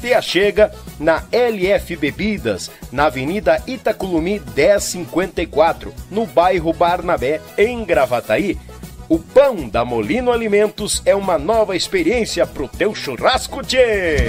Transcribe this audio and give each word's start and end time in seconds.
te 0.00 0.14
achega 0.14 0.72
na 0.98 1.24
LF 1.30 1.96
Bebidas, 1.96 2.70
na 2.90 3.06
Avenida 3.06 3.62
Itaculumi 3.66 4.40
1054, 4.56 5.92
no 6.10 6.26
bairro 6.26 6.72
Barnabé, 6.72 7.40
em 7.58 7.84
Gravataí. 7.84 8.58
O 9.08 9.18
pão 9.18 9.68
da 9.68 9.84
Molino 9.84 10.30
Alimentos 10.30 11.02
é 11.04 11.14
uma 11.14 11.36
nova 11.36 11.76
experiência 11.76 12.46
pro 12.46 12.68
teu 12.68 12.94
churrasco, 12.94 13.62
tchê! 13.62 14.28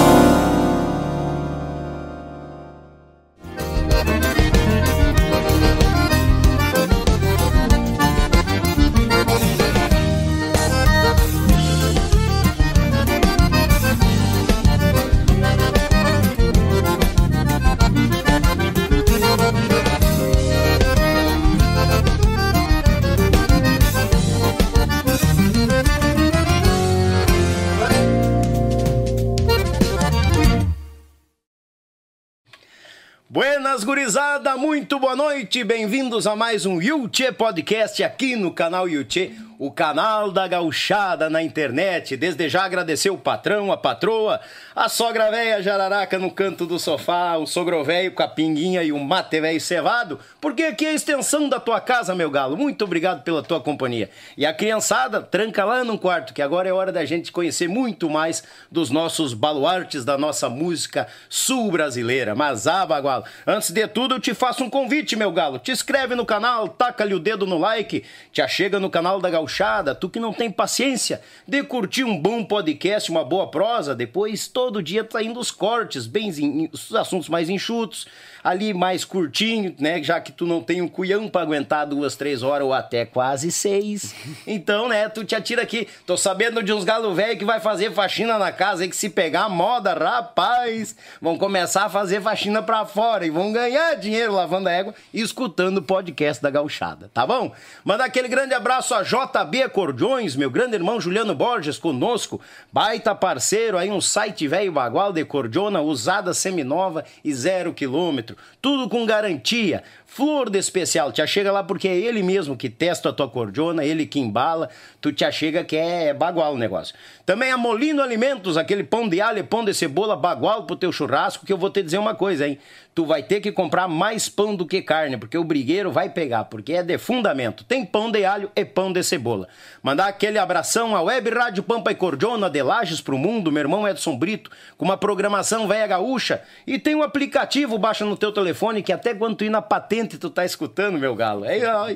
Buenas 33.81 33.83
gurizada, 33.83 34.57
muito 34.57 34.99
boa 34.99 35.15
noite, 35.15 35.63
bem-vindos 35.63 36.27
a 36.27 36.35
mais 36.35 36.65
um 36.65 36.81
Yuchê 36.81 37.31
Podcast 37.31 38.03
aqui 38.03 38.35
no 38.35 38.51
canal 38.51 38.87
Yuchê 38.87 39.31
o 39.61 39.69
canal 39.69 40.31
da 40.31 40.47
gauchada 40.47 41.29
na 41.29 41.43
internet. 41.43 42.17
Desde 42.17 42.49
já 42.49 42.63
agradecer 42.63 43.11
o 43.11 43.17
patrão, 43.17 43.71
a 43.71 43.77
patroa, 43.77 44.41
a 44.75 44.89
sogra 44.89 45.29
velha 45.29 45.61
jararaca 45.61 46.17
no 46.17 46.31
canto 46.31 46.65
do 46.65 46.79
sofá, 46.79 47.37
o 47.37 47.45
sogro 47.45 47.83
velho 47.83 48.11
com 48.11 48.23
a 48.23 48.27
pinguinha 48.27 48.81
e 48.81 48.91
o 48.91 48.97
mate 48.97 49.39
velho 49.39 49.61
cevado, 49.61 50.19
porque 50.41 50.63
aqui 50.63 50.87
é 50.87 50.89
a 50.89 50.93
extensão 50.93 51.47
da 51.47 51.59
tua 51.59 51.79
casa, 51.79 52.15
meu 52.15 52.31
galo. 52.31 52.57
Muito 52.57 52.83
obrigado 52.83 53.21
pela 53.21 53.43
tua 53.43 53.61
companhia. 53.61 54.09
E 54.35 54.47
a 54.47 54.51
criançada, 54.51 55.21
tranca 55.21 55.63
lá 55.63 55.83
no 55.83 55.95
quarto, 55.95 56.33
que 56.33 56.41
agora 56.41 56.67
é 56.67 56.73
hora 56.73 56.91
da 56.91 57.05
gente 57.05 57.31
conhecer 57.31 57.69
muito 57.69 58.09
mais 58.09 58.43
dos 58.71 58.89
nossos 58.89 59.35
baluartes 59.35 60.03
da 60.03 60.17
nossa 60.17 60.49
música 60.49 61.07
sul-brasileira. 61.29 62.33
Mas, 62.33 62.65
ah, 62.65 62.83
bagualo, 62.83 63.25
antes 63.45 63.69
de 63.69 63.87
tudo 63.87 64.15
eu 64.15 64.19
te 64.19 64.33
faço 64.33 64.63
um 64.63 64.71
convite, 64.71 65.15
meu 65.15 65.31
galo. 65.31 65.59
Te 65.59 65.69
inscreve 65.71 66.15
no 66.15 66.25
canal, 66.25 66.67
taca-lhe 66.67 67.13
o 67.13 67.19
dedo 67.19 67.45
no 67.45 67.59
like, 67.59 68.03
te 68.31 68.41
achega 68.41 68.79
no 68.79 68.89
canal 68.89 69.21
da 69.21 69.29
gauchada 69.29 69.50
gauchada, 69.51 69.93
tu 69.93 70.09
que 70.09 70.19
não 70.19 70.31
tem 70.31 70.49
paciência 70.49 71.21
de 71.45 71.61
curtir 71.63 72.05
um 72.05 72.17
bom 72.17 72.43
podcast, 72.43 73.11
uma 73.11 73.23
boa 73.25 73.51
prosa, 73.51 73.93
depois 73.93 74.47
todo 74.47 74.81
dia 74.81 75.03
tá 75.03 75.21
indo 75.21 75.39
os 75.39 75.51
cortes, 75.51 76.07
bem, 76.07 76.69
os 76.71 76.95
assuntos 76.95 77.27
mais 77.27 77.49
enxutos, 77.49 78.07
ali 78.43 78.73
mais 78.73 79.03
curtinho, 79.03 79.75
né? 79.79 80.01
Já 80.01 80.19
que 80.19 80.31
tu 80.31 80.45
não 80.45 80.61
tem 80.61 80.81
um 80.81 80.87
cuião 80.87 81.27
para 81.27 81.41
aguentar 81.41 81.85
duas, 81.85 82.15
três 82.15 82.43
horas 82.43 82.65
ou 82.65 82.73
até 82.73 83.05
quase 83.05 83.51
seis. 83.51 84.13
Então, 84.47 84.89
né, 84.89 85.07
tu 85.07 85.23
te 85.23 85.35
atira 85.35 85.61
aqui. 85.61 85.87
Tô 86.05 86.17
sabendo 86.17 86.63
de 86.63 86.73
uns 86.73 86.83
galo 86.83 87.13
velho 87.13 87.37
que 87.37 87.45
vai 87.45 87.59
fazer 87.59 87.91
faxina 87.91 88.37
na 88.37 88.51
casa 88.51 88.83
e 88.83 88.89
que 88.89 88.95
se 88.95 89.09
pegar 89.09 89.47
moda, 89.49 89.93
rapaz, 89.93 90.95
vão 91.21 91.37
começar 91.37 91.85
a 91.85 91.89
fazer 91.89 92.21
faxina 92.21 92.61
pra 92.61 92.85
fora 92.85 93.25
e 93.25 93.29
vão 93.29 93.51
ganhar 93.51 93.95
dinheiro 93.95 94.33
lavando 94.33 94.67
a 94.67 94.71
égua 94.71 94.95
e 95.13 95.21
escutando 95.21 95.77
o 95.77 95.81
podcast 95.81 96.41
da 96.41 96.49
gauchada, 96.49 97.09
tá 97.13 97.25
bom? 97.25 97.53
Manda 97.83 98.03
aquele 98.03 98.27
grande 98.27 98.53
abraço 98.53 98.93
a 98.93 99.03
JB 99.03 99.63
Acordeões, 99.63 100.35
meu 100.35 100.49
grande 100.49 100.75
irmão 100.75 100.99
Juliano 100.99 101.35
Borges 101.35 101.77
conosco, 101.77 102.41
baita 102.71 103.13
parceiro 103.13 103.77
aí, 103.77 103.89
um 103.89 104.01
site 104.01 104.47
velho 104.47 104.71
bagual 104.71 105.13
de 105.13 105.23
cordiona 105.23 105.81
usada 105.81 106.33
seminova 106.33 107.05
e 107.23 107.33
zero 107.33 107.73
quilômetro 107.73 108.30
tudo 108.61 108.89
com 108.89 109.05
garantia. 109.05 109.83
Flor 110.13 110.49
de 110.49 110.59
especial, 110.59 111.09
te 111.09 111.21
achega 111.21 111.53
lá 111.53 111.63
porque 111.63 111.87
é 111.87 111.95
ele 111.95 112.21
mesmo 112.21 112.57
que 112.57 112.69
testa 112.69 113.07
a 113.07 113.13
tua 113.13 113.29
cordiona, 113.29 113.85
ele 113.85 114.05
que 114.05 114.19
embala, 114.19 114.69
tu 114.99 115.09
te 115.13 115.23
achega 115.23 115.63
que 115.63 115.77
é 115.77 116.13
bagual 116.13 116.53
o 116.53 116.57
negócio. 116.57 116.93
Também 117.25 117.49
a 117.49 117.55
Molino 117.55 118.01
Alimentos, 118.01 118.57
aquele 118.57 118.83
pão 118.83 119.07
de 119.07 119.21
alho 119.21 119.41
pão 119.45 119.63
de 119.63 119.73
cebola 119.73 120.17
bagual 120.17 120.65
pro 120.65 120.75
teu 120.75 120.91
churrasco, 120.91 121.45
que 121.45 121.53
eu 121.53 121.57
vou 121.57 121.69
te 121.69 121.81
dizer 121.81 121.97
uma 121.97 122.13
coisa, 122.13 122.45
hein? 122.45 122.59
Tu 122.93 123.05
vai 123.05 123.23
ter 123.23 123.39
que 123.39 123.53
comprar 123.53 123.87
mais 123.87 124.27
pão 124.27 124.53
do 124.53 124.65
que 124.65 124.81
carne, 124.81 125.15
porque 125.15 125.37
o 125.37 125.45
brigueiro 125.45 125.89
vai 125.89 126.09
pegar, 126.09 126.43
porque 126.43 126.73
é 126.73 126.83
de 126.83 126.97
fundamento. 126.97 127.63
Tem 127.63 127.85
pão 127.85 128.11
de 128.11 128.25
alho 128.25 128.51
e 128.53 128.65
pão 128.65 128.91
de 128.91 129.01
cebola. 129.01 129.47
Mandar 129.81 130.07
aquele 130.07 130.37
abração 130.37 130.93
à 130.93 131.01
Web 131.01 131.29
Rádio 131.29 131.63
Pampa 131.63 131.89
e 131.89 131.95
Cordiona 131.95 132.49
de 132.49 132.61
Lages 132.61 132.99
pro 132.99 133.17
Mundo, 133.17 133.49
meu 133.49 133.61
irmão 133.61 133.87
Edson 133.87 134.17
Brito, 134.17 134.51
com 134.77 134.83
uma 134.83 134.97
programação 134.97 135.69
velha 135.69 135.87
gaúcha. 135.87 136.41
E 136.67 136.77
tem 136.77 136.93
um 136.93 137.01
aplicativo, 137.01 137.77
baixa 137.77 138.03
no 138.03 138.17
teu 138.17 138.33
telefone, 138.33 138.83
que 138.83 138.91
até 138.91 139.13
quando 139.13 139.37
tu 139.37 139.45
ir 139.45 139.49
na 139.49 139.61
patente 139.61 140.00
tu 140.07 140.29
tá 140.29 140.45
escutando, 140.45 140.97
meu 140.97 141.15
galo. 141.15 141.45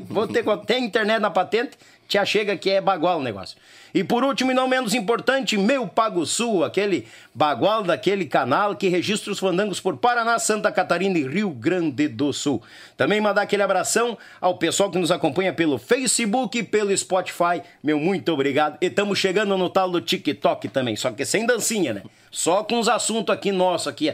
Vou 0.07 0.27
ter, 0.27 0.43
tem 0.65 0.85
internet 0.85 1.19
na 1.19 1.29
patente, 1.29 1.77
te 2.07 2.17
achega 2.17 2.55
que 2.57 2.69
é 2.69 2.81
bagual 2.81 3.19
o 3.19 3.23
negócio. 3.23 3.57
E 3.93 4.03
por 4.03 4.25
último 4.25 4.51
e 4.51 4.53
não 4.53 4.67
menos 4.67 4.93
importante, 4.93 5.57
meu 5.57 5.87
Pago 5.87 6.25
Sul, 6.25 6.65
aquele 6.65 7.07
bagual 7.33 7.81
daquele 7.81 8.25
canal 8.25 8.75
que 8.75 8.89
registra 8.89 9.31
os 9.31 9.39
fandangos 9.39 9.79
por 9.79 9.95
Paraná, 9.95 10.37
Santa 10.37 10.69
Catarina 10.69 11.17
e 11.17 11.25
Rio 11.25 11.49
Grande 11.49 12.09
do 12.09 12.33
Sul. 12.33 12.61
Também 12.97 13.21
mandar 13.21 13.43
aquele 13.43 13.63
abração 13.63 14.17
ao 14.41 14.57
pessoal 14.57 14.91
que 14.91 14.97
nos 14.97 15.11
acompanha 15.11 15.53
pelo 15.53 15.77
Facebook 15.77 16.57
e 16.57 16.63
pelo 16.63 16.95
Spotify. 16.97 17.61
Meu 17.81 17.97
muito 17.97 18.33
obrigado. 18.33 18.77
E 18.81 18.87
estamos 18.87 19.17
chegando 19.17 19.57
no 19.57 19.69
tal 19.69 19.89
do 19.89 20.01
TikTok 20.01 20.67
também, 20.67 20.97
só 20.97 21.11
que 21.11 21.23
sem 21.23 21.45
dancinha, 21.45 21.93
né? 21.93 22.03
Só 22.29 22.65
com 22.65 22.79
os 22.79 22.89
assuntos 22.89 23.33
aqui 23.33 23.49
nossos 23.53 23.87
aqui, 23.87 24.13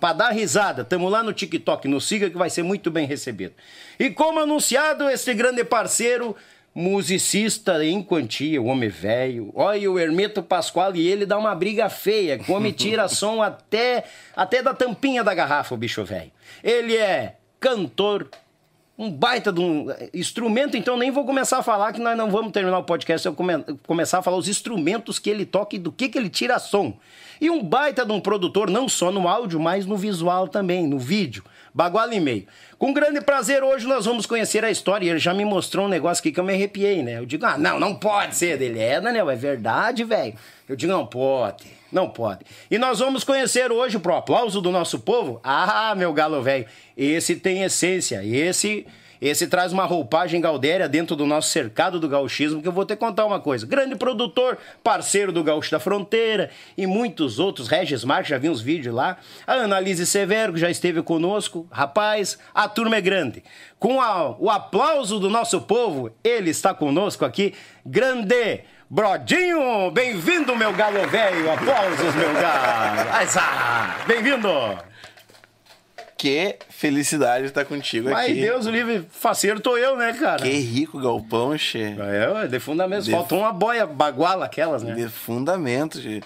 para 0.00 0.12
dar 0.14 0.30
risada. 0.30 0.84
Tamo 0.84 1.08
lá 1.08 1.22
no 1.22 1.32
TikTok, 1.32 1.86
nos 1.86 2.08
siga 2.08 2.28
que 2.28 2.36
vai 2.36 2.50
ser 2.50 2.64
muito 2.64 2.90
bem 2.90 3.06
recebido. 3.06 3.54
E 4.00 4.10
como 4.10 4.40
anunciado, 4.40 5.08
esse 5.08 5.32
grande 5.32 5.62
parceiro 5.62 6.34
musicista 6.74 7.84
em 7.84 8.02
quantia, 8.02 8.60
o 8.60 8.66
homem 8.66 8.88
velho. 8.88 9.52
Olha 9.54 9.90
o 9.90 9.98
Hermeto 9.98 10.42
Pascoal 10.42 10.96
e 10.96 11.06
ele 11.06 11.24
dá 11.24 11.38
uma 11.38 11.54
briga 11.54 11.88
feia. 11.88 12.40
O 12.48 12.52
homem 12.52 12.72
tira 12.72 13.06
som 13.08 13.40
até, 13.40 14.04
até 14.34 14.62
da 14.62 14.74
tampinha 14.74 15.22
da 15.22 15.32
garrafa, 15.32 15.74
o 15.74 15.78
bicho 15.78 16.04
velho. 16.04 16.32
Ele 16.62 16.96
é 16.96 17.36
cantor, 17.60 18.28
um 18.96 19.10
baita 19.10 19.52
de 19.52 19.60
um 19.60 19.86
instrumento, 20.12 20.76
então 20.76 20.96
nem 20.96 21.10
vou 21.10 21.24
começar 21.24 21.58
a 21.58 21.62
falar 21.62 21.92
que 21.92 22.00
nós 22.00 22.16
não 22.16 22.30
vamos 22.30 22.52
terminar 22.52 22.78
o 22.78 22.84
podcast, 22.84 23.26
eu 23.26 23.34
come, 23.34 23.64
começar 23.86 24.18
a 24.18 24.22
falar 24.22 24.36
os 24.36 24.48
instrumentos 24.48 25.18
que 25.18 25.28
ele 25.28 25.44
toca 25.44 25.74
e 25.74 25.78
do 25.78 25.90
que, 25.90 26.08
que 26.08 26.16
ele 26.16 26.30
tira 26.30 26.58
som. 26.58 26.96
E 27.40 27.50
um 27.50 27.62
baita 27.62 28.06
de 28.06 28.12
um 28.12 28.20
produtor, 28.20 28.70
não 28.70 28.88
só 28.88 29.10
no 29.10 29.26
áudio, 29.28 29.58
mas 29.58 29.84
no 29.84 29.96
visual 29.96 30.46
também, 30.46 30.86
no 30.86 30.98
vídeo. 30.98 31.44
Bagual 31.74 32.12
e 32.12 32.20
meio. 32.20 32.46
Com 32.78 32.92
grande 32.92 33.20
prazer, 33.20 33.64
hoje 33.64 33.84
nós 33.84 34.06
vamos 34.06 34.26
conhecer 34.26 34.64
a 34.64 34.70
história. 34.70 35.10
Ele 35.10 35.18
já 35.18 35.34
me 35.34 35.44
mostrou 35.44 35.86
um 35.86 35.88
negócio 35.88 36.22
aqui 36.22 36.30
que 36.30 36.38
eu 36.38 36.44
me 36.44 36.54
arrepiei, 36.54 37.02
né? 37.02 37.18
Eu 37.18 37.26
digo, 37.26 37.44
ah, 37.44 37.58
não, 37.58 37.80
não 37.80 37.96
pode 37.96 38.36
ser 38.36 38.56
dele. 38.56 38.78
É, 38.78 39.00
Daniel, 39.00 39.28
é 39.28 39.34
verdade, 39.34 40.04
velho. 40.04 40.34
Eu 40.68 40.76
digo, 40.76 40.92
não 40.92 41.04
pode, 41.04 41.64
não 41.94 42.10
pode. 42.10 42.40
E 42.70 42.76
nós 42.76 42.98
vamos 42.98 43.24
conhecer 43.24 43.72
hoje, 43.72 43.98
pro 43.98 44.16
aplauso 44.16 44.60
do 44.60 44.70
nosso 44.70 44.98
povo, 44.98 45.40
ah, 45.42 45.94
meu 45.96 46.12
galo 46.12 46.42
velho, 46.42 46.66
esse 46.96 47.36
tem 47.36 47.62
essência, 47.62 48.22
esse 48.24 48.86
Esse 49.22 49.46
traz 49.46 49.72
uma 49.72 49.86
roupagem 49.86 50.38
gaudéria 50.38 50.86
dentro 50.86 51.16
do 51.16 51.24
nosso 51.24 51.48
cercado 51.48 51.98
do 51.98 52.06
gauchismo, 52.06 52.60
que 52.60 52.68
eu 52.68 52.72
vou 52.72 52.84
te 52.84 52.94
contar 52.94 53.24
uma 53.24 53.40
coisa. 53.40 53.66
Grande 53.66 53.96
produtor, 53.96 54.58
parceiro 54.82 55.32
do 55.32 55.42
Gaúcho 55.42 55.70
da 55.70 55.80
Fronteira 55.80 56.50
e 56.76 56.86
muitos 56.86 57.38
outros. 57.38 57.66
Regis 57.66 58.04
Marques, 58.04 58.28
já 58.28 58.36
vi 58.36 58.50
uns 58.50 58.60
vídeos 58.60 58.94
lá. 58.94 59.16
A 59.46 59.54
Analise 59.54 60.04
Severo, 60.04 60.52
que 60.52 60.60
já 60.60 60.68
esteve 60.68 61.00
conosco. 61.00 61.66
Rapaz, 61.70 62.38
a 62.52 62.68
turma 62.68 62.96
é 62.96 63.00
grande. 63.00 63.42
Com 63.78 63.98
a, 63.98 64.36
o 64.38 64.50
aplauso 64.50 65.18
do 65.18 65.30
nosso 65.30 65.62
povo, 65.62 66.10
ele 66.22 66.50
está 66.50 66.74
conosco 66.74 67.24
aqui. 67.24 67.54
Grande! 67.86 68.62
Brodinho, 68.88 69.90
bem-vindo, 69.90 70.54
meu 70.54 70.72
galo 70.72 71.06
velho. 71.08 71.50
Aplausos, 71.52 72.14
meu 72.14 72.32
galo. 72.34 74.06
Bem-vindo. 74.06 74.48
Que 76.16 76.56
felicidade 76.70 77.46
estar 77.46 77.64
contigo 77.64 78.08
Mas 78.10 78.26
aqui. 78.30 78.40
Deus 78.40 78.66
o 78.66 78.70
livre, 78.70 79.06
faceiro 79.10 79.60
tô 79.60 79.76
eu, 79.76 79.96
né, 79.96 80.12
cara? 80.12 80.42
Que 80.42 80.50
rico 80.50 80.98
galpão, 81.00 81.56
che. 81.58 81.82
É, 81.82 82.46
de 82.46 82.60
fundamento. 82.60 83.04
De- 83.04 83.10
Faltou 83.10 83.40
uma 83.40 83.52
boia 83.52 83.86
baguala 83.86 84.44
aquelas, 84.46 84.82
né? 84.82 84.94
De 84.94 85.08
fundamento, 85.08 86.00
che. 86.00 86.22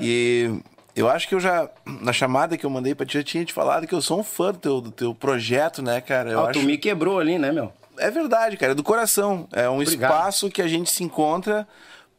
E 0.00 0.50
eu 0.94 1.08
acho 1.10 1.26
que 1.28 1.34
eu 1.34 1.40
já, 1.40 1.68
na 1.84 2.12
chamada 2.12 2.56
que 2.56 2.64
eu 2.64 2.70
mandei 2.70 2.94
pra 2.94 3.04
ti, 3.04 3.18
eu 3.18 3.24
tinha 3.24 3.44
te 3.44 3.52
falado 3.52 3.86
que 3.86 3.94
eu 3.94 4.00
sou 4.00 4.20
um 4.20 4.24
fã 4.24 4.52
do 4.52 4.58
teu, 4.58 4.80
do 4.80 4.90
teu 4.90 5.14
projeto, 5.14 5.82
né, 5.82 6.00
cara? 6.00 6.30
Eu 6.30 6.38
Ó, 6.38 6.44
acho... 6.48 6.60
tu 6.60 6.64
me 6.64 6.78
quebrou 6.78 7.18
ali, 7.18 7.38
né, 7.38 7.50
meu? 7.52 7.72
É 7.98 8.10
verdade, 8.10 8.56
cara, 8.56 8.72
é 8.72 8.74
do 8.74 8.82
coração. 8.82 9.46
É 9.52 9.68
um 9.68 9.80
Obrigado. 9.80 10.10
espaço 10.10 10.50
que 10.50 10.62
a 10.62 10.68
gente 10.68 10.90
se 10.90 11.04
encontra 11.04 11.66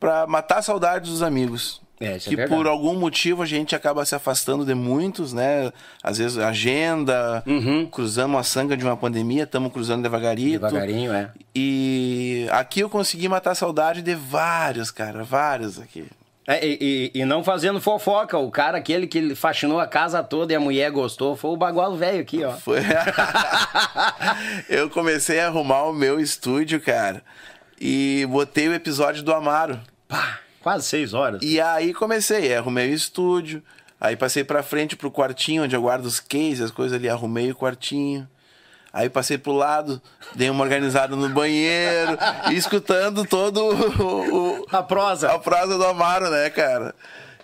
pra 0.03 0.27
matar 0.27 0.57
a 0.57 0.61
saudade 0.61 1.09
dos 1.09 1.23
amigos. 1.23 1.81
É, 1.97 2.15
é 2.15 2.19
que 2.19 2.35
verdade. 2.35 2.53
por 2.53 2.67
algum 2.67 2.95
motivo 2.95 3.41
a 3.41 3.45
gente 3.45 3.73
acaba 3.73 4.03
se 4.03 4.13
afastando 4.13 4.65
de 4.65 4.73
muitos, 4.75 5.31
né? 5.31 5.71
Às 6.03 6.17
vezes 6.17 6.37
agenda, 6.37 7.41
Uhum. 7.47 7.85
cruzamos 7.85 8.37
a 8.37 8.43
sanga 8.43 8.75
de 8.75 8.83
uma 8.83 8.97
pandemia, 8.97 9.43
estamos 9.43 9.71
cruzando 9.71 10.03
devagarito. 10.03 10.59
Devagarinho, 10.65 11.13
é. 11.13 11.29
E 11.55 12.45
aqui 12.51 12.81
eu 12.81 12.89
consegui 12.89 13.29
matar 13.29 13.51
a 13.51 13.55
saudade 13.55 14.01
de 14.01 14.13
vários, 14.13 14.91
cara, 14.91 15.23
vários 15.23 15.79
aqui. 15.79 16.05
É, 16.45 16.65
e, 16.67 17.11
e- 17.15 17.19
e 17.21 17.25
não 17.25 17.41
fazendo 17.41 17.79
fofoca, 17.79 18.37
o 18.37 18.51
cara 18.51 18.77
aquele 18.79 19.07
que 19.07 19.33
faxinou 19.33 19.79
a 19.79 19.87
casa 19.87 20.21
toda 20.21 20.51
e 20.51 20.55
a 20.57 20.59
mulher 20.59 20.91
gostou 20.91 21.37
foi 21.37 21.51
o 21.51 21.55
bagualo 21.55 21.95
velho 21.95 22.19
aqui, 22.19 22.43
ó. 22.43 22.51
Foi. 22.51 22.79
eu 24.67 24.89
comecei 24.89 25.39
a 25.39 25.47
arrumar 25.47 25.83
o 25.83 25.93
meu 25.93 26.19
estúdio, 26.19 26.81
cara, 26.81 27.23
e 27.79 28.27
botei 28.29 28.67
o 28.67 28.73
episódio 28.73 29.23
do 29.23 29.33
Amaro. 29.33 29.79
Quase 30.61 30.85
seis 30.85 31.13
horas. 31.13 31.41
E 31.43 31.59
aí 31.59 31.93
comecei, 31.93 32.55
arrumei 32.55 32.89
o 32.91 32.93
estúdio, 32.93 33.61
aí 33.99 34.15
passei 34.15 34.43
pra 34.43 34.63
frente 34.63 34.95
pro 34.95 35.11
quartinho 35.11 35.63
onde 35.63 35.75
eu 35.75 35.81
guardo 35.81 36.05
os 36.05 36.19
cases, 36.19 36.61
as 36.61 36.71
coisas 36.71 36.97
ali, 36.97 37.09
arrumei 37.09 37.51
o 37.51 37.55
quartinho. 37.55 38.27
Aí 38.93 39.09
passei 39.09 39.37
pro 39.39 39.53
lado, 39.53 39.99
dei 40.35 40.49
uma 40.51 40.63
organizada 40.63 41.15
no 41.15 41.27
banheiro, 41.29 42.15
escutando 42.53 43.25
todo 43.25 43.59
o, 43.65 44.59
o- 44.61 44.65
A 44.71 44.83
prosa. 44.83 45.31
a 45.33 45.39
prosa 45.39 45.77
do 45.79 45.83
Amaro, 45.85 46.29
né, 46.29 46.49
cara? 46.51 46.93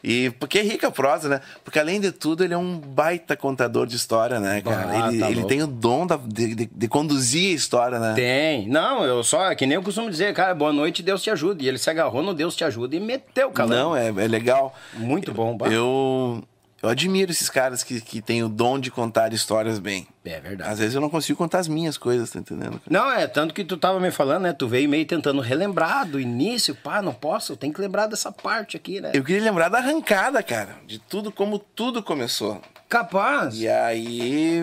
E 0.03 0.29
porque 0.39 0.59
é 0.59 0.61
rica 0.61 0.87
a 0.87 0.91
prosa, 0.91 1.27
né? 1.27 1.41
Porque 1.63 1.77
além 1.79 1.99
de 1.99 2.11
tudo, 2.11 2.43
ele 2.43 2.53
é 2.53 2.57
um 2.57 2.77
baita 2.77 3.35
contador 3.35 3.85
de 3.85 3.95
história, 3.95 4.39
né, 4.39 4.61
cara? 4.61 4.89
Ah, 5.05 5.09
ele 5.09 5.19
tá 5.19 5.29
ele 5.31 5.43
tem 5.45 5.61
o 5.61 5.67
dom 5.67 6.07
da- 6.07 6.17
de, 6.17 6.55
de- 6.55 6.69
de 6.73 6.87
conduzir 6.87 7.51
a 7.51 7.55
história, 7.55 7.99
né? 7.99 8.13
Tem. 8.15 8.67
Não, 8.67 9.03
eu 9.03 9.23
só, 9.23 9.53
que 9.55 9.65
nem 9.65 9.75
eu 9.75 9.83
costumo 9.83 10.09
dizer, 10.09 10.33
cara, 10.33 10.53
boa 10.55 10.71
noite, 10.71 11.03
Deus 11.03 11.21
te 11.21 11.29
ajude. 11.29 11.65
E 11.65 11.67
ele 11.67 11.77
se 11.77 11.89
agarrou 11.89 12.21
no 12.23 12.33
Deus 12.33 12.55
te 12.55 12.63
ajuda 12.63 12.95
e 12.95 12.99
meteu, 12.99 13.51
cara. 13.51 13.69
Não, 13.69 13.95
é, 13.95 14.07
é 14.07 14.27
legal. 14.27 14.73
Muito 14.93 15.33
bom, 15.33 15.57
bah. 15.57 15.67
Eu, 15.67 16.41
eu 16.81 16.89
admiro 16.89 17.31
esses 17.31 17.49
caras 17.49 17.83
que, 17.83 17.99
que 18.01 18.21
têm 18.21 18.43
o 18.43 18.49
dom 18.49 18.79
de 18.79 18.89
contar 18.91 19.33
histórias 19.33 19.79
bem. 19.79 20.07
É 20.23 20.39
verdade. 20.39 20.69
Às 20.69 20.79
vezes 20.79 20.95
eu 20.95 21.01
não 21.01 21.09
consigo 21.09 21.37
contar 21.37 21.59
as 21.59 21.67
minhas 21.67 21.97
coisas, 21.97 22.29
tá 22.29 22.39
entendendo? 22.39 22.79
Não, 22.89 23.11
é, 23.11 23.27
tanto 23.27 23.53
que 23.53 23.63
tu 23.63 23.77
tava 23.77 23.99
me 23.99 24.11
falando, 24.11 24.43
né? 24.43 24.53
Tu 24.53 24.67
veio 24.67 24.87
meio 24.87 25.05
tentando 25.05 25.41
relembrar 25.41 26.07
do 26.07 26.19
início, 26.19 26.75
pá, 26.75 27.01
não 27.01 27.13
posso, 27.13 27.57
tem 27.57 27.71
que 27.71 27.81
lembrar 27.81 28.07
dessa 28.07 28.31
parte 28.31 28.77
aqui, 28.77 29.01
né? 29.01 29.11
Eu 29.13 29.23
queria 29.23 29.43
lembrar 29.43 29.69
da 29.69 29.79
arrancada, 29.79 30.41
cara. 30.43 30.75
De 30.85 30.99
tudo, 30.99 31.31
como 31.31 31.59
tudo 31.59 32.03
começou. 32.03 32.61
Capaz. 32.87 33.59
E 33.59 33.67
aí, 33.67 34.61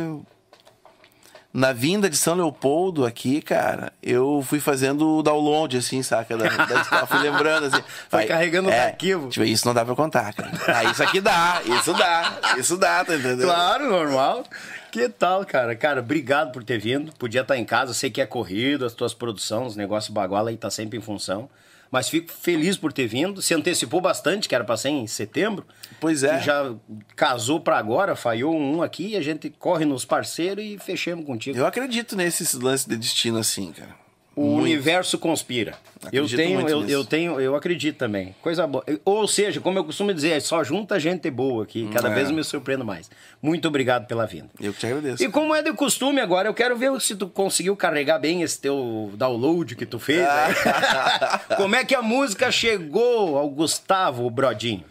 na 1.56 1.72
vinda 1.72 2.10
de 2.10 2.18
São 2.18 2.34
Leopoldo 2.34 3.06
aqui, 3.06 3.40
cara, 3.40 3.90
eu 4.02 4.44
fui 4.46 4.60
fazendo 4.60 5.16
o 5.16 5.22
download, 5.22 5.78
assim, 5.78 6.02
saca? 6.02 6.36
Da, 6.36 6.48
da 6.48 6.82
história, 6.82 7.06
fui 7.06 7.18
lembrando, 7.18 7.64
assim. 7.68 7.82
Foi 8.10 8.20
Aí, 8.20 8.26
carregando 8.26 8.68
é, 8.68 8.88
arquivos. 8.88 9.32
Tipo, 9.32 9.46
isso 9.46 9.66
não 9.66 9.72
dá 9.72 9.82
pra 9.82 9.94
contar, 9.94 10.34
cara. 10.34 10.50
Ah, 10.68 10.84
isso 10.84 11.02
aqui 11.02 11.18
dá, 11.18 11.62
isso 11.64 11.94
dá, 11.94 12.38
isso 12.58 12.76
dá, 12.76 13.02
tá 13.02 13.14
entendendo? 13.14 13.44
Claro, 13.44 13.88
normal. 13.88 14.44
Que 14.92 15.08
tal, 15.08 15.46
cara? 15.46 15.74
Cara, 15.74 16.00
obrigado 16.00 16.52
por 16.52 16.62
ter 16.62 16.78
vindo. 16.78 17.10
Podia 17.14 17.40
estar 17.40 17.56
em 17.56 17.64
casa, 17.64 17.94
sei 17.94 18.10
que 18.10 18.20
é 18.20 18.26
corrido, 18.26 18.84
as 18.84 18.92
tuas 18.92 19.14
produções, 19.14 19.68
os 19.68 19.76
negócios 19.76 20.12
baguala 20.12 20.50
aí 20.50 20.58
tá 20.58 20.70
sempre 20.70 20.98
em 20.98 21.02
função. 21.02 21.48
Mas 21.96 22.10
fico 22.10 22.30
feliz 22.30 22.76
por 22.76 22.92
ter 22.92 23.06
vindo. 23.06 23.40
Se 23.40 23.54
antecipou 23.54 24.02
bastante, 24.02 24.46
que 24.46 24.54
era 24.54 24.62
pra 24.62 24.76
ser 24.76 24.90
em 24.90 25.06
setembro. 25.06 25.64
Pois 25.98 26.22
é. 26.22 26.42
Já 26.42 26.74
casou 27.16 27.58
pra 27.58 27.78
agora, 27.78 28.14
falhou 28.14 28.54
um 28.54 28.82
aqui, 28.82 29.16
a 29.16 29.22
gente 29.22 29.48
corre 29.48 29.86
nos 29.86 30.04
parceiros 30.04 30.62
e 30.62 30.76
fechamos 30.78 31.24
contigo. 31.24 31.56
Eu 31.56 31.64
acredito 31.64 32.14
nesses 32.14 32.52
lances 32.52 32.84
de 32.84 32.98
destino, 32.98 33.38
assim, 33.38 33.72
cara. 33.72 33.96
O 34.36 34.52
universo 34.56 35.18
conspira. 35.18 35.72
Eu 36.12 36.24
Acredito 36.24 36.36
tenho, 36.36 36.60
muito 36.60 36.70
eu, 36.70 36.86
eu 36.86 37.04
tenho, 37.06 37.40
eu 37.40 37.56
acredito 37.56 37.96
também. 37.96 38.36
Coisa 38.42 38.66
boa. 38.66 38.84
Ou 39.02 39.26
seja, 39.26 39.62
como 39.62 39.78
eu 39.78 39.84
costumo 39.84 40.12
dizer, 40.12 40.38
só 40.42 40.62
junta 40.62 41.00
gente 41.00 41.30
boa 41.30 41.64
aqui. 41.64 41.88
Cada 41.90 42.10
É. 42.10 42.14
vez 42.14 42.28
eu 42.28 42.36
me 42.36 42.44
surpreendo 42.44 42.84
mais. 42.84 43.10
Muito 43.40 43.66
obrigado 43.66 44.06
pela 44.06 44.26
vinda. 44.26 44.50
Eu 44.60 44.74
que 44.74 44.80
te 44.80 44.86
agradeço. 44.86 45.24
E 45.24 45.28
como 45.30 45.54
é 45.54 45.62
de 45.62 45.72
costume 45.72 46.20
agora, 46.20 46.48
eu 46.50 46.54
quero 46.54 46.76
ver 46.76 47.00
se 47.00 47.16
tu 47.16 47.26
conseguiu 47.28 47.74
carregar 47.74 48.18
bem 48.18 48.42
esse 48.42 48.60
teu 48.60 49.10
download 49.14 49.74
que 49.74 49.86
tu 49.86 49.98
fez. 49.98 50.20
aí. 50.28 50.54
como 51.56 51.74
é 51.74 51.82
que 51.82 51.94
a 51.94 52.02
música 52.02 52.52
chegou 52.52 53.38
ao 53.38 53.48
Gustavo 53.48 54.28
Brodinho? 54.28 54.84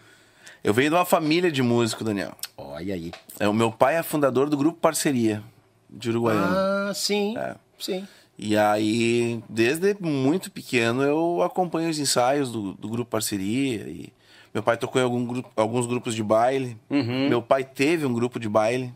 Eu 0.64 0.74
venho 0.74 0.90
de 0.90 0.96
uma 0.96 1.06
família 1.06 1.52
de 1.52 1.62
músico, 1.62 2.04
Daniel. 2.04 2.36
Olha 2.58 2.96
aí. 2.96 3.12
É, 3.40 3.48
o 3.48 3.54
meu 3.54 3.72
pai 3.72 3.96
é 3.98 4.02
fundador 4.02 4.50
do 4.50 4.58
grupo 4.58 4.80
Parceria 4.80 5.44
de 5.88 6.10
Uruguaiana. 6.10 6.90
Ah, 6.90 6.94
sim. 6.96 7.38
É. 7.38 7.54
Sim. 7.78 8.08
E 8.38 8.58
aí, 8.58 9.42
desde 9.50 9.96
muito 10.02 10.52
pequeno, 10.52 11.02
eu 11.04 11.42
acompanho 11.42 11.90
os 11.90 12.00
ensaios 12.00 12.52
do, 12.52 12.74
do 12.74 12.90
grupo 12.90 13.10
Parceria. 13.10 13.88
E 13.88 14.12
meu 14.54 14.62
pai 14.62 14.76
tocou 14.78 15.00
em 15.02 15.06
algum 15.06 15.26
grupo- 15.26 15.50
alguns 15.56 15.86
grupos 15.86 16.14
de 16.14 16.22
baile. 16.24 16.78
Uhum. 16.90 17.30
Meu 17.30 17.42
pai 17.42 17.64
teve 17.64 18.06
um 18.06 18.14
grupo 18.14 18.40
de 18.40 18.50
baile 18.50 18.94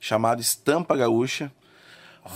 chamado 0.00 0.40
Estampa 0.40 0.96
Gaúcha. 0.96 1.50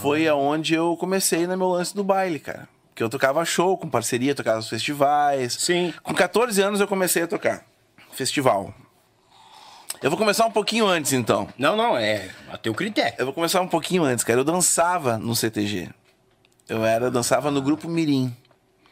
Foi 0.01 0.27
aonde 0.27 0.75
eu 0.75 0.97
comecei 0.97 1.47
no 1.47 1.57
meu 1.57 1.69
lance 1.69 1.95
do 1.95 2.03
baile, 2.03 2.41
cara. 2.41 2.69
Que 2.93 3.03
eu 3.05 3.09
tocava 3.09 3.45
show 3.45 3.79
com 3.79 3.89
parceria, 3.89 4.35
tocava 4.35 4.57
nos 4.57 4.69
festivais. 4.69 5.53
Sim. 5.53 5.95
Com 6.03 6.13
14 6.13 6.61
anos 6.61 6.81
eu 6.81 6.89
comecei 6.89 7.23
a 7.23 7.29
tocar 7.29 7.65
festival. 8.13 8.75
Eu 10.03 10.11
vou 10.11 10.19
começar 10.19 10.45
um 10.45 10.51
pouquinho 10.51 10.87
antes, 10.87 11.13
então. 11.13 11.49
Não, 11.57 11.77
não, 11.77 11.97
é 11.97 12.29
a 12.51 12.59
teu 12.59 12.75
critério. 12.75 13.15
Eu 13.19 13.27
vou 13.27 13.35
começar 13.35 13.61
um 13.61 13.69
pouquinho 13.69 14.03
antes, 14.03 14.25
cara. 14.25 14.41
Eu 14.41 14.45
dançava 14.45 15.17
no 15.19 15.35
CTG. 15.37 15.89
Eu 16.69 16.85
era, 16.85 17.11
dançava 17.11 17.51
no 17.51 17.63
grupo 17.63 17.89
Mirim. 17.89 18.35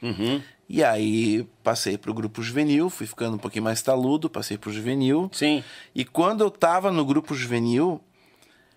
Uhum. 0.03 0.41
E 0.69 0.83
aí 0.83 1.47
passei 1.63 1.99
pro 1.99 2.15
grupo 2.15 2.43
juvenil, 2.43 2.89
fui 2.89 3.07
ficando 3.07 3.35
um 3.35 3.39
pouquinho 3.39 3.65
mais 3.65 3.83
taludo, 3.83 4.31
passei 4.31 4.57
pro 4.57 4.73
juvenil. 4.73 5.29
Sim. 5.33 5.63
E 5.95 6.05
quando 6.05 6.43
eu 6.43 6.51
tava 6.51 6.91
no 6.91 7.05
grupo 7.05 7.35
juvenil, 7.35 8.01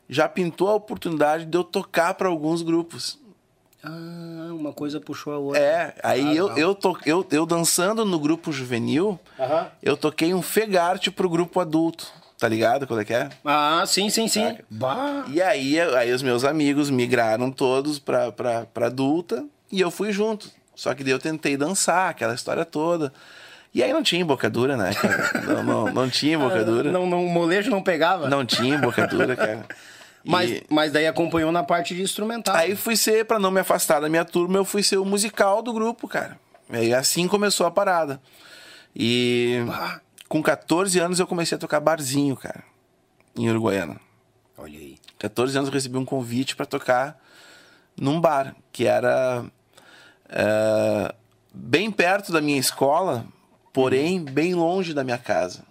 já 0.09 0.27
pintou 0.27 0.69
a 0.69 0.75
oportunidade 0.75 1.45
de 1.45 1.57
eu 1.57 1.63
tocar 1.63 2.13
para 2.15 2.27
alguns 2.27 2.61
grupos. 2.61 3.19
Ah, 3.83 4.49
uma 4.51 4.73
coisa 4.73 4.99
puxou 4.99 5.33
a 5.33 5.37
outra. 5.37 5.61
É, 5.61 5.95
aí 6.03 6.27
Ah, 6.27 6.33
eu, 6.33 6.57
eu, 6.57 6.75
to, 6.75 6.97
eu, 7.05 7.25
eu 7.31 7.45
dançando 7.45 8.03
no 8.03 8.19
grupo 8.19 8.51
juvenil, 8.51 9.19
eu 9.81 9.95
toquei 9.95 10.33
um 10.33 10.41
fegarte 10.41 11.09
pro 11.09 11.29
grupo 11.29 11.59
adulto. 11.59 12.11
Tá 12.39 12.47
ligado 12.47 12.85
qual 12.85 12.99
é 12.99 13.05
que 13.05 13.13
é? 13.13 13.29
Ah, 13.43 13.83
sim, 13.87 14.09
sim, 14.09 14.27
sim. 14.27 14.43
Saca. 14.47 14.63
Bah. 14.69 15.25
E 15.27 15.41
aí, 15.41 15.79
aí 15.79 16.11
os 16.11 16.21
meus 16.21 16.43
amigos 16.43 16.89
migraram 16.89 17.51
todos 17.51 17.97
pra, 17.97 18.31
pra, 18.31 18.65
pra 18.65 18.87
adulta 18.87 19.43
e 19.71 19.81
eu 19.81 19.89
fui 19.89 20.11
junto. 20.11 20.49
Só 20.75 20.93
que 20.93 21.03
daí 21.03 21.11
eu 21.13 21.19
tentei 21.19 21.57
dançar, 21.57 22.09
aquela 22.11 22.35
história 22.35 22.63
toda. 22.63 23.11
E 23.73 23.81
aí 23.81 23.91
não 23.91 24.03
tinha 24.03 24.21
embocadura, 24.21 24.77
né, 24.77 24.93
cara? 24.93 25.31
Não, 25.47 25.63
não, 25.63 25.93
não 25.93 26.09
tinha 26.09 26.35
embocadura. 26.37 26.91
Não, 26.91 27.07
não, 27.07 27.25
o 27.25 27.29
molejo 27.29 27.71
não 27.71 27.81
pegava. 27.81 28.29
Não 28.29 28.45
tinha 28.45 28.75
embocadura, 28.75 29.35
cara. 29.35 29.65
E 30.25 30.29
Mas, 30.29 30.61
mas 30.67 30.91
daí 30.91 31.07
acompanhou 31.07 31.53
na 31.53 31.63
parte 31.63 31.95
de 31.95 32.01
instrumental. 32.01 32.53
Aí 32.53 32.75
fui 32.75 32.97
ser, 32.97 33.23
pra 33.23 33.39
não 33.39 33.49
me 33.49 33.61
afastar 33.61 34.01
da 34.01 34.09
minha 34.09 34.25
turma, 34.25 34.57
eu 34.57 34.65
fui 34.65 34.83
ser 34.83 34.97
o 34.97 35.05
musical 35.05 35.61
do 35.61 35.71
grupo, 35.71 36.05
cara. 36.05 36.37
E 36.69 36.75
aí 36.75 36.93
assim 36.93 37.29
começou 37.29 37.65
a 37.65 37.71
parada. 37.71 38.19
E 38.93 39.63
Ah. 39.69 40.01
Com 40.27 40.41
14 40.41 40.99
anos 40.99 41.19
eu 41.19 41.27
comecei 41.27 41.55
a 41.55 41.59
tocar 41.59 41.79
barzinho, 41.79 42.35
cara, 42.35 42.63
em 43.35 43.49
Uruguaiana. 43.49 43.99
Olha 44.57 44.79
aí. 44.79 44.97
14 45.19 45.57
anos 45.57 45.69
eu 45.69 45.73
recebi 45.73 45.97
um 45.97 46.05
convite 46.05 46.55
para 46.55 46.65
tocar 46.65 47.19
num 47.99 48.19
bar, 48.19 48.55
que 48.71 48.85
era 48.85 49.45
é, 50.29 51.13
bem 51.53 51.91
perto 51.91 52.31
da 52.31 52.41
minha 52.41 52.59
escola, 52.59 53.25
porém 53.73 54.23
bem 54.23 54.53
longe 54.53 54.93
da 54.93 55.03
minha 55.03 55.17
casa. 55.17 55.63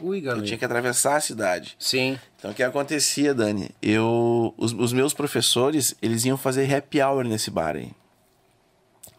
Ui, 0.00 0.20
galera. 0.20 0.42
Eu 0.42 0.46
tinha 0.46 0.58
que 0.58 0.64
atravessar 0.64 1.16
a 1.16 1.20
cidade. 1.20 1.76
Sim. 1.78 2.18
Então 2.36 2.50
o 2.50 2.54
que 2.54 2.62
acontecia, 2.62 3.32
Dani? 3.32 3.70
Eu, 3.80 4.52
os, 4.56 4.72
os 4.72 4.92
meus 4.92 5.14
professores, 5.14 5.94
eles 6.02 6.24
iam 6.24 6.36
fazer 6.36 6.72
happy 6.72 7.00
hour 7.00 7.24
nesse 7.24 7.50
bar 7.50 7.76
aí. 7.76 7.92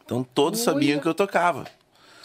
Então 0.04 0.24
todos 0.24 0.60
Ui. 0.60 0.66
sabiam 0.66 1.00
que 1.00 1.08
eu 1.08 1.14
tocava. 1.14 1.66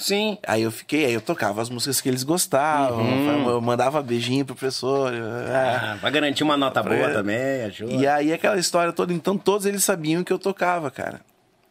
Sim. 0.00 0.38
Aí 0.47 0.62
eu 0.62 0.71
fiquei, 0.71 1.04
aí 1.04 1.12
eu 1.12 1.21
tocava 1.21 1.61
as 1.61 1.69
músicas 1.69 2.00
que 2.00 2.09
eles 2.09 2.23
gostavam, 2.23 3.49
eu 3.50 3.61
mandava 3.61 4.02
beijinho 4.02 4.45
pro 4.45 4.54
professor. 4.54 5.12
ah. 5.14 5.92
Ah, 5.92 5.97
vai 5.97 6.11
garantir 6.11 6.42
uma 6.42 6.57
nota 6.57 6.83
Pra- 6.83 6.97
boa 6.97 7.11
também, 7.11 7.62
ajuda. 7.64 7.92
E 7.92 8.07
aí 8.07 8.33
aquela 8.33 8.59
história 8.59 8.92
toda, 8.92 9.12
então 9.12 9.37
todos 9.37 9.66
eles 9.66 9.85
sabiam 9.85 10.25
que 10.25 10.33
eu 10.33 10.38
tocava, 10.38 10.90
cara. 10.90 11.21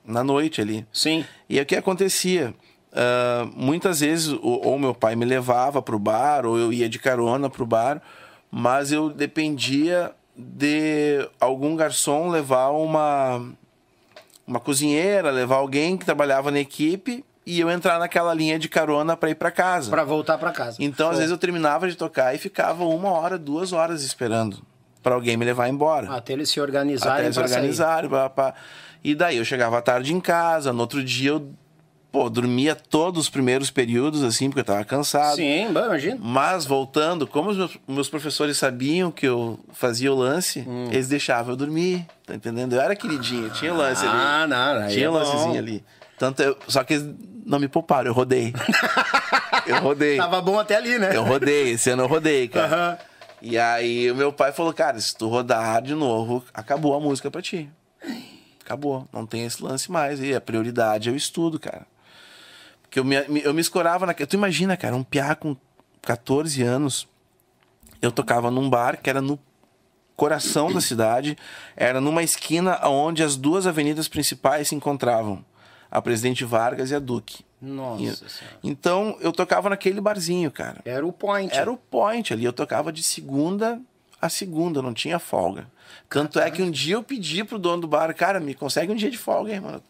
Na 0.06 0.24
noite 0.24 0.62
ali. 0.62 0.86
Sim. 0.94 1.26
E 1.50 1.60
o 1.60 1.66
que 1.66 1.76
acontecia? 1.76 2.54
Ah, 2.94 3.48
muitas 3.56 4.00
vezes, 4.00 4.30
ou, 4.30 4.66
ou 4.66 4.80
meu 4.80 4.94
pai 4.94 5.16
me 5.16 5.26
levava 5.26 5.82
pro 5.82 5.98
bar, 6.00 6.46
ou 6.46 6.58
eu 6.58 6.72
ia 6.72 6.88
de 6.90 6.98
carona 7.00 7.50
pro 7.50 7.66
bar, 7.66 8.02
mas 8.52 8.92
eu 8.92 9.10
dependia 9.10 10.12
de 10.36 11.28
algum 11.40 11.76
garçom 11.76 12.30
levar 12.30 12.70
uma, 12.70 13.42
uma 14.48 14.60
cozinheira, 14.60 15.30
levar 15.32 15.58
alguém 15.58 15.98
que 15.98 16.06
trabalhava 16.06 16.50
na 16.50 16.60
equipe 16.60 17.24
e 17.56 17.60
eu 17.60 17.70
entrar 17.70 18.00
naquela 18.00 18.34
linha 18.34 18.60
de 18.60 18.68
carona 18.70 19.16
para 19.18 19.30
ir 19.30 19.36
para 19.36 19.50
casa. 19.52 19.90
Pra 19.90 20.04
voltar 20.04 20.38
pra 20.38 20.52
casa. 20.52 20.78
Então, 20.80 21.10
às 21.10 21.18
vezes, 21.18 21.32
eu 21.32 21.38
terminava 21.38 21.88
de 21.90 21.96
tocar 21.96 22.34
e 22.36 22.38
ficava 22.38 22.84
uma 22.86 23.10
hora, 23.10 23.38
duas 23.38 23.74
horas 23.74 24.04
esperando 24.04 24.62
para 25.02 25.16
alguém 25.16 25.38
me 25.38 25.46
levar 25.46 25.68
embora. 25.70 26.10
Até 26.12 26.34
eles 26.34 26.50
se 26.50 26.60
organizarem 26.60 27.22
Até 27.26 27.32
se 27.32 27.40
pra 27.40 27.48
sair. 27.48 27.58
organizarem. 27.58 28.10
pá, 28.10 28.30
pá. 28.30 28.54
E 29.04 29.16
daí 29.16 29.38
eu 29.38 29.46
chegava 29.46 29.78
à 29.78 29.82
tarde 29.82 30.14
em 30.14 30.20
casa, 30.20 30.74
no 30.74 30.82
outro 30.82 31.02
dia 31.04 31.30
eu 31.32 31.50
pô, 32.12 32.28
dormia 32.30 32.76
todos 32.76 33.22
os 33.26 33.30
primeiros 33.30 33.70
períodos, 33.70 34.24
assim, 34.24 34.50
porque 34.50 34.62
eu 34.62 34.66
tava 34.66 34.84
cansado. 34.84 35.36
Sim, 35.36 35.68
imagina. 35.70 36.18
Mas 36.20 36.66
voltando, 36.66 37.28
como 37.28 37.52
os 37.52 37.58
meus, 37.58 37.78
meus 37.88 38.10
professores 38.10 38.58
sabiam 38.58 39.12
que 39.12 39.28
eu 39.28 39.60
fazia 39.74 40.12
o 40.12 40.16
lance, 40.16 40.66
Hum. 40.68 40.88
eles 40.92 41.08
deixavam 41.08 41.54
eu 41.54 41.56
dormir, 41.56 42.06
tá 42.26 42.34
entendendo? 42.36 42.74
Eu 42.74 42.82
era 42.82 42.96
queridinho, 42.96 43.50
tinha 43.52 43.72
o 43.74 43.78
lance 43.78 44.04
ali. 44.06 44.18
Ah, 44.18 44.46
não, 44.48 44.84
aí 44.86 44.94
Tinha 44.94 45.06
é 45.06 45.10
bom. 45.10 45.18
lancezinho 45.18 45.58
ali. 45.60 45.84
Tanto 46.18 46.42
eu, 46.42 46.58
só 46.68 46.84
que 46.84 46.96
eles 46.96 47.10
não 47.50 47.58
me 47.58 47.68
pouparam, 47.68 48.12
eu 48.12 48.14
rodei. 48.14 48.54
eu 49.66 49.80
rodei. 49.80 50.18
Tava 50.22 50.40
bom 50.40 50.60
até 50.60 50.76
ali, 50.76 51.00
né? 51.00 51.16
Eu 51.16 51.24
rodei, 51.24 51.72
esse 51.72 51.90
ano 51.90 52.04
eu 52.04 52.08
rodei, 52.08 52.48
cara. 52.48 52.68
Aham. 52.68 52.98
E 53.42 53.58
aí 53.58 54.12
o 54.12 54.16
meu 54.16 54.32
pai 54.32 54.52
falou, 54.52 54.72
cara, 54.72 55.00
se 55.00 55.16
tu 55.16 55.28
rodar 55.28 55.82
de 55.82 55.96
novo, 55.96 56.44
acabou 56.54 56.94
a 56.94 57.00
música 57.00 57.32
pra 57.32 57.42
ti. 57.42 57.68
Acabou, 58.64 59.08
não 59.12 59.26
tem 59.26 59.46
esse 59.46 59.64
lance 59.64 59.92
mais. 59.92 60.22
E 60.22 60.36
a 60.36 60.40
prioridade 60.40 61.10
é 61.10 61.12
o 61.12 61.16
estudo, 61.16 61.60
cara. 61.60 61.88
Porque 62.84 63.00
eu 63.00 63.04
me, 63.04 63.16
eu 63.44 63.54
me 63.54 63.62
escorava 63.62 64.06
naquela... 64.06 64.28
Tu 64.28 64.36
imagina, 64.36 64.78
cara, 64.78 64.96
um 64.96 65.04
piá 65.04 65.34
com 65.34 65.56
14 66.04 66.62
anos, 66.62 67.08
eu 68.02 68.12
tocava 68.12 68.52
num 68.52 68.70
bar 68.70 68.98
que 69.02 69.10
era 69.10 69.22
no 69.22 69.40
coração 70.16 70.72
da 70.72 70.82
cidade, 70.82 71.38
era 71.76 72.00
numa 72.00 72.22
esquina 72.22 72.80
onde 72.88 73.24
as 73.24 73.36
duas 73.36 73.66
avenidas 73.66 74.08
principais 74.08 74.68
se 74.68 74.76
encontravam. 74.76 75.44
A 75.92 76.02
Presidente 76.02 76.46
Vargas 76.46 76.92
e 76.92 76.96
a 76.96 77.00
Duque. 77.00 77.44
Nossa 77.62 78.04
E- 78.04 78.30
Senhora. 78.30 78.58
Então, 78.64 79.18
eu 79.22 79.32
tocava 79.32 79.70
naquele 79.70 80.00
barzinho, 80.00 80.50
cara. 80.52 80.82
Era 80.86 81.06
o 81.06 81.12
point. 81.12 81.54
Era 81.54 81.72
o 81.72 81.78
point 81.78 82.32
ali. 82.34 82.46
Eu 82.46 82.54
tocava 82.54 82.92
de 82.92 83.04
segunda 83.04 83.82
a 84.22 84.28
segunda, 84.28 84.82
não 84.82 84.94
tinha 84.94 85.18
folga. 85.18 85.68
Tanto 86.10 86.40
é 86.40 86.52
que 86.52 86.62
um 86.62 86.70
dia 86.70 86.96
eu 86.96 87.04
pedi 87.04 87.44
pro 87.44 87.58
dono 87.58 87.82
do 87.84 87.88
bar, 87.88 88.14
cara, 88.14 88.40
me 88.40 88.54
consegue 88.54 88.92
um 88.92 88.96
dia 88.96 89.10
de 89.10 89.18
folga 89.18 89.54
aí, 89.54 89.60
mano. 89.60 89.82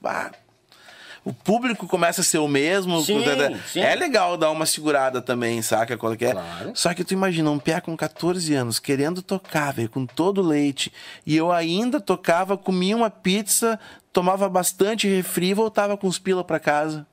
O 1.23 1.33
público 1.33 1.85
começa 1.87 2.21
a 2.21 2.23
ser 2.23 2.37
o 2.37 2.47
mesmo. 2.47 3.01
Sim, 3.01 3.23
sim. 3.67 3.81
É 3.81 3.93
legal 3.93 4.37
dar 4.37 4.51
uma 4.51 4.65
segurada 4.65 5.21
também, 5.21 5.61
saca? 5.61 5.97
Qual 5.97 6.15
que 6.15 6.25
é? 6.25 6.31
Claro. 6.31 6.71
Só 6.73 6.93
que 6.93 7.03
tu 7.03 7.13
imagina, 7.13 7.51
um 7.51 7.59
pé 7.59 7.79
com 7.81 7.95
14 7.95 8.53
anos, 8.55 8.79
querendo 8.79 9.21
tocar, 9.21 9.73
velho, 9.73 9.89
com 9.89 10.05
todo 10.05 10.41
leite. 10.41 10.91
E 11.25 11.35
eu 11.35 11.51
ainda 11.51 11.99
tocava, 11.99 12.57
comia 12.57 12.95
uma 12.95 13.09
pizza, 13.09 13.79
tomava 14.13 14.47
bastante 14.47 15.07
refri 15.07 15.49
e 15.49 15.53
voltava 15.53 15.97
com 15.97 16.07
os 16.07 16.17
pila 16.17 16.43
pra 16.43 16.59
casa. 16.59 17.05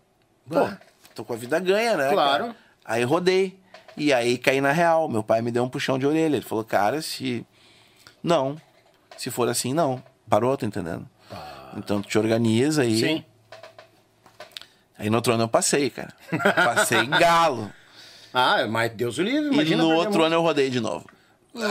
Pô, 0.48 0.68
tô 1.14 1.24
com 1.24 1.32
a 1.32 1.36
vida 1.36 1.58
ganha, 1.58 1.96
né? 1.96 2.10
Claro. 2.12 2.44
cara? 2.44 2.56
Aí 2.84 3.02
rodei. 3.02 3.58
E 3.96 4.12
aí 4.12 4.38
caí 4.38 4.60
na 4.60 4.72
real. 4.72 5.08
Meu 5.08 5.22
pai 5.22 5.42
me 5.42 5.50
deu 5.50 5.64
um 5.64 5.68
puxão 5.68 5.98
de 5.98 6.06
orelha. 6.06 6.36
Ele 6.36 6.44
falou, 6.44 6.64
cara, 6.64 7.02
se. 7.02 7.44
Não. 8.22 8.56
Se 9.16 9.30
for 9.30 9.48
assim, 9.48 9.72
não. 9.72 10.02
Parou, 10.28 10.56
tá 10.56 10.66
entendendo? 10.66 11.08
Então 11.76 12.00
tu 12.00 12.08
te 12.08 12.18
organiza 12.18 12.82
aí. 12.82 12.98
Sim. 12.98 13.24
Aí 14.98 15.10
no 15.10 15.16
outro 15.16 15.32
ano 15.34 15.44
eu 15.44 15.48
passei, 15.48 15.90
cara. 15.90 16.12
Passei 16.54 17.04
galo. 17.06 17.70
Ah, 18.38 18.66
mas 18.68 18.92
Deus 18.92 19.16
o 19.16 19.22
livre, 19.22 19.48
e 19.48 19.52
imagina. 19.54 19.82
no 19.82 19.88
perder 19.88 20.06
outro 20.06 20.22
ano 20.24 20.34
eu 20.34 20.42
rodei 20.42 20.68
de 20.68 20.78
novo. 20.78 21.06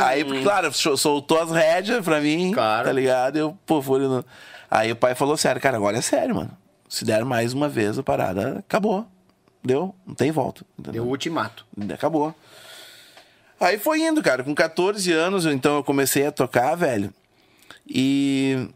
Aí, 0.03 0.25
porque, 0.25 0.41
claro, 0.41 0.74
sol- 0.74 0.98
soltou 0.98 1.39
as 1.39 1.51
rédeas 1.51 2.03
pra 2.03 2.20
mim, 2.20 2.51
Claro. 2.53 2.88
tá 2.88 2.91
ligado? 2.91 3.38
Eu, 3.38 3.55
pô, 3.67 3.84
fui 3.84 4.00
no... 4.00 4.25
Aí 4.72 4.91
o 4.91 4.96
pai 4.96 5.13
falou 5.13 5.38
sério, 5.38 5.62
cara, 5.62 5.77
agora 5.77 5.98
é 5.98 6.01
sério, 6.01 6.34
mano. 6.34 6.50
Se 6.89 7.05
der 7.05 7.24
mais 7.24 7.53
uma 7.53 7.70
vez 7.70 8.00
a 8.00 8.03
parada, 8.03 8.58
acabou. 8.67 9.05
Deu? 9.63 9.94
Não 10.08 10.15
tem 10.15 10.32
volta. 10.32 10.63
entendeu? 10.79 11.03
Deu 11.03 11.03
o 11.03 11.12
ultimato. 11.12 11.63
Acabou. 11.94 12.34
Aí 13.60 13.77
foi 13.77 14.00
indo, 14.01 14.24
cara. 14.24 14.44
Com 14.44 14.55
14 14.55 15.12
anos, 15.12 15.46
então 15.46 15.75
eu 15.75 15.84
comecei 15.84 16.25
a 16.25 16.32
tocar, 16.32 16.74
velho. 16.74 17.13
E. 17.88 18.67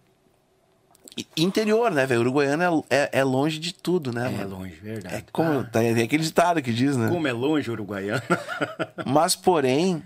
Interior, 1.37 1.91
né, 1.91 2.05
velho? 2.05 2.21
Uruguaiana 2.21 2.65
é, 2.89 2.95
é, 2.95 3.09
é 3.19 3.23
longe 3.23 3.59
de 3.59 3.73
tudo, 3.73 4.11
né, 4.11 4.27
É 4.27 4.37
mano? 4.37 4.57
longe, 4.57 4.75
verdade. 4.75 5.15
É 5.15 5.23
como. 5.31 5.63
Tem 5.63 6.01
aquele 6.01 6.23
ditado 6.23 6.61
que 6.61 6.71
diz, 6.73 6.95
né? 6.97 7.09
Como 7.09 7.27
é 7.27 7.31
longe 7.33 7.69
Uruguaiana. 7.69 8.21
Mas, 9.05 9.35
porém, 9.35 10.03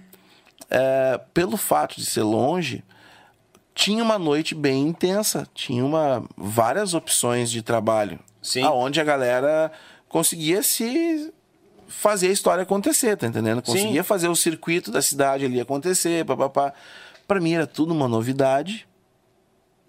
é, 0.70 1.20
pelo 1.34 1.58
fato 1.58 1.96
de 1.96 2.06
ser 2.06 2.24
longe, 2.24 2.84
tinha 3.76 4.04
uma 4.04 4.18
noite 4.20 4.56
bem 4.56 4.88
intensa. 4.88 5.48
Tinha 5.54 5.84
uma, 5.84 6.24
várias 6.38 6.94
opções 6.94 7.50
de 7.52 7.62
trabalho. 7.62 8.20
Sim. 8.42 8.64
Aonde 8.64 9.00
a 9.00 9.04
galera 9.04 9.72
conseguia 10.08 10.62
se 10.62 11.32
fazer 11.88 12.28
a 12.28 12.32
história 12.32 12.64
acontecer, 12.64 13.16
tá 13.16 13.28
entendendo? 13.28 13.62
Conseguia 13.62 14.04
fazer 14.04 14.28
o 14.28 14.36
circuito 14.36 14.92
da 14.92 15.02
cidade 15.02 15.46
ali 15.46 15.60
acontecer, 15.62 16.26
papapá. 16.26 16.74
Pra 17.28 17.40
mim 17.40 17.54
era 17.54 17.66
tudo 17.68 17.94
uma 17.94 18.08
novidade. 18.08 18.88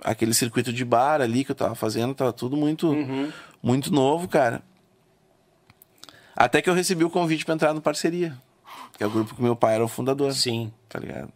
Aquele 0.04 0.34
circuito 0.34 0.70
de 0.72 0.84
bar 0.84 1.20
ali 1.22 1.44
que 1.44 1.50
eu 1.50 1.56
tava 1.56 1.74
fazendo, 1.74 2.14
tava 2.14 2.32
tudo 2.32 2.56
muito, 2.56 2.90
Uhum. 2.90 3.32
muito 3.62 3.90
novo, 3.92 4.28
cara. 4.28 4.62
Até 6.36 6.60
que 6.60 6.68
eu 6.68 6.74
recebi 6.74 7.04
o 7.04 7.10
convite 7.10 7.44
pra 7.44 7.54
entrar 7.54 7.72
no 7.72 7.80
Parceria, 7.80 8.36
que 8.98 9.02
é 9.02 9.06
o 9.06 9.10
grupo 9.10 9.34
que 9.34 9.42
meu 9.42 9.56
pai 9.56 9.76
era 9.76 9.84
o 9.84 9.88
fundador, 9.88 10.32
Sim. 10.34 10.70
tá 10.88 10.98
ligado? 10.98 11.30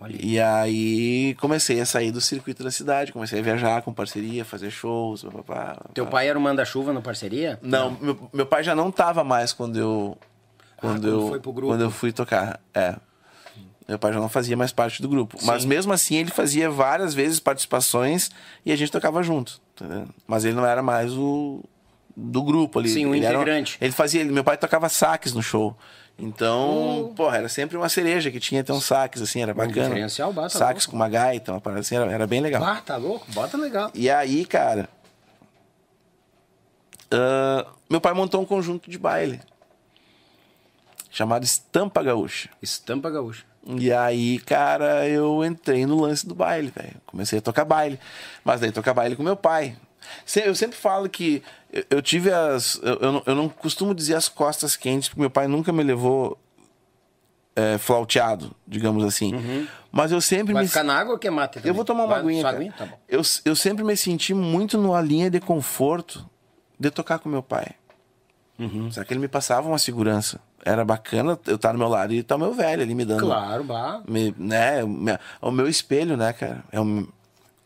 Olha. 0.00 0.16
E 0.20 0.40
aí 0.40 1.34
comecei 1.40 1.80
a 1.80 1.86
sair 1.86 2.10
do 2.10 2.20
circuito 2.20 2.62
da 2.64 2.70
cidade, 2.70 3.12
comecei 3.12 3.38
a 3.38 3.42
viajar 3.42 3.80
com 3.82 3.92
parceria, 3.92 4.44
fazer 4.44 4.70
shows, 4.70 5.22
papapá. 5.22 5.80
Teu 5.94 6.06
pai 6.06 6.28
era 6.28 6.38
o 6.38 6.42
manda-chuva 6.42 6.92
na 6.92 7.00
parceria? 7.00 7.58
Não, 7.62 7.92
Meu, 8.00 8.30
meu 8.32 8.46
pai 8.46 8.62
já 8.64 8.74
não 8.74 8.90
tava 8.90 9.22
mais 9.24 9.52
quando 9.52 9.78
eu 9.78 10.18
quando, 10.76 11.00
quando 11.02 11.08
eu 11.08 11.28
foi 11.28 11.40
pro 11.40 11.52
grupo. 11.52 11.72
quando 11.72 11.80
eu 11.82 11.90
fui 11.90 12.12
tocar. 12.12 12.60
É. 12.74 12.96
Meu 13.86 13.98
pai 13.98 14.12
já 14.14 14.18
não 14.20 14.28
fazia 14.30 14.56
mais 14.56 14.72
parte 14.72 15.02
do 15.02 15.08
grupo, 15.08 15.36
mas 15.42 15.64
mesmo 15.64 15.92
assim 15.92 16.16
ele 16.16 16.30
fazia 16.30 16.70
várias 16.70 17.12
vezes 17.12 17.38
participações 17.38 18.30
e 18.64 18.72
a 18.72 18.76
gente 18.76 18.90
tocava 18.90 19.22
junto, 19.22 19.60
entendeu? 19.74 20.06
Mas 20.26 20.44
ele 20.46 20.54
não 20.54 20.64
era 20.64 20.82
mais 20.82 21.12
o 21.12 21.62
do 22.16 22.42
grupo 22.42 22.78
ali. 22.78 22.88
Sim, 22.88 23.04
o 23.06 23.14
ele 23.14 23.26
era- 23.26 23.34
integrante. 23.36 23.76
ele 23.80 23.92
fazia, 23.92 24.24
meu 24.24 24.42
pai 24.42 24.56
tocava 24.56 24.88
saques 24.88 25.34
no 25.34 25.42
show. 25.42 25.76
Então, 26.18 27.12
porra, 27.16 27.38
era 27.38 27.48
sempre 27.48 27.76
uma 27.76 27.88
cereja 27.88 28.30
que 28.30 28.38
tinha 28.40 28.60
até 28.60 28.72
uns 28.72 28.84
saques, 28.84 29.20
assim, 29.20 29.42
era 29.42 29.52
bacana. 29.52 29.88
diferencial, 29.88 30.32
bata 30.32 30.48
Saques 30.50 30.84
louco. 30.84 30.90
com 30.92 30.96
uma 30.96 31.08
gaita, 31.08 31.50
uma 31.52 31.60
parada 31.60 31.80
assim, 31.80 31.96
era, 31.96 32.10
era 32.10 32.26
bem 32.26 32.40
legal. 32.40 32.62
Ah, 32.64 32.80
tá 32.80 32.96
louco? 32.96 33.26
Bota 33.32 33.56
legal. 33.58 33.90
E 33.92 34.08
aí, 34.08 34.44
cara. 34.46 34.88
ah, 37.10 37.66
meu 37.90 38.00
pai 38.00 38.14
montou 38.14 38.40
um 38.40 38.44
conjunto 38.44 38.88
de 38.90 38.96
baile. 38.98 39.40
Chamado 41.14 41.44
Estampa 41.44 42.02
Gaúcha. 42.02 42.50
Estampa 42.60 43.08
gaúcha. 43.08 43.44
E 43.64 43.92
aí, 43.92 44.40
cara, 44.40 45.08
eu 45.08 45.44
entrei 45.44 45.86
no 45.86 46.00
lance 46.00 46.26
do 46.26 46.34
baile, 46.34 46.72
velho. 46.74 46.96
Comecei 47.06 47.38
a 47.38 47.42
tocar 47.42 47.64
baile. 47.64 48.00
Mas 48.44 48.60
daí 48.60 48.72
tocar 48.72 48.92
baile 48.92 49.14
com 49.14 49.22
meu 49.22 49.36
pai. 49.36 49.76
Eu 50.44 50.56
sempre 50.56 50.76
falo 50.76 51.08
que 51.08 51.40
eu, 51.88 52.02
tive 52.02 52.32
as. 52.32 52.80
Eu, 52.82 52.94
eu 52.96 53.12
não, 53.12 53.22
eu 53.26 53.34
não 53.36 53.48
costumo 53.48 53.94
dizer 53.94 54.16
as 54.16 54.28
costas 54.28 54.74
quentes, 54.76 55.08
porque 55.08 55.20
meu 55.20 55.30
pai 55.30 55.46
nunca 55.46 55.72
me 55.72 55.84
levou 55.84 56.36
é, 57.54 57.78
flauteado, 57.78 58.50
digamos 58.66 59.04
assim. 59.04 59.68
Mas 59.92 60.10
eu 60.10 60.20
sempre 60.20 60.52
Vai 60.52 60.64
me. 60.64 60.68
ficar 60.68 60.82
na 60.82 60.98
água 60.98 61.12
ou 61.12 61.18
quer 61.18 61.30
mate 61.30 61.54
também? 61.54 61.68
Eu 61.68 61.74
vou 61.74 61.84
tomar 61.84 62.06
uma 62.06 62.14
Vai, 62.14 62.18
aguinha, 62.24 62.42
cara. 62.42 62.56
aguinha? 62.56 62.74
Tá. 62.76 62.88
Eu, 63.08 63.22
eu 63.44 63.54
sempre 63.54 63.84
me 63.84 63.96
senti 63.96 64.34
muito 64.34 64.76
numa 64.76 65.00
linha 65.00 65.30
de 65.30 65.38
conforto 65.38 66.28
de 66.76 66.90
tocar 66.90 67.20
com 67.20 67.28
meu 67.28 67.42
pai. 67.42 67.68
Uhum. 68.58 68.90
Só 68.90 69.04
que 69.04 69.12
ele 69.12 69.20
me 69.20 69.28
passava 69.28 69.68
uma 69.68 69.78
segurança. 69.78 70.40
Era 70.64 70.84
bacana 70.84 71.38
eu 71.46 71.56
estar 71.56 71.72
do 71.72 71.78
meu 71.78 71.88
lado 71.88 72.14
e 72.14 72.18
estar 72.18 72.36
o 72.36 72.38
meu 72.38 72.54
velho 72.54 72.82
ali 72.82 72.94
me 72.94 73.04
dando. 73.04 73.20
Claro, 73.20 73.62
bah. 73.64 74.02
Me, 74.08 74.34
né, 74.38 74.82
o 75.42 75.50
meu- 75.50 75.68
espelho, 75.68 76.16
né, 76.16 76.32
cara? 76.32 76.64
É 76.72 76.80
um, 76.80 77.06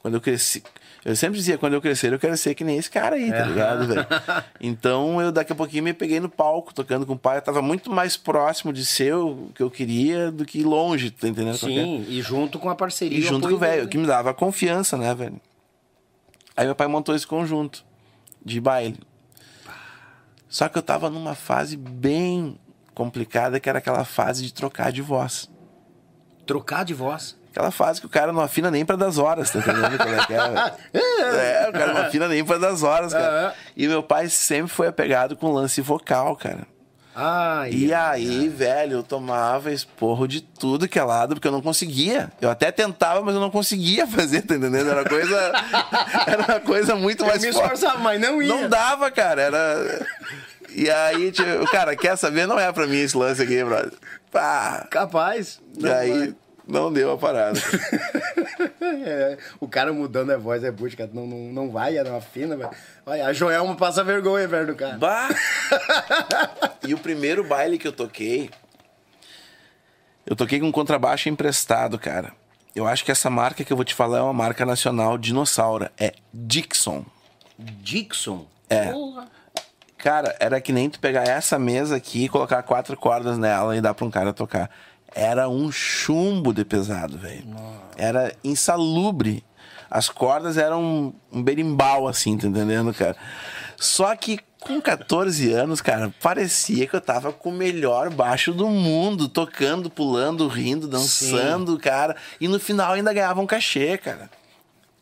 quando 0.01 0.15
eu 0.15 0.21
cresci, 0.21 0.63
Eu 1.05 1.15
sempre 1.15 1.39
dizia, 1.39 1.57
quando 1.57 1.75
eu 1.75 1.81
crescer, 1.81 2.13
eu 2.13 2.19
quero 2.19 2.37
ser 2.37 2.55
que 2.57 2.65
nem 2.65 2.77
esse 2.77 2.91
cara 2.91 3.15
aí, 3.15 3.31
tá 3.31 3.45
ligado, 3.45 3.87
velho? 3.87 4.05
Então 4.61 5.23
eu 5.23 5.31
daqui 5.31 5.53
a 5.53 5.55
pouquinho 5.55 5.85
me 5.85 5.95
peguei 5.95 6.19
no 6.19 6.29
palco, 6.29 6.75
tocando 6.75 7.07
com 7.07 7.13
o 7.13 7.19
pai. 7.19 7.39
Eu 7.39 7.43
tava 7.43 7.63
muito 7.63 7.89
mais 7.91 8.17
próximo 8.17 8.73
de 8.73 8.85
ser 8.85 9.15
o 9.15 9.49
que 9.55 9.63
eu 9.63 9.71
queria 9.71 10.33
do 10.33 10.45
que 10.45 10.63
longe, 10.65 11.11
tá 11.13 11.29
entendendo? 11.29 11.57
Sim, 11.57 12.05
e 12.09 12.21
junto 12.21 12.59
com 12.59 12.69
a 12.69 12.75
parceria. 12.75 13.17
E 13.17 13.23
junto 13.23 13.49
com 13.49 13.55
o 13.55 13.59
velho, 13.59 13.87
que 13.89 13.97
me 13.97 14.07
dava 14.09 14.35
confiança, 14.35 14.97
né, 14.97 15.15
velho? 15.15 15.41
Aí 16.57 16.67
meu 16.67 16.75
pai 16.75 16.89
montou 16.89 17.15
esse 17.15 17.27
conjunto 17.27 17.85
de 18.45 18.61
baile. 18.61 18.99
Só 20.49 20.69
que 20.69 20.77
eu 20.77 20.83
tava 20.83 21.09
numa 21.09 21.35
fase 21.37 21.77
bem 21.77 22.59
complicada, 22.99 23.61
que 23.61 23.69
era 23.69 23.79
aquela 23.79 24.05
fase 24.05 24.43
de 24.43 24.53
trocar 24.53 24.91
de 24.91 25.01
voz. 25.01 25.49
Trocar 26.45 26.85
de 26.85 26.93
voz. 26.93 27.39
Aquela 27.51 27.71
fase 27.71 28.01
que 28.01 28.07
o 28.07 28.11
cara 28.11 28.33
não 28.33 28.41
afina 28.43 28.71
nem 28.71 28.85
pra 28.85 28.97
das 28.97 29.19
horas, 29.19 29.51
tá 29.51 29.61
entendendo 29.61 29.97
qual 29.97 30.09
é 30.15 30.27
que 30.27 30.35
é? 30.35 30.99
É, 31.65 31.69
o 31.69 31.73
cara 31.73 31.95
não 31.95 32.03
afina 32.03 32.27
nem 32.29 32.45
pra 32.45 32.59
das 32.59 32.83
horas, 32.83 33.13
cara. 33.13 33.55
E 33.77 33.87
meu 33.87 34.03
pai 34.03 34.29
sempre 34.29 34.69
foi 34.69 34.89
apegado 34.89 35.37
com 35.37 35.53
lance 35.53 35.81
vocal, 35.81 36.35
cara. 36.37 36.67
Ai, 37.15 37.71
E 37.73 37.93
aí, 37.93 38.49
velho, 38.49 38.99
eu 38.99 39.03
tomava 39.03 39.73
esporro 39.73 40.29
de 40.29 40.41
tudo 40.41 40.87
que 40.87 40.99
é 41.01 41.03
lado, 41.03 41.35
porque 41.35 41.49
eu 41.49 41.53
não 41.53 41.61
conseguia. 41.61 42.31
Eu 42.41 42.49
até 42.49 42.71
tentava, 42.71 43.23
mas 43.23 43.35
eu 43.35 43.41
não 43.41 43.51
conseguia 43.51 44.07
fazer, 44.07 44.43
tá 44.43 44.55
entendendo? 44.55 44.89
Era 44.89 45.09
coisa. 45.09 45.53
Era 46.29 46.45
uma 46.45 46.61
coisa 46.61 46.95
muito 46.95 47.25
eu 47.25 47.27
mais 47.29 47.43
me 47.43 47.53
forte. 47.53 47.75
esforçava, 47.75 47.99
mas 47.99 48.21
não 48.21 48.41
ia. 48.41 48.49
Não 48.49 48.69
dava, 48.69 49.11
cara. 49.11 49.43
Era. 49.43 50.07
E 50.75 50.91
aí, 50.91 51.33
tipo, 51.33 51.71
cara, 51.71 51.97
quer 51.97 52.17
saber? 52.17 52.47
Não 52.47 52.59
é 52.59 52.71
pra 52.73 52.87
mim 52.87 52.99
esse 52.99 53.17
lance 53.17 53.43
aqui, 53.43 53.63
brother. 53.65 53.93
Pá. 54.31 54.87
Capaz. 54.91 55.61
E 55.77 55.83
Não 55.83 55.95
aí, 55.95 56.35
não 56.67 56.93
deu 56.93 57.13
a 57.13 57.19
parada. 57.19 57.59
É, 59.05 59.39
o 59.61 59.69
cara 59.69 59.93
mudando 59.93 60.31
a 60.31 60.37
voz 60.37 60.65
é 60.65 60.71
bucha, 60.71 60.97
cara. 60.97 61.11
Não, 61.13 61.27
não, 61.27 61.39
não 61.53 61.71
vai, 61.71 61.97
é 61.97 62.03
uma 62.03 62.21
fina, 62.21 62.57
velho. 62.57 62.71
Olha, 63.07 63.27
a 63.27 63.33
Joelma 63.33 63.77
passa 63.77 64.03
vergonha, 64.03 64.49
velho, 64.49 64.69
do 64.69 64.75
cara. 64.75 64.97
Bah! 64.99 65.29
E 66.87 66.95
o 66.95 66.99
primeiro 66.99 67.45
baile 67.45 67.79
que 67.79 67.87
eu 67.87 67.93
toquei, 67.93 68.51
eu 70.27 70.35
toquei 70.35 70.59
com 70.59 70.71
contrabaixo 70.73 71.29
emprestado, 71.29 71.99
cara. 71.99 72.33
Eu 72.75 72.87
acho 72.87 73.05
que 73.05 73.11
essa 73.11 73.29
marca 73.31 73.63
que 73.65 73.73
eu 73.73 73.77
vou 73.77 73.85
te 73.85 73.95
falar 73.95 74.19
é 74.19 74.23
uma 74.23 74.33
marca 74.33 74.65
nacional 74.67 75.17
dinossauro. 75.19 75.89
É 75.99 76.15
Dixon. 76.33 77.05
Dixon. 77.59 78.47
É. 78.69 78.93
Porra. 78.93 79.29
Cara, 80.09 80.35
era 80.41 80.59
que 80.59 80.73
nem 80.73 80.89
tu 80.89 80.99
pegar 80.99 81.25
essa 81.25 81.59
mesa 81.59 81.97
aqui 81.97 82.25
e 82.25 82.29
colocar 82.31 82.63
quatro 82.63 82.97
cordas 82.97 83.37
nela 83.37 83.77
e 83.77 83.81
dar 83.83 83.93
pra 83.93 84.07
um 84.07 84.11
cara 84.11 84.33
tocar. 84.33 84.71
Era 85.15 85.51
um 85.51 85.71
chumbo 85.71 86.51
de 86.55 86.65
pesado, 86.65 87.19
velho. 87.19 87.45
Era 87.95 88.35
insalubre. 88.43 89.45
As 89.91 90.09
cordas 90.09 90.57
eram 90.57 91.13
um, 91.31 91.43
berimbau, 91.43 92.09
assim, 92.09 92.39
tá 92.39 92.47
entendendo, 92.47 92.95
cara? 92.95 93.17
Só 93.77 94.17
que 94.17 94.41
com 94.59 94.81
14 94.81 95.53
anos, 95.53 95.83
cara, 95.83 96.11
parecia 96.23 96.87
que 96.87 96.97
eu 96.97 97.03
tava 97.03 97.31
com 97.31 97.51
o 97.51 97.53
melhor 97.53 98.09
baixo 98.09 98.51
do 98.51 98.67
mundo, 98.67 99.29
tocando, 99.29 99.91
pulando, 99.91 100.49
rindo, 100.49 100.89
dançando, 100.89 101.79
cara. 101.79 102.17
E 102.41 102.49
no 102.49 102.59
final 102.59 102.95
ainda 102.95 103.13
ganhava 103.13 103.43
um 103.43 103.47
cachê, 103.47 103.99
cara. 103.99 104.31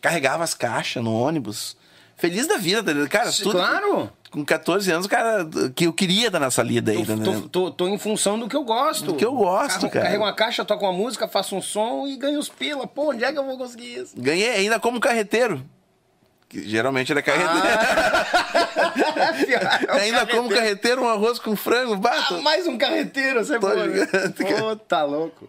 Carregava 0.00 0.42
as 0.42 0.52
caixas 0.52 1.04
no 1.04 1.14
ônibus. 1.14 1.76
Feliz 2.16 2.46
da 2.46 2.56
vida, 2.56 2.82
tá 2.82 2.92
ligado? 2.92 3.08
Cara, 3.10 3.30
tudo. 3.32 3.50
claro. 3.52 4.10
Com 4.30 4.44
14 4.44 4.90
anos, 4.90 5.06
cara, 5.06 5.46
que 5.74 5.86
eu 5.86 5.92
queria 5.92 6.30
dar 6.30 6.40
nessa 6.40 6.62
lida 6.62 6.90
aí, 6.90 6.96
Tô, 6.98 7.02
entendendo? 7.12 7.42
tô, 7.48 7.70
tô, 7.70 7.70
tô 7.70 7.88
em 7.88 7.98
função 7.98 8.38
do 8.38 8.48
que 8.48 8.56
eu 8.56 8.64
gosto. 8.64 9.04
Do 9.04 9.14
que 9.14 9.24
eu 9.24 9.32
gosto, 9.34 9.80
Carro- 9.80 9.90
cara. 9.92 10.04
Carrego 10.06 10.24
uma 10.24 10.32
caixa, 10.34 10.64
toco 10.64 10.84
uma 10.84 10.92
música, 10.92 11.28
faço 11.28 11.54
um 11.56 11.62
som 11.62 12.06
e 12.06 12.16
ganho 12.16 12.38
os 12.38 12.48
pila. 12.48 12.86
Pô, 12.86 13.10
onde 13.12 13.24
é 13.24 13.32
que 13.32 13.38
eu 13.38 13.44
vou 13.44 13.56
conseguir 13.56 13.98
isso? 14.00 14.14
Ganhei 14.16 14.48
ainda 14.50 14.78
como 14.80 14.98
carreteiro. 15.00 15.64
Que 16.48 16.68
geralmente 16.68 17.10
era 17.12 17.22
carreteiro. 17.22 17.66
ainda 19.88 20.26
como 20.26 20.48
carreteiro, 20.48 21.02
um 21.02 21.08
arroz 21.08 21.38
com 21.38 21.56
frango, 21.56 21.96
bato. 21.96 22.34
Ah, 22.36 22.40
mais 22.40 22.66
um 22.66 22.76
carreteiro, 22.78 23.44
você 23.44 23.58
pode. 23.58 23.80
ligado, 23.88 24.34
cara. 24.34 24.60
Pô, 24.60 24.76
tá 24.76 25.04
louco. 25.04 25.48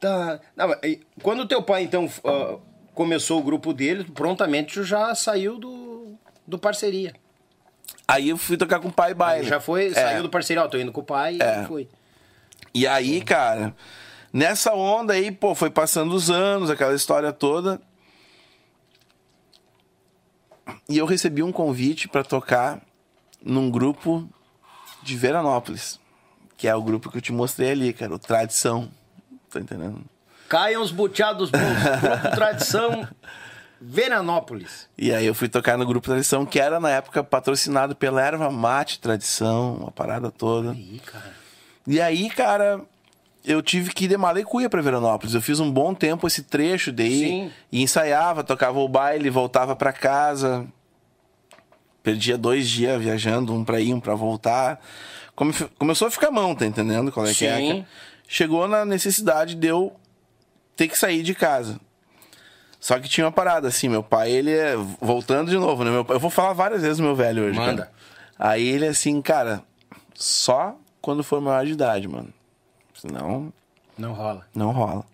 Tá. 0.00 0.38
Não, 0.54 0.74
quando 1.22 1.40
o 1.40 1.46
teu 1.48 1.62
pai, 1.62 1.82
então, 1.82 2.10
ah, 2.24 2.56
começou 2.96 3.38
o 3.38 3.42
grupo 3.42 3.72
dele, 3.74 4.04
prontamente 4.04 4.82
já 4.82 5.14
saiu 5.14 5.58
do, 5.58 6.14
do 6.46 6.58
parceria. 6.58 7.14
Aí 8.08 8.30
eu 8.30 8.38
fui 8.38 8.56
tocar 8.56 8.80
com 8.80 8.88
o 8.88 8.92
pai 8.92 9.12
baile. 9.12 9.46
Já 9.46 9.60
foi, 9.60 9.88
É. 9.88 9.92
saiu 9.92 10.22
do 10.22 10.30
parceria, 10.30 10.64
ó, 10.64 10.66
tô 10.68 10.78
indo 10.78 10.90
com 10.90 11.02
o 11.02 11.04
pai 11.04 11.36
É. 11.40 11.62
e 11.62 11.66
foi. 11.66 11.88
E 12.72 12.86
aí, 12.86 13.20
cara, 13.20 13.76
nessa 14.32 14.72
onda 14.74 15.12
aí, 15.12 15.30
pô, 15.30 15.54
foi 15.54 15.68
passando 15.70 16.14
os 16.14 16.30
anos, 16.30 16.70
aquela 16.70 16.94
história 16.94 17.32
toda. 17.32 17.80
E 20.88 20.96
eu 20.96 21.04
recebi 21.04 21.42
um 21.42 21.52
convite 21.52 22.08
pra 22.08 22.24
tocar 22.24 22.80
num 23.42 23.70
grupo 23.70 24.26
de 25.02 25.16
Veranópolis, 25.16 26.00
que 26.56 26.66
é 26.66 26.74
o 26.74 26.82
grupo 26.82 27.10
que 27.10 27.18
eu 27.18 27.22
te 27.22 27.32
mostrei 27.32 27.72
ali, 27.72 27.92
cara, 27.92 28.14
o 28.14 28.18
Tradição. 28.18 28.90
Tá 29.50 29.60
entendendo? 29.60 30.00
Caiam 30.48 30.82
os 30.82 30.90
buteados 30.90 31.50
bons. 31.50 31.60
Grupo 32.20 32.36
Tradição 32.36 33.08
Veranópolis. 33.80 34.88
E 34.96 35.12
aí 35.12 35.26
eu 35.26 35.34
fui 35.34 35.48
tocar 35.48 35.76
no 35.76 35.86
grupo 35.86 36.08
Tradição, 36.08 36.46
que 36.46 36.58
era 36.58 36.80
na 36.80 36.90
época 36.90 37.22
patrocinado 37.22 37.94
pela 37.94 38.22
Erva 38.22 38.50
Mate 38.50 38.98
Tradição, 39.00 39.74
uma 39.76 39.90
parada 39.90 40.30
toda. 40.30 40.72
Ih, 40.74 41.00
cara. 41.04 41.32
E 41.86 42.00
aí, 42.00 42.28
cara, 42.30 42.80
eu 43.44 43.62
tive 43.62 43.92
que 43.92 44.06
ir 44.06 44.08
de 44.08 44.16
Malecuia 44.16 44.68
pra 44.68 44.80
Veranópolis. 44.82 45.34
Eu 45.34 45.42
fiz 45.42 45.60
um 45.60 45.70
bom 45.70 45.94
tempo 45.94 46.26
esse 46.26 46.42
trecho 46.42 46.90
daí. 46.90 47.20
Sim. 47.20 47.52
E 47.70 47.82
ensaiava, 47.82 48.42
tocava 48.42 48.78
o 48.78 48.88
baile, 48.88 49.30
voltava 49.30 49.76
pra 49.76 49.92
casa. 49.92 50.66
Perdia 52.02 52.38
dois 52.38 52.68
dias 52.68 53.00
viajando, 53.02 53.52
um 53.52 53.64
pra 53.64 53.80
ir, 53.80 53.92
um 53.92 54.00
pra 54.00 54.14
voltar. 54.14 54.80
Come- 55.34 55.52
começou 55.78 56.08
a 56.08 56.10
ficar 56.10 56.30
mão, 56.30 56.54
tá 56.54 56.64
entendendo 56.64 57.12
qual 57.12 57.26
é 57.26 57.34
que 57.34 57.44
é? 57.46 57.56
Sim. 57.56 57.86
Chegou 58.28 58.66
na 58.66 58.84
necessidade 58.84 59.54
de 59.54 59.66
eu 59.66 59.94
ter 60.76 60.88
que 60.88 60.96
sair 60.98 61.22
de 61.22 61.34
casa. 61.34 61.80
Só 62.78 62.98
que 63.00 63.08
tinha 63.08 63.24
uma 63.26 63.32
parada, 63.32 63.66
assim, 63.68 63.88
meu 63.88 64.02
pai, 64.02 64.30
ele 64.30 64.52
é. 64.52 64.76
Voltando 65.00 65.50
de 65.50 65.56
novo, 65.56 65.82
né? 65.82 65.90
Meu 65.90 66.06
eu 66.08 66.20
vou 66.20 66.30
falar 66.30 66.52
várias 66.52 66.82
vezes 66.82 66.98
do 66.98 67.02
meu 67.02 67.16
velho 67.16 67.44
hoje. 67.44 67.58
Manda. 67.58 67.84
cara. 67.86 67.92
Aí 68.38 68.66
ele 68.68 68.86
assim, 68.86 69.20
cara, 69.22 69.62
só 70.14 70.76
quando 71.00 71.24
for 71.24 71.40
maior 71.40 71.64
de 71.64 71.72
idade, 71.72 72.06
mano. 72.06 72.32
Senão, 72.94 73.52
Não 73.96 74.12
rola. 74.12 74.46
não 74.54 74.70
rola. 74.72 75.04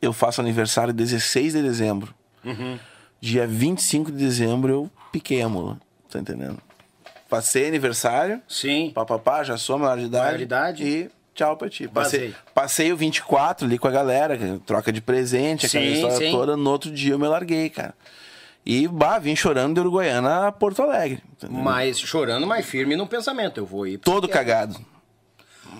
Eu 0.00 0.12
faço 0.12 0.40
aniversário 0.40 0.92
16 0.92 1.52
de 1.52 1.62
dezembro. 1.62 2.14
Uhum. 2.44 2.78
Dia 3.20 3.46
25 3.46 4.10
de 4.12 4.18
dezembro 4.18 4.72
eu 4.72 4.90
piquei 5.12 5.40
a 5.42 5.48
mula. 5.48 5.78
Tá 6.10 6.18
entendendo? 6.18 6.58
Passei 7.28 7.66
aniversário, 7.66 8.40
Sim. 8.48 8.90
papapá, 8.94 9.42
já 9.42 9.56
sou 9.56 9.78
maior 9.78 9.98
de 9.98 10.04
idade. 10.04 10.24
Maior 10.24 10.36
de 10.38 10.42
idade. 10.42 10.84
E 10.86 11.10
tchau 11.34 11.56
pra 11.56 11.68
ti. 11.68 11.88
Passei, 11.88 12.34
passei 12.54 12.92
o 12.92 12.96
24 12.96 13.66
ali 13.66 13.78
com 13.78 13.88
a 13.88 13.90
galera, 13.90 14.38
troca 14.64 14.92
de 14.92 15.00
presente, 15.00 15.66
aquela 15.66 15.84
Sim, 15.84 15.92
história 15.92 16.16
sim. 16.18 16.30
toda. 16.30 16.56
No 16.56 16.70
outro 16.70 16.90
dia 16.90 17.12
eu 17.14 17.18
me 17.18 17.26
larguei, 17.26 17.68
cara. 17.68 17.94
E, 18.66 18.88
bah, 18.88 19.18
vim 19.18 19.36
chorando 19.36 19.74
de 19.74 19.80
Uruguaiana 19.80 20.46
a 20.46 20.52
Porto 20.52 20.80
Alegre. 20.82 21.22
entendeu? 21.32 21.58
Mas 21.62 21.98
chorando, 21.98 22.46
mas 22.46 22.64
firme 22.64 22.96
no 22.96 23.06
pensamento. 23.06 23.58
Eu 23.60 23.66
vou 23.66 23.86
ir. 23.86 23.98
Todo 23.98 24.26
cagado. 24.26 24.76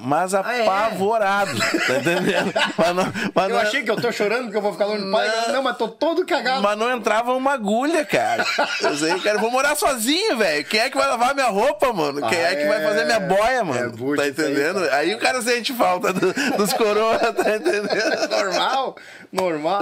Mas 0.07 0.35
é? 0.35 0.39
apavorado, 0.39 1.59
tá 1.59 1.97
entendendo? 1.99 2.53
Mas 2.77 2.95
não, 2.95 3.13
mas 3.35 3.49
Eu 3.49 3.55
não- 3.55 3.63
achei 3.63 3.83
que 3.83 3.91
eu 3.91 3.97
tô 3.97 4.13
chorando 4.13 4.43
porque 4.45 4.57
eu 4.59 4.61
vou 4.61 4.73
ficar 4.73 4.85
longe 4.85 5.03
do 5.03 5.11
pai. 5.11 5.27
Não. 5.47 5.53
Não, 5.55 5.63
mas 5.63 5.79
tô 5.79 5.89
todo 5.89 6.27
cagado. 6.27 6.63
Mas 6.63 6.77
não 6.79 6.91
entrava 6.95 7.33
uma 7.33 7.53
agulha, 7.55 8.05
cara. 8.05 8.45
Eu 8.83 8.97
sei, 8.99 9.19
cara, 9.21 9.37
eu 9.37 9.41
vou 9.41 9.51
morar 9.51 9.75
sozinho, 9.77 10.37
velho. 10.37 10.63
Quem 10.67 10.81
é 10.81 10.91
que 10.91 10.97
vai 10.99 11.07
lavar 11.09 11.35
minha 11.35 11.49
roupa, 11.49 11.91
mano? 11.93 12.21
Quem 12.29 12.39
Ah, 12.39 12.51
é 12.53 12.57
que 12.57 12.69
vai 12.69 12.83
fazer 12.83 13.05
minha 13.07 13.21
boia, 13.21 13.65
mano? 13.65 13.81
é 13.81 13.89
bucha 13.89 14.23
tá 14.23 14.29
isso 14.29 14.41
aí, 14.43 14.53
entendendo? 14.53 14.81
cara. 14.85 14.97
aí, 14.97 15.15
o 15.15 15.19
cara 15.19 15.41
sente 15.41 15.73
falta 15.73 16.13
do- 16.13 16.35
dos 16.57 16.73
coroas, 16.75 17.21
tá 17.21 17.57
entendendo? 17.57 17.89
normal, 18.31 18.97
normal. 19.33 19.81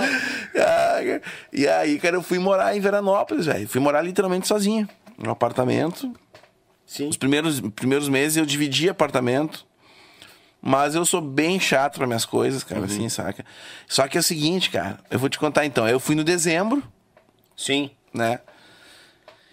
Ah, 0.57 0.99
E 1.53 1.67
aí, 1.67 1.99
cara, 1.99 2.15
eu 2.17 2.23
fui 2.23 2.39
morar 2.39 2.77
em 2.77 2.81
Veranópolis, 2.81 3.47
velho. 3.47 3.67
Fui 3.69 3.81
morar 3.81 4.03
literalmente 4.03 4.47
sozinho. 4.47 4.89
No 5.19 5.33
apartamento. 5.33 6.13
Sim. 6.87 7.09
Os 7.09 7.17
primeiros, 7.17 7.61
primeiros 7.75 8.09
meses 8.09 8.37
eu 8.37 8.47
dividi 8.47 8.89
apartamento. 8.89 9.67
Mas 10.65 10.95
eu 10.95 11.05
sou 11.05 11.21
bem 11.21 11.59
chato 11.59 11.97
para 11.97 12.07
minhas 12.07 12.25
coisas, 12.25 12.63
cara, 12.63 12.85
assim, 12.85 13.09
saca? 13.09 13.45
Só 13.89 14.07
que 14.07 14.17
é 14.17 14.21
o 14.21 14.23
seguinte, 14.23 14.71
cara, 14.71 14.97
eu 15.11 15.19
vou 15.19 15.29
te 15.29 15.37
contar 15.37 15.67
então. 15.67 15.89
Eu 15.89 15.99
fui 15.99 16.15
no 16.15 16.23
dezembro, 16.23 16.81
Sim. 17.57 17.91
né? 18.15 18.39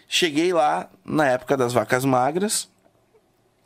Cheguei 0.07 0.53
lá 0.53 0.87
na 1.03 1.25
época 1.25 1.57
das 1.57 1.73
vacas 1.73 2.05
magras. 2.05 2.69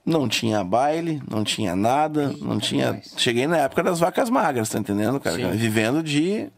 Não 0.05 0.27
tinha 0.27 0.63
baile, 0.63 1.21
não 1.29 1.43
tinha 1.43 1.75
nada, 1.75 2.33
não 2.39 2.59
tinha. 2.59 3.01
Cheguei 3.17 3.45
na 3.45 3.57
época 3.57 3.83
das 3.83 3.99
vacas 3.99 4.29
magras, 4.29 4.69
tá 4.69 4.79
entendendo, 4.79 5.19
cara? 5.19 5.35
Sim. 5.35 5.51
Vivendo 5.51 6.01
de. 6.01 6.49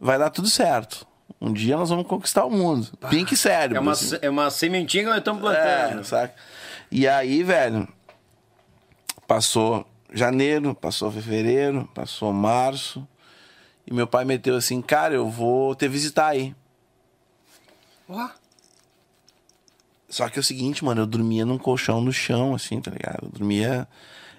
Vai 0.00 0.18
dar 0.18 0.30
tudo 0.30 0.48
certo. 0.48 1.06
Um 1.40 1.52
dia 1.52 1.76
nós 1.76 1.90
vamos 1.90 2.06
conquistar 2.06 2.44
o 2.44 2.50
mundo. 2.50 2.88
Pink 3.10 3.36
sério. 3.36 3.76
É 3.76 3.80
uma, 3.80 3.92
assim. 3.92 4.18
é 4.20 4.30
uma 4.30 4.50
sementinha 4.50 5.04
que 5.04 5.08
nós 5.08 5.18
estamos 5.18 5.40
plantando. 5.40 6.00
É, 6.00 6.04
saca? 6.04 6.34
E 6.90 7.06
aí, 7.08 7.42
velho, 7.42 7.88
passou 9.26 9.84
janeiro, 10.12 10.74
passou 10.74 11.10
fevereiro, 11.10 11.88
passou 11.94 12.32
março. 12.32 13.06
E 13.86 13.92
meu 13.92 14.06
pai 14.06 14.24
meteu 14.24 14.56
assim, 14.56 14.80
cara, 14.80 15.14
eu 15.14 15.28
vou 15.28 15.74
te 15.74 15.88
visitar 15.88 16.28
aí. 16.28 16.54
Ó. 18.08 18.28
Só 20.08 20.28
que 20.28 20.38
é 20.38 20.40
o 20.40 20.44
seguinte, 20.44 20.84
mano, 20.84 21.02
eu 21.02 21.06
dormia 21.06 21.44
num 21.44 21.58
colchão 21.58 22.00
no 22.00 22.12
chão, 22.12 22.54
assim, 22.54 22.80
tá 22.80 22.90
ligado? 22.90 23.24
Eu 23.24 23.28
dormia. 23.30 23.88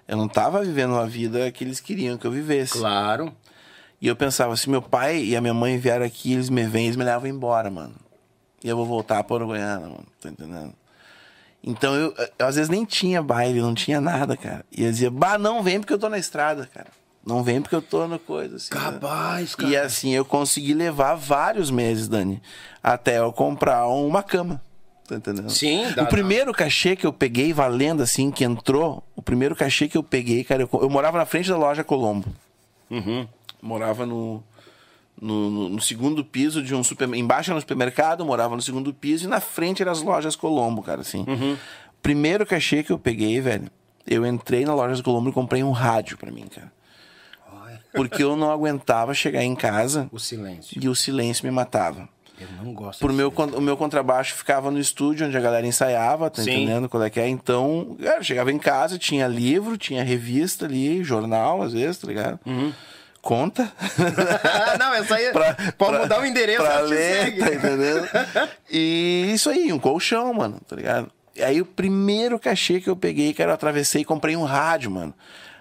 Eu 0.07 0.17
não 0.17 0.27
tava 0.27 0.63
vivendo 0.63 0.95
a 0.95 1.05
vida 1.05 1.51
que 1.51 1.63
eles 1.63 1.79
queriam 1.79 2.17
que 2.17 2.27
eu 2.27 2.31
vivesse. 2.31 2.73
Claro. 2.73 3.35
E 3.99 4.07
eu 4.07 4.15
pensava, 4.15 4.55
se 4.55 4.69
meu 4.69 4.81
pai 4.81 5.23
e 5.23 5.35
a 5.35 5.41
minha 5.41 5.53
mãe 5.53 5.77
vieram 5.77 6.05
aqui, 6.05 6.33
eles 6.33 6.49
me 6.49 6.63
vêm, 6.65 6.85
eles 6.85 6.95
me 6.95 7.03
levam 7.03 7.27
embora, 7.27 7.71
mano. 7.71 7.95
E 8.63 8.69
eu 8.69 8.77
vou 8.77 8.85
voltar 8.85 9.23
pra 9.23 9.35
Uruguaiana, 9.35 9.87
mano. 9.87 10.05
Tá 10.21 10.29
entendendo? 10.29 10.73
Então 11.63 11.95
eu, 11.95 12.13
eu, 12.39 12.45
às 12.45 12.55
vezes 12.55 12.69
nem 12.69 12.83
tinha 12.85 13.21
baile, 13.21 13.61
não 13.61 13.73
tinha 13.73 14.01
nada, 14.01 14.35
cara. 14.35 14.65
E 14.71 14.83
eu 14.83 14.91
dizia, 14.91 15.09
bah, 15.09 15.37
não 15.37 15.63
vem 15.63 15.79
porque 15.79 15.93
eu 15.93 15.99
tô 15.99 16.09
na 16.09 16.17
estrada, 16.17 16.69
cara. 16.73 16.87
Não 17.25 17.41
vem 17.41 17.61
porque 17.61 17.75
eu 17.75 17.81
tô 17.81 18.05
no 18.05 18.19
coisa, 18.19 18.57
assim. 18.57 18.73
né? 18.73 18.81
Capaz, 18.81 19.55
cara. 19.55 19.69
E 19.71 19.77
assim 19.77 20.11
eu 20.13 20.25
consegui 20.25 20.73
levar 20.73 21.15
vários 21.15 21.71
meses, 21.71 22.09
Dani, 22.09 22.41
até 22.83 23.19
eu 23.19 23.31
comprar 23.31 23.87
uma 23.87 24.21
cama. 24.21 24.61
Tá 25.07 25.15
entendendo? 25.15 25.49
Sim, 25.49 25.89
dá- 25.95 26.03
O 26.03 26.07
primeiro 26.07 26.51
cachê 26.51 26.95
que 26.97 27.05
eu 27.07 27.13
peguei, 27.13 27.53
valendo 27.53 28.03
assim, 28.03 28.29
que 28.29 28.43
entrou, 28.43 29.01
o 29.15 29.21
primeiro 29.21 29.55
cachê 29.55 29.87
que 29.87 29.97
eu 29.97 30.03
peguei, 30.03 30.43
cara, 30.43 30.63
eu, 30.63 30.69
eu 30.81 30.89
morava 30.89 31.17
na 31.17 31.25
frente 31.25 31.47
da 31.49 31.55
loja 31.57 31.83
Colombo. 31.83 32.27
Uhum. 32.91 33.25
Morava 33.61 34.05
no, 34.05 34.43
no, 35.23 35.49
no- 35.49 35.69
no 35.69 35.81
segundo 35.81 36.23
piso 36.23 36.61
de 36.61 36.75
um 36.75 36.83
super... 36.83 37.07
Embaixo 37.13 37.51
era 37.51 37.57
um 37.57 37.61
supermercado, 37.61 38.25
morava 38.25 38.55
no 38.55 38.61
segundo 38.61 38.93
piso 38.93 39.25
e 39.25 39.27
na 39.27 39.39
frente 39.39 39.81
eram 39.81 39.91
as 39.91 40.01
lojas 40.01 40.35
Colombo, 40.35 40.83
cara, 40.83 41.01
assim. 41.01 41.25
Uhum. 41.27 41.57
Primeiro 42.01 42.45
cachê 42.45 42.83
que 42.83 42.91
eu 42.91 42.99
peguei, 42.99 43.39
velho, 43.39 43.69
eu 44.05 44.25
entrei 44.25 44.65
na 44.65 44.75
loja 44.75 45.01
Colombo 45.01 45.29
e 45.29 45.33
comprei 45.33 45.63
um 45.63 45.71
rádio 45.71 46.17
pra 46.17 46.31
mim, 46.31 46.45
cara. 46.53 46.71
Porque 47.93 48.23
eu 48.23 48.35
não 48.35 48.49
aguentava 48.51 49.13
chegar 49.13 49.43
em 49.43 49.55
casa 49.55 50.09
O 50.11 50.19
silêncio. 50.19 50.79
e 50.83 50.89
o 50.89 50.95
silêncio 50.95 51.45
me 51.45 51.51
matava. 51.51 52.09
Eu 52.39 52.47
não 52.61 52.73
gosto 52.73 52.99
Por 52.99 53.13
meu, 53.13 53.29
o 53.55 53.61
meu 53.61 53.77
contrabaixo 53.77 54.33
ficava 54.33 54.71
no 54.71 54.79
estúdio 54.79 55.27
onde 55.27 55.37
a 55.37 55.39
galera 55.39 55.65
ensaiava, 55.67 56.29
tá 56.31 56.41
Sim. 56.41 56.51
entendendo 56.51 56.89
qual 56.89 57.03
é 57.03 57.09
que 57.09 57.19
é? 57.19 57.27
Então, 57.27 57.95
eu 57.99 58.23
chegava 58.23 58.51
em 58.51 58.57
casa, 58.57 58.97
tinha 58.97 59.27
livro, 59.27 59.77
tinha 59.77 60.03
revista 60.03 60.65
ali, 60.65 61.03
jornal, 61.03 61.61
às 61.61 61.73
vezes, 61.73 61.99
tá 61.99 62.07
ligado? 62.07 62.39
Uhum. 62.45 62.73
Conta. 63.23 63.71
não, 64.77 64.93
essa 64.93 65.15
aí. 65.15 65.31
Pra- 65.33 65.55
pode 65.77 65.91
pra- 65.93 65.99
mudar 66.01 66.19
o 66.21 66.25
endereço, 66.25 66.61
pra 66.61 66.73
ela 66.73 66.87
te 66.87 66.93
ler, 66.93 67.23
segue. 67.23 67.39
tá 67.39 67.53
entendendo? 67.53 68.09
E 68.69 69.31
isso 69.33 69.49
aí, 69.49 69.71
um 69.71 69.79
colchão, 69.79 70.33
mano, 70.33 70.59
tá 70.67 70.75
ligado? 70.75 71.09
E 71.35 71.41
aí 71.41 71.61
o 71.61 71.65
primeiro 71.65 72.37
cachê 72.37 72.79
que 72.81 72.89
eu 72.89 72.95
peguei, 72.97 73.33
cara, 73.33 73.51
eu 73.51 73.53
atravessei 73.55 74.01
e 74.01 74.05
comprei 74.05 74.35
um 74.35 74.43
rádio, 74.43 74.91
mano. 74.91 75.13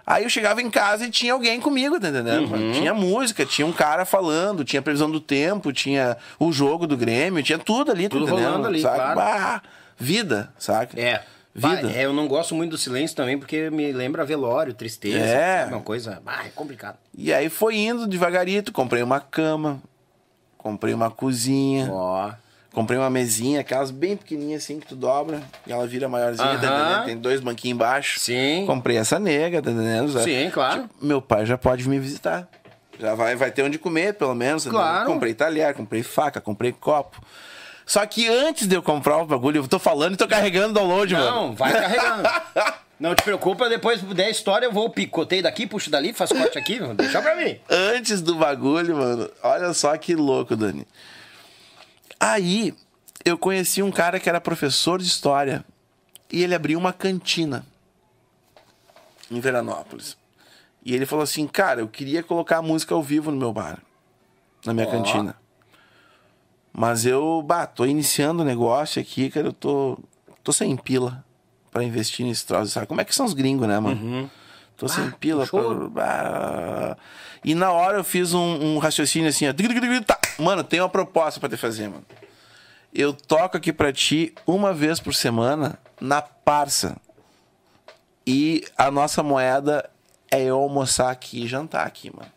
Aí 0.05 0.25
eu 0.25 0.29
chegava 0.29 0.61
em 0.61 0.69
casa 0.69 1.07
e 1.07 1.11
tinha 1.11 1.33
alguém 1.33 1.61
comigo, 1.61 2.01
tá 2.01 2.09
entendendo? 2.09 2.53
Uhum. 2.53 2.73
Tinha 2.73 2.93
música, 2.93 3.47
tinha 3.47 3.65
um 3.65 3.73
cara 3.73 4.05
falando, 4.05 4.65
tinha 4.65 4.83
previsão 4.83 5.09
do 5.09 5.21
tempo, 5.21 5.73
tinha 5.73 6.17
o 6.41 6.53
jogo 6.53 6.87
do 6.89 6.97
Grêmio, 6.97 7.41
tinha 7.45 7.59
tudo 7.59 7.93
ali, 7.93 8.09
tá 8.09 8.17
Tudo 8.17 8.25
entendendo? 8.27 8.45
rolando 8.51 8.67
ali, 8.67 8.83
saca? 8.83 8.97
claro. 8.97 9.15
Bah, 9.21 9.63
vida, 9.97 10.53
saca? 10.59 11.01
É. 11.01 11.23
Vida. 11.55 11.83
Vai, 11.83 11.95
é, 11.97 12.05
eu 12.07 12.13
não 12.13 12.27
gosto 12.27 12.55
muito 12.55 12.71
do 12.71 12.79
silêncio 12.79 13.15
também, 13.15 13.39
porque 13.39 13.69
me 13.71 13.93
lembra 13.93 14.25
velório, 14.25 14.73
tristeza. 14.73 15.19
É. 15.25 15.67
Uma 15.67 15.81
coisa. 15.81 16.23
Ah, 16.25 16.47
é 16.47 16.49
complicado. 16.49 16.97
E 17.17 17.33
aí 17.33 17.49
foi 17.51 17.77
indo 17.77 18.07
devagarito, 18.07 18.73
comprei 18.73 19.03
uma 19.03 19.21
cama, 19.21 19.83
comprei 20.57 20.95
uma 20.95 21.11
cozinha. 21.11 21.89
Ó. 21.93 22.33
Comprei 22.73 22.99
uma 22.99 23.11
mesinha, 23.11 23.61
aquelas 23.61 23.91
bem 23.91 24.17
pequenininhas 24.17 24.63
assim 24.63 24.81
que 24.81 24.87
tu 24.87 24.97
dobra 24.97 25.43
e 25.67 25.73
ela 25.73 25.87
vira 25.87 26.09
maiorzinha, 26.09 26.59
tá 26.59 26.69
Aham. 26.69 26.81
entendendo? 26.87 27.05
Tem 27.05 27.17
dois 27.19 27.39
banquinhos 27.39 27.77
embaixo. 27.77 28.19
Sim. 28.19 28.65
Comprei 28.67 28.97
essa 28.97 29.19
nega, 29.19 29.61
tá 29.61 29.71
entendendo? 29.71 30.19
Sim, 30.21 30.49
claro. 30.51 30.83
Tipo, 30.85 30.95
meu 31.05 31.21
pai 31.21 31.45
já 31.45 31.59
pode 31.59 31.87
me 31.87 31.99
visitar. 31.99 32.49
Já 32.99 33.15
vai, 33.15 33.37
vai 33.37 33.51
ter 33.51 33.63
onde 33.63 33.79
comer, 33.79 34.15
pelo 34.15 34.35
menos. 34.35 34.65
entendendo? 34.65 34.81
Claro. 34.81 35.07
Comprei 35.07 35.35
talher, 35.35 35.75
comprei 35.75 36.03
faca, 36.03 36.41
comprei 36.41 36.73
copo. 36.73 37.21
Só 37.85 38.05
que 38.07 38.29
antes 38.29 38.67
de 38.67 38.77
eu 38.77 38.83
comprar 38.83 39.19
o 39.19 39.27
bagulho, 39.27 39.59
eu 39.59 39.69
tô 39.69 39.79
falando 39.79 40.15
e 40.15 40.17
tô 40.17 40.29
carregando 40.29 40.71
o 40.71 40.75
download, 40.75 41.15
mano. 41.15 41.31
Não, 41.31 41.55
vai 41.55 41.73
carregando. 41.73 42.29
Não 43.01 43.17
te 43.17 43.23
preocupa, 43.25 43.69
depois 43.69 44.01
der 44.01 44.31
história, 44.31 44.67
eu 44.67 44.73
vou 44.73 44.89
picoteio 44.89 45.43
daqui, 45.43 45.67
puxo 45.67 45.91
dali, 45.91 46.13
faço 46.13 46.37
corte 46.37 46.57
aqui, 46.57 46.79
deixa 46.95 47.21
pra 47.21 47.35
mim. 47.35 47.59
antes 47.69 48.23
do 48.23 48.37
bagulho, 48.37 48.97
mano. 48.97 49.29
Olha 49.43 49.73
só 49.75 49.97
que 49.97 50.15
louco, 50.15 50.55
Dani. 50.55 50.87
Aí 52.21 52.73
eu 53.25 53.37
conheci 53.37 53.83
um 53.83 53.91
cara 53.91 54.21
que 54.21 54.29
era 54.29 54.41
professor 54.41 55.01
de 55.01 55.07
história 55.09 55.65
e 56.31 56.45
ele 56.45 56.55
abriu 56.55 56.79
uma 56.79 56.93
cantina 56.93 57.67
em 59.29 59.41
Veranópolis. 59.41 60.17
E 60.85 60.95
ele 60.95 61.05
falou 61.05 61.25
assim: 61.25 61.49
"Cara, 61.49 61.81
eu 61.81 61.89
queria 61.89 62.23
colocar 62.23 62.63
música 62.63 62.95
ao 62.95 63.03
vivo 63.03 63.33
no 63.33 63.37
meu 63.37 63.53
bar, 63.53 63.81
na 64.65 64.73
minha 64.73 64.87
Ó. 64.87 64.91
cantina. 64.91 65.35
Mas 66.73 67.05
eu, 67.05 67.43
bah, 67.43 67.67
tô 67.67 67.85
iniciando 67.85 68.43
o 68.43 68.47
negócio 68.47 69.01
aqui, 69.01 69.29
cara, 69.31 69.49
eu 69.49 69.53
tô 69.53 69.99
tô 70.43 70.53
sem 70.53 70.77
pila 70.77 71.25
pra 71.71 71.85
investir 71.85 72.27
nesse 72.27 72.45
troço, 72.47 72.73
sabe? 72.73 72.87
Como 72.87 73.01
é 73.01 73.05
que 73.05 73.15
são 73.15 73.27
os 73.27 73.35
gringos, 73.35 73.69
né, 73.69 73.79
mano? 73.79 74.31
Tô 74.77 74.89
sem 74.89 75.11
pila 75.13 75.47
pra... 75.47 76.97
E 77.45 77.55
na 77.55 77.71
hora 77.71 77.99
eu 77.99 78.05
fiz 78.05 78.35
um, 78.35 78.75
um 78.75 78.79
raciocínio 78.79 79.29
assim, 79.29 79.47
ó. 79.49 79.53
Tá. 80.05 80.19
Mano, 80.39 80.65
tem 80.65 80.81
uma 80.81 80.89
proposta 80.89 81.39
pra 81.39 81.49
te 81.49 81.57
fazer, 81.57 81.89
mano. 81.89 82.05
Eu 82.93 83.13
toco 83.13 83.57
aqui 83.57 83.73
pra 83.73 83.93
ti 83.93 84.35
uma 84.47 84.73
vez 84.75 84.99
por 85.01 85.15
semana 85.15 85.79
na 86.01 86.21
parça. 86.21 86.97
E 88.27 88.65
a 88.77 88.91
nossa 88.91 89.23
moeda 89.23 89.89
é 90.31 90.43
eu 90.43 90.57
almoçar 90.59 91.11
aqui 91.11 91.45
e 91.45 91.47
jantar 91.47 91.87
aqui, 91.87 92.11
mano. 92.15 92.31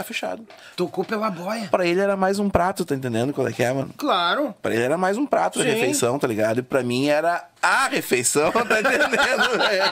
Tá 0.00 0.04
fechado. 0.04 0.46
Tocou 0.76 1.04
pela 1.04 1.30
boia. 1.30 1.68
Pra 1.70 1.84
ele 1.86 2.00
era 2.00 2.16
mais 2.16 2.38
um 2.38 2.48
prato, 2.48 2.86
tá 2.86 2.94
entendendo 2.94 3.34
qual 3.34 3.46
é 3.46 3.52
que 3.52 3.62
é, 3.62 3.70
mano? 3.70 3.92
Claro. 3.98 4.54
Pra 4.62 4.72
ele 4.72 4.82
era 4.82 4.96
mais 4.96 5.18
um 5.18 5.26
prato 5.26 5.58
Sim. 5.58 5.66
refeição, 5.66 6.18
tá 6.18 6.26
ligado? 6.26 6.60
E 6.60 6.62
pra 6.62 6.82
mim 6.82 7.08
era 7.08 7.44
a 7.62 7.86
refeição, 7.88 8.50
tá 8.52 8.62
entendendo? 8.62 9.10
velho? 9.58 9.84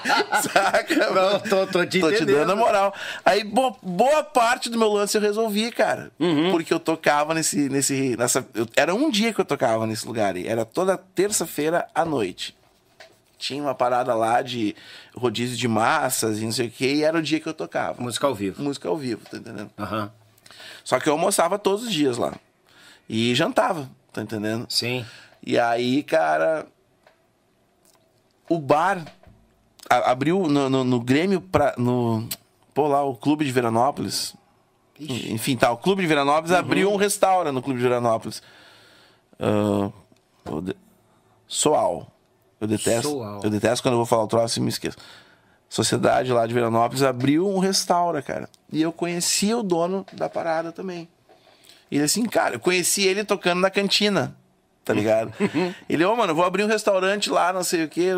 Saca? 0.51 1.11
Não, 1.11 1.41
tô- 1.41 1.67
tô 1.67 1.85
te 1.85 2.01
Tô 2.01 2.11
te 2.11 2.25
dando 2.25 2.53
a 2.53 2.57
moral. 2.57 2.95
Aí, 3.25 3.45
bo- 3.45 3.77
boa 3.83 4.25
parte 4.25 4.71
do 4.71 4.79
meu 4.79 4.89
lance 4.91 5.17
eu 5.17 5.21
resolvi, 5.21 5.71
cara. 5.71 6.11
Uhum. 6.19 6.51
Porque 6.53 6.73
eu 6.73 6.81
tocava 6.81 7.35
nesse. 7.35 7.69
nesse 7.69 8.17
nessa, 8.17 8.47
eu- 8.55 8.67
era 8.77 8.95
um 8.95 9.11
dia 9.11 9.33
que 9.35 9.41
eu 9.41 9.45
tocava 9.45 9.87
nesse 9.87 10.07
lugar. 10.07 10.37
E 10.39 10.49
era 10.49 10.65
toda 10.65 10.97
terça-feira 10.97 11.87
à 11.95 12.05
noite. 12.05 12.57
Tinha 13.39 13.63
uma 13.63 13.75
parada 13.75 14.15
lá 14.15 14.43
de 14.43 14.75
rodízio 15.17 15.57
de 15.57 15.69
massas 15.69 16.41
e 16.41 16.45
não 16.45 16.51
sei 16.53 16.67
o 16.67 16.71
que, 16.71 16.87
e 16.87 17.05
era 17.05 17.17
o 17.17 17.23
dia 17.23 17.39
que 17.39 17.49
eu 17.49 17.55
tocava. 17.55 18.03
Música 18.03 18.27
ao 18.27 18.35
vivo. 18.35 18.61
Música 18.63 18.89
ao 18.89 18.97
vivo, 18.97 19.25
tá 19.31 19.37
entendendo? 19.37 19.71
Aham. 19.79 20.11
Só 20.85 20.99
que 20.99 21.09
eu 21.09 21.13
almoçava 21.13 21.59
todos 21.59 21.85
os 21.85 21.93
dias 21.93 22.17
lá. 22.19 22.35
E 23.09 23.35
jantava, 23.35 23.89
tá 24.13 24.23
entendendo? 24.23 24.67
Sim. 24.69 25.07
E 25.47 25.59
aí, 25.59 26.03
cara. 26.03 26.67
O 28.49 28.59
bar 28.59 29.05
a- 29.89 30.11
abriu 30.11 30.49
no, 30.49 30.69
no, 30.69 30.83
no 30.85 31.01
Grêmio 31.01 31.41
pra. 31.41 31.75
No, 31.79 32.27
pô, 32.75 32.89
lá, 32.89 33.03
o 33.05 33.15
Clube 33.15 33.45
de 33.45 33.53
Veranópolis. 33.53 34.35
Ixi. 34.99 35.33
Enfim, 35.33 35.57
tá. 35.57 35.71
O 35.71 35.77
Clube 35.77 36.03
de 36.03 36.09
Veranópolis 36.09 36.51
abriu 36.53 36.91
um 36.91 36.97
restaurante 36.97 37.55
no 37.55 37.63
Clube 37.63 37.79
de 37.79 37.85
Veranópolis. 37.87 38.43
De- 40.65 40.77
Soal. 41.47 42.11
Eu 42.61 42.67
detesto. 42.67 43.11
Soal. 43.11 43.41
Eu 43.43 43.51
detesto 43.51 43.83
quando 43.83 43.95
eu 43.95 43.99
vou 43.99 44.07
falar 44.07 44.25
o 44.25 44.29
troço 44.29 44.59
e 44.59 44.63
me 44.63 44.69
esqueço. 44.69 44.97
Sociedade 45.69 46.33
lá 46.33 46.47
de 46.47 46.55
Veranópolis 46.55 47.03
abriu 47.03 47.47
um 47.47 47.59
restaurante, 47.59 48.25
cara. 48.25 48.49
E 48.73 48.81
eu 48.81 48.91
conhecia 48.91 49.57
o 49.57 49.63
dono 49.63 50.07
da 50.13 50.29
parada 50.29 50.73
também. 50.73 51.09
E 51.91 51.97
ele 51.97 52.05
assim, 52.05 52.25
cara, 52.25 52.57
eu 52.57 52.61
conheci 52.61 53.03
ele 53.07 53.25
tocando 53.25 53.61
na 53.61 53.71
cantina, 53.71 54.35
tá 54.85 54.93
ligado? 54.95 55.33
ele, 55.89 56.05
ô, 56.05 56.17
mano, 56.17 56.33
eu 56.33 56.37
vou 56.37 56.45
abrir 56.45 56.65
um 56.65 56.69
restaurante 56.69 57.31
lá, 57.31 57.53
não 57.53 57.63
sei 57.63 57.85
o 57.85 57.89
quê. 57.89 58.11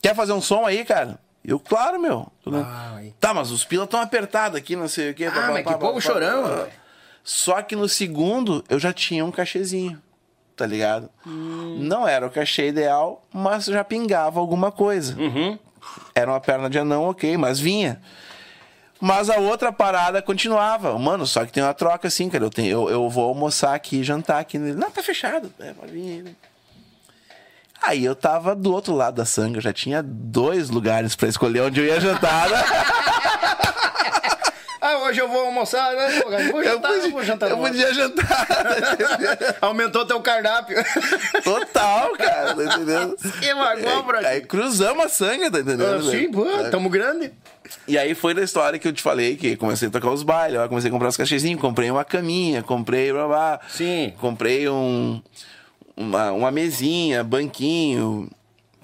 Quer 0.00 0.14
fazer 0.14 0.32
um 0.32 0.40
som 0.40 0.64
aí, 0.64 0.84
cara? 0.84 1.18
Eu, 1.44 1.60
claro, 1.60 2.00
meu. 2.00 2.26
Ai. 2.64 3.14
Tá, 3.20 3.32
mas 3.32 3.50
os 3.50 3.64
pilas 3.64 3.84
estão 3.84 4.00
apertados 4.00 4.58
aqui, 4.58 4.74
não 4.74 4.88
sei 4.88 5.10
o 5.10 5.14
quê. 5.14 5.26
Ah, 5.26 5.32
pá, 5.32 5.40
mas 5.52 5.64
pá, 5.64 5.72
que 5.74 5.78
pá, 5.78 5.78
povo 5.78 6.00
chorão. 6.00 6.66
Só 7.22 7.62
que 7.62 7.76
no 7.76 7.88
segundo 7.88 8.64
eu 8.68 8.78
já 8.78 8.92
tinha 8.92 9.24
um 9.24 9.30
cachezinho, 9.30 10.00
tá 10.56 10.66
ligado? 10.66 11.10
Hum. 11.26 11.76
Não 11.80 12.08
era 12.08 12.26
o 12.26 12.30
cachê 12.30 12.68
ideal, 12.68 13.22
mas 13.32 13.66
já 13.66 13.84
pingava 13.84 14.40
alguma 14.40 14.72
coisa. 14.72 15.14
Uhum. 15.20 15.58
Era 16.14 16.30
uma 16.32 16.40
perna 16.40 16.70
de 16.70 16.78
anão, 16.78 17.04
ok, 17.04 17.36
mas 17.36 17.60
vinha. 17.60 18.00
Mas 18.98 19.28
a 19.28 19.36
outra 19.36 19.70
parada 19.70 20.22
continuava. 20.22 20.98
Mano, 20.98 21.26
só 21.26 21.44
que 21.44 21.52
tem 21.52 21.62
uma 21.62 21.74
troca 21.74 22.08
assim, 22.08 22.30
cara. 22.30 22.44
Eu, 22.44 22.50
tenho, 22.50 22.70
eu, 22.70 22.88
eu 22.88 23.10
vou 23.10 23.28
almoçar 23.28 23.74
aqui, 23.74 24.02
jantar 24.02 24.40
aqui. 24.40 24.58
Não, 24.58 24.90
tá 24.90 25.02
fechado. 25.02 25.52
É, 25.60 25.72
pode 25.74 25.92
vir. 25.92 26.24
aí. 26.26 26.36
Aí 27.82 28.04
eu 28.04 28.16
tava 28.16 28.56
do 28.56 28.72
outro 28.72 28.94
lado 28.94 29.16
da 29.16 29.24
sanga, 29.26 29.60
já 29.60 29.72
tinha 29.72 30.02
dois 30.02 30.70
lugares 30.70 31.14
pra 31.14 31.28
escolher 31.28 31.60
onde 31.60 31.78
eu 31.80 31.86
ia 31.86 32.00
jantar. 32.00 32.48
Ah, 34.86 34.98
hoje 34.98 35.20
eu 35.20 35.28
vou 35.28 35.46
almoçar, 35.46 35.94
né? 35.96 36.20
Pô, 36.20 36.30
vou 36.30 36.62
Eu 36.62 36.74
jantar, 36.74 36.90
não 36.92 36.98
podia, 36.98 37.10
vou 37.10 37.24
jantar. 37.24 37.50
eu 37.50 37.56
podia 37.58 37.94
jantar. 37.94 39.56
Aumentou 39.60 40.06
teu 40.06 40.20
cardápio. 40.20 40.76
Total, 41.42 42.12
cara, 42.12 42.54
tá 42.54 42.64
entendendo? 42.64 43.16
Que 43.40 43.52
bagulho, 43.54 44.02
bro. 44.04 44.26
Aí 44.26 44.40
cruzamos 44.42 45.04
a 45.04 45.08
sangue, 45.08 45.50
tá 45.50 45.58
entendendo? 45.58 46.02
Sim, 46.04 46.10
velho? 46.10 46.32
pô, 46.32 46.44
tamo 46.70 46.88
grande. 46.88 47.32
E 47.88 47.98
aí 47.98 48.14
foi 48.14 48.32
da 48.32 48.42
história 48.42 48.78
que 48.78 48.86
eu 48.86 48.92
te 48.92 49.02
falei, 49.02 49.36
que 49.36 49.56
comecei 49.56 49.88
a 49.88 49.90
tocar 49.90 50.10
os 50.10 50.22
bailes, 50.22 50.56
eu 50.60 50.68
comecei 50.68 50.88
a 50.88 50.92
comprar 50.92 51.08
os 51.08 51.16
cachezinhos, 51.16 51.60
comprei 51.60 51.90
uma 51.90 52.04
caminha, 52.04 52.62
comprei 52.62 53.12
blá, 53.12 53.26
blá, 53.26 53.60
Sim. 53.68 54.14
comprei 54.20 54.68
um, 54.68 55.20
uma, 55.96 56.30
uma 56.30 56.50
mesinha, 56.52 57.24
banquinho, 57.24 58.30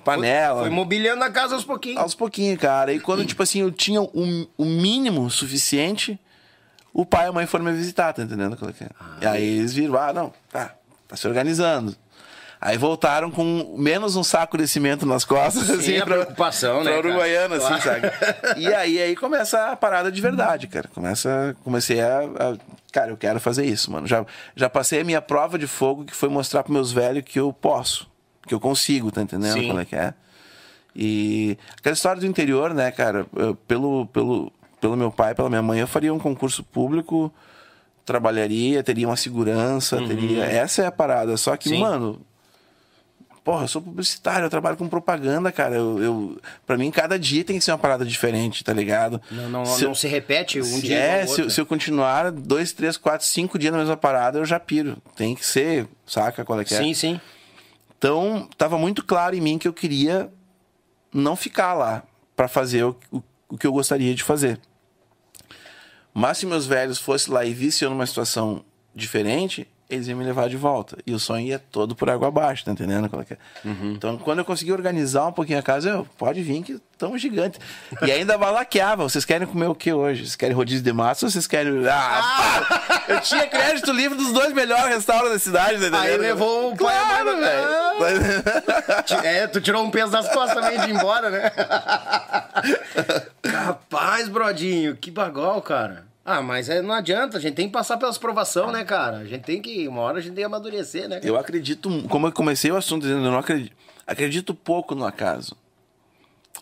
panela. 0.04 0.60
Foi 0.60 0.70
mobiliando 0.70 1.22
a 1.24 1.30
casa 1.30 1.54
aos 1.54 1.64
pouquinhos. 1.64 1.98
Aos 2.00 2.14
pouquinhos, 2.14 2.58
cara. 2.60 2.92
E 2.92 3.00
quando, 3.00 3.24
tipo 3.24 3.42
assim, 3.42 3.60
eu 3.60 3.70
tinha 3.70 4.00
o, 4.02 4.48
o 4.56 4.64
mínimo 4.64 5.30
suficiente, 5.30 6.18
o 6.92 7.06
pai 7.06 7.26
e 7.26 7.28
a 7.28 7.32
mãe 7.32 7.46
foram 7.46 7.64
me 7.64 7.72
visitar, 7.72 8.12
tá 8.12 8.22
entendendo? 8.22 8.56
é? 8.80 9.24
e 9.24 9.26
aí 9.26 9.58
eles 9.58 9.72
viram, 9.72 9.96
ah, 9.98 10.12
não, 10.12 10.32
tá, 10.50 10.74
tá 11.08 11.16
se 11.16 11.26
organizando. 11.26 11.94
Aí 12.64 12.78
voltaram 12.78 13.28
com 13.28 13.74
menos 13.76 14.14
um 14.14 14.22
saco 14.22 14.56
de 14.56 14.68
cimento 14.68 15.04
nas 15.04 15.24
costas, 15.24 15.68
assim, 15.68 15.98
a 15.98 16.04
preocupação, 16.04 16.84
né, 16.84 16.92
Pra 16.92 16.98
uruguaiana, 17.00 17.56
assim, 17.56 17.66
Claro. 17.66 17.82
sabe? 17.82 18.60
E 18.60 18.72
aí, 18.72 19.02
aí 19.02 19.16
começa 19.16 19.72
a 19.72 19.76
parada 19.76 20.12
de 20.12 20.20
verdade, 20.20 20.68
cara. 20.68 20.88
Começa, 20.94 21.56
comecei 21.64 22.00
a, 22.00 22.20
a- 22.20 22.56
Cara, 22.92 23.10
eu 23.10 23.16
quero 23.16 23.40
fazer 23.40 23.64
isso, 23.64 23.90
mano. 23.90 24.06
Já, 24.06 24.24
já 24.54 24.68
passei 24.68 25.00
a 25.00 25.04
minha 25.04 25.20
prova 25.20 25.58
de 25.58 25.66
fogo, 25.66 26.04
que 26.04 26.14
foi 26.14 26.28
mostrar 26.28 26.62
pros 26.62 26.72
meus 26.74 26.92
velhos 26.92 27.24
que 27.26 27.40
eu 27.40 27.52
posso, 27.52 28.06
que 28.52 28.54
eu 28.54 28.60
consigo, 28.60 29.10
tá 29.10 29.22
entendendo 29.22 29.54
Sim. 29.54 29.66
qual 29.66 29.80
é 29.80 29.84
que 29.84 29.96
é? 29.96 30.12
E 30.94 31.56
aquela 31.78 31.94
história 31.94 32.20
do 32.20 32.26
interior, 32.26 32.74
né, 32.74 32.90
cara? 32.90 33.26
eu- 33.34 33.54
pelo, 33.54 34.06
pelo, 34.08 34.52
pelo 34.80 34.96
meu 34.96 35.10
pai, 35.10 35.34
pela 35.34 35.48
minha 35.48 35.62
mãe, 35.62 35.80
eu 35.80 35.86
faria 35.86 36.12
um 36.12 36.18
concurso 36.18 36.62
público, 36.62 37.32
trabalharia, 38.04 38.82
teria 38.82 39.06
uma 39.08 39.16
segurança, 39.16 39.96
teria. 40.06 40.44
Essa 40.44 40.82
é 40.82 40.86
a 40.86 40.92
parada. 40.92 41.36
Só 41.38 41.56
que, 41.56 41.70
Uhum. 41.70 41.74
Sim. 41.76 41.80
mano. 41.80 42.20
Porra, 43.44 43.64
eu 43.64 43.68
sou 43.68 43.82
publicitário, 43.82 44.44
eu 44.46 44.50
trabalho 44.50 44.76
com 44.76 44.86
propaganda, 44.88 45.50
cara. 45.50 45.74
Eu, 45.74 46.00
eu, 46.00 46.40
pra 46.64 46.76
mim, 46.78 46.92
cada 46.92 47.18
dia 47.18 47.42
tem 47.42 47.58
que 47.58 47.64
ser 47.64 47.72
uma 47.72 47.78
parada 47.78 48.04
diferente, 48.04 48.62
tá 48.62 48.72
ligado? 48.72 49.20
Não, 49.32 49.48
não, 49.48 49.66
Se- 49.66 49.84
não 49.84 49.94
se 49.96 50.06
repete 50.06 50.60
um 50.60 50.64
se 50.64 50.82
dia 50.82 50.96
é, 50.96 51.26
se, 51.26 51.40
eu- 51.40 51.50
se 51.50 51.60
eu 51.60 51.66
continuar 51.66 52.30
dois, 52.30 52.72
três, 52.72 52.96
quatro, 52.96 53.26
cinco 53.26 53.58
dias 53.58 53.72
na 53.72 53.78
mesma 53.80 53.96
parada, 53.96 54.38
eu 54.38 54.44
já 54.44 54.60
piro. 54.60 54.96
Tem 55.16 55.34
que 55.34 55.44
ser, 55.44 55.88
saca 56.06 56.44
qual 56.44 56.60
é 56.60 56.64
que 56.64 56.72
é? 56.72 56.78
Sim, 56.78 56.94
sim. 56.94 57.20
Então, 58.02 58.48
tava 58.58 58.76
muito 58.76 59.04
claro 59.04 59.36
em 59.36 59.40
mim 59.40 59.58
que 59.58 59.68
eu 59.68 59.72
queria 59.72 60.28
não 61.14 61.36
ficar 61.36 61.72
lá 61.72 62.02
pra 62.34 62.48
fazer 62.48 62.82
o, 62.82 62.96
o, 63.12 63.22
o 63.50 63.56
que 63.56 63.64
eu 63.64 63.72
gostaria 63.72 64.12
de 64.12 64.24
fazer. 64.24 64.58
Mas 66.12 66.38
se 66.38 66.44
meus 66.44 66.66
velhos 66.66 66.98
fossem 66.98 67.32
lá 67.32 67.44
e 67.44 67.54
vissem 67.54 67.86
eu 67.86 67.92
numa 67.92 68.04
situação 68.04 68.64
diferente, 68.92 69.68
eles 69.94 70.08
iam 70.08 70.18
me 70.18 70.24
levar 70.24 70.48
de 70.48 70.56
volta. 70.56 70.96
E 71.06 71.12
o 71.14 71.18
sonho 71.18 71.46
ia 71.46 71.58
todo 71.58 71.94
por 71.94 72.08
água 72.08 72.28
abaixo, 72.28 72.64
tá 72.64 72.72
entendendo? 72.72 73.10
é 73.28 73.34
é? 73.34 73.36
Então, 73.94 74.16
quando 74.18 74.38
eu 74.38 74.44
consegui 74.44 74.72
organizar 74.72 75.26
um 75.26 75.32
pouquinho 75.32 75.58
a 75.58 75.62
casa, 75.62 75.90
eu, 75.90 76.06
pode 76.16 76.42
vir 76.42 76.62
que 76.62 76.80
tão 76.96 77.18
gigante. 77.18 77.58
E 78.02 78.10
ainda 78.10 78.38
balaqueava. 78.38 79.02
Vocês 79.02 79.24
querem 79.24 79.46
comer 79.46 79.66
o 79.66 79.74
que 79.74 79.92
hoje? 79.92 80.22
Vocês 80.22 80.36
querem 80.36 80.54
rodízio 80.54 80.82
de 80.82 80.92
massa 80.92 81.26
ou 81.26 81.30
vocês 81.30 81.46
querem... 81.46 81.86
Ah, 81.88 82.62
pá! 82.68 83.02
Eu 83.08 83.20
tinha 83.20 83.46
crédito 83.46 83.92
livre 83.92 84.16
dos 84.16 84.32
dois 84.32 84.52
melhores 84.52 84.94
restaurantes 84.94 85.32
da 85.32 85.38
cidade, 85.38 85.72
tá 85.72 85.76
entendendo? 85.78 85.96
Aí 86.00 86.16
levou 86.16 86.72
o 86.72 86.76
pai 86.76 86.94
Claro, 86.94 87.36
pra- 87.36 87.40
velho. 87.40 89.24
É, 89.24 89.46
tu 89.48 89.60
tirou 89.60 89.84
um 89.84 89.90
peso 89.90 90.10
das 90.12 90.28
costas 90.32 90.54
também 90.54 90.78
de 90.80 90.88
ir 90.90 90.94
embora, 90.94 91.28
né? 91.28 91.50
Capaz, 93.42 94.28
brodinho, 94.28 94.96
que 94.96 95.10
bagol, 95.10 95.60
cara. 95.60 96.11
Ah, 96.24 96.40
mas 96.40 96.68
é, 96.68 96.80
não 96.80 96.94
adianta, 96.94 97.36
a 97.36 97.40
gente 97.40 97.54
tem 97.54 97.66
que 97.66 97.72
passar 97.72 97.96
pelas 97.96 98.16
provação, 98.16 98.70
né, 98.70 98.84
cara? 98.84 99.18
A 99.18 99.24
gente 99.24 99.42
tem 99.42 99.60
que, 99.60 99.88
uma 99.88 100.02
hora 100.02 100.18
a 100.18 100.20
gente 100.20 100.34
tem 100.34 100.42
que 100.42 100.46
amadurecer, 100.46 101.08
né? 101.08 101.16
cara? 101.16 101.26
Eu 101.26 101.36
acredito, 101.36 101.90
como 102.08 102.28
eu 102.28 102.32
comecei 102.32 102.70
o 102.70 102.76
assunto 102.76 103.02
dizendo, 103.02 103.24
eu 103.24 103.30
não 103.30 103.38
acredito, 103.38 103.74
acredito 104.06 104.54
pouco 104.54 104.94
no 104.94 105.04
acaso. 105.04 105.56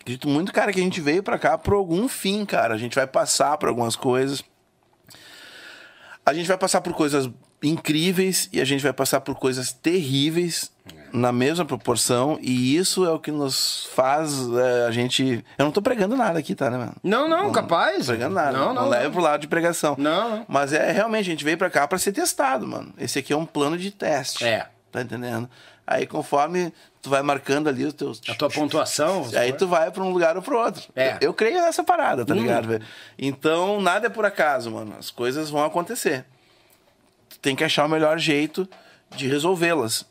Acredito 0.00 0.28
muito, 0.28 0.50
cara, 0.52 0.72
que 0.72 0.80
a 0.80 0.82
gente 0.82 1.00
veio 1.00 1.22
pra 1.22 1.38
cá 1.38 1.58
por 1.58 1.74
algum 1.74 2.08
fim, 2.08 2.44
cara. 2.46 2.74
A 2.74 2.78
gente 2.78 2.94
vai 2.94 3.06
passar 3.06 3.58
por 3.58 3.68
algumas 3.68 3.94
coisas. 3.96 4.42
A 6.24 6.32
gente 6.32 6.46
vai 6.46 6.56
passar 6.56 6.80
por 6.80 6.94
coisas 6.94 7.28
incríveis 7.62 8.48
e 8.52 8.60
a 8.60 8.64
gente 8.64 8.82
vai 8.82 8.94
passar 8.94 9.20
por 9.20 9.34
coisas 9.34 9.72
terríveis 9.72 10.72
na 11.12 11.32
mesma 11.32 11.64
proporção. 11.64 12.38
E 12.40 12.76
isso 12.76 13.04
é 13.04 13.10
o 13.10 13.18
que 13.18 13.30
nos 13.30 13.88
faz 13.94 14.48
é, 14.52 14.86
a 14.86 14.90
gente. 14.90 15.44
Eu 15.58 15.64
não 15.64 15.72
tô 15.72 15.82
pregando 15.82 16.16
nada 16.16 16.38
aqui, 16.38 16.54
tá, 16.54 16.70
né, 16.70 16.78
mano? 16.78 16.94
Não, 17.02 17.28
não, 17.28 17.52
capaz. 17.52 17.98
Não 17.98 18.06
pregando 18.06 18.34
nada. 18.34 18.52
Não, 18.52 18.74
não. 18.74 18.88
leva 18.88 19.04
não. 19.04 19.12
pro 19.12 19.22
lado 19.22 19.40
de 19.40 19.48
pregação. 19.48 19.94
Não, 19.98 20.30
não. 20.30 20.46
Mas 20.48 20.72
é 20.72 20.90
realmente, 20.90 21.26
a 21.26 21.30
gente 21.30 21.44
veio 21.44 21.58
pra 21.58 21.70
cá 21.70 21.86
pra 21.86 21.98
ser 21.98 22.12
testado, 22.12 22.66
mano. 22.66 22.92
Esse 22.98 23.18
aqui 23.18 23.32
é 23.32 23.36
um 23.36 23.46
plano 23.46 23.76
de 23.76 23.90
teste. 23.90 24.44
É. 24.44 24.66
Tá 24.90 25.02
entendendo? 25.02 25.48
Aí 25.86 26.06
conforme 26.06 26.72
tu 27.02 27.10
vai 27.10 27.22
marcando 27.22 27.68
ali 27.68 27.84
os 27.84 27.94
teus. 27.94 28.20
A 28.28 28.34
tua 28.34 28.48
pontuação. 28.48 29.28
Aí 29.36 29.52
tu 29.52 29.66
vai 29.66 29.90
pra 29.90 30.02
um 30.02 30.12
lugar 30.12 30.36
ou 30.36 30.42
pro 30.42 30.58
outro. 30.58 30.82
É. 30.94 31.14
Eu, 31.14 31.18
eu 31.20 31.34
creio 31.34 31.60
nessa 31.60 31.82
parada, 31.82 32.24
tá 32.24 32.34
ligado, 32.34 32.68
velho? 32.68 32.84
Então, 33.18 33.80
nada 33.80 34.06
é 34.06 34.10
por 34.10 34.24
acaso, 34.24 34.70
mano. 34.70 34.94
As 34.98 35.10
coisas 35.10 35.50
vão 35.50 35.64
acontecer. 35.64 36.24
Tu 37.28 37.38
tem 37.40 37.56
que 37.56 37.64
achar 37.64 37.84
o 37.86 37.88
melhor 37.88 38.18
jeito 38.18 38.68
de 39.16 39.26
resolvê-las. 39.26 40.06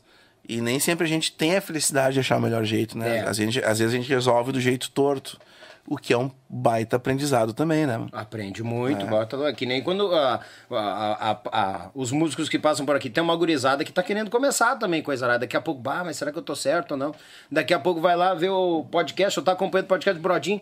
E 0.48 0.60
nem 0.60 0.80
sempre 0.80 1.04
a 1.06 1.08
gente 1.08 1.32
tem 1.32 1.56
a 1.56 1.60
felicidade 1.60 2.14
de 2.14 2.20
achar 2.20 2.36
o 2.38 2.40
melhor 2.40 2.64
jeito, 2.64 2.98
né? 2.98 3.18
É. 3.18 3.20
Às, 3.28 3.38
vezes, 3.38 3.62
às 3.62 3.78
vezes 3.78 3.94
a 3.94 3.96
gente 3.96 4.08
resolve 4.08 4.52
do 4.52 4.60
jeito 4.60 4.90
torto. 4.90 5.38
O 5.86 5.96
que 5.96 6.12
é 6.12 6.18
um 6.18 6.30
baita 6.48 6.96
aprendizado 6.96 7.52
também, 7.52 7.86
né? 7.86 8.06
Aprende 8.12 8.60
É. 8.60 8.64
muito, 8.64 9.06
bota 9.06 9.36
lá. 9.36 9.52
Que 9.52 9.64
nem 9.66 9.82
quando 9.82 10.14
ah, 10.14 10.40
a- 10.70 11.30
a- 11.30 11.40
a- 11.52 11.90
os 11.94 12.12
músicos 12.12 12.48
que 12.48 12.58
passam 12.58 12.84
por 12.84 12.94
aqui 12.94 13.08
tem 13.10 13.22
uma 13.22 13.34
gurizada 13.34 13.82
que 13.84 13.90
tá 13.90 14.02
querendo 14.02 14.30
começar 14.30 14.76
também, 14.76 15.02
coisa 15.02 15.26
lá. 15.26 15.38
Daqui 15.38 15.56
a 15.56 15.60
pouco, 15.60 15.80
bah, 15.80 16.02
mas 16.04 16.16
será 16.16 16.30
que 16.30 16.38
eu 16.38 16.42
tô 16.42 16.54
certo 16.54 16.92
ou 16.92 16.96
não? 16.96 17.14
Daqui 17.50 17.72
a 17.74 17.78
pouco 17.78 18.00
vai 18.00 18.14
lá 18.14 18.34
ver 18.34 18.50
o 18.50 18.84
podcast, 18.90 19.38
ou 19.38 19.44
tá 19.44 19.52
acompanhando 19.52 19.86
o 19.86 19.88
podcast 19.88 20.18
do 20.18 20.22
Brodinho. 20.22 20.60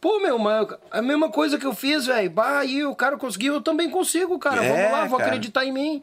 Pô, 0.00 0.20
meu, 0.20 0.38
mano, 0.38 0.76
a 0.90 1.02
mesma 1.02 1.28
coisa 1.30 1.58
que 1.58 1.66
eu 1.66 1.74
fiz, 1.74 2.06
velho. 2.06 2.30
Bah, 2.30 2.64
e 2.64 2.84
o 2.84 2.94
cara 2.94 3.16
conseguiu, 3.18 3.54
eu 3.54 3.60
também 3.60 3.90
consigo, 3.90 4.38
cara. 4.38 4.64
É, 4.64 4.68
Vamos 4.76 4.92
lá, 4.92 5.04
vou 5.06 5.18
cara. 5.18 5.30
acreditar 5.30 5.64
em 5.66 5.72
mim. 5.72 6.02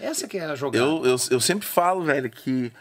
Essa 0.00 0.26
que 0.26 0.38
é 0.38 0.44
a 0.44 0.54
jogada. 0.54 0.84
Eu, 0.84 1.04
eu, 1.04 1.16
eu 1.30 1.40
sempre 1.40 1.66
falo, 1.66 2.02
velho, 2.02 2.30
que 2.30 2.72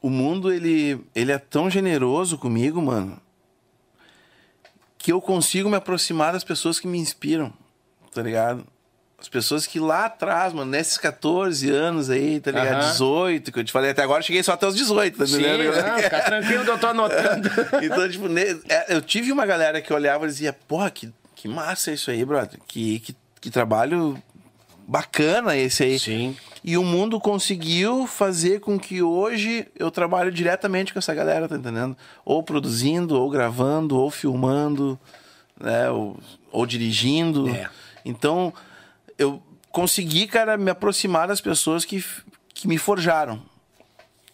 o 0.00 0.08
mundo, 0.08 0.52
ele, 0.52 1.00
ele 1.14 1.32
é 1.32 1.38
tão 1.38 1.68
generoso 1.68 2.38
comigo, 2.38 2.80
mano, 2.80 3.20
que 4.98 5.12
eu 5.12 5.20
consigo 5.20 5.68
me 5.68 5.76
aproximar 5.76 6.32
das 6.32 6.44
pessoas 6.44 6.78
que 6.78 6.86
me 6.86 6.98
inspiram, 6.98 7.52
tá 8.12 8.22
ligado? 8.22 8.64
As 9.18 9.28
pessoas 9.28 9.66
que 9.66 9.78
lá 9.78 10.06
atrás, 10.06 10.54
mano, 10.54 10.70
nesses 10.70 10.96
14 10.96 11.68
anos 11.68 12.08
aí, 12.08 12.40
tá 12.40 12.50
ligado? 12.50 12.80
Aham. 12.80 12.90
18, 12.92 13.52
que 13.52 13.58
eu 13.58 13.64
te 13.64 13.70
falei 13.70 13.90
até 13.90 14.02
agora, 14.02 14.20
eu 14.20 14.26
cheguei 14.26 14.42
só 14.42 14.52
até 14.52 14.66
os 14.66 14.74
18, 14.74 15.18
tá 15.18 15.26
Sim, 15.26 15.40
entendendo? 15.40 15.76
não, 15.76 15.98
fica 15.98 16.20
tranquilo 16.24 16.64
que 16.64 16.70
eu 16.70 16.78
tô 16.78 16.86
anotando. 16.86 17.50
então, 17.84 18.08
tipo, 18.08 18.26
é, 18.38 18.86
eu 18.88 19.02
tive 19.02 19.30
uma 19.30 19.44
galera 19.44 19.82
que 19.82 19.92
olhava 19.92 20.24
e 20.24 20.28
dizia, 20.28 20.54
porra, 20.54 20.90
que, 20.90 21.12
que 21.34 21.46
massa 21.46 21.92
isso 21.92 22.10
aí, 22.10 22.24
brother. 22.24 22.58
Que, 22.66 23.00
que, 23.00 23.16
que 23.42 23.50
trabalho 23.50 24.20
bacana 24.90 25.56
esse 25.56 25.84
aí. 25.84 25.98
Sim. 26.00 26.36
E 26.64 26.76
o 26.76 26.82
mundo 26.82 27.20
conseguiu 27.20 28.08
fazer 28.08 28.58
com 28.58 28.76
que 28.76 29.00
hoje 29.00 29.68
eu 29.78 29.88
trabalhe 29.88 30.32
diretamente 30.32 30.92
com 30.92 30.98
essa 30.98 31.14
galera, 31.14 31.48
tá 31.48 31.56
entendendo? 31.56 31.96
Ou 32.24 32.42
produzindo, 32.42 33.14
ou 33.14 33.30
gravando, 33.30 33.96
ou 33.96 34.10
filmando, 34.10 34.98
né? 35.58 35.88
Ou, 35.90 36.18
ou 36.50 36.66
dirigindo. 36.66 37.48
É. 37.48 37.70
Então, 38.04 38.52
eu 39.16 39.40
consegui, 39.70 40.26
cara, 40.26 40.56
me 40.56 40.72
aproximar 40.72 41.28
das 41.28 41.40
pessoas 41.40 41.84
que, 41.84 42.04
que 42.52 42.66
me 42.66 42.76
forjaram. 42.76 43.40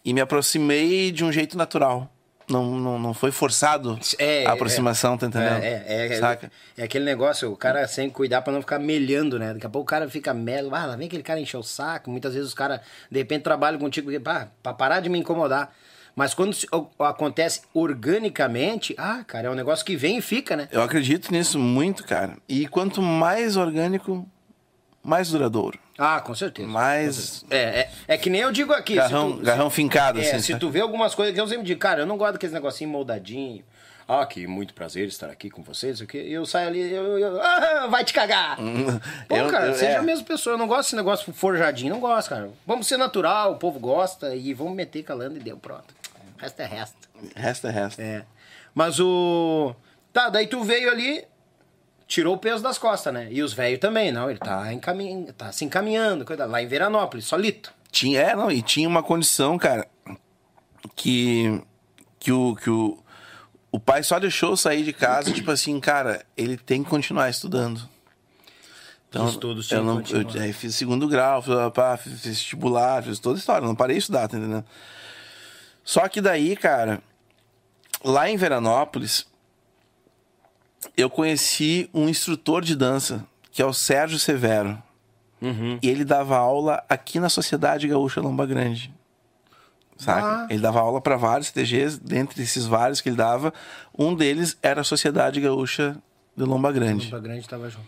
E 0.03 0.15
me 0.15 0.23
aproximei 0.23 1.13
de 1.13 1.23
um 1.23 1.31
jeito 1.31 1.59
natural. 1.59 2.11
Não, 2.49 2.79
não, 2.79 2.99
não 2.99 3.13
foi 3.13 3.33
forçado 3.33 3.99
É, 4.19 4.47
a 4.47 4.53
aproximação, 4.53 5.19
tá 5.19 5.27
entendendo? 5.27 5.63
É, 5.63 5.85
é, 5.87 6.07
é, 6.07 6.19
Saca? 6.21 6.51
é 6.77 6.85
aquele 6.85 7.05
negócio, 7.05 7.51
o 7.51 7.57
cara 7.57 7.89
sempre 7.89 8.13
cuidar 8.13 8.43
pra 8.43 8.53
não 8.53 8.61
ficar 8.61 8.79
melhando, 8.79 9.39
né? 9.39 9.53
Daqui 9.55 9.67
a 9.67 9.69
pouco 9.69 9.85
o 9.85 9.91
cara 9.91 10.09
fica 10.09 10.33
melo, 10.33 10.73
ah, 10.75 10.87
lá 10.87 10.97
vem 10.97 11.09
aquele 11.09 11.25
cara 11.25 11.41
encher 11.41 11.57
o 11.57 11.63
saco. 11.63 12.11
Muitas 12.11 12.35
vezes 12.35 12.49
os 12.49 12.55
caras, 12.55 12.81
de 13.11 13.19
repente, 13.19 13.43
trabalham 13.43 13.81
contigo 13.81 14.09
pá, 14.21 14.49
pra 14.63 14.73
parar 14.73 15.01
de 15.01 15.09
me 15.09 15.19
incomodar. 15.19 15.73
Mas 16.15 16.33
quando 16.33 16.57
acontece 16.99 17.63
organicamente, 17.75 18.95
ah, 18.97 19.23
cara, 19.27 19.49
é 19.49 19.51
um 19.51 19.55
negócio 19.55 19.85
que 19.85 19.97
vem 19.97 20.17
e 20.19 20.23
fica, 20.23 20.57
né? 20.57 20.69
Eu 20.73 20.83
acredito 20.83 21.31
nisso 21.31 21.59
muito, 21.59 22.05
cara. 22.05 22.39
E 22.49 22.67
quanto 22.67 23.03
mais 23.03 23.57
orgânico, 23.57 24.27
mais 25.03 25.29
duradouro. 25.31 25.79
Ah, 25.99 26.21
com 26.21 26.35
certeza. 26.35 26.69
Mais 26.69 27.45
É, 27.51 27.57
é, 27.81 27.91
é 28.09 28.19
que 28.19 28.29
nem 28.29 28.41
eu 28.43 28.53
digo 28.53 28.73
aqui. 28.73 28.95
garrão, 28.97 29.33
tu- 29.39 29.43
garrão 29.43 29.71
fincado, 29.71 30.19
É, 30.21 30.23
assim. 30.23 30.39
se 30.41 30.49
sabe? 30.53 30.61
tu 30.61 30.71
vê 30.71 30.81
algumas 30.81 31.15
coisas 31.15 31.35
que 31.35 31.41
eu 31.41 31.49
sempre 31.49 31.65
digo, 31.65 31.81
cara, 31.81 32.01
eu 32.03 32.07
não 32.07 32.17
gosto 32.19 32.35
daqueles 32.35 32.53
negocinho 32.53 32.91
moldadinho. 32.91 33.65
Ah, 34.09 34.25
que 34.25 34.47
muito 34.47 34.73
prazer 34.73 35.09
estar 35.09 35.29
aqui 35.29 35.51
com 35.51 35.63
vocês. 35.65 36.01
O 36.01 36.07
que 36.07 36.17
eu 36.17 36.47
saio 36.47 36.69
ali, 36.69 36.93
eu, 36.93 37.19
eu- 37.19 37.41
ah, 37.43 37.89
vai 37.91 38.05
te 38.05 38.13
cagar. 38.13 38.57
Pô, 39.27 39.37
Eu- 39.37 39.49
cara, 39.49 39.67
eu- 39.69 39.75
seja 39.75 39.93
é. 39.93 39.97
a 39.97 40.03
mesma 40.03 40.25
pessoa. 40.25 40.55
Eu 40.55 40.59
não 40.59 40.69
gosto 40.69 40.83
desse 40.83 40.97
negócio 40.97 41.33
forjadinho, 41.33 41.93
não 41.95 42.01
gosto, 42.01 42.29
cara. 42.29 42.51
Vamos 42.67 42.87
ser 42.87 42.99
natural, 42.99 43.53
o 43.53 43.57
povo 43.57 43.81
gosta 43.81 44.35
e 44.37 44.55
vamos 44.55 44.75
meter 44.75 45.03
calando 45.03 45.37
e 45.37 45.41
deu, 45.41 45.57
pronto. 45.57 45.93
Resto 46.39 46.61
é 46.61 46.67
resto. 46.67 46.97
Resta, 47.35 47.71
resta. 47.71 48.01
É. 48.03 48.23
Mas 48.75 49.01
o. 49.01 49.75
Tá, 50.13 50.29
daí 50.29 50.47
tu 50.47 50.63
veio 50.63 50.89
ali, 50.91 51.25
tirou 52.07 52.35
o 52.35 52.39
peso 52.39 52.63
das 52.63 52.79
costas, 52.79 53.13
né? 53.13 53.29
E 53.31 53.43
os 53.43 53.53
velhos 53.53 53.81
também, 53.81 54.13
não. 54.13 54.31
Ele 54.31 54.39
tá, 54.39 54.73
encamin... 54.73 55.27
tá 55.37 55.53
se 55.53 55.65
encaminhando, 55.65 56.25
coisa- 56.25 56.47
lá 56.47 56.63
em 56.63 56.67
Veranópolis, 56.67 57.27
solito. 57.27 57.73
Tinha, 57.91 58.21
é, 58.21 58.37
não, 58.37 58.51
e 58.51 58.63
tinha 58.63 58.89
uma 58.89 59.03
condição, 59.03 59.57
cara, 59.59 59.89
que, 60.95 61.63
que, 62.19 62.31
o, 62.31 62.55
que 62.57 62.69
o, 62.69 62.99
o 63.73 63.81
pai 63.81 64.03
só 64.03 64.19
deixou 64.19 64.51
eu 64.51 64.57
sair 64.57 64.85
de 64.85 64.93
casa, 64.93 65.33
tipo 65.33 65.51
assim, 65.51 65.79
cara, 65.81 66.25
ele 66.37 66.57
tem 66.57 66.85
que 66.85 66.91
continuar 66.91 67.31
estudando. 67.31 67.89
Então, 69.09 69.29
estudos 69.29 69.71
eu, 69.71 69.83
não, 69.83 70.03
eu, 70.11 70.43
aí 70.43 70.53
fiz 70.53 70.75
segundo 70.75 71.09
grau, 71.09 71.41
fiz, 71.41 71.55
pá, 71.73 71.97
fiz 71.97 72.21
vestibular, 72.21 73.03
fiz 73.03 73.19
toda 73.19 73.37
a 73.37 73.39
história, 73.39 73.67
não 73.67 73.75
parei 73.75 73.97
de 73.97 74.01
estudar, 74.01 74.29
tá 74.29 74.37
entendendo? 74.37 74.65
Só 75.83 76.07
que 76.09 76.21
daí, 76.21 76.57
cara, 76.57 77.01
lá 78.05 78.29
em 78.29 78.37
Veranópolis, 78.37 79.27
eu 80.97 81.11
conheci 81.11 81.89
um 81.93 82.09
instrutor 82.09 82.63
de 82.63 82.75
dança, 82.75 83.27
que 83.51 83.63
é 83.63 83.67
o 83.67 83.73
Sérgio 83.73 84.19
Severo. 84.19 84.83
E 85.83 85.89
ele 85.89 86.05
dava 86.05 86.37
aula 86.37 86.83
aqui 86.89 87.21
na 87.21 87.29
Sociedade 87.29 87.87
Gaúcha 87.87 88.21
Lomba 88.21 88.47
Grande. 88.47 88.93
Saca? 89.97 90.45
Ah. 90.45 90.47
Ele 90.51 90.61
dava 90.61 90.81
aula 90.81 91.01
para 91.01 91.17
vários 91.17 91.51
TGs, 91.51 91.99
dentre 91.99 92.43
esses 92.43 92.67
vários 92.67 93.01
que 93.01 93.09
ele 93.09 93.17
dava, 93.17 93.53
um 93.97 94.15
deles 94.15 94.57
era 94.63 94.81
a 94.81 94.85
Sociedade 94.85 95.41
Gaúcha 95.41 95.97
de 96.37 96.45
Lomba 96.45 96.73
Grande. 96.73 97.07
Lomba 97.07 97.21
Grande 97.21 97.49
tava 97.49 97.71
junto. 97.71 97.87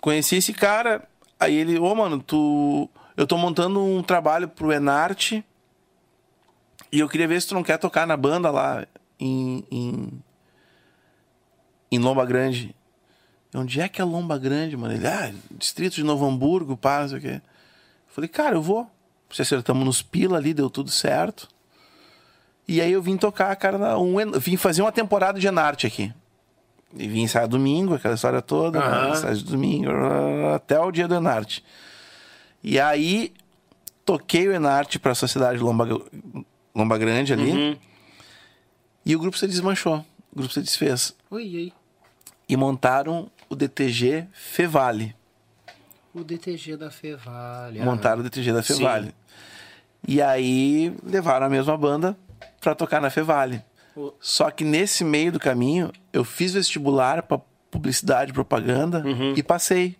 Conheci 0.00 0.36
esse 0.36 0.52
cara, 0.52 1.06
aí 1.38 1.54
ele, 1.54 1.78
ô 1.78 1.94
mano, 1.94 2.20
tu. 2.20 2.90
Eu 3.16 3.26
tô 3.26 3.36
montando 3.36 3.82
um 3.82 4.02
trabalho 4.02 4.48
pro 4.48 4.72
Enarte 4.72 5.44
e 6.90 6.98
eu 6.98 7.08
queria 7.08 7.28
ver 7.28 7.40
se 7.40 7.48
tu 7.48 7.54
não 7.54 7.62
quer 7.62 7.78
tocar 7.78 8.06
na 8.06 8.16
banda 8.16 8.50
lá 8.50 8.86
em. 9.20 9.64
em, 9.70 10.22
em 11.94 11.98
Lomba 11.98 12.24
Grande. 12.24 12.74
Onde 13.54 13.80
é 13.80 13.88
que 13.88 14.00
é 14.00 14.04
Lomba 14.04 14.38
Grande, 14.38 14.76
mano? 14.76 14.94
Ele, 14.94 15.06
ah, 15.06 15.32
distrito 15.50 15.94
de 15.94 16.02
Novo 16.02 16.24
Hamburgo, 16.26 16.76
pá, 16.76 17.02
não 17.02 17.08
sei 17.08 17.18
o 17.18 17.20
quê. 17.20 17.34
Eu 17.34 17.40
falei, 18.14 18.28
cara, 18.28 18.56
eu 18.56 18.62
vou. 18.62 18.90
Se 19.30 19.42
acertamos 19.42 19.84
nos 19.84 20.02
pila 20.02 20.38
ali, 20.38 20.52
deu 20.54 20.68
tudo 20.70 20.90
certo. 20.90 21.48
E 22.66 22.80
aí 22.80 22.92
eu 22.92 23.02
vim 23.02 23.16
tocar, 23.16 23.54
cara, 23.56 23.76
na- 23.78 23.98
um, 23.98 24.14
vim 24.38 24.56
fazer 24.56 24.82
uma 24.82 24.92
temporada 24.92 25.38
de 25.38 25.46
Enarte 25.46 25.86
aqui. 25.86 26.12
E 26.96 27.08
vim 27.08 27.22
ensaiar 27.22 27.48
domingo, 27.48 27.94
aquela 27.94 28.14
história 28.14 28.40
toda, 28.42 28.78
Aham. 28.78 29.04
né? 29.08 29.10
ensaio 29.12 29.36
de 29.36 29.44
domingo, 29.44 29.90
até 30.54 30.78
o 30.78 30.90
dia 30.90 31.08
do 31.08 31.14
Enarte. 31.14 31.64
E 32.62 32.78
aí, 32.78 33.32
toquei 34.04 34.46
o 34.48 34.52
Enarte 34.52 34.98
pra 34.98 35.14
Sociedade 35.14 35.58
Lomba, 35.58 35.88
Lomba 36.74 36.96
Grande 36.98 37.32
ali. 37.32 37.50
Uhum. 37.52 37.76
E 39.04 39.16
o 39.16 39.18
grupo 39.18 39.36
se 39.36 39.46
desmanchou. 39.48 40.04
O 40.32 40.36
grupo 40.36 40.52
se 40.52 40.60
desfez. 40.62 41.14
Oi, 41.30 41.42
aí? 41.42 41.72
E 42.52 42.56
montaram 42.56 43.30
o 43.48 43.56
DTG 43.56 44.26
Fevale. 44.30 45.16
O 46.14 46.22
DTG 46.22 46.76
da 46.76 46.90
Fevale. 46.90 47.80
ah. 47.80 47.84
Montaram 47.84 48.20
o 48.20 48.22
DTG 48.22 48.52
da 48.52 48.62
Sim. 48.62 48.74
Fevale. 48.76 49.14
E 50.06 50.20
aí 50.20 50.94
levaram 51.02 51.46
a 51.46 51.48
mesma 51.48 51.74
banda 51.78 52.14
pra 52.60 52.74
tocar 52.74 53.00
na 53.00 53.08
Fevale. 53.08 53.64
O- 53.96 54.12
Só 54.20 54.50
que 54.50 54.64
nesse 54.64 55.02
meio 55.02 55.32
do 55.32 55.40
caminho, 55.40 55.90
eu 56.12 56.24
fiz 56.24 56.52
vestibular 56.52 57.22
pra 57.22 57.40
publicidade 57.70 58.34
propaganda 58.34 59.02
e 59.34 59.42
passei. 59.42 59.96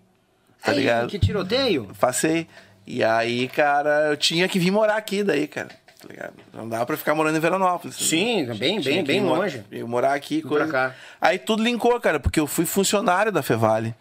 Tá 0.63 0.73
Ei, 0.73 0.81
ligado? 0.81 1.09
Que 1.09 1.19
tiroteio? 1.19 1.89
Passei. 1.99 2.47
E 2.87 3.03
aí, 3.03 3.49
cara, 3.49 4.09
eu 4.11 4.17
tinha 4.19 4.47
que 4.47 4.59
vir 4.59 4.71
morar 4.71 4.97
aqui 4.97 5.25
daí, 5.25 5.47
cara. 5.49 5.71
Ligado? 6.13 6.35
Não 6.53 6.69
dá 6.69 6.85
pra 6.85 6.97
ficar 6.97 7.15
morando 7.15 7.37
em 7.37 7.41
Veranópolis. 7.41 7.97
Sim, 7.97 8.45
bem, 8.55 8.81
Tinha 8.81 8.97
bem, 8.97 9.05
bem 9.05 9.21
mo- 9.23 9.35
longe. 9.35 9.65
Eu 9.73 9.89
morar 9.89 10.13
aqui, 10.15 10.43
coisa. 10.43 10.69
cá. 10.69 10.95
Aí 11.21 11.39
tudo 11.39 11.63
linkou, 11.63 11.99
cara, 12.01 12.21
porque 12.21 12.39
eu 12.39 12.47
fui 12.47 12.67
funcionário 12.67 13.33
da 13.33 13.43
Fevale. 13.43 13.95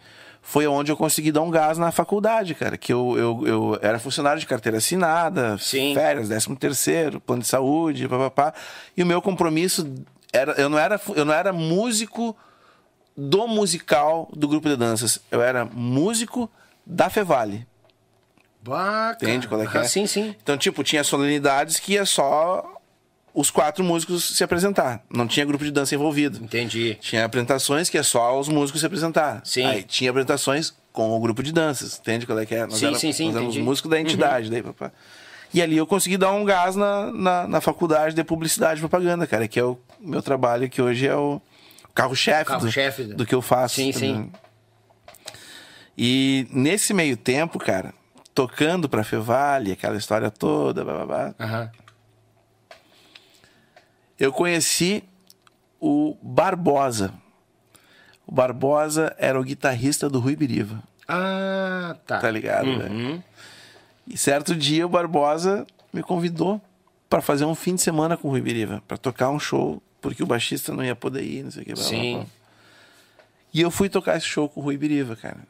Foi 0.44 0.66
onde 0.66 0.90
eu 0.92 0.96
consegui 0.96 1.30
dar 1.32 1.40
um 1.42 1.50
gás 1.50 1.78
na 1.78 1.90
faculdade, 1.92 2.54
cara. 2.54 2.76
Que 2.76 2.92
eu, 2.92 3.16
eu, 3.16 3.46
eu 3.46 3.78
era 3.80 3.98
funcionário 3.98 4.40
de 4.40 4.46
carteira 4.46 4.78
assinada, 4.78 5.56
Sim. 5.58 5.94
férias, 5.94 6.28
décimo 6.28 6.56
terceiro, 6.56 7.20
plano 7.20 7.42
de 7.42 7.48
saúde, 7.48 8.08
papapá. 8.08 8.52
E 8.96 9.02
o 9.02 9.06
meu 9.06 9.22
compromisso 9.22 9.94
era. 10.32 10.52
Eu 10.60 10.68
não 10.68 10.78
era, 10.78 11.00
eu 11.14 11.24
não 11.24 11.32
era 11.32 11.52
músico 11.52 12.36
do 13.16 13.46
musical 13.46 14.28
do 14.34 14.48
grupo 14.48 14.68
de 14.68 14.76
danças. 14.76 15.20
Eu 15.30 15.40
era 15.40 15.64
músico 15.64 16.50
da 16.84 17.08
Fevale. 17.08 17.66
Baca. 18.62 19.24
Entende 19.24 19.48
qual 19.48 19.60
é 19.62 19.66
que 19.66 19.76
é? 19.76 19.80
Ah, 19.80 19.84
sim, 19.84 20.06
sim. 20.06 20.34
Então, 20.42 20.56
tipo, 20.56 20.82
tinha 20.84 21.02
solenidades 21.02 21.78
que 21.80 21.94
ia 21.94 22.04
só 22.06 22.64
os 23.34 23.50
quatro 23.50 23.82
músicos 23.82 24.36
se 24.36 24.44
apresentar. 24.44 25.02
Não 25.10 25.26
tinha 25.26 25.44
grupo 25.44 25.64
de 25.64 25.70
dança 25.70 25.94
envolvido. 25.94 26.38
Entendi. 26.44 26.96
Tinha 27.00 27.24
apresentações 27.24 27.88
que 27.88 27.96
é 27.98 28.02
só 28.02 28.38
os 28.38 28.48
músicos 28.48 28.80
se 28.80 28.86
apresentar. 28.86 29.40
Sim. 29.44 29.64
Aí 29.66 29.82
tinha 29.82 30.10
apresentações 30.10 30.72
com 30.92 31.10
o 31.16 31.20
grupo 31.20 31.42
de 31.42 31.50
danças. 31.52 31.98
Entende 31.98 32.26
qual 32.26 32.38
é 32.38 32.46
que 32.46 32.54
é? 32.54 32.66
Nós 32.66 32.74
Sim, 32.78 32.86
era- 32.88 32.98
sim, 32.98 33.12
sim, 33.12 33.26
Nós 33.28 33.36
éramos. 33.36 33.56
Uhum. 33.56 33.64
músicos 33.64 33.90
da 33.90 33.98
entidade. 34.00 34.50
Daí, 34.50 34.62
papá. 34.62 34.92
E 35.54 35.60
ali 35.60 35.76
eu 35.76 35.86
consegui 35.86 36.16
dar 36.16 36.32
um 36.32 36.44
gás 36.44 36.76
na, 36.76 37.10
na, 37.12 37.48
na 37.48 37.60
faculdade 37.60 38.14
de 38.14 38.22
publicidade 38.24 38.78
e 38.78 38.82
propaganda, 38.82 39.26
cara, 39.26 39.46
que 39.48 39.58
é 39.58 39.64
o 39.64 39.78
meu 40.00 40.22
trabalho 40.22 40.68
que 40.68 40.80
hoje 40.80 41.06
é 41.06 41.16
o 41.16 41.40
carro-chefe 41.94 42.44
do, 42.44 42.58
Carro-chefe. 42.58 43.04
do 43.04 43.26
que 43.26 43.34
eu 43.34 43.42
faço. 43.42 43.74
Sim, 43.76 43.92
tá 43.92 43.98
sim. 43.98 44.30
E 45.96 46.46
nesse 46.50 46.94
meio 46.94 47.16
tempo, 47.16 47.58
cara, 47.58 47.92
tocando 48.34 48.88
pra 48.88 49.04
Fevale, 49.04 49.72
aquela 49.72 49.96
história 49.96 50.30
toda, 50.30 50.84
blá, 50.84 50.94
blá, 50.94 51.06
blá, 51.06 51.34
Aham. 51.38 51.70
eu 54.18 54.32
conheci 54.32 55.04
o 55.80 56.16
Barbosa. 56.22 57.12
O 58.26 58.32
Barbosa 58.32 59.14
era 59.18 59.38
o 59.38 59.42
guitarrista 59.44 60.08
do 60.08 60.20
Rui 60.20 60.36
Biriva, 60.36 60.82
Ah, 61.08 61.96
tá. 62.06 62.18
tá 62.18 62.30
ligado? 62.30 62.66
Uhum. 62.68 62.78
velho? 62.78 63.24
E 64.06 64.16
certo 64.16 64.54
dia 64.54 64.86
o 64.86 64.88
Barbosa 64.88 65.66
me 65.92 66.02
convidou 66.02 66.60
pra 67.10 67.20
fazer 67.20 67.44
um 67.44 67.54
fim 67.54 67.74
de 67.74 67.82
semana 67.82 68.16
com 68.16 68.28
o 68.28 68.30
Rui 68.30 68.40
Biriva, 68.40 68.82
pra 68.88 68.96
tocar 68.96 69.30
um 69.30 69.38
show, 69.38 69.82
porque 70.00 70.22
o 70.22 70.26
baixista 70.26 70.72
não 70.72 70.82
ia 70.84 70.96
poder 70.96 71.22
ir, 71.22 71.42
não 71.42 71.50
sei 71.50 71.62
o 71.62 71.66
que. 71.66 71.72
blá, 71.74 71.82
blá, 71.82 71.90
Sim. 71.90 72.14
blá. 72.16 72.26
E 73.54 73.60
eu 73.60 73.70
fui 73.70 73.88
tocar 73.90 74.16
esse 74.16 74.26
show 74.26 74.48
com 74.48 74.60
o 74.60 74.62
Rui 74.64 74.78
Biriva, 74.78 75.14
cara. 75.14 75.40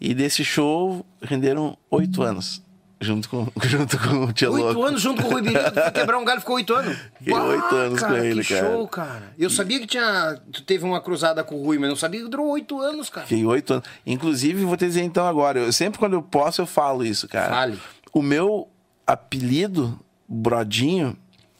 E 0.00 0.14
desse 0.14 0.44
show 0.44 1.04
renderam 1.20 1.76
oito 1.90 2.22
anos, 2.22 2.62
junto 3.00 3.28
com, 3.28 3.46
junto 3.64 3.98
com 3.98 4.24
o 4.24 4.32
Tia 4.32 4.50
Oito 4.50 4.82
anos 4.82 5.00
junto 5.00 5.22
com 5.22 5.28
o 5.28 5.32
Rui 5.32 5.42
foi 5.42 5.52
quebrar 5.92 6.18
um 6.18 6.24
galho 6.24 6.40
ficou 6.40 6.56
oito 6.56 6.74
anos. 6.74 6.96
Oito 7.26 7.74
anos 7.74 8.02
com 8.02 8.14
ele, 8.14 8.42
que 8.42 8.54
cara. 8.54 8.70
show, 8.70 8.88
cara. 8.88 9.34
Eu 9.38 9.50
sabia 9.50 9.80
que 9.80 9.86
tinha. 9.86 10.40
Tu 10.52 10.62
teve 10.62 10.84
uma 10.84 11.00
cruzada 11.00 11.42
com 11.42 11.56
o 11.56 11.64
Rui, 11.64 11.78
mas 11.78 11.88
não 11.88 11.96
sabia 11.96 12.22
que 12.22 12.28
durou 12.28 12.48
oito 12.50 12.80
anos, 12.80 13.10
cara. 13.10 13.26
Fiquei 13.26 13.44
oito 13.44 13.74
anos. 13.74 13.86
Inclusive, 14.06 14.64
vou 14.64 14.76
te 14.76 14.86
dizer 14.86 15.02
então 15.02 15.26
agora, 15.26 15.58
eu 15.58 15.72
sempre 15.72 15.98
quando 15.98 16.14
eu 16.14 16.22
posso 16.22 16.60
eu 16.60 16.66
falo 16.66 17.04
isso, 17.04 17.28
cara. 17.28 17.50
Fale. 17.50 17.78
O 18.12 18.22
meu 18.22 18.68
apelido, 19.06 19.98
Brodinho, 20.28 21.16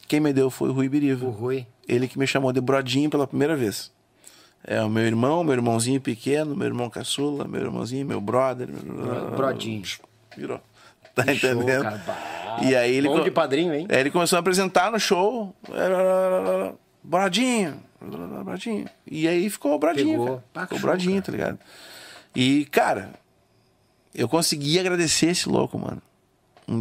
quem 0.07 0.21
me 0.21 0.33
deu 0.33 0.51
foi 0.51 0.71
o 0.71 0.73
Rui 0.73 0.89
Biriva. 0.89 1.27
O 1.27 1.31
Rui. 1.31 1.67
Ele 1.87 2.07
que 2.07 2.19
me 2.19 2.27
chamou 2.27 2.53
de 2.53 2.61
Brodinho 2.61 3.11
pela 3.11 3.27
primeira 3.27 3.57
vez. 3.57 3.91
É 4.65 4.83
o 4.83 4.89
meu 4.91 5.05
irmão, 5.05 5.43
meu 5.43 5.55
irmãozinho 5.55 6.01
pequeno, 6.01 6.55
meu 6.55 6.67
irmão 6.67 6.91
caçula, 6.91 7.47
meu 7.47 7.61
irmãozinho, 7.63 8.05
meu 8.07 8.21
brother. 8.21 8.69
meu- 8.69 9.31
Brodinho. 9.37 9.83
Virou. 10.37 10.61
Tá 11.15 11.25
Que 11.25 11.35
show, 11.35 11.51
entendendo? 11.51 11.83
Bah. 12.07 12.59
E 12.63 12.77
aí 12.77 12.95
ele. 12.95 13.09
Bom 13.09 13.25
de 13.25 13.31
padrinho, 13.33 13.75
hein? 13.75 13.89
Aí 13.91 13.99
ele 13.99 14.11
começou 14.11 14.37
a 14.37 14.41
apresentar 14.41 14.93
no 14.93 15.01
show. 15.01 15.53
Brodinho. 17.03 17.83
Brodinho. 18.45 18.87
E 19.11 19.27
aí 19.27 19.49
ficou 19.51 19.75
o 19.75 19.79
Brodinho. 19.79 20.21
Ficou 20.21 20.43
o 20.55 20.69
show, 20.69 20.79
Brodinho, 20.79 21.21
tá 21.23 21.33
ligado? 21.33 21.59
E, 22.35 22.67
cara, 22.67 23.11
eu 24.15 24.29
consegui 24.29 24.79
agradecer 24.79 25.27
esse 25.31 25.49
louco, 25.49 25.79
mano. 25.79 26.01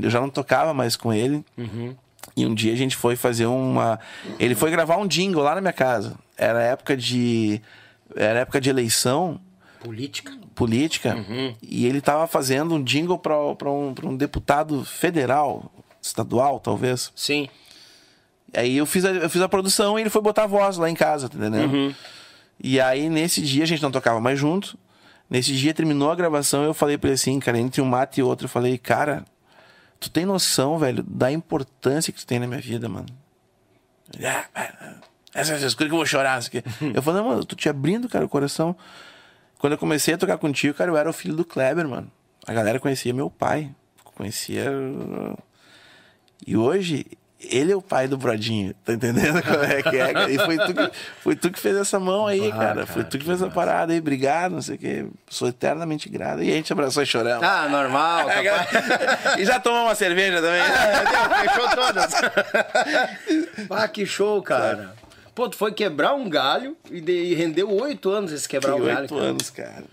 Eu 0.03 0.09
já 0.09 0.19
não 0.19 0.29
tocava 0.29 0.73
mais 0.73 0.95
com 0.95 1.13
ele. 1.13 1.43
Uhum. 1.57 1.95
E 2.35 2.45
um 2.45 2.53
dia 2.53 2.73
a 2.73 2.77
gente 2.77 2.95
foi 2.95 3.15
fazer 3.15 3.45
uma. 3.45 3.99
Ele 4.37 4.53
foi 4.53 4.69
gravar 4.69 4.97
um 4.97 5.07
jingle 5.07 5.41
lá 5.41 5.55
na 5.55 5.61
minha 5.61 5.73
casa. 5.73 6.15
Era 6.37 6.61
época 6.61 6.95
de. 6.95 7.61
Era 8.15 8.39
época 8.39 8.61
de 8.61 8.69
eleição 8.69 9.39
Política. 9.79 10.37
política. 10.55 11.15
Uhum. 11.15 11.55
E 11.61 11.85
ele 11.85 12.01
tava 12.01 12.27
fazendo 12.27 12.75
um 12.75 12.83
jingle 12.83 13.17
para 13.19 13.37
um, 13.37 13.93
pra 13.93 14.07
um 14.07 14.15
deputado 14.15 14.83
federal, 14.85 15.71
estadual, 16.01 16.59
talvez. 16.59 17.11
Sim. 17.15 17.49
Aí 18.55 18.77
eu 18.77 18.85
fiz, 18.85 19.03
a, 19.05 19.11
eu 19.11 19.29
fiz 19.29 19.41
a 19.41 19.49
produção 19.49 19.97
e 19.97 20.01
ele 20.01 20.09
foi 20.09 20.21
botar 20.21 20.43
a 20.43 20.47
voz 20.47 20.77
lá 20.77 20.89
em 20.89 20.95
casa, 20.95 21.27
tá 21.29 21.37
entendendo? 21.37 21.71
Uhum. 21.73 21.95
E 22.61 22.79
aí 22.79 23.09
nesse 23.09 23.41
dia 23.41 23.63
a 23.63 23.67
gente 23.67 23.83
não 23.83 23.91
tocava 23.91 24.19
mais 24.19 24.39
junto. 24.39 24.77
Nesse 25.29 25.53
dia 25.53 25.73
terminou 25.73 26.09
a 26.09 26.15
gravação 26.15 26.63
eu 26.63 26.73
falei 26.73 26.97
pra 26.97 27.09
ele 27.09 27.15
assim, 27.15 27.39
cara, 27.39 27.59
entre 27.59 27.81
um 27.81 27.85
mate 27.85 28.21
e 28.21 28.23
outro, 28.23 28.45
eu 28.45 28.49
falei, 28.49 28.77
cara, 28.77 29.25
tu 29.99 30.09
tem 30.09 30.25
noção, 30.25 30.77
velho, 30.77 31.03
da 31.03 31.31
importância 31.31 32.13
que 32.13 32.19
tu 32.19 32.25
tem 32.25 32.39
na 32.39 32.47
minha 32.47 32.61
vida, 32.61 32.87
mano? 32.87 33.07
Ah, 34.23 34.45
essas 35.41 35.73
coisas 35.73 35.75
que 35.75 35.83
eu 35.83 35.89
vou 35.89 36.05
chorar. 36.05 36.37
aqui." 36.37 36.63
eu 36.93 37.01
falei, 37.01 37.21
não, 37.21 37.29
mano, 37.29 37.41
eu 37.41 37.45
tô 37.45 37.55
te 37.55 37.69
abrindo, 37.69 38.07
cara, 38.09 38.25
o 38.25 38.29
coração. 38.29 38.75
Quando 39.59 39.73
eu 39.73 39.77
comecei 39.79 40.13
a 40.13 40.17
tocar 40.17 40.37
contigo, 40.37 40.73
cara, 40.73 40.91
eu 40.91 40.97
era 40.97 41.09
o 41.09 41.13
filho 41.13 41.35
do 41.35 41.43
Kleber, 41.45 41.87
mano. 41.87 42.11
A 42.45 42.53
galera 42.53 42.79
conhecia 42.79 43.13
meu 43.13 43.29
pai. 43.29 43.69
Conhecia. 44.15 44.65
E 46.45 46.55
hoje, 46.55 47.05
ele 47.39 47.71
é 47.71 47.75
o 47.75 47.81
pai 47.81 48.07
do 48.07 48.17
Brodinho, 48.17 48.73
tá 48.85 48.93
entendendo 48.93 49.41
como 49.43 49.63
é 49.63 49.81
que 49.83 49.97
é? 49.97 50.13
cara? 50.13 50.31
E 50.31 50.37
foi 50.39 50.57
tu 50.57 50.73
que, 50.73 50.91
foi 51.21 51.35
tu 51.35 51.51
que 51.51 51.59
fez 51.59 51.75
essa 51.75 51.99
mão 51.99 52.25
aí, 52.27 52.47
Ah, 52.51 52.55
cara. 52.55 52.73
cara, 52.75 52.85
Foi 52.87 53.03
tu 53.03 53.11
que 53.11 53.19
que 53.19 53.25
fez 53.25 53.37
essa 53.37 53.45
massa. 53.45 53.55
parada 53.55 53.93
aí, 53.93 53.99
obrigado, 53.99 54.53
não 54.53 54.61
sei 54.61 54.75
o 54.75 54.79
quê. 54.79 55.05
Sou 55.29 55.47
eternamente 55.47 56.07
grato. 56.09 56.41
E 56.41 56.51
a 56.51 56.55
gente 56.55 56.71
abraçou 56.71 57.03
e 57.03 57.05
choramos. 57.05 57.43
Ah, 57.43 57.67
normal, 57.67 58.27
e 59.37 59.45
já 59.45 59.59
tomou 59.59 59.83
uma 59.83 59.95
cerveja 59.95 60.37
também? 60.41 60.61
É, 60.61 61.47
Fechou 61.49 61.69
todas. 61.75 62.13
ah, 63.69 63.87
que 63.87 64.05
show, 64.05 64.41
cara. 64.41 64.93
Pô, 65.37 65.47
tu 65.47 65.55
foi 65.55 65.71
quebrar 65.71 66.15
um 66.15 66.27
galho 66.27 66.75
e, 66.89 66.99
de- 66.99 67.11
e 67.11 67.35
rendeu 67.35 67.69
oito 67.71 68.09
anos 68.09 68.31
esse 68.31 68.49
quebrar 68.49 68.73
Que 68.73 68.81
o 68.81 68.85
galho. 68.85 69.01
oito 69.01 69.15
anos, 69.15 69.51
cara. 69.51 69.83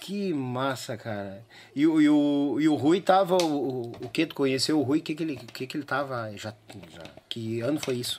Que 0.00 0.32
massa, 0.32 0.96
cara. 0.96 1.42
E, 1.76 1.86
o- 1.86 2.00
e, 2.00 2.08
o, 2.08 2.56
e 2.58 2.66
o 2.70 2.74
Rui 2.74 3.02
tava. 3.02 3.36
O, 3.36 3.92
o 4.00 4.08
que 4.08 4.24
tu 4.24 4.34
conheceu 4.34 4.80
o 4.80 4.82
Rui? 4.82 5.00
O 5.00 5.02
que, 5.02 5.14
que, 5.14 5.22
ele, 5.22 5.36
que, 5.36 5.66
que 5.66 5.76
ele 5.76 5.84
tava. 5.84 6.30
Já, 6.38 6.54
já- 6.90 7.02
que 7.28 7.60
ano 7.60 7.78
foi 7.78 7.96
isso? 7.96 8.18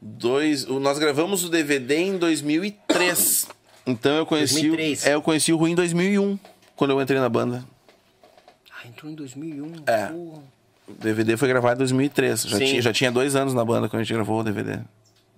Dois, 0.00 0.64
nós 0.66 0.98
gravamos 0.98 1.44
o 1.44 1.48
DVD 1.48 1.96
em 1.98 2.18
2003. 2.18 3.46
Então 3.86 4.16
eu 4.16 4.26
conheci, 4.26 4.54
2003. 4.54 5.04
O, 5.04 5.08
é, 5.08 5.14
eu 5.14 5.22
conheci 5.22 5.52
o 5.52 5.56
Rui 5.56 5.70
em 5.70 5.76
2001, 5.76 6.36
quando 6.74 6.90
eu 6.90 7.00
entrei 7.00 7.20
na 7.20 7.28
banda. 7.28 7.64
Ah, 8.72 8.88
entrou 8.88 9.08
em 9.10 9.14
2001. 9.14 9.72
É. 9.86 10.06
porra. 10.06 10.42
O 10.88 10.92
DVD 10.94 11.36
foi 11.36 11.46
gravado 11.46 11.76
em 11.76 11.78
2003. 11.78 12.42
Já 12.42 12.58
tinha, 12.58 12.82
já 12.82 12.92
tinha 12.92 13.12
dois 13.12 13.36
anos 13.36 13.54
na 13.54 13.64
banda 13.64 13.88
quando 13.88 14.00
a 14.00 14.04
gente 14.04 14.12
gravou 14.12 14.40
o 14.40 14.42
DVD. 14.42 14.80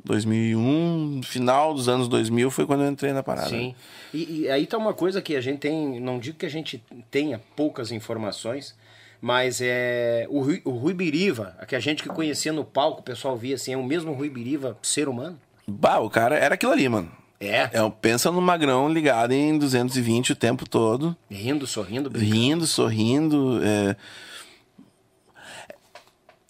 2001, 0.04 1.22
final 1.24 1.72
dos 1.72 1.88
anos 1.88 2.08
2000 2.08 2.50
foi 2.50 2.66
quando 2.66 2.84
eu 2.84 2.90
entrei 2.90 3.12
na 3.12 3.22
parada. 3.22 3.48
Sim. 3.48 3.74
E, 4.12 4.42
e 4.42 4.48
aí 4.50 4.66
tá 4.66 4.76
uma 4.76 4.92
coisa 4.92 5.22
que 5.22 5.34
a 5.34 5.40
gente 5.40 5.60
tem. 5.60 5.98
Não 5.98 6.18
digo 6.18 6.36
que 6.36 6.46
a 6.46 6.50
gente 6.50 6.82
tenha 7.10 7.40
poucas 7.56 7.90
informações, 7.90 8.76
mas 9.20 9.60
é. 9.62 10.26
O 10.28 10.42
Rui, 10.42 10.60
o 10.64 10.70
Rui 10.70 10.92
Biriva, 10.92 11.56
que 11.66 11.74
a 11.74 11.80
gente 11.80 12.02
que 12.02 12.08
conhecia 12.10 12.52
no 12.52 12.64
palco, 12.64 13.00
o 13.00 13.04
pessoal 13.04 13.36
via 13.36 13.54
assim, 13.54 13.72
é 13.72 13.76
o 13.76 13.82
mesmo 13.82 14.12
Rui 14.12 14.28
Biriva 14.28 14.76
ser 14.82 15.08
humano? 15.08 15.38
Bah, 15.66 15.98
o 16.00 16.10
cara 16.10 16.36
era 16.36 16.54
aquilo 16.54 16.72
ali, 16.72 16.86
mano. 16.88 17.10
É. 17.40 17.70
É, 17.72 17.90
pensa 18.00 18.30
no 18.30 18.40
magrão 18.40 18.88
ligado 18.88 19.32
em 19.32 19.58
220 19.58 20.32
o 20.32 20.36
tempo 20.36 20.68
todo. 20.68 21.16
Rindo, 21.30 21.66
sorrindo, 21.66 22.10
brincando. 22.10 22.34
rindo, 22.34 22.66
sorrindo. 22.66 23.60
é. 23.64 23.96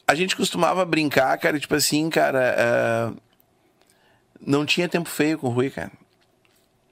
A 0.07 0.15
gente 0.15 0.37
costumava 0.37 0.85
brincar, 0.85 1.37
cara, 1.39 1.59
tipo 1.59 1.75
assim, 1.75 2.11
cara. 2.11 2.55
é, 2.59 3.24
Não 4.47 4.65
tinha 4.67 4.89
tempo 4.89 5.09
feio 5.09 5.39
com 5.39 5.49
o 5.49 5.51
Rui, 5.51 5.71
cara. 5.71 5.91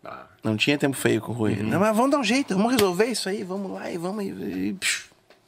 Ah, 0.04 0.26
Não 0.42 0.56
tinha 0.56 0.76
tempo 0.78 0.96
feio 0.96 1.20
com 1.20 1.32
o 1.32 1.34
Rui. 1.34 1.56
Não, 1.56 1.78
mas 1.78 1.94
vamos 1.96 2.10
dar 2.10 2.18
um 2.18 2.24
jeito, 2.24 2.56
vamos 2.56 2.72
resolver 2.72 3.06
isso 3.06 3.28
aí, 3.28 3.44
vamos 3.44 3.70
lá 3.70 3.90
e 3.90 3.96
vamos. 3.98 4.24
E, 4.24 4.76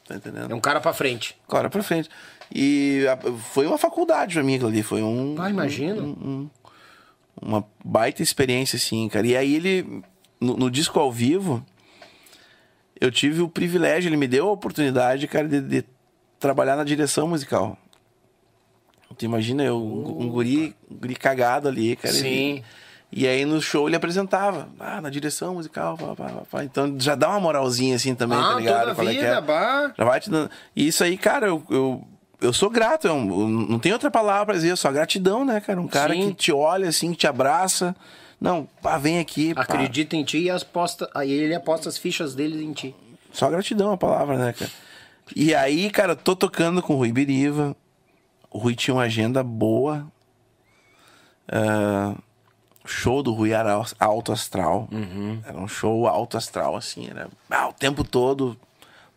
tá 0.06 0.16
entendendo? 0.16 0.50
é 0.52 0.54
um 0.54 0.60
cara 0.60 0.80
pra 0.80 0.92
frente. 0.92 1.36
Claro, 1.48 1.68
pra 1.70 1.82
frente. 1.82 2.08
E 2.54 3.04
a- 3.08 3.18
foi 3.38 3.66
uma 3.66 3.78
faculdade 3.78 4.34
pra 4.34 4.42
mim 4.42 4.54
aquilo 4.54 4.68
ali. 4.68 4.82
Foi 4.82 5.02
um. 5.02 5.34
Ah, 5.38 5.50
imagino. 5.50 6.50
uma 7.40 7.64
baita 7.84 8.22
experiência, 8.22 8.76
assim, 8.76 9.08
cara. 9.08 9.26
E 9.26 9.36
aí 9.36 9.54
ele, 9.56 10.02
no, 10.40 10.56
no 10.56 10.70
disco 10.70 11.00
ao 11.00 11.10
vivo, 11.10 11.64
eu 13.00 13.10
tive 13.10 13.40
o 13.42 13.48
privilégio, 13.48 14.08
ele 14.08 14.16
me 14.16 14.28
deu 14.28 14.48
a 14.48 14.52
oportunidade, 14.52 15.26
cara, 15.26 15.48
de, 15.48 15.60
de 15.60 15.84
trabalhar 16.38 16.76
na 16.76 16.84
direção 16.84 17.26
musical. 17.26 17.76
Tu 19.16 19.24
imagina 19.24 19.62
eu, 19.64 19.76
um, 19.76 20.22
um 20.22 20.28
guri, 20.28 20.74
um 20.90 20.96
guri 20.96 21.14
cagado 21.14 21.68
ali, 21.68 21.96
cara. 21.96 22.14
Sim. 22.14 22.26
ele- 22.26 22.64
e 23.16 23.28
aí 23.28 23.44
no 23.44 23.60
show 23.62 23.88
ele 23.88 23.94
apresentava, 23.94 24.68
ah, 24.80 25.00
na 25.00 25.08
direção 25.08 25.54
musical, 25.54 25.96
pá, 25.96 26.16
pá, 26.16 26.42
pá, 26.50 26.64
então 26.64 26.96
já 26.98 27.14
dá 27.14 27.28
uma 27.28 27.38
moralzinha 27.38 27.94
assim 27.94 28.12
também, 28.12 28.36
ah, 28.36 28.42
tá 28.42 28.54
ligado? 28.56 28.80
toda 28.80 28.94
Qual 28.96 29.06
é 29.06 29.10
que 29.12 29.16
vida, 29.20 29.28
é? 29.34 29.40
bah. 29.40 29.92
Já 29.96 30.04
vai 30.04 30.18
te 30.20 30.30
dando... 30.30 30.50
E 30.74 30.88
isso 30.88 31.04
aí, 31.04 31.16
cara, 31.16 31.46
eu, 31.46 31.62
eu, 31.70 32.04
eu 32.40 32.52
sou 32.52 32.68
grato. 32.68 33.06
Eu, 33.06 33.14
eu 33.14 33.48
não 33.48 33.78
tem 33.78 33.92
outra 33.92 34.10
palavra 34.10 34.46
pra 34.46 34.54
dizer, 34.54 34.76
só 34.76 34.90
gratidão, 34.90 35.44
né, 35.44 35.60
cara? 35.60 35.80
Um 35.80 35.86
cara 35.86 36.12
Sim. 36.12 36.28
que 36.28 36.34
te 36.34 36.52
olha 36.52 36.88
assim, 36.88 37.12
que 37.12 37.18
te 37.18 37.26
abraça. 37.28 37.94
Não, 38.40 38.66
pá, 38.82 38.98
vem 38.98 39.20
aqui. 39.20 39.54
pá. 39.54 39.62
Acredita 39.62 40.16
em 40.16 40.24
ti 40.24 40.38
e 40.38 40.50
as 40.50 40.64
posta, 40.64 41.08
aí 41.14 41.30
ele 41.30 41.54
aposta 41.54 41.88
as 41.88 41.96
fichas 41.96 42.34
dele 42.34 42.64
em 42.64 42.72
ti. 42.72 42.96
Só 43.32 43.48
gratidão 43.48 43.92
a 43.92 43.96
palavra, 43.96 44.36
né, 44.36 44.52
cara? 44.52 44.70
E 45.36 45.54
aí, 45.54 45.88
cara, 45.88 46.16
tô 46.16 46.34
tocando 46.34 46.82
com 46.82 46.94
o 46.94 46.96
Rui 46.96 47.12
Biriva. 47.12 47.76
O 48.54 48.58
Rui 48.58 48.76
tinha 48.76 48.94
uma 48.94 49.02
agenda 49.02 49.42
boa. 49.42 50.06
O 52.84 52.88
show 52.88 53.20
do 53.20 53.32
Rui 53.34 53.50
era 53.50 53.82
alto 53.98 54.32
astral. 54.32 54.88
Era 55.44 55.58
um 55.58 55.66
show 55.66 56.06
alto 56.06 56.36
astral, 56.36 56.76
assim. 56.76 57.08
Era 57.10 57.28
ah, 57.50 57.68
o 57.68 57.72
tempo 57.72 58.04
todo 58.04 58.56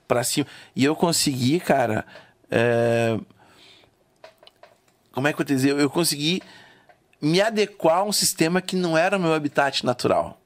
pra 0.08 0.24
cima. 0.24 0.48
E 0.76 0.84
eu 0.84 0.96
consegui, 0.96 1.60
cara. 1.60 2.04
é, 2.50 3.20
Como 5.12 5.28
é 5.28 5.34
que 5.34 5.40
eu 5.40 5.46
te 5.46 5.54
dizer? 5.54 5.78
Eu 5.78 5.90
consegui 5.90 6.42
me 7.22 7.40
adequar 7.40 8.00
a 8.00 8.04
um 8.04 8.12
sistema 8.12 8.60
que 8.60 8.76
não 8.76 8.98
era 8.98 9.18
o 9.18 9.20
meu 9.20 9.36
habitat 9.36 9.86
natural. 9.86 10.42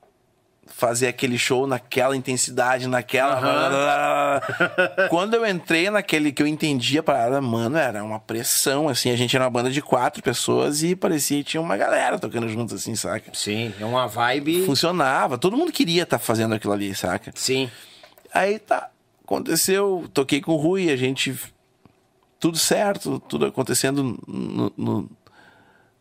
Fazer 0.67 1.07
aquele 1.07 1.37
show 1.37 1.65
naquela 1.67 2.15
intensidade, 2.15 2.87
naquela. 2.87 4.41
Quando 5.09 5.33
eu 5.33 5.45
entrei 5.45 5.89
naquele 5.89 6.31
que 6.31 6.41
eu 6.41 6.47
entendi 6.47 6.97
a 6.97 7.03
parada, 7.03 7.41
mano, 7.41 7.77
era 7.77 8.03
uma 8.03 8.19
pressão, 8.19 8.87
assim. 8.87 9.09
A 9.11 9.15
gente 9.15 9.35
era 9.35 9.43
uma 9.45 9.51
banda 9.51 9.69
de 9.71 9.81
quatro 9.81 10.21
pessoas 10.23 10.83
e 10.83 10.95
parecia 10.95 11.37
que 11.39 11.43
tinha 11.49 11.61
uma 11.61 11.75
galera 11.75 12.17
tocando 12.19 12.47
junto, 12.47 12.75
assim, 12.75 12.95
saca? 12.95 13.31
Sim, 13.33 13.73
é 13.79 13.85
uma 13.85 14.07
vibe. 14.07 14.65
Funcionava, 14.65 15.37
todo 15.37 15.57
mundo 15.57 15.71
queria 15.71 16.03
estar 16.03 16.19
fazendo 16.19 16.53
aquilo 16.55 16.73
ali, 16.73 16.93
saca? 16.95 17.31
Sim. 17.35 17.69
Aí 18.33 18.59
tá, 18.59 18.89
aconteceu, 19.25 20.09
toquei 20.13 20.41
com 20.41 20.53
o 20.53 20.57
Rui, 20.57 20.89
a 20.91 20.95
gente. 20.95 21.37
Tudo 22.39 22.57
certo, 22.57 23.19
tudo 23.19 23.45
acontecendo 23.45 24.17
no- 24.27 24.73
no- 24.77 25.09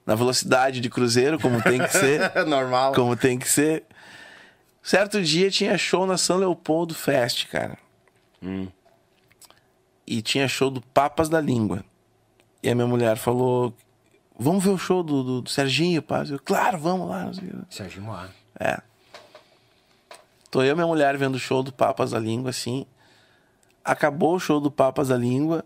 na 0.06 0.14
velocidade 0.14 0.80
de 0.80 0.88
cruzeiro, 0.88 1.38
como 1.38 1.62
tem 1.62 1.78
que 1.80 1.88
ser. 1.92 2.32
Normal. 2.46 2.92
como 2.94 3.14
tem 3.16 3.38
que 3.38 3.48
ser. 3.48 3.84
Certo 4.83 5.22
dia 5.22 5.51
tinha 5.51 5.76
show 5.76 6.07
na 6.07 6.16
São 6.16 6.39
Leopoldo 6.39 6.95
Fest, 6.95 7.47
cara. 7.49 7.78
E 10.07 10.22
tinha 10.22 10.49
show 10.49 10.70
do 10.70 10.81
Papas 10.81 11.28
da 11.28 11.41
Língua. 11.41 11.85
E 12.62 12.68
a 12.68 12.74
minha 12.74 12.87
mulher 12.87 13.16
falou: 13.16 13.74
Vamos 14.39 14.64
ver 14.64 14.70
o 14.70 14.78
show 14.78 15.03
do, 15.03 15.22
do, 15.22 15.43
do 15.43 15.51
Serginho, 15.51 16.03
pá. 16.03 16.24
Eu, 16.28 16.39
claro, 16.39 16.78
vamos 16.78 17.09
lá. 17.09 17.31
Serginho 17.68 18.07
Moá. 18.07 18.28
É. 18.59 18.81
Tô 20.51 20.62
eu 20.62 20.72
e 20.72 20.74
minha 20.74 20.87
mulher 20.87 21.16
vendo 21.16 21.35
o 21.35 21.39
show 21.39 21.62
do 21.62 21.72
Papas 21.72 22.11
da 22.11 22.18
Língua, 22.18 22.51
assim. 22.51 22.87
Acabou 23.85 24.35
o 24.35 24.41
show 24.41 24.61
do 24.61 24.70
Papas 24.70 25.09
da 25.09 25.16
Língua 25.16 25.64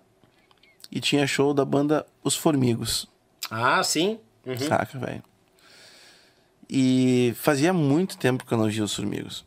e 0.91 1.01
tinha 1.01 1.27
show 1.27 1.55
da 1.55 1.65
banda 1.65 2.05
Os 2.23 2.37
Formigos. 2.37 3.07
Ah, 3.51 3.83
sim. 3.83 4.19
Uhum. 4.45 4.59
Saca, 4.59 4.99
velho? 4.99 5.23
E 6.69 7.35
fazia 7.37 7.73
muito 7.73 8.17
tempo 8.17 8.45
que 8.45 8.53
eu 8.53 8.59
não 8.59 8.69
via 8.69 8.85
os 8.85 8.95
Formigos. 8.95 9.45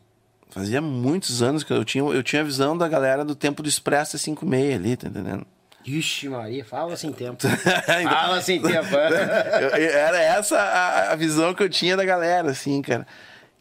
Fazia 0.50 0.80
muitos 0.80 1.42
anos 1.42 1.62
que 1.62 1.72
eu 1.72 1.84
tinha, 1.84 2.02
eu 2.04 2.22
tinha 2.22 2.42
a 2.42 2.44
visão 2.44 2.76
da 2.76 2.88
galera 2.88 3.24
do 3.24 3.34
tempo 3.34 3.62
do 3.62 3.68
Expresso 3.68 4.18
56 4.18 4.74
ali, 4.74 4.96
tá 4.96 5.08
entendendo? 5.08 5.46
Ixi, 5.86 6.28
Maria, 6.28 6.64
fala 6.64 6.96
sem 6.96 7.12
tempo. 7.12 7.38
Ainda- 7.86 8.10
fala 8.10 8.40
sem 8.42 8.60
tempo. 8.60 8.88
Eu- 8.94 9.70
era 9.90 10.20
essa 10.20 10.58
a, 10.58 11.12
a 11.12 11.16
visão 11.16 11.54
que 11.54 11.62
eu 11.62 11.68
tinha 11.68 11.96
da 11.96 12.04
galera, 12.04 12.50
assim, 12.50 12.80
cara. 12.82 13.06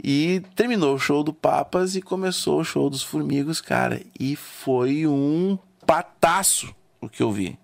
E 0.04 0.42
terminou 0.56 0.96
o 0.96 1.00
show 1.00 1.24
do 1.24 1.34
Papas 1.34 1.96
e 1.96 2.02
começou 2.02 2.60
o 2.60 2.64
show 2.66 2.90
dos 2.90 3.02
Formigos, 3.04 3.60
cara. 3.62 4.02
E 4.20 4.36
foi 4.36 5.08
um 5.08 5.58
pataço 5.86 6.74
o 7.02 7.08
que 7.10 7.22
eu 7.24 7.32
vi. 7.32 7.58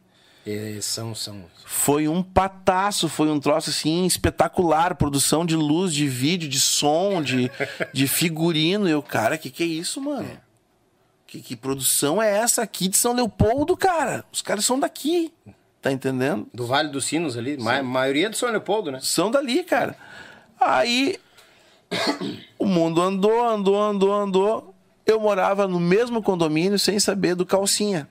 É, 0.46 0.78
são, 0.82 1.16
são. 1.16 1.46
Foi 1.66 2.08
um 2.08 2.22
pataço, 2.22 3.08
foi 3.08 3.30
um 3.30 3.40
troço 3.40 3.70
assim 3.70 4.06
espetacular, 4.06 4.96
produção 4.96 5.46
de 5.46 5.56
luz, 5.56 5.94
de 5.94 6.08
vídeo, 6.08 6.50
de 6.50 6.60
som, 6.60 7.22
de, 7.22 7.50
de 7.94 8.08
figurino. 8.08 8.88
Eu, 8.88 9.02
cara, 9.02 9.38
que 9.38 9.50
que 9.50 9.64
é 9.64 9.66
isso, 9.66 10.02
mano? 10.02 10.30
Que, 11.26 11.42
que 11.42 11.56
produção 11.56 12.22
é 12.22 12.38
essa 12.38 12.62
aqui 12.62 12.88
de 12.88 12.98
São 12.98 13.14
Leopoldo, 13.14 13.76
cara? 13.78 14.24
Os 14.32 14.42
caras 14.42 14.66
são 14.66 14.80
daqui, 14.80 15.34
tá 15.82 15.92
entendendo? 15.92 16.48
Do 16.54 16.68
Vale 16.68 16.90
dos 16.90 17.06
Sinos 17.06 17.38
ali. 17.38 17.58
Ma 17.58 17.82
maioria 17.82 18.30
de 18.30 18.38
São 18.38 18.50
Leopoldo, 18.52 18.92
né? 18.92 19.00
São 19.02 19.32
dali, 19.32 19.64
cara. 19.64 19.96
Aí 20.60 21.18
o 22.60 22.66
mundo 22.66 23.02
andou, 23.02 23.48
andou, 23.48 23.82
andou, 23.82 24.14
andou. 24.14 24.76
Eu 25.06 25.20
morava 25.20 25.68
no 25.68 25.80
mesmo 25.80 26.22
condomínio 26.22 26.78
sem 26.78 27.00
saber 27.00 27.36
do 27.36 27.46
Calcinha, 27.46 28.08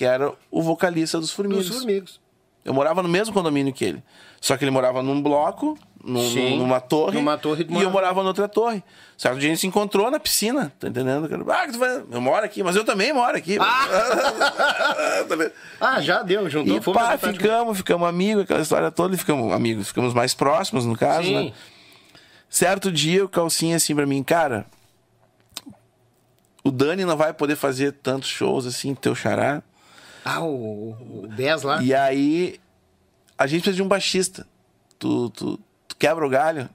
que 0.00 0.04
era 0.06 0.32
o 0.50 0.62
vocalista 0.62 1.20
dos 1.20 1.30
Formigos. 1.30 1.68
Dos 1.68 1.76
formigos. 1.80 2.18
Eu 2.64 2.72
morava 2.72 3.02
no 3.02 3.08
mesmo 3.08 3.34
condomínio 3.34 3.70
que 3.70 3.84
ele. 3.84 4.02
Só 4.40 4.56
que 4.56 4.64
ele 4.64 4.70
morava 4.70 5.02
num 5.02 5.20
bloco, 5.20 5.78
num- 6.02 6.26
Sim. 6.30 6.56
numa 6.56 6.80
torre. 6.80 7.18
Numa 7.18 7.36
torre, 7.36 7.66
e 7.68 7.82
eu 7.82 7.90
morava- 7.90 8.22
noutra 8.22 8.48
torre. 8.48 8.82
Certo 9.18 9.38
dia 9.38 9.50
a 9.50 9.52
gente 9.52 9.60
se 9.60 9.66
encontrou 9.66 10.10
na 10.10 10.18
piscina, 10.18 10.72
tá 10.80 10.88
entendendo? 10.88 11.28
Ah, 11.52 11.66
que 11.66 11.72
tu 11.74 11.78
vai... 11.78 12.02
Eu 12.10 12.18
moro 12.22 12.42
aqui, 12.42 12.62
mas 12.62 12.76
eu 12.76 12.82
também 12.82 13.12
moro 13.12 13.36
aqui. 13.36 13.58
Vendo? 15.28 15.52
Ah, 15.78 16.00
já 16.00 16.22
deu, 16.22 16.48
juntou. 16.48 16.74
e 16.74 16.80
pá, 16.80 17.18
ficamos, 17.18 17.76
ficamos 17.76 18.08
amigos, 18.08 18.44
aquela 18.44 18.62
história 18.62 18.90
toda, 18.90 19.14
e 19.14 19.18
ficamos 19.18 19.52
amigos, 19.52 19.88
ficamos 19.88 20.14
mais 20.14 20.32
próximos, 20.32 20.86
no 20.86 20.96
caso, 20.96 21.28
Sim. 21.28 21.48
né? 21.48 21.52
Certo 22.48 22.90
dia, 22.90 23.22
o 23.22 23.28
Calcinha 23.28 23.76
assim 23.76 23.94
pra 23.94 24.06
mim, 24.06 24.22
cara, 24.22 24.64
o 26.64 26.70
Dani 26.70 27.04
não 27.04 27.18
vai 27.18 27.34
poder 27.34 27.56
fazer 27.56 27.92
tantos 27.92 28.30
shows 28.30 28.64
assim, 28.64 28.94
teu 28.94 29.14
xará. 29.14 29.62
Ah, 30.24 30.40
o, 30.40 31.22
o 31.22 31.28
10 31.28 31.62
lá. 31.62 31.82
E 31.82 31.94
aí 31.94 32.60
a 33.38 33.46
gente 33.46 33.62
precisa 33.62 33.76
de 33.76 33.82
um 33.82 33.88
baixista. 33.88 34.46
Tu, 34.98 35.30
tu, 35.30 35.58
tu 35.88 35.96
quebra 35.96 36.26
o 36.26 36.30
galho? 36.30 36.68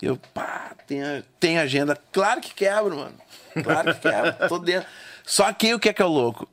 E 0.00 0.06
eu, 0.06 0.16
pá, 0.32 0.72
tem, 0.86 1.00
tem 1.40 1.58
agenda. 1.58 1.98
Claro 2.12 2.40
que 2.40 2.54
quebro, 2.54 2.96
mano. 2.96 3.14
Claro 3.62 3.94
que 3.94 4.00
quebro. 4.00 4.34
Tô 4.48 4.58
dentro. 4.58 4.88
Só 5.24 5.52
que 5.52 5.74
o 5.74 5.78
que 5.78 5.88
é 5.88 5.92
que 5.92 6.02
é 6.02 6.04
o 6.04 6.08
louco? 6.08 6.48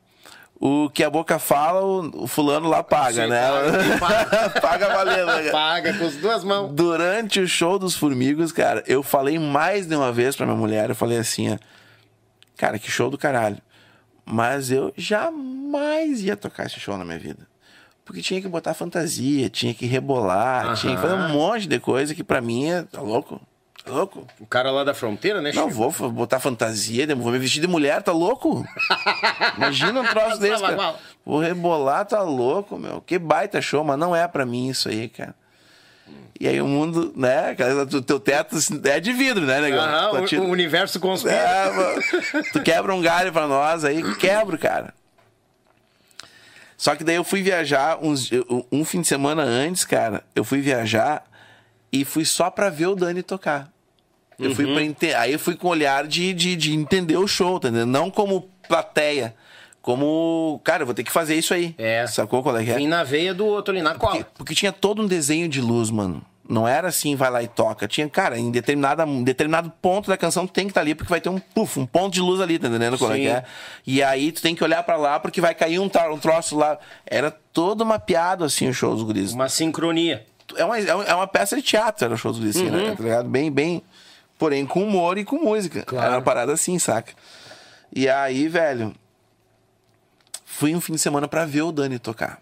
O 0.60 0.90
que 0.90 1.04
a 1.04 1.10
boca 1.10 1.38
fala, 1.38 1.82
o, 1.84 2.24
o 2.24 2.28
fulano 2.28 2.70
lá 2.70 2.82
paga, 2.82 3.24
Sim, 3.24 3.30
né? 3.30 3.50
paga, 4.00 4.50
paga 4.62 4.90
valendo, 4.90 5.26
né? 5.26 5.34
cara? 5.34 5.52
Paga 5.52 5.98
com 5.98 6.06
as 6.06 6.16
duas 6.16 6.44
mãos. 6.44 6.74
Durante 6.74 7.42
o 7.42 7.48
show 7.48 7.78
dos 7.78 7.96
Formigos, 7.96 8.52
cara, 8.54 8.82
eu 8.88 9.04
falei 9.04 9.38
mais 9.38 9.86
de 9.86 9.96
uma 9.96 10.12
vez 10.12 10.36
pra 10.38 10.46
minha 10.46 10.58
mulher, 10.58 10.90
eu 10.90 10.96
falei 10.96 11.18
assim, 11.18 11.54
ó, 11.54 11.58
cara, 12.56 12.80
que 12.80 12.90
show 12.90 13.10
do 13.10 13.18
caralho. 13.18 13.58
Mas 14.26 14.72
eu 14.72 14.94
jamais 14.96 16.22
ia 16.22 16.36
tocar 16.36 16.66
esse 16.66 16.80
show 16.80 16.98
na 16.98 17.06
minha 17.06 17.20
vida. 17.20 17.48
Porque 18.06 18.22
tinha 18.22 18.42
que 18.42 18.48
botar 18.48 18.74
fantasia, 18.74 19.50
tinha 19.50 19.74
que 19.74 19.86
rebolar, 19.86 20.76
tinha 20.76 20.96
que 20.96 21.02
fazer 21.02 21.14
um 21.16 21.30
monte 21.30 21.68
de 21.68 21.80
coisa 21.80 22.14
que 22.14 22.24
pra 22.24 22.42
mim 22.42 22.70
é. 22.70 22.84
Tá 22.84 23.02
louco? 23.02 23.40
Tá 23.86 23.92
louco? 23.92 24.26
O 24.40 24.46
cara 24.46 24.72
lá 24.72 24.84
da 24.84 24.94
fronteira, 24.94 25.42
né, 25.42 25.52
Não 25.54 25.64
Chico? 25.64 25.76
vou 25.76 25.92
fa- 25.92 26.08
botar 26.10 26.40
fantasia, 26.40 27.06
vou 27.16 27.32
me 27.32 27.38
vestir 27.40 27.60
de 27.62 27.68
mulher, 27.68 28.02
tá 28.02 28.12
louco? 28.14 28.66
Imagina 29.58 30.02
um 30.02 30.06
troço 30.06 30.40
desse, 30.40 30.62
cara. 30.62 30.96
Vou 31.26 31.40
rebolar, 31.40 32.06
tá 32.06 32.22
louco, 32.22 32.78
meu. 32.78 33.02
Que 33.02 33.18
baita 33.20 33.62
show, 33.62 33.84
mas 33.84 33.98
não 34.00 34.16
é 34.16 34.28
pra 34.28 34.46
mim 34.46 34.70
isso 34.70 34.88
aí, 34.90 35.08
cara. 35.10 35.36
E 36.40 36.48
aí 36.48 36.60
o 36.62 36.68
mundo, 36.68 37.14
né? 37.16 37.56
O 37.94 38.02
teu 38.02 38.20
teto 38.20 38.58
é 38.86 39.00
de 39.00 39.14
vidro, 39.14 39.46
né, 39.46 39.62
negão? 39.62 39.80
Aham, 39.84 40.22
o- 40.40 40.50
universo 40.50 41.00
conspira. 41.00 41.36
é, 41.36 42.42
tu 42.52 42.62
quebra 42.62 42.94
um 42.94 43.02
galho 43.02 43.32
pra 43.32 43.48
nós 43.48 43.86
aí, 43.86 44.02
quebro, 44.16 44.58
cara. 44.58 44.94
Só 46.78 46.96
que 46.96 47.04
daí 47.04 47.16
eu 47.16 47.24
fui 47.24 47.42
viajar 47.42 47.98
uns, 48.02 48.30
um 48.72 48.84
fim 48.84 49.02
de 49.02 49.08
semana 49.08 49.44
antes, 49.44 49.86
cara. 49.86 50.24
Eu 50.36 50.44
fui 50.44 50.60
viajar 50.60 51.24
e 51.92 52.04
fui 52.04 52.26
só 52.26 52.50
pra 52.50 52.70
ver 52.70 52.88
o 52.88 52.96
Dani 52.96 53.24
tocar. 53.24 53.72
Eu 54.38 54.54
fui 54.54 54.66
Uhum. 54.66 54.74
pra 54.74 54.84
ente- 54.84 55.14
Aí 55.14 55.32
eu 55.32 55.40
fui 55.40 55.56
com 55.56 55.68
o 55.68 55.72
olhar 55.72 56.06
de, 56.08 56.34
de, 56.34 56.56
de 56.56 56.74
entender 56.74 57.16
o 57.16 57.28
show, 57.28 57.60
tá 57.60 57.70
entendendo? 57.70 57.90
Não 57.90 58.10
como 58.12 58.50
plateia. 58.68 59.34
Como, 59.84 60.62
cara, 60.64 60.84
eu 60.84 60.86
vou 60.86 60.96
ter 60.96 61.04
que 61.04 61.12
fazer 61.12 61.36
isso 61.36 61.54
aí. 61.54 61.76
É. 61.78 62.08
Sacou 62.08 62.42
qual 62.42 62.58
é 62.58 62.64
que 62.64 62.72
é? 62.72 62.76
Vim 62.76 62.88
na 62.88 63.04
veia 63.04 63.34
do 63.34 63.46
outro 63.46 63.74
ali, 63.74 63.84
na 63.84 63.92
Porque, 63.94 64.06
cola. 64.20 64.28
porque 64.34 64.56
tinha 64.56 64.72
todo 64.72 65.02
um 65.02 65.06
desenho 65.06 65.50
de 65.50 65.60
luz, 65.60 65.92
mano. 65.92 66.24
Não 66.48 66.66
era 66.66 66.88
assim, 66.88 67.18
vai 67.18 67.30
lá 67.30 67.44
e 67.44 67.50
toca. 67.50 67.86
Tinha, 67.86 68.08
cara, 68.10 68.40
em 68.40 68.50
determinada, 68.50 69.04
em 69.06 69.24
determinado 69.26 69.70
ponto 69.82 70.10
da 70.10 70.16
canção 70.16 70.48
tu 70.48 70.54
tem 70.54 70.66
que 70.68 70.72
estar 70.72 70.80
ali, 70.80 70.96
porque 70.96 71.10
vai 71.10 71.20
ter 71.20 71.28
um 71.28 71.38
puff, 71.38 71.78
um 71.82 71.86
ponto 71.86 72.14
de 72.14 72.22
luz 72.22 72.40
ali, 72.40 72.58
tá 72.58 72.70
entendendo 72.70 72.98
qual 72.98 73.12
é 73.12 73.18
que 73.18 73.28
é? 73.28 73.44
E 73.86 74.02
aí 74.02 74.32
tu 74.32 74.42
tem 74.42 74.56
que 74.56 74.64
olhar 74.64 74.82
pra 74.84 74.96
lá, 74.96 75.20
porque 75.20 75.42
vai 75.42 75.54
cair 75.54 75.80
um, 75.80 75.86
um 76.12 76.18
troço 76.18 76.56
lá. 76.58 76.78
Era 77.06 77.30
todo 77.30 77.86
mapeado, 77.86 78.46
assim, 78.46 78.70
o 78.70 78.74
show 78.74 78.94
dos 78.94 79.04
guris. 79.04 79.34
Uma 79.34 79.50
sincronia. 79.50 80.26
É 80.56 80.64
uma, 80.64 80.80
é 80.80 80.96
uma- 80.96 81.04
é 81.06 81.14
uma 81.16 81.28
peça 81.28 81.58
de 81.58 81.62
teatro, 81.62 82.06
era 82.06 82.14
o 82.14 82.18
show 82.18 82.32
dos 82.32 82.40
guris, 82.40 82.56
assim, 82.56 82.68
Uhum. 82.70 82.72
né? 82.90 82.96
Tá 82.96 83.04
ligado? 83.04 83.30
Bem, 83.30 83.52
bem... 83.52 83.82
Porém, 84.40 84.66
com 84.66 84.82
humor 84.84 85.18
e 85.18 85.26
com 85.26 85.38
música. 85.38 85.84
Claro. 85.84 86.06
Era 86.08 86.16
uma 86.16 86.22
parada 86.22 86.54
assim, 86.54 86.80
saca? 86.80 87.12
E 87.94 88.08
aí, 88.10 88.48
velho... 88.48 88.94
Fui 90.58 90.76
um 90.76 90.82
fim 90.82 90.94
de 90.94 91.00
semana 91.00 91.28
pra 91.28 91.46
ver 91.46 91.62
o 91.64 91.72
Dani 91.72 91.98
tocar. 92.00 92.40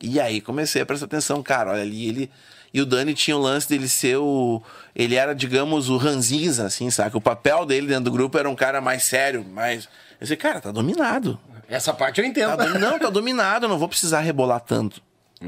E 0.00 0.18
aí 0.20 0.40
comecei 0.40 0.82
a 0.82 0.86
prestar 0.86 1.06
atenção, 1.06 1.42
cara, 1.42 1.70
olha 1.72 1.82
ali, 1.82 2.08
ele. 2.08 2.30
E 2.74 2.80
o 2.80 2.86
Dani 2.86 3.14
tinha 3.14 3.36
o 3.36 3.40
lance 3.40 3.68
dele 3.68 3.88
ser 3.88 4.16
o. 4.16 4.62
Ele 4.96 5.14
era, 5.14 5.34
digamos, 5.34 5.88
o 5.88 5.96
ranzinza, 5.96 6.64
assim, 6.66 6.90
saca? 6.90 7.16
O 7.16 7.20
papel 7.20 7.64
dele 7.66 7.86
dentro 7.86 8.04
do 8.04 8.10
grupo 8.10 8.36
era 8.38 8.48
um 8.48 8.56
cara 8.56 8.80
mais 8.80 9.04
sério, 9.04 9.44
mais. 9.44 9.84
Eu 9.84 9.90
disse, 10.22 10.36
cara, 10.36 10.60
tá 10.60 10.72
dominado. 10.72 11.38
Essa 11.68 11.92
parte 11.92 12.20
eu 12.20 12.26
entendo. 12.26 12.56
Tá 12.56 12.64
domi- 12.64 12.78
Não, 12.78 12.98
tá 12.98 13.10
dominado, 13.10 13.66
eu 13.66 13.68
não 13.68 13.78
vou 13.78 13.88
precisar 13.88 14.20
rebolar 14.20 14.60
tanto. 14.60 15.00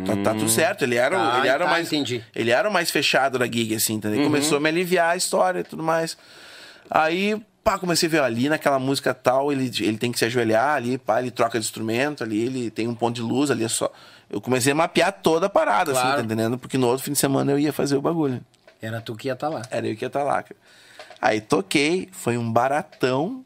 Tá, 0.07 0.17
tá 0.23 0.35
tudo 0.35 0.49
certo, 0.51 0.83
ele 0.83 0.97
era, 0.97 1.17
o- 1.17 1.31
Tá, 1.31 1.39
ele 1.39 1.49
era 1.49 1.65
tá, 1.65 1.71
mais. 1.71 1.87
entendi. 1.87 2.23
Ele 2.35 2.51
era 2.51 2.69
o 2.69 2.73
mais 2.73 2.91
fechado 2.91 3.39
da 3.39 3.47
gig, 3.47 3.75
assim, 3.75 3.95
entendeu? 3.95 4.19
Uhum. 4.21 4.25
Começou 4.27 4.59
a 4.59 4.61
me 4.61 4.69
aliviar 4.69 5.11
a 5.11 5.17
história 5.17 5.61
e 5.61 5.65
tudo 5.65 5.83
mais. 5.83 6.17
Aí, 6.91 7.41
pá, 7.65 7.79
comecei 7.79 8.09
a 8.09 8.13
ver 8.13 8.21
ali 8.23 8.49
naquela 8.49 8.79
música 8.79 9.15
tal, 9.15 9.51
ele, 9.51 9.65
ele 9.81 9.97
tem 9.97 10.13
que 10.13 10.19
se 10.19 10.25
ajoelhar 10.27 10.77
ali, 10.77 10.99
pá, 10.99 11.19
ele 11.21 11.31
troca 11.31 11.59
de 11.59 11.65
instrumento 11.65 12.23
ali, 12.23 12.43
ele 12.43 12.71
tem 12.71 12.87
um 12.87 12.95
ponto 12.95 13.17
de 13.17 13.23
luz 13.23 13.51
ali, 13.51 13.65
é 13.65 13.69
só. 13.69 13.91
Eu 14.31 14.41
comecei 14.41 14.73
a 14.73 14.75
mapear 14.75 15.11
toda 15.13 15.47
a 15.47 15.49
parada, 15.51 15.93
assim, 15.93 16.01
Claro. 16.01 16.17
tá 16.19 16.23
entendendo? 16.25 16.59
Porque 16.59 16.77
no 16.79 16.87
outro 16.89 17.05
fim 17.05 17.13
de 17.13 17.19
semana 17.19 17.51
eu 17.53 17.59
ia 17.59 17.73
fazer 17.73 17.97
o 17.97 18.03
bagulho. 18.03 18.45
Era 18.83 19.01
tu 19.01 19.17
que 19.17 19.29
ia 19.29 19.33
estar 19.33 19.49
lá. 19.49 19.63
Era 19.71 19.87
eu 19.87 19.97
que 19.97 20.05
ia 20.05 20.09
estar 20.09 20.23
lá, 20.23 20.43
cara. 20.43 20.57
Aí 21.21 21.41
toquei, 21.41 22.09
foi 22.13 22.37
um 22.37 22.53
baratão, 22.53 23.45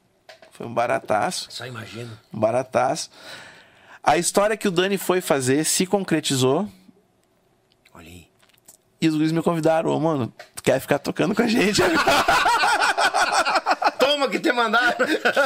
foi 0.51 0.67
um 0.67 0.75
barataço. 0.75 1.47
Só 1.51 1.65
imagino. 1.67 2.11
Um 2.35 2.39
barataço. 2.41 3.11
A 4.03 4.17
história 4.19 4.57
que 4.57 4.67
o 4.67 4.71
Dani 4.71 4.99
foi 4.99 5.21
fazer 5.21 5.65
se 5.65 5.87
concretizou 5.87 6.69
Olha 7.95 8.09
aí. 8.09 8.27
e 9.01 9.09
os 9.09 9.15
guris 9.15 9.31
me 9.33 9.43
convidaram, 9.43 9.91
ô, 9.91 10.01
mano, 10.01 10.33
tu 10.57 10.63
quer 10.63 10.81
ficar 10.81 10.99
tocando 10.99 11.35
com 11.35 11.43
a 11.43 11.47
gente? 11.47 11.81
Toma 13.99 14.29
que 14.29 14.39
te 14.39 14.53
mandaram. 14.53 14.97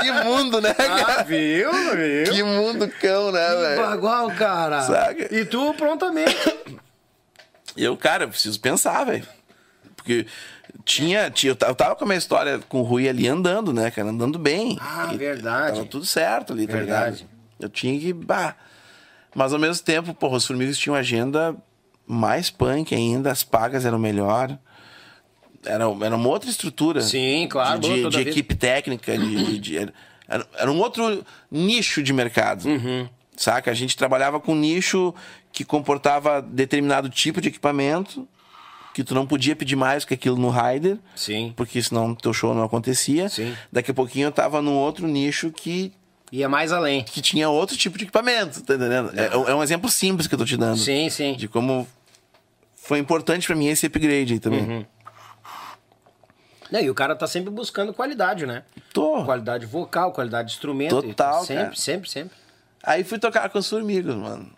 que 0.03 0.11
mundo, 0.25 0.61
né, 0.61 0.71
ah, 0.79 1.05
cara? 1.05 1.23
viu, 1.25 1.71
viu? 1.73 2.33
Que 2.33 2.43
mundo 2.43 2.89
cão, 3.01 3.33
né, 3.33 3.49
velho? 3.57 3.83
Bagual, 3.83 4.31
cara. 4.33 4.83
Saca? 4.83 5.35
E 5.35 5.45
tu 5.45 5.73
prontamente. 5.75 6.37
Eu, 7.77 7.97
cara, 7.97 8.25
eu 8.25 8.29
preciso 8.29 8.61
pensar, 8.61 9.05
velho. 9.05 9.27
Porque 9.97 10.27
tinha, 10.85 11.31
tinha. 11.31 11.53
Eu 11.53 11.57
ta- 11.57 11.69
eu 11.69 11.75
tava 11.75 11.95
com 11.97 12.05
a 12.05 12.07
minha 12.07 12.19
história 12.19 12.59
com 12.69 12.81
o 12.81 12.83
Rui 12.83 13.09
ali 13.09 13.27
andando, 13.29 13.73
né, 13.73 13.91
cara? 13.91 14.09
Andando 14.09 14.39
bem. 14.39 14.77
Ah, 14.81 15.11
E 15.13 15.17
verdade. 15.17 15.77
Tava 15.77 15.87
tudo 15.87 16.05
certo 16.05 16.53
ali, 16.53 16.67
tá 16.67 16.75
Verdade. 16.75 17.27
Eu 17.59 17.69
tinha 17.69 17.99
que. 17.99 18.13
Bah. 18.13 18.55
Mas 19.35 19.53
ao 19.53 19.59
mesmo 19.59 19.83
tempo, 19.85 20.13
porra, 20.13 20.37
os 20.37 20.47
Formigos 20.47 20.77
tinham 20.77 20.95
agenda 20.95 21.57
mais 22.07 22.51
punk 22.51 22.95
ainda, 22.95 23.31
as 23.31 23.43
pagas 23.43 23.87
eram 23.87 23.99
melhor. 23.99 24.59
Era, 25.65 25.85
era 26.05 26.17
uma 26.17 26.29
outra 26.29 26.51
estrutura. 26.51 27.01
Sim, 27.01 27.47
claro, 27.51 27.79
De, 27.81 28.03
de, 28.03 28.09
de 28.09 28.21
equipe 28.21 28.55
técnica, 28.55 29.17
de, 29.17 29.59
de- 29.59 29.79
era, 29.79 30.47
era- 30.59 30.73
um 30.73 30.79
outro 30.79 31.25
nicho 31.51 32.03
de 32.03 32.13
mercado. 32.13 32.67
Uhum. 32.69 33.09
Saca? 33.37 33.71
A 33.71 33.75
gente 33.75 33.97
trabalhava 33.97 34.39
com 34.41 34.53
um 34.53 34.57
nicho 34.59 35.15
que 35.53 35.65
comportava 35.65 36.41
determinado 36.43 37.09
tipo 37.09 37.41
de 37.41 37.49
equipamento, 37.49 38.27
que 38.95 39.03
tu 39.05 39.15
não 39.15 39.27
podia 39.27 39.57
pedir 39.57 39.77
mais 39.77 40.05
que 40.05 40.13
aquilo 40.15 40.37
no 40.37 40.51
rider, 40.51 40.99
Sim. 41.17 41.53
porque 41.57 41.83
senão 41.83 42.15
teu 42.15 42.33
show 42.33 42.55
não 42.55 42.63
acontecia. 42.65 43.29
Sim. 43.29 43.55
Daqui 43.71 43.91
a 43.91 43.95
pouquinho 43.95 44.27
eu 44.27 44.33
tava 44.33 44.61
num 44.61 44.75
outro 44.75 45.07
nicho 45.07 45.51
que, 45.51 45.93
Ia 46.31 46.49
mais 46.49 46.73
além. 46.73 47.03
que 47.05 47.21
tinha 47.23 47.49
outro 47.49 47.77
tipo 47.77 47.97
de 47.97 48.05
equipamento, 48.05 48.63
tá 48.63 48.75
entendendo? 48.75 49.13
É, 49.19 49.27
é 49.51 49.55
um 49.55 49.63
exemplo 49.63 49.89
simples 49.91 50.27
que 50.27 50.35
eu 50.35 50.39
tô 50.39 50.45
te 50.45 50.57
dando. 50.57 50.77
Sim, 50.79 51.09
sim. 51.09 51.35
De 51.35 51.49
como 51.49 51.87
foi 52.77 52.99
importante 52.99 53.47
pra 53.47 53.57
mim 53.57 53.67
esse 53.69 53.87
upgrade 53.87 54.33
aí 54.35 54.39
também. 54.41 54.61
Uhum. 54.61 54.85
Não, 56.73 56.81
e 56.81 56.89
o 56.89 56.95
cara 56.95 57.15
tá 57.15 57.27
sempre 57.27 57.51
buscando 57.51 57.93
qualidade, 57.93 58.47
né? 58.47 58.63
Tô. 58.95 59.25
Qualidade 59.27 59.67
vocal, 59.67 60.11
qualidade 60.11 60.49
de 60.49 60.55
instrumento. 60.55 61.03
Total, 61.03 61.45
Sempre, 61.45 61.65
cara. 61.65 61.77
sempre, 61.77 62.09
sempre. 62.11 62.37
Aí 62.85 63.05
fui 63.05 63.17
tocar 63.17 63.49
com 63.49 63.61
os 63.61 63.69
formigos, 63.71 64.13
mano. 64.17 64.51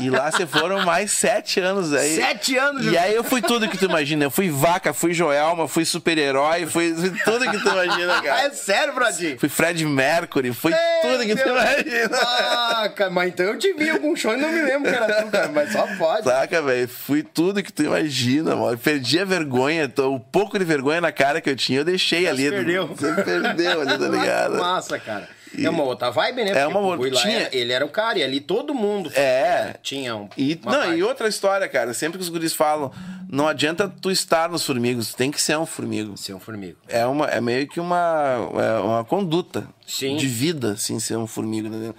E 0.00 0.10
lá 0.10 0.32
se 0.32 0.44
foram 0.46 0.84
mais 0.84 1.12
sete 1.12 1.60
anos 1.60 1.92
aí. 1.92 2.16
Sete 2.16 2.56
anos, 2.56 2.84
E 2.86 2.98
aí 2.98 3.14
eu 3.14 3.22
fui 3.22 3.40
tudo 3.40 3.68
que 3.68 3.78
tu 3.78 3.84
imagina. 3.84 4.24
Eu 4.24 4.32
fui 4.32 4.50
vaca, 4.50 4.92
fui 4.92 5.14
Joelma, 5.14 5.68
fui 5.68 5.84
super-herói, 5.84 6.66
fui, 6.66 6.92
fui 6.92 7.10
tudo 7.24 7.48
que 7.48 7.58
tu 7.60 7.68
imagina, 7.68 8.20
cara. 8.20 8.42
é 8.46 8.50
sério, 8.50 8.92
Bradinho? 8.94 9.38
Fui 9.38 9.48
Fred 9.48 9.84
Mercury, 9.86 10.52
fui 10.52 10.72
tudo 11.02 11.24
que 11.24 11.36
tu 11.36 11.44
Meu- 11.44 11.56
imagina. 11.56 12.16
Ah, 12.20 12.88
cara, 12.94 13.10
mas 13.10 13.28
então 13.28 13.46
eu 13.46 13.56
te 13.56 13.72
vi 13.74 13.90
algum 13.90 14.16
show 14.16 14.34
e 14.34 14.36
não 14.38 14.50
me 14.50 14.62
lembro 14.62 14.90
que 14.90 14.96
era 14.96 15.22
tu, 15.22 15.30
cara. 15.30 15.48
Mas 15.48 15.70
só 15.70 15.86
pode. 15.96 16.24
Saca, 16.24 16.60
velho? 16.62 16.88
Fui 16.88 17.22
tudo 17.22 17.62
que 17.62 17.72
tu 17.72 17.84
imagina, 17.84 18.56
mano. 18.56 18.76
Perdi 18.76 19.20
a 19.20 19.24
vergonha, 19.24 19.88
tô- 19.88 20.12
o 20.14 20.18
pouco 20.18 20.58
de 20.58 20.64
vergonha 20.64 21.00
na 21.00 21.12
cara 21.12 21.40
que 21.40 21.48
eu 21.48 21.54
tinha, 21.54 21.78
eu 21.78 21.84
deixei 21.84 22.26
ali. 22.26 22.50
perdeu. 22.50 22.88
Você 22.88 23.12
perdeu 23.22 23.82
ali, 23.82 23.96
tá 23.98 24.08
ligado? 24.08 24.58
Massa, 24.58 24.98
cara. 24.98 25.28
É 25.58 25.68
uma 25.68 25.82
outra 25.82 26.10
vibe, 26.10 26.44
né? 26.44 26.50
É 26.52 26.66
uma 26.66 26.80
o 26.80 26.96
Rui 26.96 27.10
lá 27.10 27.20
tinha- 27.20 27.40
era- 27.42 27.56
ele 27.56 27.72
era 27.72 27.84
o 27.84 27.88
cara 27.88 28.18
e 28.18 28.22
ali 28.22 28.40
todo 28.40 28.74
mundo 28.74 29.10
É. 29.14 29.74
tinha 29.82 30.14
um. 30.16 30.28
E, 30.36 30.58
não, 30.64 30.72
parte. 30.72 30.94
e 30.96 31.02
outra 31.02 31.28
história, 31.28 31.68
cara. 31.68 31.92
Sempre 31.94 32.18
que 32.18 32.22
os 32.24 32.28
guris 32.28 32.52
falam, 32.54 32.90
não 33.30 33.46
adianta 33.48 33.88
tu 33.88 34.10
estar 34.10 34.48
nos 34.48 34.64
formigos, 34.64 35.12
tem 35.14 35.30
que 35.30 35.40
ser 35.40 35.56
um 35.58 35.66
formigo. 35.66 36.16
Ser 36.16 36.34
um 36.34 36.40
formigo. 36.40 36.78
É, 36.88 37.04
uma, 37.06 37.26
é 37.26 37.40
meio 37.40 37.66
que 37.68 37.80
uma, 37.80 38.48
é 38.54 38.80
uma 38.80 39.04
conduta 39.04 39.66
Sim. 39.86 40.16
de 40.16 40.26
vida, 40.26 40.72
assim, 40.72 40.98
ser 41.00 41.16
um 41.16 41.26
formigo, 41.26 41.68
entendeu? 41.68 41.94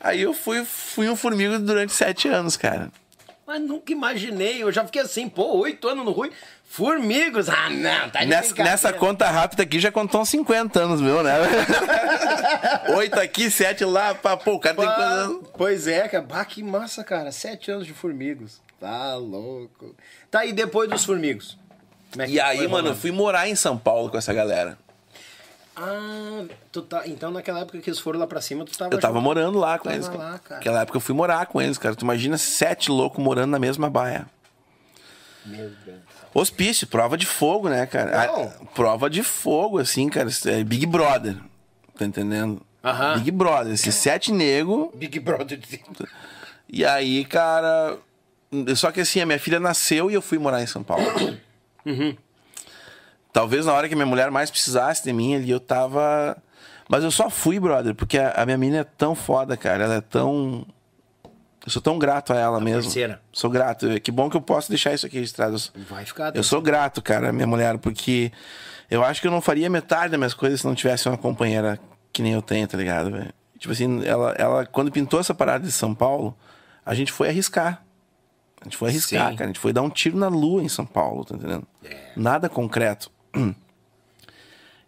Aí 0.00 0.20
eu 0.22 0.32
fui, 0.34 0.64
fui 0.64 1.08
um 1.08 1.16
formigo 1.16 1.58
durante 1.58 1.92
sete 1.92 2.28
anos, 2.28 2.56
cara. 2.56 2.90
Mas 3.46 3.60
nunca 3.60 3.92
imaginei. 3.92 4.62
Eu 4.62 4.72
já 4.72 4.84
fiquei 4.84 5.02
assim, 5.02 5.28
pô, 5.28 5.58
oito 5.58 5.86
anos 5.88 6.04
no 6.04 6.10
Rui. 6.10 6.32
Formigos. 6.64 7.48
Ah, 7.48 7.70
não, 7.70 8.10
tá 8.10 8.20
de 8.20 8.26
Nessa, 8.26 8.54
nessa 8.56 8.92
conta 8.92 9.30
rápida 9.30 9.62
aqui 9.62 9.78
já 9.78 9.92
contou 9.92 10.20
uns 10.20 10.28
50 10.30 10.80
anos, 10.80 11.00
meu, 11.00 11.22
né? 11.22 11.32
Oito 12.96 13.18
aqui, 13.20 13.50
sete 13.50 13.84
lá, 13.84 14.14
pá, 14.14 14.36
pô, 14.36 14.54
o 14.54 14.60
cara 14.60 14.74
tem 14.74 14.84
quantos 14.84 15.48
Pá? 15.48 15.50
Pois 15.56 15.86
é, 15.86 16.08
cara. 16.08 16.24
Bah, 16.24 16.44
que 16.44 16.62
massa, 16.62 17.04
cara. 17.04 17.30
Sete 17.30 17.70
anos 17.70 17.86
de 17.86 17.92
formigos. 17.92 18.60
Tá 18.80 19.14
louco. 19.14 19.94
Tá 20.30 20.40
aí 20.40 20.52
depois 20.52 20.90
dos 20.90 21.04
formigos. 21.04 21.56
É 22.18 22.28
E 22.28 22.40
aí, 22.40 22.66
mano, 22.66 22.88
eu 22.88 22.94
fui 22.94 23.10
morar 23.10 23.48
em 23.48 23.54
São 23.54 23.78
Paulo 23.78 24.10
com 24.10 24.18
essa 24.18 24.32
galera. 24.34 24.76
Ah, 25.76 26.44
tu 26.72 26.80
tá, 26.82 27.06
então 27.06 27.30
naquela 27.30 27.60
época 27.60 27.78
que 27.80 27.90
eles 27.90 27.98
foram 28.00 28.18
lá 28.18 28.26
pra 28.26 28.40
cima, 28.40 28.64
tu 28.64 28.76
tava 28.78 28.94
Eu 28.94 28.98
tava 28.98 29.14
junto. 29.14 29.24
morando 29.24 29.58
lá 29.58 29.78
com 29.78 29.84
Tava 29.84 29.96
eles. 29.96 30.08
lá, 30.08 30.38
Cara. 30.38 30.56
Naquela 30.56 30.80
época 30.80 30.96
eu 30.96 31.00
fui 31.02 31.14
morar 31.14 31.44
com 31.46 31.60
eles, 31.60 31.76
cara. 31.76 31.94
Tu 31.94 32.02
imagina 32.02 32.38
sete 32.38 32.90
loucos 32.90 33.22
morando 33.22 33.50
na 33.50 33.58
mesma 33.58 33.90
baia. 33.90 34.26
Meu 35.44 35.70
Deus. 35.84 35.98
Hospício, 36.32 36.86
prova 36.86 37.16
de 37.16 37.26
fogo, 37.26 37.68
né, 37.68 37.86
cara? 37.86 38.26
Não. 38.26 38.42
Ah, 38.44 38.64
prova 38.74 39.08
de 39.10 39.22
fogo, 39.22 39.78
assim, 39.78 40.08
cara. 40.08 40.28
É 40.46 40.64
Big 40.64 40.86
Brother. 40.86 41.36
Tá 41.98 42.04
entendendo? 42.04 42.60
Aham. 42.82 43.18
Big 43.18 43.30
Brother. 43.30 43.72
Esses 43.74 43.94
sete 43.94 44.32
negros. 44.32 44.88
Big 44.94 45.18
Brother. 45.20 45.60
E 46.68 46.84
aí, 46.84 47.24
cara. 47.24 47.96
Só 48.76 48.90
que 48.90 49.00
assim, 49.00 49.20
a 49.20 49.26
minha 49.26 49.38
filha 49.38 49.60
nasceu 49.60 50.10
e 50.10 50.14
eu 50.14 50.22
fui 50.22 50.38
morar 50.38 50.62
em 50.62 50.66
São 50.66 50.82
Paulo. 50.82 51.04
Talvez 53.36 53.66
na 53.66 53.74
hora 53.74 53.86
que 53.86 53.94
minha 53.94 54.06
mulher 54.06 54.30
mais 54.30 54.50
precisasse 54.50 55.04
de 55.04 55.12
mim 55.12 55.34
ali, 55.34 55.50
eu 55.50 55.60
tava. 55.60 56.38
Mas 56.88 57.04
eu 57.04 57.10
só 57.10 57.28
fui, 57.28 57.60
brother, 57.60 57.94
porque 57.94 58.16
a, 58.16 58.30
a 58.30 58.46
minha 58.46 58.56
menina 58.56 58.78
é 58.78 58.84
tão 58.84 59.14
foda, 59.14 59.58
cara. 59.58 59.84
Ela 59.84 59.94
é 59.96 60.00
tão. 60.00 60.66
Eu 61.62 61.70
sou 61.70 61.82
tão 61.82 61.98
grato 61.98 62.32
a 62.32 62.36
ela 62.36 62.58
mesmo. 62.58 62.84
parceira. 62.84 63.20
Sou 63.30 63.50
grato. 63.50 64.00
Que 64.00 64.10
bom 64.10 64.30
que 64.30 64.38
eu 64.38 64.40
posso 64.40 64.70
deixar 64.70 64.94
isso 64.94 65.04
aqui 65.04 65.16
registrado. 65.18 65.54
Vai 65.86 66.06
ficar. 66.06 66.34
eu 66.34 66.42
sou 66.42 66.62
grato, 66.62 67.02
cara, 67.02 67.30
minha 67.30 67.46
mulher, 67.46 67.76
porque 67.76 68.32
eu 68.90 69.04
acho 69.04 69.20
que 69.20 69.26
eu 69.26 69.30
não 69.30 69.42
faria 69.42 69.68
metade 69.68 70.12
das 70.12 70.18
minhas 70.18 70.32
coisas 70.32 70.62
se 70.62 70.66
não 70.66 70.74
tivesse 70.74 71.06
uma 71.06 71.18
companheira 71.18 71.78
que 72.14 72.22
nem 72.22 72.32
eu 72.32 72.40
tenho, 72.40 72.66
tá 72.66 72.78
ligado, 72.78 73.10
velho? 73.10 73.34
Tipo 73.58 73.74
assim, 73.74 74.02
ela, 74.06 74.34
ela, 74.38 74.64
quando 74.64 74.90
pintou 74.90 75.20
essa 75.20 75.34
parada 75.34 75.62
de 75.62 75.72
São 75.72 75.94
Paulo, 75.94 76.34
a 76.86 76.94
gente 76.94 77.12
foi 77.12 77.28
arriscar. 77.28 77.84
A 78.62 78.64
gente 78.64 78.78
foi 78.78 78.88
arriscar, 78.88 79.32
Sim. 79.32 79.36
cara. 79.36 79.44
A 79.44 79.52
gente 79.52 79.60
foi 79.60 79.74
dar 79.74 79.82
um 79.82 79.90
tiro 79.90 80.16
na 80.16 80.28
lua 80.28 80.62
em 80.62 80.70
São 80.70 80.86
Paulo, 80.86 81.22
tá 81.22 81.34
entendendo? 81.34 81.66
Nada 82.16 82.48
concreto. 82.48 83.14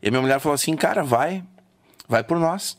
E 0.03 0.09
a 0.09 0.11
minha 0.11 0.21
mulher 0.23 0.39
falou 0.41 0.55
assim, 0.55 0.75
cara, 0.77 1.03
vai. 1.03 1.43
Vai 2.09 2.23
por 2.25 2.39
nós. 2.39 2.79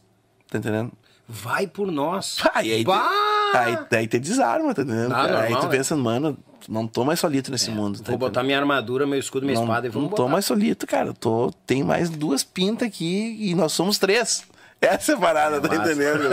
Tá 0.49 0.57
entendendo? 0.57 0.91
Vai 1.27 1.67
por 1.67 1.91
nós. 1.91 2.39
Pá, 2.41 2.61
e 2.63 2.71
aí, 2.73 2.83
Bah! 2.83 3.51
aí, 3.53 3.77
aí 3.91 4.07
te 4.07 4.17
desarma, 4.19 4.73
tá 4.73 4.81
entendendo? 4.81 5.11
Ah, 5.13 5.27
cara? 5.27 5.39
aí 5.41 5.51
normal, 5.51 5.61
tu 5.61 5.71
né? 5.71 5.77
pensa, 5.77 5.95
mano, 5.95 6.37
não 6.67 6.87
tô 6.87 7.05
mais 7.05 7.19
solito 7.19 7.51
nesse 7.51 7.69
mundo. 7.69 7.97
tá 7.99 8.03
Vou 8.05 8.13
entendendo? 8.15 8.19
botar 8.19 8.43
minha 8.43 8.57
armadura, 8.57 9.05
meu 9.05 9.19
escudo, 9.19 9.45
minha 9.45 9.55
não, 9.55 9.63
espada 9.63 9.87
e 9.87 9.89
não 9.89 9.93
vamos 9.93 10.09
tô 10.11 10.15
botar. 10.23 10.31
mais 10.31 10.45
solito, 10.45 10.87
cara. 10.87 11.09
Eu 11.09 11.13
Tô, 11.13 11.51
tem 11.67 11.83
mais 11.83 12.09
duas 12.09 12.43
pintas 12.43 12.87
aqui 12.87 13.37
e 13.39 13.53
nós 13.53 13.71
somos 13.73 13.97
três. 13.99 14.43
Essa 14.81 15.11
é 15.11 15.15
a 15.15 15.17
parada, 15.19 15.59
tá 15.61 15.67
massa. 15.67 15.91
entendendo? 15.91 16.23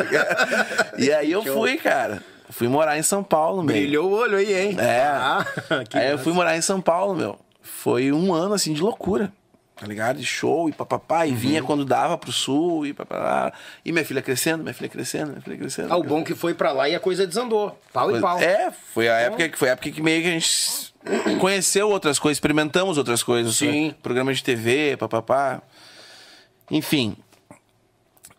e 0.99 1.13
aí 1.13 1.33
eu 1.33 1.43
fui, 1.43 1.77
cara. 1.77 2.23
Fui 2.49 2.69
morar 2.69 2.97
em 2.97 3.03
São 3.03 3.25
Paulo, 3.25 3.57
meu. 3.63 3.75
Brilhou 3.75 4.09
o 4.09 4.15
olho 4.15 4.39
aí, 4.39 4.55
hein? 4.55 4.77
É. 4.79 5.03
Ah, 5.03 5.45
aí 5.93 6.07
eu 6.07 6.13
massa. 6.13 6.25
fui 6.25 6.33
morar 6.33 6.57
em 6.57 6.61
São 6.63 6.81
Paulo, 6.81 7.15
meu. 7.15 7.37
Foi 7.87 8.11
um 8.11 8.35
ano, 8.35 8.53
assim, 8.53 8.73
de 8.73 8.83
loucura. 8.83 9.33
Tá 9.77 9.87
ligado? 9.87 10.17
De 10.19 10.27
show 10.27 10.69
e 10.69 10.73
papapá. 10.73 11.25
E 11.25 11.33
vinha 11.33 11.61
Uhum. 11.61 11.67
quando 11.69 11.85
dava 11.85 12.19
pro 12.19 12.33
sul 12.33 12.85
e 12.85 12.93
papapá. 12.93 13.53
E 13.85 13.93
minha 13.93 14.05
filha 14.05 14.21
crescendo, 14.21 14.65
minha 14.65 14.75
filha 14.75 14.89
crescendo, 14.89 15.29
minha 15.29 15.41
filha 15.41 15.57
crescendo. 15.57 15.93
Ah, 15.93 15.97
o 15.97 16.03
bom 16.03 16.25
que 16.25 16.35
foi 16.35 16.53
pra 16.53 16.73
lá 16.73 16.89
e 16.89 16.97
a 16.97 16.99
coisa 16.99 17.25
desandou. 17.25 17.81
Pau 17.93 18.11
e 18.11 18.21
pau. 18.21 18.41
É, 18.41 18.73
foi 18.93 19.09
a 19.09 19.15
época 19.19 19.49
que 19.49 19.57
foi 19.57 19.69
a 19.69 19.73
época 19.73 19.89
que 19.93 20.03
meio 20.03 20.21
que 20.21 20.29
a 20.29 20.33
gente 20.33 21.39
conheceu 21.39 21.89
outras 21.89 22.19
coisas, 22.19 22.39
experimentamos 22.39 22.99
outras 22.99 23.23
coisas. 23.23 23.55
Sim. 23.55 23.89
né? 23.91 23.95
Programa 24.03 24.35
de 24.35 24.43
TV, 24.43 24.97
papapá. 24.97 25.63
Enfim. 26.69 27.17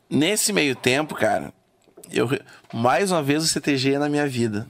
Nesse 0.10 0.52
meio 0.52 0.76
tempo, 0.76 1.16
cara, 1.16 1.54
eu 2.12 2.28
mais 2.74 3.14
uma 3.14 3.24
vez 3.24 3.46
o 3.46 3.48
CTG 3.48 3.98
na 3.98 4.10
minha 4.10 4.28
vida. 4.28 4.68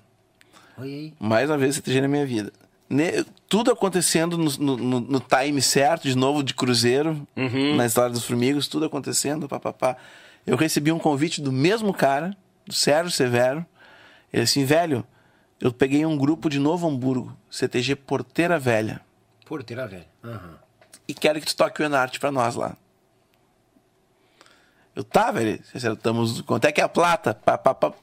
Oi. 0.78 1.14
Mais 1.20 1.50
uma 1.50 1.58
vez 1.58 1.72
o 1.74 1.78
CTG 1.78 2.00
na 2.02 2.08
minha 2.08 2.28
vida. 2.28 2.54
Ne- 2.90 3.24
tudo 3.50 3.72
acontecendo 3.72 4.38
no, 4.38 4.78
no- 4.78 5.00
no- 5.02 5.20
time 5.20 5.62
certo, 5.62 6.04
de 6.04 6.16
novo 6.16 6.42
de 6.42 6.54
Cruzeiro, 6.54 7.28
na 7.76 7.86
história 7.86 8.12
dos 8.12 8.24
Formigos, 8.26 8.68
tudo 8.68 8.86
acontecendo, 8.86 9.48
papapá. 9.48 9.98
Eu 10.46 10.56
recebi 10.56 10.92
um 10.92 11.00
convite 11.00 11.42
do 11.42 11.52
mesmo 11.52 11.94
cara, 11.94 12.36
do 12.66 12.74
Sérgio 12.74 13.12
Severo. 13.12 13.66
Ele 14.32 14.44
assim, 14.44 14.64
velho, 14.64 15.06
eu 15.60 15.74
peguei 15.74 16.06
um 16.06 16.18
grupo 16.18 16.50
de 16.50 16.60
Novo 16.60 16.88
Hamburgo, 16.88 17.36
CTG 17.50 17.96
Porteira 17.96 18.58
Velha, 18.58 19.02
Porteira 19.46 19.88
velha. 19.88 20.08
Aham. 20.24 20.58
e 21.08 21.14
quero 21.14 21.40
que 21.42 21.48
tu 21.48 21.56
toque 21.56 21.82
o 21.82 21.86
Enarte 21.86 22.20
pra 22.20 22.32
nós 22.32 22.56
lá. 22.56 22.76
Eu, 24.96 25.04
tá, 25.04 25.32
velho, 25.32 25.62
acertamos, 25.76 26.42
quanto 26.42 26.66
é 26.66 26.72
que 26.72 26.82
é 26.82 26.84
a 26.84 26.90
plata? 26.90 27.34
Pá, 27.34 27.58
pá, 27.58 27.74
pá. 27.74 27.94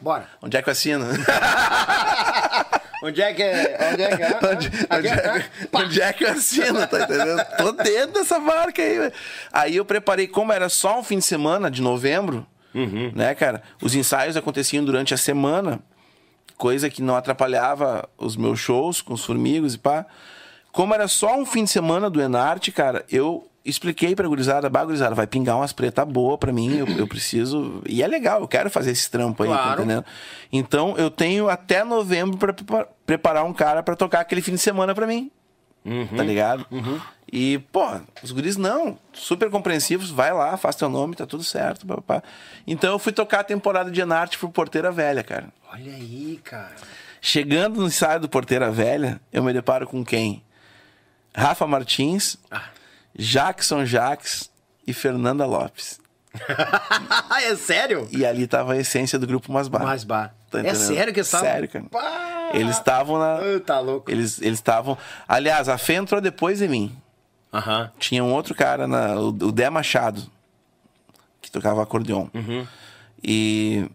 Bora. 0.00 0.28
Onde 0.40 0.56
é 0.56 0.62
que 0.62 0.68
eu 0.68 0.72
assino? 0.72 1.04
Onde 3.02 3.22
é 3.22 3.32
que 3.32 3.42
é? 3.42 3.90
Onde 3.92 4.02
é 4.02 4.16
que 4.16 4.22
é? 4.22 4.38
Onde, 4.52 4.66
Aqui 4.68 4.86
onde, 4.96 5.08
é, 5.08 5.38
que- 5.40 5.68
onde 5.76 6.02
é 6.02 6.12
que 6.12 6.24
eu 6.24 6.30
assino, 6.30 6.86
tá 6.86 7.02
entendendo? 7.02 7.44
Tô 7.56 7.72
dentro 7.72 8.12
dessa 8.14 8.38
marca 8.40 8.82
aí, 8.82 8.98
velho. 8.98 9.12
Aí 9.52 9.76
eu 9.76 9.84
preparei, 9.84 10.26
como 10.26 10.52
era 10.52 10.68
só 10.68 10.98
um 10.98 11.02
fim 11.04 11.18
de 11.18 11.24
semana 11.24 11.70
de 11.70 11.80
novembro, 11.82 12.46
né, 13.14 13.34
cara? 13.34 13.62
Os 13.82 13.94
ensaios 13.94 14.36
aconteciam 14.36 14.84
durante 14.84 15.14
a 15.14 15.16
semana, 15.16 15.80
coisa 16.56 16.90
que 16.90 17.00
não 17.02 17.16
atrapalhava 17.16 18.08
os 18.18 18.36
meus 18.36 18.58
shows 18.60 19.00
com 19.00 19.14
os 19.14 19.24
formigos 19.24 19.74
e 19.74 19.78
pá. 19.78 20.04
Como 20.72 20.92
era 20.94 21.08
só 21.08 21.36
um 21.36 21.46
fim 21.46 21.64
de 21.64 21.70
semana 21.70 22.10
do 22.10 22.20
Enarte, 22.20 22.70
cara, 22.70 23.04
eu 23.10 23.48
expliquei 23.68 24.14
pra 24.16 24.26
gurizada, 24.26 24.68
bah, 24.68 24.84
gurizada, 24.84 25.14
vai 25.14 25.26
pingar 25.26 25.56
umas 25.56 25.72
preta 25.72 26.04
boa 26.04 26.36
pra 26.38 26.52
mim, 26.52 26.76
eu, 26.76 26.86
eu 26.96 27.06
preciso... 27.06 27.82
E 27.86 28.02
é 28.02 28.06
legal, 28.06 28.40
eu 28.40 28.48
quero 28.48 28.70
fazer 28.70 28.90
esse 28.90 29.10
trampo 29.10 29.42
aí, 29.42 29.48
tá 29.48 29.54
Claro. 29.56 29.82
entendendo? 29.82 30.04
Então 30.52 30.94
eu 30.96 31.10
tenho 31.10 31.48
até 31.48 31.84
novembro 31.84 32.36
pra 32.38 32.52
prepa- 32.52 32.88
preparar 33.06 33.44
um 33.44 33.52
cara 33.52 33.82
pra 33.82 33.94
tocar 33.96 34.20
aquele 34.20 34.40
fim 34.42 34.52
de 34.52 34.58
semana 34.58 34.94
pra 34.94 35.06
mim. 35.06 35.30
Tá 36.16 36.22
ligado? 36.22 36.66
E, 37.32 37.58
pô, 37.72 37.82
os 38.22 38.30
guris 38.30 38.56
não, 38.58 38.98
super 39.12 39.48
compreensivos, 39.50 40.10
vai 40.10 40.32
lá, 40.34 40.54
faz 40.58 40.76
teu 40.76 40.88
nome, 40.88 41.14
tá 41.14 41.24
tudo 41.26 41.42
certo. 41.42 41.86
Papá. 41.86 42.22
Então 42.66 42.92
eu 42.92 42.98
fui 42.98 43.12
tocar 43.12 43.40
a 43.40 43.44
temporada 43.44 43.90
de 43.90 43.98
Enarte 44.00 44.36
pro 44.38 44.50
Porteira 44.50 44.90
Velha, 44.92 45.22
cara. 45.24 45.48
Olha 45.72 45.92
aí, 45.94 46.38
cara. 46.44 46.74
Chegando 47.22 47.80
no 47.80 47.86
ensaio 47.86 48.20
do 48.20 48.28
Porteira 48.28 48.70
Velha, 48.70 49.18
eu 49.32 49.42
me 49.42 49.52
deparo 49.52 49.86
com 49.86 50.04
quem? 50.04 50.42
Rafa 51.34 51.66
Martins, 51.66 52.36
Ah. 52.50 52.64
Jackson 53.18 53.84
Jaques 53.84 54.50
e 54.86 54.92
Fernanda 54.92 55.44
Lopes. 55.44 56.00
é 57.42 57.56
sério? 57.56 58.08
E 58.12 58.24
ali 58.24 58.46
tava 58.46 58.74
a 58.74 58.76
essência 58.76 59.18
do 59.18 59.26
grupo 59.26 59.52
Masbar. 59.52 59.82
Mais 59.82 60.04
bar. 60.04 60.34
Tá 60.50 60.60
é 60.60 60.74
sério 60.74 61.12
que 61.12 61.20
estavam? 61.20 61.46
Sério, 61.46 61.68
cara. 61.68 61.84
Pá! 61.90 62.50
Eles 62.54 62.76
estavam 62.76 63.18
na. 63.18 63.34
Ah, 63.36 63.60
Tá 63.64 63.80
louco. 63.80 64.10
Eles 64.10 64.40
eles 64.40 64.58
estavam. 64.58 64.96
Aliás, 65.26 65.68
a 65.68 65.76
Fê 65.76 65.94
entrou 65.94 66.20
depois 66.20 66.58
de 66.60 66.68
mim. 66.68 66.96
Aham. 67.52 67.90
Tinha 67.98 68.22
um 68.22 68.32
outro 68.32 68.54
cara, 68.54 68.86
na, 68.86 69.14
o, 69.16 69.28
o 69.28 69.52
Dé 69.52 69.68
Machado, 69.68 70.22
que 71.42 71.50
tocava 71.50 71.82
acordeon. 71.82 72.28
Uhum. 72.32 72.66
E 73.22 73.90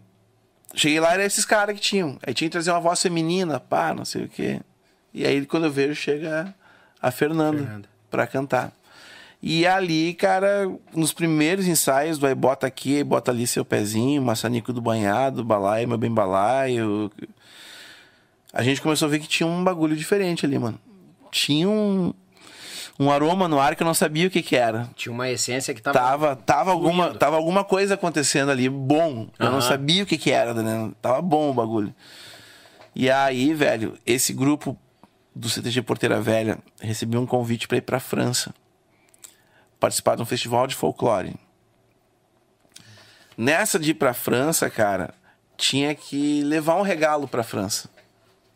cheguei 0.74 1.00
lá, 1.00 1.14
era 1.14 1.24
esses 1.24 1.44
caras 1.44 1.74
que 1.74 1.80
tinham. 1.80 2.18
Aí 2.24 2.34
tinha 2.34 2.48
que 2.48 2.52
trazer 2.52 2.70
uma 2.70 2.80
voz 2.80 3.00
feminina, 3.00 3.58
pá, 3.58 3.94
não 3.94 4.04
sei 4.04 4.24
o 4.24 4.28
quê. 4.28 4.60
E 5.12 5.24
aí, 5.26 5.46
quando 5.46 5.64
eu 5.64 5.72
vejo, 5.72 5.94
chega 5.94 6.54
a 7.00 7.10
Fernanda, 7.10 7.58
Fernanda. 7.58 7.88
pra 8.10 8.26
cantar. 8.26 8.72
E 9.46 9.66
ali, 9.66 10.14
cara, 10.14 10.74
nos 10.94 11.12
primeiros 11.12 11.66
ensaios 11.66 12.16
do 12.16 12.26
aí 12.26 12.34
bota 12.34 12.66
aqui, 12.66 12.96
aí 12.96 13.04
bota 13.04 13.30
ali 13.30 13.46
seu 13.46 13.62
pezinho, 13.62 14.22
maçanico 14.22 14.72
do 14.72 14.80
banhado, 14.80 15.44
balaio, 15.44 15.86
meu 15.86 15.98
bem 15.98 16.10
balaio. 16.10 17.12
A 18.54 18.62
gente 18.62 18.80
começou 18.80 19.04
a 19.04 19.10
ver 19.10 19.18
que 19.18 19.28
tinha 19.28 19.46
um 19.46 19.62
bagulho 19.62 19.94
diferente 19.94 20.46
ali, 20.46 20.58
mano. 20.58 20.80
Tinha 21.30 21.68
um, 21.68 22.14
um 22.98 23.10
aroma 23.10 23.46
no 23.46 23.60
ar 23.60 23.76
que 23.76 23.82
eu 23.82 23.86
não 23.86 23.92
sabia 23.92 24.28
o 24.28 24.30
que 24.30 24.40
que 24.40 24.56
era. 24.56 24.88
Tinha 24.96 25.12
uma 25.12 25.28
essência 25.28 25.74
que 25.74 25.82
tava. 25.82 25.92
Tava, 25.98 26.36
tava, 26.36 26.70
alguma, 26.70 27.12
tava 27.12 27.36
alguma 27.36 27.62
coisa 27.62 27.96
acontecendo 27.96 28.50
ali, 28.50 28.66
bom. 28.70 29.28
Eu 29.38 29.50
não 29.50 29.58
Aham. 29.58 29.60
sabia 29.60 30.04
o 30.04 30.06
que 30.06 30.16
que 30.16 30.30
era, 30.30 30.54
né? 30.54 30.90
Tava 31.02 31.20
bom 31.20 31.50
o 31.50 31.52
bagulho. 31.52 31.94
E 32.96 33.10
aí, 33.10 33.52
velho, 33.52 33.98
esse 34.06 34.32
grupo 34.32 34.74
do 35.36 35.50
CTG 35.50 35.82
Porteira 35.82 36.18
Velha 36.18 36.56
recebeu 36.80 37.20
um 37.20 37.26
convite 37.26 37.68
pra 37.68 37.76
ir 37.76 37.82
pra 37.82 38.00
França. 38.00 38.54
Participar 39.84 40.16
de 40.16 40.22
um 40.22 40.24
festival 40.24 40.66
de 40.66 40.74
folclore. 40.74 41.36
Nessa 43.36 43.78
de 43.78 43.90
ir 43.90 43.94
pra 43.94 44.14
França, 44.14 44.70
cara, 44.70 45.12
tinha 45.58 45.94
que 45.94 46.42
levar 46.42 46.76
um 46.76 46.80
regalo 46.80 47.28
pra 47.28 47.42
França. 47.42 47.90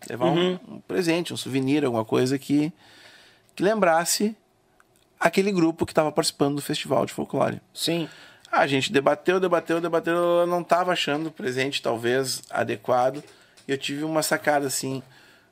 Levar 0.09 0.24
um- 0.24 0.59
um, 0.66 0.81
presente, 0.81 1.35
um 1.35 1.37
souvenir, 1.37 1.85
alguma 1.85 2.03
coisa 2.03 2.39
que, 2.39 2.72
que 3.55 3.62
lembrasse 3.62 4.35
aquele 5.20 5.53
grupo 5.53 5.85
que 5.85 5.93
estava 5.93 6.11
participando 6.11 6.55
do 6.57 6.62
festival 6.62 7.05
de 7.05 7.12
folclore. 7.12 7.61
Sim. 7.74 8.09
A 8.51 8.66
gente 8.66 8.91
debateu, 8.91 9.39
debateu, 9.39 9.83
debateu, 9.83 10.14
eu 10.16 10.47
não 10.47 10.62
estava 10.62 10.93
achando 10.93 11.26
o 11.26 11.31
presente 11.31 11.83
talvez 11.83 12.41
adequado. 12.49 13.22
E 13.68 13.72
eu 13.72 13.76
tive 13.76 14.03
uma 14.03 14.22
sacada 14.22 14.66
assim, 14.66 15.03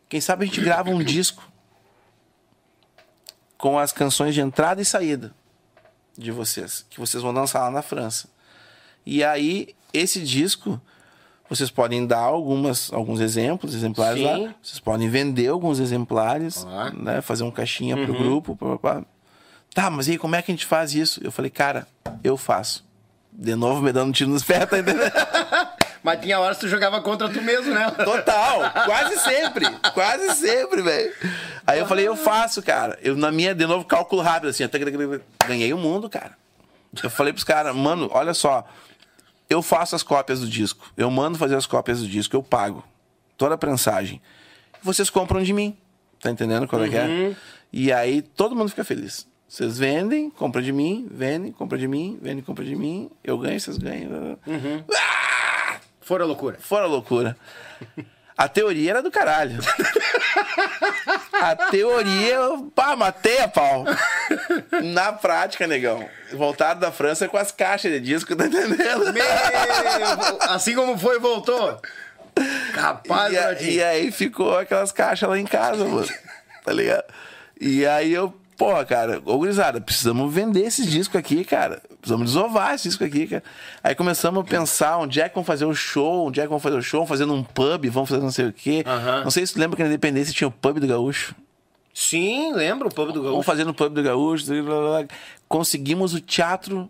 quem 0.08 0.22
sabe 0.22 0.44
a 0.44 0.46
gente 0.46 0.62
grava 0.62 0.88
um 0.88 1.04
disco 1.04 1.46
com 3.58 3.78
as 3.78 3.92
canções 3.92 4.32
de 4.34 4.40
entrada 4.40 4.80
e 4.80 4.84
saída 4.86 5.34
de 6.18 6.30
vocês, 6.32 6.84
que 6.90 6.98
vocês 7.00 7.22
vão 7.22 7.32
lançar 7.32 7.60
lá 7.60 7.70
na 7.70 7.82
França. 7.82 8.28
E 9.04 9.22
aí 9.22 9.68
esse 9.92 10.20
disco 10.22 10.80
vocês 11.48 11.70
podem 11.70 12.04
dar 12.06 12.18
algumas, 12.18 12.92
alguns 12.92 13.20
exemplos, 13.20 13.72
exemplares 13.74 14.18
Sim. 14.18 14.24
lá. 14.46 14.54
Vocês 14.60 14.80
podem 14.80 15.08
vender 15.08 15.46
alguns 15.48 15.78
exemplares, 15.78 16.66
Ah. 16.68 16.90
né? 16.90 17.20
Fazer 17.20 17.44
um 17.44 17.50
caixinha 17.52 17.96
pro 17.96 18.12
grupo, 18.14 18.56
pá, 18.56 18.76
pá, 18.76 18.78
pá. 18.78 19.04
Tá, 19.72 19.88
mas 19.90 20.08
e 20.08 20.12
aí, 20.12 20.18
como 20.18 20.34
é 20.34 20.42
que 20.42 20.50
a 20.50 20.54
gente 20.54 20.66
faz 20.66 20.94
isso? 20.94 21.20
Eu 21.22 21.30
falei, 21.30 21.50
cara, 21.50 21.86
eu 22.24 22.36
faço. 22.36 22.84
De 23.30 23.54
novo, 23.54 23.82
me 23.82 23.92
dando 23.92 24.08
um 24.08 24.12
tiro 24.12 24.30
nos 24.30 24.42
pés, 24.42 24.68
tá 24.68 24.78
entendendo? 24.78 25.12
Mas 26.06 26.20
tinha 26.20 26.38
horas 26.38 26.56
que 26.56 26.66
tu 26.66 26.68
jogava 26.68 27.02
contra 27.02 27.28
tu 27.28 27.42
mesmo, 27.42 27.74
né? 27.74 27.90
Total, 28.04 28.60
quase 28.84 29.18
sempre, 29.18 29.66
quase 29.92 30.36
sempre, 30.36 30.80
velho. 30.80 31.12
Aí 31.66 31.80
eu 31.80 31.86
falei, 31.88 32.06
eu 32.06 32.14
faço, 32.14 32.62
cara. 32.62 32.96
Eu, 33.02 33.16
na 33.16 33.32
minha, 33.32 33.52
de 33.52 33.66
novo, 33.66 33.84
cálculo 33.84 34.22
rápido, 34.22 34.50
assim, 34.50 34.62
até 34.62 34.78
que- 34.78 35.20
ganhei 35.48 35.72
o 35.72 35.76
mundo, 35.76 36.08
cara. 36.08 36.38
Eu 37.02 37.10
falei 37.10 37.32
pros 37.32 37.42
caras, 37.42 37.74
mano, 37.74 38.08
olha 38.12 38.32
só, 38.34 38.64
eu 39.50 39.60
faço 39.60 39.96
as 39.96 40.04
cópias 40.04 40.38
do 40.42 40.48
disco, 40.48 40.92
eu 40.96 41.10
mando 41.10 41.36
fazer 41.36 41.56
as 41.56 41.66
cópias 41.66 41.98
do 42.00 42.06
disco, 42.06 42.36
eu 42.36 42.42
pago 42.42 42.84
toda 43.36 43.56
a 43.56 43.58
prensagem. 43.58 44.22
Vocês 44.80 45.10
compram 45.10 45.42
de 45.42 45.52
mim, 45.52 45.76
tá 46.20 46.30
entendendo 46.30 46.68
qual 46.68 46.84
é 46.84 46.88
que 46.88 46.96
é? 46.96 47.34
E 47.72 47.92
aí 47.92 48.22
todo 48.22 48.54
mundo 48.54 48.68
fica 48.68 48.84
feliz. 48.84 49.26
Vocês 49.48 49.76
vendem, 49.76 50.30
compram 50.30 50.62
de 50.62 50.70
mim, 50.72 51.08
vendem, 51.10 51.50
compram 51.50 51.76
de 51.80 51.88
mim, 51.88 52.16
vendem, 52.22 52.44
compram 52.44 52.64
de 52.64 52.76
mim, 52.76 53.10
eu 53.24 53.36
ganho, 53.38 53.58
vocês 53.58 53.76
ganham. 53.76 54.38
Ah! 54.94 55.45
Fora 56.06 56.24
loucura. 56.24 56.56
Fora 56.60 56.86
loucura. 56.86 57.36
A 58.38 58.48
teoria 58.48 58.90
era 58.90 59.02
do 59.02 59.10
caralho. 59.10 59.58
A 61.32 61.56
teoria, 61.70 62.38
pá, 62.74 62.94
matei 62.96 63.40
a 63.40 63.48
pau. 63.48 63.84
Na 64.82 65.12
prática, 65.12 65.66
negão. 65.66 66.08
Voltaram 66.32 66.78
da 66.80 66.92
França 66.92 67.28
com 67.28 67.36
as 67.36 67.50
caixas 67.50 67.90
de 67.92 68.00
disco, 68.00 68.34
tá 68.36 68.46
entendendo? 68.46 69.12
Meu, 69.12 69.24
assim 70.50 70.74
como 70.74 70.96
foi, 70.98 71.18
voltou. 71.18 71.80
Capaz, 72.74 73.32
E, 73.32 73.38
a- 73.38 73.52
e 73.62 73.82
aí 73.82 74.12
ficou 74.12 74.56
aquelas 74.58 74.92
caixas 74.92 75.28
lá 75.28 75.38
em 75.38 75.46
casa, 75.46 75.84
mano. 75.84 76.08
Tá 76.64 76.72
ligado? 76.72 77.04
E 77.60 77.86
aí 77.86 78.12
eu, 78.12 78.34
porra, 78.58 78.84
cara, 78.84 79.22
ô 79.24 79.38
gurizada, 79.38 79.80
precisamos 79.80 80.32
vender 80.32 80.62
esses 80.66 80.86
discos 80.90 81.18
aqui, 81.18 81.44
cara. 81.44 81.80
Precisamos 82.06 82.26
desovar 82.32 82.74
esse 82.74 82.84
disco 82.88 83.02
aqui, 83.02 83.26
cara. 83.26 83.42
Aí 83.82 83.92
começamos 83.94 84.40
a 84.40 84.44
pensar 84.44 84.96
onde 84.98 85.20
é 85.20 85.28
que 85.28 85.34
vamos 85.34 85.46
fazer 85.46 85.64
o 85.64 85.74
show, 85.74 86.28
onde 86.28 86.38
é 86.38 86.44
que 86.44 86.48
vamos 86.48 86.62
fazer 86.62 86.76
o 86.76 86.82
show, 86.82 87.04
fazendo 87.04 87.34
um 87.34 87.42
pub, 87.42 87.84
vamos 87.90 88.08
fazer 88.08 88.22
não 88.22 88.30
sei 88.30 88.46
o 88.46 88.52
quê. 88.52 88.84
Aham. 88.86 89.24
Não 89.24 89.30
sei 89.30 89.44
se 89.44 89.52
tu 89.54 89.58
lembra 89.58 89.76
que 89.76 89.82
na 89.82 89.88
Independência 89.88 90.32
tinha 90.32 90.46
o 90.46 90.52
pub 90.52 90.78
do 90.78 90.86
Gaúcho. 90.86 91.34
Sim, 91.92 92.52
lembro 92.52 92.88
o 92.88 92.94
pub 92.94 93.08
do 93.08 93.14
Vamos 93.14 93.30
Gaúcho. 93.30 93.42
fazer 93.42 93.64
no 93.64 93.74
pub 93.74 93.92
do 93.92 94.02
Gaúcho. 94.04 94.46
blá, 94.46 94.62
blá, 94.62 95.00
blá. 95.02 95.08
Conseguimos 95.48 96.14
o 96.14 96.20
teatro 96.20 96.88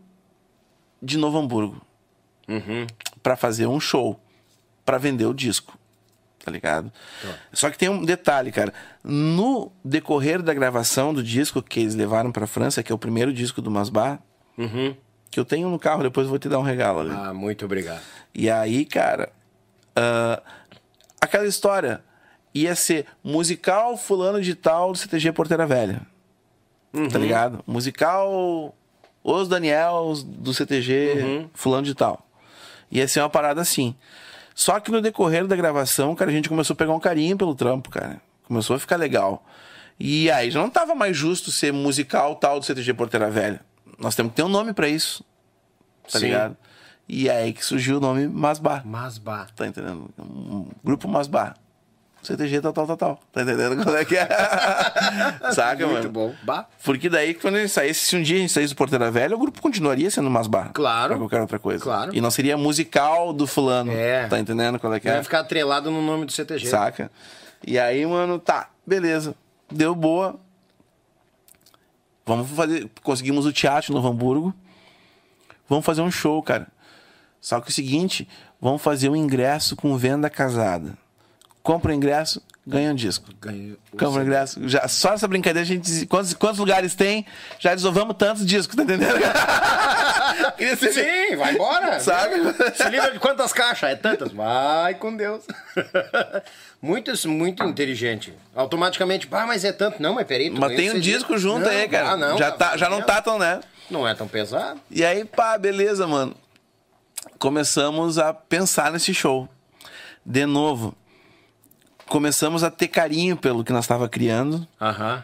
de 1.03 1.17
Novo 1.17 1.39
Hamburgo 1.39 1.81
Uhum. 2.47 2.87
pra 3.23 3.37
fazer 3.37 3.67
um 3.67 3.81
show, 3.81 4.21
pra 4.85 4.99
vender 4.99 5.25
o 5.25 5.33
disco. 5.33 5.79
Tá 6.45 6.51
ligado? 6.51 6.93
Tá. 7.23 7.29
Só 7.55 7.71
que 7.71 7.79
tem 7.79 7.89
um 7.89 8.05
detalhe, 8.05 8.53
cara. 8.53 8.73
No 9.03 9.73
decorrer 9.85 10.43
da 10.43 10.53
gravação 10.55 11.13
do 11.15 11.23
disco 11.23 11.61
que 11.63 11.81
eles 11.81 11.95
levaram 11.95 12.31
pra 12.31 12.47
França, 12.47 12.83
que 12.83 12.93
é 12.93 12.95
o 12.95 12.99
primeiro 12.99 13.33
disco 13.33 13.63
do 13.63 13.71
Masbar, 13.71 14.21
Uhum. 14.59 14.95
Que 15.37 15.41
eu 15.41 15.45
tenho 15.45 15.69
no 15.69 15.79
carro, 15.79 16.03
depois 16.03 16.25
eu 16.25 16.31
vou 16.31 16.39
te 16.39 16.49
dar 16.49 16.59
um 16.59 16.63
regalo 16.63 17.01
ali. 17.01 17.11
Ah, 17.11 17.35
muito 17.35 17.67
obrigado. 17.67 18.01
E 18.35 18.49
aí, 18.49 18.87
cara, 18.87 19.29
ah, 19.95 20.43
aquela 21.21 21.47
história 21.47 22.03
ia 22.55 22.75
ser 22.75 23.05
musical 23.23 23.99
fulano 23.99 24.41
de 24.41 24.55
tal 24.55 24.93
do 24.93 24.99
CTG 24.99 25.33
Porteira 25.33 25.67
Velha. 25.67 26.01
Tá 27.13 27.19
ligado? 27.19 27.63
Musical 27.67 28.75
Os 29.23 29.47
Daniels 29.47 30.23
do 30.23 30.55
CTG 30.55 31.51
fulano 31.53 31.85
de 31.85 31.95
tal. 31.95 32.27
Ia 32.91 33.07
ser 33.07 33.21
uma 33.21 33.29
parada 33.29 33.61
assim. 33.61 33.95
Só 34.55 34.81
que 34.81 34.91
no 34.91 35.03
decorrer 35.03 35.47
da 35.47 35.55
gravação, 35.55 36.15
cara, 36.15 36.31
a 36.31 36.35
gente 36.35 36.49
começou 36.49 36.73
a 36.73 36.77
pegar 36.79 36.95
um 36.95 37.01
carinho 37.01 37.37
pelo 37.37 37.55
trampo, 37.55 37.91
cara. 37.91 38.23
Começou 38.45 38.77
a 38.77 38.79
ficar 38.79 38.97
legal. 38.97 39.45
E 40.01 40.31
aí 40.31 40.51
já 40.51 40.61
não 40.61 40.71
tava 40.71 40.95
mais 40.95 41.15
justo 41.15 41.51
ser 41.51 41.75
musical 41.75 42.37
tal 42.37 42.59
do 42.59 42.65
CTG 42.65 42.95
Porteira 42.95 43.29
Velha. 43.29 43.61
Nós 43.99 44.15
temos 44.15 44.33
que 44.33 44.37
ter 44.37 44.43
um 44.43 44.49
nome 44.49 44.73
pra 44.73 44.89
isso. 44.89 45.25
Tá 46.11 46.19
Sim. 46.19 46.27
ligado? 46.27 46.57
E 47.09 47.31
aí 47.31 47.53
que 47.53 47.65
surgiu 47.65 47.99
o 47.99 48.01
nome 48.01 48.27
Masbar. 48.27 48.83
Mas, 48.85 49.17
bah. 49.19 49.47
Tá 49.55 49.67
entendendo? 49.67 50.11
Um 50.19 50.67
grupo 50.85 51.07
Masbar. 51.09 51.57
CTG 52.23 52.61
tal, 52.61 52.73
tal, 52.73 52.87
tal, 52.89 52.97
tal. 52.97 53.21
Tá 53.33 53.43
entendendo 53.43 53.81
qual 53.85 53.97
é 53.97 54.05
que 54.05 54.17
é? 54.17 54.27
Saca, 55.55 55.87
Muito 55.87 55.99
mano? 55.99 56.11
bom. 56.11 56.35
Bah. 56.43 56.67
Porque 56.85 57.09
daí, 57.09 57.35
quando 57.35 57.55
a 57.55 57.61
gente 57.61 57.71
saísse, 57.71 58.01
se 58.01 58.17
um 58.17 58.23
dia 58.23 58.37
a 58.37 58.41
gente 58.41 58.53
saísse 58.53 58.75
do 58.75 58.77
Porteira 58.77 59.09
Velha, 59.13 59.37
o 59.37 59.39
grupo 59.39 59.63
continuaria 59.63 60.11
sendo 60.11 60.29
Masbar. 60.29 60.73
Claro. 60.73 61.11
Pra 61.11 61.19
qualquer 61.19 61.41
outra 61.41 61.59
coisa. 61.61 61.85
Claro. 61.85 62.13
E 62.13 62.21
não 62.21 62.31
seria 62.33 62.57
musical 62.57 63.33
do 63.33 63.47
fulano. 63.47 63.93
É. 63.93 64.27
Tá 64.27 64.41
entendendo 64.41 64.79
qual 64.81 64.93
é 64.93 64.99
que 64.99 65.07
Vai 65.09 65.19
é? 65.19 65.23
ficar 65.23 65.41
atrelado 65.41 65.89
no 65.89 66.03
nome 66.03 66.27
do 66.27 66.33
CTG. 66.33 66.67
Saca? 66.67 67.13
E 67.65 67.79
aí, 67.79 68.05
mano, 68.05 68.41
tá, 68.41 68.71
beleza. 68.85 69.33
Deu 69.71 69.95
boa. 69.95 70.41
Vamos 72.27 72.51
fazer. 72.51 72.91
Conseguimos 73.03 73.47
o 73.47 73.53
teatro 73.53 73.95
no 73.95 74.07
Hamburgo. 74.07 74.53
Vamos 75.69 75.85
fazer 75.87 76.03
um 76.03 76.11
show, 76.11 76.43
cara. 76.43 76.67
Só 77.41 77.61
que 77.61 77.69
é 77.69 77.71
o 77.71 77.73
seguinte, 77.73 78.29
vamos 78.61 78.83
fazer 78.83 79.09
um 79.09 79.17
ingresso 79.17 79.77
com 79.77 79.97
venda 79.97 80.29
casada. 80.29 80.99
Compra 81.63 81.93
o 81.93 81.95
ingresso, 81.95 82.43
ganha 82.67 82.91
um 82.91 82.95
disco. 82.95 83.31
Compra 83.93 84.21
o 84.21 84.23
ingresso. 84.23 84.69
Já, 84.69 84.89
só 84.89 85.13
essa 85.15 85.29
brincadeira, 85.29 85.63
a 85.63 85.67
gente. 85.67 86.07
Quantos, 86.07 86.35
quantos 86.35 86.59
lugares 86.59 86.95
tem? 86.95 87.25
Já 87.59 87.75
desovamos 87.75 88.17
tantos 88.17 88.45
discos, 88.45 88.75
tá 88.75 88.83
entendendo? 88.83 89.15
Sim, 90.93 91.37
vai 91.37 91.55
embora. 91.55 92.01
Sabe? 92.01 92.35
Se 92.75 92.89
livra 92.91 93.13
de 93.13 93.19
quantas 93.19 93.53
caixas? 93.53 93.91
É 93.91 93.95
tantas. 93.95 94.33
Vai 94.33 94.95
com 94.95 95.17
Deus. 95.17 95.45
Muito, 96.83 97.11
muito 97.29 97.65
inteligente. 97.65 98.35
Automaticamente, 98.55 99.27
pá, 99.27 99.47
mas 99.47 99.65
é 99.65 99.73
tanto. 99.73 100.01
Não, 100.01 100.15
mas 100.15 100.27
peraí. 100.27 100.51
Mas 100.51 100.77
tem 100.77 100.91
um 100.93 101.01
disco 101.01 101.31
dia. 101.31 101.39
junto 101.39 101.65
Não, 101.65 101.71
aí, 101.71 101.89
cara. 101.89 102.11
ah, 102.11 102.17
não, 102.17 102.39
já, 102.39 102.53
tá, 102.53 102.77
já 102.77 102.89
não 102.89 103.03
tá 103.03 103.21
tão, 103.21 103.39
né? 103.39 103.61
Não 103.91 104.07
é 104.07 104.15
tão 104.15 104.29
pesado. 104.29 104.79
E 104.91 105.05
aí, 105.05 105.25
pá, 105.25 105.57
beleza, 105.59 106.07
mano. 106.07 106.37
Começamos 107.39 108.19
a 108.19 108.33
pensar 108.33 108.93
nesse 108.93 109.13
show. 109.13 109.49
De 110.25 110.45
novo, 110.47 110.95
começamos 112.09 112.63
a 112.65 112.71
ter 112.71 112.89
carinho 112.89 113.37
pelo 113.37 113.65
que 113.65 113.73
nós 113.73 113.85
estava 113.85 114.09
criando. 114.09 114.67
Aham. 114.81 115.23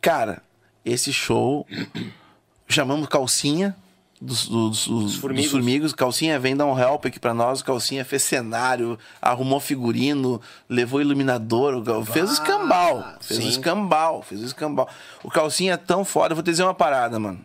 Cara, 0.00 0.42
esse 0.84 1.12
show 1.12 1.66
chamamos 2.68 3.06
Calcinha 3.08 3.76
dos, 4.20 4.46
dos, 4.48 4.86
dos- 4.86 5.14
formigos. 5.16 5.44
dos 5.44 5.50
formigos. 5.52 5.92
Calcinha 5.94 6.38
vem 6.38 6.56
dar 6.56 6.66
um 6.66 6.78
help 6.78 7.06
aqui 7.06 7.18
pra 7.18 7.32
nós. 7.34 7.62
Calcinha 7.62 8.04
fez 8.04 8.22
cenário, 8.22 8.98
arrumou 9.20 9.60
figurino, 9.60 10.40
levou 10.68 11.00
iluminador, 11.00 11.74
o 11.74 11.82
Cal- 11.82 12.04
fez 12.04 12.30
o 12.30 12.32
escambau. 12.34 13.04
Fez 13.20 13.38
o 13.40 13.42
sim. 13.42 13.48
escambau, 13.48 14.22
fez 14.22 14.42
o 14.42 14.44
escambau. 14.46 14.88
O 15.22 15.30
Calcinha 15.30 15.74
é 15.74 15.76
tão 15.76 16.04
foda, 16.04 16.32
eu 16.32 16.36
vou 16.36 16.42
te 16.42 16.50
dizer 16.50 16.62
uma 16.64 16.74
parada, 16.74 17.18
mano. 17.18 17.40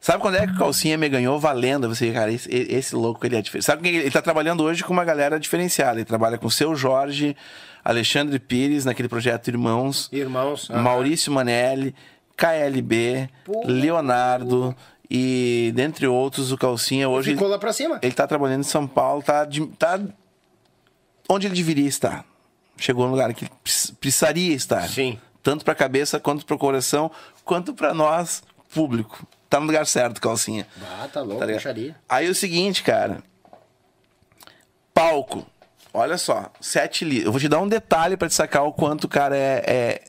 Sabe 0.00 0.20
quando 0.22 0.36
é 0.36 0.46
que 0.46 0.52
o 0.52 0.58
Calcinha 0.58 0.96
me 0.96 1.08
ganhou 1.08 1.38
valendo? 1.40 1.88
Você, 1.88 2.12
cara, 2.12 2.30
esse, 2.32 2.48
esse 2.50 2.94
louco 2.94 3.24
ele 3.26 3.36
é 3.36 3.42
diferente. 3.42 3.64
Sabe 3.64 3.82
que 3.82 3.88
ele, 3.96 4.10
tá 4.10 4.22
trabalhando 4.22 4.62
hoje 4.62 4.84
com 4.84 4.92
uma 4.92 5.04
galera 5.04 5.40
diferenciada. 5.40 5.98
Ele 5.98 6.04
trabalha 6.04 6.38
com 6.38 6.46
o 6.46 6.50
seu 6.50 6.74
Jorge, 6.76 7.36
Alexandre 7.84 8.38
Pires, 8.38 8.84
naquele 8.84 9.08
projeto 9.08 9.48
Irmãos. 9.48 10.08
Irmãos. 10.12 10.70
aham. 10.70 10.82
Maurício 10.82 11.32
Manelli, 11.32 11.94
KLB, 12.36 13.28
Leonardo 13.64 14.74
e 15.10 15.72
dentre 15.74 16.06
outros 16.06 16.52
o 16.52 16.56
Calcinha 16.58 17.08
hoje 17.08 17.32
Ficou 17.32 17.46
ele, 17.48 17.52
lá 17.54 17.58
pra 17.58 17.72
cima. 17.72 17.98
ele 18.02 18.12
tá 18.12 18.26
trabalhando 18.26 18.60
em 18.60 18.64
São 18.64 18.86
Paulo, 18.86 19.22
tá, 19.22 19.44
de- 19.44 19.66
tá 19.78 19.98
onde 21.28 21.46
ele 21.46 21.54
deveria 21.56 21.88
estar. 21.88 22.24
Chegou 22.76 23.06
no 23.06 23.10
lugar 23.12 23.32
que 23.34 23.48
precisaria 24.00 24.54
estar. 24.54 24.88
Sim. 24.88 25.18
Tanto 25.42 25.64
pra 25.64 25.74
cabeça 25.74 26.20
quanto 26.20 26.46
pro 26.46 26.56
coração, 26.58 27.10
quanto 27.44 27.74
pra 27.74 27.92
nós, 27.92 28.42
público. 28.72 29.26
Tá 29.48 29.58
no 29.60 29.66
lugar 29.66 29.86
certo, 29.86 30.20
Calcinha. 30.20 30.66
Ah, 31.00 31.08
tá 31.12 31.20
louco, 31.22 31.44
Tá 31.46 31.52
puxaria. 31.52 31.96
Aí 32.08 32.26
é 32.26 32.30
o 32.30 32.34
seguinte, 32.34 32.82
cara. 32.82 33.22
Palco. 34.92 35.46
Olha 35.92 36.18
só, 36.18 36.50
sete 36.60 37.04
li... 37.04 37.22
Eu 37.24 37.32
vou 37.32 37.40
te 37.40 37.48
dar 37.48 37.60
um 37.60 37.68
detalhe 37.68 38.16
pra 38.16 38.28
te 38.28 38.34
sacar 38.34 38.64
o 38.64 38.72
quanto 38.72 39.04
o 39.04 39.08
cara 39.08 39.36
é, 39.36 39.64
é 39.66 40.00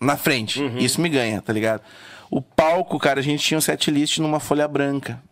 na 0.00 0.16
frente. 0.16 0.60
Uhum. 0.62 0.78
Isso 0.78 1.00
me 1.00 1.08
ganha, 1.08 1.42
tá 1.42 1.52
ligado? 1.52 1.82
O 2.30 2.40
palco, 2.40 2.98
cara, 2.98 3.20
a 3.20 3.22
gente 3.22 3.44
tinha 3.44 3.58
um 3.58 3.60
set 3.60 3.90
list 3.90 4.18
numa 4.18 4.40
folha 4.40 4.66
branca. 4.66 5.22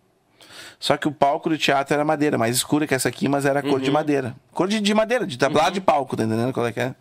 Só 0.79 0.97
que 0.99 1.09
o 1.09 1.13
palco 1.13 1.49
do 1.49 1.57
teatro 1.57 1.95
era 1.95 2.05
madeira, 2.05 2.37
mais 2.37 2.55
escura 2.57 2.87
que 2.87 2.95
essa 2.95 3.09
aqui, 3.09 3.27
mas 3.29 3.47
era 3.47 3.65
Uhum. 3.65 3.71
cor 3.71 3.81
de 3.81 3.91
madeira. 3.91 4.37
Cor 4.53 4.69
de, 4.69 4.81
de 4.81 4.93
madeira, 4.95 5.27
de 5.27 5.39
tablado 5.39 5.73
de 5.73 5.81
palco, 5.81 6.15
tá 6.17 6.25
entendendo 6.25 6.53
qual 6.53 6.67
é 6.67 6.73
que 6.73 6.81
é? 6.81 6.95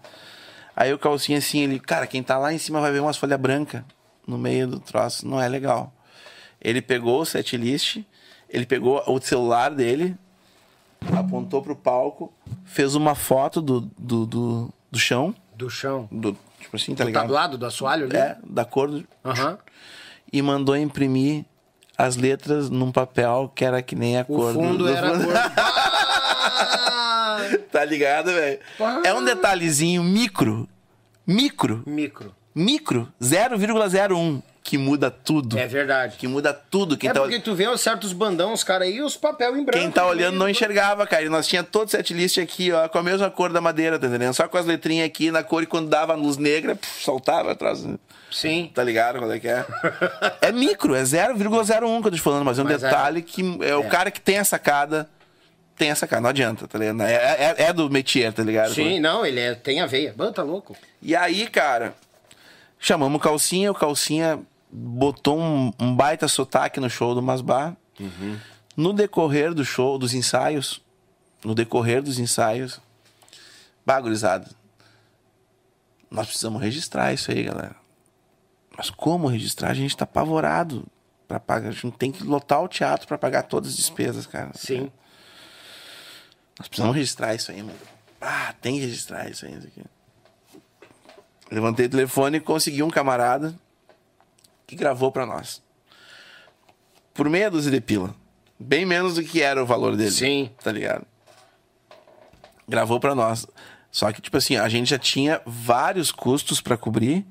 Aí 0.73 0.93
o 0.93 0.97
calcinha 0.99 1.37
assim, 1.37 1.61
ele, 1.63 1.79
cara, 1.79 2.07
quem 2.07 2.23
tá 2.23 2.37
lá 2.37 2.53
em 2.53 2.57
cima 2.57 2.79
vai 2.79 2.91
ver 2.91 3.01
umas 3.01 3.17
folhas 3.17 3.39
brancas 3.39 3.81
no 4.27 4.37
meio 4.37 4.67
do 4.67 4.79
troço, 4.79 5.27
não 5.27 5.39
é 5.41 5.47
legal. 5.47 5.93
Ele 6.61 6.81
pegou 6.81 7.21
o 7.21 7.25
set 7.25 7.55
list, 7.57 7.99
ele 8.49 8.65
pegou 8.65 9.01
o 9.07 9.19
celular 9.21 9.69
dele, 9.71 10.15
apontou 11.15 11.61
pro 11.61 11.75
palco, 11.75 12.33
fez 12.63 12.95
uma 12.95 13.13
foto 13.15 13.61
do, 13.61 13.81
do, 13.97 14.25
do, 14.25 14.73
do 14.91 14.99
chão, 14.99 15.35
Do 15.55 15.69
chão. 15.69 16.07
do, 16.11 16.37
tipo 16.59 16.75
assim, 16.75 16.95
tá 16.95 17.03
Do 17.03 17.07
ligado? 17.07 17.23
tablado, 17.23 17.57
do 17.57 17.65
assoalho 17.65 18.05
ali? 18.05 18.17
É, 18.17 18.37
da 18.43 18.65
cor 18.65 18.89
do, 18.89 19.05
Aham. 19.23 19.57
e 20.33 20.41
mandou 20.41 20.75
imprimir 20.75 21.45
as 21.97 22.15
letras 22.15 22.69
num 22.69 22.91
papel 22.91 23.51
que 23.55 23.63
era 23.63 23.81
que 23.81 23.95
nem 23.95 24.17
a 24.17 24.21
O 24.21 24.25
cor 24.25 24.53
do- 24.53 24.59
fundo 24.59 24.77
do, 24.79 24.87
era 24.89 25.09
fundo. 25.11 25.25
cor. 25.25 25.33
Ah! 26.47 27.37
Tá 27.71 27.83
ligado, 27.83 28.27
velho? 28.31 28.59
É 29.03 29.13
um 29.13 29.23
detalhezinho 29.23 30.03
micro. 30.03 30.67
Micro. 31.25 31.83
Micro. 31.85 32.33
Micro, 32.55 33.11
0,01, 33.21 34.41
que 34.63 34.77
muda 34.77 35.11
tudo. 35.11 35.59
É 35.59 35.67
verdade. 35.67 36.15
Que 36.17 36.25
muda 36.27 36.53
tudo. 36.53 36.97
Quem 36.97 37.09
é 37.09 37.13
tá, 37.13 37.19
porque 37.19 37.39
tu 37.39 37.53
vê 37.53 37.67
os 37.67 37.81
certos 37.81 38.13
bandão, 38.13 38.53
os 38.53 38.63
caras 38.63 38.87
aí, 38.87 39.01
os 39.01 39.17
papel 39.17 39.57
em 39.57 39.65
branco. 39.65 39.77
quem 39.77 39.91
tá 39.91 40.07
olhando 40.07 40.37
não 40.37 40.47
enxergava, 40.47 41.05
cara. 41.05 41.23
E 41.23 41.29
nós 41.29 41.45
tinha 41.47 41.63
todo 41.63 41.89
set 41.91 42.13
list 42.13 42.37
aqui, 42.37 42.71
ó, 42.71 42.87
com 42.87 42.97
a 42.97 43.03
mesma 43.03 43.29
cor 43.29 43.51
da 43.51 43.59
madeira, 43.59 43.99
tá 43.99 44.07
entendendo? 44.07 44.33
Só 44.33 44.47
com 44.47 44.57
as 44.57 44.65
letrinhas 44.65 45.05
aqui 45.05 45.29
na 45.31 45.43
cor 45.43 45.63
e 45.63 45.65
quando 45.65 45.89
dava 45.89 46.15
luz 46.15 46.37
negra, 46.37 46.75
puf, 46.75 47.03
soltava 47.03 47.51
atrás. 47.51 47.85
Sim. 48.31 48.71
Tá 48.73 48.83
ligado 48.83 49.19
qual 49.19 49.31
é 49.31 49.39
que 49.39 49.47
é? 49.47 49.65
é 50.41 50.51
micro, 50.51 50.95
é 50.95 51.03
0,01 51.03 52.01
que 52.01 52.07
eu 52.07 52.11
tô 52.11 52.11
te 52.11 52.21
falando, 52.21 52.45
mas 52.45 52.57
é 52.57 52.61
um 52.61 52.65
Mas 52.65 52.81
é- 52.83 52.87
detalhe 52.87 53.21
que 53.21 53.59
é, 53.61 53.75
o 53.75 53.83
cara 53.83 54.09
que 54.09 54.21
tem 54.21 54.39
a 54.39 54.43
sacada. 54.45 55.09
Tem 55.77 55.91
a 55.91 55.95
sacada, 55.95 56.21
não 56.21 56.29
adianta, 56.29 56.67
tá 56.69 56.79
ligado? 56.79 57.01
É, 57.01 57.13
é, 57.13 57.55
é 57.65 57.73
do 57.73 57.89
métier, 57.89 58.31
tá 58.31 58.41
ligado? 58.41 58.73
Sim, 58.73 58.97
não, 59.01 59.25
ele 59.25 59.41
é, 59.41 59.53
tem 59.53 59.81
a 59.81 59.85
veia. 59.85 60.13
Bã, 60.15 60.31
tá 60.31 60.41
louco. 60.41 60.73
E 61.01 61.13
aí, 61.13 61.47
cara, 61.47 61.93
chamamos 62.85 63.17
o 63.17 63.19
Calcinha, 63.19 63.71
o 63.71 63.75
Calcinha 63.75 64.39
botou 64.71 65.39
um, 65.39 65.73
um 65.79 65.95
baita 65.95 66.27
sotaque 66.27 66.79
no 66.79 66.89
show 66.89 67.15
do 67.15 67.21
Masbar. 67.21 67.75
No 68.77 68.93
decorrer 68.93 69.53
do 69.53 69.63
show, 69.63 69.97
dos 69.97 70.13
ensaios, 70.13 70.81
no 71.43 71.55
decorrer 71.55 72.03
dos 72.03 72.19
ensaios, 72.19 72.79
bagurizado. 73.85 74.53
Nós 76.11 76.27
precisamos 76.27 76.61
registrar 76.61 77.13
isso 77.13 77.31
aí, 77.31 77.43
galera. 77.43 77.75
Mas 78.77 78.89
como 78.89 79.27
registrar? 79.27 79.71
A 79.71 79.73
gente 79.73 79.95
tá 79.95 80.03
apavorado. 80.03 80.85
Pra 81.27 81.39
pagar. 81.39 81.69
A 81.69 81.71
gente 81.71 81.97
tem 81.97 82.11
que 82.11 82.23
lotar 82.23 82.61
o 82.61 82.67
teatro 82.67 83.07
pra 83.07 83.17
pagar 83.17 83.43
todas 83.43 83.71
as 83.71 83.77
despesas, 83.77 84.27
cara. 84.27 84.51
Sim. 84.53 84.91
Nós 86.59 86.67
precisamos 86.67 86.95
registrar 86.95 87.33
isso 87.33 87.51
aí, 87.51 87.63
mano. 87.63 87.79
Ah, 88.21 88.53
tem 88.61 88.75
que 88.75 88.81
registrar 88.81 89.29
isso 89.29 89.45
aí. 89.45 89.57
Isso 89.57 89.67
aqui. 89.67 89.81
Levantei 91.51 91.85
o 91.85 91.89
telefone 91.89 92.37
e 92.37 92.41
consegui 92.41 92.81
um 92.81 92.89
camarada 92.89 93.55
que 94.65 94.75
gravou 94.75 95.11
pra 95.11 95.25
nós. 95.25 95.61
Por 97.13 97.29
meia 97.29 97.49
dúzia 97.49 97.71
de 97.71 97.79
pila. 97.79 98.13
Bem 98.59 98.85
menos 98.85 99.15
do 99.15 99.23
que 99.23 99.41
era 99.41 99.61
o 99.61 99.65
valor 99.65 99.95
dele. 99.95 100.11
Sim. 100.11 100.51
Tá 100.63 100.71
ligado? 100.71 101.05
Gravou 102.67 102.99
pra 102.99 103.13
nós. 103.13 103.45
Só 103.91 104.11
que, 104.11 104.21
tipo 104.21 104.35
assim, 104.37 104.57
a 104.57 104.67
gente 104.67 104.89
já 104.89 104.99
tinha 104.99 105.41
vários 105.45 106.11
custos 106.11 106.59
pra 106.59 106.75
cobrir 106.75 107.25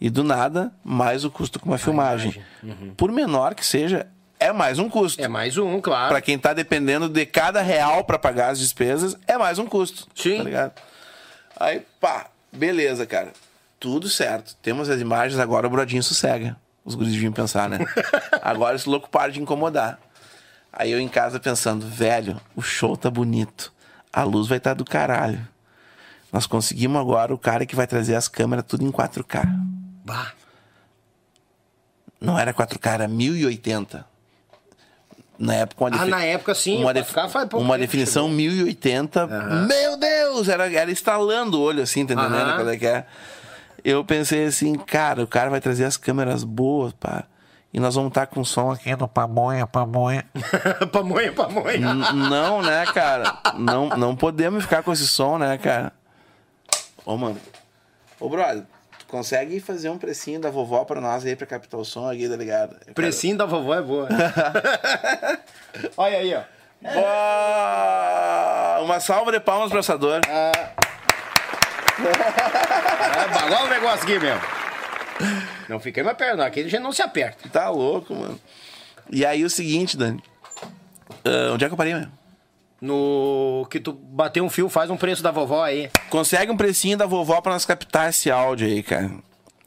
e 0.00 0.08
do 0.08 0.22
nada, 0.22 0.72
mais 0.84 1.24
o 1.24 1.30
custo 1.30 1.58
com 1.58 1.66
uma 1.66 1.78
filmagem. 1.78 2.42
Por 2.96 3.10
menor 3.10 3.54
que 3.54 3.66
seja, 3.66 4.06
é 4.38 4.52
mais 4.52 4.78
um 4.78 4.88
custo. 4.88 5.22
É 5.22 5.28
mais 5.28 5.58
um, 5.58 5.80
claro. 5.80 6.08
Pra 6.10 6.20
quem 6.20 6.38
tá 6.38 6.52
dependendo 6.52 7.08
de 7.08 7.26
cada 7.26 7.60
real 7.60 8.04
pra 8.04 8.18
pagar 8.18 8.50
as 8.50 8.58
despesas, 8.58 9.16
é 9.26 9.36
mais 9.36 9.58
um 9.58 9.66
custo. 9.66 10.06
Sim. 10.14 10.38
Tá 10.38 10.44
ligado? 10.44 10.72
Aí, 11.58 11.82
pá, 12.00 12.28
beleza, 12.52 13.06
cara. 13.06 13.32
Tudo 13.78 14.08
certo. 14.08 14.56
Temos 14.62 14.88
as 14.88 15.00
imagens, 15.00 15.38
agora 15.38 15.66
o 15.66 15.70
Brodinho 15.70 16.02
sossega. 16.02 16.56
Os 16.84 16.94
guris 16.94 17.12
deviam 17.12 17.32
pensar, 17.32 17.68
né? 17.68 17.78
agora 18.42 18.76
esse 18.76 18.88
louco 18.88 19.08
para 19.10 19.32
de 19.32 19.40
incomodar. 19.40 19.98
Aí 20.72 20.92
eu 20.92 21.00
em 21.00 21.08
casa 21.08 21.40
pensando, 21.40 21.86
velho, 21.86 22.40
o 22.54 22.62
show 22.62 22.96
tá 22.96 23.10
bonito. 23.10 23.72
A 24.12 24.22
luz 24.22 24.46
vai 24.46 24.58
estar 24.58 24.74
do 24.74 24.84
caralho. 24.84 25.46
Nós 26.32 26.46
conseguimos 26.46 27.00
agora 27.00 27.34
o 27.34 27.38
cara 27.38 27.64
que 27.64 27.74
vai 27.74 27.86
trazer 27.86 28.14
as 28.14 28.28
câmeras 28.28 28.64
tudo 28.66 28.84
em 28.84 28.90
4K. 28.92 29.42
Bah. 30.04 30.32
Não 32.20 32.38
era 32.38 32.52
4K, 32.52 32.92
era 32.92 33.08
1080. 33.08 34.06
Na 35.38 35.54
época, 35.54 35.84
uma 35.84 36.02
Ah, 36.02 36.06
na 36.06 36.24
época, 36.24 36.54
sim, 36.54 36.78
Uma, 36.78 36.92
o 36.92 36.94
4K 36.94 37.28
faz 37.28 37.48
pouco 37.48 37.58
uma 37.58 37.76
definição 37.78 38.28
1080. 38.28 39.26
Meu 39.66 39.96
Deus! 39.96 40.48
Era, 40.48 40.70
era 40.72 40.90
estalando 40.90 41.58
o 41.58 41.62
olho 41.62 41.82
assim, 41.82 42.06
tá 42.06 42.14
entendendo 42.14 42.34
Aham. 42.34 42.56
qual 42.56 42.68
é 42.70 42.76
que 42.76 42.86
é? 42.86 43.06
Eu 43.88 44.04
pensei 44.04 44.44
assim, 44.46 44.74
cara, 44.74 45.22
o 45.22 45.28
cara 45.28 45.48
vai 45.48 45.60
trazer 45.60 45.84
as 45.84 45.96
câmeras 45.96 46.42
boas, 46.42 46.92
pá. 46.94 47.22
E 47.72 47.78
nós 47.78 47.94
vamos 47.94 48.08
estar 48.08 48.26
com 48.26 48.42
som 48.44 48.72
aqui 48.72 48.94
no 48.96 49.06
pamonha, 49.06 49.64
pamonha. 49.66 50.24
pamonha, 50.90 51.32
pamonha. 51.32 51.76
N- 51.94 52.12
não, 52.28 52.62
né, 52.62 52.84
cara? 52.86 53.38
Não, 53.56 53.88
não 53.90 54.16
podemos 54.16 54.64
ficar 54.64 54.82
com 54.82 54.92
esse 54.92 55.06
som, 55.06 55.38
né, 55.38 55.56
cara? 55.58 55.92
Ô, 57.04 57.16
mano. 57.16 57.38
Ô, 58.18 58.28
brother, 58.28 58.64
tu 58.98 59.06
consegue 59.06 59.60
fazer 59.60 59.88
um 59.90 59.98
precinho 59.98 60.40
da 60.40 60.50
vovó 60.50 60.84
pra 60.84 61.00
nós 61.00 61.24
aí 61.24 61.36
pra 61.36 61.46
captar 61.46 61.78
o 61.78 61.84
som 61.84 62.08
aqui, 62.10 62.28
tá 62.28 62.34
ligado? 62.36 62.76
Quero- 62.80 62.94
Precinho 62.94 63.36
da 63.36 63.46
vovó 63.46 63.72
é 63.74 63.82
boa. 63.82 64.08
Olha 65.96 66.18
aí, 66.18 66.34
ó. 66.34 66.42
Boa! 66.92 68.80
Uma 68.82 68.98
salva 69.00 69.30
de 69.30 69.38
palmas 69.40 69.70
pro 69.70 69.78
assador. 69.78 70.20
Bagulho 73.34 73.64
o 73.64 73.68
negócio 73.68 74.02
aqui 74.02 74.18
mesmo. 74.18 74.40
Não 75.68 75.80
fiquei 75.80 76.02
mais 76.02 76.16
perto, 76.16 76.36
não. 76.36 76.44
Aqui 76.44 76.60
a 76.60 76.62
gente 76.64 76.78
não 76.78 76.92
se 76.92 77.02
aperta. 77.02 77.48
Tá 77.48 77.70
louco, 77.70 78.14
mano. 78.14 78.38
E 79.10 79.24
aí 79.24 79.44
o 79.44 79.50
seguinte, 79.50 79.96
Dani. 79.96 80.22
Ah, 81.24 81.52
onde 81.52 81.64
é 81.64 81.68
que 81.68 81.74
eu 81.74 81.76
parei, 81.76 81.94
mesmo? 81.94 82.12
No 82.80 83.66
que 83.70 83.80
tu 83.80 83.92
bater 83.92 84.42
um 84.42 84.50
fio, 84.50 84.68
faz 84.68 84.90
um 84.90 84.96
preço 84.96 85.22
da 85.22 85.30
vovó 85.30 85.64
aí. 85.64 85.90
Consegue 86.10 86.52
um 86.52 86.56
precinho 86.56 86.98
da 86.98 87.06
vovó 87.06 87.40
pra 87.40 87.52
nós 87.52 87.64
captar 87.64 88.10
esse 88.10 88.30
áudio 88.30 88.66
aí, 88.66 88.82
cara. 88.82 89.10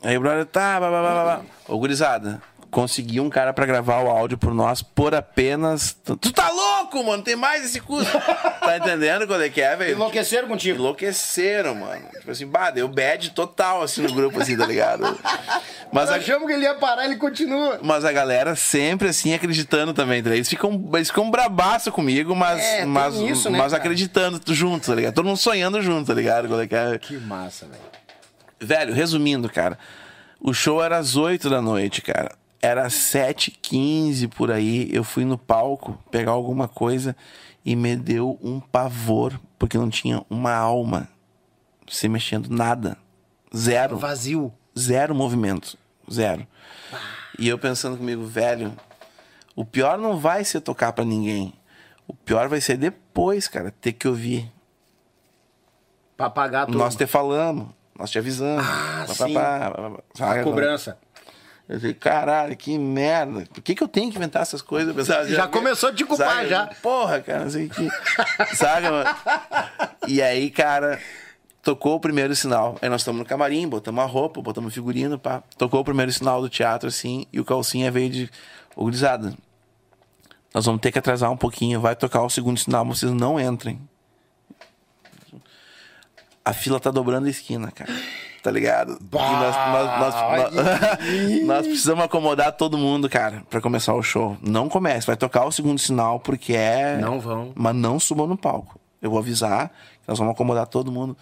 Aí 0.04 0.16
o 0.18 0.22
brother, 0.22 0.46
tá, 0.46 0.80
blá, 0.80 0.90
blá, 0.90 1.02
blá, 1.02 1.12
blá, 1.12 1.24
blá. 1.24 1.42
Ô, 1.68 1.78
gurizada, 1.80 2.42
consegui 2.72 3.20
um 3.20 3.30
cara 3.30 3.52
pra 3.54 3.66
gravar 3.66 4.00
o 4.02 4.10
áudio 4.10 4.38
por 4.38 4.54
nós 4.54 4.82
por 4.82 5.14
apenas... 5.16 5.98
Tu 6.22 6.32
tá 6.32 6.50
louco, 6.50 7.04
mano? 7.04 7.24
Tem 7.24 7.36
mais 7.36 7.66
esse 7.66 7.80
custo. 7.82 8.12
tá 8.62 8.78
entendendo 8.78 9.26
qual 9.28 9.42
é 9.42 9.50
que 9.50 9.62
é, 9.62 9.76
velho? 9.76 9.94
Enlouqueceram 9.94 10.48
contigo. 10.48 10.80
Enlouqueceram, 10.80 11.76
mano. 11.76 12.04
Tipo 12.20 12.32
assim, 12.32 12.46
bah, 12.48 12.70
deu 12.72 12.88
bad 12.88 13.32
total, 13.32 13.82
assim, 13.82 14.02
no 14.02 14.14
grupo, 14.14 14.40
assim, 14.42 14.56
tá 14.58 14.66
ligado? 14.66 15.04
Mas 15.92 16.12
a, 16.12 16.16
Achamos 16.18 16.46
que 16.48 16.54
ele 16.54 16.64
ia 16.64 16.76
parar, 16.76 17.06
ele 17.06 17.16
continua. 17.16 17.80
mas 17.82 18.06
a 18.06 18.12
galera 18.12 18.56
sempre, 18.56 19.08
assim, 19.08 19.34
acreditando 19.34 19.92
também, 19.94 20.22
tá 20.22 20.30
ligado? 20.30 20.38
Eles 20.38 20.50
ficam, 20.50 20.90
eles 20.94 21.08
ficam 21.08 21.32
brabaço 21.32 21.92
comigo, 21.92 22.36
mas, 22.36 22.62
É, 22.64 22.86
mas, 22.86 23.16
isso, 23.16 23.50
né, 23.50 23.58
mas 23.58 23.72
cara? 23.72 23.82
acreditando 23.84 24.40
junto, 24.54 24.86
tá 24.86 24.94
ligado? 24.96 25.16
Todo 25.16 25.26
mundo 25.26 25.38
sonhando 25.38 25.82
junto, 25.82 26.06
tá 26.08 26.14
ligado? 26.14 26.48
Qual 26.48 26.62
é 26.62 26.68
que 26.68 26.76
é? 26.76 26.98
Que 27.00 27.18
massa, 27.18 27.66
velho. 27.66 27.82
Velho, 28.60 28.94
resumindo, 28.94 29.50
cara, 29.50 29.80
o 30.40 30.54
show 30.54 30.84
era 30.84 30.98
às 30.98 31.16
8 31.16 31.50
da 31.50 31.62
noite, 31.62 32.02
cara. 32.04 32.32
Era 32.62 32.86
às 32.86 32.94
7h15 32.94 34.28
por 34.30 34.52
aí. 34.52 34.90
Eu 34.94 35.04
fui 35.04 35.24
no 35.26 35.38
palco 35.38 35.98
pegar 36.12 36.32
alguma 36.32 36.68
coisa 36.68 37.16
e 37.64 37.76
me 37.76 37.96
deu 37.96 38.38
um 38.42 38.60
pavor, 38.60 39.40
porque 39.58 39.78
não 39.78 39.90
tinha 39.90 40.24
uma 40.30 40.54
alma 40.54 41.08
se 41.88 42.08
mexendo, 42.08 42.50
nada. 42.50 42.98
Zero. 43.56 43.98
Vazio. 43.98 44.54
Zero 44.78 45.16
movimento. 45.16 45.78
Zero. 46.12 46.46
E 47.38 47.48
eu 47.48 47.58
pensando 47.58 47.98
comigo, 47.98 48.26
velho, 48.26 48.74
o 49.56 49.64
pior 49.66 49.98
não 49.98 50.18
vai 50.18 50.44
ser 50.44 50.62
tocar 50.62 50.92
pra 50.94 51.06
ninguém. 51.06 51.54
O 52.08 52.14
pior 52.14 52.48
vai 52.48 52.60
ser 52.60 52.78
depois, 52.78 53.48
cara, 53.48 53.72
ter 53.82 53.94
que 53.94 54.08
ouvir. 54.08 54.52
Pra 56.18 56.30
pagar 56.30 56.66
tudo. 56.66 56.78
Nós 56.78 56.96
te 56.96 57.06
falamos, 57.06 57.68
nós 57.98 58.10
te 58.12 58.18
avisamos. 58.20 58.66
Ah, 58.66 59.06
Pá, 59.08 59.14
sim. 59.14 59.34
pá, 59.34 59.72
pá, 59.72 59.90
pá. 59.92 60.04
Sabe? 60.14 60.44
Cobrança. 60.44 60.98
Eu 61.70 61.80
falei, 61.80 61.94
caralho, 61.94 62.58
que 62.58 62.80
merda. 62.80 63.46
Por 63.54 63.62
que, 63.62 63.76
que 63.76 63.84
eu 63.84 63.88
tenho 63.88 64.10
que 64.12 64.18
inventar 64.18 64.42
essas 64.42 64.60
coisas? 64.60 64.94
Pensava, 64.96 65.28
Já 65.30 65.48
começou 65.48 65.90
a 65.90 65.94
te 65.94 66.04
culpar, 66.04 66.38
sabe? 66.38 66.50
já. 66.50 66.66
Porra, 66.82 67.22
cara, 67.22 67.44
não 67.44 67.50
sei 67.52 67.68
o 67.68 67.70
que. 67.70 67.88
Sabe, 68.56 68.90
mano? 68.90 69.08
E 70.08 70.20
aí, 70.20 70.50
cara, 70.50 71.00
tocou 71.62 71.96
o 71.96 72.00
primeiro 72.00 72.36
sinal. 72.36 72.76
Aí 72.82 72.90
nós 72.90 73.02
estamos 73.02 73.20
no 73.20 73.26
camarim, 73.26 73.68
botamos 73.68 74.04
a 74.04 74.08
roupa, 74.08 74.42
botamos 74.42 74.72
o 74.72 74.74
figurino, 74.74 75.20
pá. 75.20 75.44
Tocou 75.60 75.82
o 75.82 75.84
primeiro 75.84 76.12
sinal 76.12 76.42
do 76.42 76.50
teatro, 76.50 76.90
assim, 76.90 77.28
e 77.32 77.40
o 77.40 77.46
calcinha 77.46 77.92
veio 77.92 78.10
de. 78.10 78.32
Ô, 78.76 78.86
gurizada, 78.86 79.36
nós 80.52 80.66
vamos 80.66 80.82
ter 80.82 80.92
que 80.92 80.98
atrasar 80.98 81.32
um 81.32 81.38
pouquinho, 81.38 81.80
vai 81.80 81.96
tocar 81.96 82.24
o 82.24 82.30
segundo 82.32 82.58
sinal, 82.58 82.84
vocês 82.84 83.12
não 83.12 83.40
entrem. 83.40 83.80
A 86.44 86.52
fila 86.52 86.80
tá 86.80 86.90
dobrando 86.90 87.28
a 87.28 87.30
esquina, 87.30 87.70
cara. 87.70 87.94
Tá 88.42 88.50
ligado? 88.52 88.98
E 89.02 89.16
nós, 89.18 89.56
nós- 89.56 90.00
nós- 90.00 90.54
nós- 91.46 91.68
precisamos 91.68 92.06
acomodar 92.06 92.52
todo 92.54 92.78
mundo, 92.78 93.10
cara, 93.10 93.44
pra 93.50 93.60
começar 93.60 93.94
o 93.94 94.02
show. 94.02 94.38
Não 94.42 94.70
comece, 94.70 95.06
vai 95.08 95.18
tocar 95.18 95.44
o 95.46 95.52
segundo 95.52 95.78
sinal, 95.80 96.20
porque 96.22 96.54
é. 96.54 96.96
Não 96.98 97.20
vão. 97.20 97.52
Mas 97.56 97.76
não 97.76 98.00
subam 98.00 98.28
no 98.28 98.38
palco. 98.38 98.80
Eu 99.02 99.10
vou 99.10 99.20
avisar 99.20 99.68
que 99.68 100.08
nós 100.08 100.18
vamos 100.18 100.34
acomodar 100.34 100.68
todo 100.68 100.92
mundo. 100.92 101.18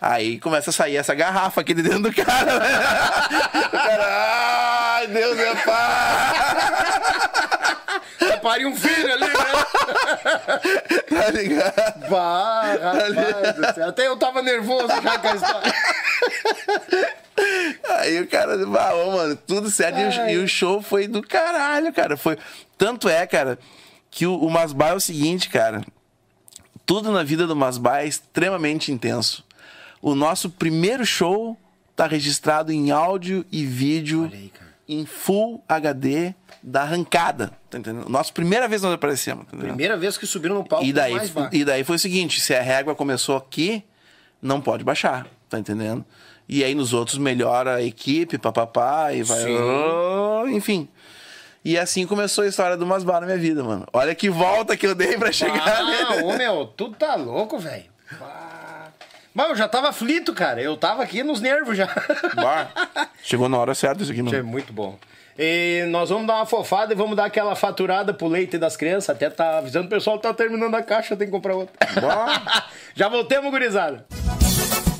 Aí 0.00 0.38
começa 0.40 0.70
a 0.70 0.72
sair 0.72 0.96
essa 0.96 1.14
garrafa 1.14 1.60
aqui 1.60 1.72
de 1.72 1.82
dentro 1.82 2.00
do 2.02 2.12
cara. 2.14 2.58
né? 2.58 2.68
o 3.66 3.70
cara, 3.70 4.96
ai, 4.98 5.06
Deus 5.06 5.38
é 5.38 5.54
pai! 5.54 6.36
Pare 8.42 8.66
um 8.66 8.76
filho 8.76 9.12
ali, 9.12 9.24
né? 9.24 9.34
Tá 11.08 11.30
ligado? 11.32 12.08
Bah, 12.08 12.62
rapaz. 12.80 13.78
Até 13.78 14.06
eu 14.06 14.16
tava 14.16 14.40
nervoso 14.42 14.88
já 15.02 15.18
com 15.18 15.28
a 15.28 15.34
história. 15.34 15.74
Aí 17.98 18.20
o 18.20 18.26
cara, 18.26 18.54
ah, 18.54 19.06
mano, 19.14 19.36
tudo 19.36 19.70
certo. 19.70 19.98
E 19.98 20.04
o, 20.04 20.30
e 20.30 20.44
o 20.44 20.48
show 20.48 20.80
foi 20.82 21.06
do 21.06 21.22
caralho, 21.22 21.92
cara. 21.92 22.16
Foi... 22.16 22.36
Tanto 22.78 23.08
é, 23.08 23.26
cara, 23.26 23.58
que 24.10 24.26
o, 24.26 24.36
o 24.36 24.50
Masbai 24.50 24.90
é 24.90 24.94
o 24.94 25.00
seguinte, 25.00 25.48
cara. 25.48 25.82
Tudo 26.84 27.10
na 27.10 27.22
vida 27.22 27.46
do 27.46 27.56
Masbai 27.56 28.04
é 28.04 28.08
extremamente 28.08 28.92
intenso. 28.92 29.44
O 30.00 30.14
nosso 30.14 30.50
primeiro 30.50 31.04
show 31.04 31.58
tá 31.94 32.06
registrado 32.06 32.70
em 32.72 32.90
áudio 32.90 33.44
e 33.50 33.64
vídeo 33.64 34.30
aí, 34.32 34.52
em 34.88 35.04
Full 35.04 35.62
HD 35.68 36.34
da 36.62 36.82
arrancada. 36.82 37.52
Tá 37.70 37.78
entendendo? 37.78 38.08
Nossa 38.08 38.32
primeira 38.32 38.68
vez 38.68 38.82
nós 38.82 38.92
aparecemos. 38.92 39.46
Tá? 39.46 39.56
Primeira 39.56 39.96
vez 39.96 40.16
que 40.16 40.26
subiram 40.26 40.54
no 40.54 40.64
palco. 40.64 40.84
E 40.84 40.92
daí, 40.92 41.14
e 41.52 41.64
daí 41.64 41.84
foi 41.84 41.96
o 41.96 41.98
seguinte: 41.98 42.40
se 42.40 42.54
a 42.54 42.62
régua 42.62 42.94
começou 42.94 43.36
aqui, 43.36 43.82
não 44.40 44.60
pode 44.60 44.84
baixar, 44.84 45.26
tá 45.48 45.58
entendendo? 45.58 46.04
E 46.48 46.62
aí 46.62 46.74
nos 46.74 46.92
outros 46.92 47.18
melhora 47.18 47.76
a 47.76 47.82
equipe, 47.82 48.38
papapá, 48.38 49.12
e 49.12 49.22
vai. 49.22 49.44
Oh, 49.46 50.46
enfim. 50.48 50.88
E 51.64 51.76
assim 51.76 52.06
começou 52.06 52.44
a 52.44 52.46
história 52.46 52.76
do 52.76 52.86
Masbar 52.86 53.20
na 53.20 53.26
minha 53.26 53.38
vida, 53.38 53.64
mano. 53.64 53.86
Olha 53.92 54.14
que 54.14 54.30
volta 54.30 54.76
que 54.76 54.86
eu 54.86 54.94
dei 54.94 55.18
pra 55.18 55.32
chegar 55.32 55.80
Ah, 55.80 56.24
ô 56.24 56.32
meu, 56.36 56.66
tu 56.66 56.90
tá 56.90 57.16
louco, 57.16 57.58
velho. 57.58 57.84
Mas 59.34 59.48
eu 59.50 59.56
já 59.56 59.68
tava 59.68 59.88
aflito, 59.88 60.32
cara. 60.32 60.62
Eu 60.62 60.76
tava 60.76 61.02
aqui 61.02 61.22
nos 61.24 61.40
nervos 61.40 61.76
já. 61.76 61.86
Bah, 62.36 62.68
Chegou 63.22 63.48
na 63.48 63.58
hora 63.58 63.74
certa 63.74 64.02
isso 64.02 64.12
aqui, 64.12 64.20
É 64.20 64.22
mano. 64.22 64.44
muito 64.44 64.72
bom. 64.72 64.96
E 65.38 65.84
nós 65.90 66.08
vamos 66.08 66.26
dar 66.26 66.36
uma 66.36 66.46
fofada 66.46 66.92
e 66.92 66.96
vamos 66.96 67.16
dar 67.16 67.26
aquela 67.26 67.54
faturada 67.56 68.14
pro 68.14 68.28
leite 68.28 68.56
das 68.56 68.76
crianças. 68.76 69.10
Até 69.10 69.28
tá 69.28 69.58
avisando 69.58 69.86
o 69.86 69.90
pessoal 69.90 70.16
que 70.16 70.22
tá 70.22 70.32
terminando 70.32 70.74
a 70.76 70.82
caixa, 70.82 71.16
tem 71.16 71.26
que 71.26 71.32
comprar 71.32 71.54
outra. 71.56 71.74
Já 72.94 73.08
voltemos, 73.08 73.50
gurizada. 73.50 74.06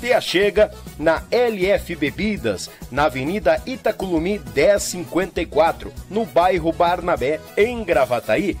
Te 0.00 0.18
chega 0.22 0.70
na 0.98 1.22
LF 1.30 1.94
Bebidas, 1.94 2.70
na 2.90 3.04
Avenida 3.04 3.60
Itaculumi 3.66 4.40
1054, 4.54 5.92
no 6.08 6.24
bairro 6.24 6.72
Barnabé, 6.72 7.38
em 7.54 7.84
Gravataí. 7.84 8.56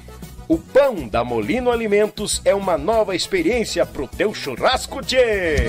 O 0.46 0.58
pão 0.58 1.08
da 1.08 1.24
Molino 1.24 1.70
Alimentos 1.70 2.42
é 2.44 2.54
uma 2.54 2.76
nova 2.76 3.16
experiência 3.16 3.86
pro 3.86 4.06
teu 4.06 4.34
churrasco, 4.34 5.00
tchê! 5.02 5.68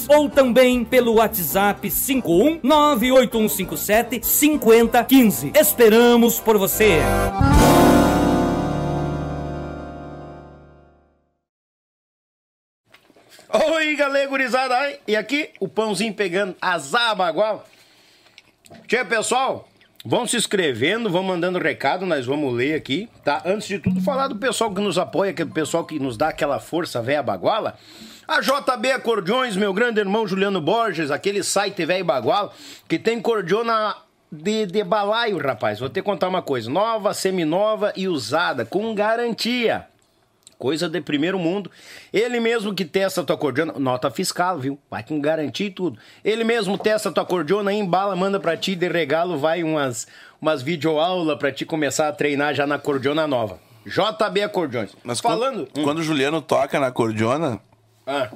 ou 0.09 0.29
também 0.29 0.83
pelo 0.83 1.13
WhatsApp 1.15 1.87
5198157 1.87 4.23
5015. 4.23 5.51
Esperamos 5.55 6.39
por 6.39 6.57
você! 6.57 6.99
Oi, 13.53 13.95
galera 13.95 14.29
gurizada! 14.29 14.75
E 15.05 15.15
aqui, 15.15 15.49
o 15.59 15.67
pãozinho 15.67 16.13
pegando 16.13 16.55
azar 16.61 17.15
bagual. 17.15 17.65
Tchê, 18.87 19.03
pessoal, 19.03 19.67
vão 20.05 20.25
se 20.25 20.37
inscrevendo, 20.37 21.09
vão 21.09 21.23
mandando 21.23 21.59
recado, 21.59 22.05
nós 22.05 22.25
vamos 22.25 22.53
ler 22.53 22.75
aqui, 22.75 23.09
tá? 23.23 23.41
Antes 23.45 23.67
de 23.67 23.79
tudo, 23.79 24.01
falar 24.01 24.29
do 24.29 24.37
pessoal 24.37 24.73
que 24.73 24.79
nos 24.79 24.97
apoia, 24.97 25.31
aquele 25.31 25.51
pessoal 25.51 25.83
que 25.83 25.99
nos 25.99 26.15
dá 26.15 26.29
aquela 26.29 26.59
força 26.59 27.01
véia 27.01 27.21
baguala. 27.21 27.77
A 28.27 28.39
JB 28.39 28.91
Acordeões, 28.91 29.55
meu 29.55 29.73
grande 29.73 29.99
irmão 29.99 30.27
Juliano 30.27 30.61
Borges, 30.61 31.11
aquele 31.11 31.43
site 31.43 31.85
velho 31.85 32.05
bagual, 32.05 32.53
que 32.87 32.99
tem 32.99 33.19
cordiona 33.19 33.95
de, 34.31 34.65
de 34.65 34.83
balaio, 34.83 35.37
rapaz. 35.37 35.79
Vou 35.79 35.89
te 35.89 36.01
contar 36.01 36.27
uma 36.27 36.41
coisa, 36.41 36.69
nova, 36.69 37.13
seminova 37.13 37.91
e 37.95 38.07
usada, 38.07 38.63
com 38.63 38.93
garantia. 38.93 39.87
Coisa 40.57 40.87
de 40.87 41.01
primeiro 41.01 41.39
mundo. 41.39 41.71
Ele 42.13 42.39
mesmo 42.39 42.73
que 42.75 42.85
testa 42.85 43.21
a 43.21 43.23
tua 43.23 43.35
cordiona, 43.35 43.73
nota 43.79 44.11
fiscal, 44.11 44.59
viu? 44.59 44.77
Vai 44.91 45.03
com 45.03 45.19
garantia 45.19 45.65
e 45.65 45.71
tudo. 45.71 45.99
Ele 46.23 46.43
mesmo 46.43 46.77
testa 46.77 47.09
a 47.09 47.11
tua 47.11 47.25
cordiona, 47.25 47.73
embala, 47.73 48.15
manda 48.15 48.39
pra 48.39 48.55
ti 48.55 48.75
de 48.75 48.87
regalo, 48.87 49.39
vai 49.39 49.63
umas, 49.63 50.07
umas 50.39 50.61
videoaulas 50.61 51.37
pra 51.39 51.51
ti 51.51 51.65
começar 51.65 52.07
a 52.07 52.13
treinar 52.13 52.53
já 52.53 52.67
na 52.67 52.77
cordiona 52.77 53.25
nova. 53.25 53.59
JB 53.87 54.43
Acordeões. 54.43 54.95
Mas 55.03 55.19
Falando. 55.19 55.67
Quando, 55.73 55.83
quando 55.83 55.97
o 55.97 56.03
Juliano 56.03 56.39
toca 56.39 56.79
na 56.79 56.91
cordiona, 56.91 57.59
Ah, 58.05 58.29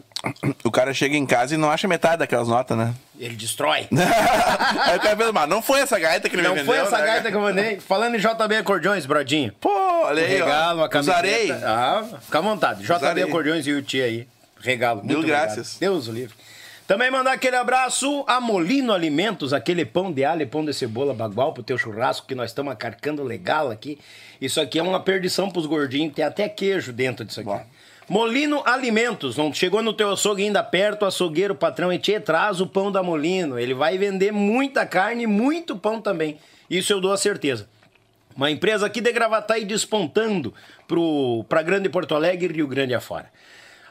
o 0.64 0.72
cara 0.72 0.94
chega 0.94 1.16
em 1.16 1.26
casa 1.26 1.56
e 1.56 1.58
não 1.58 1.70
acha 1.72 1.88
metade 1.88 2.18
daquelas 2.18 2.48
notas, 2.48 2.78
né? 2.78 2.94
ele 3.20 3.36
destrói. 3.36 3.88
Aí 3.92 4.98
o 4.98 5.02
cara 5.02 5.16
pensa, 5.16 5.32
mas 5.32 5.50
não 5.50 5.62
foi 5.62 5.80
essa 5.82 5.98
gaita 5.98 6.30
que 6.30 6.36
ele 6.36 6.44
Não 6.44 6.54
me 6.54 6.64
foi 6.64 6.76
vendeu, 6.78 6.88
essa 6.88 6.98
né, 7.02 7.06
gaita 7.08 7.30
que 7.32 7.36
eu 7.38 7.42
mandei. 7.42 7.80
Falando 7.80 8.16
em 8.16 8.20
JB 8.20 8.58
Acordeões, 8.58 9.06
brodinho. 9.06 9.54
Pô, 9.60 9.70
olha 10.06 10.22
Um 10.22 10.26
aí, 10.26 10.42
ó. 10.42 10.46
regalo, 10.46 10.80
uma 10.82 10.90
camiseta. 10.90 11.18
Usarei. 11.20 11.52
Ah, 11.52 12.04
fica 12.22 12.38
à 12.38 12.42
vontade. 12.42 12.84
JB 12.84 12.94
Usarei. 12.96 13.24
Acordeões 13.24 13.66
e 13.68 13.72
o 13.74 13.82
tia 13.82 14.06
aí. 14.06 14.28
Regalo. 14.62 15.04
Mil 15.04 15.18
muito 15.18 15.28
graças. 15.28 15.76
obrigado. 15.76 15.80
Deus 15.80 16.08
o 16.08 16.12
livre. 16.12 16.36
Também 16.88 17.10
mandar 17.10 17.32
aquele 17.34 17.56
abraço 17.56 18.24
a 18.28 18.40
Molino 18.40 18.94
Alimentos, 18.94 19.54
aquele 19.54 19.84
pão 19.86 20.12
de 20.12 20.24
alho 20.24 20.44
e 20.44 20.46
pão 20.46 20.64
de 20.64 20.72
cebola 20.72 21.14
bagual 21.16 21.52
pro 21.52 21.64
teu 21.64 21.78
churrasco 21.80 22.28
que 22.28 22.36
nós 22.36 22.52
estamos 22.52 22.72
acarcando 22.72 23.24
legal 23.24 23.72
aqui. 23.72 23.98
Isso 24.40 24.62
aqui 24.62 24.78
é 24.78 24.84
uma 24.84 25.00
perdição 25.00 25.50
pros 25.50 25.66
gordinhos, 25.66 26.14
tem 26.14 26.24
até 26.24 26.48
queijo 26.48 26.94
dentro 26.94 27.26
disso 27.26 27.40
aqui. 27.40 27.50
Bom. 27.50 27.66
Molino 28.08 28.62
Alimentos, 28.66 29.36
não 29.36 29.52
chegou 29.52 29.82
no 29.82 29.92
teu 29.92 30.12
açougue 30.12 30.44
ainda 30.44 30.64
perto, 30.64 31.06
açougueiro, 31.06 31.56
patrão, 31.56 31.92
e 31.92 31.98
te 31.98 32.20
traz 32.20 32.62
o 32.62 32.68
pão 32.68 32.92
da 32.92 33.02
Molino. 33.02 33.58
Ele 33.58 33.74
vai 33.74 33.98
vender 33.98 34.32
muita 34.32 34.86
carne 34.86 35.24
e 35.24 35.28
muito 35.28 35.76
pão 35.76 36.00
também. 36.00 36.38
Isso 36.70 36.94
eu 36.94 37.02
dou 37.02 37.12
a 37.12 37.18
certeza. 37.18 37.68
Uma 38.36 38.52
empresa 38.52 38.86
aqui 38.86 39.02
de 39.02 39.12
Gravataí 39.12 39.66
despontando 39.66 40.54
para 41.50 41.64
Grande 41.64 41.90
Porto 41.90 42.14
Alegre 42.14 42.54
e 42.54 42.58
Rio 42.58 42.68
Grande 42.68 42.94
afora. 42.94 43.32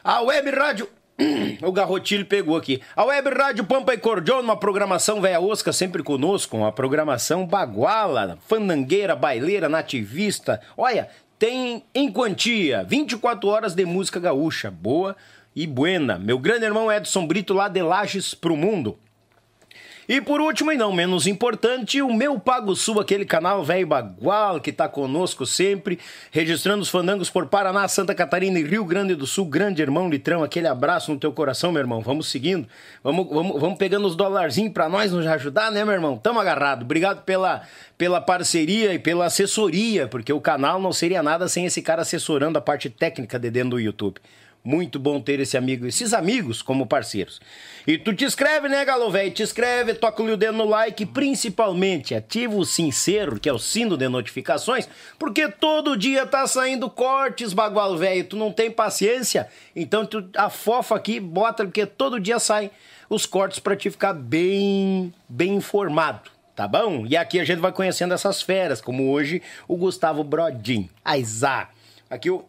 A 0.03 0.21
Web 0.21 0.49
Rádio. 0.51 0.89
O 1.61 1.71
Garrotilho 1.71 2.25
pegou 2.25 2.57
aqui. 2.57 2.81
A 2.95 3.05
Web 3.05 3.29
Rádio 3.29 3.63
Pampa 3.63 3.93
e 3.93 3.97
Cordion, 3.97 4.41
uma 4.41 4.57
programação 4.57 5.21
velha 5.21 5.39
osca, 5.39 5.71
sempre 5.71 6.03
conosco, 6.03 6.57
uma 6.57 6.73
programação 6.73 7.45
baguala, 7.45 8.37
fandangueira, 8.47 9.15
baileira, 9.15 9.69
nativista. 9.69 10.61
Olha, 10.77 11.09
tem 11.45 11.83
em 11.93 12.11
quantia 12.11 12.83
24 12.83 13.47
horas 13.47 13.75
de 13.75 13.85
música 13.85 14.19
gaúcha, 14.19 14.71
boa 14.71 15.15
e 15.55 15.67
buena. 15.67 16.17
Meu 16.17 16.39
grande 16.39 16.65
irmão 16.65 16.91
Edson 16.91 17.27
Brito, 17.27 17.53
lá 17.53 17.67
de 17.67 17.83
Lages 17.83 18.33
pro 18.33 18.57
mundo. 18.57 18.97
E 20.07 20.21
por 20.21 20.39
último, 20.39 20.71
e 20.71 20.77
não 20.77 20.93
menos 20.93 21.25
importante, 21.25 21.99
o 21.99 22.13
meu 22.13 22.39
Pago 22.39 22.75
Sul, 22.75 22.99
aquele 22.99 23.25
canal 23.25 23.63
velho 23.63 23.87
bagual 23.87 24.59
que 24.59 24.71
tá 24.71 24.87
conosco 24.87 25.47
sempre, 25.47 25.97
registrando 26.29 26.83
os 26.83 26.89
fandangos 26.89 27.29
por 27.29 27.47
Paraná, 27.47 27.87
Santa 27.87 28.13
Catarina 28.13 28.59
e 28.59 28.63
Rio 28.63 28.85
Grande 28.85 29.15
do 29.15 29.25
Sul. 29.25 29.45
Grande 29.45 29.81
irmão 29.81 30.07
Litrão, 30.07 30.43
aquele 30.43 30.67
abraço 30.67 31.11
no 31.11 31.19
teu 31.19 31.31
coração, 31.31 31.71
meu 31.71 31.81
irmão. 31.81 32.01
Vamos 32.01 32.29
seguindo, 32.29 32.67
vamos, 33.03 33.27
vamos, 33.27 33.59
vamos 33.59 33.77
pegando 33.79 34.05
os 34.05 34.15
dólarzinhos 34.15 34.73
pra 34.73 34.87
nós 34.87 35.11
nos 35.11 35.25
ajudar, 35.25 35.71
né, 35.71 35.83
meu 35.83 35.95
irmão? 35.95 36.17
Tamo 36.17 36.39
agarrado. 36.39 36.83
Obrigado 36.83 37.23
pela, 37.23 37.63
pela 37.97 38.21
parceria 38.21 38.93
e 38.93 38.99
pela 38.99 39.25
assessoria, 39.25 40.07
porque 40.07 40.31
o 40.31 40.39
canal 40.39 40.79
não 40.79 40.93
seria 40.93 41.23
nada 41.23 41.47
sem 41.47 41.65
esse 41.65 41.81
cara 41.81 42.03
assessorando 42.03 42.59
a 42.59 42.61
parte 42.61 42.91
técnica 42.91 43.39
de 43.39 43.49
dentro 43.49 43.71
do 43.71 43.79
YouTube. 43.79 44.21
Muito 44.65 44.97
bom 44.97 45.21
ter 45.21 45.39
esse 45.39 45.55
amigo, 45.55 45.85
esses 45.85 46.11
amigos 46.11 46.63
como 46.63 46.87
parceiros. 46.87 47.39
E 47.85 47.99
tu 47.99 48.15
te 48.15 48.25
inscreve, 48.25 48.67
né, 48.67 48.83
galo 48.83 49.11
velho? 49.11 49.29
Te 49.29 49.43
inscreve, 49.43 49.93
toca 49.93 50.23
o 50.23 50.35
dedo 50.35 50.57
no 50.57 50.65
like, 50.65 51.05
principalmente 51.05 52.15
ativa 52.15 52.55
o 52.55 52.65
sincero, 52.65 53.39
que 53.39 53.47
é 53.47 53.53
o 53.53 53.59
sino 53.59 53.95
de 53.95 54.09
notificações, 54.09 54.89
porque 55.19 55.47
todo 55.47 55.95
dia 55.95 56.25
tá 56.25 56.47
saindo 56.47 56.89
cortes, 56.89 57.53
bagual 57.53 57.95
velho. 57.95 58.23
Tu 58.23 58.35
não 58.35 58.51
tem 58.51 58.71
paciência, 58.71 59.47
então 59.75 60.03
tu 60.03 60.27
afofa 60.35 60.95
aqui, 60.95 61.19
bota, 61.19 61.63
porque 61.63 61.85
todo 61.85 62.19
dia 62.19 62.39
saem 62.39 62.71
os 63.07 63.27
cortes 63.27 63.59
pra 63.59 63.75
te 63.75 63.91
ficar 63.91 64.13
bem, 64.13 65.13
bem 65.29 65.53
informado. 65.53 66.31
Tá 66.55 66.67
bom? 66.67 67.05
E 67.05 67.15
aqui 67.15 67.39
a 67.39 67.43
gente 67.43 67.59
vai 67.59 67.71
conhecendo 67.71 68.15
essas 68.15 68.41
feras, 68.41 68.81
como 68.81 69.11
hoje 69.11 69.43
o 69.67 69.77
Gustavo 69.77 70.23
Brodin. 70.23 70.89
Aizá. 71.03 71.69
Aqui 72.09 72.31
o. 72.31 72.45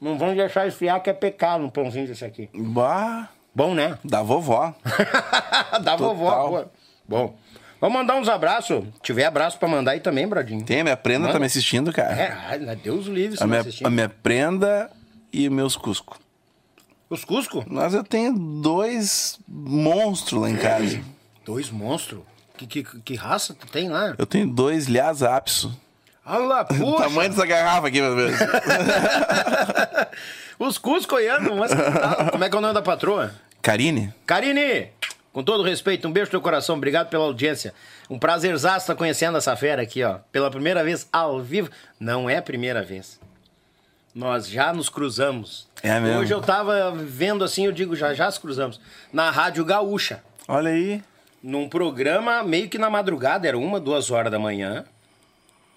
Não 0.00 0.18
vamos 0.18 0.36
deixar 0.36 0.66
esfriar 0.66 1.02
que 1.02 1.10
é 1.10 1.12
pecado 1.12 1.62
no 1.62 1.70
pãozinho 1.70 2.06
desse 2.06 2.24
aqui. 2.24 2.48
Bah, 2.54 3.28
Bom, 3.54 3.74
né? 3.74 3.98
da 4.04 4.22
vovó. 4.22 4.74
da 5.82 5.96
vovó. 5.96 6.30
Total. 6.30 6.48
boa. 6.48 6.72
Bom. 7.08 7.38
Vamos 7.80 7.98
mandar 7.98 8.16
uns 8.16 8.28
abraços. 8.28 8.84
Se 8.84 9.00
tiver 9.02 9.24
abraço 9.24 9.58
pra 9.58 9.68
mandar 9.68 9.92
aí 9.92 10.00
também, 10.00 10.26
Brodinho. 10.26 10.64
Tem, 10.64 10.80
a 10.80 10.84
minha 10.84 10.96
prenda 10.96 11.20
Manda. 11.20 11.32
tá 11.34 11.38
me 11.38 11.46
assistindo, 11.46 11.92
cara. 11.92 12.14
É, 12.14 12.32
ai, 12.32 12.76
Deus 12.76 13.06
livre, 13.06 13.38
a, 13.40 13.46
minha, 13.46 13.60
assistir. 13.60 13.86
a 13.86 13.90
minha 13.90 14.08
prenda 14.08 14.90
e 15.32 15.48
meus 15.48 15.76
Cusco. 15.76 16.18
Os 17.08 17.24
Cusco? 17.24 17.64
Mas 17.68 17.94
eu 17.94 18.02
tenho 18.02 18.32
dois 18.32 19.38
monstros 19.46 20.42
lá 20.42 20.50
em 20.50 20.56
casa. 20.56 21.00
Dois 21.44 21.70
monstros. 21.70 22.22
Que, 22.56 22.66
que, 22.66 22.82
que 22.82 23.14
raça 23.14 23.54
tu 23.54 23.66
tem 23.66 23.88
lá? 23.88 24.14
Eu 24.18 24.26
tenho 24.26 24.48
dois 24.48 24.88
Lhasa 24.88 25.36
Apso. 25.36 25.78
Olha, 26.26 26.62
O 26.62 26.66
puxa! 26.66 27.04
tamanho 27.04 27.30
dessa 27.30 27.46
garrafa 27.46 27.88
aqui, 27.88 28.00
meu 28.00 28.16
Deus. 28.16 28.32
Os 30.58 30.78
Cuscoianos, 30.78 31.56
mas 31.56 31.70
tal? 31.70 32.30
Como 32.32 32.44
é 32.44 32.48
que 32.48 32.54
é 32.54 32.58
o 32.58 32.62
nome 32.62 32.74
da 32.74 32.82
patroa? 32.82 33.32
Karine? 33.62 34.12
Karine, 34.24 34.88
com 35.32 35.42
todo 35.44 35.62
respeito, 35.62 36.08
um 36.08 36.12
beijo 36.12 36.28
no 36.28 36.32
teu 36.32 36.40
coração, 36.40 36.76
obrigado 36.76 37.08
pela 37.08 37.24
audiência. 37.24 37.74
Um 38.08 38.18
prazerzaço 38.18 38.78
estar 38.78 38.94
conhecendo 38.94 39.36
essa 39.36 39.54
fera 39.56 39.82
aqui, 39.82 40.02
ó. 40.02 40.18
Pela 40.32 40.50
primeira 40.50 40.82
vez 40.82 41.08
ao 41.12 41.42
vivo. 41.42 41.68
Não 42.00 42.30
é 42.30 42.38
a 42.38 42.42
primeira 42.42 42.82
vez. 42.82 43.20
Nós 44.14 44.48
já 44.48 44.72
nos 44.72 44.88
cruzamos. 44.88 45.68
É 45.82 46.00
mesmo? 46.00 46.20
Hoje 46.20 46.32
eu 46.32 46.40
tava 46.40 46.90
vendo 46.92 47.44
assim, 47.44 47.66
eu 47.66 47.72
digo, 47.72 47.94
já 47.94 48.14
já 48.14 48.26
nos 48.26 48.38
cruzamos. 48.38 48.80
Na 49.12 49.30
Rádio 49.30 49.64
Gaúcha. 49.64 50.22
Olha 50.48 50.70
aí. 50.70 51.02
Num 51.42 51.68
programa 51.68 52.42
meio 52.42 52.68
que 52.68 52.78
na 52.78 52.88
madrugada, 52.88 53.46
era 53.46 53.58
uma, 53.58 53.78
duas 53.78 54.10
horas 54.10 54.32
da 54.32 54.38
manhã. 54.38 54.84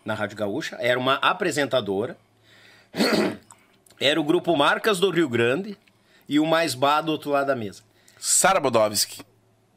Na 0.05 0.13
Rádio 0.13 0.37
Gaúcha. 0.37 0.77
Era 0.79 0.99
uma 0.99 1.15
apresentadora. 1.15 2.17
Era 3.99 4.19
o 4.19 4.23
grupo 4.23 4.55
Marcas 4.55 4.99
do 4.99 5.09
Rio 5.09 5.29
Grande. 5.29 5.77
E 6.27 6.39
o 6.39 6.45
mais 6.45 6.75
bar 6.75 7.01
do 7.01 7.11
outro 7.11 7.31
lado 7.31 7.47
da 7.47 7.55
mesa. 7.55 7.81
Sara 8.19 8.59
Bodovski. 8.59 9.21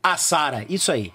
A 0.03 0.17
Sara, 0.17 0.67
isso 0.69 0.93
aí. 0.93 1.13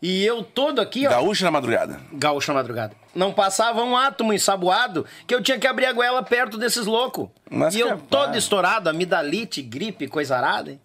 E 0.00 0.24
eu 0.24 0.42
todo 0.42 0.80
aqui, 0.80 1.06
ó. 1.06 1.10
Gaúcha 1.10 1.44
na 1.44 1.50
madrugada. 1.50 2.00
Gaúcho 2.12 2.50
na 2.52 2.60
madrugada. 2.60 2.94
Não 3.14 3.30
passava 3.32 3.82
um 3.82 3.94
átomo 3.94 4.32
ensaboado 4.32 5.04
que 5.26 5.34
eu 5.34 5.42
tinha 5.42 5.58
que 5.58 5.66
abrir 5.66 5.84
a 5.84 5.92
goela 5.92 6.22
perto 6.22 6.56
desses 6.56 6.86
loucos. 6.86 7.28
Mas 7.50 7.74
E 7.74 7.80
eu 7.80 7.88
capaz. 7.88 8.08
todo 8.08 8.38
estourado, 8.38 8.88
amidalite, 8.88 9.60
gripe, 9.60 10.08
coisa 10.08 10.36
arada. 10.38 10.70
hein? 10.70 10.80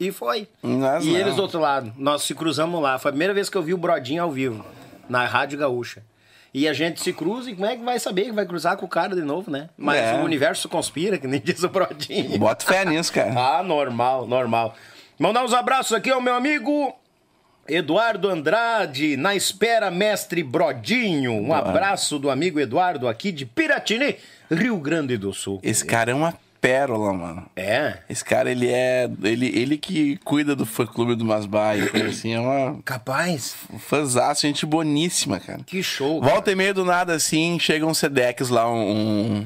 E 0.00 0.10
foi. 0.10 0.48
Mas 0.62 1.04
e 1.04 1.10
não. 1.10 1.18
eles 1.18 1.36
do 1.36 1.42
outro 1.42 1.60
lado. 1.60 1.92
Nós 1.98 2.22
se 2.22 2.34
cruzamos 2.34 2.80
lá. 2.80 2.98
Foi 2.98 3.10
a 3.10 3.12
primeira 3.12 3.34
vez 3.34 3.50
que 3.50 3.56
eu 3.58 3.62
vi 3.62 3.74
o 3.74 3.78
Brodinho 3.78 4.22
ao 4.22 4.30
vivo, 4.30 4.64
na 5.12 5.26
Rádio 5.26 5.58
Gaúcha. 5.58 6.02
E 6.54 6.66
a 6.68 6.72
gente 6.72 7.00
se 7.00 7.12
cruza 7.12 7.50
e 7.50 7.54
como 7.54 7.66
é 7.66 7.76
que 7.76 7.82
vai 7.84 7.98
saber 7.98 8.24
que 8.24 8.32
vai 8.32 8.44
cruzar 8.44 8.76
com 8.76 8.84
o 8.84 8.88
cara 8.88 9.14
de 9.14 9.22
novo, 9.22 9.50
né? 9.50 9.68
Mas 9.76 9.98
É. 9.98 10.14
o 10.20 10.24
universo 10.24 10.68
conspira, 10.68 11.16
que 11.18 11.26
nem 11.26 11.40
diz 11.44 11.62
o 11.62 11.68
Brodinho. 11.68 12.38
Bota 12.38 12.64
fé 12.64 12.84
nisso, 12.84 13.12
cara. 13.12 13.32
Ah, 13.38 13.62
normal, 13.62 14.26
normal. 14.26 14.74
Mandar 15.18 15.44
uns 15.44 15.54
abraços 15.54 15.92
aqui 15.92 16.10
ao 16.10 16.20
meu 16.20 16.34
amigo 16.34 16.94
Eduardo 17.68 18.28
Andrade, 18.28 19.16
na 19.16 19.34
espera, 19.34 19.90
mestre 19.90 20.42
Brodinho. 20.42 21.32
Um 21.32 21.54
abraço 21.54 22.18
do 22.18 22.28
amigo 22.30 22.58
Eduardo 22.58 23.06
aqui 23.08 23.30
de 23.32 23.46
Piratini, 23.46 24.16
Rio 24.50 24.76
Grande 24.78 25.16
do 25.16 25.32
Sul. 25.32 25.60
Esse 25.62 25.84
cara 25.86 26.10
é 26.10 26.14
uma 26.14 26.34
pérola, 26.62 27.12
mano. 27.12 27.46
É, 27.56 27.98
Esse 28.08 28.24
cara, 28.24 28.48
ele 28.50 28.68
é. 28.70 29.10
Ele, 29.22 29.46
ele 29.48 29.76
que 29.76 30.16
cuida 30.18 30.54
do 30.54 30.64
fã 30.64 30.86
clube 30.86 31.16
do 31.16 31.24
Masbai. 31.24 31.80
assim, 32.08 32.32
é 32.34 32.40
uma. 32.40 32.78
capaz. 32.84 33.56
Um 33.70 33.78
fãzaço, 33.80 34.42
gente 34.46 34.64
boníssima, 34.64 35.40
cara. 35.40 35.60
Que 35.66 35.82
show. 35.82 36.20
cara. 36.20 36.32
Volta 36.32 36.52
e 36.52 36.54
meia 36.54 36.72
do 36.72 36.84
nada, 36.84 37.12
assim, 37.14 37.58
chega 37.58 37.84
um 37.84 37.92
Sedex 37.92 38.48
lá, 38.48 38.72
um. 38.72 39.44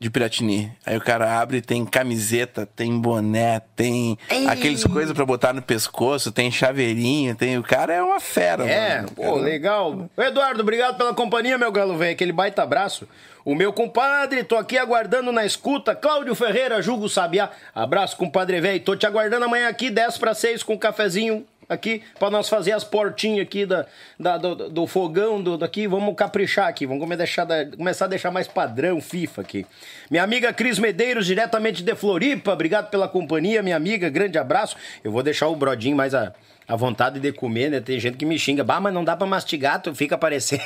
De 0.00 0.08
Piratini. 0.08 0.72
Aí 0.86 0.96
o 0.96 1.00
cara 1.00 1.40
abre, 1.40 1.60
tem 1.60 1.84
camiseta, 1.84 2.64
tem 2.64 2.96
boné, 3.00 3.60
tem 3.74 4.16
Ei! 4.30 4.46
aqueles 4.46 4.84
coisas 4.84 5.12
pra 5.12 5.26
botar 5.26 5.52
no 5.52 5.60
pescoço, 5.60 6.30
tem 6.30 6.52
chaveirinho, 6.52 7.34
tem. 7.34 7.58
O 7.58 7.64
cara 7.64 7.94
é 7.94 8.02
uma 8.02 8.20
fera, 8.20 8.64
É, 8.64 8.96
mano. 8.96 9.08
O 9.08 9.14
pô, 9.14 9.34
legal. 9.36 10.08
Eduardo, 10.16 10.60
obrigado 10.62 10.96
pela 10.96 11.12
companhia, 11.12 11.58
meu 11.58 11.72
galo 11.72 11.96
velho. 11.96 12.12
Aquele 12.12 12.30
baita 12.32 12.62
abraço. 12.62 13.08
O 13.44 13.54
meu 13.56 13.72
compadre, 13.72 14.44
tô 14.44 14.56
aqui 14.56 14.78
aguardando 14.78 15.32
na 15.32 15.44
escuta. 15.44 15.94
Cláudio 15.96 16.34
Ferreira, 16.34 16.80
Julgo 16.80 17.08
Sabiá. 17.08 17.50
Abraço, 17.74 18.16
compadre 18.16 18.60
velho. 18.60 18.78
Tô 18.80 18.94
te 18.94 19.06
aguardando 19.06 19.46
amanhã 19.46 19.68
aqui, 19.68 19.90
10 19.90 20.16
para 20.18 20.32
6, 20.34 20.62
com 20.62 20.74
um 20.74 20.78
cafezinho 20.78 21.44
aqui, 21.68 22.02
pra 22.18 22.30
nós 22.30 22.48
fazer 22.48 22.72
as 22.72 22.84
portinhas 22.84 23.46
aqui 23.46 23.66
da, 23.66 23.86
da- 24.18 24.38
do, 24.38 24.68
do 24.70 24.86
fogão 24.86 25.42
do, 25.42 25.58
daqui. 25.58 25.86
Vamos 25.86 26.14
caprichar 26.16 26.68
aqui, 26.68 26.86
vamos 26.86 27.06
deixar 27.16 27.46
começar 27.76 28.06
a 28.06 28.08
deixar 28.08 28.30
mais 28.30 28.48
padrão 28.48 29.00
FIFA 29.00 29.42
aqui. 29.42 29.66
Minha 30.10 30.22
amiga 30.22 30.52
Cris 30.52 30.78
Medeiros, 30.78 31.26
diretamente 31.26 31.82
de 31.82 31.94
Floripa. 31.94 32.52
Obrigado 32.52 32.90
pela 32.90 33.08
companhia, 33.08 33.62
minha 33.62 33.76
amiga. 33.76 34.08
Grande 34.08 34.38
abraço. 34.38 34.76
Eu 35.04 35.12
vou 35.12 35.22
deixar 35.22 35.48
o 35.48 35.56
brodinho 35.56 35.96
mais 35.96 36.14
a 36.14 36.32
a 36.66 36.76
vontade 36.76 37.18
de 37.18 37.32
comer, 37.32 37.70
né? 37.70 37.80
Tem 37.80 37.98
gente 37.98 38.18
que 38.18 38.26
me 38.26 38.38
xinga. 38.38 38.62
Bah, 38.62 38.78
mas 38.78 38.92
não 38.92 39.02
dá 39.02 39.16
pra 39.16 39.26
mastigar, 39.26 39.80
tu 39.80 39.94
fica 39.94 40.16
aparecendo. 40.16 40.60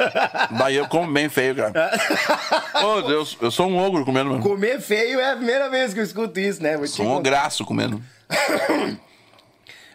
Daí 0.58 0.76
eu 0.76 0.88
como 0.88 1.12
bem 1.12 1.28
feio, 1.28 1.54
cara. 1.54 1.90
Ô, 2.82 3.02
Deus, 3.02 3.36
eu 3.38 3.50
sou 3.50 3.66
um 3.68 3.76
ogro 3.76 4.02
comendo, 4.02 4.30
mano. 4.30 4.42
comer 4.42 4.80
feio 4.80 5.20
é 5.20 5.32
a 5.32 5.36
primeira 5.36 5.68
vez 5.68 5.92
que 5.92 6.00
eu 6.00 6.04
escuto 6.04 6.40
isso, 6.40 6.62
né? 6.62 6.78
Vou 6.78 6.86
Sou 6.86 7.04
um 7.04 7.16
ograço 7.16 7.66
comendo. 7.66 8.02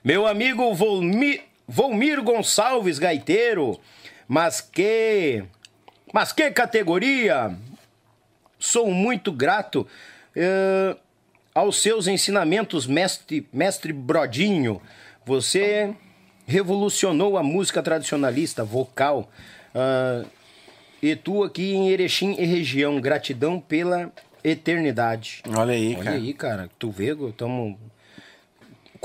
Meu 0.08 0.26
amigo 0.26 0.74
Volmi, 0.74 1.42
Volmir 1.68 2.24
Gonçalves, 2.24 2.98
gaiteiro. 2.98 3.78
Mas 4.26 4.62
que. 4.62 5.44
Mas 6.14 6.32
que 6.32 6.50
categoria! 6.50 7.54
Sou 8.58 8.90
muito 8.90 9.34
grato 9.34 9.86
eh, 10.34 10.96
aos 11.54 11.82
seus 11.82 12.08
ensinamentos, 12.08 12.88
mestre, 12.88 13.46
mestre 13.52 13.92
Brodinho. 13.92 14.82
Você 15.26 15.94
revolucionou 16.46 17.38
a 17.38 17.44
música 17.44 17.84
tradicionalista, 17.84 18.64
vocal. 18.64 19.30
ah, 19.76 20.24
e 21.04 21.18
tu 21.18 21.44
aqui 21.44 21.74
em 21.74 21.90
Erechim 21.90 22.34
e 22.40 22.46
região. 22.46 23.02
Gratidão 23.02 23.60
pela 23.60 24.10
eternidade. 24.42 25.44
Olha 25.54 25.74
aí, 25.74 25.96
Olha 25.96 26.04
cara. 26.06 26.16
aí, 26.16 26.34
cara. 26.34 26.70
Tu 26.80 26.90
vê, 26.92 27.14
tamo... 27.36 27.78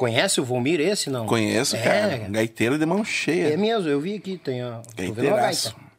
Conhece 0.02 0.40
o 0.40 0.44
Volmir 0.44 0.80
esse, 0.80 1.08
não? 1.08 1.26
Conheço, 1.26 1.76
é, 1.76 1.80
cara. 1.80 2.16
Gaiteiro 2.28 2.76
de 2.76 2.84
mão 2.84 3.04
cheia. 3.04 3.54
É 3.54 3.56
mesmo, 3.56 3.88
eu 3.88 4.00
vi 4.00 4.16
aqui, 4.16 4.36
tem 4.36 4.60
a... 4.60 4.80
tô 4.96 5.00
vendo 5.00 5.10
uma 5.10 5.14
Gaiteiraço. 5.14 5.76
gaita. 5.76 5.92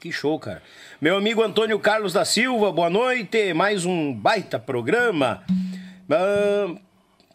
Que 0.00 0.10
show, 0.10 0.36
cara. 0.40 0.60
Meu 1.00 1.16
amigo 1.16 1.40
Antônio 1.40 1.78
Carlos 1.78 2.12
da 2.12 2.24
Silva, 2.24 2.72
boa 2.72 2.90
noite. 2.90 3.54
Mais 3.54 3.86
um 3.86 4.12
baita 4.12 4.58
programa. 4.58 5.44
Ah, 6.10 6.74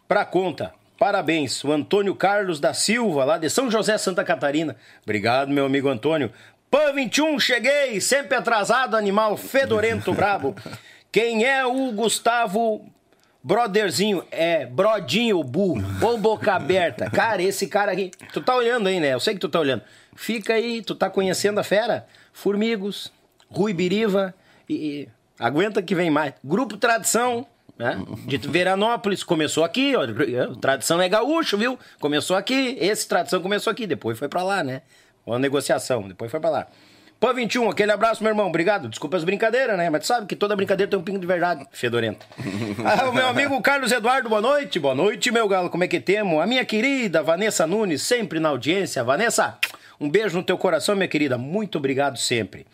pra 0.06 0.26
conta. 0.26 0.74
Parabéns, 0.98 1.64
o 1.64 1.72
Antônio 1.72 2.14
Carlos 2.14 2.60
da 2.60 2.74
Silva, 2.74 3.24
lá 3.24 3.38
de 3.38 3.48
São 3.48 3.70
José, 3.70 3.96
Santa 3.96 4.22
Catarina. 4.22 4.76
Obrigado, 5.04 5.48
meu 5.48 5.64
amigo 5.64 5.88
Antônio. 5.88 6.30
Pan 6.70 6.92
21, 6.92 7.40
cheguei, 7.40 7.98
sempre 7.98 8.36
atrasado, 8.36 8.94
animal 8.94 9.38
fedorento 9.38 10.12
brabo. 10.12 10.54
Quem 11.10 11.46
é 11.46 11.64
o 11.64 11.92
Gustavo 11.92 12.84
Brotherzinho? 13.44 14.24
É, 14.30 14.64
Brodinho, 14.64 15.44
burro, 15.44 15.84
ou 16.00 16.16
boca 16.16 16.54
aberta. 16.54 17.10
Cara, 17.10 17.42
esse 17.42 17.66
cara 17.66 17.92
aqui, 17.92 18.10
tu 18.32 18.40
tá 18.40 18.56
olhando 18.56 18.88
aí, 18.88 18.98
né? 18.98 19.12
Eu 19.12 19.20
sei 19.20 19.34
que 19.34 19.40
tu 19.40 19.50
tá 19.50 19.60
olhando. 19.60 19.82
Fica 20.16 20.54
aí, 20.54 20.80
tu 20.80 20.94
tá 20.94 21.10
conhecendo 21.10 21.60
a 21.60 21.62
fera? 21.62 22.06
Formigos, 22.32 23.12
Rui 23.50 23.74
Biriva 23.74 24.34
e, 24.66 24.74
e 24.74 25.08
aguenta 25.38 25.82
que 25.82 25.94
vem 25.94 26.10
mais. 26.10 26.32
Grupo 26.42 26.78
Tradição, 26.78 27.46
né? 27.78 28.02
De 28.26 28.38
Veranópolis, 28.38 29.22
começou 29.22 29.62
aqui, 29.62 29.94
ó. 29.94 30.06
Tradição 30.54 30.98
é 31.02 31.08
gaúcho, 31.08 31.58
viu? 31.58 31.78
Começou 32.00 32.36
aqui, 32.36 32.78
esse 32.80 33.06
Tradição 33.06 33.42
começou 33.42 33.70
aqui, 33.70 33.86
depois 33.86 34.18
foi 34.18 34.28
pra 34.28 34.42
lá, 34.42 34.64
né? 34.64 34.80
Uma 35.26 35.38
negociação, 35.38 36.08
depois 36.08 36.30
foi 36.30 36.40
pra 36.40 36.48
lá. 36.48 36.66
Pan 37.24 37.32
21, 37.32 37.70
aquele 37.70 37.90
abraço, 37.90 38.22
meu 38.22 38.30
irmão. 38.30 38.48
Obrigado. 38.48 38.86
Desculpa 38.86 39.16
as 39.16 39.24
brincadeiras, 39.24 39.78
né? 39.78 39.88
Mas 39.88 40.02
tu 40.02 40.08
sabe 40.08 40.26
que 40.26 40.36
toda 40.36 40.54
brincadeira 40.54 40.90
tem 40.90 40.98
um 40.98 41.02
pingo 41.02 41.18
de 41.18 41.26
verdade, 41.26 41.66
fedorento. 41.72 42.26
ah, 42.84 43.08
o 43.08 43.14
meu 43.14 43.26
amigo 43.26 43.58
Carlos 43.62 43.90
Eduardo, 43.90 44.28
boa 44.28 44.42
noite. 44.42 44.78
Boa 44.78 44.94
noite, 44.94 45.30
meu 45.30 45.48
galo. 45.48 45.70
Como 45.70 45.82
é 45.82 45.88
que 45.88 45.98
temos? 45.98 46.38
A 46.38 46.46
minha 46.46 46.66
querida 46.66 47.22
Vanessa 47.22 47.66
Nunes, 47.66 48.02
sempre 48.02 48.38
na 48.38 48.50
audiência. 48.50 49.02
Vanessa, 49.02 49.56
um 49.98 50.10
beijo 50.10 50.36
no 50.36 50.42
teu 50.42 50.58
coração, 50.58 50.94
minha 50.94 51.08
querida. 51.08 51.38
Muito 51.38 51.78
obrigado 51.78 52.18
sempre. 52.18 52.66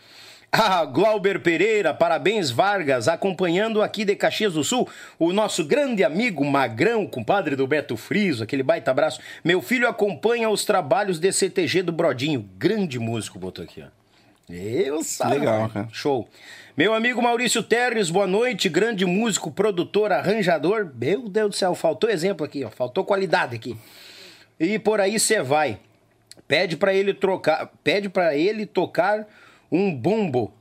Ah, 0.51 0.83
Glauber 0.83 1.39
Pereira, 1.39 1.93
parabéns 1.93 2.51
Vargas, 2.51 3.07
acompanhando 3.07 3.81
aqui 3.81 4.03
de 4.03 4.17
Caxias 4.17 4.55
do 4.55 4.65
Sul 4.65 4.85
o 5.17 5.31
nosso 5.31 5.63
grande 5.63 6.03
amigo 6.03 6.43
Magrão, 6.43 7.07
compadre 7.07 7.55
do 7.55 7.65
Beto 7.65 7.95
Friso, 7.95 8.43
aquele 8.43 8.63
baita 8.63 8.91
abraço. 8.91 9.21
Meu 9.45 9.61
filho 9.61 9.87
acompanha 9.87 10.49
os 10.49 10.65
trabalhos 10.65 11.19
de 11.19 11.31
CTG 11.31 11.83
do 11.83 11.93
Brodinho, 11.93 12.49
grande 12.57 12.99
músico, 12.99 13.39
botou 13.39 13.63
aqui, 13.63 13.81
ó. 13.81 14.00
Eu 14.51 15.03
sabe. 15.03 15.39
Legal, 15.39 15.69
cara. 15.69 15.87
Show. 15.91 16.27
Meu 16.75 16.93
amigo 16.93 17.21
Maurício 17.21 17.61
Terres, 17.63 18.09
boa 18.09 18.27
noite, 18.27 18.67
grande 18.69 19.05
músico, 19.05 19.51
produtor, 19.51 20.11
arranjador. 20.11 20.89
Meu 20.95 21.29
Deus 21.29 21.49
do 21.49 21.55
céu, 21.55 21.75
faltou 21.75 22.09
exemplo 22.09 22.45
aqui, 22.45 22.63
ó, 22.63 22.69
faltou 22.69 23.05
qualidade 23.05 23.55
aqui. 23.55 23.77
E 24.59 24.79
por 24.79 24.99
aí 24.99 25.19
você 25.19 25.41
vai. 25.41 25.79
Pede 26.47 26.75
pra 26.75 26.93
ele 26.93 27.13
trocar, 27.13 27.69
pede 27.83 28.09
para 28.09 28.35
ele 28.35 28.65
tocar 28.65 29.27
um 29.71 29.93
bumbo. 29.93 30.53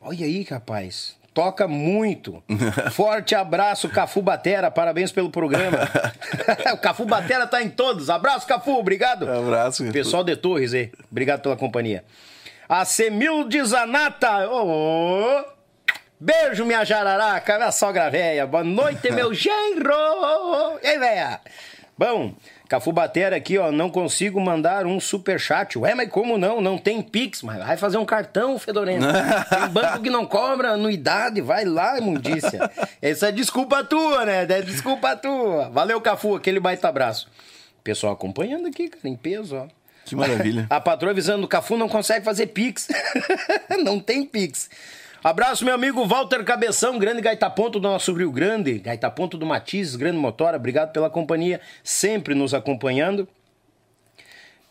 Olha 0.00 0.24
aí, 0.24 0.42
rapaz. 0.42 1.16
Toca 1.32 1.66
muito. 1.66 2.42
Forte 2.92 3.34
abraço, 3.34 3.88
Cafu 3.88 4.22
Batera. 4.22 4.70
Parabéns 4.70 5.10
pelo 5.10 5.30
programa. 5.30 5.78
o 6.72 6.78
Cafu 6.78 7.04
Batera 7.04 7.46
tá 7.46 7.62
em 7.62 7.68
todos. 7.68 8.08
Abraço, 8.08 8.46
Cafu. 8.46 8.72
Obrigado. 8.78 9.28
Abraço. 9.28 9.84
Pessoal 9.90 10.22
de 10.22 10.36
Torres 10.36 10.72
aí. 10.72 10.92
Obrigado 11.10 11.42
pela 11.42 11.56
companhia. 11.56 12.04
A 12.76 12.84
Semilde 12.84 13.64
Zanata. 13.64 14.50
Ô, 14.50 15.44
Beijo, 16.18 16.64
minha 16.64 16.84
jararaca, 16.84 17.56
minha 17.56 17.70
sogra 17.70 18.10
véia. 18.10 18.48
Boa 18.48 18.64
noite, 18.64 19.12
meu 19.12 19.30
genro. 19.32 19.94
E 20.82 20.86
aí, 20.88 20.98
véia? 20.98 21.40
Bom, 21.96 22.34
Cafu 22.68 22.90
Batera 22.90 23.36
aqui, 23.36 23.56
ó, 23.58 23.70
não 23.70 23.88
consigo 23.88 24.40
mandar 24.40 24.86
um 24.86 24.98
super 24.98 25.38
chat. 25.38 25.78
Ué, 25.78 25.94
mas 25.94 26.10
como 26.10 26.36
não? 26.36 26.60
Não 26.60 26.76
tem 26.76 27.00
Pix, 27.00 27.42
mas 27.42 27.64
vai 27.64 27.76
fazer 27.76 27.96
um 27.96 28.04
cartão, 28.04 28.58
Fedorento. 28.58 29.06
tem 29.48 29.68
banco 29.68 30.02
que 30.02 30.10
não 30.10 30.26
cobra 30.26 30.70
anuidade, 30.70 31.40
vai 31.40 31.64
lá, 31.64 31.96
imundícia. 31.96 32.68
Essa 33.00 33.28
é 33.28 33.32
desculpa 33.32 33.84
tua, 33.84 34.24
né? 34.24 34.42
É 34.42 34.62
desculpa 34.62 35.14
tua. 35.14 35.70
Valeu, 35.70 36.00
Cafu, 36.00 36.34
aquele 36.34 36.58
baita 36.58 36.88
abraço. 36.88 37.30
Pessoal 37.84 38.14
acompanhando 38.14 38.66
aqui, 38.66 38.88
cara, 38.88 39.08
em 39.08 39.14
peso, 39.14 39.54
ó. 39.58 39.83
Que 40.06 40.14
maravilha. 40.14 40.66
A 40.68 40.80
patroa 40.80 41.12
avisando, 41.12 41.44
o 41.44 41.48
Cafu 41.48 41.76
não 41.76 41.88
consegue 41.88 42.24
fazer 42.24 42.48
Pix. 42.48 42.88
não 43.82 43.98
tem 43.98 44.24
Pix. 44.24 44.68
Abraço, 45.22 45.64
meu 45.64 45.74
amigo 45.74 46.06
Walter 46.06 46.44
Cabeção, 46.44 46.98
grande 46.98 47.22
gaitaponto 47.22 47.80
do 47.80 47.88
nosso 47.88 48.12
Rio 48.12 48.30
Grande, 48.30 48.78
gaitaponto 48.78 49.38
do 49.38 49.46
Matizes, 49.46 49.96
grande 49.96 50.18
motora, 50.18 50.58
obrigado 50.58 50.92
pela 50.92 51.08
companhia, 51.08 51.62
sempre 51.82 52.34
nos 52.34 52.52
acompanhando. 52.52 53.26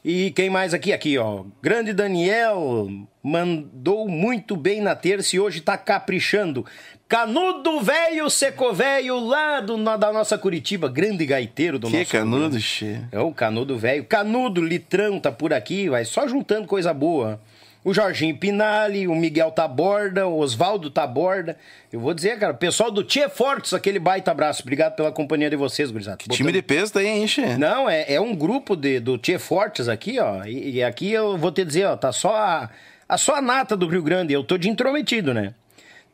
E 0.03 0.31
quem 0.31 0.49
mais 0.49 0.73
aqui? 0.73 0.91
Aqui, 0.91 1.17
ó. 1.17 1.45
Grande 1.61 1.93
Daniel 1.93 2.89
mandou 3.21 4.07
muito 4.09 4.55
bem 4.57 4.81
na 4.81 4.95
terça 4.95 5.35
e 5.35 5.39
hoje 5.39 5.61
tá 5.61 5.77
caprichando. 5.77 6.65
Canudo 7.07 7.79
velho, 7.79 8.29
seco 8.29 8.73
velho, 8.73 9.19
lá 9.19 9.61
do, 9.61 9.77
da 9.97 10.11
nossa 10.11 10.37
Curitiba, 10.37 10.89
grande 10.89 11.25
gaiteiro 11.25 11.79
do 11.79 11.87
que 11.87 11.97
nosso. 11.97 12.05
Que 12.05 12.17
canudo, 12.17 12.59
che. 12.59 12.99
É 13.11 13.19
o 13.19 13.31
canudo 13.31 13.77
velho. 13.77 14.03
Canudo, 14.03 14.61
litrão, 14.61 15.19
tá 15.19 15.31
por 15.31 15.53
aqui, 15.53 15.87
vai 15.89 16.03
só 16.03 16.27
juntando 16.27 16.67
coisa 16.67 16.93
boa 16.93 17.39
o 17.83 17.93
Jorginho 17.93 18.37
Pinali, 18.37 19.07
o 19.07 19.15
Miguel 19.15 19.51
Taborda, 19.51 20.25
o 20.27 20.37
Oswaldo 20.37 20.89
Taborda. 20.89 21.57
Eu 21.91 21.99
vou 21.99 22.13
dizer, 22.13 22.39
cara, 22.39 22.53
o 22.53 22.57
pessoal 22.57 22.89
do 22.89 23.03
Tia 23.03 23.29
Fortes, 23.29 23.73
aquele 23.73 23.99
baita 23.99 24.31
abraço. 24.31 24.61
Obrigado 24.61 24.95
pela 24.95 25.11
companhia 25.11 25.49
de 25.49 25.55
vocês, 25.55 25.91
gurizada. 25.91 26.17
Que 26.17 26.29
time 26.29 26.51
de 26.51 26.61
peso 26.61 26.93
daí, 26.93 27.07
enche. 27.07 27.45
Não, 27.57 27.89
é, 27.89 28.13
é 28.13 28.21
um 28.21 28.35
grupo 28.35 28.75
de, 28.75 28.99
do 28.99 29.17
Tia 29.17 29.39
Fortes 29.39 29.87
aqui, 29.87 30.19
ó. 30.19 30.45
E, 30.45 30.75
e, 30.75 30.83
aqui 30.83 31.11
eu 31.11 31.37
vou 31.37 31.51
te 31.51 31.65
dizer, 31.65 31.85
ó, 31.85 31.97
tá 31.97 32.11
só 32.11 32.35
a, 32.35 32.69
a 33.07 33.17
só 33.17 33.35
a 33.35 33.41
nata 33.41 33.75
do 33.75 33.87
Rio 33.87 34.01
Grande. 34.01 34.33
Eu 34.33 34.43
tô 34.43 34.57
de 34.57 34.69
intrometido, 34.69 35.33
né? 35.33 35.53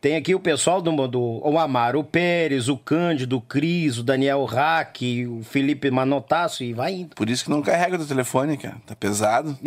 Tem 0.01 0.15
aqui 0.15 0.33
o 0.33 0.39
pessoal 0.39 0.81
do, 0.81 1.07
do 1.07 1.41
o 1.43 1.59
Amaro 1.59 2.03
Pérez, 2.03 2.69
o 2.69 2.77
Cândido, 2.77 3.37
o 3.37 3.41
Cris, 3.41 3.97
o 3.97 4.03
Daniel 4.03 4.45
Hack, 4.45 5.01
o 5.27 5.43
Felipe 5.43 5.91
Manotaço 5.91 6.63
e 6.63 6.71
vai 6.73 6.93
indo. 6.93 7.15
Por 7.15 7.29
isso 7.29 7.43
que 7.43 7.49
não 7.49 7.61
carrega 7.61 7.97
do 7.97 8.05
telefone, 8.05 8.57
cara. 8.57 8.77
Tá 8.85 8.95
pesado. 8.95 9.57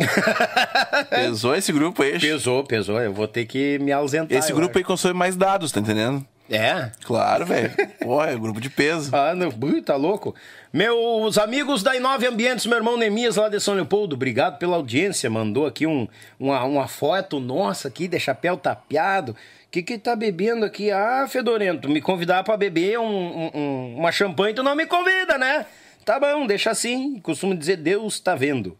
Pesou 1.09 1.55
esse 1.55 1.71
grupo 1.71 2.01
aí. 2.01 2.19
Pesou, 2.19 2.63
pesou. 2.63 2.99
Eu 2.99 3.13
vou 3.13 3.27
ter 3.27 3.45
que 3.45 3.77
me 3.79 3.91
ausentar. 3.91 4.37
Esse 4.37 4.51
grupo 4.51 4.71
acho. 4.71 4.79
aí 4.79 4.83
consome 4.83 5.13
mais 5.13 5.35
dados, 5.35 5.71
tá 5.71 5.79
entendendo? 5.79 6.25
É? 6.55 6.91
Claro, 7.03 7.47
velho. 7.47 7.71
Pô, 7.99 8.23
é 8.23 8.35
grupo 8.35 8.61
de 8.61 8.69
peso. 8.69 9.09
Ah, 9.15 9.33
não, 9.33 9.49
tá 9.81 9.95
louco. 9.95 10.35
Meus 10.71 11.37
amigos 11.39 11.81
da 11.81 11.95
Inove 11.95 12.27
Ambientes, 12.27 12.67
meu 12.67 12.77
irmão 12.77 12.95
Nemias 12.95 13.37
lá 13.37 13.49
de 13.49 13.59
São 13.59 13.73
Leopoldo, 13.73 14.15
obrigado 14.15 14.59
pela 14.59 14.75
audiência. 14.75 15.29
Mandou 15.29 15.65
aqui 15.65 15.87
um, 15.87 16.07
uma, 16.39 16.63
uma 16.63 16.87
foto 16.87 17.39
nossa 17.39 17.87
aqui 17.87 18.07
de 18.07 18.19
chapéu 18.19 18.55
tapeado 18.55 19.35
que 19.73 19.81
que 19.81 19.97
tá 19.97 20.15
bebendo 20.15 20.63
aqui? 20.63 20.91
Ah, 20.91 21.25
Fedorento, 21.27 21.89
me 21.89 21.99
convidar 21.99 22.43
para 22.43 22.55
beber 22.55 22.99
um, 22.99 23.49
um, 23.55 23.95
uma 23.97 24.11
champanhe, 24.11 24.53
tu 24.53 24.61
não 24.61 24.75
me 24.75 24.85
convida, 24.85 25.35
né? 25.35 25.65
Tá 26.05 26.19
bom, 26.19 26.45
deixa 26.45 26.69
assim. 26.69 27.19
Costumo 27.19 27.55
dizer, 27.55 27.77
Deus 27.77 28.19
tá 28.19 28.35
vendo. 28.35 28.77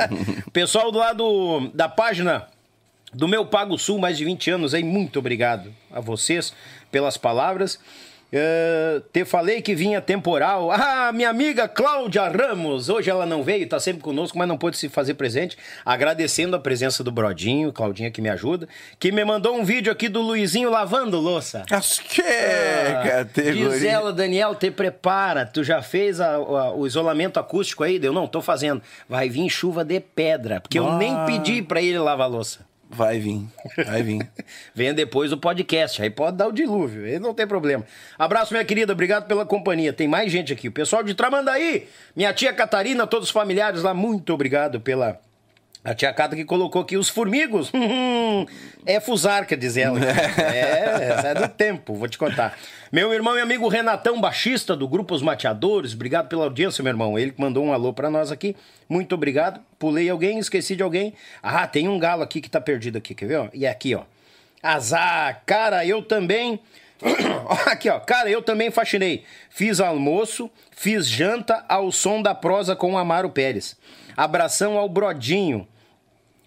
Pessoal 0.50 0.90
do 0.90 0.96
lado 0.96 1.70
da 1.74 1.90
página 1.90 2.46
do 3.12 3.28
meu 3.28 3.44
Pago 3.44 3.76
Sul, 3.76 3.98
mais 3.98 4.16
de 4.16 4.24
20 4.24 4.50
anos 4.52 4.72
aí, 4.72 4.82
muito 4.82 5.18
obrigado 5.18 5.74
a 5.90 6.00
vocês 6.00 6.54
pelas 6.90 7.16
palavras. 7.16 7.78
Uh, 8.32 9.00
te 9.12 9.24
falei 9.24 9.60
que 9.60 9.74
vinha 9.74 10.00
temporal. 10.00 10.70
Ah, 10.70 11.10
minha 11.12 11.28
amiga 11.28 11.66
Cláudia 11.66 12.28
Ramos. 12.28 12.88
Hoje 12.88 13.10
ela 13.10 13.26
não 13.26 13.42
veio, 13.42 13.68
tá 13.68 13.80
sempre 13.80 14.00
conosco, 14.00 14.38
mas 14.38 14.46
não 14.46 14.56
pôde 14.56 14.76
se 14.76 14.88
fazer 14.88 15.14
presente. 15.14 15.58
Agradecendo 15.84 16.54
a 16.54 16.60
presença 16.60 17.02
do 17.02 17.10
Brodinho, 17.10 17.72
Claudinha 17.72 18.10
que 18.10 18.22
me 18.22 18.28
ajuda, 18.28 18.68
que 19.00 19.10
me 19.10 19.24
mandou 19.24 19.56
um 19.56 19.64
vídeo 19.64 19.92
aqui 19.92 20.08
do 20.08 20.22
Luizinho 20.22 20.70
lavando 20.70 21.18
louça. 21.18 21.64
Acho 21.70 22.04
que 22.04 22.22
ah, 22.22 23.26
Diz 23.34 23.82
ela, 23.82 24.12
Daniel, 24.12 24.54
te 24.54 24.70
prepara. 24.70 25.44
Tu 25.44 25.64
já 25.64 25.82
fez 25.82 26.20
a, 26.20 26.36
a, 26.36 26.72
o 26.72 26.86
isolamento 26.86 27.40
acústico 27.40 27.82
aí? 27.82 27.98
Deu, 27.98 28.12
não, 28.12 28.28
tô 28.28 28.40
fazendo. 28.40 28.80
Vai 29.08 29.28
vir 29.28 29.50
chuva 29.50 29.84
de 29.84 29.98
pedra, 29.98 30.60
porque 30.60 30.78
ah. 30.78 30.82
eu 30.82 30.92
nem 30.94 31.12
pedi 31.26 31.62
para 31.62 31.82
ele 31.82 31.98
lavar 31.98 32.30
louça. 32.30 32.69
Vai 32.92 33.20
vir, 33.20 33.46
vai 33.86 34.02
vir. 34.02 34.28
Venha 34.74 34.92
depois 34.92 35.32
o 35.32 35.36
podcast, 35.36 36.02
aí 36.02 36.10
pode 36.10 36.36
dar 36.36 36.48
o 36.48 36.52
dilúvio, 36.52 37.04
aí 37.04 37.20
não 37.20 37.32
tem 37.32 37.46
problema. 37.46 37.86
Abraço, 38.18 38.52
minha 38.52 38.64
querida, 38.64 38.92
obrigado 38.92 39.28
pela 39.28 39.46
companhia. 39.46 39.92
Tem 39.92 40.08
mais 40.08 40.32
gente 40.32 40.52
aqui. 40.52 40.66
O 40.66 40.72
pessoal 40.72 41.04
de 41.04 41.14
Tramandaí, 41.14 41.86
minha 42.16 42.34
tia 42.34 42.52
Catarina, 42.52 43.06
todos 43.06 43.28
os 43.28 43.32
familiares 43.32 43.84
lá, 43.84 43.94
muito 43.94 44.34
obrigado 44.34 44.80
pela 44.80 45.20
a 45.82 45.94
tia 45.94 46.12
Cata 46.12 46.36
que 46.36 46.44
colocou 46.44 46.82
aqui 46.82 46.96
os 46.96 47.08
formigos. 47.08 47.72
é 48.84 49.00
fusarca, 49.00 49.56
diz 49.56 49.76
ela. 49.76 49.98
é, 50.04 51.30
é 51.30 51.34
do 51.34 51.48
tempo, 51.48 51.94
vou 51.94 52.08
te 52.08 52.18
contar. 52.18 52.58
Meu 52.92 53.12
irmão 53.12 53.36
e 53.38 53.40
amigo 53.40 53.66
Renatão, 53.68 54.20
baixista 54.20 54.76
do 54.76 54.86
Grupo 54.86 55.14
Os 55.14 55.22
Mateadores, 55.22 55.94
obrigado 55.94 56.28
pela 56.28 56.44
audiência, 56.44 56.82
meu 56.82 56.90
irmão. 56.90 57.18
Ele 57.18 57.30
que 57.32 57.40
mandou 57.40 57.64
um 57.64 57.72
alô 57.72 57.92
para 57.92 58.10
nós 58.10 58.30
aqui. 58.30 58.54
Muito 58.88 59.14
obrigado. 59.14 59.60
Pulei 59.78 60.10
alguém, 60.10 60.38
esqueci 60.38 60.76
de 60.76 60.82
alguém. 60.82 61.14
Ah, 61.42 61.66
tem 61.66 61.88
um 61.88 61.98
galo 61.98 62.22
aqui 62.22 62.40
que 62.40 62.50
tá 62.50 62.60
perdido 62.60 62.98
aqui, 62.98 63.14
quer 63.14 63.26
ver? 63.26 63.50
E 63.54 63.64
é 63.64 63.70
aqui, 63.70 63.94
ó. 63.94 64.02
Azar, 64.62 65.42
cara, 65.46 65.86
eu 65.86 66.02
também. 66.02 66.60
aqui, 67.66 67.88
ó. 67.88 67.98
Cara, 68.00 68.28
eu 68.28 68.42
também 68.42 68.70
faxinei. 68.70 69.24
Fiz 69.48 69.80
almoço, 69.80 70.50
fiz 70.70 71.08
janta 71.08 71.64
ao 71.66 71.90
som 71.90 72.20
da 72.20 72.34
prosa 72.34 72.76
com 72.76 72.92
o 72.92 72.98
Amaro 72.98 73.30
Pérez. 73.30 73.76
Abração 74.16 74.76
ao 74.76 74.88
Brodinho. 74.88 75.66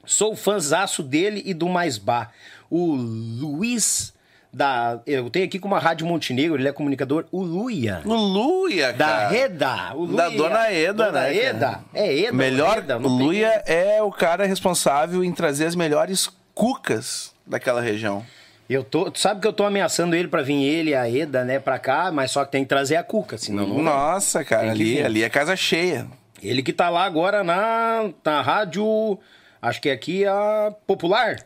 Sou 0.05 0.35
fãzaço 0.35 1.01
dele 1.01 1.41
e 1.45 1.53
do 1.53 1.69
Mais 1.69 1.97
Bar. 1.97 2.31
O 2.69 2.93
Luiz 2.95 4.13
da. 4.53 4.99
Eu 5.07 5.29
tenho 5.29 5.45
aqui 5.45 5.57
com 5.57 5.67
uma 5.67 5.79
Rádio 5.79 6.05
Montenegro, 6.05 6.57
ele 6.57 6.67
é 6.67 6.71
comunicador, 6.71 7.25
o 7.31 7.41
Luia. 7.41 8.01
O 8.05 8.13
Luia, 8.13 8.93
cara. 8.93 9.23
Da 9.23 9.27
Reda. 9.27 9.95
O 9.95 10.05
Luia. 10.05 10.17
Da 10.17 10.29
Dona 10.29 10.71
Eda, 10.71 11.05
Dona 11.05 11.21
né? 11.21 11.35
Eda. 11.35 11.79
É 11.93 12.19
Eda. 12.19 12.33
Melhor, 12.33 12.77
Eda, 12.77 12.97
o 12.97 13.07
Luia 13.07 13.63
é 13.65 14.01
o 14.01 14.11
cara 14.11 14.45
responsável 14.45 15.23
em 15.23 15.31
trazer 15.31 15.65
as 15.65 15.75
melhores 15.75 16.29
cucas 16.53 17.33
daquela 17.45 17.81
região. 17.81 18.23
Eu 18.69 18.83
tô, 18.83 19.11
tu 19.11 19.19
sabe 19.19 19.41
que 19.41 19.47
eu 19.47 19.51
tô 19.51 19.65
ameaçando 19.65 20.15
ele 20.15 20.27
para 20.27 20.41
vir 20.41 20.63
ele 20.63 20.95
a 20.95 21.09
Eda, 21.09 21.43
né, 21.43 21.59
para 21.59 21.77
cá, 21.77 22.11
mas 22.11 22.31
só 22.31 22.45
que 22.45 22.51
tem 22.51 22.63
que 22.63 22.69
trazer 22.69 22.95
a 22.95 23.03
cuca, 23.03 23.37
senão 23.37 23.67
não 23.67 23.81
Nossa, 23.83 24.43
cara, 24.43 24.71
ali, 24.71 25.01
ali 25.01 25.21
é 25.21 25.29
casa 25.29 25.55
cheia. 25.55 26.07
Ele 26.43 26.61
que 26.61 26.73
tá 26.73 26.89
lá 26.89 27.05
agora 27.05 27.43
na, 27.43 28.11
na 28.23 28.41
rádio, 28.41 29.17
acho 29.61 29.81
que 29.81 29.89
aqui 29.89 30.25
é 30.25 30.27
a 30.27 30.73
Popular. 30.85 31.37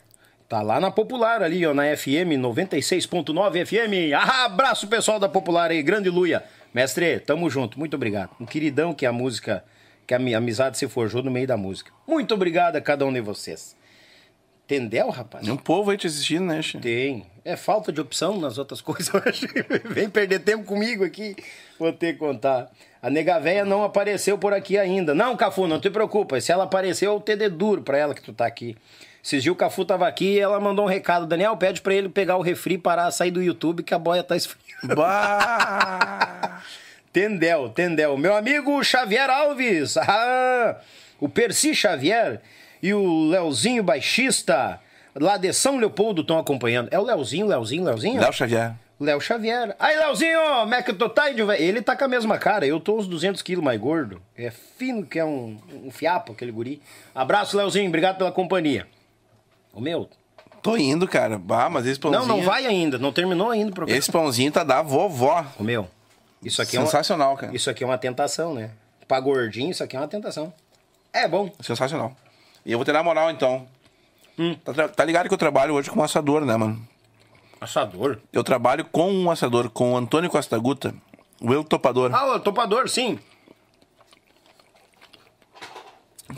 Tá 0.49 0.61
lá 0.61 0.79
na 0.79 0.89
Popular 0.89 1.43
ali, 1.43 1.65
ó, 1.67 1.73
na 1.73 1.83
FM 1.95 2.39
96.9 2.39 3.65
FM. 3.65 4.13
Ah, 4.15 4.45
abraço 4.45 4.87
pessoal 4.87 5.19
da 5.19 5.29
Popular 5.29 5.69
aí, 5.69 5.83
grande 5.83 6.09
Luia. 6.09 6.43
Mestre, 6.73 7.19
tamo 7.19 7.49
junto, 7.49 7.77
muito 7.77 7.95
obrigado. 7.95 8.31
Um 8.39 8.45
queridão 8.45 8.93
que 8.93 9.05
a 9.05 9.11
música, 9.11 9.63
que 10.07 10.13
a 10.13 10.17
amizade 10.17 10.77
se 10.77 10.87
forjou 10.87 11.21
no 11.21 11.29
meio 11.29 11.45
da 11.45 11.57
música. 11.57 11.91
Muito 12.07 12.33
obrigado 12.33 12.75
a 12.75 12.81
cada 12.81 13.05
um 13.05 13.13
de 13.13 13.21
vocês. 13.21 13.75
Entendeu, 14.65 15.09
rapaz? 15.09 15.45
Tem 15.45 15.53
um 15.53 15.57
povo 15.57 15.91
aí 15.91 15.97
te 15.97 16.07
assistindo, 16.07 16.45
né, 16.45 16.61
Che? 16.61 16.77
Tem. 16.79 17.25
É 17.45 17.55
falta 17.55 17.91
de 17.91 18.01
opção 18.01 18.39
nas 18.39 18.57
outras 18.57 18.81
coisas, 18.81 19.13
eu 19.13 19.21
acho. 19.25 19.47
Vem 19.85 20.09
perder 20.09 20.39
tempo 20.39 20.65
comigo 20.65 21.05
aqui, 21.05 21.35
vou 21.77 21.93
ter 21.93 22.13
que 22.13 22.19
contar. 22.19 22.69
A 23.01 23.09
nega 23.09 23.39
véia 23.39 23.63
não 23.63 23.83
apareceu 23.83 24.37
por 24.37 24.53
aqui 24.53 24.77
ainda. 24.77 25.13
Não, 25.13 25.35
Cafu, 25.35 25.67
não 25.67 25.79
te 25.79 25.89
preocupa. 25.89 26.39
Se 26.41 26.51
ela 26.51 26.63
apareceu, 26.63 27.13
eu 27.13 27.19
te 27.19 27.35
dê 27.35 27.49
duro 27.49 27.81
pra 27.81 27.97
ela 27.97 28.13
que 28.13 28.21
tu 28.21 28.33
tá 28.33 28.45
aqui. 28.45 28.75
Esses 29.23 29.43
dias 29.43 29.53
o 29.53 29.57
Cafu 29.57 29.83
tava 29.83 30.07
aqui 30.07 30.35
e 30.35 30.39
ela 30.39 30.59
mandou 30.59 30.85
um 30.85 30.87
recado. 30.87 31.25
Daniel, 31.25 31.57
pede 31.57 31.81
pra 31.81 31.93
ele 31.93 32.09
pegar 32.09 32.37
o 32.37 32.41
refri, 32.41 32.77
parar, 32.77 33.11
sair 33.11 33.31
do 33.31 33.43
YouTube 33.43 33.83
que 33.83 33.93
a 33.93 33.99
boia 33.99 34.23
tá 34.23 34.35
esfriando. 34.35 34.95
Bah! 34.95 36.61
Tendel, 37.11 37.69
Tendel. 37.69 38.17
Meu 38.17 38.35
amigo 38.35 38.83
Xavier 38.83 39.29
Alves. 39.29 39.97
Ah, 39.97 40.77
o 41.19 41.27
Percy 41.27 41.75
Xavier 41.75 42.41
e 42.81 42.93
o 42.93 43.27
Leozinho 43.29 43.83
Baixista, 43.83 44.79
lá 45.15 45.35
de 45.35 45.51
São 45.51 45.77
Leopoldo, 45.77 46.21
estão 46.21 46.37
acompanhando. 46.37 46.89
É 46.91 46.99
o 46.99 47.03
Leozinho, 47.03 47.47
Leozinho, 47.47 47.83
Leozinho? 47.83 48.21
Léo 48.21 48.31
Xavier. 48.33 48.75
Léo 48.99 49.21
Xavier. 49.21 49.75
Aí, 49.79 49.95
Léozinho, 49.97 50.39
como 50.61 50.73
é 50.73 50.81
que 50.81 50.93
tu 50.93 51.09
tá? 51.09 51.29
Ele 51.29 51.81
tá 51.81 51.95
com 51.95 52.05
a 52.05 52.07
mesma 52.07 52.37
cara, 52.37 52.65
eu 52.65 52.79
tô 52.79 52.97
uns 52.97 53.07
200 53.07 53.41
quilos 53.41 53.63
mais 53.63 53.79
gordo. 53.79 54.21
É 54.35 54.49
fino 54.49 55.05
que 55.05 55.19
é 55.19 55.25
um, 55.25 55.57
um 55.83 55.91
fiapo, 55.91 56.31
aquele 56.31 56.51
guri. 56.51 56.81
Abraço, 57.13 57.55
Léozinho, 57.55 57.87
obrigado 57.87 58.17
pela 58.17 58.31
companhia. 58.31 58.87
O 59.73 59.79
meu, 59.79 60.09
Tô 60.61 60.75
indo, 60.75 61.07
cara. 61.07 61.37
Bah, 61.37 61.69
mas 61.69 61.85
esse 61.85 61.99
pãozinho... 61.99 62.25
Não, 62.25 62.37
não 62.37 62.43
vai 62.43 62.65
ainda. 62.65 62.97
Não 62.97 63.13
terminou 63.13 63.51
ainda 63.51 63.71
o 63.71 63.73
programa. 63.73 63.97
Esse 63.97 64.11
pãozinho 64.11 64.51
tá 64.51 64.63
da 64.65 64.81
vovó. 64.81 65.45
Ô, 65.57 65.63
meu, 65.63 65.87
isso 66.43 66.61
aqui 66.61 66.77
é 66.77 66.81
Sensacional, 66.81 67.31
uma... 67.31 67.37
cara. 67.37 67.55
Isso 67.55 67.69
aqui 67.69 67.83
é 67.83 67.87
uma 67.87 67.97
tentação, 67.97 68.53
né? 68.53 68.71
Pra 69.07 69.19
gordinho, 69.19 69.71
isso 69.71 69.83
aqui 69.83 69.95
é 69.95 69.99
uma 69.99 70.07
tentação. 70.07 70.51
É 71.13 71.27
bom. 71.27 71.49
Sensacional. 71.61 72.15
E 72.65 72.71
eu 72.73 72.77
vou 72.77 72.83
ter 72.83 72.91
na 72.91 73.01
moral, 73.01 73.31
então. 73.31 73.65
Hum. 74.37 74.55
Tá, 74.55 74.89
tá 74.89 75.05
ligado 75.05 75.27
que 75.29 75.33
eu 75.33 75.37
trabalho 75.37 75.73
hoje 75.73 75.89
com 75.89 75.99
um 75.99 76.03
assador, 76.03 76.43
né, 76.43 76.57
mano? 76.57 76.85
Assador. 77.59 78.19
Eu 78.31 78.43
trabalho 78.43 78.85
com 78.85 79.11
um 79.11 79.31
assador, 79.31 79.69
com 79.69 79.93
o 79.93 79.97
Antônio 79.97 80.29
Costa 80.29 80.57
Guta, 80.57 80.93
o 81.41 81.53
El 81.53 81.63
Topador. 81.63 82.13
Ah, 82.13 82.35
o 82.35 82.39
topador, 82.39 82.87
sim. 82.89 83.19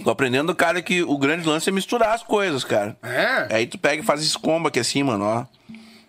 Tô 0.04 0.12
aprendendo, 0.12 0.56
cara, 0.56 0.82
que 0.82 1.04
o 1.04 1.18
grande 1.18 1.48
lance 1.48 1.70
é 1.70 1.74
misturar 1.74 2.14
as 2.14 2.24
coisas, 2.24 2.64
cara. 2.64 2.96
É? 3.02 3.56
Aí 3.56 3.68
tu 3.68 3.78
pega 3.78 4.02
e 4.02 4.06
faz 4.06 4.22
esse 4.22 4.38
combo 4.38 4.68
aqui 4.68 4.80
assim, 4.80 5.04
mano, 5.04 5.26
ó. 5.26 5.46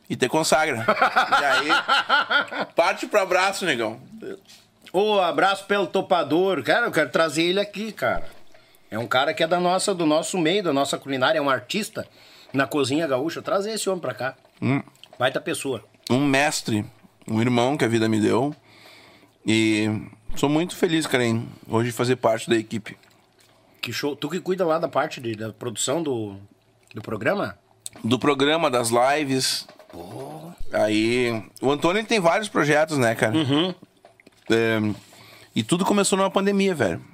E 0.08 0.16
te 0.16 0.28
consagra. 0.28 0.84
e 0.86 1.44
aí, 1.44 1.68
parte 2.76 3.06
pro 3.06 3.20
abraço, 3.20 3.64
negão. 3.64 3.98
Ô, 4.92 5.20
abraço 5.20 5.64
pelo 5.66 5.86
topador. 5.86 6.62
Cara, 6.62 6.86
eu 6.86 6.92
quero 6.92 7.10
trazer 7.10 7.44
ele 7.44 7.60
aqui, 7.60 7.92
cara. 7.92 8.28
É 8.90 8.98
um 8.98 9.06
cara 9.06 9.32
que 9.32 9.42
é 9.42 9.46
da 9.46 9.60
nossa, 9.60 9.94
do 9.94 10.04
nosso 10.04 10.36
meio, 10.36 10.64
da 10.64 10.72
nossa 10.72 10.98
culinária, 10.98 11.38
é 11.38 11.42
um 11.42 11.48
artista 11.48 12.06
na 12.52 12.66
cozinha 12.66 13.06
gaúcha. 13.06 13.40
Trazer 13.40 13.72
esse 13.72 13.88
homem 13.88 14.00
pra 14.00 14.12
cá. 14.12 14.34
Hum. 14.60 14.82
Baita 15.20 15.38
pessoa. 15.38 15.84
Um 16.08 16.24
mestre, 16.24 16.82
um 17.28 17.42
irmão 17.42 17.76
que 17.76 17.84
a 17.84 17.88
vida 17.88 18.08
me 18.08 18.18
deu. 18.18 18.56
E 19.46 19.84
sou 20.34 20.48
muito 20.48 20.74
feliz, 20.74 21.06
cara, 21.06 21.26
em 21.26 21.46
hoje 21.68 21.92
fazer 21.92 22.16
parte 22.16 22.48
da 22.48 22.56
equipe. 22.56 22.96
Que 23.82 23.92
show. 23.92 24.16
Tu 24.16 24.30
que 24.30 24.40
cuida 24.40 24.64
lá 24.64 24.78
da 24.78 24.88
parte 24.88 25.20
de- 25.20 25.34
da 25.34 25.52
produção 25.52 26.02
do, 26.02 26.36
do 26.94 27.02
programa? 27.02 27.58
do 28.02 28.18
programa, 28.18 28.70
das 28.70 28.88
lives. 28.88 29.68
Aí, 30.72 31.44
o 31.60 31.70
Antônio 31.70 32.00
ele 32.00 32.06
tem 32.08 32.18
vários 32.18 32.48
projetos, 32.48 32.96
né, 32.96 33.14
cara? 33.14 33.34
É, 34.48 34.78
e 35.54 35.62
tudo 35.62 35.84
começou 35.84 36.16
numa 36.16 36.30
pandemia, 36.30 36.74
velho. 36.74 37.04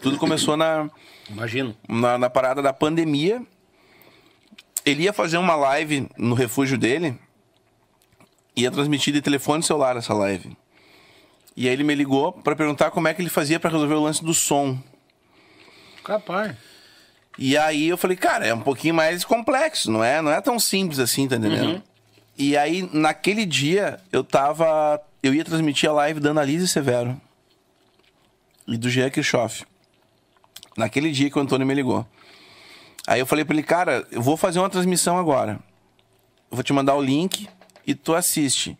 Tudo 0.00 0.18
começou 0.18 0.56
na, 0.56 0.90
Imagino. 1.30 1.76
na, 1.88 2.18
na 2.18 2.28
parada 2.28 2.60
da 2.60 2.72
pandemia. 2.72 3.40
Ele 4.84 5.04
ia 5.04 5.12
fazer 5.12 5.38
uma 5.38 5.54
live 5.54 6.08
no 6.18 6.34
refúgio 6.34 6.76
dele. 6.76 7.16
Ia 8.58 8.72
transmitir 8.72 9.14
de 9.14 9.22
telefone 9.22 9.62
celular 9.62 9.96
essa 9.96 10.12
live. 10.12 10.56
E 11.56 11.68
aí 11.68 11.72
ele 11.72 11.84
me 11.84 11.94
ligou 11.94 12.32
pra 12.32 12.56
perguntar 12.56 12.90
como 12.90 13.06
é 13.06 13.14
que 13.14 13.22
ele 13.22 13.30
fazia 13.30 13.60
pra 13.60 13.70
resolver 13.70 13.94
o 13.94 14.02
lance 14.02 14.24
do 14.24 14.34
som. 14.34 14.76
Capaz. 16.02 16.56
E 17.38 17.56
aí 17.56 17.88
eu 17.88 17.96
falei, 17.96 18.16
cara, 18.16 18.44
é 18.44 18.52
um 18.52 18.60
pouquinho 18.60 18.94
mais 18.94 19.24
complexo, 19.24 19.92
não 19.92 20.02
é, 20.02 20.20
não 20.20 20.32
é 20.32 20.40
tão 20.40 20.58
simples 20.58 20.98
assim, 20.98 21.28
tá 21.28 21.36
entendendo? 21.36 21.80
E 22.36 22.56
aí, 22.56 22.88
naquele 22.92 23.46
dia, 23.46 24.00
eu 24.10 24.24
tava. 24.24 25.00
Eu 25.22 25.32
ia 25.32 25.44
transmitir 25.44 25.88
a 25.88 25.92
live 25.92 26.18
da 26.18 26.30
Annalise 26.30 26.66
Severo 26.66 27.20
e 28.66 28.76
do 28.76 28.90
Jean 28.90 29.08
Kirchhoff. 29.08 29.64
Naquele 30.76 31.12
dia 31.12 31.30
que 31.30 31.38
o 31.38 31.40
Antônio 31.42 31.66
me 31.66 31.74
ligou. 31.74 32.04
Aí 33.06 33.20
eu 33.20 33.26
falei 33.26 33.44
pra 33.44 33.54
ele, 33.54 33.62
cara, 33.62 34.04
eu 34.10 34.20
vou 34.20 34.36
fazer 34.36 34.58
uma 34.58 34.68
transmissão 34.68 35.16
agora. 35.16 35.60
Eu 36.50 36.56
vou 36.56 36.62
te 36.64 36.72
mandar 36.72 36.96
o 36.96 37.02
link 37.02 37.48
e 37.88 37.94
tu 37.94 38.14
assiste. 38.14 38.76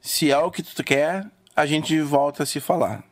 Se 0.00 0.30
é 0.30 0.38
o 0.38 0.50
que 0.50 0.62
tu 0.62 0.82
quer, 0.82 1.26
a 1.54 1.66
gente 1.66 2.00
volta 2.00 2.42
a 2.44 2.46
se 2.46 2.58
falar. 2.58 3.04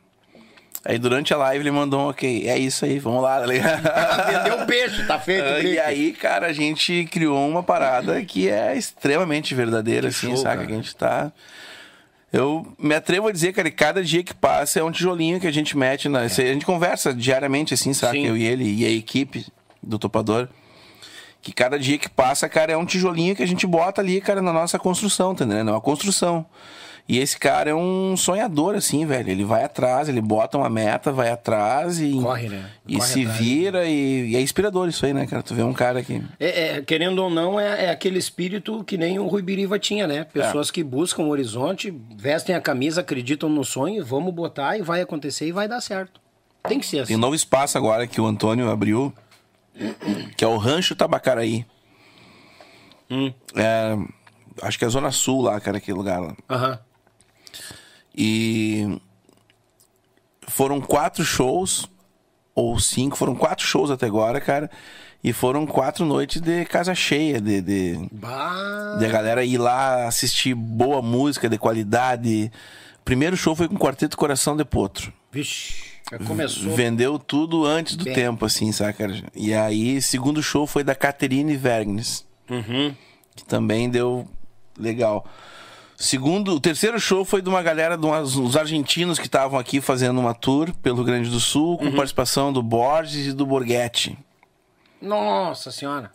Aí 0.83 0.97
durante 0.97 1.31
a 1.33 1.37
live 1.37 1.61
ele 1.61 1.71
mandou 1.71 1.99
um 1.99 2.09
ok, 2.09 2.49
é 2.49 2.57
isso 2.57 2.83
aí, 2.83 2.97
vamos 2.97 3.21
lá, 3.21 3.41
tá? 3.41 3.45
Vendeu 4.25 4.65
peixe, 4.65 5.05
tá 5.05 5.19
feito. 5.19 5.43
Brick. 5.43 5.73
E 5.73 5.79
aí, 5.79 6.13
cara, 6.13 6.47
a 6.47 6.53
gente 6.53 7.07
criou 7.11 7.47
uma 7.47 7.61
parada 7.61 8.23
que 8.23 8.49
é 8.49 8.75
extremamente 8.75 9.53
verdadeira, 9.53 10.07
assim, 10.07 10.29
show, 10.29 10.37
saca? 10.37 10.55
cara. 10.55 10.67
Que 10.67 10.73
a 10.73 10.75
gente 10.77 10.95
tá. 10.95 11.31
Eu 12.33 12.65
me 12.79 12.95
atrevo 12.95 13.27
a 13.27 13.31
dizer, 13.31 13.53
cara, 13.53 13.69
que 13.69 13.75
cada 13.75 14.03
dia 14.03 14.23
que 14.23 14.33
passa 14.33 14.79
é 14.79 14.83
um 14.83 14.91
tijolinho 14.91 15.39
que 15.39 15.47
a 15.47 15.51
gente 15.51 15.77
mete 15.77 16.09
na. 16.09 16.21
A 16.21 16.27
gente 16.27 16.65
conversa 16.65 17.13
diariamente, 17.13 17.73
assim, 17.73 17.93
saca? 17.93 18.13
Sim. 18.13 18.25
Eu 18.25 18.37
e 18.37 18.43
ele 18.43 18.63
e 18.63 18.85
a 18.85 18.89
equipe 18.89 19.45
do 19.83 19.99
Topador. 19.99 20.47
Que 21.41 21.53
cada 21.53 21.79
dia 21.79 21.97
que 21.97 22.09
passa, 22.09 22.49
cara, 22.49 22.73
é 22.73 22.77
um 22.77 22.85
tijolinho 22.85 23.35
que 23.35 23.43
a 23.43 23.47
gente 23.47 23.65
bota 23.65 24.01
ali, 24.01 24.19
cara, 24.19 24.41
na 24.41 24.51
nossa 24.51 24.77
construção, 24.77 25.33
tá 25.33 25.45
entendendo? 25.45 25.69
É 25.69 25.73
uma 25.73 25.81
construção. 25.81 26.45
E 27.09 27.17
esse 27.17 27.39
cara 27.39 27.71
é 27.71 27.73
um 27.73 28.15
sonhador, 28.15 28.75
assim, 28.75 29.03
velho. 29.03 29.31
Ele 29.31 29.43
vai 29.43 29.63
atrás, 29.63 30.07
ele 30.07 30.21
bota 30.21 30.59
uma 30.59 30.69
meta, 30.69 31.11
vai 31.11 31.31
atrás 31.31 31.99
e. 31.99 32.11
Corre, 32.11 32.49
né? 32.49 32.69
E 32.87 32.97
Corre 32.97 33.07
se 33.07 33.21
atrás. 33.21 33.39
vira 33.39 33.85
e, 33.87 34.29
e 34.29 34.35
é 34.35 34.41
inspirador 34.41 34.87
isso 34.87 35.03
aí, 35.07 35.11
né, 35.11 35.25
cara? 35.25 35.41
Tu 35.41 35.55
vê 35.55 35.63
um 35.63 35.73
cara 35.73 36.03
que. 36.03 36.21
É, 36.39 36.77
é, 36.77 36.81
querendo 36.83 37.17
ou 37.23 37.29
não, 37.31 37.59
é, 37.59 37.85
é 37.85 37.89
aquele 37.89 38.19
espírito 38.19 38.83
que 38.83 38.95
nem 38.95 39.17
o 39.17 39.25
Rui 39.25 39.41
Biriva 39.41 39.79
tinha, 39.79 40.05
né? 40.05 40.23
Pessoas 40.23 40.69
que 40.69 40.83
buscam 40.83 41.23
o 41.23 41.29
horizonte, 41.29 41.91
vestem 42.15 42.55
a 42.55 42.61
camisa, 42.61 43.01
acreditam 43.01 43.49
no 43.49 43.63
sonho, 43.65 44.05
vamos 44.05 44.31
botar 44.31 44.77
e 44.77 44.83
vai 44.83 45.01
acontecer 45.01 45.47
e 45.47 45.51
vai 45.51 45.67
dar 45.67 45.81
certo. 45.81 46.21
Tem 46.67 46.79
que 46.79 46.85
ser 46.85 46.99
assim. 46.99 47.07
Tem 47.07 47.17
um 47.17 47.19
novo 47.19 47.33
espaço 47.33 47.75
agora 47.75 48.05
que 48.05 48.21
o 48.21 48.25
Antônio 48.27 48.69
abriu, 48.69 49.11
que 50.35 50.43
é 50.43 50.47
o 50.47 50.57
Rancho 50.57 50.95
Tabacaraí. 50.95 51.65
Hum. 53.09 53.33
É, 53.55 53.97
acho 54.61 54.77
que 54.77 54.85
é 54.85 54.87
a 54.87 54.91
Zona 54.91 55.11
Sul 55.11 55.41
lá, 55.41 55.59
cara, 55.59 55.77
aquele 55.77 55.97
lugar 55.97 56.19
lá. 56.19 56.35
Aham. 56.49 56.79
E 58.15 58.99
foram 60.47 60.81
quatro 60.81 61.23
shows, 61.23 61.89
ou 62.53 62.79
cinco, 62.79 63.15
foram 63.15 63.35
quatro 63.35 63.65
shows 63.65 63.89
até 63.91 64.05
agora, 64.05 64.41
cara. 64.41 64.69
E 65.23 65.33
foram 65.33 65.65
quatro 65.65 66.05
noites 66.05 66.41
de 66.41 66.63
casa 66.65 66.95
cheia, 66.95 67.41
de, 67.41 67.61
de, 67.61 68.09
Bah. 68.11 68.95
de 68.97 69.05
a 69.05 69.09
galera 69.09 69.43
ir 69.43 69.57
lá 69.57 70.07
assistir 70.07 70.53
boa 70.53 71.01
música 71.01 71.49
de 71.49 71.57
qualidade. 71.57 72.49
Primeiro 73.03 73.35
show 73.35 73.53
foi 73.55 73.67
com 73.67 73.75
o 73.75 73.79
Quarteto 73.79 74.15
Coração 74.15 74.55
de 74.55 74.63
Potro. 74.63 75.11
Vixe, 75.31 75.88
começou. 76.17 76.73
Vendeu 76.75 77.19
tudo 77.19 77.65
antes 77.65 77.95
do 77.95 78.05
Bem. 78.05 78.13
tempo, 78.13 78.45
assim, 78.45 78.71
saca? 78.71 79.07
E 79.35 79.53
aí, 79.53 80.01
segundo 80.01 80.41
show 80.41 80.65
foi 80.65 80.83
da 80.83 80.95
Caterine 80.95 81.55
Vergnes, 81.55 82.25
Uhum. 82.49 82.95
que 83.35 83.43
também 83.45 83.89
deu 83.89 84.27
legal. 84.77 85.25
Segundo, 85.95 86.53
o 86.55 86.59
terceiro 86.61 86.97
show 86.99 87.25
foi 87.25 87.41
de 87.41 87.49
uma 87.49 87.61
galera, 87.61 87.97
de 87.97 88.05
umas, 88.05 88.35
uns 88.37 88.55
argentinos 88.55 89.19
que 89.19 89.25
estavam 89.25 89.59
aqui 89.59 89.81
fazendo 89.81 90.17
uma 90.19 90.33
tour 90.33 90.73
pelo 90.81 90.95
Rio 90.97 91.05
Grande 91.05 91.29
do 91.29 91.39
Sul, 91.41 91.71
Uhum. 91.71 91.77
com 91.77 91.91
participação 91.91 92.53
do 92.53 92.63
Borges 92.63 93.27
e 93.27 93.33
do 93.33 93.45
Borghetti. 93.45 94.17
Nossa 95.01 95.71
senhora. 95.71 96.11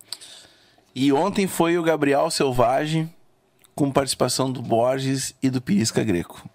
E 0.94 1.12
ontem 1.12 1.46
foi 1.46 1.76
o 1.78 1.82
Gabriel 1.82 2.30
Selvagem, 2.30 3.12
com 3.74 3.90
participação 3.90 4.50
do 4.50 4.62
Borges 4.62 5.34
e 5.42 5.50
do 5.50 5.60
Pirisca 5.60 6.02
Greco. 6.04 6.48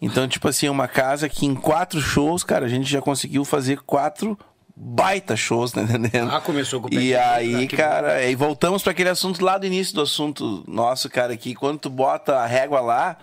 Então, 0.00 0.28
tipo 0.28 0.48
assim, 0.48 0.66
é 0.66 0.70
uma 0.70 0.88
casa 0.88 1.28
que 1.28 1.46
em 1.46 1.54
quatro 1.54 2.00
shows, 2.00 2.44
cara, 2.44 2.66
a 2.66 2.68
gente 2.68 2.88
já 2.90 3.00
conseguiu 3.00 3.44
fazer 3.44 3.80
quatro 3.80 4.38
baita 4.76 5.34
shows, 5.36 5.72
tá 5.72 5.82
entendendo? 5.82 6.30
Ah, 6.30 6.40
começou 6.40 6.80
com 6.80 6.88
o 6.88 6.90
pé 6.90 6.96
E 6.96 7.16
aí? 7.16 7.66
Que 7.66 7.76
cara, 7.76 8.14
aí 8.14 8.34
voltamos 8.34 8.82
para 8.82 8.92
aquele 8.92 9.08
assunto 9.08 9.42
lá 9.42 9.56
do 9.56 9.66
início 9.66 9.94
do 9.94 10.02
assunto 10.02 10.62
nosso, 10.68 11.08
cara, 11.08 11.36
que 11.36 11.54
quando 11.54 11.78
tu 11.78 11.90
bota 11.90 12.36
a 12.36 12.46
régua 12.46 12.80
lá, 12.80 13.16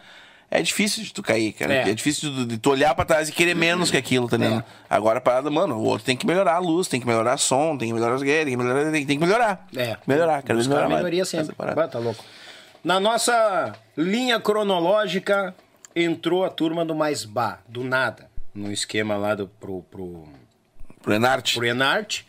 é 0.50 0.62
difícil 0.62 1.04
de 1.04 1.14
tu 1.14 1.24
cair, 1.24 1.52
cara. 1.54 1.74
É. 1.74 1.90
É, 1.90 1.94
difícil 1.94 2.32
de, 2.32 2.46
de 2.46 2.58
tu 2.58 2.70
olhar 2.70 2.94
pra 2.94 3.06
trás 3.06 3.30
e 3.30 3.32
querer 3.32 3.56
menos 3.56 3.90
que 3.90 3.98
aquilo, 3.98 4.28
tá 4.28 4.36
entendendo? 4.36 4.62
É. 4.62 4.64
Agora 4.88 5.18
a 5.18 5.22
parada, 5.22 5.50
mano, 5.50 5.78
o 5.78 5.84
outro 5.84 6.06
tem 6.06 6.16
que 6.16 6.28
melhorar 6.28 6.56
a 6.56 6.60
luz, 6.60 6.88
tem 6.88 7.00
que 7.00 7.08
melhorar 7.08 7.36
o 7.36 7.38
som, 7.40 7.78
tem 7.78 7.88
que 7.88 7.94
melhorar 7.94 8.16
os 8.16 8.22
gays, 8.24 8.46
tem 8.46 8.58
que 8.58 8.64
melhorar, 8.64 8.92
tem, 8.92 9.06
que 9.06 9.18
melhorar. 9.18 9.68
É. 9.76 9.98
Melhorar, 10.06 10.42
Buscar 10.42 10.54
melhorar. 10.56 10.90
mais 10.90 10.98
melhoria 10.98 11.22
essa 11.24 11.44
sempre. 11.44 11.56
Bah, 11.58 11.88
tá 11.88 11.98
louco. 11.98 12.24
Na 12.84 13.00
nossa 13.00 13.74
linha 13.98 14.40
cronológica, 14.40 15.56
entrou 15.96 16.44
a 16.44 16.50
turma 16.50 16.86
do 16.86 16.96
Mais 16.96 17.26
Bah, 17.26 17.60
do 17.68 17.84
nada. 17.84 18.30
No 18.54 18.72
esquema 18.72 19.16
lá 19.18 19.34
do, 19.36 19.48
pro, 19.48 19.82
pro, 19.90 20.26
Pro 21.02 21.14
Enarte. 21.14 21.56
pro 21.56 21.66
Enarte. 21.66 22.26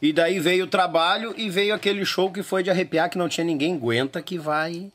E 0.00 0.12
daí 0.12 0.38
veio 0.38 0.64
o 0.64 0.68
trabalho 0.68 1.34
e 1.36 1.50
veio 1.50 1.74
aquele 1.74 2.04
show 2.04 2.30
que 2.30 2.42
foi 2.42 2.62
de 2.62 2.70
arrepiar, 2.70 3.10
que 3.10 3.18
não 3.18 3.28
tinha 3.28 3.44
ninguém 3.44 3.74
aguenta, 3.74 4.22
que 4.22 4.38
vai... 4.38 4.90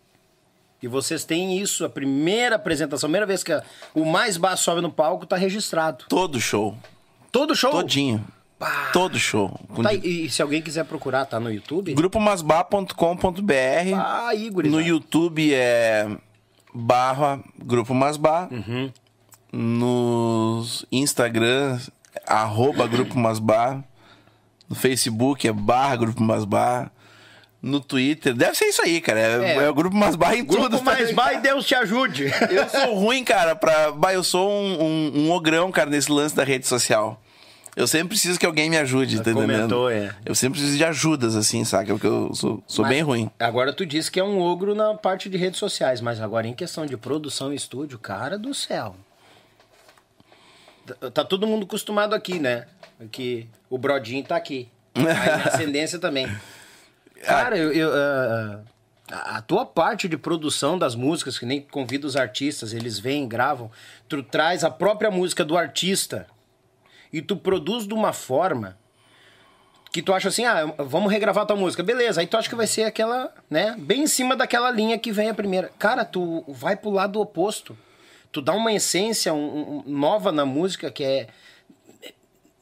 E 0.84 0.88
vocês 0.88 1.24
têm 1.24 1.60
isso, 1.60 1.86
a 1.86 1.90
primeira 1.90 2.56
apresentação, 2.56 3.08
a 3.08 3.10
primeira 3.10 3.26
vez 3.28 3.44
que 3.44 3.52
a- 3.54 3.64
o 3.94 4.04
Mais 4.04 4.36
Bah 4.38 4.56
sobe 4.58 4.82
no 4.82 4.92
palco, 4.92 5.28
tá 5.28 5.36
registrado. 5.36 6.06
Todo 6.10 6.40
show. 6.42 6.76
Todo 7.32 7.56
show? 7.56 7.70
Todinho. 7.72 8.26
Pá. 8.58 8.90
Todo 8.92 9.18
show. 9.20 9.60
Tá, 9.84 9.94
e, 9.94 10.26
e 10.26 10.30
se 10.30 10.42
alguém 10.42 10.60
quiser 10.62 10.86
procurar, 10.86 11.26
tá 11.26 11.40
no 11.40 11.52
YouTube? 11.52 11.94
Grupomasbá.com.br 11.94 13.96
Ah, 13.96 14.34
Igor. 14.36 14.66
No 14.68 14.82
YouTube 14.82 15.54
é 15.54 16.08
barra 16.74 17.40
Grupo 17.64 17.94
Masbá. 17.94 18.48
Uhum. 18.52 18.92
Nos 19.54 20.86
Instagram, 20.92 21.80
arroba 22.26 22.88
Grupo 22.88 23.18
Masbá. 23.20 23.84
No 24.70 24.76
Facebook 24.76 25.48
é 25.48 25.52
barra 25.52 25.96
Grupo 25.98 26.24
Masbá. 26.24 26.90
No 27.62 27.80
Twitter, 27.80 28.34
deve 28.34 28.56
ser 28.58 28.66
isso 28.66 28.82
aí, 28.82 29.00
cara. 29.00 29.20
É, 29.20 29.44
É. 29.44 29.56
é 29.58 29.70
o 29.70 29.74
Grupo 29.74 29.96
Masbá 29.96 30.36
em 30.36 30.44
Grupo 30.44 30.64
tudo. 30.64 30.78
tá 30.80 30.84
Mais 30.84 31.10
ligado? 31.10 31.16
Bah 31.16 31.34
e 31.34 31.42
Deus 31.42 31.66
te 31.68 31.76
ajude. 31.76 32.26
Eu 32.50 32.68
sou 32.70 32.96
ruim, 32.96 33.24
cara, 33.24 33.56
pra. 33.56 33.92
Bah, 33.92 34.14
eu 34.14 34.24
sou 34.24 34.50
um, 34.50 34.82
um, 34.84 35.12
um 35.26 35.32
ogrão, 35.32 35.72
cara, 35.72 35.90
nesse 35.90 36.12
lance 36.12 36.36
da 36.36 36.44
rede 36.44 36.66
social. 36.66 37.22
Eu 37.76 37.88
sempre 37.88 38.10
preciso 38.10 38.38
que 38.38 38.46
alguém 38.46 38.70
me 38.70 38.78
ajude, 38.78 39.22
tá 39.22 39.32
entendendo? 39.32 39.90
é. 39.90 40.14
Eu 40.26 40.36
sempre 40.36 40.60
preciso 40.60 40.78
de 40.78 40.84
ajudas, 40.84 41.36
assim, 41.36 41.64
saca? 41.64 41.94
Porque 41.94 42.08
eu 42.08 42.34
sou, 42.34 42.62
sou 42.68 42.84
Mas 42.84 42.94
bem 42.94 43.02
ruim. 43.02 43.32
Agora 43.40 43.72
tu 43.72 43.86
disse 43.86 44.12
que 44.12 44.20
é 44.20 44.24
um 44.24 44.40
ogro 44.40 44.76
na 44.76 44.94
parte 44.96 45.30
de 45.30 45.38
redes 45.38 45.58
sociais, 45.58 46.02
mas 46.02 46.20
agora 46.20 46.48
em 46.48 46.54
questão 46.54 46.86
de 46.86 46.98
produção 46.98 47.54
e 47.54 47.56
estúdio, 47.56 47.98
cara 47.98 48.38
do 48.38 48.54
céu. 48.54 48.96
Tá- 50.86 51.12
Tá 51.12 51.24
todo 51.24 51.48
mundo 51.48 51.64
acostumado 51.64 52.14
aqui, 52.14 52.40
né? 52.40 52.66
Que 53.12 53.48
o 53.70 53.78
Brodinho 53.78 54.24
tá 54.24 54.36
aqui. 54.36 54.68
Na 54.94 55.12
ascendência 55.48 55.98
também. 55.98 56.30
Cara, 57.24 57.58
eu, 57.58 57.72
eu, 57.72 57.90
ah, 57.94 58.60
ah, 59.12 59.38
a 59.38 59.42
tua 59.42 59.66
parte 59.66 60.10
de 60.10 60.18
produção 60.18 60.78
das 60.78 60.96
músicas, 60.96 61.40
que 61.40 61.46
nem 61.46 61.62
convida 61.62 62.06
os 62.06 62.18
artistas, 62.18 62.74
eles 62.74 63.00
vêm, 63.00 63.28
gravam, 63.28 63.72
tu 64.10 64.22
traz 64.22 64.64
a 64.66 64.70
própria 64.72 65.10
música 65.10 65.46
do 65.46 65.56
artista 65.58 66.28
e 67.12 67.22
tu 67.22 67.36
produz 67.36 67.88
de 67.88 67.94
uma 67.94 68.14
forma 68.14 68.78
que 69.92 70.02
tu 70.02 70.14
acha 70.14 70.30
assim, 70.30 70.46
ah, 70.46 70.74
vamos 70.80 71.12
regravar 71.12 71.46
tua 71.46 71.56
música. 71.56 71.84
Beleza, 71.84 72.22
aí 72.22 72.28
tu 72.28 72.38
acha 72.38 72.48
que 72.50 72.56
vai 72.56 72.66
ser 72.68 72.84
aquela, 72.84 73.34
né, 73.50 73.76
bem 73.78 74.04
em 74.04 74.08
cima 74.08 74.36
daquela 74.38 74.72
linha 74.72 74.98
que 74.98 75.12
vem 75.12 75.30
a 75.30 75.34
primeira. 75.34 75.70
Cara, 75.78 76.06
tu 76.06 76.46
vai 76.48 76.78
pro 76.78 76.90
lado 76.90 77.20
oposto. 77.20 77.78
Tu 78.32 78.42
dá 78.42 78.54
uma 78.54 78.72
essência 78.72 79.34
um- 79.34 79.80
um- 79.80 79.84
nova 79.86 80.32
na 80.32 80.46
música 80.46 80.90
que 80.90 81.04
é... 81.04 81.28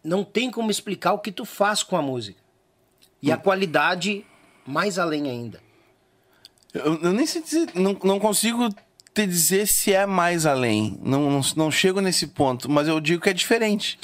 Não 0.04 0.24
tem 0.24 0.50
como 0.50 0.72
explicar 0.72 1.14
o 1.14 1.20
que 1.20 1.32
tu 1.32 1.46
faz 1.46 1.84
com 1.84 1.96
a 1.96 2.02
música. 2.02 2.40
E 3.22 3.32
a 3.32 3.38
qualidade 3.38 4.26
mais 4.66 4.98
além 4.98 5.30
ainda. 5.30 5.62
Eu, 6.74 7.00
eu 7.02 7.12
nem 7.14 7.26
sei 7.28 7.42
dizer, 7.44 7.70
não, 7.76 7.96
não 8.04 8.20
consigo 8.20 8.70
te 9.14 9.28
dizer 9.28 9.68
se 9.68 9.94
é 9.94 10.06
mais 10.06 10.46
além. 10.46 10.98
Não, 11.04 11.30
não, 11.30 11.42
não 11.56 11.70
chego 11.70 12.00
nesse 12.02 12.28
ponto, 12.28 12.70
mas 12.72 12.88
eu 12.88 13.00
digo 13.00 13.22
que 13.22 13.30
é 13.30 13.34
diferente. 13.34 14.00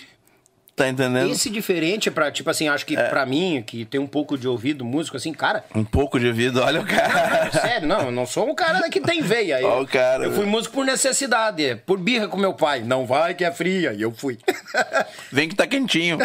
Tá 0.76 0.90
entendendo? 0.90 1.32
Esse 1.32 1.50
diferente 1.50 2.12
pra, 2.12 2.30
tipo 2.30 2.50
assim, 2.50 2.68
acho 2.68 2.86
que 2.86 2.98
pra 2.98 3.26
mim, 3.26 3.64
que 3.66 3.86
tem 3.86 3.98
um 3.98 4.06
pouco 4.06 4.38
de 4.38 4.46
ouvido 4.46 4.84
músico, 4.84 5.16
assim, 5.16 5.32
cara, 5.34 5.64
Um 5.74 5.86
pouco 5.86 6.20
de 6.20 6.28
ouvido, 6.28 6.62
olha 6.62 6.82
o 6.82 6.86
cara. 6.86 7.50
Sério, 7.50 7.88
não, 7.88 8.02
eu 8.02 8.12
não 8.12 8.26
sou 8.26 8.50
um 8.50 8.54
cara 8.54 8.90
que 8.90 9.00
tem 9.00 9.22
veia. 9.22 9.66
Ó 9.66 9.82
o 9.82 9.88
cara, 9.88 10.26
eu 10.26 10.34
fui 10.34 10.44
né? 10.44 10.52
músico 10.52 10.76
por 10.76 10.86
necessidade, 10.86 11.78
por 11.86 11.98
birra 11.98 12.28
com 12.28 12.36
meu 12.36 12.54
pai. 12.54 12.82
Não 12.82 13.06
vai 13.06 13.34
que 13.34 13.46
é 13.46 13.52
fria, 13.54 13.94
e 13.94 14.02
eu 14.02 14.12
fui. 14.12 14.38
Vem 15.32 15.48
que 15.48 15.56
tá 15.56 15.66
quentinho. 15.66 16.18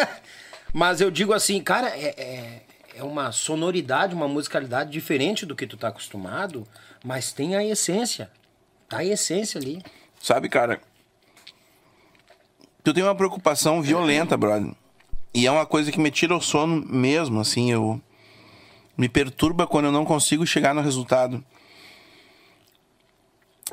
Mas 0.72 1.02
eu 1.02 1.10
digo 1.10 1.34
assim, 1.34 1.62
cara, 1.62 1.88
é, 1.88 2.14
é, 2.16 2.62
é 2.96 3.04
uma 3.04 3.32
sonoridade, 3.32 4.14
uma 4.14 4.26
musicalidade 4.26 4.90
diferente 4.90 5.44
do 5.44 5.54
que 5.54 5.66
tu 5.66 5.76
tá 5.76 5.88
acostumado, 5.88 6.66
mas 7.04 7.32
tem 7.32 7.54
a 7.54 7.62
essência. 7.62 8.30
Tá 8.88 8.98
a 8.98 9.04
essência 9.04 9.60
ali. 9.60 9.80
Sabe, 10.20 10.48
cara? 10.48 10.80
Tu 12.84 12.92
tem 12.92 13.02
uma 13.02 13.14
preocupação 13.14 13.80
violenta, 13.80 14.36
brother. 14.36 14.70
E 15.32 15.46
é 15.46 15.50
uma 15.50 15.64
coisa 15.64 15.90
que 15.90 15.98
me 15.98 16.10
tira 16.10 16.36
o 16.36 16.40
sono 16.40 16.84
mesmo, 16.86 17.40
assim, 17.40 17.72
eu 17.72 17.98
me 18.96 19.08
perturba 19.08 19.66
quando 19.66 19.86
eu 19.86 19.92
não 19.92 20.04
consigo 20.04 20.46
chegar 20.46 20.74
no 20.74 20.82
resultado. 20.82 21.42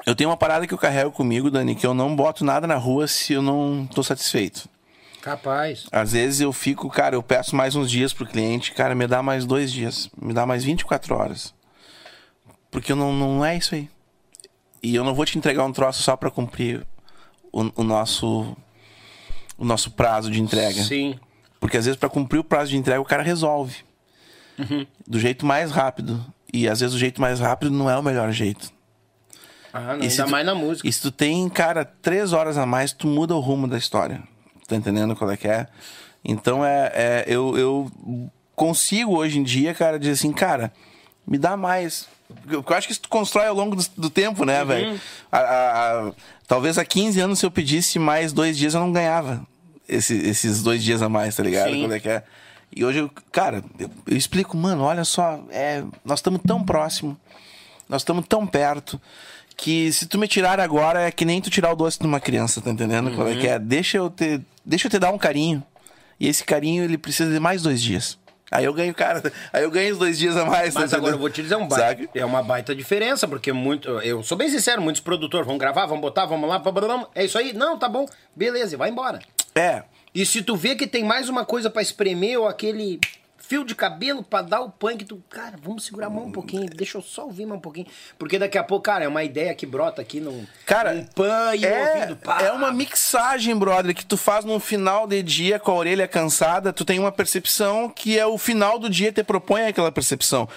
Eu 0.06 0.16
tenho 0.16 0.30
uma 0.30 0.38
parada 0.38 0.66
que 0.66 0.74
eu 0.74 0.78
carrego 0.78 1.12
comigo, 1.12 1.52
Dani, 1.52 1.76
que 1.76 1.86
eu 1.86 1.94
não 1.94 2.16
boto 2.16 2.46
nada 2.46 2.66
na 2.66 2.76
rua 2.76 3.06
se 3.06 3.34
eu 3.34 3.42
não 3.42 3.86
tô 3.94 4.02
satisfeito. 4.02 4.68
Capaz. 5.22 5.86
Às 5.92 6.14
vezes 6.14 6.40
eu 6.40 6.54
fico, 6.54 6.90
cara, 6.90 7.16
eu 7.16 7.22
peço 7.22 7.56
mais 7.56 7.76
uns 7.76 7.92
dias 7.92 8.14
pro 8.14 8.26
cliente, 8.26 8.72
cara, 8.72 8.96
me 8.96 9.06
dá 9.06 9.22
mais 9.22 9.46
dois 9.46 9.72
dias, 9.72 10.10
me 10.20 10.34
dá 10.34 10.46
mais 10.46 10.64
24 10.64 11.14
horas. 11.14 11.54
Porque 12.72 12.96
não, 12.96 13.14
não 13.14 13.46
é 13.46 13.58
isso 13.58 13.76
aí. 13.76 13.90
E 14.82 14.96
eu 14.96 15.04
não 15.04 15.14
vou 15.14 15.26
te 15.26 15.38
entregar 15.38 15.66
um 15.66 15.74
troço 15.74 16.02
só 16.02 16.16
pra 16.16 16.32
cumprir 16.32 16.88
o, 17.52 17.70
o 17.76 17.84
nosso 17.84 18.56
o 19.62 19.66
nosso 19.66 19.92
prazo 19.92 20.32
de 20.32 20.42
entrega. 20.42 20.82
Sim. 20.84 21.18
Porque 21.60 21.78
às 21.78 21.86
vezes 21.86 22.00
pra 22.00 22.10
cumprir 22.10 22.40
o 22.40 22.44
prazo 22.44 22.72
de 22.72 22.78
entrega 22.78 23.00
o 23.00 23.06
cara 23.06 23.22
resolve. 23.22 23.76
Do 25.08 25.20
jeito 25.20 25.46
mais 25.46 25.72
rápido. 25.72 26.24
E 26.52 26.68
às 26.68 26.80
vezes 26.82 26.96
o 26.96 27.00
jeito 27.00 27.22
mais 27.22 27.40
rápido 27.40 27.72
não 27.72 27.90
é 27.90 27.98
o 27.98 28.04
melhor 28.04 28.32
jeito. 28.32 28.72
Ah, 29.72 29.96
não, 29.96 30.04
E 30.04 30.08
ainda 30.10 30.26
tu- 30.26 30.30
mais 30.30 30.46
na 30.46 30.54
música. 30.56 30.88
E 30.88 30.92
se 30.92 31.02
tu 31.02 31.12
tem, 31.12 31.48
cara, 31.48 31.86
três 31.86 32.34
horas 32.34 32.58
a 32.58 32.66
mais, 32.66 32.92
tu 32.92 33.08
muda 33.08 33.36
o 33.36 33.40
rumo 33.40 33.68
da 33.68 33.78
história. 33.78 34.22
Tá 34.68 34.76
entendendo 34.76 35.16
qual 35.16 35.30
é 35.32 35.38
que 35.38 35.48
é? 35.48 35.68
Então 36.26 36.66
é, 36.66 36.92
é 36.94 37.24
eu, 37.28 37.58
eu 37.58 37.92
consigo 38.56 39.16
hoje 39.16 39.40
em 39.40 39.44
dia, 39.44 39.74
cara, 39.74 39.98
dizer 40.00 40.14
assim, 40.14 40.32
cara, 40.34 40.74
me 41.26 41.38
dá 41.38 41.56
mais. 41.56 42.08
Eu 42.50 42.64
acho 42.76 42.88
que 42.88 42.94
isso 42.94 43.02
tu 43.02 43.10
constrói 43.10 43.48
ao 43.48 43.56
longo 43.56 43.76
do, 43.76 43.84
do 43.98 44.10
tempo, 44.10 44.44
né, 44.46 44.64
velho? 44.66 45.00
A- 45.32 45.40
a- 45.40 46.12
Talvez 46.48 46.78
há 46.78 46.84
15 46.84 47.20
anos, 47.22 47.40
se 47.40 47.46
eu 47.46 47.52
pedisse 47.52 47.98
mais 47.98 48.34
dois 48.34 48.58
dias, 48.58 48.74
eu 48.74 48.82
não 48.82 48.92
ganhava 48.92 49.46
esse- 49.96 50.18
esses 50.28 50.62
dois 50.64 50.84
dias 50.84 51.02
a 51.02 51.10
mais, 51.10 51.36
tá 51.36 51.44
ligado? 51.44 51.72
Sim. 51.72 51.82
Qual 51.82 51.92
é 51.94 52.00
que 52.00 52.10
é? 52.10 52.24
E 52.76 52.86
hoje, 52.86 53.00
eu, 53.00 53.12
cara, 53.32 53.64
eu, 53.78 53.90
eu 54.08 54.16
explico, 54.18 54.56
mano, 54.56 54.84
olha 54.84 55.04
só, 55.04 55.44
é, 55.50 55.84
nós 56.06 56.20
estamos 56.20 56.40
tão 56.48 56.64
próximo, 56.64 57.18
nós 57.90 58.02
estamos 58.02 58.26
tão 58.28 58.48
perto, 58.48 59.00
que 59.58 59.92
se 59.92 60.06
tu 60.08 60.18
me 60.18 60.28
tirar 60.28 60.60
agora, 60.60 61.02
é 61.02 61.12
que 61.12 61.26
nem 61.26 61.42
tu 61.42 61.50
tirar 61.50 61.72
o 61.72 61.76
doce 61.76 62.00
de 62.00 62.06
uma 62.08 62.20
criança, 62.20 62.62
tá 62.62 62.70
entendendo? 62.72 63.12
Qual 63.14 63.28
é 63.28 63.36
que 63.36 63.48
é? 63.48 63.60
Deixa 63.60 63.98
eu, 63.98 64.10
te, 64.10 64.40
deixa 64.66 64.88
eu 64.88 64.92
te 64.92 64.98
dar 64.98 65.12
um 65.12 65.18
carinho. 65.18 65.62
E 66.20 66.28
esse 66.28 66.44
carinho, 66.44 66.84
ele 66.84 66.98
precisa 66.98 67.32
de 67.32 67.40
mais 67.40 67.62
dois 67.62 67.82
dias. 67.82 68.18
Aí 68.50 68.66
eu 68.66 68.74
ganho, 68.74 68.94
cara, 68.94 69.22
aí 69.54 69.64
eu 69.64 69.72
ganho 69.72 69.94
os 69.94 70.00
dois 70.00 70.18
dias 70.18 70.36
a 70.38 70.46
mais. 70.46 70.74
Mas 70.74 70.92
tá 70.92 70.98
agora 70.98 71.16
eu 71.16 71.20
vou 71.20 71.30
te 71.30 71.42
dizer 71.42 71.56
um 71.56 71.68
baita, 71.68 72.10
é 72.16 72.26
uma 72.26 72.42
baita 72.44 72.74
diferença, 72.76 73.28
porque 73.28 73.52
muito, 73.54 73.88
eu 74.02 74.24
sou 74.24 74.38
bem 74.38 74.50
sincero, 74.50 74.82
muitos 74.82 75.02
produtores 75.02 75.46
vão 75.48 75.58
gravar, 75.58 75.86
vão 75.86 76.00
botar, 76.02 76.26
vamos 76.26 76.50
lá, 76.50 76.58
blá, 76.60 76.72
blá, 76.72 76.82
blá, 76.88 77.08
é 77.16 77.26
isso 77.26 77.38
aí? 77.38 77.54
Não, 77.54 77.78
tá 77.78 77.88
bom, 77.88 78.06
beleza, 78.36 78.76
e 78.76 78.78
vai 78.78 78.90
embora. 78.90 79.20
É, 79.56 79.84
E 80.14 80.26
se 80.26 80.42
tu 80.42 80.56
vê 80.56 80.76
que 80.76 80.88
tem 80.88 81.04
mais 81.04 81.30
uma 81.30 81.46
coisa 81.46 81.70
pra 81.70 81.82
espremer 81.82 82.40
ou 82.40 82.48
aquele 82.48 83.00
fio 83.38 83.66
de 83.66 83.76
cabelo 83.76 84.24
pra 84.24 84.42
dar 84.42 84.62
o 84.62 84.70
punk, 84.70 85.04
tu, 85.04 85.22
cara, 85.30 85.56
vamos 85.62 85.84
segurar 85.84 86.08
a 86.08 86.10
mão 86.10 86.26
um 86.28 86.32
pouquinho, 86.32 86.68
deixa 86.70 86.98
eu 86.98 87.02
só 87.02 87.26
ouvir 87.26 87.46
mais 87.46 87.58
um 87.58 87.62
pouquinho, 87.62 87.86
porque 88.18 88.40
daqui 88.40 88.58
a 88.58 88.64
pouco, 88.64 88.84
cara, 88.84 89.04
é 89.04 89.08
uma 89.10 89.26
ideia 89.26 89.54
que 89.54 89.66
brota 89.66 90.02
aqui 90.02 90.22
num, 90.22 90.46
Cara, 90.66 90.94
num 90.94 91.04
pan 91.04 91.54
e 91.56 91.66
é, 91.66 92.16
pá. 92.16 92.42
é 92.44 92.52
uma 92.54 92.72
mixagem, 92.72 93.54
brother, 93.54 93.94
que 93.94 94.06
tu 94.06 94.16
faz 94.16 94.46
no 94.46 94.58
final 94.58 95.06
de 95.06 95.22
dia 95.22 95.60
com 95.60 95.72
a 95.72 95.76
orelha 95.76 96.08
cansada, 96.08 96.72
tu 96.72 96.86
tem 96.86 96.98
uma 96.98 97.12
percepção 97.12 97.90
que 97.90 98.18
é 98.18 98.26
o 98.26 98.38
final 98.38 98.80
do 98.80 98.90
dia 98.90 99.12
te 99.12 99.22
propõe 99.22 99.64
aquela 99.68 99.92
percepção. 99.92 100.48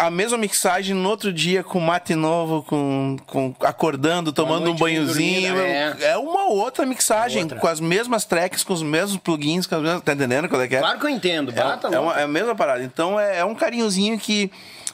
A 0.00 0.10
mesma 0.10 0.38
mixagem 0.38 0.94
no 0.94 1.08
outro 1.08 1.32
dia 1.32 1.62
com 1.62 1.78
mate 1.78 2.14
novo, 2.14 2.62
com, 2.62 3.16
com 3.26 3.54
acordando, 3.60 4.32
tomando 4.32 4.70
um 4.70 4.74
banhozinho. 4.74 5.52
dormida, 5.54 5.68
é. 5.68 6.12
é. 6.12 6.16
uma 6.16 6.46
outra 6.48 6.86
mixagem, 6.86 7.42
Outra. 7.42 7.58
com 7.58 7.66
as 7.68 7.80
mesmas 7.80 8.24
tracks, 8.24 8.64
com 8.64 8.72
os 8.72 8.82
mesmos 8.82 9.18
plugins, 9.18 9.66
com 9.66 9.76
as 9.76 9.82
mesmas, 9.82 10.02
tá 10.02 10.12
entendendo 10.14 10.48
qual 10.48 10.62
é 10.62 10.68
que 10.68 10.76
é? 10.76 10.78
Claro 10.78 10.98
que 10.98 11.06
eu 11.06 11.10
entendo, 11.10 11.52
É, 11.54 11.94
é, 11.94 11.98
uma- 11.98 12.20
é 12.20 12.22
a 12.24 12.28
mesma 12.28 12.54
parada. 12.54 12.82
Então 12.82 13.20
é, 13.20 13.38
é 13.40 13.44
um 13.44 13.54
carinhozinho 13.54 14.18
que 14.18 14.50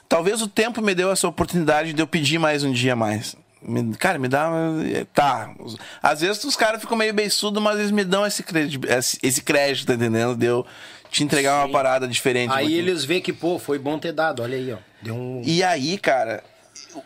talvez 0.09 0.43
o 0.43 0.49
tempo 0.49 0.83
me 0.83 0.95
deu 0.95 1.11
essa 1.11 1.29
oportunidade 1.29 1.93
de 1.93 2.03
eu 2.03 2.07
pedir 2.07 2.39
mais 2.39 2.65
um 2.65 2.73
dia 2.73 2.97
mais. 2.97 3.37
Cara, 3.99 4.19
me 4.19 4.29
dá. 4.29 4.49
Tá. 5.13 5.51
Às 6.03 6.21
vezes 6.21 6.45
os 6.45 6.55
caras 6.55 6.81
ficam 6.81 6.97
meio 6.97 7.13
beiçudo, 7.13 7.61
mas 7.61 7.79
eles 7.79 7.91
me 7.91 8.05
dão 8.05 8.25
esse 8.25 8.43
crédito, 8.43 8.87
esse, 9.23 9.43
crédito, 9.43 9.87
tá 9.89 9.95
entendendo? 9.95 10.37
De 10.37 10.47
eu 10.47 10.65
te 11.17 11.25
entregar 11.25 11.65
uma 11.65 11.73
parada 11.73 12.07
diferente. 12.07 12.53
Aí 12.53 12.75
eles 12.75 13.05
veem 13.05 13.21
que, 13.21 13.33
pô, 13.33 13.59
foi 13.59 13.79
bom 13.79 13.99
ter 13.99 14.13
dado, 14.13 14.43
olha 14.43 14.57
aí, 14.57 14.73
ó. 14.73 14.79
Deu 15.03 15.15
um... 15.15 15.43
E 15.45 15.63
aí, 15.63 15.97
cara, 15.99 16.43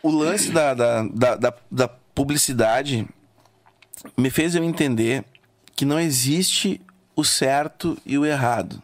o 0.02 0.10
lance 0.10 0.50
da, 0.50 0.74
da, 0.74 1.02
da, 1.04 1.36
da- 1.36 1.54
da 1.70 1.88
publicidade 1.88 3.06
me 4.16 4.30
fez 4.30 4.54
eu 4.54 4.64
entender 4.64 5.24
que 5.76 5.84
não 5.84 5.98
existe 5.98 6.80
o 7.14 7.24
certo 7.24 7.96
e 8.04 8.16
o 8.18 8.24
errado. 8.26 8.82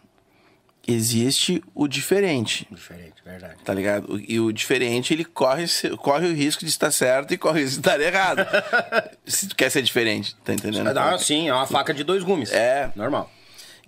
Existe 0.88 1.64
o 1.74 1.88
diferente. 1.88 2.64
Diferente, 2.70 3.14
verdade. 3.24 3.56
Tá 3.64 3.74
ligado? 3.74 4.20
E 4.28 4.38
o 4.38 4.52
diferente, 4.52 5.12
ele 5.12 5.24
corre, 5.24 5.64
corre 5.98 6.28
o 6.28 6.32
risco 6.34 6.64
de 6.64 6.70
estar 6.70 6.92
certo 6.92 7.34
e 7.34 7.36
corre 7.36 7.60
o 7.60 7.64
risco 7.64 7.80
de 7.82 7.88
estar 7.88 8.00
errado. 8.00 8.46
se 9.26 9.48
tu 9.48 9.56
quer 9.56 9.68
ser 9.68 9.82
diferente, 9.82 10.36
tá 10.44 10.54
entendendo? 10.54 10.96
Ah, 10.96 11.18
sim, 11.18 11.48
é 11.48 11.52
uma 11.52 11.66
faca 11.66 11.92
de 11.92 12.04
dois 12.04 12.22
gumes. 12.22 12.52
É. 12.52 12.92
Normal. 12.94 13.28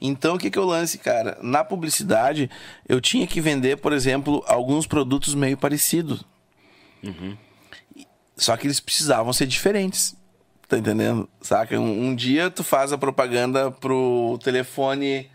Então, 0.01 0.37
o 0.37 0.39
que 0.39 0.51
que 0.51 0.59
eu 0.59 0.65
lance, 0.65 0.99
cara? 0.99 1.37
Na 1.43 1.65
publicidade, 1.65 2.49
eu 2.89 3.01
tinha 3.01 3.27
que 3.27 3.41
vender, 3.41 3.79
por 3.79 3.93
exemplo, 3.93 4.45
alguns 4.47 4.87
produtos 4.87 5.35
meio 5.35 5.57
parecidos. 5.57 6.25
Só 8.37 8.57
que 8.57 8.67
eles 8.67 8.79
precisavam 8.79 9.33
ser 9.33 9.47
diferentes. 9.47 10.17
Tá 10.69 10.79
entendendo? 10.79 11.29
Saca? 11.41 11.79
Um, 11.81 12.09
um 12.09 12.15
dia 12.15 12.51
tu 12.51 12.63
faz 12.63 12.93
a 12.93 12.99
propaganda 12.99 13.71
pro 13.71 14.39
telefone 14.43 15.31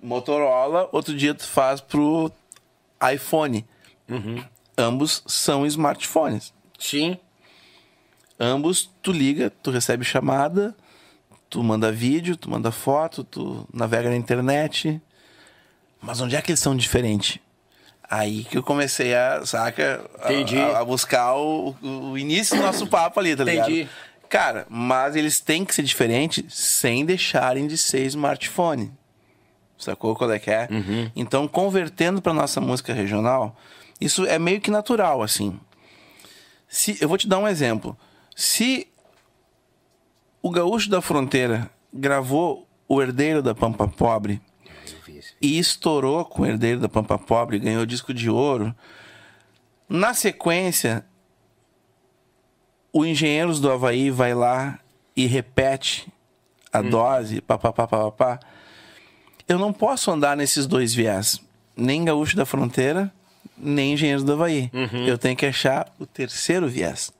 Motorola, 0.00 0.88
outro 0.92 1.16
dia 1.16 1.34
tu 1.34 1.46
faz 1.46 1.80
pro 1.80 2.30
iPhone. 3.12 3.64
Ambos 4.76 5.22
são 5.26 5.66
smartphones. 5.66 6.52
Sim. 6.78 7.16
Ambos, 8.38 8.90
tu 9.02 9.10
liga, 9.10 9.50
tu 9.62 9.70
recebe 9.70 10.04
chamada, 10.04 10.76
tu 11.54 11.62
manda 11.62 11.92
vídeo, 11.92 12.36
tu 12.36 12.50
manda 12.50 12.72
foto, 12.72 13.22
tu 13.22 13.64
navega 13.72 14.10
na 14.10 14.16
internet. 14.16 15.00
Mas 16.02 16.20
onde 16.20 16.34
é 16.34 16.42
que 16.42 16.50
eles 16.50 16.58
são 16.58 16.74
diferentes? 16.76 17.38
Aí 18.10 18.42
que 18.42 18.58
eu 18.58 18.62
comecei 18.62 19.14
a, 19.14 19.46
saca? 19.46 20.04
A- 20.20 20.32
Entendi. 20.32 20.58
A, 20.58 20.84
buscar 20.84 21.32
o, 21.36 21.76
o 21.80 22.18
início 22.18 22.56
do 22.56 22.62
nosso 22.62 22.88
papo 22.88 23.20
ali, 23.20 23.36
tá 23.36 23.44
ligado? 23.44 23.70
Entendi. 23.70 23.88
Cara, 24.28 24.66
mas 24.68 25.14
eles 25.14 25.38
têm 25.38 25.64
que 25.64 25.72
ser 25.72 25.84
diferentes 25.84 26.52
sem 26.52 27.04
deixarem 27.04 27.68
de 27.68 27.78
ser 27.78 28.04
smartphone. 28.06 28.90
Sacou 29.78 30.16
qual 30.16 30.32
é 30.32 30.40
que 30.40 30.50
é? 30.50 30.68
Então, 31.14 31.46
convertendo 31.46 32.20
para 32.20 32.34
nossa 32.34 32.60
música 32.60 32.92
regional, 32.92 33.56
isso 34.00 34.26
é 34.26 34.40
meio 34.40 34.60
que 34.60 34.72
natural, 34.72 35.22
assim. 35.22 35.58
Se, 36.66 36.98
eu 37.00 37.08
vou 37.08 37.16
te 37.16 37.28
dar 37.28 37.38
um 37.38 37.46
exemplo. 37.46 37.96
Se 38.34 38.88
o 40.44 40.50
Gaúcho 40.50 40.90
da 40.90 41.00
Fronteira 41.00 41.70
gravou 41.90 42.68
O 42.86 43.00
Herdeiro 43.00 43.42
da 43.42 43.54
Pampa 43.54 43.88
Pobre 43.88 44.42
e 45.40 45.58
estourou 45.58 46.22
com 46.22 46.42
o 46.42 46.46
Herdeiro 46.46 46.80
da 46.80 46.88
Pampa 46.88 47.18
Pobre, 47.18 47.58
ganhou 47.58 47.86
disco 47.86 48.12
de 48.12 48.28
ouro, 48.28 48.74
na 49.88 50.12
sequência, 50.12 51.02
o 52.92 53.06
Engenheiros 53.06 53.58
do 53.58 53.72
Havaí 53.72 54.10
vai 54.10 54.34
lá 54.34 54.78
e 55.16 55.24
repete 55.24 56.12
a 56.70 56.82
dose, 56.82 57.40
papapá, 57.40 57.86
papapá. 57.86 58.38
Eu 59.48 59.58
não 59.58 59.72
posso 59.72 60.10
andar 60.10 60.36
nesses 60.36 60.66
dois 60.66 60.92
viés. 60.92 61.40
Nem 61.74 62.04
Gaúcho 62.04 62.36
da 62.36 62.44
Fronteira, 62.44 63.10
nem 63.56 63.94
Engenheiros 63.94 64.24
do 64.24 64.34
Havaí. 64.34 64.70
Eu 65.06 65.16
tenho 65.16 65.36
que 65.36 65.46
achar 65.46 65.90
o 65.98 66.04
terceiro 66.04 66.68
viés. 66.68 67.13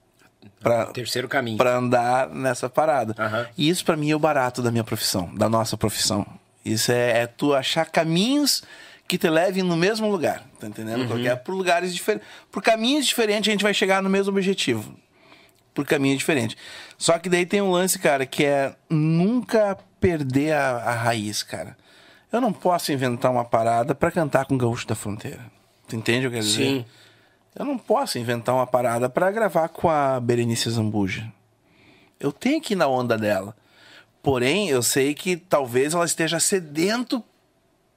Pra, 0.64 0.86
Terceiro 0.86 1.28
caminho. 1.28 1.56
pra 1.56 1.76
andar 1.76 2.28
nessa 2.28 2.68
parada. 2.68 3.14
Aham. 3.18 3.46
E 3.56 3.68
isso 3.68 3.84
pra 3.84 3.96
mim 3.96 4.10
é 4.10 4.16
o 4.16 4.18
barato 4.18 4.60
da 4.62 4.70
minha 4.70 4.82
profissão, 4.84 5.32
da 5.34 5.48
nossa 5.48 5.76
profissão. 5.76 6.26
Isso 6.64 6.90
é, 6.90 7.22
é 7.22 7.26
tu 7.26 7.54
achar 7.54 7.86
caminhos 7.86 8.62
que 9.06 9.18
te 9.18 9.28
levem 9.28 9.62
no 9.62 9.76
mesmo 9.76 10.10
lugar, 10.10 10.42
tá 10.58 10.66
entendendo? 10.66 11.06
Porque 11.06 11.28
é 11.28 11.36
por 11.36 11.54
lugares 11.54 11.94
diferentes, 11.94 12.26
por 12.50 12.62
caminhos 12.62 13.04
diferentes 13.06 13.48
a 13.48 13.52
gente 13.52 13.62
vai 13.62 13.74
chegar 13.74 14.02
no 14.02 14.08
mesmo 14.08 14.32
objetivo. 14.32 14.96
Por 15.74 15.84
caminho 15.84 16.16
diferente. 16.16 16.56
Só 16.96 17.18
que 17.18 17.28
daí 17.28 17.44
tem 17.44 17.60
um 17.60 17.70
lance, 17.70 17.98
cara, 17.98 18.24
que 18.24 18.44
é 18.44 18.74
nunca 18.88 19.76
perder 20.00 20.52
a, 20.52 20.76
a 20.76 20.92
raiz, 20.92 21.42
cara. 21.42 21.76
Eu 22.32 22.40
não 22.40 22.52
posso 22.52 22.92
inventar 22.92 23.30
uma 23.30 23.44
parada 23.44 23.94
pra 23.94 24.10
cantar 24.10 24.46
com 24.46 24.54
o 24.54 24.58
gaúcho 24.58 24.86
da 24.86 24.94
fronteira. 24.94 25.40
Tu 25.88 25.96
entende 25.96 26.26
o 26.26 26.30
que 26.30 26.36
eu 26.36 26.40
quero 26.40 26.44
dizer? 26.50 26.64
Sim. 26.64 26.84
Eu 27.56 27.64
não 27.64 27.78
posso 27.78 28.18
inventar 28.18 28.54
uma 28.54 28.66
parada 28.66 29.08
pra 29.08 29.30
gravar 29.30 29.68
com 29.68 29.88
a 29.88 30.18
Berenice 30.18 30.68
Zambuja. 30.70 31.32
Eu 32.18 32.32
tenho 32.32 32.60
que 32.60 32.72
ir 32.74 32.76
na 32.76 32.88
onda 32.88 33.16
dela. 33.16 33.54
Porém, 34.22 34.68
eu 34.68 34.82
sei 34.82 35.14
que 35.14 35.36
talvez 35.36 35.94
ela 35.94 36.04
esteja 36.04 36.40
sedento 36.40 37.22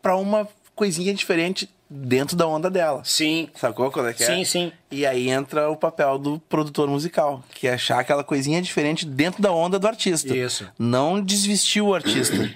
pra 0.01 0.15
uma 0.15 0.47
coisinha 0.75 1.13
diferente 1.13 1.69
dentro 1.89 2.35
da 2.35 2.45
onda 2.45 2.69
dela. 2.69 3.01
Sim. 3.03 3.49
Sacou 3.55 3.89
qual 3.89 4.07
é 4.07 4.13
que 4.13 4.23
é? 4.23 4.27
Sim, 4.27 4.43
sim. 4.43 4.71
E 4.91 5.05
aí 5.05 5.29
entra 5.29 5.69
o 5.69 5.75
papel 5.75 6.17
do 6.17 6.39
produtor 6.49 6.87
musical, 6.89 7.43
que 7.53 7.67
é 7.67 7.73
achar 7.73 7.99
aquela 7.99 8.23
coisinha 8.23 8.61
diferente 8.61 9.05
dentro 9.05 9.41
da 9.41 9.51
onda 9.51 9.79
do 9.79 9.87
artista. 9.87 10.35
Isso. 10.35 10.69
Não 10.77 11.21
desvestir 11.21 11.81
o 11.81 11.95
artista. 11.95 12.49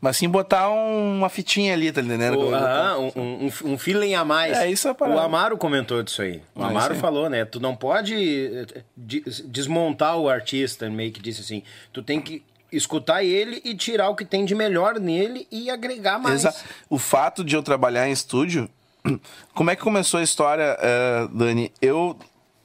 Mas 0.00 0.16
sim 0.16 0.28
botar 0.28 0.70
um- 0.70 1.18
uma 1.18 1.28
fitinha 1.28 1.72
ali, 1.74 1.90
tá 1.90 2.00
entendendo? 2.00 2.38
O, 2.38 2.54
aham, 2.54 2.98
um, 2.98 3.12
um, 3.16 3.72
um 3.72 3.78
feeling 3.78 4.14
a 4.14 4.24
mais. 4.24 4.56
É, 4.56 4.70
isso 4.70 4.86
é. 4.88 4.92
O 4.92 5.18
Amaro 5.18 5.56
comentou 5.58 6.02
disso 6.02 6.22
aí. 6.22 6.40
O 6.54 6.62
É, 6.62 6.66
Amaro 6.66 6.86
isso 6.86 6.92
aí. 6.94 6.98
falou, 7.00 7.28
né? 7.28 7.44
Tu 7.44 7.58
não 7.60 7.74
pode 7.74 8.14
eh, 8.14 8.82
de- 8.96 9.24
desmontar 9.44 10.16
o 10.16 10.28
artista, 10.28 10.88
meio 10.88 11.10
que 11.12 11.20
disse 11.20 11.40
assim. 11.40 11.62
Tu 11.92 12.02
tem 12.02 12.20
que 12.20 12.42
escutar 12.70 13.24
ele 13.24 13.60
e 13.64 13.74
tirar 13.74 14.08
o 14.10 14.14
que 14.14 14.24
tem 14.24 14.44
de 14.44 14.54
melhor 14.54 15.00
nele 15.00 15.46
e 15.50 15.70
agregar 15.70 16.18
mais. 16.18 16.44
Exa- 16.44 16.54
O 16.90 16.98
fato 16.98 17.42
de 17.42 17.56
eu 17.56 17.62
trabalhar 17.62 18.08
em 18.08 18.12
estúdio. 18.12 18.68
Como 19.54 19.70
é 19.70 19.74
que 19.76 19.82
começou 19.82 20.20
a 20.20 20.22
história, 20.22 20.76
eh, 20.80 21.28
Dani? 21.32 21.72
Eu, 21.80 22.16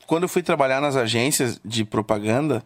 quando 0.05 0.23
eu 0.23 0.29
fui 0.29 0.43
trabalhar 0.43 0.81
nas 0.81 0.95
agências 0.95 1.59
de 1.63 1.85
propaganda, 1.85 2.61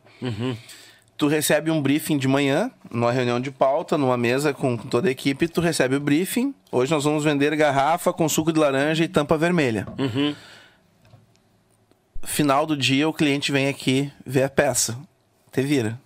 tu 1.18 1.28
recebe 1.28 1.72
um 1.72 1.82
briefing 1.82 2.18
de 2.18 2.28
manhã, 2.28 2.70
numa 2.92 3.12
reunião 3.12 3.40
de 3.40 3.50
pauta, 3.50 3.98
numa 3.98 4.16
mesa 4.16 4.54
com 4.54 4.78
toda 4.78 5.08
a 5.08 5.12
equipe, 5.12 5.48
tu 5.48 5.60
recebe 5.60 5.96
o 5.96 6.00
briefing. 6.00 6.54
Hoje 6.72 6.92
nós 6.92 7.04
vamos 7.04 7.24
vender 7.24 7.56
garrafa 7.56 8.14
com 8.14 8.30
suco 8.30 8.54
de 8.54 8.60
laranja 8.60 9.04
e 9.04 9.08
tampa 9.08 9.38
vermelha. 9.38 9.88
Final 12.24 12.66
do 12.66 12.78
dia, 12.78 13.08
o 13.10 13.14
cliente 13.14 13.52
vem 13.52 13.68
aqui 13.68 14.12
ver 14.26 14.44
a 14.44 14.50
peça. 14.50 14.98
Te 15.52 15.62
vira. 15.62 16.00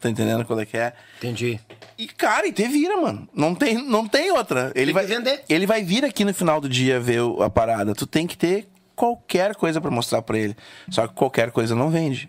Tá 0.00 0.08
entendendo 0.10 0.44
qual 0.44 0.58
é 0.60 0.66
que 0.66 0.76
é? 0.76 0.92
Entendi. 1.18 1.58
E, 1.98 2.06
cara, 2.06 2.46
e 2.46 2.52
te 2.52 2.66
vira, 2.68 2.96
mano. 2.96 3.28
Não 3.34 3.54
tem, 3.54 3.74
não 3.74 4.06
tem 4.06 4.30
outra. 4.32 4.72
Ele 4.74 4.86
Tem 4.86 4.94
vai 4.94 5.06
vender. 5.06 5.44
Ele 5.48 5.66
vai 5.66 5.82
vir 5.82 6.04
aqui 6.04 6.24
no 6.24 6.34
final 6.34 6.60
do 6.60 6.68
dia 6.68 7.00
ver 7.00 7.20
a 7.40 7.48
parada. 7.48 7.94
Tu 7.94 8.06
tem 8.06 8.26
que 8.26 8.36
ter 8.36 8.68
qualquer 8.94 9.54
coisa 9.54 9.80
pra 9.80 9.90
mostrar 9.90 10.20
pra 10.22 10.38
ele. 10.38 10.56
Só 10.90 11.06
que 11.06 11.14
qualquer 11.14 11.50
coisa 11.52 11.74
não 11.74 11.90
vende. 11.90 12.28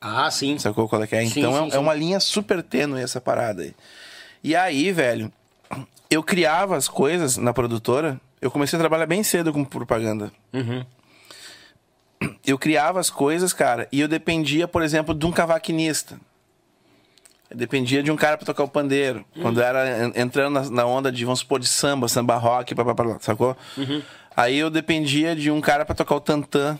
Ah, 0.00 0.30
sim. 0.30 0.58
Sacou 0.58 0.88
qual 0.88 1.02
é 1.02 1.06
que 1.06 1.16
é? 1.16 1.24
Sim, 1.26 1.40
Então 1.40 1.56
é- 1.56 1.60
sim, 1.62 1.66
é, 1.68 1.70
sim. 1.72 1.78
uma 1.78 1.94
linha 1.94 2.20
super 2.20 2.62
tênue 2.62 3.02
essa 3.02 3.20
parada 3.20 3.62
aí. 3.62 3.74
E 4.44 4.54
aí, 4.54 4.92
velho, 4.92 5.32
eu 6.10 6.22
criava 6.22 6.76
as 6.76 6.86
coisas 6.88 7.36
na 7.36 7.52
produtora. 7.52 8.20
Eu 8.40 8.50
comecei 8.50 8.76
a 8.76 8.80
trabalhar 8.80 9.06
bem 9.06 9.22
cedo 9.22 9.52
com 9.52 9.64
propaganda. 9.64 10.30
Uhum. 10.52 10.84
Eu 12.46 12.58
criava 12.58 12.98
as 13.00 13.10
coisas, 13.10 13.52
cara, 13.52 13.88
e 13.92 14.00
eu 14.00 14.08
dependia, 14.08 14.66
por 14.68 14.82
exemplo, 14.82 15.14
de 15.14 15.26
um 15.26 15.32
cavaquinista. 15.32 16.18
Eu 17.50 17.56
dependia 17.56 18.02
de 18.02 18.10
um 18.10 18.16
cara 18.16 18.36
pra 18.36 18.46
tocar 18.46 18.64
o 18.64 18.68
pandeiro. 18.68 19.24
Quando 19.40 19.60
era 19.62 20.06
en- 20.06 20.12
entrando 20.22 20.70
na, 20.70 20.84
onda 20.86 21.12
de, 21.12 21.24
vamos 21.24 21.40
supor, 21.40 21.60
de 21.60 21.66
samba, 21.68 22.08
samba 22.08 22.36
rock, 22.36 22.74
pá, 22.74 22.84
pá, 22.84 22.94
pá, 22.94 23.16
sacou? 23.20 23.56
Aí 24.36 24.56
eu 24.58 24.70
dependia 24.70 25.34
de 25.36 25.50
um 25.50 25.60
cara 25.60 25.84
pra 25.84 25.94
tocar 25.94 26.14
o 26.16 26.20
tantã. 26.20 26.78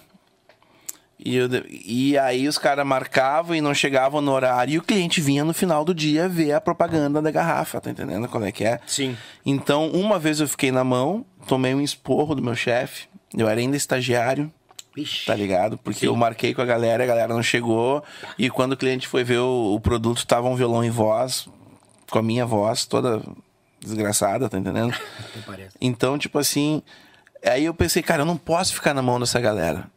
E, 1.19 1.35
eu 1.35 1.49
e 1.71 2.19
aí 2.19 2.47
os 2.47 2.59
caras 2.59 2.87
marcavam 2.87 3.57
e 3.57 3.61
não 3.61 3.73
chegavam 3.73 4.21
no 4.21 4.33
horário 4.33 4.75
e 4.75 4.79
o 4.79 4.83
cliente 4.83 5.21
vinha 5.21 5.45
no 5.45 5.55
final 5.55 5.85
do 5.85 5.95
dia 5.95 6.29
ver 6.29 6.53
a 6.53 6.61
propaganda 6.61 7.23
da 7.23 7.31
garrafa, 7.31 7.81
tá 7.81 7.91
entendendo 7.91 8.29
qual 8.29 8.45
é 8.45 8.53
que 8.53 8.65
é? 8.65 8.81
Sim. 8.87 9.17
Então, 9.45 9.89
uma 9.89 10.19
vez 10.19 10.41
eu 10.41 10.49
fiquei 10.49 10.71
na 10.71 10.85
mão, 10.85 11.25
tomei 11.47 11.75
um 11.75 11.81
esporro 11.81 12.35
do 12.35 12.43
meu 12.43 12.55
chefe, 12.55 13.09
eu 13.35 13.49
era 13.49 13.59
ainda 13.59 13.77
estagiário, 13.77 14.53
Ixi. 14.95 15.25
tá 15.25 15.35
ligado? 15.35 15.79
Porque 15.79 16.01
Sim. 16.01 16.07
eu 16.07 16.17
marquei 16.17 16.53
com 16.53 16.61
a 16.61 16.67
galera, 16.67 17.03
a 17.03 17.07
galera 17.07 17.33
não 17.33 17.43
chegou, 17.43 18.05
e 18.39 18.51
quando 18.51 18.73
o 18.73 18.77
cliente 18.77 19.09
foi 19.09 19.25
ver 19.25 19.39
o, 19.39 19.75
o 19.75 19.81
produto, 19.81 20.27
tava 20.27 20.49
um 20.49 20.55
violão 20.55 20.85
em 20.85 20.91
voz, 20.91 21.49
com 22.11 22.19
a 22.19 22.23
minha 22.23 22.45
voz 22.45 22.85
toda 22.85 23.23
desgraçada, 23.81 24.49
tá 24.49 24.59
entendendo? 24.59 24.95
Então, 25.81 26.19
tipo 26.19 26.39
assim, 26.39 26.83
aí 27.45 27.65
eu 27.65 27.75
pensei, 27.75 28.03
cara, 28.03 28.23
eu 28.23 28.27
não 28.27 28.37
posso 28.37 28.75
ficar 28.75 28.93
na 28.93 29.03
mão 29.03 29.21
dessa 29.21 29.41
galera. 29.41 29.91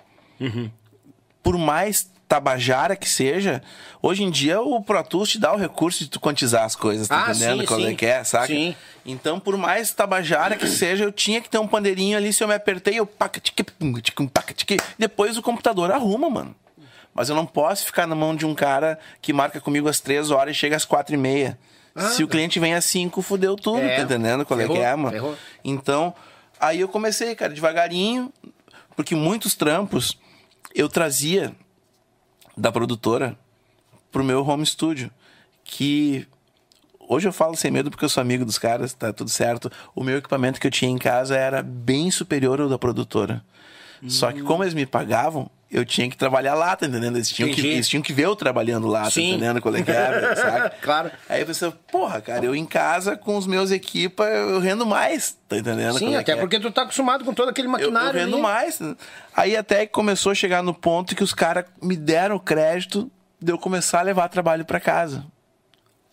Por 1.43 1.57
mais 1.57 2.09
tabajara 2.27 2.95
que 2.95 3.09
seja, 3.09 3.59
hoje 4.03 4.23
em 4.23 4.29
dia 4.29 4.61
o 4.61 4.81
Pro 4.83 5.03
Tools 5.03 5.29
te 5.29 5.39
dá 5.39 5.51
o 5.51 5.57
recurso 5.57 6.03
de 6.03 6.09
tu 6.11 6.19
quantizar 6.19 6.63
as 6.63 6.75
coisas, 6.75 7.07
tá 7.07 7.25
Ah, 7.25 7.31
entendendo? 7.31 7.61
sim, 7.61 7.65
Qual 7.65 7.79
é 7.79 7.85
sim. 7.87 7.95
que 7.95 8.05
é, 8.05 8.23
saca? 8.23 8.45
Sim. 8.47 8.75
Então, 9.03 9.39
por 9.39 9.57
mais 9.57 9.91
tabajara 9.91 10.55
que 10.55 10.67
seja, 10.67 11.03
eu 11.05 11.11
tinha 11.11 11.41
que 11.41 11.49
ter 11.49 11.57
um 11.57 11.67
pandeirinho 11.67 12.15
ali, 12.15 12.31
se 12.31 12.43
eu 12.43 12.47
me 12.47 12.53
apertei, 12.53 12.99
eu 12.99 13.09
tique. 13.41 14.77
depois 14.97 15.37
o 15.37 15.41
computador 15.41 15.91
arruma, 15.91 16.29
mano. 16.29 16.55
Mas 17.15 17.29
eu 17.29 17.35
não 17.35 17.45
posso 17.47 17.83
ficar 17.85 18.05
na 18.05 18.13
mão 18.15 18.35
de 18.35 18.45
um 18.45 18.53
cara 18.53 18.99
que 19.21 19.33
marca 19.33 19.59
comigo 19.59 19.89
às 19.89 19.99
três 19.99 20.29
horas 20.29 20.55
e 20.55 20.59
chega 20.59 20.75
às 20.75 20.85
quatro 20.85 21.15
e 21.15 21.17
meia. 21.17 21.57
Se 22.11 22.23
o 22.23 22.27
cliente 22.27 22.59
vem 22.59 22.75
às 22.75 22.85
cinco, 22.85 23.21
fudeu 23.23 23.55
tudo, 23.55 23.81
É, 23.81 23.97
tá 23.97 24.01
entendendo 24.03 24.45
qual 24.45 24.59
é 24.59 24.63
que 24.63 24.69
ferrou, 24.71 24.85
é, 24.85 24.95
mano? 24.95 25.11
ferrou. 25.11 25.35
Então, 25.65 26.13
aí 26.59 26.79
eu 26.79 26.87
comecei, 26.87 27.33
cara, 27.35 27.51
devagarinho, 27.51 28.31
porque 28.95 29.15
muitos 29.15 29.55
trampos 29.55 30.17
eu 30.73 30.89
trazia 30.89 31.55
da 32.55 32.71
produtora 32.71 33.37
pro 34.11 34.23
meu 34.23 34.45
home 34.45 34.65
studio, 34.65 35.11
que 35.63 36.27
hoje 36.99 37.27
eu 37.27 37.33
falo 37.33 37.55
sem 37.55 37.71
medo 37.71 37.89
porque 37.89 38.05
eu 38.05 38.09
sou 38.09 38.21
amigo 38.21 38.45
dos 38.45 38.57
caras, 38.57 38.93
tá 38.93 39.13
tudo 39.13 39.29
certo. 39.29 39.71
O 39.95 40.03
meu 40.03 40.17
equipamento 40.17 40.59
que 40.59 40.67
eu 40.67 40.71
tinha 40.71 40.91
em 40.91 40.97
casa 40.97 41.35
era 41.35 41.61
bem 41.63 42.11
superior 42.11 42.59
ao 42.59 42.69
da 42.69 42.77
produtora. 42.77 43.43
Só 44.07 44.31
que 44.31 44.41
como 44.41 44.63
eles 44.63 44.73
me 44.73 44.85
pagavam, 44.85 45.49
eu 45.71 45.85
tinha 45.85 46.09
que 46.09 46.17
trabalhar 46.17 46.55
lá, 46.55 46.75
tá 46.75 46.87
entendendo? 46.87 47.17
Eles 47.17 47.29
tinham, 47.29 47.51
que, 47.51 47.65
eles 47.65 47.87
tinham 47.87 48.01
que 48.01 48.11
ver 48.11 48.25
eu 48.25 48.35
trabalhando 48.35 48.87
lá, 48.87 49.03
tá 49.03 49.11
Sim. 49.11 49.31
entendendo 49.31 49.61
qual 49.61 49.75
é 49.75 49.83
que 49.83 49.91
é, 49.91 50.35
saca? 50.35 50.69
Claro. 50.81 51.11
Aí 51.27 51.41
eu 51.41 51.45
pensei, 51.45 51.71
porra, 51.91 52.19
cara, 52.21 52.43
eu 52.43 52.55
em 52.55 52.65
casa 52.65 53.15
com 53.15 53.37
os 53.37 53.45
meus 53.45 53.69
equipa, 53.69 54.23
eu 54.23 54.59
rendo 54.59 54.85
mais, 54.85 55.37
tá 55.47 55.57
entendendo? 55.57 55.99
Sim, 55.99 56.15
é 56.15 56.19
até 56.19 56.31
é? 56.31 56.35
porque 56.37 56.59
tu 56.59 56.71
tá 56.71 56.81
acostumado 56.81 57.23
com 57.23 57.33
todo 57.33 57.49
aquele 57.49 57.67
eu, 57.67 57.71
eu 57.71 57.91
maquinário 57.91 58.19
vendo 58.19 58.33
ali. 58.35 58.41
mais. 58.41 58.79
Aí 59.35 59.55
até 59.55 59.85
que 59.85 59.91
começou 59.91 60.31
a 60.31 60.35
chegar 60.35 60.63
no 60.63 60.73
ponto 60.73 61.15
que 61.15 61.23
os 61.23 61.33
caras 61.33 61.65
me 61.81 61.95
deram 61.95 62.37
o 62.37 62.39
crédito 62.39 63.09
de 63.39 63.51
eu 63.51 63.57
começar 63.57 63.99
a 63.99 64.03
levar 64.03 64.27
trabalho 64.27 64.65
pra 64.65 64.79
casa. 64.79 65.23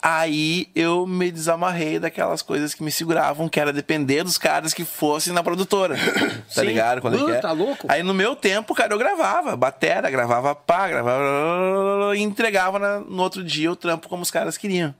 Aí 0.08 0.68
eu 0.72 1.04
me 1.04 1.32
desamarrei 1.32 1.98
daquelas 1.98 2.40
coisas 2.40 2.72
que 2.72 2.80
me 2.80 2.92
seguravam, 2.92 3.48
que 3.48 3.58
era 3.58 3.72
depender 3.72 4.22
dos 4.22 4.38
caras 4.38 4.72
que 4.72 4.84
fossem 4.84 5.32
na 5.32 5.42
produtora. 5.42 5.96
Tá 6.54 6.60
Sim. 6.62 6.66
ligado? 6.68 7.00
Quando 7.00 7.18
é 7.18 7.22
Uh, 7.22 7.30
é? 7.34 7.40
tá 7.40 7.50
louco? 7.50 7.86
Aí 7.90 8.04
no 8.04 8.14
meu 8.14 8.36
tempo, 8.36 8.72
cara, 8.72 8.94
eu 8.94 8.98
gravava 8.98 9.56
batera, 9.56 10.08
gravava 10.08 10.54
pá, 10.54 10.86
gravava 10.86 12.16
e 12.16 12.22
entregava 12.22 12.78
na- 12.78 13.00
no 13.00 13.20
outro 13.20 13.42
dia 13.42 13.70
o 13.70 13.74
trampo 13.74 14.08
como 14.08 14.22
os 14.22 14.30
caras 14.30 14.56
queriam. 14.56 14.94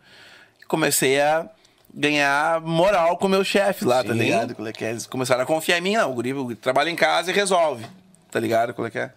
Comecei 0.66 1.20
a 1.20 1.46
ganhar 1.94 2.60
moral 2.60 3.16
com 3.16 3.26
o 3.26 3.30
meu 3.30 3.44
chefe 3.44 3.84
lá, 3.84 4.02
tá 4.02 4.12
Sim. 4.12 4.18
ligado? 4.18 4.54
Qual 4.56 4.66
é 4.66 4.72
que 4.72 4.84
é? 4.84 4.90
Eles 4.90 5.06
começaram 5.06 5.44
a 5.44 5.46
confiar 5.46 5.78
em 5.78 5.82
mim, 5.82 5.94
não, 5.96 6.10
o 6.10 6.14
guri, 6.14 6.32
o 6.34 6.42
guri 6.42 6.56
trabalha 6.56 6.90
em 6.90 6.96
casa 6.96 7.30
e 7.30 7.34
resolve, 7.34 7.86
tá 8.30 8.40
ligado? 8.40 8.74
Qual 8.74 8.86
é 8.86 8.90
que 8.90 8.98
é? 8.98 9.12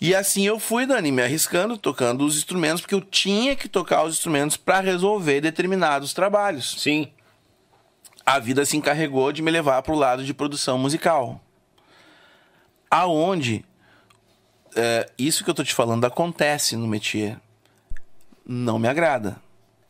E 0.00 0.14
assim 0.14 0.46
eu 0.46 0.60
fui, 0.60 0.86
Dani, 0.86 1.10
me 1.10 1.22
arriscando, 1.22 1.76
tocando 1.76 2.24
os 2.24 2.36
instrumentos, 2.36 2.80
porque 2.80 2.94
eu 2.94 3.00
tinha 3.00 3.56
que 3.56 3.68
tocar 3.68 4.04
os 4.04 4.14
instrumentos 4.14 4.56
para 4.56 4.80
resolver 4.80 5.40
determinados 5.40 6.12
trabalhos. 6.12 6.76
Sim. 6.78 7.10
A 8.24 8.38
vida 8.38 8.64
se 8.64 8.76
encarregou 8.76 9.32
de 9.32 9.42
me 9.42 9.50
levar 9.50 9.82
para 9.82 9.92
o 9.92 9.98
lado 9.98 10.24
de 10.24 10.32
produção 10.32 10.78
musical. 10.78 11.40
Aonde 12.90 13.64
é, 14.76 15.10
isso 15.18 15.42
que 15.42 15.50
eu 15.50 15.54
tô 15.54 15.64
te 15.64 15.74
falando 15.74 16.04
acontece 16.04 16.76
no 16.76 16.86
métier. 16.86 17.40
Não 18.46 18.78
me 18.78 18.86
agrada. 18.86 19.40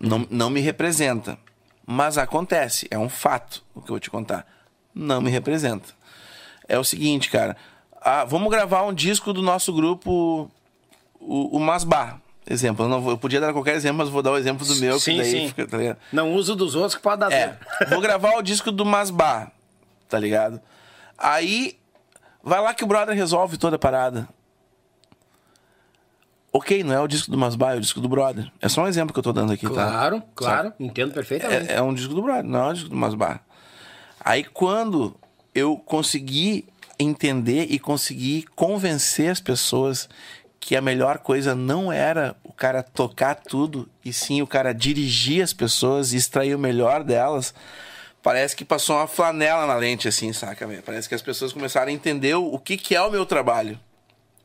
Não, 0.00 0.26
não 0.30 0.48
me 0.48 0.60
representa. 0.60 1.38
Mas 1.84 2.16
acontece. 2.16 2.86
É 2.90 2.98
um 2.98 3.08
fato 3.08 3.64
o 3.74 3.80
que 3.80 3.90
eu 3.90 3.94
vou 3.94 4.00
te 4.00 4.10
contar. 4.10 4.46
Não 4.94 5.20
me 5.20 5.30
representa. 5.30 5.88
É 6.66 6.78
o 6.78 6.84
seguinte, 6.84 7.30
cara. 7.30 7.56
Ah, 8.00 8.24
vamos 8.24 8.50
gravar 8.50 8.82
um 8.82 8.92
disco 8.92 9.32
do 9.32 9.42
nosso 9.42 9.72
grupo, 9.72 10.50
o, 11.20 11.56
o 11.56 11.60
Masbar. 11.60 12.20
Exemplo. 12.48 12.86
Eu, 12.86 13.00
vou, 13.00 13.12
eu 13.12 13.18
podia 13.18 13.40
dar 13.40 13.52
qualquer 13.52 13.74
exemplo, 13.74 13.98
mas 13.98 14.08
vou 14.08 14.22
dar 14.22 14.32
o 14.32 14.38
exemplo 14.38 14.66
do 14.66 14.74
meu. 14.76 14.98
Sim, 14.98 15.12
que 15.12 15.18
daí 15.18 15.30
sim. 15.30 15.48
Fica, 15.48 15.66
tá? 15.66 15.96
Não 16.12 16.32
uso 16.34 16.56
dos 16.56 16.74
outros 16.74 16.94
que 16.94 17.02
pode 17.02 17.20
dar 17.20 17.30
É, 17.30 17.58
vou 17.90 18.00
gravar 18.00 18.36
o 18.36 18.42
disco 18.42 18.72
do 18.72 18.86
Masbar, 18.86 19.52
tá 20.08 20.18
ligado? 20.18 20.60
Aí, 21.16 21.78
vai 22.42 22.60
lá 22.60 22.72
que 22.72 22.84
o 22.84 22.86
brother 22.86 23.14
resolve 23.14 23.58
toda 23.58 23.76
a 23.76 23.78
parada. 23.78 24.28
Ok, 26.50 26.82
não 26.82 26.94
é 26.94 27.00
o 27.00 27.06
disco 27.06 27.30
do 27.30 27.36
Masbar, 27.36 27.74
é 27.74 27.76
o 27.76 27.80
disco 27.80 28.00
do 28.00 28.08
brother. 28.08 28.50
É 28.62 28.68
só 28.68 28.82
um 28.82 28.86
exemplo 28.86 29.12
que 29.12 29.18
eu 29.18 29.22
tô 29.22 29.32
dando 29.32 29.52
aqui, 29.52 29.66
tá? 29.66 29.72
Claro, 29.74 30.22
claro. 30.34 30.72
Entendo 30.80 31.12
perfeitamente. 31.12 31.70
É, 31.70 31.74
é 31.74 31.82
um 31.82 31.92
disco 31.92 32.14
do 32.14 32.22
brother, 32.22 32.44
não 32.44 32.60
é 32.60 32.70
um 32.70 32.72
disco 32.72 32.88
do 32.88 32.96
Masbar. 32.96 33.42
Aí 34.20 34.42
quando 34.42 35.14
eu 35.54 35.76
consegui 35.76 36.66
entender 36.98 37.66
e 37.70 37.78
consegui 37.78 38.44
convencer 38.54 39.30
as 39.30 39.40
pessoas 39.40 40.08
que 40.60 40.76
a 40.76 40.80
melhor 40.80 41.18
coisa 41.18 41.54
não 41.54 41.92
era 41.92 42.36
o 42.42 42.52
cara 42.52 42.82
tocar 42.82 43.36
tudo, 43.36 43.88
e 44.04 44.12
sim 44.12 44.42
o 44.42 44.46
cara 44.46 44.72
dirigir 44.72 45.42
as 45.42 45.52
pessoas 45.52 46.12
e 46.12 46.16
extrair 46.16 46.54
o 46.54 46.58
melhor 46.58 47.04
delas, 47.04 47.54
parece 48.22 48.56
que 48.56 48.64
passou 48.64 48.96
uma 48.96 49.06
flanela 49.06 49.66
na 49.66 49.76
lente, 49.76 50.08
assim, 50.08 50.32
saca? 50.32 50.66
velho? 50.66 50.82
Parece 50.82 51.08
que 51.08 51.14
as 51.14 51.22
pessoas 51.22 51.52
começaram 51.52 51.88
a 51.88 51.94
entender 51.94 52.34
o 52.34 52.58
que, 52.58 52.76
que 52.76 52.94
é 52.94 53.00
o 53.00 53.10
meu 53.10 53.24
trabalho. 53.24 53.78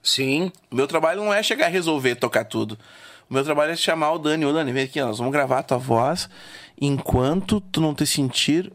Sim. 0.04 0.52
O 0.70 0.76
meu 0.76 0.88
trabalho 0.88 1.24
não 1.24 1.34
é 1.34 1.42
chegar 1.42 1.66
a 1.66 1.70
resolver 1.70 2.16
tocar 2.16 2.46
tudo. 2.46 2.78
O 3.30 3.34
meu 3.34 3.44
trabalho 3.44 3.72
é 3.72 3.76
chamar 3.76 4.12
o 4.12 4.20
Dani. 4.20 4.46
Ô, 4.46 4.54
Dani, 4.54 4.72
vem 4.72 4.84
aqui, 4.84 5.02
nós 5.02 5.18
vamos 5.18 5.34
gravar 5.34 5.60
a 5.60 5.64
tua 5.64 5.78
voz 5.78 6.30
enquanto 6.80 7.62
tu 7.62 7.80
não 7.80 7.96
te 7.96 8.06
sentir 8.06 8.72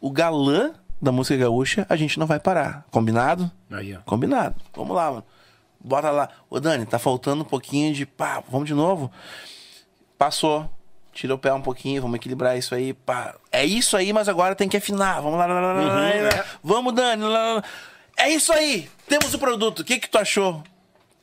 o 0.00 0.10
galã 0.10 0.74
da 1.02 1.10
música 1.10 1.36
gaúcha, 1.36 1.84
a 1.88 1.96
gente 1.96 2.16
não 2.16 2.26
vai 2.28 2.38
parar. 2.38 2.86
Combinado? 2.92 3.50
Aí, 3.70 3.94
ó. 3.94 3.98
Combinado. 4.06 4.54
Vamos 4.72 4.94
lá, 4.94 5.10
mano. 5.10 5.24
Bota 5.80 6.10
lá. 6.10 6.28
Ô, 6.48 6.60
Dani, 6.60 6.86
tá 6.86 6.96
faltando 6.96 7.42
um 7.42 7.46
pouquinho 7.46 7.92
de. 7.92 8.06
Pá, 8.06 8.40
vamos 8.48 8.68
de 8.68 8.74
novo? 8.74 9.10
Passou. 10.16 10.70
Tira 11.12 11.34
o 11.34 11.38
pé 11.38 11.52
um 11.52 11.60
pouquinho, 11.60 12.00
vamos 12.00 12.16
equilibrar 12.16 12.56
isso 12.56 12.74
aí. 12.74 12.94
Pá. 12.94 13.34
É 13.50 13.64
isso 13.64 13.96
aí, 13.96 14.12
mas 14.12 14.28
agora 14.28 14.54
tem 14.54 14.68
que 14.68 14.76
afinar. 14.76 15.20
Vamos 15.20 15.38
lá. 15.38 15.44
lá, 15.44 15.54
lá, 15.60 15.72
lá, 15.72 15.82
lá, 15.82 15.94
lá. 15.94 16.08
é. 16.08 16.44
Vamos, 16.62 16.94
Dani. 16.94 17.24
É 18.16 18.30
isso 18.30 18.52
aí. 18.52 18.88
Temos 19.08 19.34
o 19.34 19.38
produto. 19.38 19.80
O 19.80 19.84
que 19.84 19.98
que 19.98 20.08
tu 20.08 20.18
achou? 20.18 20.62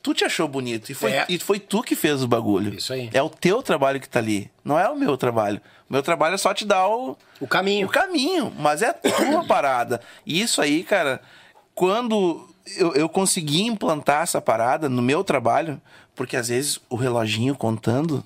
Tu 0.02 0.14
te 0.14 0.24
achou 0.24 0.48
bonito. 0.48 0.90
E 0.90 0.94
foi, 0.94 1.12
É. 1.12 1.26
e 1.28 1.38
foi 1.38 1.60
tu 1.60 1.82
que 1.82 1.94
fez 1.94 2.22
o 2.22 2.28
bagulho. 2.28 2.72
Isso 2.74 2.92
aí. 2.92 3.10
É 3.12 3.22
o 3.22 3.28
teu 3.28 3.62
trabalho 3.62 4.00
que 4.00 4.08
tá 4.08 4.18
ali. 4.18 4.50
Não 4.64 4.78
é 4.78 4.88
o 4.88 4.96
meu 4.96 5.16
trabalho. 5.16 5.60
O 5.88 5.92
meu 5.92 6.02
trabalho 6.02 6.34
é 6.34 6.38
só 6.38 6.54
te 6.54 6.64
dar 6.64 6.86
o, 6.88 7.16
O 7.40 7.46
caminho. 7.46 7.86
o 7.86 7.90
caminho, 7.90 8.52
mas 8.58 8.80
é 8.80 8.92
tua 8.92 9.44
parada. 9.48 10.00
E 10.24 10.40
isso 10.40 10.62
aí, 10.62 10.82
cara, 10.84 11.20
quando 11.74 12.48
eu, 12.78 12.94
eu 12.94 13.08
consegui 13.08 13.62
implantar 13.62 14.22
essa 14.22 14.40
parada 14.40 14.88
no 14.88 15.02
meu 15.02 15.22
trabalho, 15.22 15.80
porque 16.14 16.36
às 16.36 16.48
vezes 16.48 16.80
o 16.88 16.96
reloginho 16.96 17.54
contando, 17.54 18.24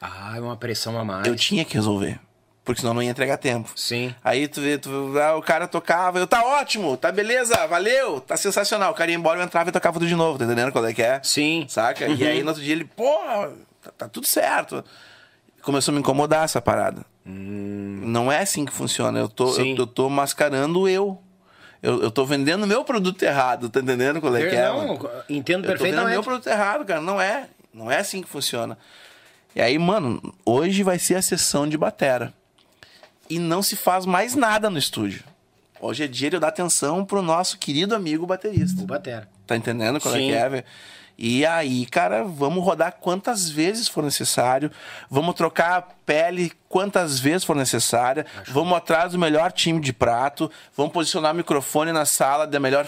Ah, 0.00 0.34
é 0.36 0.40
uma 0.40 0.56
pressão 0.56 0.98
a 0.98 1.04
mais. 1.04 1.26
eu 1.26 1.34
tinha 1.36 1.64
que 1.64 1.74
resolver. 1.74 2.20
Porque 2.64 2.80
senão 2.80 2.94
não 2.94 3.02
ia 3.02 3.10
entregar 3.10 3.36
tempo. 3.36 3.70
Sim. 3.76 4.14
Aí 4.24 4.48
tu 4.48 4.60
vê, 4.62 4.78
tu, 4.78 5.12
ah, 5.18 5.36
o 5.36 5.42
cara 5.42 5.68
tocava, 5.68 6.18
eu, 6.18 6.26
tá 6.26 6.42
ótimo, 6.42 6.96
tá 6.96 7.12
beleza, 7.12 7.66
valeu, 7.66 8.20
tá 8.20 8.36
sensacional. 8.38 8.92
O 8.92 8.94
cara 8.94 9.10
ia 9.10 9.16
embora, 9.16 9.38
eu 9.38 9.44
entrava 9.44 9.68
e 9.68 9.72
tocava 9.72 9.98
tudo 9.98 10.08
de 10.08 10.14
novo, 10.16 10.38
tá 10.38 10.44
entendendo 10.46 10.72
qual 10.72 10.86
é 10.86 10.94
que 10.94 11.02
é? 11.02 11.20
Sim. 11.22 11.66
Saca? 11.68 12.06
E 12.06 12.22
Uhum. 12.22 12.28
aí 12.28 12.42
no 12.42 12.48
outro 12.48 12.62
dia 12.62 12.72
ele, 12.72 12.84
pô, 12.86 13.18
tá, 13.82 13.90
tá 13.98 14.08
tudo 14.08 14.26
certo. 14.26 14.82
Começou 15.60 15.92
a 15.92 15.94
me 15.94 16.00
incomodar 16.00 16.44
essa 16.44 16.60
parada. 16.60 17.04
Não 17.26 18.30
é 18.32 18.40
assim 18.40 18.64
que 18.64 18.72
funciona. 18.72 19.18
Eu 19.18 19.28
tô, 19.28 19.46
Hum. 19.58 19.70
Eu, 19.72 19.76
eu 19.78 19.86
tô 19.86 20.08
mascarando 20.08 20.88
eu. 20.88 21.18
eu. 21.82 22.02
Eu 22.02 22.10
tô 22.10 22.24
vendendo 22.24 22.66
meu 22.66 22.82
produto 22.84 23.22
errado, 23.22 23.68
tá 23.68 23.80
entendendo 23.80 24.20
qual 24.22 24.34
é 24.36 24.46
que 24.48 24.56
é? 24.56 24.68
Não, 24.68 24.76
mano? 24.96 25.10
entendo 25.28 25.64
Eu 25.66 25.76
tô 25.76 25.84
vendendo 25.84 26.04
perfeitamente. 26.06 26.10
meu 26.12 26.22
produto 26.22 26.46
errado, 26.46 26.84
cara. 26.84 27.00
Não 27.00 27.20
é. 27.20 27.46
Não 27.72 27.90
é 27.90 27.98
assim 27.98 28.22
que 28.22 28.28
funciona. 28.28 28.76
E 29.54 29.60
aí, 29.60 29.78
mano, 29.78 30.34
hoje 30.44 30.82
vai 30.82 30.98
ser 30.98 31.14
a 31.16 31.22
sessão 31.22 31.66
de 31.68 31.76
batera. 31.78 32.32
E 33.28 33.38
não 33.38 33.62
se 33.62 33.76
faz 33.76 34.04
mais 34.06 34.34
nada 34.34 34.68
no 34.68 34.78
estúdio. 34.78 35.24
Hoje 35.80 36.04
é 36.04 36.06
dia 36.06 36.30
de 36.30 36.36
eu 36.36 36.40
dar 36.40 36.48
atenção 36.48 37.04
pro 37.04 37.20
nosso 37.22 37.58
querido 37.58 37.94
amigo 37.94 38.26
baterista. 38.26 38.82
O 38.82 38.86
batera. 38.86 39.28
Tá 39.46 39.56
entendendo 39.56 40.00
qual 40.00 40.14
Sim. 40.14 40.30
é 40.30 40.32
que 40.32 40.36
é, 40.36 40.48
velho? 40.48 40.64
E 41.16 41.46
aí, 41.46 41.86
cara, 41.86 42.24
vamos 42.24 42.64
rodar 42.64 42.96
quantas 43.00 43.48
vezes 43.48 43.86
for 43.86 44.02
necessário. 44.02 44.70
Vamos 45.08 45.34
trocar 45.34 45.76
a 45.76 45.82
pele 45.82 46.52
quantas 46.68 47.20
vezes 47.20 47.44
for 47.44 47.54
necessária. 47.54 48.26
Vamos 48.48 48.76
atrás 48.76 49.12
do 49.12 49.18
melhor 49.18 49.52
time 49.52 49.80
de 49.80 49.92
prato. 49.92 50.50
Vamos 50.76 50.92
posicionar 50.92 51.32
o 51.32 51.36
microfone 51.36 51.92
na 51.92 52.04
sala 52.04 52.46
da 52.46 52.58
melhor. 52.58 52.86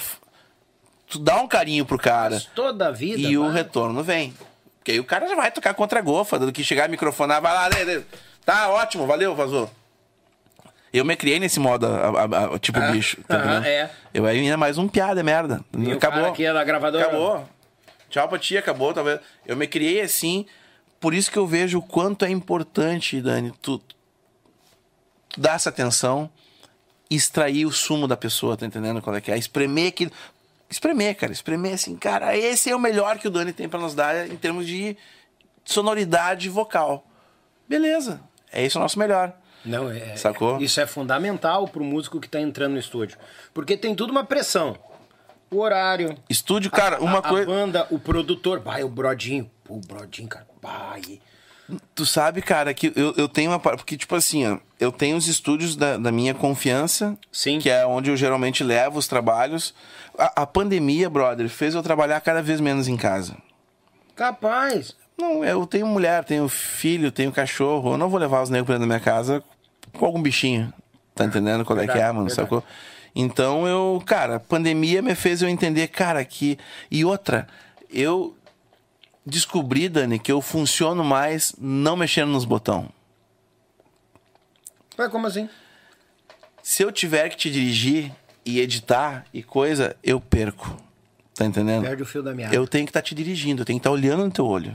Tu 1.08 1.18
dá 1.20 1.36
um 1.40 1.46
carinho 1.46 1.86
pro 1.86 1.98
cara. 1.98 2.34
Mas 2.34 2.44
toda 2.46 2.88
a 2.88 2.90
vida. 2.90 3.20
E 3.20 3.38
o 3.38 3.44
vai. 3.44 3.52
retorno 3.52 4.02
vem. 4.02 4.34
Porque 4.78 4.92
aí 4.92 5.00
o 5.00 5.04
cara 5.04 5.28
já 5.28 5.36
vai 5.36 5.50
tocar 5.50 5.74
contra 5.74 5.98
a 6.00 6.02
gofa, 6.02 6.38
do 6.38 6.52
que 6.52 6.64
chegar 6.64 6.86
a 6.86 6.88
microfonar, 6.88 7.42
vai 7.42 7.52
lá, 7.52 7.68
tá 8.44 8.68
ótimo, 8.68 9.06
valeu, 9.06 9.34
vazou. 9.34 9.70
Eu 10.98 11.04
me 11.04 11.16
criei 11.16 11.38
nesse 11.38 11.58
modo, 11.60 11.86
a- 11.86 12.22
a- 12.22 12.54
a- 12.54 12.58
tipo 12.58 12.80
bicho. 12.92 13.22
Tá 13.28 13.36
aham, 13.36 13.58
entendendo? 13.60 13.66
é. 13.66 13.90
Eu 14.14 14.26
ainda 14.26 14.56
mais 14.56 14.78
um 14.78 14.88
piada, 14.88 15.22
merda. 15.22 15.64
E 15.76 15.92
Acabou. 15.92 16.26
aqui 16.26 16.44
é 16.44 16.52
da 16.52 16.64
gravadora? 16.64 17.04
Acabou. 17.06 17.48
Tchau 18.08 18.28
pra 18.28 18.38
ti, 18.38 18.56
acabou. 18.56 18.92
Talvez. 18.94 19.20
Eu 19.44 19.56
me 19.56 19.66
criei 19.66 20.00
assim. 20.00 20.46
Por 21.00 21.12
isso 21.12 21.30
que 21.30 21.38
eu 21.38 21.46
vejo 21.46 21.78
o 21.78 21.82
quanto 21.82 22.24
é 22.24 22.30
importante, 22.30 23.20
Dani, 23.20 23.52
tu, 23.60 23.78
tu 23.78 25.40
dar 25.40 25.54
essa 25.56 25.68
atenção 25.68 26.30
extrair 27.10 27.66
o 27.66 27.70
sumo 27.72 28.08
da 28.08 28.16
pessoa, 28.16 28.56
tá 28.56 28.64
entendendo 28.66 29.00
qual 29.02 29.14
é 29.14 29.20
que 29.20 29.30
é? 29.30 29.36
Espremer 29.38 29.88
aquilo. 29.88 30.10
Espremer, 30.68 31.14
cara. 31.16 31.32
Espremer 31.32 31.74
assim, 31.74 31.94
cara, 31.96 32.36
esse 32.36 32.70
é 32.70 32.74
o 32.74 32.78
melhor 32.80 33.18
que 33.18 33.28
o 33.28 33.30
Dani 33.30 33.52
tem 33.52 33.68
pra 33.68 33.78
nos 33.78 33.94
dar 33.94 34.28
em 34.28 34.36
termos 34.36 34.66
de 34.66 34.96
sonoridade 35.64 36.48
vocal. 36.48 37.06
Beleza. 37.68 38.20
É 38.52 38.64
esse 38.64 38.76
o 38.76 38.80
nosso 38.80 38.98
melhor. 38.98 39.32
Não, 39.66 39.90
é, 39.90 40.16
Sacou? 40.16 40.60
Isso 40.60 40.80
é 40.80 40.86
fundamental 40.86 41.66
pro 41.66 41.82
músico 41.82 42.20
que 42.20 42.28
tá 42.28 42.40
entrando 42.40 42.72
no 42.72 42.78
estúdio. 42.78 43.18
Porque 43.52 43.76
tem 43.76 43.94
tudo 43.94 44.10
uma 44.10 44.24
pressão. 44.24 44.78
O 45.50 45.58
horário. 45.58 46.16
Estúdio, 46.28 46.70
cara, 46.70 47.00
uma 47.00 47.18
a, 47.18 47.22
coisa. 47.22 47.50
A 47.50 47.54
banda, 47.54 47.86
o 47.90 47.98
produtor. 47.98 48.60
Vai, 48.60 48.84
o 48.84 48.88
Brodinho. 48.88 49.50
Pô, 49.64 49.74
o 49.74 49.80
Brodinho, 49.80 50.28
cara. 50.28 50.46
Vai. 50.62 51.20
Tu 51.94 52.06
sabe, 52.06 52.42
cara, 52.42 52.72
que 52.72 52.92
eu, 52.94 53.12
eu 53.16 53.28
tenho 53.28 53.50
uma. 53.50 53.58
Porque, 53.58 53.96
tipo 53.96 54.14
assim, 54.14 54.46
ó, 54.46 54.58
eu 54.78 54.92
tenho 54.92 55.16
os 55.16 55.26
estúdios 55.26 55.74
da, 55.74 55.96
da 55.96 56.12
minha 56.12 56.32
confiança, 56.32 57.18
Sim. 57.32 57.58
que 57.58 57.68
é 57.68 57.84
onde 57.84 58.08
eu 58.08 58.16
geralmente 58.16 58.62
levo 58.62 58.98
os 58.98 59.08
trabalhos. 59.08 59.74
A, 60.16 60.42
a 60.42 60.46
pandemia, 60.46 61.10
brother, 61.10 61.48
fez 61.48 61.74
eu 61.74 61.82
trabalhar 61.82 62.20
cada 62.20 62.40
vez 62.40 62.60
menos 62.60 62.86
em 62.86 62.96
casa. 62.96 63.36
Capaz. 64.14 64.94
Não, 65.18 65.44
eu 65.44 65.66
tenho 65.66 65.86
mulher, 65.86 66.24
tenho 66.24 66.48
filho, 66.48 67.10
tenho 67.10 67.32
cachorro. 67.32 67.92
Eu 67.92 67.98
não 67.98 68.08
vou 68.08 68.20
levar 68.20 68.42
os 68.42 68.50
negros 68.50 68.66
pra 68.66 68.74
dentro 68.74 68.88
da 68.88 68.94
minha 68.94 69.04
casa 69.04 69.42
com 69.96 70.06
algum 70.06 70.20
bichinho. 70.22 70.72
Tá 71.14 71.24
entendendo 71.24 71.64
qual 71.64 71.78
é 71.78 71.84
que 71.84 71.90
é, 71.90 71.94
Verdade, 71.94 72.14
mano? 72.14 72.28
verdade. 72.28 72.48
Sacou? 72.48 72.64
Então 73.14 73.66
eu, 73.66 74.02
cara, 74.04 74.38
pandemia 74.38 75.00
me 75.00 75.14
fez 75.14 75.40
eu 75.40 75.48
entender, 75.48 75.88
cara, 75.88 76.22
que. 76.24 76.58
E 76.90 77.04
outra, 77.04 77.46
eu 77.90 78.36
descobri, 79.24 79.88
Dani, 79.88 80.18
que 80.18 80.30
eu 80.30 80.40
funciono 80.42 81.02
mais 81.02 81.54
não 81.58 81.96
mexendo 81.96 82.28
nos 82.30 82.44
botões. 82.44 82.88
Ué, 84.98 85.08
como 85.08 85.26
assim? 85.26 85.48
Se 86.62 86.82
eu 86.82 86.92
tiver 86.92 87.28
que 87.28 87.36
te 87.36 87.50
dirigir 87.50 88.12
e 88.44 88.60
editar 88.60 89.24
e 89.32 89.42
coisa, 89.42 89.96
eu 90.02 90.20
perco. 90.20 90.76
Tá 91.34 91.44
entendendo? 91.44 91.82
Perde 91.84 92.02
o 92.02 92.06
fio 92.06 92.22
da 92.22 92.34
meada. 92.34 92.54
Eu 92.54 92.66
tenho 92.66 92.84
que 92.86 92.90
estar 92.90 93.02
te 93.02 93.14
dirigindo, 93.14 93.62
eu 93.62 93.66
tenho 93.66 93.78
que 93.78 93.80
estar 93.80 93.90
olhando 93.90 94.24
no 94.24 94.30
teu 94.30 94.46
olho. 94.46 94.74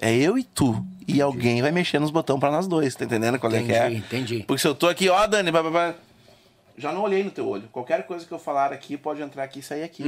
É 0.00 0.14
eu 0.16 0.38
e 0.38 0.42
tu. 0.44 0.84
E 1.06 1.20
alguém 1.20 1.60
vai 1.60 1.70
mexer 1.70 1.98
nos 1.98 2.10
botões 2.10 2.40
pra 2.40 2.50
nós 2.50 2.66
dois, 2.66 2.94
tá 2.94 3.04
entendendo 3.04 3.38
qual 3.38 3.52
é 3.52 3.62
que 3.62 3.72
é? 3.72 3.86
Entendi, 3.90 3.96
entendi. 3.98 4.44
Porque 4.46 4.62
se 4.62 4.68
eu 4.68 4.74
tô 4.74 4.88
aqui, 4.88 5.08
ó, 5.08 5.26
Dani, 5.26 5.50
blá, 5.50 5.60
blá, 5.60 5.70
blá, 5.70 5.94
já 6.78 6.92
não 6.92 7.02
olhei 7.02 7.22
no 7.22 7.30
teu 7.30 7.46
olho. 7.46 7.64
Qualquer 7.70 8.06
coisa 8.06 8.24
que 8.24 8.32
eu 8.32 8.38
falar 8.38 8.72
aqui 8.72 8.96
pode 8.96 9.20
entrar 9.20 9.42
aqui 9.42 9.58
e 9.58 9.62
sair 9.62 9.82
aqui. 9.82 10.02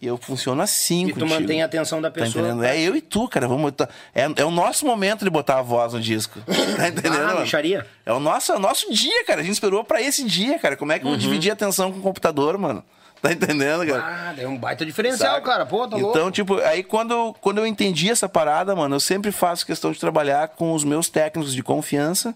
E 0.00 0.06
eu 0.06 0.16
funciono 0.16 0.62
assim 0.62 1.04
Uhum. 1.04 1.08
E 1.08 1.12
tu 1.14 1.20
contigo. 1.20 1.40
mantém 1.40 1.62
a 1.62 1.64
atenção 1.66 2.00
da 2.00 2.10
Tá 2.10 2.20
pessoa. 2.20 2.46
entendendo? 2.46 2.62
É 2.64 2.78
eu 2.78 2.94
e 2.94 3.00
tu, 3.00 3.26
cara. 3.26 3.48
Vamos, 3.48 3.72
tá- 3.72 3.88
é, 4.14 4.22
é 4.36 4.44
o 4.44 4.50
nosso 4.50 4.86
momento 4.86 5.24
de 5.24 5.30
botar 5.30 5.58
a 5.58 5.62
voz 5.62 5.92
no 5.94 6.00
disco. 6.00 6.38
Tá 6.76 6.88
entendendo? 6.88 7.24
Ah. 7.26 7.84
É 8.06 8.12
o 8.12 8.20
nosso, 8.20 8.52
é 8.52 8.56
o 8.56 8.60
nosso 8.60 8.92
dia, 8.92 9.24
cara. 9.24 9.40
A 9.40 9.42
gente 9.44 9.54
esperou 9.54 9.82
pra 9.82 10.00
esse 10.00 10.22
dia, 10.24 10.58
cara. 10.58 10.76
Como 10.76 10.92
é 10.92 10.98
que 10.98 11.04
eu 11.04 11.08
Uhum. 11.08 11.14
vou 11.14 11.20
dividir 11.20 11.50
a 11.50 11.54
atenção 11.54 11.90
com 11.90 11.98
o 11.98 12.02
computador, 12.02 12.56
mano? 12.58 12.84
Tá 13.24 13.32
entendendo, 13.32 13.86
cara? 13.86 14.04
Ah, 14.06 14.34
é 14.36 14.46
um 14.46 14.58
baita 14.58 14.84
diferencial, 14.84 15.36
Saca? 15.36 15.46
cara. 15.46 15.64
Pô, 15.64 15.88
tá 15.88 15.96
louco. 15.96 16.16
Então, 16.18 16.30
tipo, 16.30 16.58
aí 16.58 16.82
quando, 16.82 17.32
quando 17.40 17.56
eu 17.56 17.66
entendi 17.66 18.10
essa 18.10 18.28
parada, 18.28 18.76
mano, 18.76 18.96
eu 18.96 19.00
sempre 19.00 19.32
faço 19.32 19.64
questão 19.64 19.90
de 19.92 19.98
trabalhar 19.98 20.48
com 20.48 20.74
os 20.74 20.84
meus 20.84 21.08
técnicos 21.08 21.54
de 21.54 21.62
confiança. 21.62 22.34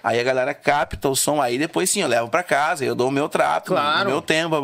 Aí 0.00 0.20
a 0.20 0.22
galera 0.22 0.54
capta 0.54 1.08
o 1.08 1.16
som, 1.16 1.42
aí 1.42 1.58
depois 1.58 1.90
sim, 1.90 2.00
eu 2.00 2.06
levo 2.06 2.28
pra 2.28 2.44
casa, 2.44 2.84
eu 2.84 2.94
dou 2.94 3.08
o 3.08 3.10
meu 3.10 3.28
trato, 3.28 3.72
Claro. 3.72 4.08
o 4.08 4.12
meu 4.12 4.22
tempo, 4.22 4.54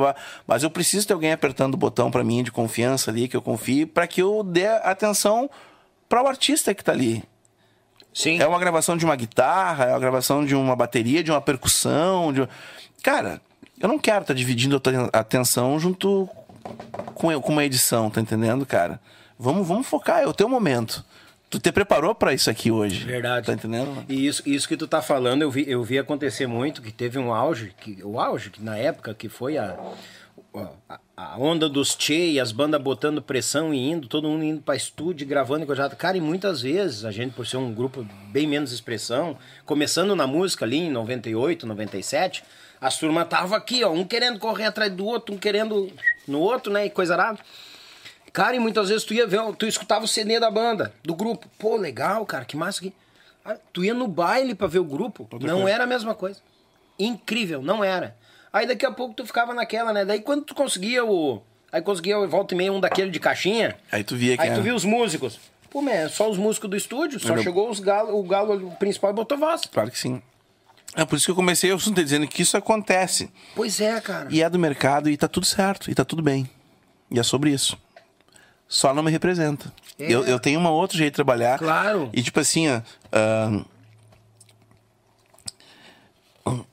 mas 0.47 0.63
eu 0.63 0.71
preciso 0.71 1.05
ter 1.05 1.13
alguém 1.13 1.33
apertando 1.33 1.75
o 1.75 1.77
botão 1.77 2.09
pra 2.13 2.23
mim 2.23 2.45
de 2.45 2.53
confiança 2.53 3.11
ali, 3.11 3.27
que 3.27 3.37
eu 3.37 3.43
confie, 3.43 3.85
pra 3.85 4.07
que 4.07 4.23
eu 4.23 4.45
dê 4.45 4.69
atenção 4.69 5.51
para 6.09 6.23
o 6.23 6.29
artista 6.29 6.73
que 6.73 6.85
tá 6.85 6.93
ali. 6.93 7.25
Sim. 8.13 8.41
É 8.41 8.47
uma 8.47 8.61
gravação 8.61 8.97
de 8.97 9.05
uma 9.05 9.17
guitarra, 9.17 9.87
é 9.87 9.91
uma 9.91 9.99
gravação 9.99 10.47
de 10.47 10.55
uma 10.55 10.77
bateria, 10.77 11.25
de 11.25 11.33
uma 11.33 11.41
percussão. 11.41 12.33
De... 12.33 12.49
Cara, 13.03 13.41
eu 13.85 13.89
não 13.89 13.99
quero 13.99 14.23
estar 14.23 14.33
dividindo 14.33 14.81
a 15.13 15.19
atenção 15.19 15.79
junto 15.79 16.27
com, 17.15 17.39
com 17.39 17.53
uma 17.53 17.67
edição, 17.67 18.09
tá 18.09 18.19
entendendo, 18.19 18.65
cara? 18.65 18.99
Vamos, 19.39 19.69
vamos 19.69 19.87
focar, 19.87 20.23
é 20.23 20.27
o 20.27 20.33
teu 20.33 20.49
momento. 20.49 21.05
Tu 21.51 21.59
te 21.59 21.71
preparou 21.71 22.15
pra 22.15 22.33
isso 22.33 22.49
aqui 22.49 22.71
hoje. 22.71 23.05
Verdade. 23.05 23.47
Tá 23.47 23.53
entendendo? 23.53 24.03
E 24.09 24.27
isso, 24.27 24.43
isso 24.47 24.67
que 24.67 24.75
tu 24.75 24.89
tá 24.89 25.03
falando, 25.03 25.43
eu 25.43 25.51
vi, 25.51 25.71
eu 25.71 25.85
vi 25.85 25.99
acontecer 25.99 26.47
muito, 26.47 26.81
que 26.81 26.91
teve 26.91 27.19
um 27.19 27.35
auge, 27.35 27.75
que, 27.79 28.03
o 28.03 28.19
auge, 28.19 28.49
que 28.49 28.63
na 28.63 28.79
época 28.79 29.13
que 29.13 29.29
foi 29.29 29.59
a, 29.59 29.77
a, 30.89 30.99
a 31.17 31.39
onda 31.39 31.69
dos 31.69 31.97
Che 31.99 32.31
e 32.31 32.41
as 32.41 32.51
bandas 32.51 32.81
botando 32.83 33.23
pressão 33.23 33.73
e 33.73 33.79
indo, 33.91 34.09
todo 34.09 34.29
mundo 34.29 34.45
indo 34.45 34.61
pra 34.61 34.75
estúdio, 34.75 35.27
gravando 35.27 35.63
e 35.63 35.67
coisa. 35.67 35.89
Cara, 35.91 36.17
e 36.17 36.21
muitas 36.21 36.63
vezes, 36.63 37.05
a 37.05 37.13
gente, 37.13 37.35
por 37.35 37.47
ser 37.47 37.57
um 37.57 37.73
grupo 37.73 38.05
bem 38.33 38.47
menos 38.47 38.73
expressão, 38.73 39.39
começando 39.65 40.17
na 40.17 40.27
música 40.27 40.65
ali 40.65 40.79
em 40.79 40.91
98, 40.91 41.67
97, 41.67 42.43
as 42.81 42.99
turmas 42.99 43.29
tava 43.29 43.57
aqui, 43.57 43.85
ó, 43.85 43.93
um 43.93 44.05
querendo 44.05 44.41
correr 44.41 44.65
atrás 44.65 44.93
do 44.93 45.07
outro, 45.07 45.35
um 45.35 45.39
querendo 45.39 45.91
no 46.27 46.41
outro, 46.41 46.73
né, 46.73 46.87
e 46.87 46.91
coisa 46.91 47.15
arada. 47.15 47.39
Cara, 48.33 48.57
e 48.57 48.59
muitas 48.59 48.89
vezes 48.89 49.05
tu 49.05 49.15
ia 49.15 49.27
ver, 49.27 49.41
tu 49.57 49.67
escutava 49.67 50.05
o 50.05 50.09
CD 50.09 50.41
da 50.41 50.51
banda, 50.51 50.93
do 51.05 51.15
grupo. 51.15 51.49
Pô, 51.57 51.77
legal, 51.77 52.27
cara, 52.27 52.45
que 52.45 52.57
massa 52.57 52.81
aqui. 52.81 52.93
Ah, 53.45 53.57
Tu 53.73 53.85
ia 53.85 53.95
no 53.95 54.09
baile 54.09 54.55
pra 54.55 54.67
ver 54.67 54.81
o 54.81 54.85
grupo, 54.85 55.29
não 55.41 55.69
era 55.69 55.85
a 55.85 55.87
mesma 55.87 56.15
coisa. 56.15 56.41
Incrível, 56.99 57.63
não 57.63 57.85
era. 57.85 58.17
Aí 58.55 58.69
daqui 58.69 58.87
a 58.87 58.93
pouco 58.93 59.13
tu 59.15 59.27
ficava 59.27 59.53
naquela, 59.53 59.93
né? 59.93 60.05
Daí 60.05 60.21
quando 60.21 60.45
tu 60.45 60.55
conseguia 60.55 61.05
o. 61.05 61.43
Aí 61.73 61.83
conseguia 61.83 62.25
volta 62.29 62.55
e 62.55 62.57
meia 62.57 62.73
um 62.73 62.79
daquele 62.79 63.11
de 63.11 63.19
caixinha. 63.19 63.77
Aí 63.91 64.05
tu 64.05 64.15
via 64.15 64.37
que 64.37 64.43
Aí 64.45 64.49
era. 64.51 64.57
tu 64.59 64.63
via 64.63 64.73
os 64.73 64.85
músicos. 64.85 65.41
Pô, 65.69 65.83
man, 65.83 66.09
só 66.09 66.31
os 66.31 66.39
músicos 66.39 66.71
do 66.71 66.77
estúdio, 66.77 67.19
só 67.19 67.33
Era- 67.33 67.43
chegou 67.43 67.69
os 67.69 67.81
galo, 67.81 68.17
o 68.17 68.23
galo 68.23 68.71
principal 68.79 69.11
e 69.11 69.15
botou 69.15 69.37
voz. 69.37 69.63
Claro 69.67 69.91
que 69.91 69.99
sim. 69.99 70.23
É 70.95 71.05
por 71.05 71.17
isso 71.17 71.25
que 71.25 71.33
eu 71.33 71.35
comecei 71.35 71.73
eu 71.73 71.77
estou 71.77 71.93
dizendo 71.93 72.29
que 72.29 72.43
isso 72.43 72.57
acontece. 72.57 73.29
Pois 73.57 73.81
é, 73.81 74.01
cara. 74.01 74.29
E 74.31 74.41
é 74.41 74.49
do 74.49 74.57
mercado 74.57 75.11
e 75.11 75.17
tá 75.17 75.27
tudo 75.27 75.45
certo, 75.45 75.91
e 75.91 75.95
tá 75.97 76.05
tudo 76.05 76.23
bem. 76.23 76.49
E 77.11 77.19
é 77.19 77.23
sobre 77.25 77.51
isso. 77.51 77.77
Só 78.69 78.95
não 78.95 79.03
me 79.03 79.11
representa. 79.11 79.73
É. 79.99 80.13
Eu, 80.13 80.25
eu 80.25 80.39
tenho 80.39 80.61
um 80.61 80.67
outro 80.69 80.97
jeito 80.97 81.13
de 81.13 81.17
trabalhar. 81.17 81.59
Claro. 81.59 82.09
E 82.13 82.23
tipo 82.23 82.39
assim, 82.39 82.69
ó. 82.71 82.81
ahn, 83.13 83.65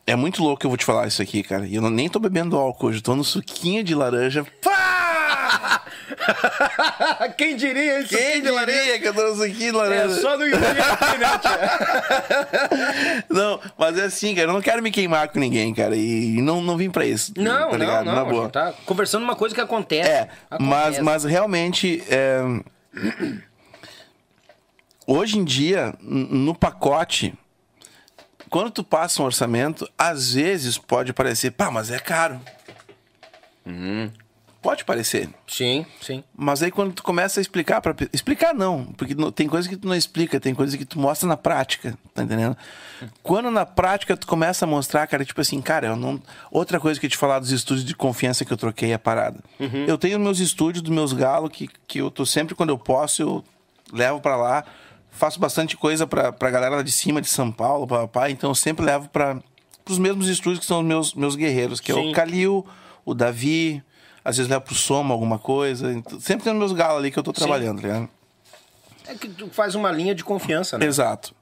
é 0.05 0.15
muito 0.15 0.43
louco 0.43 0.59
que 0.59 0.65
eu 0.65 0.69
vou 0.69 0.77
te 0.77 0.85
falar 0.85 1.07
isso 1.07 1.21
aqui, 1.21 1.43
cara. 1.43 1.65
E 1.65 1.75
eu 1.75 1.81
não- 1.81 1.89
nem 1.89 2.09
tô 2.09 2.19
bebendo 2.19 2.57
álcool 2.57 2.87
hoje, 2.87 3.01
tô 3.01 3.15
no 3.15 3.23
suquinho 3.23 3.83
de 3.83 3.95
laranja. 3.95 4.45
Pá! 4.61 5.81
Quem 7.37 7.55
diria 7.55 7.99
isso? 8.01 8.09
Quem 8.09 8.41
diria 8.41 8.99
que 8.99 9.07
eu 9.07 9.13
tô 9.13 9.23
no 9.29 9.35
suquinho 9.35 9.57
de 9.57 9.67
É 9.67 9.71
laranja? 9.71 10.21
só 10.21 10.37
no 10.37 10.45
YouTube 10.45 10.61
né? 10.61 10.81
Não, 13.29 13.59
mas 13.77 13.97
é 13.97 14.03
assim, 14.05 14.35
cara, 14.35 14.47
eu 14.49 14.53
não 14.53 14.61
quero 14.61 14.81
me 14.83 14.91
queimar 14.91 15.27
com 15.29 15.39
ninguém, 15.39 15.73
cara. 15.73 15.95
E 15.95 16.41
não, 16.41 16.61
não 16.61 16.75
vim 16.77 16.89
pra 16.89 17.05
isso. 17.05 17.33
Não, 17.37 17.71
tá 17.71 17.77
não, 17.77 17.87
Na 17.87 18.03
não. 18.03 18.17
a 18.21 18.25
boa. 18.25 18.49
tá 18.49 18.73
conversando 18.85 19.23
uma 19.23 19.35
coisa 19.35 19.55
que 19.55 19.61
acontece. 19.61 20.09
É, 20.09 20.27
mas, 20.59 20.97
Acontece. 20.97 21.01
mas 21.01 21.23
realmente. 21.23 22.03
é, 22.09 22.41
Hoje 25.07 25.39
em 25.39 25.43
dia, 25.43 25.93
no 26.01 26.53
pacote, 26.55 27.33
quando 28.51 28.69
tu 28.69 28.83
passa 28.83 29.21
um 29.21 29.25
orçamento, 29.25 29.89
às 29.97 30.33
vezes 30.33 30.77
pode 30.77 31.13
parecer, 31.13 31.51
pá, 31.51 31.71
mas 31.71 31.89
é 31.89 31.97
caro. 31.97 32.39
Uhum. 33.65 34.11
Pode 34.61 34.83
parecer. 34.83 35.29
Sim, 35.47 35.85
sim. 36.01 36.21
Mas 36.35 36.61
aí 36.61 36.69
quando 36.69 36.93
tu 36.93 37.01
começa 37.01 37.39
a 37.39 37.41
explicar 37.41 37.79
para 37.79 37.95
explicar 38.13 38.53
não, 38.53 38.85
porque 38.97 39.15
tem 39.33 39.47
coisa 39.47 39.67
que 39.69 39.77
tu 39.77 39.87
não 39.87 39.95
explica, 39.95 40.37
tem 40.37 40.53
coisa 40.53 40.77
que 40.77 40.83
tu 40.83 40.99
mostra 40.99 41.27
na 41.27 41.37
prática, 41.37 41.97
tá 42.13 42.23
entendendo? 42.23 42.55
Quando 43.23 43.49
na 43.49 43.65
prática 43.65 44.17
tu 44.17 44.27
começa 44.27 44.65
a 44.65 44.67
mostrar, 44.67 45.07
cara, 45.07 45.23
tipo 45.23 45.39
assim, 45.39 45.61
cara, 45.61 45.87
eu 45.87 45.95
não 45.95 46.21
outra 46.51 46.77
coisa 46.77 46.99
que 46.99 47.05
eu 47.05 47.09
te 47.09 47.17
falar 47.17 47.39
dos 47.39 47.51
estúdios 47.51 47.85
de 47.85 47.95
confiança 47.95 48.43
que 48.43 48.51
eu 48.51 48.57
troquei 48.57 48.93
a 48.93 48.99
parada. 48.99 49.39
Eu 49.87 49.97
tenho 49.97 50.19
meus 50.19 50.39
estúdios 50.39 50.83
dos 50.83 50.93
meus 50.93 51.13
galos 51.13 51.49
que, 51.51 51.69
que 51.87 51.99
eu 51.99 52.11
tô 52.11 52.25
sempre 52.25 52.53
quando 52.53 52.69
eu 52.69 52.77
posso, 52.77 53.21
eu 53.21 53.43
levo 53.93 54.19
para 54.19 54.35
lá, 54.35 54.65
faço 55.11 55.39
bastante 55.39 55.77
coisa 55.77 56.07
pra, 56.07 56.31
pra 56.31 56.49
galera 56.49 56.77
lá 56.77 56.81
de 56.81 56.91
cima 56.91 57.21
de 57.21 57.29
São 57.29 57.51
Paulo, 57.51 57.85
papai, 57.85 58.31
então 58.31 58.49
eu 58.49 58.55
sempre 58.55 58.83
levo 58.85 59.09
para 59.09 59.39
os 59.87 59.99
mesmos 59.99 60.27
estúdios 60.27 60.59
que 60.59 60.65
são 60.65 60.79
os 60.79 60.85
meus 60.85 61.13
meus 61.13 61.35
guerreiros, 61.35 61.79
que 61.79 61.91
é 61.91 61.95
Sim. 61.95 62.11
o 62.11 62.13
Calil, 62.13 62.65
o 63.05 63.13
Davi, 63.13 63.83
às 64.23 64.37
vezes 64.37 64.49
levo 64.49 64.61
pro 64.63 64.75
Soma 64.75 65.13
alguma 65.13 65.37
coisa. 65.37 65.91
então, 65.93 66.19
Sempre 66.19 66.45
tem 66.45 66.53
os 66.53 66.59
meus 66.59 66.71
galos 66.71 66.97
ali 66.97 67.11
que 67.11 67.19
eu 67.19 67.23
tô 67.23 67.33
trabalhando, 67.33 67.81
tá 67.81 67.87
ligado? 67.87 68.09
É 69.07 69.15
que 69.15 69.27
tu 69.27 69.49
faz 69.49 69.75
uma 69.75 69.91
linha 69.91 70.15
de 70.15 70.23
confiança, 70.23 70.77
né? 70.77 70.85
Exato. 70.85 71.35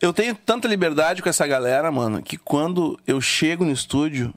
Eu 0.00 0.12
tenho 0.12 0.34
tanta 0.34 0.68
liberdade 0.68 1.22
com 1.22 1.28
essa 1.28 1.46
galera, 1.46 1.90
mano, 1.90 2.22
que 2.22 2.36
quando 2.36 2.98
eu 3.06 3.20
chego 3.20 3.64
no 3.64 3.72
estúdio, 3.72 4.32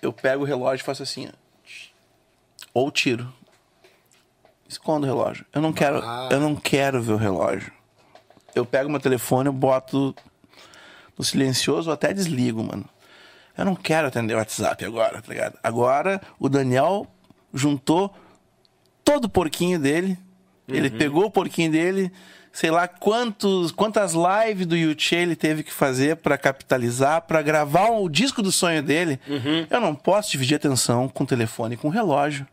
eu 0.00 0.12
pego 0.12 0.42
o 0.42 0.46
relógio 0.46 0.82
e 0.82 0.86
faço 0.86 1.02
assim, 1.02 1.28
ó. 1.28 1.32
Ou 2.74 2.90
tiro. 2.90 3.32
Escondo 4.72 5.06
o 5.06 5.10
relógio. 5.10 5.44
Eu 5.52 5.60
não 5.60 5.72
quero, 5.72 5.98
Ah. 6.02 6.28
eu 6.30 6.40
não 6.40 6.56
quero 6.56 7.00
ver 7.02 7.12
o 7.12 7.16
relógio. 7.16 7.70
Eu 8.54 8.64
pego 8.64 8.90
meu 8.90 9.00
telefone, 9.00 9.48
eu 9.48 9.52
boto 9.52 10.14
no 11.18 11.24
silencioso 11.24 11.88
ou 11.90 11.94
até 11.94 12.12
desligo, 12.12 12.62
mano. 12.64 12.84
Eu 13.56 13.64
não 13.66 13.74
quero 13.74 14.08
atender 14.08 14.34
o 14.34 14.38
WhatsApp 14.38 14.82
agora, 14.84 15.20
tá 15.20 15.28
ligado? 15.32 15.58
Agora 15.62 16.20
o 16.38 16.48
Daniel 16.48 17.06
juntou 17.52 18.14
todo 19.04 19.26
o 19.26 19.28
porquinho 19.28 19.78
dele. 19.78 20.18
Ele 20.68 20.88
pegou 20.88 21.26
o 21.26 21.30
porquinho 21.30 21.70
dele, 21.70 22.10
sei 22.50 22.70
lá 22.70 22.88
quantos, 22.88 23.70
quantas 23.72 24.14
lives 24.14 24.64
do 24.66 24.74
Yuchê 24.76 25.16
ele 25.16 25.36
teve 25.36 25.62
que 25.62 25.72
fazer 25.72 26.16
pra 26.16 26.38
capitalizar, 26.38 27.20
pra 27.22 27.42
gravar 27.42 27.90
o 27.90 28.08
disco 28.08 28.40
do 28.42 28.50
sonho 28.50 28.82
dele. 28.82 29.20
Eu 29.68 29.80
não 29.80 29.94
posso 29.94 30.30
dividir 30.30 30.54
atenção 30.54 31.08
com 31.10 31.24
o 31.24 31.26
telefone 31.26 31.74
e 31.74 31.76
com 31.76 31.88
o 31.88 31.90
relógio. 31.90 32.46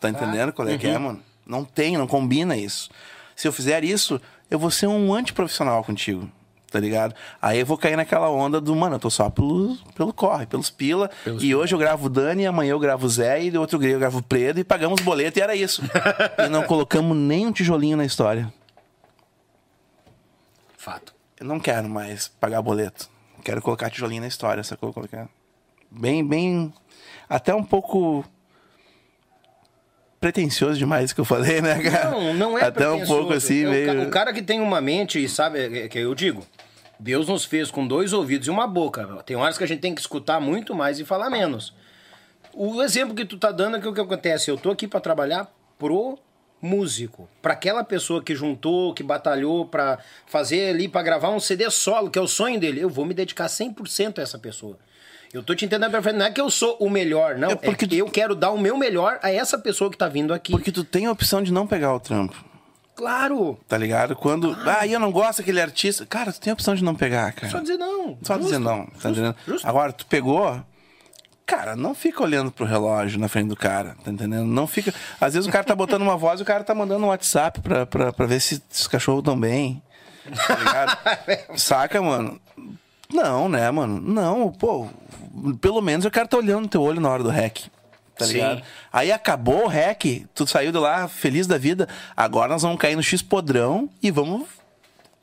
Tá 0.00 0.08
entendendo 0.08 0.52
qual 0.52 0.66
é 0.66 0.78
que 0.78 0.86
é, 0.86 0.96
mano? 0.98 1.20
Não 1.52 1.64
tem, 1.64 1.98
não 1.98 2.06
combina 2.06 2.56
isso. 2.56 2.88
Se 3.36 3.46
eu 3.46 3.52
fizer 3.52 3.84
isso, 3.84 4.18
eu 4.50 4.58
vou 4.58 4.70
ser 4.70 4.86
um 4.86 5.12
antiprofissional 5.12 5.84
contigo. 5.84 6.26
Tá 6.70 6.80
ligado? 6.80 7.14
Aí 7.42 7.60
eu 7.60 7.66
vou 7.66 7.76
cair 7.76 7.96
naquela 7.96 8.30
onda 8.30 8.58
do, 8.58 8.74
mano, 8.74 8.94
eu 8.96 8.98
tô 8.98 9.10
só 9.10 9.28
pelo, 9.28 9.76
pelo 9.94 10.14
corre, 10.14 10.46
pelos 10.46 10.70
pila. 10.70 11.10
e 11.38 11.54
hoje 11.54 11.74
eu 11.74 11.78
gravo 11.78 12.06
o 12.06 12.08
Dani, 12.08 12.46
amanhã 12.46 12.70
eu 12.70 12.78
gravo 12.78 13.04
o 13.04 13.08
Zé, 13.10 13.44
e 13.44 13.50
do 13.50 13.60
outro 13.60 13.78
dia 13.78 13.90
eu 13.90 13.98
gravo 13.98 14.20
o 14.20 14.22
Predo, 14.22 14.58
e 14.58 14.64
pagamos 14.64 15.02
boleto, 15.02 15.38
e 15.38 15.42
era 15.42 15.54
isso. 15.54 15.82
e 16.42 16.48
não 16.48 16.62
colocamos 16.62 17.14
nem 17.14 17.46
um 17.46 17.52
tijolinho 17.52 17.98
na 17.98 18.06
história. 18.06 18.50
Fato. 20.78 21.14
Eu 21.38 21.44
não 21.44 21.60
quero 21.60 21.90
mais 21.90 22.28
pagar 22.28 22.62
boleto. 22.62 23.10
Quero 23.44 23.60
colocar 23.60 23.90
tijolinho 23.90 24.22
na 24.22 24.28
história, 24.28 24.64
sacou? 24.64 24.94
Colocar. 24.94 25.28
Bem, 25.90 26.26
bem. 26.26 26.72
Até 27.28 27.54
um 27.54 27.62
pouco. 27.62 28.24
Pretencioso 30.22 30.78
demais 30.78 31.12
que 31.12 31.20
eu 31.20 31.24
falei, 31.24 31.60
né, 31.60 31.82
cara? 31.82 32.10
Não, 32.12 32.32
não 32.32 32.56
é 32.56 32.66
Até 32.66 32.88
um 32.88 33.04
pouco 33.04 33.32
assim, 33.32 33.64
É 33.64 33.66
o 33.66 33.70
meio. 33.70 34.02
O 34.04 34.08
cara 34.08 34.32
que 34.32 34.40
tem 34.40 34.60
uma 34.60 34.80
mente, 34.80 35.22
e 35.22 35.28
sabe, 35.28 35.80
é 35.80 35.88
que 35.88 35.98
eu 35.98 36.14
digo, 36.14 36.46
Deus 36.96 37.26
nos 37.26 37.44
fez 37.44 37.72
com 37.72 37.84
dois 37.84 38.12
ouvidos 38.12 38.46
e 38.46 38.50
uma 38.52 38.68
boca. 38.68 39.04
Tem 39.26 39.34
horas 39.34 39.58
que 39.58 39.64
a 39.64 39.66
gente 39.66 39.80
tem 39.80 39.92
que 39.92 40.00
escutar 40.00 40.40
muito 40.40 40.76
mais 40.76 41.00
e 41.00 41.04
falar 41.04 41.28
menos. 41.28 41.74
O 42.54 42.80
exemplo 42.84 43.16
que 43.16 43.24
tu 43.24 43.36
tá 43.36 43.50
dando 43.50 43.78
é 43.78 43.80
que 43.80 43.88
o 43.88 43.92
que 43.92 44.00
acontece, 44.00 44.48
eu 44.48 44.56
tô 44.56 44.70
aqui 44.70 44.86
pra 44.86 45.00
trabalhar 45.00 45.52
pro 45.76 46.16
músico, 46.60 47.28
Pra 47.42 47.54
aquela 47.54 47.82
pessoa 47.82 48.22
que 48.22 48.36
juntou, 48.36 48.94
que 48.94 49.02
batalhou 49.02 49.66
pra 49.66 49.98
fazer 50.26 50.68
ali 50.68 50.86
pra 50.86 51.02
gravar 51.02 51.30
um 51.30 51.40
CD 51.40 51.68
solo, 51.68 52.08
que 52.08 52.18
é 52.20 52.22
o 52.22 52.28
sonho 52.28 52.60
dele, 52.60 52.80
eu 52.80 52.88
vou 52.88 53.04
me 53.04 53.12
dedicar 53.12 53.46
100% 53.46 54.20
a 54.20 54.22
essa 54.22 54.38
pessoa. 54.38 54.78
Eu 55.32 55.42
tô 55.42 55.54
te 55.54 55.64
entendendo 55.64 55.90
perfeito, 55.90 56.18
não 56.18 56.26
é 56.26 56.30
que 56.30 56.40
eu 56.40 56.50
sou 56.50 56.76
o 56.78 56.90
melhor, 56.90 57.36
não, 57.36 57.48
É 57.48 57.52
é 57.52 57.56
porque 57.56 57.86
que 57.86 57.98
eu 57.98 58.06
quero 58.10 58.34
dar 58.34 58.50
o 58.50 58.58
meu 58.58 58.76
melhor 58.76 59.18
a 59.22 59.30
essa 59.32 59.56
pessoa 59.56 59.90
que 59.90 59.96
tá 59.96 60.06
vindo 60.08 60.34
aqui. 60.34 60.52
Porque 60.52 60.70
tu 60.70 60.84
tem 60.84 61.06
a 61.06 61.12
opção 61.12 61.42
de 61.42 61.52
não 61.52 61.66
pegar 61.66 61.94
o 61.94 62.00
trampo, 62.00 62.36
Claro, 62.94 63.58
tá 63.66 63.78
ligado? 63.78 64.14
Quando. 64.14 64.54
Ah, 64.66 64.86
eu 64.86 65.00
não 65.00 65.10
gosto 65.10 65.38
daquele 65.38 65.60
artista. 65.60 66.04
Cara, 66.04 66.30
tu 66.32 66.38
tem 66.40 66.50
a 66.50 66.54
opção 66.54 66.74
de 66.74 66.84
não 66.84 66.94
pegar, 66.94 67.32
cara. 67.32 67.50
só 67.50 67.58
dizer 67.60 67.78
não. 67.78 68.18
Só 68.22 68.34
Justo, 68.34 68.44
dizer 68.44 68.58
não, 68.58 68.86
tá 68.86 69.08
entendendo? 69.10 69.34
justo. 69.46 69.66
Agora, 69.66 69.92
tu 69.92 70.04
pegou. 70.06 70.62
Cara, 71.46 71.74
não 71.74 71.94
fica 71.94 72.22
olhando 72.22 72.52
pro 72.52 72.66
relógio 72.66 73.18
na 73.18 73.28
frente 73.28 73.48
do 73.48 73.56
cara, 73.56 73.96
tá 74.04 74.10
entendendo? 74.10 74.44
Não 74.44 74.66
fica. 74.66 74.94
Às 75.20 75.32
vezes 75.34 75.48
o 75.48 75.52
cara 75.52 75.64
tá 75.64 75.74
botando 75.74 76.02
uma 76.02 76.16
voz 76.16 76.38
e 76.38 76.42
o 76.42 76.46
cara 76.46 76.62
tá 76.62 76.74
mandando 76.74 77.04
um 77.04 77.08
WhatsApp 77.08 77.60
pra, 77.60 77.86
pra, 77.86 78.12
pra 78.12 78.26
ver 78.26 78.40
se, 78.40 78.62
se 78.68 78.82
os 78.82 78.86
cachorros 78.86 79.20
estão 79.20 79.40
bem. 79.40 79.82
Tá 80.46 80.54
ligado? 80.54 80.98
Saca, 81.58 82.00
mano? 82.00 82.38
Não, 83.12 83.48
né, 83.48 83.70
mano? 83.70 84.00
Não, 84.00 84.50
pô. 84.50 84.88
Pelo 85.60 85.80
menos 85.80 86.04
eu 86.04 86.10
quero 86.10 86.24
estar 86.26 86.36
olhando 86.38 86.62
no 86.62 86.68
teu 86.68 86.82
olho 86.82 87.00
na 87.00 87.08
hora 87.10 87.22
do 87.22 87.28
rec. 87.30 87.60
Tá 88.16 88.26
Sim. 88.26 88.34
ligado? 88.34 88.62
Aí 88.92 89.10
acabou 89.10 89.64
o 89.64 89.68
rec, 89.68 90.26
tu 90.34 90.46
saiu 90.46 90.70
de 90.70 90.78
lá 90.78 91.08
feliz 91.08 91.46
da 91.46 91.56
vida. 91.58 91.88
Agora 92.16 92.48
nós 92.52 92.62
vamos 92.62 92.78
cair 92.78 92.94
no 92.96 93.02
X 93.02 93.22
podrão 93.22 93.88
e 94.02 94.10
vamos 94.10 94.46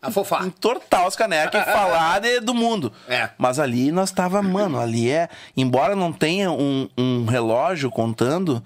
Afofar. 0.02 0.46
entortar 0.46 1.08
os 1.08 1.16
canecas 1.16 1.62
e 1.62 1.66
falar 1.72 2.20
de- 2.20 2.40
do 2.40 2.54
mundo. 2.54 2.92
É. 3.08 3.30
Mas 3.38 3.60
ali 3.60 3.92
nós 3.92 4.12
tava, 4.12 4.42
mano, 4.42 4.80
ali 4.80 5.10
é. 5.12 5.30
Embora 5.56 5.96
não 5.96 6.12
tenha 6.12 6.52
um, 6.52 6.90
um 6.98 7.26
relógio 7.26 7.92
contando, 7.92 8.64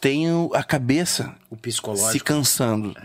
tem 0.00 0.30
o- 0.32 0.50
a 0.54 0.62
cabeça 0.64 1.32
O 1.48 1.56
psicológico. 1.56 2.10
se 2.12 2.20
cansando. 2.20 2.96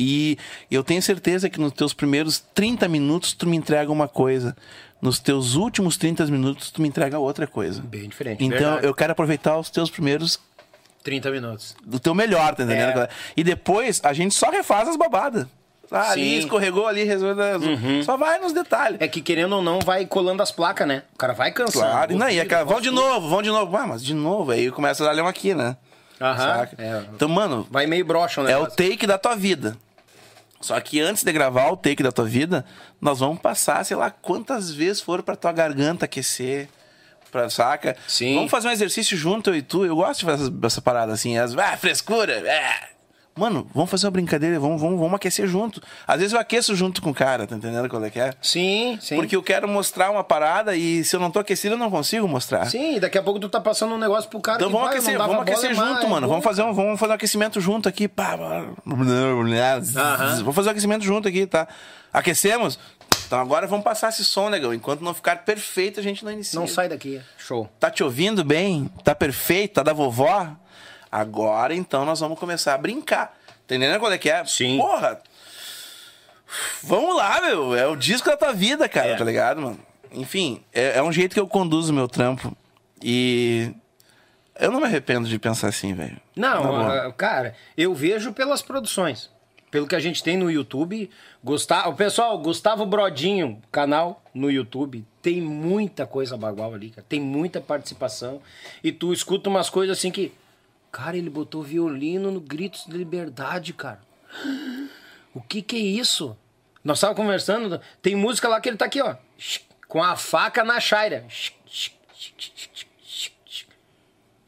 E 0.00 0.38
eu 0.70 0.82
tenho 0.82 1.02
certeza 1.02 1.50
que 1.50 1.60
nos 1.60 1.74
teus 1.74 1.92
primeiros 1.92 2.42
30 2.54 2.88
minutos 2.88 3.34
tu 3.34 3.46
me 3.46 3.54
entrega 3.54 3.92
uma 3.92 4.08
coisa. 4.08 4.56
Nos 5.00 5.18
teus 5.18 5.56
últimos 5.56 5.98
30 5.98 6.24
minutos 6.26 6.70
tu 6.70 6.80
me 6.80 6.88
entrega 6.88 7.18
outra 7.18 7.46
coisa. 7.46 7.82
Bem 7.82 8.08
diferente. 8.08 8.42
Então 8.42 8.58
verdade. 8.58 8.86
eu 8.86 8.94
quero 8.94 9.12
aproveitar 9.12 9.58
os 9.58 9.68
teus 9.68 9.90
primeiros 9.90 10.40
30 11.02 11.30
minutos. 11.30 11.76
do 11.84 12.00
teu 12.00 12.14
melhor, 12.14 12.54
tá 12.54 12.64
entendendo? 12.64 13.00
É. 13.00 13.08
E 13.36 13.44
depois 13.44 14.00
a 14.02 14.14
gente 14.14 14.34
só 14.34 14.50
refaz 14.50 14.88
as 14.88 14.96
babadas. 14.96 15.46
Ah, 15.90 16.12
ali 16.12 16.38
escorregou, 16.38 16.86
ali 16.86 17.04
resolveu. 17.04 17.60
Só 18.04 18.16
vai 18.16 18.38
nos 18.38 18.52
detalhes. 18.52 19.00
É 19.00 19.08
que 19.08 19.20
querendo 19.20 19.56
ou 19.56 19.62
não, 19.62 19.80
vai 19.80 20.06
colando 20.06 20.42
as 20.42 20.52
placas, 20.52 20.86
né? 20.86 21.02
O 21.14 21.18
cara 21.18 21.34
vai 21.34 21.50
cansando. 21.50 21.84
Claro, 21.84 22.16
não, 22.16 22.26
e 22.26 22.38
Ouvido, 22.38 22.42
aquela, 22.42 22.64
vão 22.64 22.80
de 22.80 22.90
novo, 22.90 23.28
vão 23.28 23.42
de 23.42 23.50
novo. 23.50 23.76
Ah, 23.76 23.86
mas 23.86 24.02
de 24.02 24.14
novo, 24.14 24.52
aí 24.52 24.70
começa 24.70 25.02
a 25.02 25.08
dar 25.08 25.12
leão 25.12 25.26
aqui, 25.26 25.52
né? 25.52 25.76
Aham. 26.20 26.68
É. 26.78 27.02
Então, 27.14 27.28
mano, 27.28 27.66
Vai 27.70 27.86
meio 27.86 28.04
broxa, 28.04 28.42
né? 28.42 28.52
é 28.52 28.58
o 28.58 28.66
take 28.66 29.06
da 29.06 29.18
tua 29.18 29.34
vida. 29.34 29.76
Só 30.60 30.78
que 30.80 31.00
antes 31.00 31.24
de 31.24 31.32
gravar 31.32 31.70
o 31.70 31.76
take 31.76 32.02
da 32.02 32.12
tua 32.12 32.26
vida, 32.26 32.64
nós 33.00 33.20
vamos 33.20 33.40
passar, 33.40 33.84
sei 33.84 33.96
lá, 33.96 34.10
quantas 34.10 34.70
vezes 34.70 35.00
for 35.00 35.22
pra 35.22 35.34
tua 35.34 35.52
garganta 35.52 36.04
aquecer. 36.04 36.68
Pra, 37.30 37.48
saca? 37.48 37.96
Sim. 38.08 38.34
Vamos 38.34 38.50
fazer 38.50 38.68
um 38.68 38.72
exercício 38.72 39.16
junto, 39.16 39.50
eu 39.50 39.56
e 39.56 39.62
tu. 39.62 39.86
Eu 39.86 39.96
gosto 39.96 40.20
de 40.20 40.26
fazer 40.26 40.44
essa, 40.44 40.66
essa 40.66 40.82
parada 40.82 41.12
assim. 41.12 41.38
As, 41.38 41.56
ah, 41.56 41.76
frescura. 41.76 42.32
É. 42.32 42.99
Mano, 43.40 43.66
vamos 43.74 43.90
fazer 43.90 44.04
uma 44.06 44.10
brincadeira, 44.10 44.60
vamos, 44.60 44.78
vamos, 44.78 45.00
vamos 45.00 45.14
aquecer 45.14 45.46
junto. 45.46 45.80
Às 46.06 46.18
vezes 46.18 46.34
eu 46.34 46.38
aqueço 46.38 46.76
junto 46.76 47.00
com 47.00 47.08
o 47.08 47.14
cara, 47.14 47.46
tá 47.46 47.56
entendendo 47.56 47.88
qual 47.88 48.04
é 48.04 48.10
que 48.10 48.20
é? 48.20 48.34
Sim, 48.42 48.98
sim. 49.00 49.16
Porque 49.16 49.34
eu 49.34 49.42
quero 49.42 49.66
mostrar 49.66 50.10
uma 50.10 50.22
parada 50.22 50.76
e 50.76 51.02
se 51.02 51.16
eu 51.16 51.20
não 51.20 51.30
tô 51.30 51.38
aquecido, 51.38 51.74
eu 51.74 51.78
não 51.78 51.90
consigo 51.90 52.28
mostrar. 52.28 52.66
Sim, 52.66 53.00
daqui 53.00 53.16
a 53.16 53.22
pouco 53.22 53.40
tu 53.40 53.48
tá 53.48 53.58
passando 53.58 53.94
um 53.94 53.98
negócio 53.98 54.28
pro 54.28 54.40
cara 54.40 54.58
Então 54.58 54.70
vamos 54.70 54.88
vai, 54.88 54.98
aquecer, 54.98 55.16
vamos 55.16 55.40
aquecer 55.40 55.74
junto, 55.74 55.88
mas 55.88 56.08
mano. 56.10 56.26
é 56.26 56.28
Vamos 56.28 56.44
fazer, 56.44 56.62
um, 56.62 56.74
vamos 56.74 57.00
fazer 57.00 57.12
um 57.12 57.16
aquecimento 57.16 57.60
junto 57.62 57.88
aqui. 57.88 58.06
Pá, 58.06 58.36
Vamos 58.84 60.54
fazer 60.54 60.68
um 60.68 60.72
aquecimento 60.72 61.02
junto 61.02 61.26
aqui, 61.26 61.46
tá? 61.46 61.66
Aquecemos? 62.12 62.78
Então 63.26 63.40
agora 63.40 63.66
vamos 63.66 63.84
passar 63.84 64.10
esse 64.10 64.22
som, 64.22 64.50
negão. 64.50 64.74
Enquanto 64.74 65.00
não 65.00 65.14
ficar 65.14 65.44
perfeito, 65.44 65.98
a 65.98 66.02
gente 66.02 66.22
não 66.26 66.32
inicia. 66.32 66.60
Não 66.60 66.66
sai 66.66 66.90
daqui. 66.90 67.22
Show. 67.38 67.70
Tá 67.80 67.90
te 67.90 68.04
ouvindo 68.04 68.44
bem? 68.44 68.90
Tá 69.02 69.14
perfeito? 69.14 69.74
Tá 69.74 69.82
da 69.82 69.94
vovó? 69.94 70.46
Agora 71.10 71.74
então 71.74 72.04
nós 72.04 72.20
vamos 72.20 72.38
começar 72.38 72.74
a 72.74 72.78
brincar. 72.78 73.36
Tá 73.66 73.74
entendendo 73.76 73.98
qual 74.00 74.12
é 74.12 74.18
que 74.18 74.30
é? 74.30 74.44
Sim. 74.44 74.78
Porra! 74.78 75.20
Vamos 76.82 77.16
lá, 77.16 77.40
meu. 77.40 77.74
É 77.74 77.86
o 77.86 77.96
disco 77.96 78.28
da 78.28 78.36
tua 78.36 78.52
vida, 78.52 78.88
cara, 78.88 79.10
É. 79.10 79.16
tá 79.16 79.24
ligado, 79.24 79.60
mano? 79.60 79.78
Enfim, 80.12 80.62
é, 80.72 80.98
é 80.98 81.02
um 81.02 81.12
jeito 81.12 81.34
que 81.34 81.40
eu 81.40 81.46
conduzo 81.46 81.92
o 81.92 81.94
meu 81.94 82.08
trampo. 82.08 82.56
E. 83.02 83.72
Eu 84.58 84.70
não 84.70 84.80
me 84.80 84.86
arrependo 84.86 85.26
de 85.28 85.38
pensar 85.38 85.68
assim, 85.68 85.94
velho. 85.94 86.20
Não, 86.36 86.86
ah, 86.86 87.10
cara, 87.12 87.54
eu 87.76 87.94
vejo 87.94 88.32
pelas 88.32 88.60
produções. 88.60 89.30
Pelo 89.70 89.86
que 89.86 89.94
a 89.94 90.00
gente 90.00 90.22
tem 90.22 90.36
no 90.36 90.50
YouTube. 90.50 91.08
Gustavo, 91.42 91.94
pessoal, 91.96 92.36
Gustavo 92.38 92.84
Brodinho, 92.84 93.62
canal 93.70 94.22
no 94.34 94.50
YouTube. 94.50 95.06
Tem 95.22 95.40
muita 95.40 96.04
coisa 96.04 96.36
bagual 96.36 96.74
ali, 96.74 96.90
cara. 96.90 97.06
Tem 97.08 97.20
muita 97.20 97.60
participação. 97.60 98.42
E 98.82 98.90
tu 98.92 99.12
escuta 99.12 99.48
umas 99.48 99.70
coisas 99.70 99.96
assim 99.96 100.10
que. 100.10 100.32
Cara, 100.92 101.16
ele 101.16 101.30
botou 101.30 101.62
violino 101.62 102.30
no 102.30 102.40
Gritos 102.40 102.84
de 102.86 102.96
Liberdade, 102.96 103.72
cara. 103.72 104.00
O 105.34 105.40
que 105.40 105.62
que 105.62 105.76
é 105.76 105.78
isso? 105.80 106.36
Nós 106.82 106.98
estávamos 106.98 107.20
conversando, 107.22 107.80
tem 108.02 108.16
música 108.16 108.48
lá 108.48 108.60
que 108.60 108.68
ele 108.68 108.76
tá 108.76 108.86
aqui, 108.86 109.00
ó. 109.00 109.14
Com 109.86 110.02
a 110.02 110.16
faca 110.16 110.64
na 110.64 110.80
chaira. 110.80 111.26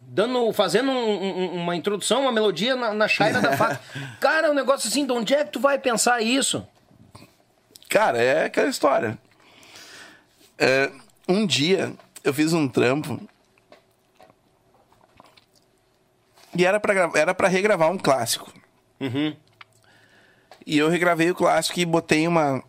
Dando, 0.00 0.52
fazendo 0.52 0.90
um- 0.90 1.22
um- 1.24 1.54
uma 1.62 1.74
introdução, 1.76 2.22
uma 2.22 2.32
melodia 2.32 2.76
na, 2.76 2.92
na 2.92 3.08
chaira 3.08 3.40
da 3.40 3.56
faca. 3.56 3.80
Cara, 4.20 4.48
é 4.48 4.50
um 4.50 4.54
negócio 4.54 4.88
assim, 4.88 5.06
de 5.06 5.12
onde 5.12 5.32
é 5.34 5.44
que 5.44 5.52
tu 5.52 5.60
vai 5.60 5.78
pensar 5.78 6.20
isso? 6.20 6.66
Cara, 7.88 8.18
é 8.22 8.44
aquela 8.46 8.68
história. 8.68 9.18
É, 10.58 10.90
um 11.28 11.46
dia 11.46 11.94
eu 12.24 12.34
fiz 12.34 12.52
um 12.52 12.68
trampo. 12.68 13.20
E 16.56 16.64
era 16.64 16.78
pra, 16.78 17.10
era 17.14 17.34
pra 17.34 17.48
regravar 17.48 17.90
um 17.90 17.98
clássico. 17.98 18.52
E 20.64 20.78
eu 20.78 20.88
regravei 20.88 21.30
o 21.30 21.34
clássico 21.34 21.80
e 21.80 21.84
botei 21.84 22.26
uma, 22.28 22.62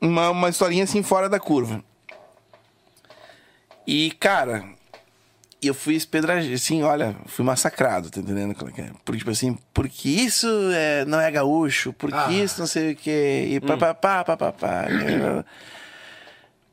uma, 0.00 0.30
uma 0.30 0.48
historinha 0.48 0.84
assim 0.84 1.02
fora 1.02 1.28
da 1.28 1.38
curva. 1.38 1.82
E, 3.86 4.12
cara, 4.12 4.64
eu 5.62 5.74
fui 5.74 5.94
espedrado, 5.94 6.40
assim, 6.52 6.82
olha, 6.82 7.14
fui 7.26 7.44
massacrado, 7.44 8.10
tá 8.10 8.20
entendendo? 8.20 8.54
qual 8.54 8.70
é 8.76 8.80
é? 8.82 8.90
Porque, 9.04 9.18
tipo 9.18 9.30
assim, 9.30 9.58
porque 9.74 10.08
isso 10.08 10.46
é, 10.72 11.04
não 11.04 11.20
é 11.20 11.30
gaúcho, 11.30 11.92
porque 11.92 12.16
Ah. 12.16 12.30
isso 12.32 12.60
não 12.60 12.66
sei 12.66 12.92
o 12.92 12.96
quê, 12.96 13.46
e 13.50 13.60
pá, 13.60 13.76
pá, 13.76 13.92
pá, 13.94 14.24
pá, 14.24 14.36
pá, 14.36 14.52
pá. 14.52 14.84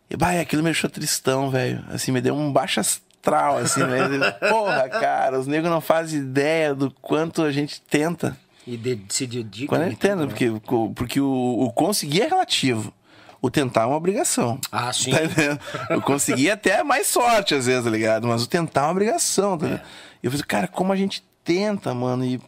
E, 0.09 0.17
bah, 0.17 0.31
aquilo 0.41 0.61
me 0.61 0.67
deixou 0.69 0.89
tristão, 0.89 1.49
velho. 1.49 1.85
Assim, 1.89 2.11
me 2.11 2.19
deu 2.19 2.35
um 2.35 2.51
baixo 2.51 2.81
astral, 3.21 3.57
assim, 3.57 3.83
né? 3.83 4.31
Porra, 4.49 4.89
cara, 4.89 5.39
os 5.39 5.47
negros 5.47 5.69
não 5.71 5.79
fazem 5.81 6.19
ideia 6.19 6.73
do 6.73 6.89
quanto 6.91 7.43
a 7.43 7.51
gente 7.51 7.79
tenta. 7.81 8.35
E 8.65 8.75
de- 8.75 8.99
se 9.09 9.25
dedica. 9.27 9.67
Quando 9.69 9.87
entendo, 9.91 10.21
né? 10.21 10.27
porque, 10.27 10.51
porque 10.95 11.19
o, 11.21 11.27
o 11.61 11.71
conseguir 11.71 12.23
é 12.23 12.27
relativo. 12.27 12.93
O 13.41 13.49
tentar 13.49 13.83
é 13.83 13.85
uma 13.85 13.95
obrigação. 13.95 14.59
Ah, 14.71 14.93
sim. 14.93 15.11
Tá 15.11 15.23
entendendo? 15.23 15.59
Eu 15.89 16.01
consegui 16.01 16.49
até 16.49 16.83
mais 16.83 17.07
sorte, 17.07 17.55
às 17.55 17.65
vezes, 17.65 17.83
tá 17.83 17.89
ligado? 17.89 18.27
Mas 18.27 18.43
o 18.43 18.47
tentar 18.47 18.81
é 18.81 18.83
uma 18.85 18.91
obrigação, 18.91 19.57
tá 19.57 19.65
ligado? 19.65 19.83
E 20.21 20.25
eu 20.27 20.31
falei, 20.31 20.45
cara, 20.45 20.67
como 20.67 20.93
a 20.93 20.95
gente 20.95 21.23
tenta, 21.43 21.93
mano, 21.93 22.23
e. 22.23 22.39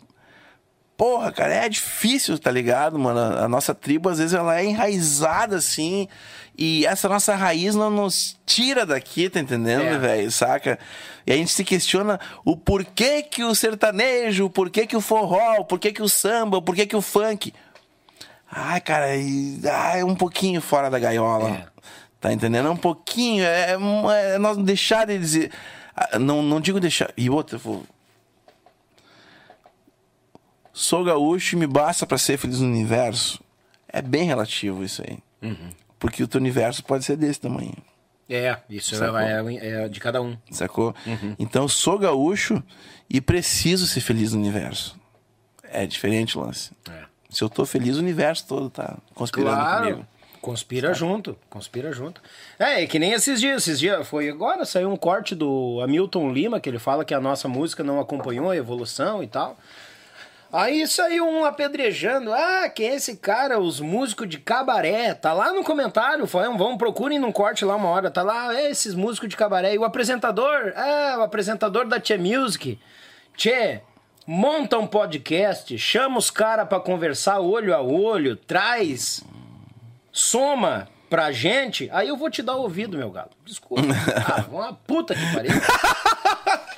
Porra, 0.96 1.32
cara, 1.32 1.52
é 1.52 1.68
difícil, 1.68 2.38
tá 2.38 2.52
ligado, 2.52 3.00
mano? 3.00 3.20
A 3.20 3.46
a 3.46 3.48
nossa 3.48 3.74
tribo, 3.74 4.08
às 4.10 4.20
vezes, 4.20 4.36
ela 4.36 4.60
é 4.60 4.64
enraizada, 4.66 5.56
assim. 5.56 6.08
E 6.58 6.86
essa 6.86 7.10
nossa 7.10 7.36
raiz 7.36 7.74
não 7.74 7.90
nos 7.90 8.38
tira 8.46 8.86
daqui, 8.86 9.28
tá 9.30 9.40
entendendo, 9.40 9.82
É. 9.84 9.98
velho? 9.98 10.32
Saca? 10.32 10.78
E 11.26 11.32
a 11.34 11.36
gente 11.36 11.52
se 11.52 11.64
questiona 11.64 12.20
o 12.46 12.56
porquê 12.56 13.24
que 13.24 13.44
o 13.44 13.56
sertanejo, 13.56 14.46
o 14.46 14.50
porquê 14.50 14.86
que 14.86 14.96
o 14.96 15.02
forró, 15.02 15.62
o 15.62 15.66
porquê 15.66 15.92
que 15.92 16.02
o 16.04 16.08
samba, 16.10 16.58
o 16.58 16.62
porquê 16.62 16.86
que 16.86 16.96
o 16.96 17.02
funk. 17.02 17.52
Ai, 18.52 18.80
cara, 18.82 19.16
e, 19.16 19.60
ah, 19.68 19.98
é 19.98 20.06
um 20.06 20.14
pouquinho 20.16 20.62
fora 20.62 20.90
da 20.92 21.00
gaiola. 21.00 21.50
É. 21.50 21.66
Tá 22.22 22.32
entendendo? 22.32 22.68
É 22.68 22.72
um 22.72 22.78
pouquinho. 22.78 23.44
É, 23.44 23.72
é, 23.72 24.36
é 24.36 24.38
nós 24.38 24.56
deixar 24.58 25.08
de 25.08 25.18
dizer. 25.18 25.52
ah, 25.96 26.20
Não, 26.20 26.44
não 26.44 26.62
digo 26.62 26.80
deixar. 26.80 27.12
E 27.18 27.30
outra, 27.32 27.58
vou. 27.58 27.84
Sou 30.72 31.04
gaúcho 31.04 31.56
e 31.56 31.60
me 31.60 31.68
basta 31.68 32.06
pra 32.06 32.18
ser 32.18 32.38
feliz 32.38 32.60
no 32.60 32.68
universo. 32.68 33.40
É 33.88 34.02
bem 34.02 34.24
relativo 34.24 34.84
isso 34.84 35.04
aí. 35.08 35.18
Uhum. 35.42 35.70
Porque 36.04 36.22
o 36.22 36.28
teu 36.28 36.42
universo 36.42 36.84
pode 36.84 37.06
ser 37.06 37.16
desse 37.16 37.40
tamanho. 37.40 37.78
É, 38.30 38.58
isso 38.70 38.94
é, 39.02 39.84
é 39.84 39.88
de 39.88 40.02
cada 40.02 40.22
um. 40.22 40.38
Sacou? 40.52 40.94
Uhum. 41.08 41.34
Então, 41.40 41.66
sou 41.66 41.98
gaúcho 41.98 42.62
e 43.10 43.22
preciso 43.22 43.88
ser 43.88 44.02
feliz 44.02 44.34
no 44.34 44.42
universo. 44.42 45.00
É 45.64 45.88
diferente 45.88 46.38
o 46.38 46.42
lance. 46.42 46.72
É. 46.92 47.04
Se 47.30 47.42
eu 47.42 47.48
tô 47.50 47.66
feliz, 47.66 47.96
o 47.96 48.00
universo 48.00 48.46
todo 48.46 48.70
tá 48.70 48.98
conspirando 49.16 49.56
Claro. 49.56 49.84
comigo. 49.86 50.08
Conspira 50.42 50.94
junto, 50.94 51.38
conspira 51.50 51.94
junto. 51.94 52.22
É, 52.60 52.84
é 52.84 52.86
que 52.86 53.00
nem 53.00 53.14
esses 53.14 53.40
dias, 53.40 53.62
esses 53.62 53.80
dias, 53.80 54.06
foi 54.06 54.28
agora, 54.28 54.66
saiu 54.66 54.92
um 54.92 54.98
corte 54.98 55.34
do 55.34 55.80
Hamilton 55.82 56.34
Lima, 56.34 56.60
que 56.60 56.68
ele 56.70 56.80
fala 56.80 57.06
que 57.06 57.14
a 57.14 57.22
nossa 57.22 57.48
música 57.48 57.82
não 57.82 57.98
acompanhou 57.98 58.50
a 58.52 58.58
evolução 58.58 59.24
e 59.24 59.28
tal. 59.28 59.58
Aí 60.54 60.86
saiu 60.86 61.28
um 61.28 61.44
apedrejando, 61.46 62.32
ah, 62.32 62.70
quem 62.70 62.90
é 62.90 62.94
esse 62.94 63.18
cara, 63.18 63.60
os 63.60 63.80
músicos 63.80 64.30
de 64.30 64.38
cabaré, 64.38 65.16
tá 65.16 65.34
lá 65.34 65.52
no 65.52 65.64
comentário, 65.64 66.28
vão, 66.28 66.78
procurem 66.78 67.18
num 67.18 67.32
corte 67.32 67.66
lá 67.66 67.76
uma 67.76 67.90
hora, 67.90 68.12
tá 68.12 68.22
lá, 68.22 68.56
é, 68.56 68.70
esses 68.70 68.94
músicos 68.94 69.30
de 69.30 69.36
cabaré. 69.36 69.74
E 69.74 69.80
o 69.80 69.84
apresentador, 69.84 70.72
ah, 70.76 71.16
o 71.18 71.22
apresentador 71.24 71.88
da 71.88 72.00
Tchê 72.00 72.20
Music, 72.20 72.78
Tchê, 73.36 73.82
monta 74.28 74.78
um 74.78 74.86
podcast, 74.86 75.76
chama 75.80 76.20
os 76.20 76.30
caras 76.30 76.68
pra 76.68 76.80
conversar 76.80 77.40
olho 77.40 77.74
a 77.74 77.82
olho, 77.82 78.36
traz 78.36 79.24
soma 80.12 80.88
pra 81.14 81.32
gente, 81.32 81.88
aí 81.94 82.08
eu 82.08 82.18
vou 82.18 82.28
te 82.28 82.42
dar 82.42 82.56
ouvido, 82.56 82.98
meu 82.98 83.12
galo. 83.12 83.30
Desculpa. 83.46 83.84
Ah, 84.26 84.46
uma 84.50 84.74
puta 84.74 85.14
que 85.14 85.34
pariu. 85.34 85.52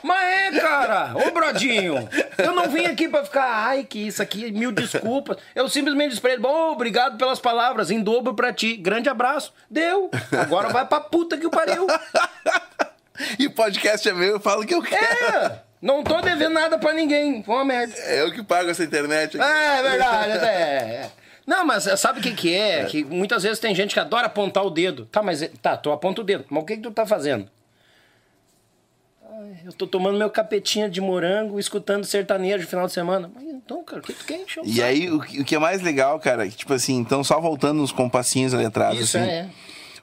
Mas 0.04 0.56
é, 0.56 0.60
cara, 0.60 1.14
ô 1.16 1.32
Brodinho, 1.32 2.10
eu 2.38 2.54
não 2.54 2.70
vim 2.70 2.86
aqui 2.86 3.08
pra 3.08 3.24
ficar, 3.24 3.46
ai, 3.46 3.86
que 3.86 4.08
isso 4.08 4.22
aqui, 4.22 4.52
mil 4.52 4.74
desculpas. 4.74 5.38
Eu 5.56 5.70
simplesmente 5.70 6.10
disse 6.10 6.22
pra 6.22 6.34
ele, 6.34 6.42
bom, 6.42 6.74
obrigado 6.74 7.18
pelas 7.18 7.40
palavras, 7.40 7.90
em 7.90 8.02
dobro 8.02 8.34
pra 8.34 8.52
ti. 8.52 8.76
Grande 8.76 9.08
abraço. 9.08 9.54
Deu. 9.70 10.12
Agora 10.38 10.68
vai 10.68 10.86
pra 10.86 11.00
puta 11.00 11.38
que 11.38 11.48
o 11.48 11.52
pariu. 11.52 11.88
E 13.40 13.48
podcast 13.48 14.10
é 14.10 14.14
meu, 14.14 14.34
eu 14.34 14.40
falo 14.40 14.64
o 14.64 14.66
que 14.66 14.76
eu 14.76 14.82
quero. 14.82 15.36
É, 15.36 15.62
não 15.82 16.04
tô 16.04 16.20
devendo 16.20 16.54
nada 16.54 16.78
pra 16.78 16.92
ninguém. 16.92 17.42
Foi 17.42 17.56
uma 17.56 17.66
merda. 17.66 17.94
É 18.00 18.22
eu 18.22 18.32
que 18.34 18.44
pago 18.44 18.70
essa 18.70 18.84
internet 18.84 19.40
aqui. 19.40 19.50
É, 19.50 19.80
é 19.80 19.82
verdade, 19.82 20.32
é. 20.32 20.46
é. 20.46 21.12
Não, 21.46 21.66
mas 21.66 21.84
sabe 22.00 22.20
o 22.20 22.24
que, 22.24 22.32
que 22.34 22.54
é? 22.56 22.86
Que 22.86 23.04
muitas 23.04 23.44
vezes 23.44 23.60
tem 23.60 23.76
gente 23.76 23.94
que 23.94 24.00
adora 24.00 24.26
apontar 24.28 24.66
o 24.66 24.70
dedo. 24.70 25.06
Tá, 25.06 25.22
mas 25.22 25.48
tá, 25.62 25.78
tu 25.78 25.92
aponta 25.92 26.22
o 26.22 26.24
dedo. 26.24 26.46
Mas 26.50 26.64
o 26.64 26.66
que, 26.66 26.76
que 26.78 26.82
tu 26.82 26.92
tá 26.92 27.06
fazendo? 27.06 27.48
Eu 29.66 29.74
tô 29.74 29.86
tomando 29.86 30.18
meu 30.18 30.30
capetinha 30.30 30.90
de 30.90 31.02
morango, 31.02 31.60
escutando 31.60 32.04
sertanejo 32.06 32.64
no 32.64 32.70
final 32.70 32.86
de 32.88 32.94
semana. 32.94 33.30
Mas 33.34 33.44
então, 33.44 33.84
cara, 33.84 34.00
o 34.00 34.04
que 34.04 34.14
tu 34.14 34.26
quer 34.26 34.42
encher 34.42 34.64
E 34.64 34.76
saco? 34.76 34.88
aí, 34.88 35.12
o 35.12 35.20
que, 35.20 35.56
é 35.56 35.60
mais 35.60 35.82
legal, 35.82 36.20
cara, 36.20 36.48
que, 36.48 36.56
tipo 36.56 36.74
assim, 36.74 36.96
então 36.96 37.24
só 37.24 37.40
voltando 37.40 37.80
nos 37.80 37.92
compassinhos 37.92 38.54
letrados, 38.54 39.00
Isso 39.00 39.18
assim. 39.18 39.28
é. 39.28 39.50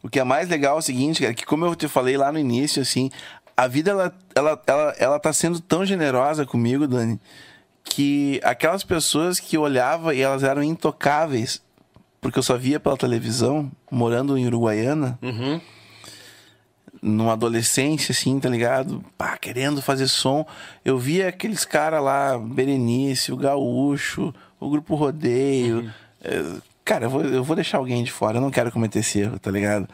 O 0.02 0.08
que 0.08 0.18
é 0.18 0.24
mais 0.24 0.48
legal 0.48 0.76
é 0.76 0.78
o 0.80 0.82
seguinte, 0.82 1.22
cara, 1.22 1.32
que 1.32 1.46
como 1.46 1.64
eu 1.64 1.74
te 1.76 1.86
falei 1.88 2.16
lá 2.16 2.30
no 2.32 2.38
início, 2.38 2.82
assim, 2.82 3.08
a 3.56 3.68
vida, 3.68 3.92
ela, 3.92 4.14
ela, 4.34 4.62
ela, 4.66 4.94
ela 4.98 5.18
tá 5.20 5.32
sendo 5.32 5.60
tão 5.60 5.86
generosa 5.86 6.44
comigo, 6.44 6.86
Dani, 6.88 7.18
que 7.84 8.40
aquelas 8.44 8.84
pessoas 8.84 9.38
que 9.40 9.56
eu 9.56 9.62
olhava 9.62 10.14
e 10.14 10.20
elas 10.20 10.42
eram 10.42 10.62
intocáveis, 10.62 11.60
porque 12.20 12.38
eu 12.38 12.42
só 12.42 12.56
via 12.56 12.78
pela 12.80 12.96
televisão, 12.96 13.70
morando 13.90 14.38
em 14.38 14.46
Uruguaiana, 14.46 15.18
Uhum. 15.20 15.60
numa 17.00 17.32
adolescência, 17.32 18.12
assim, 18.12 18.38
tá 18.38 18.48
ligado? 18.48 19.04
Pá, 19.18 19.36
querendo 19.36 19.82
fazer 19.82 20.06
som. 20.08 20.46
Eu 20.84 20.98
via 20.98 21.28
aqueles 21.28 21.64
caras 21.64 22.02
lá, 22.02 22.38
Berenice, 22.38 23.32
o 23.32 23.36
Gaúcho, 23.36 24.32
o 24.60 24.70
Grupo 24.70 24.94
Rodeio. 24.94 25.92
É, 26.22 26.40
cara, 26.84 27.06
eu 27.06 27.10
vou, 27.10 27.22
eu 27.24 27.42
vou 27.42 27.56
deixar 27.56 27.78
alguém 27.78 28.04
de 28.04 28.12
fora, 28.12 28.36
eu 28.36 28.40
não 28.40 28.50
quero 28.50 28.70
cometer 28.70 29.00
esse 29.00 29.18
erro, 29.20 29.38
tá 29.38 29.50
ligado? 29.50 29.88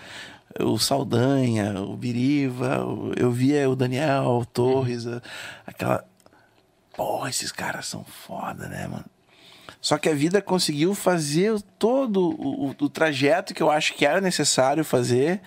O 0.61 0.79
Saldanha, 0.79 1.81
o 1.81 1.97
Biriva, 1.97 2.85
o- 2.85 3.13
eu 3.17 3.31
via 3.31 3.69
o 3.71 3.77
Daniel 3.77 4.45
Torres, 4.53 5.07
a- 5.07 5.23
aquela. 5.67 6.05
Porra, 6.99 7.31
esses 7.31 7.51
caras 7.53 7.87
são 7.87 8.05
foda, 8.05 8.67
né, 8.69 8.87
mano? 8.89 9.05
Só 9.81 9.97
que 9.97 10.09
a 10.09 10.15
vida 10.15 10.43
conseguiu 10.43 10.95
fazer 10.97 11.63
todo 11.79 12.31
o, 12.31 12.71
o- 12.71 12.75
o 12.81 12.89
trajeto 12.91 13.55
que 13.55 13.63
eu 13.63 13.71
acho 13.71 13.95
que 13.95 14.05
era 14.05 14.21
necessário 14.21 14.85
fazer. 14.85 15.41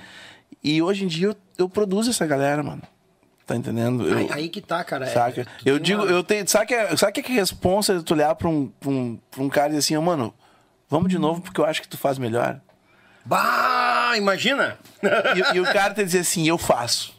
E 0.63 0.81
hoje 0.81 1.03
em 1.03 1.07
dia 1.07 1.27
eu, 1.27 1.35
eu 1.57 1.67
produzo 1.67 2.09
essa 2.09 2.25
galera, 2.25 2.63
mano. 2.63 2.81
Tá 3.45 3.55
entendendo? 3.57 4.07
Eu, 4.07 4.17
Aí, 4.17 4.29
aí 4.31 4.49
que 4.49 4.61
tá, 4.61 4.81
cara. 4.85 5.05
é- 5.05 5.09
saca? 5.13 5.43
tu 5.45 5.67
eu 5.67 5.77
digo, 5.77 6.03
uma- 6.03 6.11
eu 6.11 6.23
tenho. 6.23 6.47
Sabe 6.47 6.67
que, 6.67 6.73
é- 6.73 6.95
sabe 6.95 7.11
que 7.21 7.29
é 7.31 7.35
responsa 7.35 7.97
de 7.97 8.03
tu 8.05 8.13
olhar 8.13 8.33
pra 8.35 8.47
um, 8.47 8.67
pra, 8.79 8.89
um, 8.89 9.19
pra 9.29 9.43
um 9.43 9.49
cara 9.49 9.67
e 9.67 9.69
dizer 9.71 9.79
assim, 9.79 9.97
"Ô, 9.97 10.01
mano, 10.01 10.33
vamos 10.89 11.09
de 11.09 11.19
novo 11.19 11.41
porque 11.41 11.59
eu 11.59 11.65
acho 11.65 11.81
que 11.81 11.87
tu 11.89 11.97
faz 11.97 12.17
melhor. 12.17 12.61
Bah, 13.25 14.13
imagina! 14.15 14.77
E, 15.53 15.57
e 15.57 15.59
o 15.59 15.63
cara 15.65 15.93
te 15.93 16.03
dizer 16.03 16.19
assim, 16.19 16.47
eu 16.47 16.57
faço. 16.57 17.13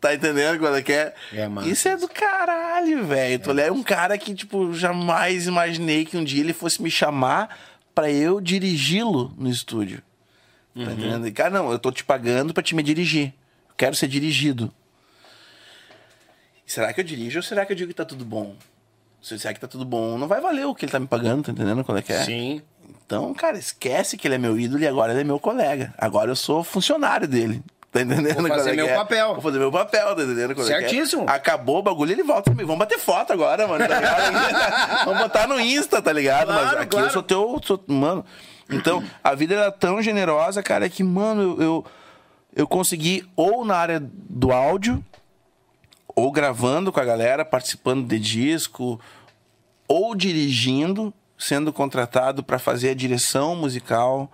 Tá 0.00 0.14
entendendo 0.14 0.58
quando 0.58 0.76
é 0.78 0.82
que 0.82 0.92
é? 0.92 1.14
É, 1.32 1.46
mano. 1.46 1.68
Isso 1.68 1.86
é 1.86 1.96
do 1.96 2.08
caralho, 2.08 3.04
velho. 3.06 3.38
Tu 3.38 3.50
olha, 3.50 3.62
é 3.62 3.72
um 3.72 3.82
cara 3.82 4.16
que, 4.16 4.34
tipo, 4.34 4.72
jamais 4.72 5.46
imaginei 5.46 6.06
que 6.06 6.16
um 6.16 6.24
dia 6.24 6.40
ele 6.40 6.54
fosse 6.54 6.80
me 6.82 6.90
chamar 6.90 7.58
pra 7.94 8.10
eu 8.10 8.40
dirigi-lo 8.40 9.34
no 9.36 9.48
estúdio. 9.50 9.98
Tá 10.74 10.80
Uhum. 10.80 10.90
entendendo? 10.92 11.26
E, 11.28 11.32
cara, 11.32 11.50
não, 11.50 11.70
eu 11.70 11.78
tô 11.78 11.92
te 11.92 12.02
pagando 12.02 12.54
pra 12.54 12.62
te 12.62 12.74
me 12.74 12.82
dirigir. 12.82 13.34
Eu 13.68 13.74
quero 13.76 13.94
ser 13.94 14.08
dirigido. 14.08 14.72
Será 16.66 16.92
que 16.92 17.00
eu 17.00 17.04
dirijo 17.04 17.38
ou 17.38 17.42
será 17.42 17.66
que 17.66 17.72
eu 17.72 17.76
digo 17.76 17.88
que 17.88 17.94
tá 17.94 18.04
tudo 18.04 18.24
bom? 18.24 18.54
Se 19.20 19.34
eu 19.34 19.36
disser 19.36 19.52
que 19.52 19.60
tá 19.60 19.68
tudo 19.68 19.84
bom, 19.84 20.16
não 20.16 20.28
vai 20.28 20.40
valer 20.40 20.64
o 20.66 20.74
que 20.74 20.84
ele 20.86 20.92
tá 20.92 20.98
me 21.00 21.06
pagando, 21.06 21.42
tá 21.44 21.52
entendendo 21.52 21.84
qual 21.84 21.98
é 21.98 22.02
que 22.02 22.12
é? 22.12 22.24
Sim. 22.24 22.62
Então, 23.04 23.34
cara, 23.34 23.58
esquece 23.58 24.16
que 24.16 24.26
ele 24.26 24.36
é 24.36 24.38
meu 24.38 24.58
ídolo 24.58 24.80
e 24.82 24.86
agora 24.86 25.12
ele 25.12 25.20
é 25.22 25.24
meu 25.24 25.38
colega. 25.38 25.92
Agora 25.98 26.30
eu 26.30 26.36
sou 26.36 26.62
funcionário 26.64 27.26
dele. 27.28 27.60
Tá 27.92 28.02
entendendo? 28.02 28.36
Vou 28.36 28.48
fazer 28.48 28.70
é 28.70 28.76
meu 28.76 28.86
é? 28.86 28.94
papel. 28.94 29.32
Vou 29.32 29.42
fazer 29.42 29.58
meu 29.58 29.72
papel, 29.72 30.14
tá 30.14 30.22
entendendo? 30.22 30.54
qual 30.54 30.66
é 30.68 30.72
é? 30.72 30.80
Certíssimo. 30.80 31.24
Acabou 31.28 31.78
o 31.78 31.82
bagulho, 31.82 32.12
ele 32.12 32.22
volta 32.22 32.50
comigo. 32.50 32.68
Vamos 32.68 32.78
bater 32.78 32.98
foto 32.98 33.32
agora, 33.32 33.66
mano. 33.66 33.86
Tá 33.86 33.96
ligado? 33.96 35.04
Vamos 35.06 35.22
botar 35.22 35.48
no 35.48 35.58
Insta, 35.58 36.00
tá 36.00 36.12
ligado? 36.12 36.48
Mas 36.48 36.62
Claro, 36.62 36.78
aqui 36.78 36.90
claro. 36.90 37.06
eu 37.06 37.10
sou 37.10 37.22
teu. 37.22 37.60
Sou, 37.64 37.82
mano. 37.88 38.24
Então, 38.70 39.02
a 39.24 39.34
vida 39.34 39.54
era 39.54 39.72
tão 39.72 40.00
generosa, 40.00 40.62
cara, 40.62 40.88
que, 40.88 41.02
mano, 41.02 41.42
eu, 41.42 41.62
eu, 41.62 41.86
eu 42.54 42.66
consegui, 42.68 43.28
ou 43.34 43.64
na 43.64 43.76
área 43.76 44.00
do 44.00 44.52
áudio, 44.52 45.04
ou 46.14 46.30
gravando 46.30 46.92
com 46.92 47.00
a 47.00 47.04
galera, 47.04 47.44
participando 47.44 48.06
de 48.06 48.20
disco, 48.20 49.00
ou 49.88 50.14
dirigindo, 50.14 51.12
sendo 51.36 51.72
contratado 51.72 52.44
para 52.44 52.60
fazer 52.60 52.90
a 52.90 52.94
direção 52.94 53.56
musical, 53.56 54.30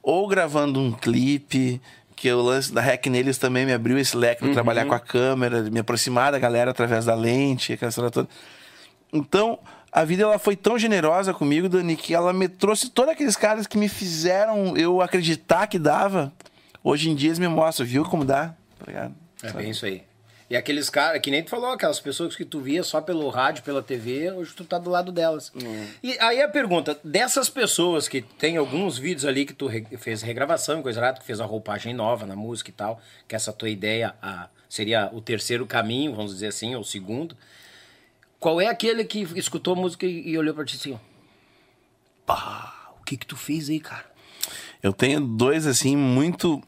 ou 0.00 0.28
gravando 0.28 0.78
um 0.78 0.92
clipe, 0.92 1.80
que 2.22 2.32
o 2.32 2.40
lance 2.40 2.72
da 2.72 2.80
Hack 2.80 3.04
neles 3.08 3.36
também 3.36 3.66
me 3.66 3.72
abriu 3.72 3.98
esse 3.98 4.16
leque 4.16 4.46
de 4.46 4.52
trabalhar 4.52 4.86
com 4.86 4.94
a 4.94 5.00
câmera, 5.00 5.60
de 5.60 5.72
me 5.72 5.80
aproximar 5.80 6.30
da 6.30 6.38
galera 6.38 6.70
através 6.70 7.04
da 7.04 7.16
lente, 7.16 7.72
aquela 7.72 7.88
história 7.88 8.12
toda. 8.12 8.28
Então, 9.12 9.58
a 9.90 10.04
vida 10.04 10.22
ela 10.22 10.38
foi 10.38 10.54
tão 10.54 10.78
generosa 10.78 11.34
comigo, 11.34 11.68
Dani, 11.68 11.96
que 11.96 12.14
ela 12.14 12.32
me 12.32 12.46
trouxe 12.46 12.90
todos 12.90 13.10
aqueles 13.10 13.34
caras 13.34 13.66
que 13.66 13.76
me 13.76 13.88
fizeram 13.88 14.76
eu 14.76 15.00
acreditar 15.00 15.66
que 15.66 15.80
dava. 15.80 16.32
Hoje 16.84 17.10
em 17.10 17.16
dia 17.16 17.30
eles 17.30 17.40
me 17.40 17.48
mostram, 17.48 17.84
viu 17.84 18.04
como 18.04 18.24
dá? 18.24 18.54
Ligado? 18.86 19.12
É 19.42 19.52
bem 19.52 19.70
isso 19.70 19.84
aí. 19.84 20.04
E 20.52 20.56
aqueles 20.56 20.90
caras, 20.90 21.18
que 21.22 21.30
nem 21.30 21.42
tu 21.42 21.48
falou, 21.48 21.70
aquelas 21.70 21.98
pessoas 21.98 22.36
que 22.36 22.44
tu 22.44 22.60
via 22.60 22.82
só 22.84 23.00
pelo 23.00 23.26
rádio, 23.30 23.64
pela 23.64 23.82
TV, 23.82 24.30
hoje 24.32 24.52
tu 24.54 24.66
tá 24.66 24.78
do 24.78 24.90
lado 24.90 25.10
delas. 25.10 25.50
E 26.02 26.14
aí 26.20 26.42
a 26.42 26.48
pergunta, 26.48 27.00
dessas 27.02 27.48
pessoas 27.48 28.06
que 28.06 28.20
tem 28.20 28.58
alguns 28.58 28.98
vídeos 28.98 29.24
ali 29.24 29.46
que 29.46 29.54
tu 29.54 29.66
re- 29.66 29.86
fez 29.96 30.20
regravação 30.20 30.80
e 30.80 30.82
coisa 30.82 31.00
lá, 31.00 31.10
tu 31.14 31.24
fez 31.24 31.40
a 31.40 31.46
roupagem 31.46 31.94
nova 31.94 32.26
na 32.26 32.36
música 32.36 32.68
e 32.68 32.72
tal, 32.74 33.00
que 33.26 33.34
essa 33.34 33.50
tua 33.50 33.70
ideia 33.70 34.14
a- 34.20 34.50
seria 34.68 35.08
o 35.10 35.22
terceiro 35.22 35.64
caminho, 35.66 36.14
vamos 36.14 36.32
dizer 36.34 36.48
assim, 36.48 36.74
ou 36.74 36.82
o 36.82 36.84
segundo. 36.84 37.34
Qual 38.38 38.60
é 38.60 38.66
aquele 38.66 39.04
que 39.06 39.22
escutou 39.34 39.72
a 39.72 39.76
música 39.76 40.04
e, 40.04 40.28
e 40.32 40.36
olhou 40.36 40.54
pra 40.54 40.66
ti 40.66 40.76
assim, 40.76 40.92
ó? 40.92 40.98
Pá, 42.26 42.92
o 43.00 43.04
que 43.04 43.16
que 43.16 43.24
tu 43.26 43.38
fez 43.38 43.70
aí, 43.70 43.80
cara? 43.80 44.04
Eu 44.82 44.92
tenho 44.92 45.18
dois, 45.18 45.66
assim, 45.66 45.96
muito. 45.96 46.62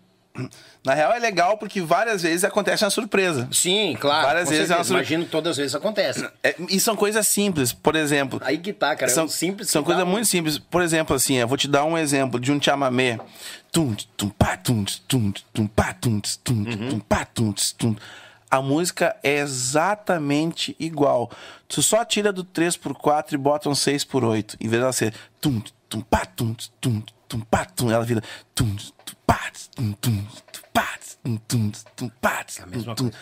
Na 0.84 0.94
real 0.94 1.12
é 1.12 1.18
legal 1.20 1.56
porque 1.56 1.80
várias 1.80 2.22
vezes 2.22 2.42
acontece 2.44 2.84
uma 2.84 2.90
surpresa. 2.90 3.48
Sim, 3.52 3.96
claro. 4.00 4.26
Várias 4.26 4.48
vezes 4.50 4.70
é 4.70 4.74
uma 4.74 4.82
certeza. 4.82 4.88
sur- 4.88 4.96
Imagino 4.96 5.24
que 5.24 5.30
todas 5.30 5.50
as 5.52 5.56
vezes 5.56 5.74
acontece. 5.74 6.28
É, 6.42 6.56
e 6.68 6.80
são 6.80 6.96
coisas 6.96 7.26
simples, 7.28 7.72
por 7.72 7.94
exemplo. 7.94 8.40
Aí 8.44 8.58
que 8.58 8.72
tá, 8.72 8.96
cara. 8.96 9.10
São, 9.10 9.22
é 9.22 9.26
um 9.26 9.28
simples 9.30 9.70
são 9.70 9.84
coisas 9.84 10.04
muito 10.06 10.26
simples. 10.26 10.58
Por 10.58 10.82
exemplo, 10.82 11.14
assim, 11.14 11.34
eu 11.36 11.46
vou 11.46 11.56
te 11.56 11.68
dar 11.68 11.84
um 11.84 11.96
exemplo 11.96 12.40
de 12.40 12.50
um 12.50 12.60
chamamé. 12.60 13.18
Tum, 13.70 13.94
tum, 14.16 14.28
pá, 14.28 14.56
tum, 14.56 14.84
tum, 15.06 15.32
tum, 15.52 15.66
pá, 15.68 15.92
tum, 15.92 16.20
tum, 16.42 16.54
Uhum. 16.54 16.88
tum, 16.90 16.98
pá, 17.00 17.24
tum, 17.24 17.54
tum. 17.78 17.94
A 18.50 18.60
música 18.60 19.16
é 19.22 19.38
exatamente 19.38 20.76
igual. 20.78 21.30
Tu 21.68 21.82
só 21.82 22.04
tira 22.04 22.32
do 22.32 22.44
3x4 22.44 23.32
e 23.32 23.36
bota 23.36 23.68
um 23.68 23.72
6x8. 23.72 24.56
Em 24.60 24.68
vez 24.68 24.80
dela 24.80 24.92
ser 24.92 25.14
tum, 25.40 25.60
tum, 25.88 26.00
pá, 26.00 26.24
tum, 26.26 26.54
tum, 26.80 27.02
tum, 27.28 27.40
pá, 27.40 27.64
tum, 27.64 27.90
ela 27.90 28.04
vira 28.04 28.22
tum, 28.54 28.74
tum, 28.76 29.14
pá, 29.26 29.40
tum, 29.74 29.92
tum, 29.92 30.24
tum, 30.52 30.60
pá, 30.72 30.88
tum, 31.22 31.36
tum, 31.48 31.72
tum, 31.96 32.08
pá, 32.20 32.44
É 32.58 32.62
tum, 32.94 32.94
coisa. 32.94 33.12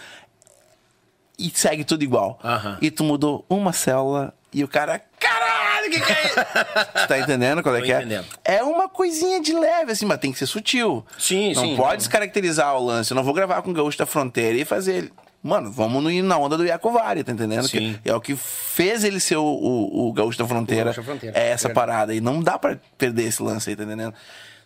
e 1.39 1.51
segue 1.55 1.85
tudo 1.85 2.03
igual. 2.03 2.39
Aham. 2.45 2.79
E 2.81 2.91
tu 2.91 3.05
mudou 3.05 3.45
uma 3.49 3.73
célula 3.73 4.35
e 4.53 4.62
o 4.62 4.69
cara, 4.69 5.01
caralho, 5.19 5.91
que 5.91 6.01
que 6.01 6.12
é 6.12 6.27
isso? 6.27 6.35
tu 6.95 7.09
tá 7.09 7.19
entendendo 7.19 7.62
qual 7.62 7.74
é 7.74 7.81
Tô 7.81 7.85
que 7.87 7.93
é? 7.93 7.97
entendendo. 7.99 8.27
É 8.45 8.62
uma 8.62 8.89
coisinha 8.89 9.41
de 9.41 9.53
leve, 9.55 9.93
assim, 9.93 10.05
mas 10.07 10.19
tem 10.19 10.31
que 10.33 10.39
ser 10.39 10.47
sutil. 10.47 11.05
Sim, 11.19 11.55
não 11.55 11.62
sim, 11.65 11.77
pode 11.77 11.91
não. 11.93 11.97
descaracterizar 11.97 12.77
o 12.77 12.85
lance. 12.85 13.11
Eu 13.11 13.15
não 13.15 13.24
vou 13.24 13.33
gravar 13.35 13.62
com 13.62 13.70
o 13.70 13.74
Gaúcho 13.74 13.99
da 13.99 14.07
Fronteira 14.07 14.59
e 14.59 14.65
fazer 14.65 14.95
ele. 14.97 15.12
Mano, 15.43 15.73
vamos 15.73 16.02
no, 16.05 16.23
na 16.23 16.39
onda 16.39 16.56
do 16.56 16.64
Iacovari, 16.64 17.24
tá 17.24 17.32
entendendo? 17.32 17.66
Sim. 17.66 17.98
Que 18.02 18.09
é 18.09 18.14
o 18.14 18.20
que 18.20 18.36
fez 18.36 19.02
ele 19.02 19.19
ser 19.19 19.36
o, 19.36 19.44
o, 19.44 20.09
o 20.09 20.12
Gaúcho 20.12 20.39
da 20.39 20.47
Fronteira. 20.47 20.85
Gaúcho 20.85 21.01
da 21.01 21.06
Fronteira, 21.06 21.36
É 21.36 21.51
essa 21.51 21.66
verdade. 21.69 21.86
parada. 21.86 22.14
E 22.14 22.20
não 22.20 22.40
dá 22.40 22.56
pra 22.56 22.78
perder 22.97 23.24
esse 23.24 23.43
lance 23.43 23.69
aí, 23.69 23.74
tá 23.74 23.82
entendendo? 23.82 24.14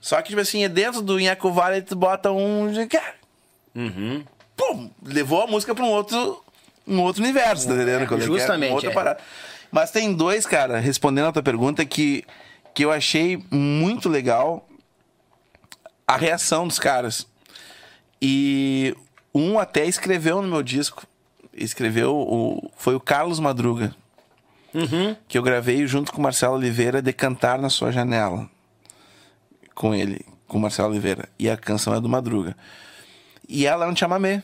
Só 0.00 0.20
que, 0.20 0.28
tipo 0.28 0.40
assim, 0.40 0.64
é 0.64 0.68
dentro 0.68 1.00
do 1.00 1.18
Iacovari 1.18 1.80
tu 1.80 1.96
bota 1.96 2.30
um. 2.30 2.70
Uhum. 3.74 4.24
pum, 4.56 4.90
levou 5.02 5.42
a 5.42 5.46
música 5.46 5.74
pra 5.74 5.84
um 5.84 5.88
outro, 5.90 6.42
um 6.86 7.00
outro 7.00 7.22
universo, 7.22 7.68
tá 7.68 7.74
entendendo? 7.74 8.12
É 8.12 8.16
é? 8.16 8.20
justamente, 8.20 8.72
outra 8.72 8.90
é. 8.90 8.94
parada. 8.94 9.20
Mas 9.70 9.90
tem 9.90 10.12
dois, 10.14 10.46
cara, 10.46 10.78
respondendo 10.78 11.26
a 11.28 11.32
tua 11.32 11.42
pergunta, 11.42 11.84
que, 11.84 12.24
que 12.74 12.84
eu 12.84 12.92
achei 12.92 13.42
muito 13.50 14.08
legal 14.08 14.66
a 16.06 16.16
reação 16.16 16.68
dos 16.68 16.78
caras. 16.78 17.26
E 18.20 18.94
um 19.36 19.58
até 19.58 19.84
escreveu 19.84 20.40
no 20.40 20.48
meu 20.48 20.62
disco. 20.62 21.06
Escreveu, 21.52 22.14
o, 22.14 22.70
foi 22.76 22.94
o 22.94 23.00
Carlos 23.00 23.40
Madruga. 23.40 23.94
Que 25.26 25.38
eu 25.38 25.42
gravei 25.42 25.86
junto 25.86 26.12
com 26.12 26.18
o 26.18 26.22
Marcelo 26.22 26.54
Oliveira, 26.54 27.00
de 27.00 27.12
Cantar 27.12 27.58
na 27.58 27.70
Sua 27.70 27.90
Janela. 27.90 28.48
Com 29.74 29.94
ele, 29.94 30.24
com 30.46 30.58
o 30.58 30.60
Marcelo 30.60 30.90
Oliveira. 30.90 31.28
E 31.38 31.48
a 31.48 31.56
canção 31.56 31.94
é 31.94 32.00
do 32.00 32.08
Madruga. 32.08 32.56
E 33.48 33.66
ela 33.66 33.86
é 33.86 33.88
um 33.88 33.96
chamamé. 33.96 34.42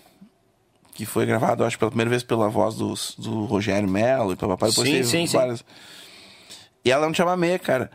que 0.95 1.05
foi 1.05 1.27
gravado, 1.27 1.65
acho, 1.65 1.79
pela 1.79 1.91
primeira 1.91 2.11
vez 2.11 2.23
pela 2.23 2.49
voz 2.49 2.75
do, 2.75 2.95
do 3.19 3.45
Rogério 3.45 3.89
Mello 3.89 4.33
e 4.33 4.37
papai. 4.37 4.71
Sim, 4.71 5.03
sim, 5.03 5.27
sim. 5.27 5.37
várias. 5.37 5.65
E 6.85 6.91
ela 6.91 7.07
não 7.07 7.15
chamava 7.15 7.37
meia, 7.37 7.59
cara. 7.59 7.91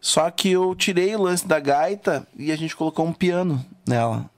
Só 0.00 0.30
que 0.30 0.50
eu 0.50 0.74
tirei 0.74 1.14
o 1.16 1.22
lance 1.22 1.46
da 1.46 1.58
gaita 1.58 2.26
e 2.36 2.52
a 2.52 2.56
gente 2.56 2.76
colocou 2.76 3.06
um 3.06 3.12
piano 3.12 3.64
nela. 3.86 4.28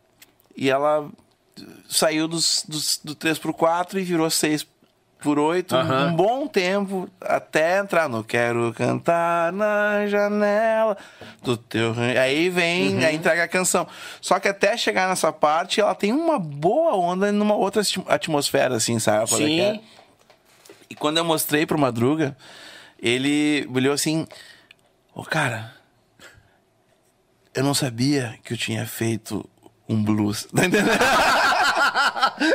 E 0.57 0.71
ela 0.71 1.11
saiu 1.89 2.29
dos, 2.29 2.65
dos, 2.69 3.01
do 3.03 3.15
3x4 3.15 3.95
e 3.95 4.03
virou 4.03 4.29
6 4.29 4.67
por 5.19 5.39
8 5.39 5.75
Aham. 5.75 6.07
um 6.09 6.17
bom 6.17 6.47
tempo 6.47 7.09
até 7.21 7.79
entrar 7.79 8.09
no 8.09 8.23
Quero 8.23 8.73
Cantar 8.75 9.53
na 9.53 10.07
Janela 10.07 10.97
do 11.43 11.57
Teu. 11.57 11.95
Aí 12.21 12.49
vem, 12.51 13.05
aí 13.05 13.17
entrega 13.17 13.45
a 13.45 13.49
canção. 13.49 13.87
Só 14.21 14.39
que 14.39 14.49
até 14.49 14.77
chegar 14.77 15.09
nessa 15.09 15.33
parte, 15.33 15.81
ela 15.81 15.95
tem 15.95 16.13
uma 16.13 16.39
boa 16.39 16.95
onda 16.95 17.33
numa 17.33 17.55
outra 17.55 17.83
atmosfera, 18.09 18.77
assim, 18.77 18.99
sabe? 18.99 19.25
é 19.25 19.27
Sim. 19.27 19.81
E 20.89 20.95
quando 20.95 21.19
eu 21.19 21.25
mostrei 21.25 21.67
pro 21.67 21.79
Madruga, 21.79 22.37
ele 23.01 23.69
olhou 23.75 23.93
assim: 23.93 24.27
Ô 25.15 25.25
cara, 25.25 25.75
eu 27.55 27.65
não 27.65 27.75
sabia 27.75 28.39
que 28.45 28.53
eu 28.53 28.57
tinha 28.57 28.87
feito 28.87 29.49
um 29.89 30.03
blues. 30.03 30.47
Tá 30.55 30.67
entendendo? 30.67 30.91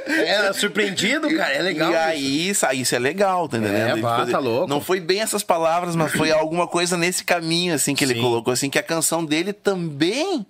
É 0.07 0.53
surpreendido, 0.53 1.27
cara. 1.35 1.53
É 1.53 1.61
legal. 1.61 1.91
E 1.91 1.95
aí, 1.95 2.49
isso, 2.49 2.65
isso 2.73 2.95
é 2.95 2.99
legal, 2.99 3.47
tá 3.49 3.57
entendendo? 3.57 3.97
É, 3.97 4.15
coisa- 4.15 4.31
tá 4.31 4.39
louco. 4.39 4.67
Não 4.67 4.79
foi 4.81 4.99
bem 4.99 5.21
essas 5.21 5.43
palavras, 5.43 5.95
mas 5.95 6.11
foi 6.11 6.31
alguma 6.31 6.67
coisa 6.67 6.95
nesse 6.97 7.23
caminho, 7.23 7.73
assim, 7.73 7.95
que 7.95 8.03
ele 8.03 8.15
Sim. 8.15 8.21
colocou, 8.21 8.53
assim, 8.53 8.69
que 8.69 8.79
a 8.79 8.83
canção 8.83 9.23
dele 9.25 9.53
também 9.53 10.45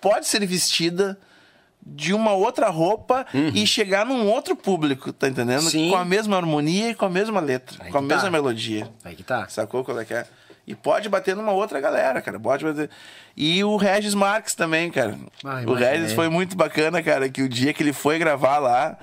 pode 0.00 0.26
ser 0.26 0.44
vestida 0.46 1.18
de 1.84 2.12
uma 2.12 2.32
outra 2.32 2.68
roupa 2.68 3.26
e 3.54 3.66
chegar 3.66 4.04
num 4.04 4.28
outro 4.28 4.54
público, 4.54 5.12
tá 5.12 5.28
entendendo? 5.28 5.62
Uhum. 5.62 5.70
Sim. 5.70 5.90
Com 5.90 5.96
a 5.96 6.04
mesma 6.04 6.36
harmonia 6.36 6.90
e 6.90 6.94
com 6.94 7.06
a 7.06 7.10
mesma 7.10 7.40
letra, 7.40 7.76
com 7.90 7.98
a 7.98 8.00
que 8.00 8.06
mesma 8.06 8.24
tá. 8.24 8.30
melodia. 8.30 8.88
Aí 9.04 9.14
que 9.16 9.22
tá. 9.22 9.48
Sacou 9.48 9.82
qual 9.84 9.98
é 9.98 10.04
que 10.04 10.14
é? 10.14 10.26
E 10.70 10.74
pode 10.76 11.08
bater 11.08 11.34
numa 11.34 11.50
outra 11.52 11.80
galera, 11.80 12.22
cara. 12.22 12.38
Pode 12.38 12.64
bater. 12.64 12.88
E 13.36 13.62
o 13.64 13.76
Regis 13.76 14.14
Marques 14.14 14.54
também, 14.54 14.90
cara. 14.90 15.18
Ah, 15.44 15.62
o. 15.66 15.74
Regis 15.74 16.12
foi 16.12 16.28
muito 16.28 16.56
bacana, 16.56 17.02
cara, 17.02 17.28
que 17.28 17.42
o 17.42 17.48
dia 17.48 17.72
que 17.72 17.82
ele 17.82 17.92
foi 17.92 18.18
gravar 18.18 18.58
lá, 18.58 18.96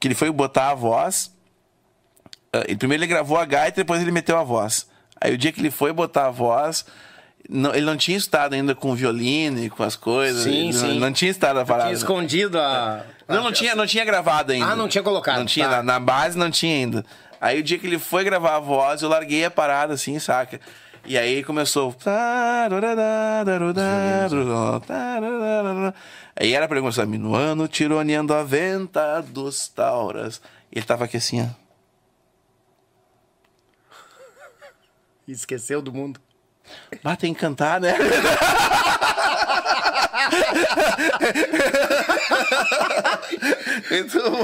que 0.00 0.08
ele 0.08 0.14
foi 0.14 0.30
botar 0.30 0.70
a 0.70 0.74
voz. 0.74 1.30
ah, 2.52 2.62
ele- 2.66 2.76
primeiro 2.76 3.02
ele 3.02 3.08
gravou 3.10 3.36
a 3.36 3.44
gaita, 3.44 3.76
depois 3.82 4.00
ele 4.00 4.10
meteu 4.10 4.38
a 4.38 4.42
voz. 4.42 4.86
Aí 5.20 5.34
o 5.34 5.38
dia 5.38 5.52
que 5.52 5.60
ele 5.60 5.70
foi 5.70 5.92
botar 5.92 6.26
a 6.26 6.30
voz, 6.30 6.86
não- 7.48 7.74
ele 7.74 7.84
não 7.84 7.96
tinha 7.96 8.16
estado 8.16 8.54
ainda 8.54 8.74
com 8.74 8.90
o 8.92 8.94
violino 8.94 9.62
e 9.62 9.68
com 9.68 9.82
as 9.82 9.96
coisas. 9.96 10.44
Sim, 10.44 10.64
ele 10.68 10.72
sim. 10.72 10.88
Não, 10.94 11.00
não 11.08 11.12
tinha 11.12 11.30
estado 11.30 11.58
a 11.60 11.64
parada. 11.66 11.88
Tinha 11.88 11.96
escondido 11.98 12.58
a. 12.58 13.04
Não, 13.28 13.42
não 13.44 13.52
tinha, 13.52 13.74
não 13.74 13.86
tinha 13.86 14.04
gravado 14.04 14.52
ainda. 14.52 14.66
Ah, 14.66 14.76
não 14.76 14.88
tinha 14.88 15.02
colocado, 15.04 15.38
Não 15.40 15.46
tinha, 15.46 15.68
tá. 15.68 15.76
na, 15.76 15.82
na 15.82 16.00
base 16.00 16.38
não 16.38 16.50
tinha 16.50 16.74
ainda. 16.74 17.04
Aí 17.38 17.60
o 17.60 17.62
dia 17.62 17.78
que 17.78 17.86
ele 17.86 17.98
foi 17.98 18.24
gravar 18.24 18.56
a 18.56 18.60
voz, 18.60 19.02
eu 19.02 19.10
larguei 19.10 19.44
a 19.44 19.50
parada 19.50 19.92
assim, 19.92 20.18
saca? 20.18 20.58
E 21.06 21.16
aí 21.16 21.44
começou. 21.44 21.94
Aí 26.34 26.52
era 26.52 26.66
pra 26.66 26.76
ele 26.76 26.82
começar, 26.82 27.06
minuano, 27.06 27.68
tironeando 27.68 28.34
a 28.34 28.42
venta 28.42 29.20
dos 29.22 29.68
tauras. 29.68 30.40
Ele 30.70 30.84
tava 30.84 31.04
aqui 31.04 31.16
assim, 31.16 31.42
ó. 31.42 31.46
Esqueceu 35.28 35.80
do 35.80 35.92
mundo. 35.92 36.20
Tem 37.18 37.32
que 37.32 37.40
cantar, 37.40 37.80
né? 37.80 37.94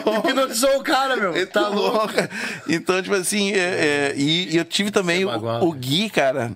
Bom. 0.04 0.18
Hipnotizou 0.28 0.78
o 0.78 0.82
cara, 0.82 1.16
meu. 1.16 1.34
Ele 1.34 1.46
Tá 1.46 1.68
louco. 1.68 2.12
Então, 2.68 3.02
tipo 3.02 3.14
assim, 3.14 3.52
é, 3.52 3.58
é, 3.58 4.14
e, 4.16 4.54
e 4.54 4.56
eu 4.56 4.64
tive 4.64 4.90
também 4.90 5.24
o, 5.24 5.30
o 5.64 5.72
Gui, 5.72 6.08
cara, 6.10 6.52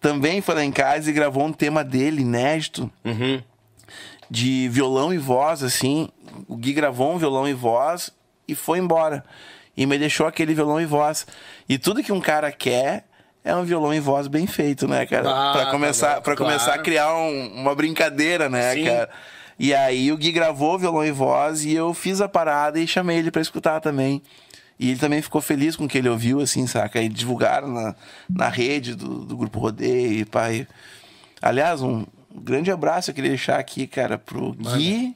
também 0.00 0.40
foi 0.40 0.54
lá 0.54 0.64
em 0.64 0.72
casa 0.72 1.10
e 1.10 1.12
gravou 1.12 1.44
um 1.44 1.52
tema 1.52 1.82
dele, 1.84 2.22
inédito, 2.22 2.90
Uhum. 3.04 3.42
de 4.30 4.68
violão 4.68 5.12
e 5.12 5.18
voz, 5.18 5.62
assim. 5.62 6.08
O 6.48 6.56
Gui 6.56 6.72
gravou 6.72 7.12
um 7.14 7.18
violão 7.18 7.48
e 7.48 7.52
voz 7.54 8.10
e 8.46 8.54
foi 8.54 8.78
embora. 8.78 9.24
E 9.76 9.86
me 9.86 9.98
deixou 9.98 10.26
aquele 10.26 10.54
violão 10.54 10.80
e 10.80 10.84
voz. 10.86 11.26
E 11.68 11.78
tudo 11.78 12.02
que 12.02 12.12
um 12.12 12.20
cara 12.20 12.50
quer 12.52 13.04
é 13.44 13.54
um 13.54 13.64
violão 13.64 13.92
e 13.94 14.00
voz 14.00 14.26
bem 14.28 14.46
feito, 14.46 14.86
né, 14.88 15.06
cara? 15.06 15.28
Ah, 15.30 15.52
pra 15.52 15.64
tá 15.66 15.70
começar, 15.70 16.08
louco, 16.12 16.22
pra 16.22 16.36
começar 16.36 16.64
a 16.70 16.72
claro. 16.74 16.82
criar 16.82 17.14
um- 17.16 17.52
uma 17.54 17.74
brincadeira, 17.74 18.48
né, 18.48 18.74
Sim. 18.74 18.84
cara? 18.84 19.10
E 19.58 19.74
aí 19.74 20.10
o 20.10 20.16
Gui 20.16 20.32
gravou 20.32 20.78
violão 20.78 21.04
e 21.04 21.10
voz 21.10 21.64
e 21.64 21.72
eu 21.74 21.92
fiz 21.92 22.20
a 22.20 22.28
parada 22.28 22.78
e 22.80 22.86
chamei 22.86 23.18
ele 23.18 23.30
pra 23.30 23.42
escutar 23.42 23.80
também. 23.80 24.22
E 24.78 24.90
ele 24.90 24.98
também 24.98 25.20
ficou 25.20 25.42
feliz 25.42 25.76
com 25.76 25.84
o 25.84 25.88
que 25.88 25.98
ele 25.98 26.08
ouviu, 26.08 26.40
assim, 26.40 26.66
saca? 26.66 27.02
E 27.02 27.08
divulgaram 27.10 27.68
na, 27.68 27.94
na 28.28 28.48
rede 28.48 28.94
do, 28.94 29.24
do 29.26 29.36
Grupo 29.36 29.58
Rodeio 29.58 30.20
e 30.20 30.24
pai. 30.24 30.66
Aliás, 31.42 31.82
um 31.82 32.06
grande 32.34 32.70
abraço 32.70 33.10
eu 33.10 33.14
queria 33.14 33.28
deixar 33.30 33.58
aqui, 33.58 33.86
cara, 33.86 34.16
pro 34.16 34.52
Gui 34.54 35.14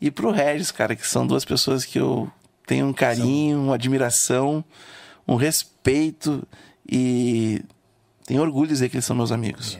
e 0.00 0.10
pro 0.10 0.30
Regis, 0.30 0.70
cara, 0.70 0.94
que 0.94 1.04
são 1.06 1.26
duas 1.26 1.44
pessoas 1.44 1.84
que 1.84 1.98
eu 1.98 2.30
tenho 2.64 2.86
um 2.86 2.92
carinho, 2.92 3.58
uma 3.60 3.74
admiração, 3.74 4.64
um 5.26 5.34
respeito 5.34 6.46
e 6.88 7.62
tenho 8.26 8.42
orgulho 8.42 8.68
de 8.68 8.74
dizer 8.74 8.88
que 8.88 8.96
eles 8.96 9.04
são 9.04 9.16
meus 9.16 9.32
amigos. 9.32 9.78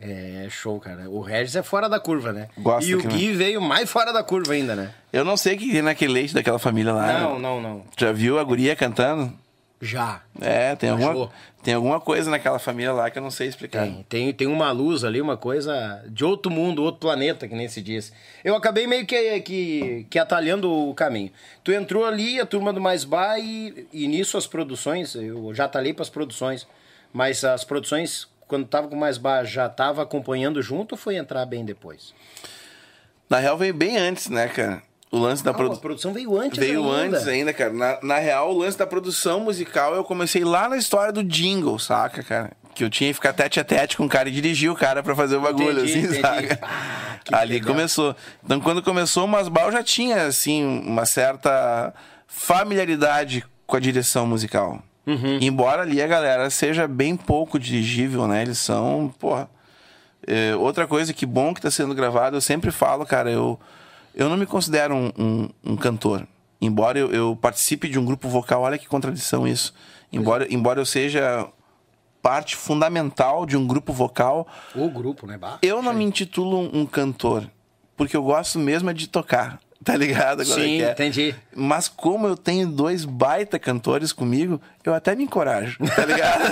É, 0.00 0.46
é 0.46 0.48
show, 0.48 0.80
cara. 0.80 1.10
O 1.10 1.20
Regis 1.20 1.54
é 1.56 1.62
fora 1.62 1.88
da 1.88 2.00
curva, 2.00 2.32
né? 2.32 2.48
Gosto 2.56 2.88
e 2.88 2.94
o 2.94 3.02
Gui 3.02 3.32
veio 3.32 3.60
mais 3.60 3.90
fora 3.90 4.12
da 4.12 4.22
curva 4.22 4.54
ainda, 4.54 4.74
né? 4.74 4.94
Eu 5.12 5.24
não 5.24 5.36
sei 5.36 5.54
o 5.54 5.58
que 5.58 5.70
tem 5.70 5.82
naquele 5.82 6.14
leite 6.14 6.32
daquela 6.32 6.58
família 6.58 6.92
lá. 6.92 7.20
Não, 7.20 7.38
não, 7.38 7.60
não. 7.60 7.84
Já 7.98 8.10
viu 8.10 8.38
a 8.38 8.44
guria 8.44 8.74
cantando? 8.74 9.30
Já. 9.80 10.20
É, 10.38 10.76
tem 10.76 10.90
Achou? 10.90 11.08
alguma, 11.08 11.30
tem 11.62 11.72
alguma 11.72 12.00
coisa 12.00 12.30
naquela 12.30 12.58
família 12.58 12.92
lá 12.92 13.10
que 13.10 13.18
eu 13.18 13.22
não 13.22 13.30
sei 13.30 13.48
explicar. 13.48 13.84
Tem, 13.84 14.04
tem, 14.08 14.32
tem 14.32 14.46
uma 14.46 14.70
luz 14.72 15.04
ali, 15.04 15.22
uma 15.22 15.38
coisa 15.38 16.04
de 16.06 16.22
outro 16.22 16.52
mundo, 16.52 16.82
outro 16.82 17.00
planeta, 17.00 17.48
que 17.48 17.54
nem 17.54 17.66
se 17.66 17.80
diz. 17.80 18.12
Eu 18.44 18.54
acabei 18.54 18.86
meio 18.86 19.06
que, 19.06 19.40
que, 19.40 20.06
que 20.10 20.18
atalhando 20.18 20.70
o 20.70 20.94
caminho. 20.94 21.30
Tu 21.64 21.72
entrou 21.72 22.04
ali, 22.04 22.38
a 22.38 22.44
turma 22.44 22.74
do 22.74 22.80
Mais 22.80 23.04
Bar, 23.04 23.38
e, 23.38 23.86
e 23.90 24.06
nisso 24.06 24.36
as 24.36 24.46
produções, 24.46 25.14
eu 25.14 25.54
já 25.54 25.64
atalhei 25.64 25.94
para 25.94 26.02
as 26.02 26.10
produções, 26.10 26.68
mas 27.10 27.42
as 27.42 27.64
produções, 27.64 28.28
quando 28.46 28.66
tava 28.66 28.86
com 28.86 28.96
o 28.96 29.00
Mais 29.00 29.16
Bar, 29.16 29.46
já 29.46 29.66
tava 29.66 30.02
acompanhando 30.02 30.60
junto 30.60 30.92
ou 30.92 30.98
foi 30.98 31.16
entrar 31.16 31.46
bem 31.46 31.64
depois? 31.64 32.12
Na 33.30 33.38
real, 33.38 33.56
veio 33.56 33.72
bem 33.72 33.96
antes, 33.96 34.28
né, 34.28 34.46
cara? 34.48 34.82
O 35.12 35.18
lance 35.18 35.42
da 35.42 35.50
Ah, 35.50 35.54
a 35.54 35.76
produção. 35.76 36.12
veio 36.12 36.38
antes 36.38 36.58
Veio 36.58 36.84
ainda. 36.92 37.16
antes 37.16 37.26
ainda, 37.28 37.52
cara. 37.52 37.72
Na, 37.72 37.98
na 38.02 38.18
real, 38.18 38.52
o 38.54 38.58
lance 38.58 38.78
da 38.78 38.86
produção 38.86 39.40
musical 39.40 39.94
eu 39.94 40.04
comecei 40.04 40.44
lá 40.44 40.68
na 40.68 40.76
história 40.76 41.12
do 41.12 41.24
jingle, 41.24 41.78
saca, 41.80 42.22
cara? 42.22 42.52
Que 42.74 42.84
eu 42.84 42.88
tinha 42.90 43.10
que 43.10 43.14
ficar 43.14 43.32
tete 43.32 43.58
a 43.58 43.64
tete 43.64 43.96
com 43.96 44.04
o 44.04 44.08
cara 44.08 44.28
e 44.28 44.32
dirigir 44.32 44.70
o 44.70 44.76
cara 44.76 45.02
pra 45.02 45.16
fazer 45.16 45.34
o 45.36 45.40
bagulho, 45.40 45.80
Entendi, 45.84 45.90
assim, 45.90 45.98
entendi. 46.18 46.20
saca? 46.20 46.60
Ah, 47.22 47.22
que 47.24 47.34
Ali 47.34 47.52
legal. 47.54 47.74
começou. 47.74 48.16
Então, 48.42 48.60
quando 48.60 48.82
começou 48.82 49.24
o 49.24 49.28
Masbal, 49.28 49.70
já 49.70 49.82
tinha, 49.82 50.24
assim, 50.26 50.64
uma 50.86 51.04
certa 51.04 51.92
familiaridade 52.26 53.44
com 53.66 53.76
a 53.76 53.80
direção 53.80 54.26
musical. 54.26 54.82
Uhum. 55.06 55.38
Embora 55.40 55.82
ali 55.82 56.00
a 56.00 56.06
galera 56.06 56.48
seja 56.50 56.86
bem 56.88 57.16
pouco 57.16 57.58
dirigível, 57.58 58.26
né? 58.26 58.42
Eles 58.42 58.58
são, 58.58 59.12
porra. 59.18 59.48
É, 60.26 60.54
outra 60.56 60.86
coisa 60.86 61.12
que 61.12 61.26
bom 61.26 61.52
que 61.52 61.60
tá 61.60 61.70
sendo 61.70 61.94
gravado, 61.94 62.36
eu 62.36 62.40
sempre 62.40 62.70
falo, 62.70 63.04
cara, 63.04 63.30
eu, 63.30 63.58
eu 64.14 64.28
não 64.28 64.36
me 64.36 64.46
considero 64.46 64.94
um, 64.94 65.10
um- 65.18 65.48
um 65.64 65.76
cantor. 65.76 66.26
Embora 66.60 66.98
eu, 66.98 67.10
eu 67.10 67.36
participe 67.40 67.88
de 67.88 67.98
um 67.98 68.04
grupo 68.04 68.28
vocal, 68.28 68.62
olha 68.62 68.78
que 68.78 68.86
contradição 68.86 69.46
isso. 69.48 69.72
Embora, 70.12 70.46
embora 70.52 70.80
eu 70.80 70.84
seja 70.86 71.46
parte 72.22 72.54
fundamental 72.54 73.46
de 73.46 73.56
um 73.56 73.66
grupo 73.66 73.92
vocal, 73.92 74.46
O 74.74 74.90
grupo, 74.90 75.26
né? 75.26 75.38
Bah, 75.38 75.58
eu 75.62 75.80
não 75.82 75.92
me 75.94 76.04
intitulo 76.04 76.58
um, 76.60 76.80
um 76.80 76.86
cantor. 76.86 77.48
Porque 77.96 78.16
eu 78.16 78.22
gosto 78.22 78.58
mesmo 78.58 78.90
é 78.90 78.92
de 78.94 79.08
tocar. 79.08 79.58
Tá 79.82 79.96
ligado? 79.96 80.42
Agora 80.42 80.60
Sim, 80.60 80.76
que 80.76 80.82
é. 80.84 80.90
entendi. 80.92 81.34
Mas 81.56 81.88
como 81.88 82.26
eu 82.26 82.36
tenho 82.36 82.68
dois 82.68 83.06
baita 83.06 83.58
cantores 83.58 84.12
comigo, 84.12 84.60
eu 84.84 84.92
até 84.92 85.16
me 85.16 85.24
encorajo, 85.24 85.78
tá 85.96 86.04
ligado? 86.04 86.42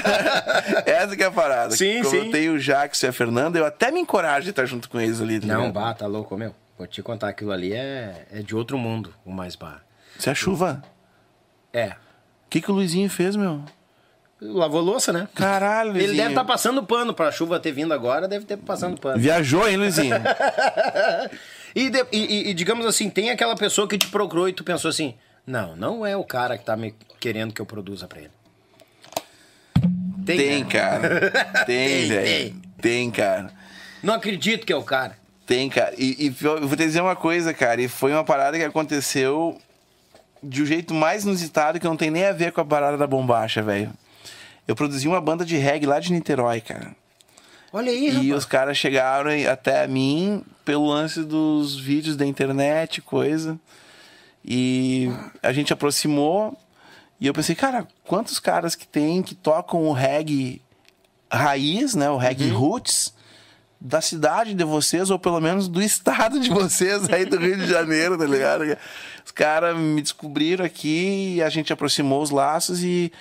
Essa 0.89 1.15
que 1.15 1.23
é 1.23 1.27
a 1.27 1.31
parada. 1.31 1.77
Sim, 1.77 1.99
como 1.99 2.09
sim. 2.09 2.17
eu 2.17 2.31
tenho 2.31 2.55
o 2.55 2.59
Jackson 2.59 3.05
e 3.05 3.09
a 3.11 3.13
Fernanda, 3.13 3.59
eu 3.59 3.67
até 3.67 3.91
me 3.91 4.01
encorajo 4.01 4.45
de 4.45 4.51
estar 4.51 4.65
junto 4.65 4.89
com 4.89 4.99
eles 4.99 5.21
ali, 5.21 5.39
tá 5.41 5.47
Não, 5.47 5.71
bah, 5.71 5.93
tá 5.93 6.07
louco, 6.07 6.39
meu. 6.39 6.55
Vou 6.79 6.87
te 6.87 7.03
contar, 7.03 7.29
aquilo 7.29 7.51
ali 7.51 7.73
é, 7.73 8.27
é 8.33 8.41
de 8.41 8.55
outro 8.55 8.79
mundo, 8.79 9.13
o 9.25 9.33
Mais 9.33 9.57
Bar. 9.57 9.83
Se 10.19 10.31
a 10.31 10.35
chuva. 10.35 10.81
É. 11.73 11.89
O 11.89 12.49
que, 12.49 12.61
que 12.61 12.71
o 12.71 12.75
Luizinho 12.75 13.11
fez, 13.11 13.35
meu? 13.37 13.63
Lavou 14.41 14.81
louça, 14.81 15.13
né? 15.13 15.29
Caralho, 15.35 15.91
Ele 15.91 15.99
Luizinho. 15.99 16.17
deve 16.17 16.29
estar 16.31 16.45
passando 16.45 16.83
pano 16.85 17.13
pra 17.13 17.33
chuva 17.33 17.59
ter 17.59 17.73
vindo 17.73 17.93
agora, 17.93 18.29
deve 18.29 18.45
ter 18.45 18.57
passando 18.57 18.99
pano. 19.01 19.19
Viajou, 19.21 19.69
hein, 19.69 19.77
Luizinho? 19.77 20.15
E, 21.75 21.91
de- 21.91 22.07
e- 22.11 22.49
e- 22.51 22.55
digamos 22.55 22.87
assim, 22.87 23.11
tem 23.11 23.31
aquela 23.31 23.55
pessoa 23.55 23.87
que 23.87 23.99
te 23.99 24.09
procurou 24.09 24.49
e 24.49 24.53
tu 24.55 24.65
pensou 24.65 24.89
assim: 24.89 25.15
não, 25.47 25.77
não 25.77 26.05
é 26.05 26.17
o 26.17 26.25
cara 26.25 26.57
que 26.57 26.65
tá 26.65 26.75
me 26.77 26.95
querendo 27.21 27.53
que 27.53 27.61
eu 27.61 27.67
produza 27.67 28.09
pra 28.09 28.21
ele. 28.21 28.31
Tem, 30.25 30.65
né? 30.65 30.71
cara. 30.71 31.31
Tem, 31.67 31.89
Tem, 31.89 32.09
velho. 32.09 32.25
tem. 32.27 32.63
Tem, 32.81 33.11
cara. 33.11 33.51
Não 34.03 34.15
acredito 34.15 34.65
que 34.67 34.73
é 34.73 34.77
o 34.77 34.83
cara. 34.83 35.17
Tem, 35.49 35.71
cara. 35.71 35.95
E, 35.97 36.27
e 36.27 36.45
eu 36.45 36.69
vou 36.69 36.77
te 36.77 36.85
dizer 36.85 37.01
uma 37.01 37.17
coisa, 37.17 37.55
cara. 37.55 37.81
E 37.81 37.89
foi 37.89 38.13
uma 38.13 38.23
parada 38.23 38.59
que 38.59 38.63
aconteceu 38.65 39.59
de 40.43 40.63
um 40.63 40.67
jeito 40.67 40.93
mais 40.93 41.25
inusitado 41.25 41.81
que 41.81 41.87
não 41.87 41.97
tem 41.97 42.11
nem 42.11 42.27
a 42.27 42.33
ver 42.33 42.53
com 42.53 42.61
a 42.61 42.65
parada 42.67 42.99
da 42.99 43.07
bombacha, 43.07 43.63
velho. 43.63 43.91
Eu 44.69 44.77
produzi 44.77 45.09
uma 45.09 45.23
banda 45.23 45.47
de 45.47 45.57
reggae 45.57 45.87
lá 45.87 45.99
de 45.99 46.13
Niterói, 46.13 46.61
cara. 46.61 46.95
Olha 47.73 47.91
aí, 47.91 48.09
E 48.09 48.11
rapaz. 48.11 48.33
os 48.35 48.45
caras 48.45 48.77
chegaram 48.77 49.31
até 49.51 49.87
mim 49.89 50.43
pelo 50.67 50.87
lance 50.87 51.25
dos 51.25 51.81
vídeos 51.81 52.15
da 52.15 52.27
internet, 52.27 53.01
coisa. 53.01 53.59
E 54.45 55.11
a 55.43 55.51
gente 55.51 55.73
aproximou. 55.73 56.55
E 57.19 57.27
eu 57.27 57.33
pensei, 57.33 57.55
cara, 57.55 57.89
quantos 58.05 58.39
caras 58.39 58.75
que 58.75 58.87
tem 58.87 59.23
que 59.23 59.35
tocam 59.35 59.85
o 59.85 59.93
reggae 59.93 60.61
raiz, 61.33 61.95
né? 61.95 62.11
O 62.11 62.19
reggae 62.19 62.51
roots 62.51 63.15
da 63.81 64.01
cidade 64.01 64.55
de 64.55 64.65
vocês, 64.65 65.09
ou 65.11 65.19
pelo 65.19 65.41
menos 65.41 65.69
do 65.69 65.81
estado 65.83 66.41
de 66.41 66.51
vocês 66.51 67.09
aí 67.13 67.25
do 67.25 67.39
Rio 67.39 67.57
de 67.57 67.67
Janeiro, 67.67 68.19
tá 68.19 68.25
ligado? 68.27 68.65
Os 69.25 69.31
caras 69.31 69.77
me 69.77 70.01
descobriram 70.03 70.65
aqui 70.65 71.35
e 71.37 71.43
a 71.43 71.49
gente 71.49 71.73
aproximou 71.73 72.23
os 72.23 72.31
laços 72.31 72.83
e. 72.83 73.13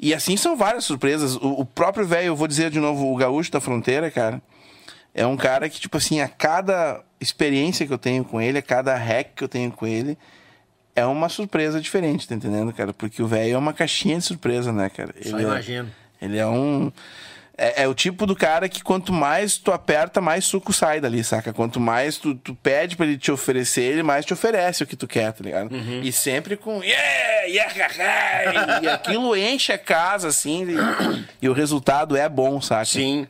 E 0.00 0.14
assim 0.14 0.36
são 0.36 0.56
várias 0.56 0.84
surpresas. 0.84 1.34
O, 1.36 1.60
o 1.60 1.64
próprio 1.64 2.06
velho, 2.06 2.26
eu 2.28 2.36
vou 2.36 2.46
dizer 2.46 2.70
de 2.70 2.78
novo, 2.78 3.12
o 3.12 3.16
gaúcho 3.16 3.50
da 3.50 3.60
fronteira, 3.60 4.08
cara, 4.12 4.40
é 5.12 5.26
um 5.26 5.36
cara 5.36 5.68
que, 5.68 5.80
tipo 5.80 5.96
assim, 5.96 6.20
a 6.20 6.28
cada 6.28 7.00
experiência 7.20 7.84
que 7.84 7.92
eu 7.92 7.98
tenho 7.98 8.24
com 8.24 8.40
ele, 8.40 8.58
a 8.58 8.62
cada 8.62 8.94
hack 8.96 9.30
que 9.34 9.42
eu 9.42 9.48
tenho 9.48 9.72
com 9.72 9.84
ele, 9.88 10.16
é 10.94 11.04
uma 11.04 11.28
surpresa 11.28 11.80
diferente, 11.80 12.28
tá 12.28 12.36
entendendo, 12.36 12.72
cara? 12.72 12.92
Porque 12.92 13.20
o 13.20 13.26
velho 13.26 13.54
é 13.54 13.58
uma 13.58 13.72
caixinha 13.72 14.16
de 14.18 14.24
surpresa, 14.24 14.72
né, 14.72 14.88
cara? 14.88 15.12
Só 15.20 15.30
Ele 15.36 15.44
é- 15.46 15.48
imagino. 15.48 15.90
ele 16.22 16.38
é 16.38 16.46
um. 16.46 16.92
É, 17.60 17.82
é 17.82 17.88
o 17.88 17.94
tipo 17.94 18.24
do 18.24 18.36
cara 18.36 18.68
que 18.68 18.84
quanto 18.84 19.12
mais 19.12 19.58
tu 19.58 19.72
aperta, 19.72 20.20
mais 20.20 20.44
suco 20.44 20.72
sai 20.72 21.00
dali, 21.00 21.24
saca? 21.24 21.52
Quanto 21.52 21.80
mais 21.80 22.16
tu, 22.16 22.36
tu 22.36 22.54
pede 22.54 22.96
pra 22.96 23.04
ele 23.04 23.18
te 23.18 23.32
oferecer, 23.32 23.82
ele 23.82 24.04
mais 24.04 24.24
te 24.24 24.32
oferece 24.32 24.84
o 24.84 24.86
que 24.86 24.94
tu 24.94 25.08
quer, 25.08 25.32
tá 25.32 25.42
ligado? 25.42 25.72
Uhum. 25.72 26.00
E 26.02 26.12
sempre 26.12 26.56
com. 26.56 26.80
Yeah, 26.84 27.42
yeah, 27.46 27.74
yeah, 27.74 28.80
e 28.80 28.88
aquilo 28.88 29.36
enche 29.36 29.72
a 29.72 29.78
casa, 29.78 30.28
assim, 30.28 30.66
e, 30.70 31.26
e 31.42 31.48
o 31.48 31.52
resultado 31.52 32.16
é 32.16 32.28
bom, 32.28 32.60
saca? 32.60 32.84
Sim. 32.84 33.26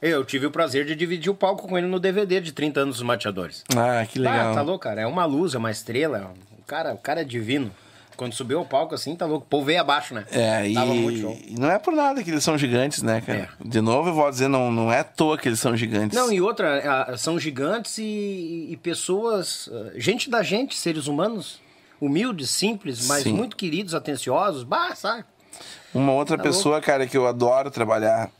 Eu 0.00 0.24
tive 0.24 0.46
o 0.46 0.50
prazer 0.50 0.86
de 0.86 0.94
dividir 0.94 1.28
o 1.28 1.34
palco 1.34 1.68
com 1.68 1.76
ele 1.76 1.88
no 1.88 1.98
DVD 1.98 2.40
de 2.40 2.52
30 2.52 2.80
anos 2.80 2.96
dos 2.96 3.04
mateadores. 3.04 3.64
Ah, 3.76 4.06
que 4.06 4.18
legal. 4.18 4.52
Ah, 4.52 4.54
tá 4.54 4.62
louco, 4.62 4.84
cara. 4.84 5.02
É 5.02 5.06
uma 5.06 5.24
luz, 5.24 5.54
é 5.54 5.58
uma 5.58 5.72
estrela. 5.72 6.32
O 6.56 6.62
cara, 6.62 6.94
o 6.94 6.98
cara 6.98 7.20
é 7.20 7.24
divino. 7.24 7.70
Quando 8.18 8.34
subiu 8.34 8.58
ao 8.58 8.64
palco 8.64 8.96
assim, 8.96 9.14
tá 9.14 9.24
louco. 9.24 9.46
O 9.46 9.48
povo 9.48 9.66
veio 9.66 9.80
abaixo, 9.80 10.12
né? 10.12 10.26
É, 10.32 10.68
e, 10.68 10.74
Tava 10.74 10.92
muito 10.92 11.20
show. 11.20 11.38
e 11.46 11.54
não 11.56 11.70
é 11.70 11.78
por 11.78 11.94
nada 11.94 12.20
que 12.22 12.28
eles 12.30 12.42
são 12.42 12.58
gigantes, 12.58 13.00
né, 13.00 13.20
cara? 13.20 13.48
É. 13.64 13.64
De 13.64 13.80
novo, 13.80 14.08
eu 14.08 14.14
vou 14.14 14.28
dizer, 14.28 14.48
não, 14.48 14.72
não 14.72 14.92
é 14.92 14.98
à 14.98 15.04
toa 15.04 15.38
que 15.38 15.48
eles 15.48 15.60
são 15.60 15.76
gigantes. 15.76 16.18
Não, 16.18 16.32
e 16.32 16.40
outra, 16.40 17.16
são 17.16 17.38
gigantes 17.38 17.96
e, 17.98 18.66
e 18.70 18.76
pessoas, 18.82 19.70
ah, 19.72 19.92
gente 19.94 20.28
da 20.28 20.42
gente, 20.42 20.76
seres 20.76 21.06
humanos, 21.06 21.60
humildes, 22.00 22.50
simples, 22.50 23.06
mas 23.06 23.22
Sim. 23.22 23.34
muito 23.34 23.56
queridos, 23.56 23.94
atenciosos. 23.94 24.64
Bah, 24.64 24.96
sabe? 24.96 25.24
Uma 25.94 26.12
outra 26.12 26.36
Tá 26.36 26.42
pessoa, 26.42 26.80
cara, 26.80 27.06
que 27.06 27.16
eu 27.16 27.24
adoro 27.24 27.70
trabalhar. 27.70 28.30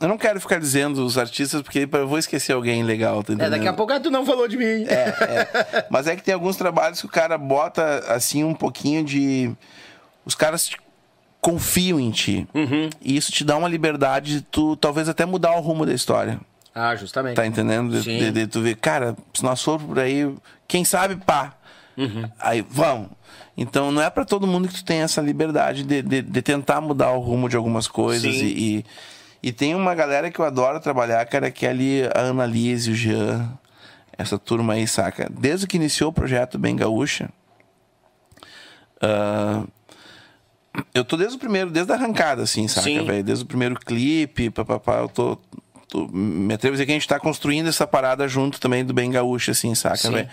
Eu 0.00 0.08
não 0.08 0.18
quero 0.18 0.40
ficar 0.40 0.58
dizendo 0.58 1.04
os 1.04 1.16
artistas, 1.18 1.62
porque 1.62 1.88
eu 1.90 2.06
vou 2.08 2.18
esquecer 2.18 2.52
alguém 2.52 2.82
legal, 2.82 3.22
tá 3.22 3.32
É, 3.38 3.50
daqui 3.50 3.66
a 3.68 3.72
pouco 3.72 3.92
ah, 3.92 4.00
tu 4.00 4.10
não 4.10 4.24
falou 4.26 4.46
de 4.48 4.56
mim. 4.56 4.84
É, 4.86 5.86
Mas 5.90 6.06
é 6.06 6.16
que 6.16 6.22
tem 6.22 6.34
alguns 6.34 6.56
trabalhos 6.56 7.00
que 7.00 7.06
o 7.06 7.10
cara 7.10 7.36
bota, 7.38 7.98
assim, 8.12 8.44
um 8.44 8.54
pouquinho 8.54 9.04
de... 9.04 9.50
Os 10.24 10.34
caras 10.34 10.70
confiam 11.40 11.98
em 11.98 12.10
ti. 12.10 12.46
Uhum. 12.54 12.88
E 13.00 13.16
isso 13.16 13.32
te 13.32 13.44
dá 13.44 13.56
uma 13.56 13.68
liberdade 13.68 14.34
de 14.36 14.40
tu, 14.42 14.76
talvez, 14.76 15.08
até 15.08 15.26
mudar 15.26 15.56
o 15.56 15.60
rumo 15.60 15.84
da 15.84 15.92
história. 15.92 16.40
Ah, 16.74 16.94
justamente. 16.96 17.34
Tá 17.36 17.46
entendendo? 17.46 17.90
De, 17.90 18.02
Sim. 18.02 18.18
de- 18.18 18.30
de 18.30 18.46
tu 18.46 18.60
ver, 18.62 18.76
cara, 18.76 19.16
se 19.34 19.42
nós 19.42 19.60
formos 19.62 19.86
por 19.88 19.98
aí, 19.98 20.32
quem 20.68 20.84
sabe, 20.84 21.16
pá. 21.16 21.54
Uhum. 21.96 22.24
Aí, 22.38 22.64
vamos. 22.68 23.08
Então, 23.56 23.92
não 23.92 24.00
é 24.00 24.08
pra 24.08 24.24
todo 24.24 24.46
mundo 24.46 24.68
que 24.68 24.74
tu 24.74 24.84
tem 24.84 25.00
essa 25.00 25.20
liberdade 25.20 25.82
de, 25.82 26.00
de, 26.00 26.22
de 26.22 26.42
tentar 26.42 26.80
mudar 26.80 27.10
o 27.10 27.20
rumo 27.20 27.48
de 27.48 27.56
algumas 27.56 27.86
coisas. 27.86 28.34
Sim. 28.34 28.46
E, 28.46 28.76
e, 28.78 28.84
e 29.42 29.52
tem 29.52 29.74
uma 29.74 29.94
galera 29.94 30.30
que 30.30 30.38
eu 30.38 30.44
adoro 30.44 30.78
trabalhar, 30.80 31.24
cara, 31.26 31.50
que 31.50 31.66
é 31.66 31.70
ali 31.70 32.02
a 32.14 32.20
Annalise, 32.20 32.90
o 32.90 32.94
Jean, 32.94 33.52
essa 34.16 34.38
turma 34.38 34.74
aí, 34.74 34.86
saca? 34.86 35.28
Desde 35.30 35.66
que 35.66 35.76
iniciou 35.76 36.10
o 36.10 36.12
projeto 36.12 36.58
Bem 36.58 36.76
Gaúcha, 36.76 37.28
ah, 39.00 39.64
eu 40.94 41.04
tô 41.04 41.16
desde 41.16 41.36
o 41.36 41.38
primeiro, 41.38 41.70
desde 41.70 41.92
a 41.92 41.96
arrancada, 41.96 42.42
assim, 42.42 42.66
saca, 42.68 42.86
velho? 43.04 43.24
Desde 43.24 43.44
o 43.44 43.46
primeiro 43.46 43.74
clipe, 43.78 44.48
papapá, 44.50 44.98
eu 45.00 45.08
tô, 45.08 45.36
tô- 45.88 46.08
Me 46.08 46.54
atrevo 46.54 46.72
a 46.72 46.76
dizer 46.76 46.86
que 46.86 46.92
a 46.92 46.94
gente 46.94 47.08
tá 47.08 47.18
construindo 47.18 47.68
essa 47.68 47.86
parada 47.86 48.26
junto 48.28 48.60
também 48.60 48.84
do 48.84 48.94
Bem 48.94 49.10
Gaúcho, 49.10 49.50
assim, 49.50 49.74
saca, 49.74 49.96
velho? 50.10 50.28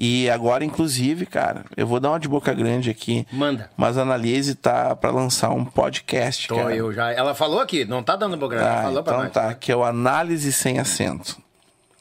E 0.00 0.30
agora, 0.30 0.64
inclusive, 0.64 1.26
cara, 1.26 1.64
eu 1.76 1.84
vou 1.84 1.98
dar 1.98 2.10
uma 2.10 2.20
de 2.20 2.28
boca 2.28 2.54
grande 2.54 2.88
aqui. 2.88 3.26
Manda. 3.32 3.68
Mas 3.76 3.98
a 3.98 4.02
Analise 4.02 4.54
tá 4.54 4.94
pra 4.94 5.10
lançar 5.10 5.50
um 5.50 5.64
podcast, 5.64 6.46
Tô 6.46 6.54
cara. 6.54 6.76
eu 6.76 6.92
já. 6.92 7.10
Ela 7.12 7.34
falou 7.34 7.58
aqui, 7.58 7.84
não 7.84 8.00
tá 8.00 8.14
dando 8.14 8.36
bogra, 8.36 8.60
ela 8.60 8.78
Ah, 8.78 8.82
falou 8.84 9.02
pra 9.02 9.12
então 9.14 9.24
nós. 9.24 9.32
tá, 9.32 9.52
que 9.54 9.72
é 9.72 9.76
o 9.76 9.82
Análise 9.82 10.52
Sem 10.52 10.78
Acento. 10.78 11.42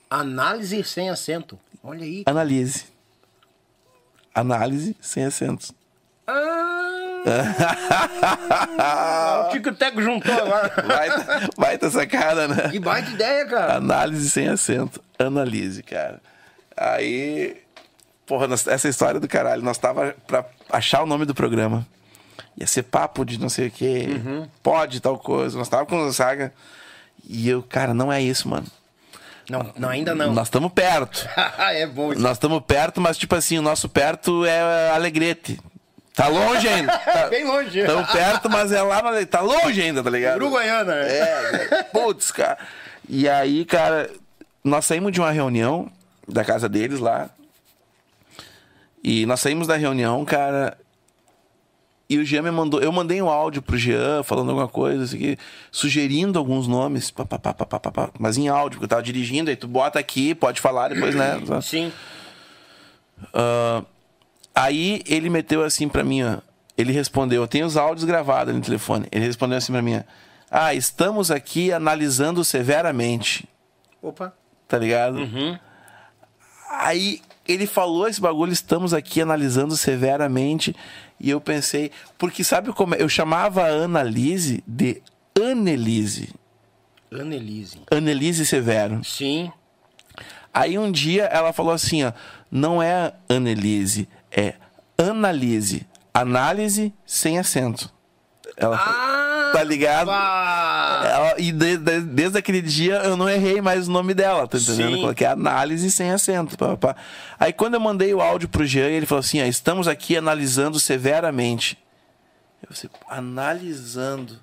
Análise 0.09 0.83
sem 0.83 1.09
acento. 1.09 1.59
Olha 1.83 2.03
aí. 2.03 2.23
Analise. 2.27 2.85
Análise 4.33 4.95
sem 5.01 5.25
acento. 5.25 5.73
Ah, 6.27 7.23
o 9.47 9.51
Tico 9.51 9.73
Teco 9.73 10.01
juntou 10.01 10.33
agora. 10.33 10.71
Vai, 10.85 11.09
vai 11.57 11.77
tá 11.77 11.89
sacada, 11.89 12.47
né? 12.47 12.69
Que 12.69 12.79
baita 12.79 13.09
ideia, 13.09 13.45
cara. 13.47 13.75
Análise 13.77 14.29
sem 14.29 14.47
acento. 14.47 15.01
Analise, 15.19 15.81
cara. 15.83 16.21
Aí. 16.75 17.57
Porra, 18.27 18.45
nós- 18.47 18.67
essa 18.67 18.87
história 18.89 19.19
do 19.19 19.27
caralho. 19.27 19.61
Nós 19.63 19.77
tava 19.77 20.15
pra 20.27 20.45
achar 20.69 21.01
o 21.01 21.05
nome 21.05 21.25
do 21.25 21.33
programa. 21.33 21.87
Ia 22.57 22.67
ser 22.67 22.83
papo 22.83 23.23
de 23.23 23.39
não 23.39 23.49
sei 23.49 23.67
o 23.67 23.71
quê. 23.71 24.07
Uhum. 24.09 24.47
Pode, 24.61 24.99
tal 24.99 25.17
coisa. 25.17 25.57
Nós 25.57 25.69
tava 25.69 25.85
com 25.85 26.05
a 26.05 26.11
saga. 26.13 26.53
E 27.27 27.47
eu, 27.49 27.63
cara, 27.63 27.93
não 27.93 28.11
é 28.11 28.21
isso, 28.21 28.47
mano. 28.49 28.67
Não, 29.49 29.71
não 29.77 29.89
ainda 29.89 30.13
não. 30.13 30.33
Nós 30.33 30.47
estamos 30.47 30.71
perto. 30.73 31.27
é 31.57 31.85
bom 31.87 32.11
isso. 32.11 32.21
Nós 32.21 32.33
estamos 32.33 32.61
perto, 32.65 32.99
mas 32.99 33.17
tipo 33.17 33.33
assim, 33.35 33.57
o 33.57 33.61
nosso 33.61 33.87
perto 33.87 34.45
é 34.45 34.89
Alegrete. 34.91 35.59
Tá 36.13 36.27
longe 36.27 36.67
ainda. 36.67 36.97
Tá, 36.99 37.27
Bem 37.29 37.45
longe. 37.45 37.79
Estamos 37.79 38.11
perto, 38.11 38.49
mas 38.49 38.71
é 38.71 38.81
lá, 38.81 39.01
tá 39.25 39.39
longe 39.39 39.81
ainda, 39.81 40.03
tá 40.03 40.09
ligado? 40.09 40.37
Uruguaiana, 40.37 40.95
né? 40.95 41.07
É, 41.07 41.83
putz, 41.93 42.31
cara. 42.31 42.57
E 43.07 43.29
aí, 43.29 43.63
cara, 43.63 44.09
nós 44.63 44.83
saímos 44.85 45.11
de 45.11 45.19
uma 45.21 45.31
reunião 45.31 45.89
da 46.27 46.43
casa 46.43 46.67
deles 46.67 46.99
lá. 46.99 47.29
E 49.09 49.25
nós 49.25 49.39
saímos 49.39 49.67
da 49.67 49.77
reunião, 49.77 50.25
cara. 50.25 50.77
E 52.09 52.17
o 52.17 52.25
Jean 52.25 52.41
me 52.41 52.51
mandou. 52.51 52.81
Eu 52.81 52.91
mandei 52.91 53.21
um 53.21 53.29
áudio 53.29 53.61
pro 53.61 53.77
Jean 53.77 54.21
falando 54.21 54.49
alguma 54.49 54.67
coisa, 54.67 55.05
assim, 55.05 55.17
que- 55.17 55.37
sugerindo 55.71 56.37
alguns 56.37 56.67
nomes, 56.67 57.09
pá, 57.09 57.23
pá, 57.25 57.39
pá, 57.39 57.53
pá, 57.53 57.65
pá, 57.79 57.79
pá, 57.91 58.09
mas 58.19 58.37
em 58.37 58.49
áudio, 58.49 58.77
porque 58.79 58.85
eu 58.85 58.89
tava 58.89 59.01
dirigindo, 59.03 59.49
aí 59.49 59.55
tu 59.55 59.65
bota 59.67 59.97
aqui, 59.97 60.35
pode 60.35 60.59
falar 60.59 60.89
depois, 60.89 61.15
né? 61.15 61.39
Sim. 61.61 61.91
Ah, 63.33 63.81
aí 64.53 65.01
ele 65.05 65.29
meteu 65.29 65.63
assim 65.63 65.87
pra 65.87 66.03
mim, 66.03 66.23
ó. 66.23 66.37
Ele 66.77 66.91
respondeu, 66.91 67.41
eu 67.43 67.47
tenho 67.47 67.65
os 67.65 67.75
áudios 67.77 68.03
gravados 68.05 68.53
no 68.53 68.61
telefone. 68.61 69.07
Ele 69.11 69.25
respondeu 69.25 69.57
assim 69.57 69.71
pra 69.71 69.81
mim, 69.81 70.03
ah, 70.51 70.73
estamos 70.73 71.31
aqui 71.31 71.71
analisando 71.71 72.43
severamente, 72.43 73.47
Opa. 74.01 74.33
tá 74.67 74.77
ligado? 74.77 75.17
Uhum. 75.17 75.57
Aí 76.69 77.21
ele 77.47 77.65
falou 77.67 78.07
esse 78.07 78.19
bagulho, 78.21 78.51
estamos 78.51 78.93
aqui 78.93 79.21
analisando 79.21 79.75
severamente, 79.77 80.75
e 81.19 81.29
eu 81.29 81.39
pensei, 81.41 81.91
porque 82.17 82.43
sabe 82.43 82.71
como 82.73 82.93
é? 82.95 83.01
Eu 83.01 83.09
chamava 83.09 83.63
a 83.63 83.67
Annalise 83.69 84.63
de 84.67 85.01
Annelise, 85.39 86.33
Annelise. 87.11 87.79
Annelise 87.91 88.45
Severo. 88.45 89.01
Sim. 89.03 89.51
Aí 90.53 90.77
um 90.77 90.91
dia 90.91 91.25
ela 91.25 91.53
falou 91.53 91.71
assim, 91.71 92.03
ó, 92.03 92.11
não 92.51 92.81
é 92.81 93.13
Annelise, 93.29 94.07
é 94.31 94.55
Analise. 94.97 95.85
Análise 96.13 96.91
sem 97.05 97.37
acento. 97.37 97.91
Ela 98.57 98.75
Ah! 98.75 99.51
tá 99.53 99.63
ligado? 99.63 100.09
Ela- 100.09 101.35
e 101.37 101.51
de- 102.37 102.43
de- 102.45 102.45
desde 102.45 102.51
aquele 102.51 102.61
dia 102.61 102.95
eu 103.03 103.17
não 103.17 103.27
errei 103.29 103.61
mais 103.61 103.87
o 103.87 103.91
nome 103.91 104.13
dela, 104.13 104.47
tá 104.47 104.57
entendendo? 104.57 104.95
Sim. 104.95 105.01
Coloquei 105.01 105.27
análise 105.27 105.89
sem 105.91 106.11
acento. 106.11 106.57
pá, 106.57 106.77
pá. 106.77 106.95
Aí 107.39 107.51
quando 107.53 107.73
eu 107.73 107.79
mandei 107.79 108.13
o 108.13 108.21
áudio 108.21 108.47
pro 108.49 108.65
Jean, 108.65 108.87
ele 108.87 109.05
falou 109.05 109.19
assim: 109.19 109.41
ó, 109.41 109.45
estamos 109.45 109.87
aqui 109.87 110.15
analisando 110.17 110.79
severamente. 110.79 111.77
Eu 112.61 112.75
falei, 112.75 112.91
analisando. 113.09 114.39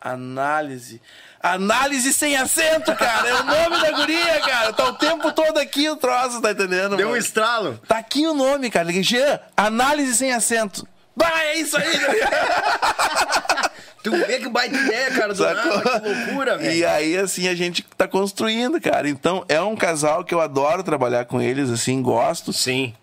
Análise. 0.00 1.00
Análise 1.42 2.12
sem 2.12 2.36
acento, 2.36 2.94
cara. 2.94 3.28
É 3.28 3.34
o 3.34 3.44
nome 3.44 3.80
da 3.82 3.90
guria, 3.92 4.40
cara. 4.40 4.72
Tá 4.72 4.84
o 4.88 4.92
tempo 4.92 5.32
todo 5.32 5.58
aqui 5.58 5.88
o 5.90 5.96
troço, 5.96 6.40
tá 6.40 6.52
entendendo? 6.52 6.96
Deu 6.96 7.06
um 7.08 7.10
mano? 7.10 7.20
estralo. 7.22 7.80
Tá 7.88 7.98
aqui 7.98 8.26
o 8.26 8.34
nome, 8.34 8.70
cara. 8.70 8.92
Jean, 9.02 9.40
análise 9.56 10.14
sem 10.14 10.32
acento. 10.32 10.86
Vai, 11.16 11.46
é 11.48 11.58
isso 11.58 11.76
aí, 11.76 11.90
Tu 14.06 14.12
vê 14.12 14.38
que 14.38 14.48
baita 14.48 14.76
ideia, 14.76 15.10
cara, 15.10 15.34
do 15.34 15.42
nada. 15.42 16.00
Que 16.00 16.08
loucura, 16.08 16.56
velho. 16.56 16.72
E 16.72 16.84
aí, 16.84 17.16
assim, 17.16 17.48
a 17.48 17.56
gente 17.56 17.84
tá 17.96 18.06
construindo, 18.06 18.80
cara. 18.80 19.08
Então, 19.08 19.44
é 19.48 19.60
um 19.60 19.74
casal 19.74 20.22
que 20.22 20.32
eu 20.32 20.40
adoro 20.40 20.84
trabalhar 20.84 21.24
com 21.24 21.42
eles, 21.42 21.68
assim, 21.70 22.00
gosto. 22.00 22.52
Sim. 22.52 22.94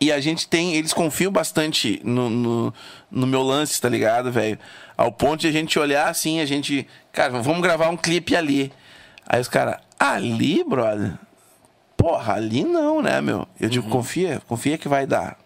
E 0.00 0.10
a 0.10 0.18
gente 0.20 0.48
tem, 0.48 0.74
eles 0.74 0.94
confiam 0.94 1.30
bastante 1.30 2.00
no, 2.02 2.30
no, 2.30 2.74
no 3.10 3.26
meu 3.26 3.42
lance, 3.42 3.78
tá 3.78 3.90
ligado, 3.90 4.32
velho? 4.32 4.58
Ao 4.96 5.12
ponto 5.12 5.40
de 5.40 5.48
a 5.48 5.52
gente 5.52 5.78
olhar 5.78 6.08
assim, 6.08 6.40
a 6.40 6.46
gente, 6.46 6.86
cara, 7.12 7.42
vamos 7.42 7.60
gravar 7.60 7.90
um 7.90 7.96
clipe 7.96 8.34
ali. 8.34 8.72
Aí 9.26 9.40
os 9.42 9.48
caras, 9.48 9.76
ali, 9.98 10.64
brother? 10.64 11.12
Porra, 11.94 12.34
ali 12.34 12.64
não, 12.64 13.02
né, 13.02 13.20
meu? 13.20 13.46
Eu 13.60 13.68
digo, 13.68 13.88
confia, 13.90 14.40
confia 14.48 14.78
que 14.78 14.88
vai 14.88 15.06
dar. 15.06 15.36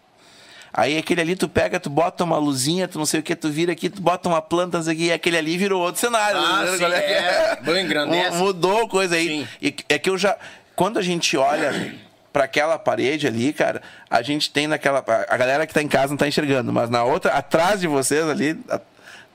Aí 0.73 0.97
aquele 0.97 1.21
ali 1.21 1.35
tu 1.35 1.47
pega, 1.47 1.79
tu 1.79 1.89
bota 1.89 2.23
uma 2.23 2.37
luzinha, 2.37 2.87
tu 2.87 2.97
não 2.97 3.05
sei 3.05 3.19
o 3.19 3.23
que, 3.23 3.35
tu 3.35 3.49
vira 3.49 3.71
aqui, 3.71 3.89
tu 3.89 4.01
bota 4.01 4.27
uma 4.27 4.41
planta 4.41 4.79
aqui, 4.79 5.05
e 5.05 5.11
aquele 5.13 5.37
ali 5.37 5.55
virou 5.55 5.81
outro 5.83 6.01
cenário. 6.01 6.39
Ah, 6.39 6.63
né? 6.63 6.71
sim, 6.71 6.77
que 6.79 6.85
é. 6.85 7.59
Bom, 7.63 7.75
engrandece. 7.75 8.37
Mudou 8.37 8.87
coisa 8.87 9.15
aí. 9.15 9.27
Sim. 9.27 9.47
E 9.61 9.75
é 9.87 9.99
que 9.99 10.09
eu 10.09 10.17
já. 10.17 10.35
Quando 10.75 10.97
a 10.97 11.01
gente 11.03 11.37
olha 11.37 11.93
para 12.31 12.45
aquela 12.45 12.79
parede 12.79 13.27
ali, 13.27 13.53
cara, 13.53 13.83
a 14.09 14.23
gente 14.23 14.49
tem 14.49 14.65
naquela. 14.65 15.03
A 15.29 15.37
galera 15.37 15.67
que 15.67 15.73
tá 15.75 15.81
em 15.83 15.87
casa 15.87 16.07
não 16.09 16.17
tá 16.17 16.27
enxergando, 16.27 16.73
mas 16.73 16.89
na 16.89 17.03
outra, 17.03 17.33
atrás 17.33 17.79
de 17.79 17.85
vocês 17.87 18.27
ali, 18.27 18.59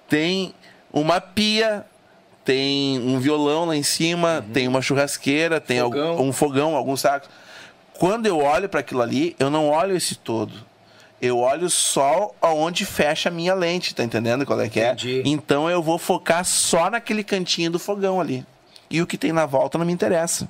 tem 0.08 0.52
uma 0.92 1.20
pia. 1.20 1.84
Tem 2.44 2.98
um 3.00 3.20
violão 3.20 3.66
lá 3.66 3.76
em 3.76 3.82
cima, 3.82 4.42
tem 4.54 4.66
uma 4.66 4.80
churrasqueira, 4.80 5.60
tem 5.60 5.82
Uhum. 5.82 5.90
Fogão. 5.90 6.20
um 6.22 6.32
fogão, 6.32 6.74
alguns 6.76 7.02
sacos. 7.02 7.28
Quando 7.92 8.24
eu 8.24 8.38
olho 8.38 8.70
para 8.70 8.80
aquilo 8.80 9.02
ali, 9.02 9.36
eu 9.38 9.50
não 9.50 9.68
olho 9.68 9.94
esse 9.94 10.14
todo. 10.14 10.66
Eu 11.20 11.38
olho 11.38 11.68
só 11.68 12.32
aonde 12.40 12.86
fecha 12.86 13.28
a 13.28 13.32
minha 13.32 13.54
lente, 13.54 13.94
tá 13.94 14.04
entendendo 14.04 14.46
qual 14.46 14.60
é 14.60 14.68
que 14.68 14.78
é? 14.78 14.92
Entendi. 14.92 15.22
Então 15.24 15.68
eu 15.68 15.82
vou 15.82 15.98
focar 15.98 16.44
só 16.44 16.88
naquele 16.88 17.24
cantinho 17.24 17.70
do 17.72 17.78
fogão 17.78 18.20
ali. 18.20 18.46
E 18.88 19.02
o 19.02 19.06
que 19.06 19.18
tem 19.18 19.32
na 19.32 19.44
volta 19.44 19.76
não 19.76 19.84
me 19.84 19.92
interessa. 19.92 20.48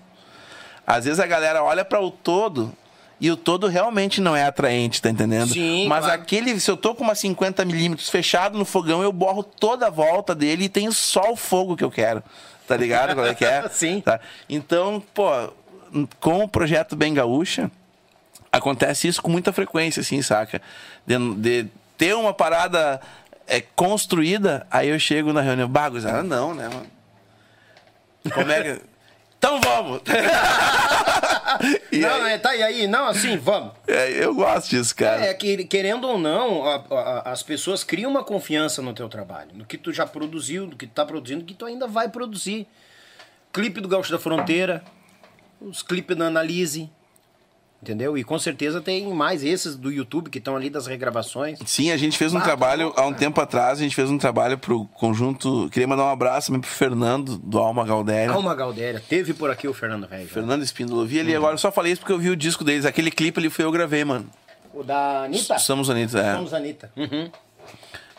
Às 0.87 1.05
vezes 1.07 1.21
a 1.21 1.27
galera 1.27 1.63
olha 1.63 1.85
para 1.85 2.01
o 2.01 2.11
todo 2.11 2.73
e 3.21 3.31
o 3.31 3.37
todo 3.37 3.67
realmente 3.67 4.21
não 4.21 4.37
é 4.37 4.45
atraente, 4.45 5.03
tá 5.03 5.11
entendendo? 5.11 5.53
Sim, 5.53 5.89
Mas 5.89 6.05
claro. 6.05 6.21
aquele, 6.21 6.61
se 6.61 6.71
eu 6.71 6.77
tô 6.77 6.95
com 6.95 7.03
uma 7.03 7.15
50 7.15 7.65
milímetros 7.65 8.09
fechado 8.09 8.57
no 8.57 8.65
fogão, 8.65 9.03
eu 9.03 9.13
borro 9.13 9.43
toda 9.43 9.87
a 9.89 9.91
volta 9.91 10.35
dele 10.35 10.65
e 10.65 10.69
tenho 10.69 10.93
só 10.93 11.33
o 11.33 11.37
fogo 11.37 11.77
que 11.77 11.83
eu 11.85 11.91
quero. 11.91 12.23
Tá 12.67 12.77
ligado 12.77 13.15
qual 13.15 13.27
é 13.27 13.35
que 13.35 13.45
é? 13.45 13.67
Sim. 13.73 14.01
Tá? 14.03 14.21
Então, 14.49 15.03
pô, 15.15 15.31
com 16.21 16.45
o 16.45 16.49
projeto 16.49 16.95
Bem 16.95 17.13
Gaúcha, 17.13 17.71
acontece 18.59 19.09
isso 19.09 19.23
com 19.23 19.31
muita 19.31 19.53
frequência, 19.53 20.01
assim, 20.01 20.21
saca? 20.23 20.61
De, 21.07 21.17
de 21.37 21.67
ter 21.97 22.15
uma 22.15 22.33
parada 22.35 23.01
é, 23.47 23.61
construída, 23.61 24.67
aí 24.71 24.89
eu 24.89 24.99
chego 24.99 25.33
na 25.33 25.41
reunião, 25.41 25.69
bagos, 25.69 26.05
ah, 26.05 26.23
não, 26.23 26.55
né, 26.55 26.69
mano? 26.69 26.87
Como 28.35 28.51
é 28.53 28.63
que. 28.63 28.83
Então 29.39 29.61
vamos! 29.61 30.03
Não, 31.93 32.25
aí- 32.25 32.33
é, 32.33 32.39
tá, 32.39 32.57
e 32.57 32.63
aí? 32.63 32.87
Não, 32.89 33.07
assim, 33.07 33.37
vamos. 33.37 33.73
é, 33.87 34.11
eu 34.25 34.35
gosto 34.35 34.71
disso, 34.71 34.95
cara. 34.97 35.25
É 35.27 35.33
que, 35.35 35.65
querendo 35.65 36.09
ou 36.09 36.19
não, 36.19 36.65
a- 36.65 36.85
a- 36.91 37.31
as 37.33 37.43
pessoas 37.43 37.85
criam 37.85 38.11
uma 38.11 38.25
confiança 38.25 38.83
no 38.83 38.93
teu 38.93 39.09
trabalho, 39.09 39.51
no 39.55 39.65
que 39.65 39.79
tu 39.79 39.93
já 39.93 40.05
produziu, 40.07 40.67
no 40.67 40.77
que 40.77 40.87
tu 40.87 40.93
tá 40.93 41.07
produzindo, 41.07 41.43
no 41.43 41.47
que 41.47 41.55
tu 41.55 41.65
ainda 41.67 41.87
vai 41.87 42.09
produzir. 42.09 42.67
Clipe 43.53 43.81
do 43.81 43.89
Gaúcho 43.89 44.11
da 44.11 44.19
Fronteira, 44.19 44.83
os 45.61 45.83
clipes 45.83 46.17
da 46.17 46.27
Analise, 46.27 46.91
entendeu? 47.83 48.17
E 48.19 48.25
com 48.25 48.39
certeza 48.39 48.81
tem 48.81 49.07
mais 49.13 49.43
esses 49.45 49.77
do 49.77 49.91
YouTube 49.91 50.31
que 50.31 50.39
estão 50.39 50.57
ali 50.57 50.69
das 50.71 50.87
regravações. 50.87 51.59
Sim, 51.65 51.91
a 51.91 51.97
gente 51.97 52.19
fez 52.19 52.33
um 52.35 52.39
Ah, 52.39 52.43
trabalho, 52.43 52.91
tá 52.91 53.03
há 53.03 53.07
um 53.07 53.13
tempo 53.15 53.41
atrás, 53.41 53.79
a 53.79 53.83
gente 53.83 53.95
fez 53.95 54.11
um 54.11 54.19
trabalho 54.19 54.59
pro 54.59 54.85
conjunto. 54.95 55.69
Queria 55.71 55.87
mandar 55.87 56.05
um 56.05 56.11
abraço 56.11 56.49
também 56.49 56.61
pro 56.61 56.71
Fernando, 56.71 57.39
do 57.39 57.59
Alma 57.59 57.85
Galdéria. 57.85 58.33
Alma 58.35 58.55
Galdéria, 58.55 59.03
teve 59.09 59.33
por 59.35 59.51
aqui 59.51 59.69
o 59.69 59.75
Fernando 59.75 60.07
Velho. 60.09 60.29
Fernando 60.29 60.63
Espíndola, 60.63 61.03
eu 61.03 61.07
vi 61.07 61.21
ali 61.21 61.35
agora, 61.35 61.55
eu 61.55 61.59
só 61.59 61.71
falei 61.71 61.93
isso 61.93 62.01
porque 62.01 62.13
eu 62.13 62.19
vi 62.19 62.31
o 62.31 62.37
disco 62.37 62.65
deles. 62.65 62.85
Aquele 62.85 63.11
clipe 63.11 63.39
ali 63.39 63.49
foi 63.51 63.65
eu 63.65 63.71
gravei, 63.73 64.05
mano. 64.05 64.27
O 64.75 64.83
da 64.83 65.25
Anitta? 65.25 65.59
Somos 65.59 65.89
Anitta, 65.89 66.19
é. 66.19 66.35
Somos 66.35 66.53
Anitta. 66.55 66.91
Uhum. 66.97 67.31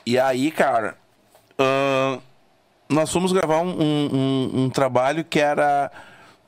E 0.05 0.17
aí, 0.17 0.49
cara, 0.51 0.95
ahn, 1.59 2.19
nós 2.89 3.11
fomos 3.11 3.31
gravar 3.31 3.59
um, 3.61 3.69
um- 3.69 4.09
um- 4.15 4.63
um 4.63 4.69
trabalho 4.69 5.23
que 5.23 5.39
era 5.39 5.91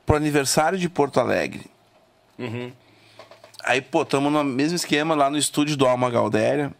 pro 0.04 0.16
aniversário 0.16 0.76
de 0.78 0.88
Porto 0.88 1.20
Alegre. 1.20 1.70
Aí, 3.64 3.80
pô, 3.80 4.02
estamos 4.02 4.32
no 4.32 4.42
mesmo 4.42 4.74
esquema 4.74 5.14
lá 5.14 5.30
no 5.30 5.38
estúdio 5.38 5.76
do 5.76 5.86
Alma 5.86 6.10
Galdéria, 6.10 6.72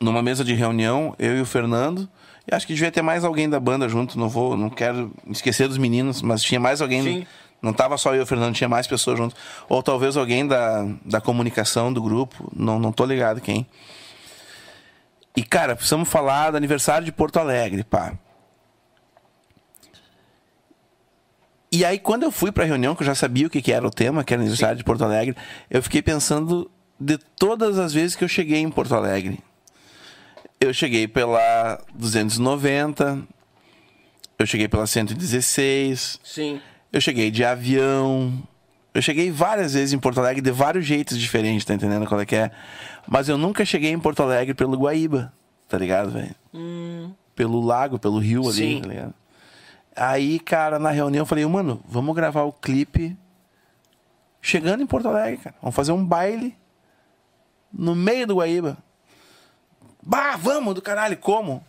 numa 0.00 0.22
mesa 0.22 0.44
de 0.44 0.54
reunião, 0.54 1.14
eu 1.18 1.38
e 1.38 1.40
o 1.40 1.46
Fernando. 1.46 2.08
E 2.50 2.54
acho 2.54 2.66
que 2.66 2.74
devia 2.74 2.90
ter 2.90 3.02
mais 3.02 3.24
alguém 3.24 3.48
da 3.48 3.58
banda 3.58 3.88
junto, 3.88 4.18
não 4.18 4.28
vou, 4.28 4.56
não 4.56 4.68
quero 4.68 5.12
esquecer 5.28 5.68
dos 5.68 5.78
meninos, 5.78 6.20
mas 6.20 6.42
tinha 6.42 6.60
mais 6.60 6.82
alguém. 6.82 7.02
Sim. 7.02 7.26
Não 7.62 7.74
tava 7.74 7.98
só 7.98 8.14
eu 8.14 8.20
e 8.20 8.22
o 8.22 8.26
Fernando, 8.26 8.54
tinha 8.54 8.68
mais 8.68 8.86
pessoas 8.86 9.18
junto. 9.18 9.36
Ou 9.68 9.82
talvez 9.82 10.16
alguém 10.16 10.46
da, 10.46 10.86
da 11.04 11.20
comunicação 11.20 11.92
do 11.92 12.02
grupo, 12.02 12.50
não, 12.54 12.78
não 12.78 12.90
tô 12.90 13.04
ligado 13.04 13.40
quem. 13.40 13.66
E, 15.36 15.42
cara, 15.42 15.76
precisamos 15.76 16.08
falar 16.08 16.50
do 16.50 16.56
aniversário 16.56 17.04
de 17.04 17.12
Porto 17.12 17.38
Alegre, 17.38 17.84
pá. 17.84 18.14
E 21.72 21.84
aí, 21.84 21.98
quando 22.00 22.24
eu 22.24 22.32
fui 22.32 22.50
pra 22.50 22.64
reunião, 22.64 22.96
que 22.96 23.02
eu 23.02 23.06
já 23.06 23.14
sabia 23.14 23.46
o 23.46 23.50
que, 23.50 23.62
que 23.62 23.72
era 23.72 23.86
o 23.86 23.90
tema, 23.90 24.24
que 24.24 24.34
era 24.34 24.42
aniversário 24.42 24.76
de 24.76 24.82
Porto 24.82 25.04
Alegre, 25.04 25.36
eu 25.70 25.80
fiquei 25.82 26.02
pensando 26.02 26.68
de 26.98 27.16
todas 27.38 27.78
as 27.78 27.92
vezes 27.94 28.16
que 28.16 28.24
eu 28.24 28.28
cheguei 28.28 28.58
em 28.58 28.70
Porto 28.70 28.94
Alegre. 28.94 29.38
Eu 30.60 30.74
cheguei 30.74 31.06
pela 31.06 31.80
290, 31.94 33.22
eu 34.38 34.46
cheguei 34.46 34.66
pela 34.66 34.86
116, 34.86 36.18
Sim. 36.24 36.60
eu 36.92 37.00
cheguei 37.00 37.30
de 37.30 37.44
avião. 37.44 38.42
Eu 38.92 39.00
cheguei 39.00 39.30
várias 39.30 39.74
vezes 39.74 39.92
em 39.92 39.98
Porto 39.98 40.18
Alegre 40.18 40.42
de 40.42 40.50
vários 40.50 40.84
jeitos 40.84 41.16
diferentes, 41.16 41.64
tá 41.64 41.72
entendendo 41.72 42.04
qual 42.06 42.20
é 42.20 42.26
que 42.26 42.34
é? 42.34 42.50
Mas 43.06 43.28
eu 43.28 43.38
nunca 43.38 43.64
cheguei 43.64 43.92
em 43.92 43.98
Porto 44.00 44.24
Alegre 44.24 44.52
pelo 44.54 44.76
Guaíba, 44.76 45.32
tá 45.68 45.78
ligado, 45.78 46.10
velho? 46.10 46.34
Pelo 47.36 47.60
lago, 47.60 47.98
pelo 47.98 48.18
rio 48.18 48.42
ali, 48.42 48.52
Sim. 48.52 48.80
tá 48.82 48.88
ligado? 48.88 49.14
Aí, 50.00 50.40
cara, 50.40 50.78
na 50.78 50.90
reunião 50.90 51.20
eu 51.20 51.26
falei, 51.26 51.44
mano, 51.44 51.82
vamos 51.86 52.14
gravar 52.14 52.44
o 52.44 52.52
clipe 52.54 53.14
chegando 54.40 54.82
em 54.82 54.86
Porto 54.86 55.08
Alegre, 55.08 55.36
cara. 55.36 55.54
Vamos 55.60 55.76
fazer 55.76 55.92
um 55.92 56.02
baile 56.02 56.56
no 57.70 57.94
meio 57.94 58.26
do 58.26 58.36
Guaíba. 58.36 58.78
Bah, 60.02 60.36
vamos 60.38 60.74
do 60.74 60.80
caralho, 60.80 61.18
como? 61.18 61.62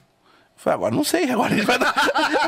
Falei, 0.55 0.75
agora 0.75 0.95
não 0.95 1.03
sei, 1.03 1.29
agora 1.29 1.53
a 1.53 1.57
gente 1.57 1.65
vai 1.65 1.77
dar. 1.77 1.93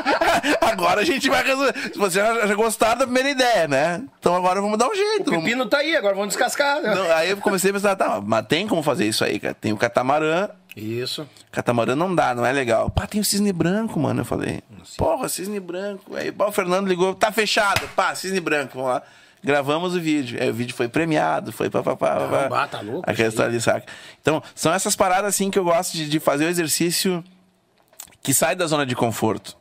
agora 0.62 1.00
a 1.02 1.04
gente 1.04 1.28
vai 1.28 1.42
resolver. 1.44 1.74
Se 1.92 1.98
você 1.98 2.18
já, 2.18 2.46
já 2.46 2.54
gostaram 2.54 3.00
da 3.00 3.04
primeira 3.04 3.28
ideia, 3.28 3.68
né? 3.68 4.02
Então 4.18 4.34
agora 4.34 4.62
vamos 4.62 4.78
dar 4.78 4.88
um 4.88 4.94
jeito. 4.94 5.28
O 5.28 5.30
vamos- 5.32 5.44
pepino 5.44 5.66
tá 5.66 5.78
aí, 5.78 5.94
agora 5.94 6.14
vamos 6.14 6.28
descascar. 6.28 6.80
né? 6.80 6.94
Não, 6.94 7.12
aí 7.12 7.28
eu 7.28 7.36
comecei 7.36 7.70
a 7.70 7.74
pensar, 7.74 7.94
tá, 7.96 8.22
mas 8.24 8.46
tem 8.46 8.66
como 8.66 8.82
fazer 8.82 9.06
isso 9.06 9.22
aí, 9.22 9.38
cara. 9.38 9.52
Tem 9.52 9.70
o 9.72 9.76
catamarã. 9.76 10.48
Isso. 10.76 11.28
Catamarã 11.52 11.94
não 11.94 12.14
dá, 12.14 12.34
não 12.34 12.44
é 12.44 12.52
legal. 12.52 12.90
Pá, 12.90 13.06
tem 13.06 13.20
o 13.20 13.24
cisne 13.24 13.52
branco, 13.52 13.98
mano. 13.98 14.22
Eu 14.22 14.24
falei, 14.24 14.62
porra, 14.96 15.28
cisne 15.28 15.60
branco. 15.60 16.16
Aí 16.16 16.32
pá, 16.32 16.46
o 16.46 16.52
Fernando 16.52 16.88
ligou, 16.88 17.14
tá 17.14 17.30
fechado. 17.30 17.86
Pá, 17.94 18.14
cisne 18.14 18.40
branco, 18.40 18.74
vamos 18.74 18.90
lá. 18.90 19.02
Gravamos 19.42 19.94
o 19.94 20.00
vídeo. 20.00 20.40
Aí 20.40 20.50
o 20.50 20.54
vídeo 20.54 20.74
foi 20.74 20.88
premiado, 20.88 21.52
foi 21.52 21.70
pá, 21.70 21.82
pá, 21.82 21.94
pá, 21.94 22.16
pá. 22.28 22.48
bah, 22.48 22.66
tá 22.66 22.80
louco 22.80 23.08
aí. 23.08 23.14
história 23.14 23.50
ali, 23.50 23.60
saca? 23.60 23.86
Então, 24.20 24.42
são 24.54 24.72
essas 24.72 24.96
paradas 24.96 25.34
assim 25.34 25.50
que 25.50 25.58
eu 25.58 25.64
gosto 25.64 25.92
de, 25.92 26.08
de 26.08 26.18
fazer 26.18 26.46
o 26.46 26.48
exercício 26.48 27.22
que 28.22 28.32
sai 28.34 28.56
da 28.56 28.66
zona 28.66 28.86
de 28.86 28.96
conforto. 28.96 29.56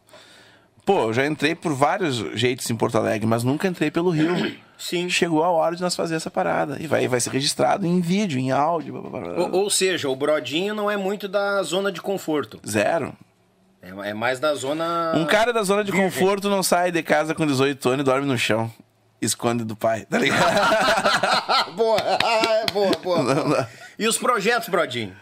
Pô, 0.85 1.03
eu 1.03 1.13
já 1.13 1.25
entrei 1.25 1.53
por 1.53 1.73
vários 1.73 2.17
jeitos 2.33 2.69
em 2.69 2.75
Porto 2.75 2.97
Alegre, 2.97 3.27
mas 3.27 3.43
nunca 3.43 3.67
entrei 3.67 3.91
pelo 3.91 4.09
Rio. 4.09 4.33
Sim. 4.83 5.07
Chegou 5.07 5.41
a 5.41 5.49
hora 5.49 5.77
de 5.77 5.81
nós 5.81 5.95
fazer 5.95 6.15
essa 6.15 6.29
parada. 6.29 6.77
E 6.77 6.87
vai, 6.87 7.07
vai 7.07 7.19
ser 7.21 7.29
registrado 7.29 7.85
em 7.87 8.01
vídeo, 8.01 8.37
em 8.37 8.51
áudio. 8.51 9.01
blá, 9.01 9.09
blá, 9.09 9.19
blá. 9.21 9.43
Ou, 9.45 9.61
ou 9.61 9.69
seja, 9.69 10.09
o 10.09 10.15
brodinho 10.15 10.75
não 10.75 10.91
é 10.91 10.97
muito 10.97 11.29
da 11.29 11.63
zona 11.63 11.89
de 11.89 12.01
conforto. 12.01 12.59
Zero. 12.67 13.15
É, 13.81 14.09
é 14.09 14.13
mais 14.13 14.41
da 14.41 14.53
zona. 14.53 15.13
Um 15.15 15.25
cara 15.25 15.53
da 15.53 15.63
zona 15.63 15.85
de 15.85 15.91
virgem. 15.91 16.09
conforto 16.09 16.49
não 16.49 16.61
sai 16.61 16.91
de 16.91 17.01
casa 17.01 17.33
com 17.33 17.47
18 17.47 17.87
anos 17.87 18.01
e 18.01 18.03
dorme 18.03 18.27
no 18.27 18.37
chão. 18.37 18.69
Esconde 19.21 19.63
do 19.63 19.73
pai, 19.73 20.05
tá 20.05 20.17
ligado? 20.17 21.71
boa, 21.75 21.97
é 22.01 22.71
boa, 22.73 22.91
boa. 23.01 23.69
E 23.97 24.05
os 24.05 24.17
projetos, 24.17 24.67
brodinho? 24.67 25.15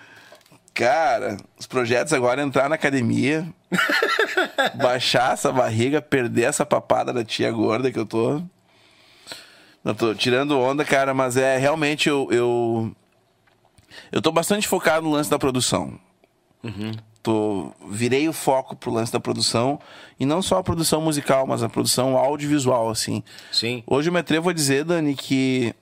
Cara, 0.74 1.38
os 1.60 1.68
projetos 1.68 2.14
agora 2.14 2.42
é 2.42 2.44
entrar 2.44 2.68
na 2.68 2.74
academia, 2.74 3.46
baixar 4.74 5.34
essa 5.34 5.52
barriga, 5.52 6.02
perder 6.02 6.46
essa 6.46 6.66
papada 6.66 7.14
da 7.14 7.24
tia 7.24 7.52
gorda 7.52 7.92
que 7.92 8.00
eu 8.00 8.08
tô. 8.08 8.42
Não 9.84 9.95
tô 9.95 10.14
tirando 10.14 10.60
onda, 10.60 10.86
cara, 10.86 11.14
mas 11.14 11.38
é 11.38 11.58
realmente 11.58 12.08
eu. 12.08 12.28
Eu, 12.32 12.95
eu 14.12 14.22
tô 14.22 14.32
bastante 14.32 14.68
focado 14.68 15.06
no 15.06 15.14
lance 15.14 15.30
da 15.30 15.40
produção. 15.40 15.99
Tô, 17.24 17.72
virei 17.90 18.28
o 18.28 18.34
foco 18.34 18.76
pro 18.76 18.91
lance 18.91 19.12
da 19.12 19.20
produção. 19.20 19.80
E 20.20 20.26
não 20.26 20.41
só 20.41 20.58
a 20.58 20.64
produção 20.64 21.02
musical, 21.02 21.45
mas 21.48 21.64
a 21.64 21.70
produção 21.70 22.18
audiovisual, 22.18 22.90
assim. 22.90 23.24
Sim. 23.52 23.84
Hoje 23.86 24.10
eu 24.10 24.14
me 24.14 24.20
atrevo 24.20 24.49
a 24.49 24.53
dizer, 24.53 24.84
Dani, 24.84 25.16
que 25.16 25.74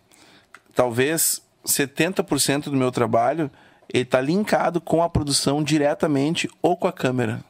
talvez 0.74 1.42
70% 1.66 2.64
do 2.66 2.76
meu 2.76 2.92
trabalho 2.92 3.50
ele 3.92 4.06
tá 4.06 4.22
linkado 4.22 4.80
com 4.80 5.02
a 5.02 5.10
produção 5.10 5.64
diretamente 5.64 6.50
ou 6.62 6.78
com 6.78 6.88
a 6.88 6.94
câmera. 6.94 7.44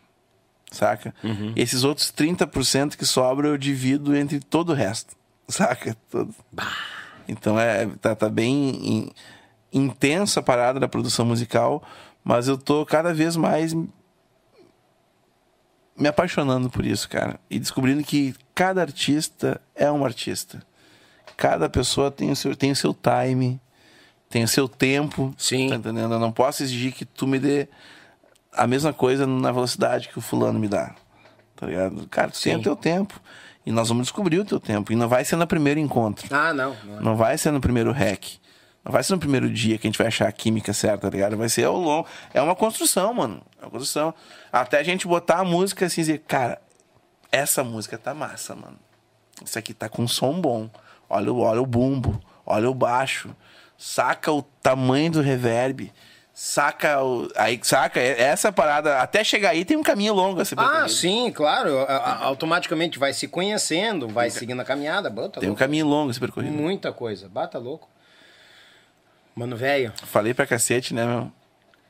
Saca? 0.71 1.13
Esses 1.55 1.83
outros 1.83 2.11
30% 2.11 2.95
que 2.95 3.05
sobram 3.05 3.49
eu 3.49 3.57
divido 3.57 4.15
entre 4.15 4.39
todo 4.39 4.69
o 4.69 4.75
resto. 4.75 5.15
Saca? 5.49 5.95
Todo. 6.09 6.33
Então 7.27 7.59
é, 7.59 7.87
tá, 8.01 8.15
tá 8.15 8.29
bem 8.29 8.69
in- 8.69 9.11
intensa 9.73 10.39
a 10.39 10.43
parada 10.43 10.79
da 10.79 10.87
produção 10.87 11.25
musical, 11.25 11.83
mas 12.23 12.47
eu 12.47 12.57
tô 12.57 12.85
cada 12.85 13.13
vez 13.13 13.35
mais 13.35 13.73
me 15.95 16.07
apaixonando 16.07 16.69
por 16.69 16.85
isso, 16.85 17.09
cara. 17.09 17.39
E 17.49 17.59
descobrindo 17.59 18.03
que 18.03 18.33
cada 18.55 18.81
artista 18.81 19.59
é 19.75 19.91
um 19.91 20.05
artista. 20.05 20.61
Cada 21.35 21.69
pessoa 21.69 22.09
tem 22.09 22.31
o 22.31 22.35
seu, 22.35 22.55
tem 22.55 22.71
o 22.71 22.75
seu 22.75 22.93
time, 22.93 23.59
tem 24.29 24.43
o 24.43 24.47
seu 24.47 24.67
tempo. 24.67 25.33
Sim. 25.37 25.69
Tá 25.69 25.75
entendendo? 25.75 26.13
Eu 26.13 26.19
não 26.19 26.31
posso 26.31 26.63
exigir 26.63 26.93
que 26.93 27.05
tu 27.05 27.27
me 27.27 27.39
dê 27.39 27.67
a 28.53 28.65
mesma 28.65 28.93
coisa 28.93 29.27
na 29.27 29.51
velocidade 29.51 30.09
que 30.09 30.17
o 30.17 30.21
fulano 30.21 30.59
me 30.59 30.67
dá. 30.67 30.95
Tá 31.55 31.67
ligado? 31.67 32.07
Cara, 32.07 32.31
tu 32.31 32.41
tem 32.41 32.53
Sim. 32.53 32.59
o 32.59 32.63
teu 32.63 32.75
tempo. 32.75 33.19
E 33.69 33.71
nós 33.71 33.87
vamos 33.87 34.07
descobrir 34.07 34.39
o 34.39 34.45
teu 34.45 34.59
tempo. 34.59 34.91
E 34.91 34.95
não 34.95 35.07
vai 35.07 35.23
ser 35.23 35.35
no 35.35 35.45
primeiro 35.45 35.79
encontro. 35.79 36.27
Ah, 36.35 36.51
não. 36.51 36.75
não. 36.83 37.01
Não 37.01 37.15
vai 37.15 37.37
ser 37.37 37.51
no 37.51 37.61
primeiro 37.61 37.91
hack. 37.91 38.23
Não 38.83 38.91
vai 38.91 39.03
ser 39.03 39.13
no 39.13 39.19
primeiro 39.19 39.47
dia 39.47 39.77
que 39.77 39.85
a 39.85 39.89
gente 39.89 39.97
vai 39.99 40.07
achar 40.07 40.27
a 40.27 40.31
química 40.31 40.73
certa, 40.73 41.01
tá 41.01 41.09
ligado? 41.09 41.37
Vai 41.37 41.49
ser 41.49 41.65
ao 41.65 41.77
longo. 41.77 42.07
É 42.33 42.41
uma 42.41 42.55
construção, 42.55 43.13
mano. 43.13 43.43
É 43.61 43.65
uma 43.65 43.69
construção. 43.69 44.11
Até 44.51 44.79
a 44.79 44.83
gente 44.83 45.07
botar 45.07 45.41
a 45.41 45.43
música 45.45 45.85
assim 45.85 46.01
e 46.01 46.03
dizer, 46.03 46.23
cara, 46.27 46.59
essa 47.31 47.63
música 47.63 47.95
tá 47.95 48.11
massa, 48.15 48.55
mano. 48.55 48.79
Isso 49.45 49.59
aqui 49.59 49.71
tá 49.71 49.87
com 49.87 50.07
som 50.07 50.41
bom. 50.41 50.67
Olha, 51.07 51.31
o- 51.31 51.41
olha 51.41 51.61
o 51.61 51.65
bumbo, 51.67 52.19
olha 52.43 52.67
o 52.69 52.73
baixo. 52.73 53.29
Saca 53.77 54.31
o 54.31 54.41
tamanho 54.41 55.11
do 55.11 55.21
reverb. 55.21 55.93
Saca 56.41 57.03
o. 57.03 57.27
Aí, 57.35 57.59
saca? 57.61 57.99
Essa 57.99 58.49
parada, 58.49 58.99
até 59.01 59.25
chegar 59.25 59.49
aí 59.49 59.65
tem 59.65 59.75
um 59.75 59.83
caminho 59.83 60.13
longo 60.13 60.39
a 60.39 60.45
ser 60.45 60.57
Ah, 60.57 60.87
sim, 60.87 61.29
claro. 61.33 61.79
A- 61.79 61.83
a- 61.97 62.23
automaticamente 62.23 62.97
vai 62.97 63.11
se 63.11 63.27
conhecendo, 63.27 64.07
vai 64.07 64.29
seguindo 64.29 64.61
a 64.61 64.63
caminhada. 64.63 65.09
Bota 65.09 65.41
Tem 65.41 65.49
um 65.49 65.51
louco. 65.51 65.59
caminho 65.59 65.85
longo 65.85 66.13
ser 66.13 66.21
percorrido. 66.21 66.53
Muita 66.53 66.93
coisa. 66.93 67.27
Bata 67.27 67.57
louco. 67.59 67.89
Mano, 69.35 69.57
velho. 69.57 69.91
Falei 70.05 70.33
pra 70.33 70.47
cacete, 70.47 70.93
né, 70.93 71.05
meu? 71.05 71.29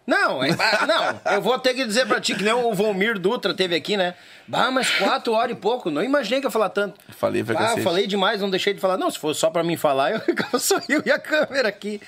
Não, 0.07 0.43
é- 0.43 0.49
ah, 0.49 0.87
não, 0.87 1.33
eu 1.35 1.41
vou 1.43 1.59
ter 1.59 1.75
que 1.75 1.85
dizer 1.85 2.07
pra 2.07 2.19
ti 2.19 2.33
que 2.33 2.41
nem 2.43 2.51
o 2.53 2.73
Volmir 2.73 3.19
Dutra 3.19 3.53
teve 3.53 3.75
aqui, 3.75 3.95
né? 3.97 4.15
Ah, 4.51 4.71
mas 4.71 4.89
quatro 4.97 5.31
horas 5.33 5.55
e 5.55 5.59
pouco. 5.59 5.91
Não 5.91 6.03
imaginei 6.03 6.39
que 6.41 6.47
ia 6.47 6.51
falar 6.51 6.69
tanto. 6.69 6.99
Falei 7.09 7.43
pra 7.43 7.53
ah, 7.53 7.61
cacete. 7.61 7.83
falei 7.83 8.07
demais, 8.07 8.41
não 8.41 8.49
deixei 8.49 8.73
de 8.73 8.79
falar. 8.79 8.97
Não, 8.97 9.11
se 9.11 9.19
fosse 9.19 9.39
só 9.39 9.51
pra 9.51 9.61
mim 9.63 9.77
falar, 9.77 10.09
eu 10.13 10.19
ficava 10.21 10.57
só 10.57 10.79
eu 10.89 11.03
e 11.05 11.11
a 11.11 11.19
câmera 11.19 11.69
aqui. 11.69 12.01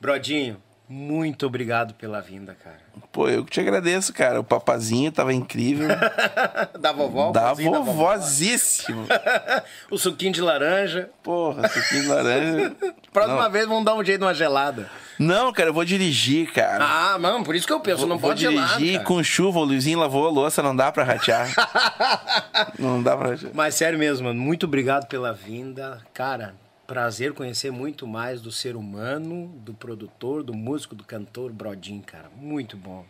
Brodinho, 0.00 0.56
muito 0.88 1.46
obrigado 1.46 1.94
pela 1.94 2.20
vinda, 2.20 2.56
cara. 2.62 2.78
Pô, 3.10 3.28
eu 3.28 3.44
que 3.44 3.50
te 3.50 3.60
agradeço, 3.60 4.12
cara. 4.12 4.38
O 4.40 4.44
papazinho 4.44 5.10
tava 5.10 5.32
incrível. 5.32 5.88
Da 6.78 6.92
vovó, 6.92 7.32
da 7.32 7.52
vovózíssimo. 7.52 9.06
o 9.90 9.98
suquinho 9.98 10.32
de 10.32 10.40
laranja. 10.40 11.10
Porra, 11.22 11.66
suquinho 11.68 12.02
de 12.02 12.08
laranja. 12.08 12.76
Próxima 13.12 13.42
Não. 13.42 13.50
vez 13.50 13.66
vamos 13.66 13.84
dar 13.84 13.94
um 13.94 14.04
jeito 14.04 14.20
numa 14.20 14.34
gelada. 14.34 14.88
Não, 15.18 15.52
cara, 15.52 15.70
eu 15.70 15.74
vou 15.74 15.84
dirigir, 15.84 16.52
cara. 16.52 16.84
Ah, 16.84 17.18
mano, 17.18 17.42
por 17.44 17.54
isso 17.56 17.66
que 17.66 17.72
eu 17.72 17.80
penso, 17.80 18.00
vou, 18.00 18.08
não 18.08 18.18
vou 18.18 18.30
pode 18.30 18.40
dirigir 18.40 18.68
gelado, 18.68 18.92
cara. 18.92 19.04
com 19.04 19.22
chuva. 19.24 19.58
O 19.58 19.64
Luizinho 19.64 19.98
lavou 19.98 20.26
a 20.26 20.30
louça, 20.30 20.62
não 20.62 20.76
dá 20.76 20.92
pra 20.92 21.02
ratear. 21.02 21.48
não 22.78 23.02
dá 23.02 23.16
pra 23.16 23.30
ratear. 23.30 23.52
Mas 23.54 23.74
sério 23.74 23.98
mesmo, 23.98 24.26
mano, 24.26 24.40
muito 24.40 24.66
obrigado 24.66 25.06
pela 25.06 25.32
vinda. 25.32 25.98
Cara, 26.12 26.54
prazer 26.86 27.32
conhecer 27.32 27.70
muito 27.70 28.06
mais 28.06 28.40
do 28.40 28.52
ser 28.52 28.76
humano, 28.76 29.52
do 29.58 29.74
produtor, 29.74 30.42
do 30.42 30.54
músico, 30.54 30.94
do 30.94 31.04
cantor 31.04 31.52
Brodinho, 31.52 32.02
cara. 32.02 32.30
Muito 32.36 32.76
bom. 32.76 33.04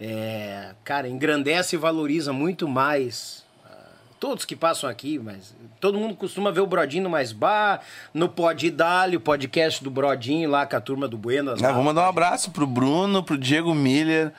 É, 0.00 0.74
cara, 0.84 1.08
engrandece 1.08 1.76
e 1.76 1.78
valoriza 1.78 2.32
muito 2.32 2.68
mais 2.68 3.44
ah, 3.64 3.90
todos 4.20 4.44
que 4.44 4.54
passam 4.54 4.88
aqui, 4.88 5.18
mas 5.18 5.54
todo 5.80 5.98
mundo 5.98 6.14
costuma 6.14 6.50
ver 6.50 6.60
o 6.60 6.66
Brodinho 6.66 7.04
no 7.04 7.10
Mais 7.10 7.32
Bar, 7.32 7.80
no 8.14 8.28
Pod 8.28 8.70
Dali, 8.70 9.16
o 9.16 9.20
podcast 9.20 9.82
do 9.82 9.90
Brodinho 9.90 10.50
lá 10.50 10.66
com 10.66 10.76
a 10.76 10.80
turma 10.80 11.08
do 11.08 11.18
Buenas. 11.18 11.62
Ah, 11.62 11.72
vou 11.72 11.82
mandar 11.82 12.02
um 12.02 12.08
abraço 12.08 12.50
pro 12.50 12.66
Bruno, 12.66 13.22
pro 13.22 13.38
Diego 13.38 13.74
Miller, 13.74 14.32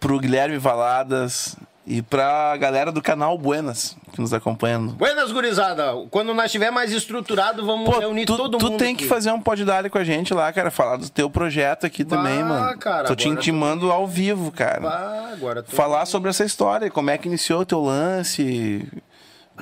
pro 0.00 0.18
Guilherme 0.18 0.58
Valadas 0.58 1.56
e 1.86 2.02
pra 2.02 2.56
galera 2.56 2.92
do 2.92 3.00
canal 3.02 3.36
Buenas 3.38 3.96
que 4.12 4.20
nos 4.20 4.32
acompanham. 4.32 4.88
Buenas, 4.88 5.32
gurizada. 5.32 5.92
Quando 6.10 6.34
nós 6.34 6.46
estiver 6.46 6.70
mais 6.70 6.92
estruturado, 6.92 7.64
vamos 7.64 7.88
Pô, 7.88 7.98
reunir 7.98 8.26
tu, 8.26 8.36
todo 8.36 8.58
tu 8.58 8.66
mundo 8.66 8.78
tem 8.78 8.94
aqui. 8.94 9.02
que 9.04 9.08
fazer 9.08 9.30
um 9.32 9.40
pod 9.40 9.64
com 9.90 9.98
a 9.98 10.04
gente 10.04 10.34
lá, 10.34 10.52
cara. 10.52 10.70
Falar 10.70 10.96
do 10.96 11.08
teu 11.08 11.28
projeto 11.30 11.86
aqui 11.86 12.04
também, 12.04 12.38
Bah, 12.38 12.44
mano. 12.44 12.78
cara, 12.78 13.08
Tô 13.08 13.16
te 13.16 13.28
intimando 13.28 13.90
ao 13.90 14.06
vivo, 14.06 14.50
cara. 14.52 14.86
Ah, 14.88 15.30
agora 15.32 15.62
tô... 15.62 15.74
Falar 15.74 16.04
sobre 16.06 16.30
essa 16.30 16.44
história, 16.44 16.90
como 16.90 17.10
é 17.10 17.16
que 17.18 17.28
iniciou 17.28 17.60
o 17.60 17.66
teu 17.66 17.80
lance. 17.80 18.86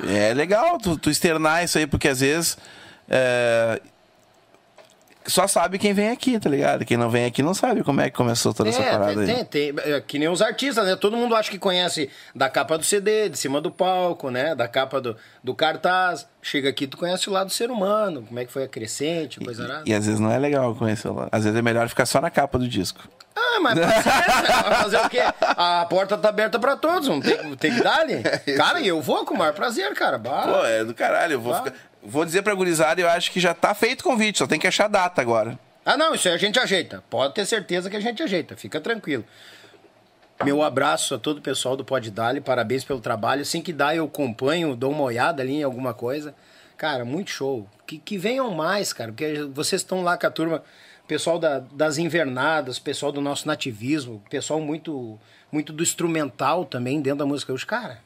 É 0.09 0.33
legal 0.35 0.79
tu, 0.79 0.97
tu 0.99 1.11
externar 1.11 1.65
isso 1.65 1.79
aí, 1.79 1.87
porque 1.87 2.09
às 2.09 2.21
vezes. 2.21 2.57
é, 3.09 3.81
Só 5.29 5.47
sabe 5.47 5.79
quem 5.79 5.93
vem 5.93 6.09
aqui, 6.11 6.41
tá 6.41 6.49
ligado? 6.49 6.85
Quem 6.85 6.97
não 6.97 7.11
vem 7.11 7.27
aqui 7.27 7.43
não 7.43 7.53
sabe 7.55 7.85
como 7.85 8.01
é 8.01 8.09
que 8.11 8.17
começou 8.17 8.55
toda 8.55 8.71
essa 8.71 8.83
parada 8.83 9.13
tem, 9.25 9.37
aí. 9.37 9.45
tem, 9.45 9.73
tem, 9.75 9.95
é, 9.95 10.01
que 10.01 10.19
nem 10.19 10.29
os 10.29 10.41
artistas, 10.41 10.87
né? 10.87 10.97
Todo 10.97 11.17
mundo 11.17 11.37
acha 11.37 11.51
que 11.51 11.59
conhece 11.59 12.09
da 12.35 12.49
capa 12.49 12.79
do 12.79 12.85
CD, 12.85 13.29
de 13.29 13.39
cima 13.39 13.61
do 13.61 13.71
palco, 13.71 14.31
né? 14.31 14.55
Da 14.55 14.67
capa 14.67 15.01
do, 15.01 15.17
do 15.45 15.55
cartaz. 15.55 16.27
Chega 16.41 16.69
aqui, 16.71 16.87
tu 16.87 16.97
conhece 16.97 17.29
o 17.29 17.33
lado 17.33 17.49
do 17.49 17.53
ser 17.53 17.71
humano, 17.71 18.23
como 18.27 18.41
é 18.41 18.45
que 18.45 18.53
foi 18.53 18.65
a 18.65 18.69
crescente, 18.69 19.39
coisa 19.41 19.65
arada. 19.65 19.83
E 19.87 19.93
às 19.93 20.07
vezes 20.07 20.19
não 20.19 20.31
é 20.31 20.39
legal 20.39 20.75
conhecer 20.75 21.11
lá. 21.11 21.29
Às 21.31 21.45
vezes 21.45 21.59
é 21.59 21.63
melhor 21.63 21.89
ficar 21.89 22.07
só 22.07 22.21
na 22.21 22.31
capa 22.31 22.59
do 22.59 22.67
disco. 22.67 23.01
Ah, 23.37 23.61
mas 23.61 23.79
vai 23.79 24.03
fazer 24.83 24.97
o 24.99 25.09
quê? 25.09 25.21
A 25.41 25.87
porta 25.89 26.17
tá 26.19 26.29
aberta 26.29 26.59
pra 26.59 26.77
todos, 26.77 27.07
vamos 27.09 27.25
ter, 27.25 27.39
tem 27.57 27.75
que 27.75 27.83
dar 27.83 28.01
ali. 28.01 28.23
Cara, 28.57 28.81
e 28.81 28.89
eu 28.89 29.01
vou 29.01 29.25
com 29.25 29.35
o 29.35 29.39
maior 29.39 29.53
prazer, 29.53 29.93
cara. 29.95 30.19
Bah. 30.19 30.43
Pô, 30.43 30.65
é 30.65 30.85
do 30.85 30.95
caralho. 30.95 31.35
Eu 31.35 31.41
vou, 31.41 31.53
Ah. 31.53 31.63
ficar- 31.63 31.77
vou 32.03 32.25
dizer 32.25 32.43
pra 32.43 32.55
gurizada, 32.55 33.01
eu 33.01 33.09
acho 33.09 33.31
que 33.33 33.41
já 33.41 33.55
tá 33.55 33.75
feito 33.75 34.01
o 34.01 34.05
convite, 34.05 34.39
só 34.39 34.47
tem 34.47 34.59
que 34.59 34.67
achar 34.67 34.89
data 34.89 35.21
agora. 35.21 35.59
Ah, 35.85 35.97
não, 35.97 36.15
isso 36.15 36.29
aí 36.29 36.35
a 36.35 36.39
gente 36.39 36.59
ajeita. 36.59 37.03
Pode 37.09 37.35
ter 37.35 37.47
certeza 37.47 37.89
que 37.89 37.97
a 37.97 38.01
gente 38.01 38.23
ajeita, 38.23 38.57
fica 38.57 38.81
tranquilo. 38.81 39.25
Meu 40.45 40.63
abraço 40.63 41.15
a 41.15 41.19
todo 41.19 41.39
o 41.39 41.43
pessoal 41.43 41.77
do 41.77 41.85
Pod 41.85 42.09
Dali, 42.11 42.41
parabéns 42.41 42.85
pelo 42.85 43.01
trabalho. 43.01 43.43
Assim 43.43 43.61
que 43.61 43.73
dá, 43.73 43.95
eu 43.95 44.05
acompanho, 44.05 44.77
dou 44.77 44.93
uma 44.93 45.03
olhada 45.03 45.43
ali 45.43 45.55
em 45.55 45.63
alguma 45.65 45.93
coisa. 45.93 46.35
Cara, 46.77 47.05
muito 47.05 47.31
show. 47.31 47.67
Que, 47.87 47.99
que 47.99 48.17
venham 48.17 48.49
mais, 48.53 48.93
cara, 48.93 49.11
porque 49.11 49.43
vocês 49.53 49.81
estão 49.83 50.03
lá 50.03 50.17
com 50.17 50.27
a 50.27 50.31
turma, 50.31 50.63
pessoal 51.09 51.41
da- 51.41 51.59
das 51.59 51.99
invernadas, 51.99 52.79
pessoal 52.79 53.11
do 53.11 53.21
nosso 53.21 53.49
nativismo, 53.49 54.23
pessoal 54.31 54.61
muito, 54.61 55.19
muito 55.51 55.73
do 55.73 55.83
instrumental 55.83 56.65
também 56.65 57.01
dentro 57.01 57.19
da 57.19 57.27
música. 57.27 57.53
Os 57.53 57.65
cara, 57.65 57.99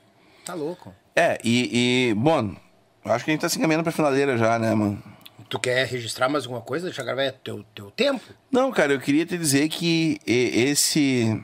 tá 0.47 0.55
louco. 0.55 0.95
É, 1.15 1.37
e, 1.45 2.09
e, 2.11 2.15
bom, 2.15 2.55
acho 3.05 3.25
que 3.25 3.31
a 3.31 3.35
gente 3.35 3.41
tá 3.41 3.49
se 3.49 3.59
encaminhando 3.59 3.83
pra 3.83 3.93
finaleira 3.93 4.37
já, 4.37 4.59
né, 4.59 4.75
mano? 4.75 5.03
Tu 5.49 5.59
quer 5.59 5.87
registrar 5.87 6.29
mais 6.29 6.45
alguma 6.45 6.63
coisa? 6.63 6.87
Deixa 6.87 7.03
eu 7.03 7.07
gravar 7.07 7.23
é 7.23 7.31
teu, 7.31 7.65
teu 7.75 7.91
tempo? 7.91 8.23
Não, 8.51 8.71
cara, 8.71 8.93
eu 8.93 9.01
queria 9.01 9.27
te 9.27 9.37
dizer 9.37 9.69
que 9.69 10.19
esse 10.27 11.43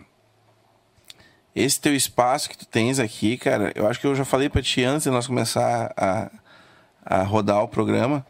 esse 1.55 1.81
teu 1.81 1.95
espaço 1.95 2.49
que 2.49 2.57
tu 2.57 2.67
tens 2.67 3.01
aqui, 3.01 3.37
cara, 3.37 3.73
eu 3.75 3.87
acho 3.89 3.99
que 4.01 4.07
eu 4.07 4.15
já 4.15 4.25
falei 4.25 4.49
pra 4.49 4.63
ti 4.63 4.85
antes 4.85 5.05
de 5.05 5.11
nós 5.11 5.27
começar 5.27 5.93
a, 5.97 6.31
a 7.05 7.23
rodar 7.25 7.63
o 7.63 7.69
programa, 7.69 8.25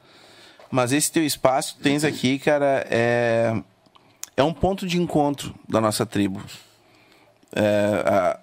mas 0.71 0.93
esse 0.93 1.13
teu 1.13 1.23
espaço 1.25 1.75
que 1.75 1.81
tu 1.81 1.83
tens 1.83 2.05
aqui, 2.05 2.39
cara, 2.39 2.87
é 2.89 3.53
é 4.39 4.43
um 4.43 4.53
ponto 4.53 4.87
de 4.87 4.99
encontro 4.99 5.53
da 5.69 5.81
nossa 5.81 6.07
tribo. 6.07 6.41
É, 7.55 8.05
a, 8.07 8.41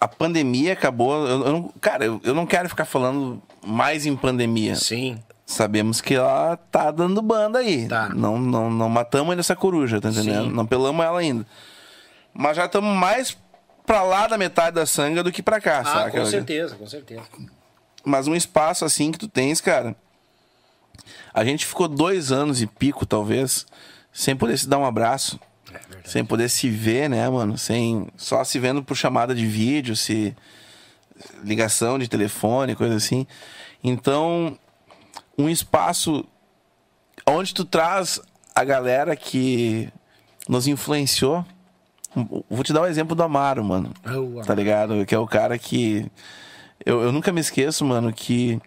a 0.00 0.08
pandemia 0.08 0.72
acabou. 0.72 1.26
Eu, 1.26 1.46
eu 1.46 1.52
não, 1.52 1.68
cara, 1.80 2.04
eu, 2.04 2.20
eu 2.24 2.34
não 2.34 2.44
quero 2.44 2.68
ficar 2.68 2.84
falando 2.84 3.40
mais 3.68 4.06
em 4.06 4.16
pandemia. 4.16 4.74
Sim. 4.76 5.18
Sabemos 5.46 6.00
que 6.00 6.14
ela 6.14 6.56
tá 6.70 6.90
dando 6.90 7.22
banda 7.22 7.58
aí. 7.60 7.86
Tá. 7.88 8.08
Não, 8.10 8.38
não, 8.38 8.70
não 8.70 8.88
matamos 8.88 9.30
ainda 9.30 9.40
essa 9.40 9.56
coruja, 9.56 10.00
tá 10.00 10.10
entendendo? 10.10 10.44
Sim. 10.48 10.52
Não 10.52 10.66
pelamos 10.66 11.04
ela 11.04 11.18
ainda. 11.20 11.46
Mas 12.34 12.56
já 12.56 12.66
estamos 12.66 12.94
mais 12.96 13.36
pra 13.86 14.02
lá 14.02 14.26
da 14.26 14.36
metade 14.36 14.76
da 14.76 14.84
sanga 14.84 15.22
do 15.22 15.32
que 15.32 15.42
pra 15.42 15.60
cá, 15.60 15.80
Ah, 15.80 15.84
saca? 15.84 16.10
com 16.20 16.26
certeza, 16.26 16.76
com 16.76 16.86
certeza. 16.86 17.22
Mas 18.04 18.26
um 18.28 18.34
espaço 18.34 18.84
assim 18.84 19.10
que 19.10 19.18
tu 19.18 19.26
tens, 19.28 19.60
cara. 19.60 19.96
A 21.32 21.44
gente 21.44 21.64
ficou 21.66 21.88
dois 21.88 22.30
anos 22.32 22.60
e 22.60 22.66
pico, 22.66 23.06
talvez, 23.06 23.66
sem 24.12 24.36
poder 24.36 24.58
se 24.58 24.68
dar 24.68 24.78
um 24.78 24.84
abraço. 24.84 25.38
sem 26.04 26.24
poder 26.24 26.48
se 26.48 26.68
ver, 26.70 27.08
né, 27.10 27.28
mano? 27.28 27.56
Sem. 27.58 28.08
Só 28.16 28.42
se 28.44 28.58
vendo 28.58 28.82
por 28.82 28.96
chamada 28.96 29.34
de 29.34 29.46
vídeo, 29.46 29.94
se. 29.96 30.34
Ligação 31.42 31.98
de 31.98 32.08
telefone, 32.08 32.74
coisa 32.74 32.96
assim. 32.96 33.26
Então, 33.82 34.58
um 35.36 35.48
espaço 35.48 36.24
onde 37.26 37.54
tu 37.54 37.64
traz 37.64 38.20
a 38.54 38.64
galera 38.64 39.14
que 39.14 39.88
nos 40.48 40.66
influenciou. 40.66 41.44
Vou 42.48 42.64
te 42.64 42.72
dar 42.72 42.82
o 42.82 42.86
exemplo 42.86 43.14
do 43.14 43.22
Amaro, 43.22 43.62
mano. 43.62 43.92
Ah. 44.04 44.44
Tá 44.44 44.54
ligado? 44.54 45.04
Que 45.04 45.14
é 45.14 45.18
o 45.18 45.26
cara 45.26 45.58
que. 45.58 46.10
Eu, 46.84 47.02
eu 47.02 47.12
nunca 47.12 47.32
me 47.32 47.40
esqueço, 47.40 47.84
mano, 47.84 48.12
que. 48.12 48.60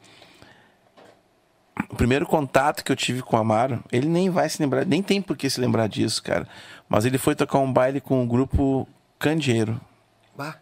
O 1.89 1.95
primeiro 1.95 2.25
contato 2.25 2.83
que 2.83 2.91
eu 2.91 2.95
tive 2.95 3.21
com 3.21 3.35
o 3.35 3.39
Amaro, 3.39 3.83
ele 3.91 4.07
nem 4.07 4.29
vai 4.29 4.47
se 4.47 4.61
lembrar, 4.61 4.85
nem 4.85 5.01
tem 5.01 5.21
por 5.21 5.35
que 5.35 5.49
se 5.49 5.59
lembrar 5.59 5.87
disso, 5.87 6.21
cara. 6.21 6.47
Mas 6.87 7.05
ele 7.05 7.17
foi 7.17 7.33
tocar 7.33 7.57
um 7.59 7.71
baile 7.71 7.99
com 7.99 8.23
o 8.23 8.27
grupo 8.27 8.87
Candeeiro, 9.17 9.79
Bah. 10.37 10.55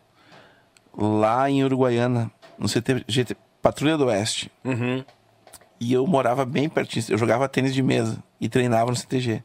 Lá 1.00 1.50
em 1.50 1.64
Uruguaiana, 1.64 2.32
no 2.58 2.68
CT, 2.68 3.06
GT, 3.08 3.38
Patrulha 3.62 3.98
do 3.98 4.06
Oeste. 4.06 4.52
Uhum. 4.64 5.04
E 5.80 5.94
eu 5.94 6.06
morava 6.06 6.46
bem 6.46 6.68
pertinho. 6.68 7.06
Eu 7.10 7.18
jogava 7.18 7.48
tênis 7.48 7.74
de 7.74 7.82
mesa 7.82 8.22
e 8.40 8.50
treinava 8.50 8.92
no 8.92 8.98
CTG. 8.98 9.42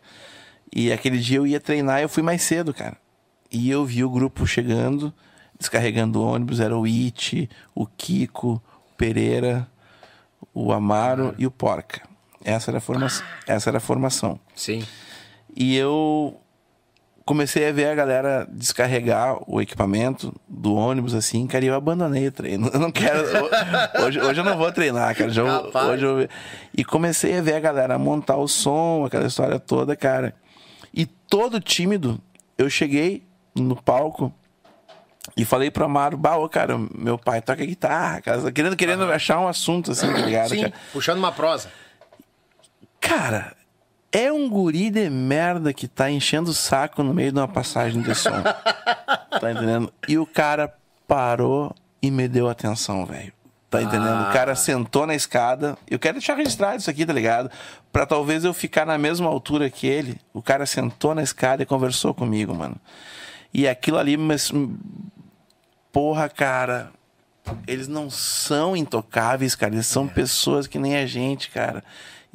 E 0.75 0.93
aquele 0.93 1.19
dia 1.19 1.39
eu 1.39 1.47
ia 1.47 1.61
treinar 1.61 2.01
e 2.01 2.03
eu 2.03 2.09
fui 2.09 2.23
mais 2.23 2.43
cedo, 2.43 2.75
cara. 2.75 2.97
E 3.51 3.71
eu 3.71 3.85
vi 3.85 4.03
o 4.03 4.11
grupo 4.11 4.45
chegando, 4.47 5.15
descarregando 5.59 6.21
o 6.21 6.27
ônibus. 6.27 6.59
Era 6.59 6.77
o 6.77 6.85
It, 6.85 7.49
o 7.73 7.87
Kiko, 7.87 8.55
o 8.91 8.95
Pereira, 8.97 9.69
o 10.53 10.73
Amaro 10.73 11.35
e 11.39 11.47
o 11.47 11.51
Porca. 11.51 12.03
Essa 12.45 12.73
era 12.73 12.79
a, 12.79 12.81
forma... 12.81 13.07
Essa 13.47 13.71
era 13.71 13.79
a 13.79 13.81
formação. 13.81 14.39
Sim. 14.55 14.85
E 15.57 15.77
eu 15.77 16.41
comecei 17.25 17.69
a 17.69 17.73
ver 17.73 17.87
a 17.87 17.95
galera 17.95 18.47
descarregar 18.51 19.39
o 19.47 19.61
equipamento 19.61 20.35
do 20.49 20.75
ônibus, 20.75 21.15
assim, 21.15 21.47
cara, 21.47 21.65
e 21.65 21.69
eu 21.69 21.75
abandonei 21.75 22.29
o 22.29 22.33
treino. 22.33 22.69
Eu 22.73 22.79
não 22.81 22.91
quero. 22.91 23.25
hoje, 24.05 24.21
hoje 24.21 24.41
eu 24.41 24.45
não 24.45 24.59
vou 24.59 24.71
treinar, 24.71 25.15
cara. 25.17 25.31
Já, 25.31 25.63
hoje 25.89 26.05
eu, 26.05 26.29
e 26.77 26.85
comecei 26.85 27.39
a 27.39 27.43
ver 27.43 27.55
a 27.55 27.61
galera 27.61 27.99
montar 27.99 28.37
o 28.37 28.47
som, 28.49 29.05
aquela 29.07 29.27
história 29.27 29.59
toda, 29.59 29.97
cara. 29.97 30.35
E 30.93 31.07
todo 31.07 31.61
tímido, 31.61 32.21
eu 32.59 32.69
cheguei 32.69 33.27
no 33.55 33.81
palco 33.81 34.33
e 35.37 35.45
falei 35.45 35.71
pro 35.71 35.85
Amaro, 35.85 36.17
bah, 36.17 36.37
ô, 36.37 36.49
cara, 36.49 36.79
meu 36.95 37.17
pai 37.17 37.41
toca 37.41 37.65
guitarra, 37.65 38.21
cara, 38.21 38.53
querendo, 38.53 38.77
querendo 38.77 39.05
achar 39.11 39.41
um 39.41 39.49
assunto, 39.49 39.93
assim, 39.93 40.13
tá 40.13 40.19
ligado? 40.19 40.51
Sim, 40.51 40.63
cara? 40.63 40.73
puxando 40.93 41.19
uma 41.19 41.33
prosa. 41.33 41.71
Cara, 43.01 43.55
é 44.15 44.33
um 44.33 44.49
guri 44.49 44.91
de 44.91 45.11
merda 45.11 45.73
que 45.73 45.89
tá 45.89 46.09
enchendo 46.09 46.53
o 46.53 46.55
saco 46.55 47.03
no 47.03 47.13
meio 47.13 47.33
de 47.33 47.39
uma 47.41 47.49
passagem 47.49 48.01
de 48.01 48.15
som. 48.15 48.31
tá 49.41 49.51
entendendo? 49.51 49.93
E 50.07 50.17
o 50.17 50.25
cara 50.25 50.73
parou 51.09 51.75
e 52.01 52.13
me 52.13 52.29
deu 52.29 52.49
atenção, 52.49 53.05
velho. 53.05 53.33
Tá 53.69 53.83
entendendo? 53.83 54.07
Ah. 54.07 54.29
O 54.31 54.33
cara 54.33 54.55
sentou 54.55 55.05
na 55.05 55.17
escada. 55.17 55.77
Eu 55.91 55.99
quero 55.99 56.15
deixar 56.15 56.37
registrado 56.37 56.77
isso 56.77 56.89
aqui, 56.89 57.05
tá 57.05 57.13
ligado? 57.13 57.51
Pra 57.93 58.07
talvez 58.07 58.45
eu 58.45 58.55
ficar 58.55 58.87
na 58.87 58.97
mesma 58.97 59.29
altura 59.29 59.69
que 59.69 59.89
ele. 59.89 60.21
O 60.33 60.41
cara 60.41 60.65
sentou 60.65 61.13
na 61.13 61.23
escada 61.25 61.65
e 61.65 61.67
conversou 61.67 62.15
comigo, 62.15 62.55
mano. 62.55 62.77
E 63.53 63.67
aquilo 63.67 63.99
ali, 63.99 64.17
mas. 64.17 64.53
Porra, 65.91 66.29
cara. 66.29 66.93
Eles 67.67 67.89
não 67.89 68.09
são 68.09 68.77
intocáveis, 68.77 69.57
cara. 69.57 69.75
Eles 69.75 69.89
são 69.89 70.05
é. 70.05 70.09
pessoas 70.09 70.69
que 70.69 70.79
nem 70.79 70.97
a 70.97 71.05
gente, 71.05 71.51
cara. 71.51 71.83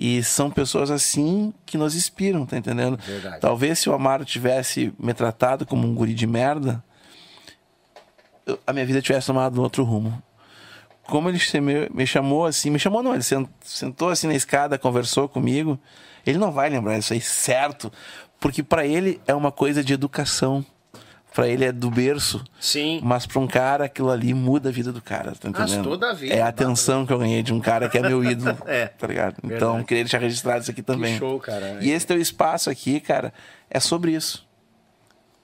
E 0.01 0.23
são 0.23 0.49
pessoas 0.49 0.89
assim 0.89 1.53
que 1.65 1.77
nos 1.77 1.93
inspiram, 1.93 2.45
tá 2.45 2.57
entendendo? 2.57 2.97
Verdade. 3.05 3.41
Talvez 3.41 3.79
se 3.79 3.89
o 3.89 3.93
Amaro 3.93 4.23
tivesse 4.23 4.93
me 4.97 5.13
tratado 5.13 5.65
como 5.65 5.85
um 5.85 5.93
guri 5.93 6.13
de 6.13 6.25
merda, 6.25 6.81
eu, 8.45 8.57
a 8.65 8.71
minha 8.71 8.85
vida 8.85 9.01
tivesse 9.01 9.27
tomado 9.27 9.59
um 9.59 9.61
outro 9.61 9.83
rumo. 9.83 10.23
Como 11.03 11.27
ele 11.27 11.37
me, 11.59 11.89
me 11.89 12.07
chamou 12.07 12.45
assim, 12.45 12.69
me 12.69 12.79
chamou 12.79 13.03
não, 13.03 13.13
ele 13.13 13.23
sentou 13.61 14.07
assim 14.07 14.27
na 14.27 14.35
escada, 14.35 14.77
conversou 14.77 15.27
comigo. 15.27 15.77
Ele 16.25 16.37
não 16.37 16.53
vai 16.53 16.69
lembrar 16.69 16.97
isso 16.97 17.11
aí, 17.11 17.19
certo? 17.19 17.91
Porque 18.39 18.63
para 18.63 18.85
ele 18.85 19.19
é 19.27 19.35
uma 19.35 19.51
coisa 19.51 19.83
de 19.83 19.93
educação 19.93 20.65
para 21.33 21.47
ele 21.47 21.65
é 21.65 21.71
do 21.71 21.89
berço. 21.89 22.43
Sim. 22.59 22.99
Mas 23.03 23.25
para 23.25 23.39
um 23.39 23.47
cara, 23.47 23.85
aquilo 23.85 24.09
ali 24.09 24.33
muda 24.33 24.69
a 24.69 24.71
vida 24.71 24.91
do 24.91 25.01
cara, 25.01 25.33
tá 25.33 25.49
entendendo? 25.49 25.77
Mas 25.77 25.83
toda 25.83 26.09
a 26.09 26.13
vida. 26.13 26.33
É 26.33 26.41
a 26.41 26.47
atenção 26.47 27.05
que 27.05 27.13
eu 27.13 27.19
ganhei 27.19 27.43
de 27.43 27.53
um 27.53 27.59
cara 27.59 27.87
que 27.87 27.97
é 27.97 28.01
meu 28.01 28.23
ídolo. 28.23 28.57
é. 28.65 28.87
Tá 28.87 29.07
ligado? 29.07 29.35
Então, 29.37 29.49
Verdade. 29.49 29.71
Então, 29.73 29.83
queria 29.83 30.03
deixar 30.03 30.19
registrado 30.19 30.61
isso 30.61 30.71
aqui 30.71 30.81
também. 30.81 31.13
Que 31.13 31.19
show, 31.19 31.39
cara. 31.39 31.77
E 31.81 31.91
esse 31.91 32.05
teu 32.05 32.19
espaço 32.19 32.69
aqui, 32.69 32.99
cara, 32.99 33.33
é 33.69 33.79
sobre 33.79 34.11
isso. 34.11 34.47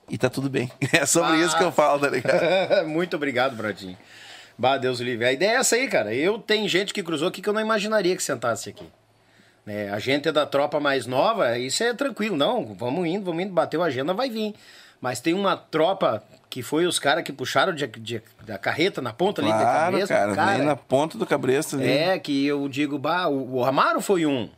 E 0.10 0.18
tá 0.18 0.30
tudo 0.30 0.49
bem. 0.49 0.72
É 0.91 1.06
sobre 1.06 1.34
ah. 1.34 1.45
isso 1.45 1.57
que 1.57 1.64
eu 1.64 1.72
falo, 1.72 1.99
tá 1.99 2.10
ligado? 2.10 2.88
Muito 2.88 3.16
obrigado, 3.16 3.56
Bradinho. 3.56 3.98
Bah, 4.57 4.78
Deus 4.78 4.99
livre. 4.99 5.26
A 5.26 5.34
ideia 5.34 5.52
é 5.52 5.56
essa 5.56 5.76
aí, 5.76 5.88
cara. 5.88 6.14
Eu 6.14 6.40
tenho 6.40 6.68
gente 6.70 6.94
que 6.94 7.03
cruzou 7.03 7.28
aqui 7.28 7.41
que 7.41 7.49
eu 7.49 7.53
não 7.53 7.62
imaginaria 7.62 8.16
que 8.16 8.24
sentasse 8.24 8.70
aqui. 8.70 8.86
É, 9.68 9.90
a 9.90 9.98
gente 9.98 10.30
é 10.30 10.32
da 10.32 10.45
tropa 10.45 10.80
mais 10.80 11.07
nova, 11.07 11.57
isso 11.57 11.84
é 11.84 11.94
tranquilo. 11.94 12.38
Não, 12.38 12.74
vamos 12.76 13.07
indo, 13.07 13.26
vamos 13.26 13.44
indo, 13.44 13.53
bateu 13.53 13.82
a 13.82 13.88
agenda, 13.88 14.14
vai 14.14 14.30
vir. 14.30 14.53
Mas 15.06 15.19
tem 15.19 15.36
uma 15.36 15.56
tropa 15.56 16.23
que 16.49 16.64
foi 16.64 16.88
os 16.88 16.98
caras 16.98 17.23
que 17.23 17.32
puxaram 17.32 17.76
de, 17.76 17.86
de, 17.86 18.23
da 18.44 18.57
carreta 18.57 19.03
na 19.03 19.14
ponta 19.14 19.40
claro, 19.40 19.56
ali 19.56 19.64
da 19.64 19.72
cabresto. 19.72 20.07
Cara, 20.07 20.36
cara, 20.36 20.64
na 20.64 20.76
ponta 20.76 21.15
do 21.15 21.27
cabresto 21.27 21.76
ali. 21.76 21.88
É, 21.88 22.18
que 22.18 22.44
eu 22.44 22.68
digo, 22.68 22.98
bah, 22.98 23.27
o, 23.27 23.57
o 23.57 23.64
Amaro 23.64 24.02
foi 24.02 24.26
um. 24.26 24.49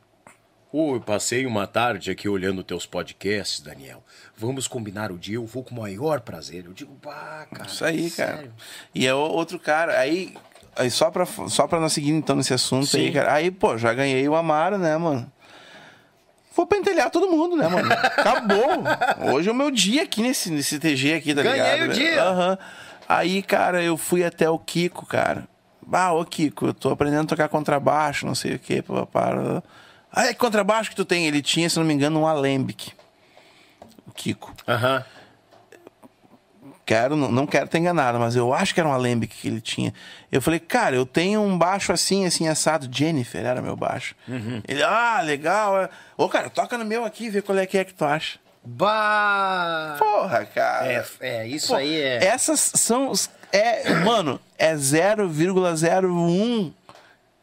Oh, 0.72 0.96
eu 0.96 1.02
passei 1.02 1.46
uma 1.46 1.68
tarde 1.68 2.10
aqui 2.12 2.30
olhando 2.30 2.64
teus 2.64 2.86
podcasts, 2.86 3.60
Daniel. 3.60 4.02
Vamos 4.38 4.70
combinar 4.70 5.12
o 5.12 5.18
dia, 5.18 5.36
eu 5.36 5.46
vou 5.46 5.66
com 5.66 5.76
o 5.76 5.82
maior 5.82 6.22
prazer. 6.22 6.64
Eu 6.66 6.72
digo, 6.72 6.98
bah, 7.04 7.46
cara. 7.54 7.68
Isso 7.68 7.84
aí, 7.84 8.10
sério. 8.10 8.36
cara. 8.36 8.52
E 8.96 9.06
é 9.06 9.14
outro 9.14 9.60
cara. 9.60 10.00
Aí, 10.00 10.34
aí 10.78 10.90
só, 10.90 11.12
pra, 11.12 11.26
só 11.26 11.68
pra 11.68 11.82
nós 11.82 11.92
seguir 11.92 12.12
então 12.12 12.38
nesse 12.38 12.54
assunto 12.54 12.86
Sim. 12.86 13.08
aí, 13.08 13.12
cara. 13.12 13.34
Aí, 13.34 13.52
pô, 13.52 13.78
já 13.78 13.94
ganhei 13.94 14.26
o 14.30 14.34
Amaro, 14.34 14.78
né, 14.78 14.96
mano? 14.96 15.30
Vou 16.58 16.66
pentelhar 16.66 17.12
todo 17.12 17.28
mundo, 17.28 17.56
né, 17.56 17.68
mano? 17.68 17.88
Acabou. 17.94 19.32
Hoje 19.32 19.48
é 19.48 19.52
o 19.52 19.56
meu 19.56 19.70
dia 19.70 20.02
aqui 20.02 20.24
nesse, 20.24 20.50
nesse 20.50 20.80
TG 20.80 21.14
aqui, 21.14 21.36
tá 21.36 21.44
Ganhei 21.44 21.62
ligado? 21.62 21.78
Ganhei 21.78 21.88
o 21.88 21.94
dia. 21.94 22.32
Uhum. 22.32 22.58
Aí, 23.08 23.44
cara, 23.44 23.84
eu 23.84 23.96
fui 23.96 24.24
até 24.24 24.50
o 24.50 24.58
Kiko, 24.58 25.06
cara. 25.06 25.48
Bah, 25.86 26.12
ô 26.14 26.26
Kiko, 26.26 26.66
eu 26.66 26.74
tô 26.74 26.90
aprendendo 26.90 27.26
a 27.26 27.28
tocar 27.28 27.48
contrabaixo, 27.48 28.26
não 28.26 28.34
sei 28.34 28.56
o 28.56 28.60
que, 28.60 28.84
para. 29.12 29.62
Ah, 30.12 30.26
é 30.26 30.34
que 30.34 30.40
contrabaixo 30.40 30.90
que 30.90 30.96
tu 30.96 31.06
tem? 31.06 31.28
Ele 31.28 31.44
tinha, 31.44 31.70
se 31.70 31.78
não 31.78 31.86
me 31.86 31.94
engano, 31.94 32.22
um 32.22 32.26
alembic. 32.26 32.92
O 34.08 34.12
Kiko. 34.12 34.52
Aham. 34.68 34.98
Uhum 34.98 35.17
quero, 36.88 37.18
não 37.18 37.46
quero 37.46 37.68
ter 37.68 37.80
enganado, 37.80 38.18
mas 38.18 38.36
eu 38.38 38.54
acho 38.54 38.74
que 38.74 38.80
era 38.80 38.88
um 38.88 38.94
alembic 38.94 39.36
que 39.36 39.50
ele 39.50 39.60
tinha. 39.60 39.94
Eu 40.32 40.42
falei, 40.42 40.58
cara, 40.58 40.96
eu 40.96 41.06
tenho 41.06 41.42
um 41.42 41.58
baixo 41.58 41.92
assim, 41.92 42.26
assim, 42.26 42.48
assado. 42.48 42.88
Jennifer 42.90 43.46
era 43.46 43.62
meu 43.62 43.76
baixo. 43.76 44.16
Uhum. 44.26 44.62
Ele, 44.66 44.82
ah, 44.82 45.20
legal. 45.22 45.82
É. 45.82 45.90
Ô, 46.16 46.30
cara, 46.30 46.50
toca 46.50 46.78
no 46.78 46.86
meu 46.86 47.04
aqui, 47.04 47.30
vê 47.30 47.42
qual 47.42 47.58
é 47.58 47.66
que 47.66 47.78
é 47.78 47.84
que 47.84 47.94
tu 47.94 48.06
acha. 48.06 48.40
Bah! 48.64 49.98
Porra, 50.00 50.46
cara. 50.46 50.88
É, 50.92 51.06
é 51.20 51.48
isso 51.48 51.68
Pô, 51.68 51.76
aí 51.76 51.94
é. 51.94 52.24
Essas 52.24 52.72
são. 52.76 53.12
É, 53.52 53.94
mano, 53.96 54.40
é 54.58 54.74
0,01 54.74 56.72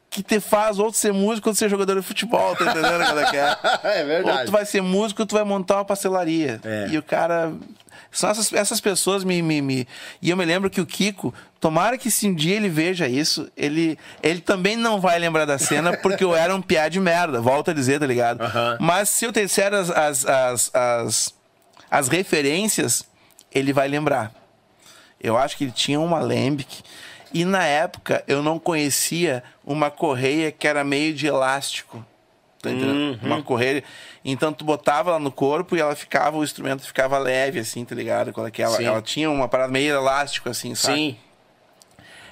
que 0.08 0.22
te 0.22 0.38
faz 0.38 0.78
ou 0.78 0.92
ser 0.92 1.12
músico 1.12 1.48
ou 1.48 1.54
ser 1.54 1.68
jogador 1.68 1.96
de 1.96 2.06
futebol, 2.06 2.54
tá 2.54 2.66
entendendo 2.70 3.18
é 3.18 3.30
que 3.30 3.36
é? 3.36 3.56
É 4.00 4.04
verdade. 4.04 4.38
Ou 4.38 4.44
tu 4.46 4.52
vai 4.52 4.64
ser 4.64 4.80
músico 4.80 5.22
ou 5.22 5.26
tu 5.26 5.34
vai 5.34 5.44
montar 5.44 5.76
uma 5.76 5.84
pastelaria. 5.84 6.60
É. 6.64 6.86
E 6.90 6.96
o 6.96 7.02
cara 7.02 7.52
são 8.14 8.30
essas, 8.30 8.52
essas 8.52 8.80
pessoas 8.80 9.24
me, 9.24 9.42
me, 9.42 9.60
me, 9.60 9.88
E 10.22 10.30
eu 10.30 10.36
me 10.36 10.44
lembro 10.44 10.70
que 10.70 10.80
o 10.80 10.86
Kiko, 10.86 11.34
tomara 11.60 11.98
que 11.98 12.10
se 12.10 12.28
um 12.28 12.34
dia 12.34 12.54
ele 12.54 12.68
veja 12.68 13.08
isso, 13.08 13.50
ele, 13.56 13.98
ele 14.22 14.40
também 14.40 14.76
não 14.76 15.00
vai 15.00 15.18
lembrar 15.18 15.44
da 15.44 15.58
cena 15.58 15.96
porque 15.98 16.22
eu 16.22 16.34
era 16.34 16.54
um 16.54 16.62
piá 16.62 16.88
de 16.88 17.00
merda, 17.00 17.40
volta 17.40 17.72
a 17.72 17.74
dizer, 17.74 17.98
tá 17.98 18.06
ligado? 18.06 18.40
Uhum. 18.40 18.76
Mas 18.78 19.08
se 19.08 19.24
eu 19.24 19.32
disser 19.32 19.74
as, 19.74 19.90
as, 19.90 20.24
as, 20.24 20.70
as, 20.72 21.34
as 21.90 22.08
referências, 22.08 23.04
ele 23.52 23.72
vai 23.72 23.88
lembrar. 23.88 24.32
Eu 25.20 25.36
acho 25.36 25.56
que 25.56 25.64
ele 25.64 25.72
tinha 25.72 25.98
uma 25.98 26.20
Lambic. 26.20 26.82
E 27.32 27.44
na 27.44 27.64
época 27.64 28.22
eu 28.28 28.44
não 28.44 28.60
conhecia 28.60 29.42
uma 29.64 29.90
correia 29.90 30.52
que 30.52 30.68
era 30.68 30.84
meio 30.84 31.12
de 31.12 31.26
elástico. 31.26 32.06
Tá 32.64 32.70
entendendo? 32.70 33.20
Uhum. 33.22 33.26
Uma 33.26 33.42
correia. 33.42 33.84
Então 34.24 34.52
tu 34.52 34.64
botava 34.64 35.10
ela 35.10 35.18
no 35.18 35.30
corpo 35.30 35.76
e 35.76 35.80
ela 35.80 35.94
ficava, 35.94 36.38
o 36.38 36.42
instrumento 36.42 36.82
ficava 36.82 37.18
leve, 37.18 37.58
assim, 37.58 37.84
tá 37.84 37.94
ligado? 37.94 38.32
Quando 38.32 38.48
é 38.48 38.62
ela, 38.62 38.82
ela 38.82 39.02
tinha 39.02 39.30
uma 39.30 39.46
parada 39.46 39.70
meio 39.70 39.94
elástico, 39.94 40.48
assim, 40.48 40.74
sabe? 40.74 40.96
Sim. 40.96 41.16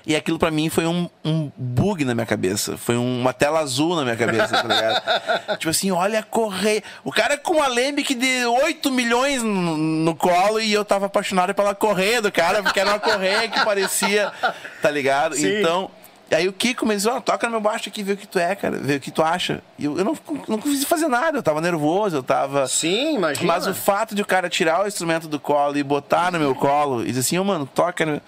E 0.05 0.17
aquilo 0.17 0.39
para 0.39 0.51
mim 0.51 0.69
foi 0.69 0.87
um, 0.87 1.09
um, 1.25 1.51
bug 1.57 2.05
na 2.05 2.15
minha 2.15 2.27
cabeça. 2.27 2.77
Foi 2.77 2.97
uma 2.97 3.33
tela 3.33 3.61
azul 3.61 3.95
na 3.95 4.03
minha 4.03 4.17
cabeça, 4.17 4.49
tá 4.49 4.63
ligado? 4.63 5.59
tipo 5.59 5.71
assim, 5.71 5.91
olha 5.93 6.21
a 6.21 6.23
correia. 6.23 6.83
O 7.05 7.13
cara 7.13 7.37
com 7.37 7.55
uma 7.55 7.69
Lembic 7.69 8.15
de 8.15 8.45
8 8.45 8.91
milhões 8.91 9.43
no, 9.43 9.77
no, 9.77 10.17
colo 10.17 10.59
e 10.59 10.73
eu 10.73 10.85
tava 10.85 11.07
apaixonado 11.07 11.55
pela 11.55 11.75
correia 11.75 12.21
do 12.21 12.33
cara, 12.33 12.63
porque 12.63 12.81
era 12.81 12.91
uma 12.91 12.99
correia 12.99 13.49
que 13.49 13.65
parecia, 13.65 14.33
tá 14.81 14.91
ligado? 14.91 15.37
Sim. 15.37 15.61
Então 15.61 15.91
e 16.33 16.35
aí 16.35 16.49
o 16.49 16.53
Kiko 16.55 16.87
me 16.87 16.95
disse, 16.95 17.07
ó, 17.07 17.19
oh, 17.19 17.21
toca 17.21 17.47
no 17.47 17.51
meu 17.51 17.61
baixo 17.61 17.91
aqui, 17.91 18.03
vê 18.03 18.15
o 18.15 18.17
que 18.17 18.27
tu 18.27 18.39
é, 18.39 18.55
cara, 18.55 18.79
vê 18.79 18.97
o 18.97 19.01
que 19.01 19.11
tu 19.11 19.23
acha. 19.23 19.63
E 19.79 19.85
eu, 19.85 19.99
eu 19.99 20.03
não, 20.03 20.17
não 20.49 20.59
consegui 20.59 20.87
fazer 20.87 21.07
nada, 21.07 21.37
eu 21.37 21.43
tava 21.43 21.61
nervoso, 21.61 22.17
eu 22.17 22.23
tava. 22.23 22.67
Sim, 22.67 23.17
imagina. 23.17 23.47
Mas 23.47 23.67
o 23.67 23.75
fato 23.75 24.15
de 24.15 24.23
o 24.23 24.25
cara 24.25 24.49
tirar 24.49 24.83
o 24.83 24.89
instrumento 24.89 25.29
do 25.29 25.39
colo 25.39 25.77
e 25.77 25.83
botar 25.83 26.33
no 26.33 26.39
meu 26.39 26.55
colo 26.55 27.03
e 27.03 27.09
dizer 27.09 27.21
assim, 27.21 27.39
ô 27.39 27.43
oh, 27.43 27.45
mano, 27.45 27.67
toca 27.67 28.07
no. 28.07 28.19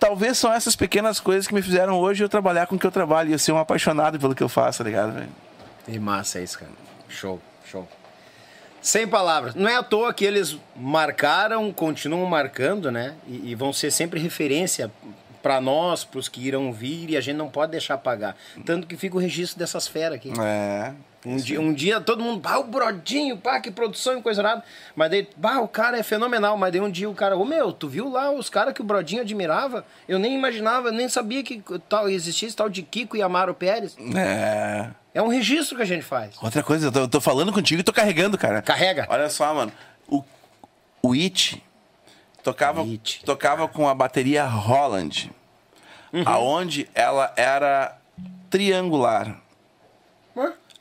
Talvez 0.00 0.38
são 0.38 0.50
essas 0.50 0.74
pequenas 0.74 1.20
coisas 1.20 1.46
que 1.46 1.52
me 1.52 1.60
fizeram 1.60 2.00
hoje 2.00 2.24
eu 2.24 2.30
trabalhar 2.30 2.66
com 2.66 2.76
o 2.76 2.78
que 2.78 2.86
eu 2.86 2.92
trabalho 2.92 3.28
e 3.28 3.32
eu 3.34 3.38
ser 3.38 3.52
um 3.52 3.58
apaixonado 3.58 4.18
pelo 4.18 4.34
que 4.34 4.42
eu 4.42 4.48
faço, 4.48 4.78
tá 4.78 4.84
ligado, 4.84 5.12
velho? 5.12 5.28
E 5.86 5.98
massa 5.98 6.40
isso, 6.40 6.58
cara. 6.58 6.72
Show, 7.10 7.38
show. 7.70 7.86
Sem 8.80 9.06
palavras. 9.06 9.54
Não 9.54 9.68
é 9.68 9.76
à 9.76 9.82
toa 9.82 10.14
que 10.14 10.24
eles 10.24 10.56
marcaram, 10.74 11.70
continuam 11.74 12.24
marcando, 12.24 12.90
né? 12.90 13.16
E, 13.26 13.50
e 13.50 13.54
vão 13.54 13.70
ser 13.70 13.90
sempre 13.90 14.18
referência 14.18 14.90
pra 15.48 15.62
nós, 15.62 16.04
pros 16.04 16.28
que 16.28 16.46
irão 16.46 16.70
vir, 16.70 17.08
e 17.08 17.16
a 17.16 17.22
gente 17.22 17.36
não 17.36 17.48
pode 17.48 17.72
deixar 17.72 17.94
apagar. 17.94 18.36
Tanto 18.66 18.86
que 18.86 18.98
fica 18.98 19.16
o 19.16 19.18
registro 19.18 19.58
dessas 19.58 19.88
feras 19.88 20.16
aqui. 20.16 20.30
É. 20.38 20.92
Um 21.24 21.36
dia, 21.36 21.58
um 21.58 21.72
dia 21.72 22.00
todo 22.02 22.22
mundo, 22.22 22.38
pá, 22.38 22.58
o 22.58 22.64
Brodinho, 22.64 23.38
pá, 23.38 23.58
que 23.58 23.70
produção 23.70 24.18
e 24.18 24.22
coisa 24.22 24.42
nada. 24.42 24.62
Mas 24.94 25.10
daí, 25.10 25.26
pá, 25.40 25.56
o 25.60 25.66
cara 25.66 25.98
é 25.98 26.02
fenomenal. 26.02 26.58
Mas 26.58 26.70
daí 26.70 26.82
um 26.82 26.90
dia 26.90 27.08
o 27.08 27.14
cara, 27.14 27.34
ô 27.34 27.46
meu, 27.46 27.72
tu 27.72 27.88
viu 27.88 28.10
lá 28.10 28.30
os 28.30 28.50
caras 28.50 28.74
que 28.74 28.82
o 28.82 28.84
Brodinho 28.84 29.22
admirava? 29.22 29.86
Eu 30.06 30.18
nem 30.18 30.34
imaginava, 30.34 30.92
nem 30.92 31.08
sabia 31.08 31.42
que 31.42 31.62
tal, 31.88 32.10
existia 32.10 32.46
esse 32.46 32.56
tal 32.56 32.68
de 32.68 32.82
Kiko 32.82 33.16
e 33.16 33.22
Amaro 33.22 33.54
Pérez. 33.54 33.96
É. 34.14 34.90
É 35.14 35.22
um 35.22 35.28
registro 35.28 35.76
que 35.78 35.82
a 35.82 35.86
gente 35.86 36.04
faz. 36.04 36.34
Outra 36.42 36.62
coisa, 36.62 36.88
eu 36.88 36.92
tô, 36.92 36.98
eu 37.00 37.08
tô 37.08 37.22
falando 37.22 37.54
contigo 37.54 37.80
e 37.80 37.84
tô 37.84 37.92
carregando, 37.92 38.36
cara. 38.36 38.60
Carrega. 38.60 39.06
Olha 39.08 39.30
só, 39.30 39.54
mano. 39.54 39.72
O, 40.06 40.22
o 41.00 41.14
It 41.14 41.62
tocava, 42.42 42.82
It. 42.82 43.22
tocava 43.24 43.66
com 43.66 43.88
a 43.88 43.94
bateria 43.94 44.44
Holland. 44.44 45.30
Aonde 46.24 46.88
ela 46.94 47.32
era 47.36 47.96
triangular. 48.50 49.36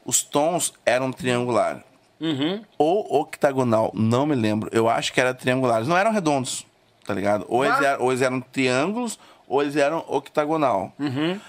Os 0.05 0.23
tons 0.23 0.73
eram 0.85 1.11
triangular. 1.11 1.83
Uhum. 2.19 2.63
Ou 2.77 3.21
octagonal, 3.21 3.91
não 3.93 4.25
me 4.25 4.35
lembro. 4.35 4.69
Eu 4.73 4.87
acho 4.89 5.11
que 5.13 5.19
era 5.19 5.33
triangulares. 5.33 5.87
Não 5.87 5.97
eram 5.97 6.11
redondos, 6.11 6.65
tá 7.05 7.13
ligado? 7.13 7.45
Ou, 7.49 7.63
eles, 7.65 7.77
Ah. 7.79 7.85
eram, 7.85 8.03
ou 8.03 8.11
eles 8.11 8.21
eram 8.21 8.39
triângulos, 8.41 9.19
ou 9.47 9.61
eles 9.61 9.75
eram 9.75 10.03
octagonal. 10.07 10.91
Uhum. 10.97 11.39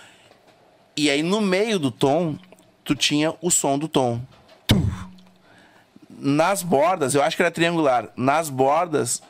E 0.97 1.09
aí 1.09 1.23
no 1.23 1.41
meio 1.41 1.79
do 1.79 1.91
tom, 1.93 2.37
tu 2.85 2.95
tinha 2.97 3.33
o 3.41 3.51
som 3.51 3.79
do 3.79 3.87
tom. 3.89 4.21
Nas 6.11 6.63
bordas, 6.63 7.15
eu 7.15 7.23
acho 7.23 7.37
que 7.37 7.43
era 7.43 7.51
triangular. 7.51 8.09
Nas 8.17 8.51
bordas 8.51 9.23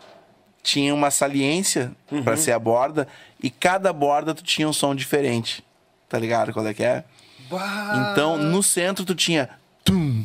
tinha 0.62 0.94
uma 0.94 1.10
saliência 1.10 1.92
Uhum. 2.10 2.22
pra 2.22 2.36
ser 2.36 2.52
a 2.52 2.58
borda 2.58 3.06
e 3.42 3.50
cada 3.50 3.92
borda 3.92 4.34
tu 4.34 4.42
tinha 4.42 4.68
um 4.68 4.72
som 4.72 4.94
diferente. 4.94 5.64
Tá 6.08 6.18
ligado 6.18 6.52
qual 6.52 6.66
é 6.66 6.74
que 6.74 6.82
é? 6.82 7.04
Bah. 7.50 8.10
Então, 8.12 8.36
no 8.36 8.62
centro 8.62 9.04
tu 9.04 9.14
tinha 9.14 9.48
tum. 9.84 10.24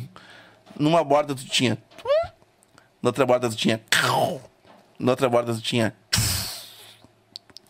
Numa 0.78 1.04
borda 1.04 1.34
tu 1.34 1.44
tinha 1.44 1.76
tum. 1.96 2.08
Na 3.02 3.10
outra 3.10 3.26
borda 3.26 3.48
tu 3.48 3.56
tinha 3.56 3.80
cau. 3.90 4.40
Na 4.98 5.12
outra 5.12 5.28
borda 5.28 5.54
tu 5.54 5.60
tinha 5.60 5.94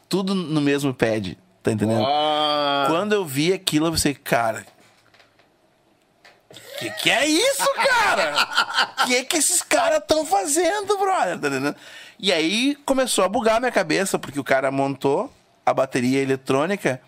tudo 0.08 0.34
no 0.34 0.60
mesmo 0.60 0.94
pad, 0.94 1.36
tá 1.60 1.72
entendendo? 1.72 2.04
Ah. 2.06 2.84
Quando 2.88 3.12
eu 3.12 3.24
vi 3.24 3.52
aquilo, 3.52 3.86
eu 3.86 3.90
pensei, 3.90 4.14
cara. 4.14 4.64
Que 6.78 6.90
que 6.90 7.10
é 7.10 7.26
isso, 7.26 7.68
cara? 7.74 8.94
que 9.06 9.24
que 9.24 9.36
esses 9.36 9.60
caras 9.62 9.98
estão 9.98 10.24
fazendo, 10.24 10.96
brother? 10.98 11.38
Tá 11.38 11.48
entendendo? 11.48 11.76
E 12.24 12.32
aí 12.32 12.74
começou 12.86 13.22
a 13.22 13.28
bugar 13.28 13.60
minha 13.60 13.70
cabeça, 13.70 14.18
porque 14.18 14.40
o 14.40 14.44
cara 14.44 14.70
montou 14.70 15.30
a 15.66 15.74
bateria 15.74 16.22
eletrônica 16.22 16.98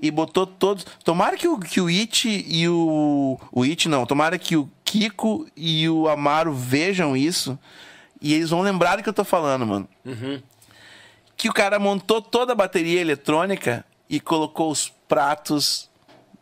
e 0.00 0.10
botou 0.10 0.46
todos. 0.46 0.84
Tomara 1.04 1.36
que 1.36 1.46
o, 1.46 1.60
que 1.60 1.80
o 1.80 1.86
It 1.86 2.28
e 2.28 2.68
o. 2.68 3.38
O 3.52 3.62
It 3.62 3.88
não, 3.88 4.04
tomara 4.04 4.36
que 4.36 4.56
o 4.56 4.68
Kiko 4.84 5.46
e 5.56 5.88
o 5.88 6.08
Amaro 6.08 6.52
vejam 6.52 7.16
isso 7.16 7.56
e 8.20 8.34
eles 8.34 8.50
vão 8.50 8.62
lembrar 8.62 8.96
do 8.96 9.02
que 9.04 9.08
eu 9.08 9.14
tô 9.14 9.22
falando, 9.22 9.64
mano 9.64 9.88
que 11.38 11.48
o 11.48 11.52
cara 11.52 11.78
montou 11.78 12.20
toda 12.20 12.52
a 12.52 12.56
bateria 12.56 13.00
eletrônica 13.00 13.84
e 14.10 14.18
colocou 14.18 14.72
os 14.72 14.92
pratos 15.06 15.87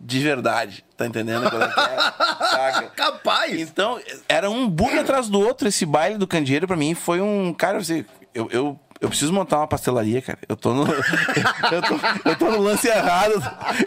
de 0.00 0.20
verdade. 0.20 0.84
Tá 0.96 1.06
entendendo 1.06 1.46
é 1.46 1.50
que 1.50 1.56
é? 1.56 2.88
Capaz. 2.94 3.60
Então, 3.60 4.00
era 4.28 4.50
um 4.50 4.68
bug 4.68 4.98
atrás 4.98 5.28
do 5.28 5.40
outro. 5.40 5.68
Esse 5.68 5.84
baile 5.84 6.18
do 6.18 6.26
candeeiro, 6.26 6.66
pra 6.66 6.76
mim, 6.76 6.94
foi 6.94 7.20
um. 7.20 7.52
Cara, 7.52 7.82
você, 7.82 8.04
eu, 8.34 8.48
eu, 8.50 8.80
eu 9.00 9.08
preciso 9.08 9.32
montar 9.32 9.58
uma 9.58 9.66
pastelaria, 9.66 10.22
cara. 10.22 10.38
Eu 10.48 10.56
tô 10.56 10.72
no. 10.74 10.84
eu, 11.72 11.82
tô, 11.82 12.28
eu 12.30 12.36
tô 12.36 12.50
no 12.50 12.60
lance 12.60 12.88
errado. 12.88 13.34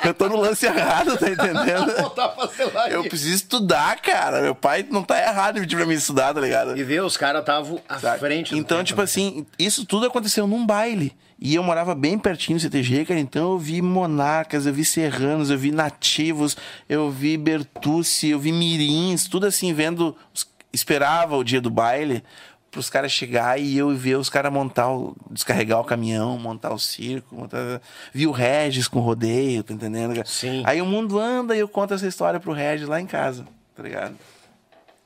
Eu 0.04 0.14
tô 0.14 0.30
no 0.30 0.38
lance 0.38 0.66
errado, 0.66 1.18
tá 1.18 1.30
entendendo? 1.30 2.02
Botar 2.02 2.30
pastelaria. 2.30 2.94
Eu 2.94 3.04
preciso 3.04 3.34
estudar, 3.36 4.00
cara. 4.02 4.42
Meu 4.42 4.54
pai 4.56 4.86
não 4.90 5.04
tá 5.04 5.20
errado 5.22 5.58
em 5.58 5.62
pedir 5.62 5.76
pra 5.76 5.86
mim 5.86 5.94
estudar, 5.96 6.34
tá 6.34 6.40
ligado? 6.42 6.78
E 6.78 6.84
ver, 6.84 7.02
os 7.04 7.18
caras 7.18 7.42
estavam 7.42 7.82
à 7.90 7.98
Sabe? 8.00 8.20
frente 8.20 8.52
do 8.52 8.58
Então, 8.58 8.78
tempo, 8.78 8.88
tipo 8.88 9.02
né? 9.02 9.06
assim, 9.06 9.46
isso 9.58 9.86
tudo 9.86 10.06
aconteceu 10.06 10.46
num 10.48 10.66
baile. 10.66 11.16
E 11.42 11.56
eu 11.56 11.64
morava 11.64 11.96
bem 11.96 12.20
pertinho 12.20 12.58
do 12.58 12.62
CTG, 12.62 13.06
cara. 13.06 13.20
Então 13.20 13.54
eu 13.54 13.58
vi 13.58 13.82
monarcas, 13.82 14.66
eu 14.66 14.74
vi 14.74 14.84
serranos, 14.84 15.50
eu 15.50 15.58
vi 15.58 15.72
nativos, 15.72 16.58
eu 16.90 17.10
vi 17.10 17.38
Bertucci, 17.38 18.28
eu 18.30 18.40
vi 18.40 18.52
mirins, 18.52 19.28
tudo 19.28 19.46
assim, 19.48 19.74
vendo. 19.74 20.16
os- 20.34 20.48
Esperava 20.72 21.36
o 21.36 21.44
dia 21.44 21.60
do 21.60 21.70
baile 21.72 22.24
pros 22.72 22.90
caras 22.90 23.12
chegar 23.12 23.60
e 23.60 23.78
eu 23.78 23.90
ver 23.96 24.16
os 24.18 24.30
caras 24.30 24.52
montar, 24.54 24.92
o, 24.92 25.16
descarregar 25.32 25.80
o 25.80 25.84
caminhão, 25.84 26.38
montar 26.38 26.72
o 26.72 26.78
circo, 26.80 27.36
montar... 27.36 27.82
vi 28.14 28.28
o 28.28 28.32
Regis 28.32 28.88
com 28.88 29.00
rodeio, 29.00 29.64
tá 29.64 29.74
entendendo? 29.74 30.22
Sim. 30.28 30.62
Aí 30.66 30.82
o 30.82 30.86
mundo 30.86 31.20
anda 31.20 31.56
e 31.56 31.60
eu 31.60 31.68
conto 31.68 31.94
essa 31.94 32.08
história 32.08 32.40
pro 32.40 32.54
Regis 32.54 32.88
lá 32.88 33.02
em 33.02 33.08
casa, 33.08 33.46
tá 33.76 33.82
ligado? 33.84 34.16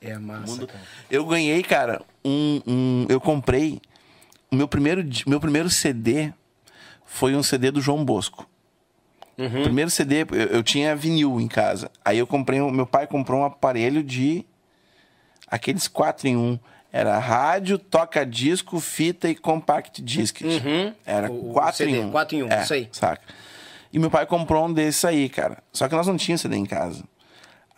É 0.00 0.18
massa, 0.18 0.66
cara. 0.66 0.80
Eu 1.10 1.24
ganhei, 1.24 1.62
cara, 1.62 2.02
um, 2.24 2.60
um- 2.66 3.06
eu 3.08 3.18
comprei 3.20 3.80
o 4.50 4.56
meu 4.56 4.68
primeiro 4.68 5.02
meu 5.26 5.40
primeiro 5.40 5.70
CD 5.70 6.32
foi 7.06 7.34
um 7.34 7.42
CD 7.42 7.70
do 7.70 7.80
João 7.80 8.04
Bosco. 8.04 8.46
Uhum. 9.38 9.62
Primeiro 9.64 9.90
CD, 9.90 10.22
eu, 10.30 10.36
eu 10.58 10.62
tinha 10.62 10.94
vinil 10.94 11.40
em 11.40 11.48
casa. 11.48 11.90
Aí 12.04 12.18
eu 12.18 12.26
comprei, 12.26 12.60
um- 12.60 12.70
meu 12.70 12.86
pai 12.86 13.06
comprou 13.06 13.40
um 13.40 13.44
aparelho 13.44 14.02
de 14.02 14.44
aqueles 15.48 15.88
4 15.88 16.28
em 16.28 16.36
1. 16.36 16.58
Era 16.96 17.18
rádio, 17.18 17.76
toca 17.76 18.24
disco, 18.24 18.78
fita 18.78 19.28
e 19.28 19.34
compact 19.34 20.00
disc. 20.00 20.40
Era 21.04 21.28
Uhum. 21.28 21.38
O- 21.40 21.50
o 21.50 21.52
4 21.52 21.76
CD, 21.78 21.90
em 21.98 22.04
1. 22.04 22.10
quatro 22.12 22.36
em 22.36 22.42
um, 22.44 22.48
é, 22.52 22.62
isso 22.62 22.72
aí. 22.72 22.88
Saca? 22.92 23.22
E 23.92 23.98
meu 23.98 24.08
pai 24.10 24.24
comprou 24.26 24.64
um 24.66 24.72
desses 24.72 25.04
aí, 25.04 25.28
cara. 25.28 25.58
Só 25.72 25.88
que 25.88 25.94
nós 25.96 26.06
não 26.06 26.16
tínhamos 26.16 26.42
CD 26.42 26.54
em 26.56 26.64
casa. 26.64 27.02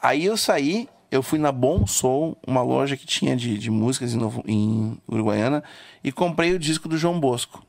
Aí 0.03 0.23
eu 0.27 0.37
saí, 0.37 0.87
eu 1.11 1.23
fui 1.23 1.39
na 1.39 1.51
Bom 1.51 1.87
Soul, 1.87 2.37
uma 2.47 2.61
loja 2.61 2.95
que 2.95 3.07
tinha 3.07 3.35
de, 3.35 3.57
de 3.57 3.71
músicas 3.71 4.13
em, 4.13 4.19
Novo- 4.19 4.45
em 4.47 4.99
Uruguaiana, 5.09 5.65
e 6.05 6.13
comprei 6.13 6.53
o 6.53 6.59
disco 6.59 6.87
do 6.87 6.99
João 6.99 7.19
Bosco. 7.19 7.65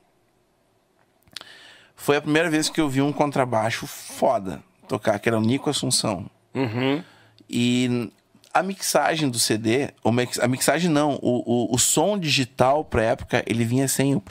Foi 1.96 2.16
a 2.16 2.20
primeira 2.20 2.50
vez 2.50 2.68
que 2.68 2.80
eu 2.80 2.88
vi 2.90 3.00
um 3.02 3.12
contrabaixo 3.12 3.86
foda 3.86 4.62
tocar, 4.86 5.18
que 5.18 5.28
era 5.28 5.38
o 5.38 5.40
Nico 5.42 5.68
Assunção. 5.70 6.26
Uhum. 6.54 7.02
E 7.48 8.12
a 8.52 8.62
mixagem 8.62 9.28
do 9.28 9.38
CD, 9.38 9.90
ou 10.02 10.10
mix- 10.12 10.38
a 10.38 10.48
mixagem 10.48 10.90
não, 10.90 11.18
o, 11.22 11.42
o, 11.70 11.74
o 11.74 11.78
som 11.78 12.18
digital 12.18 12.84
pra 12.84 13.02
época, 13.02 13.42
ele 13.46 13.64
vinha 13.64 13.86
sem 13.88 14.14
o. 14.14 14.22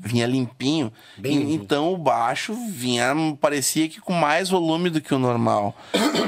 Vinha 0.00 0.26
limpinho. 0.26 0.92
Uhum. 1.18 1.30
E- 1.30 1.54
então 1.54 1.92
o 1.92 1.98
baixo 1.98 2.54
vinha, 2.70 3.14
parecia 3.40 3.88
que 3.88 4.00
com 4.00 4.12
mais 4.14 4.48
volume 4.48 4.88
do 4.90 5.00
que 5.00 5.12
o 5.14 5.18
normal. 5.18 5.76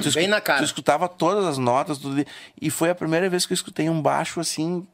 Tu 0.02 0.12
Bem 0.12 0.26
na 0.28 0.41
cara. 0.41 0.59
Tu 0.60 0.65
escutava 0.65 1.09
todas 1.09 1.44
as 1.47 1.57
notas, 1.59 1.99
tudo. 1.99 2.25
E 2.60 2.70
foi 2.70 2.91
a 2.91 2.94
primeira 2.94 3.28
vez 3.31 3.47
que 3.47 3.52
eu 3.52 3.55
escutei 3.55 3.89
um 3.89 4.00
baixo 4.02 4.41
assim. 4.41 4.86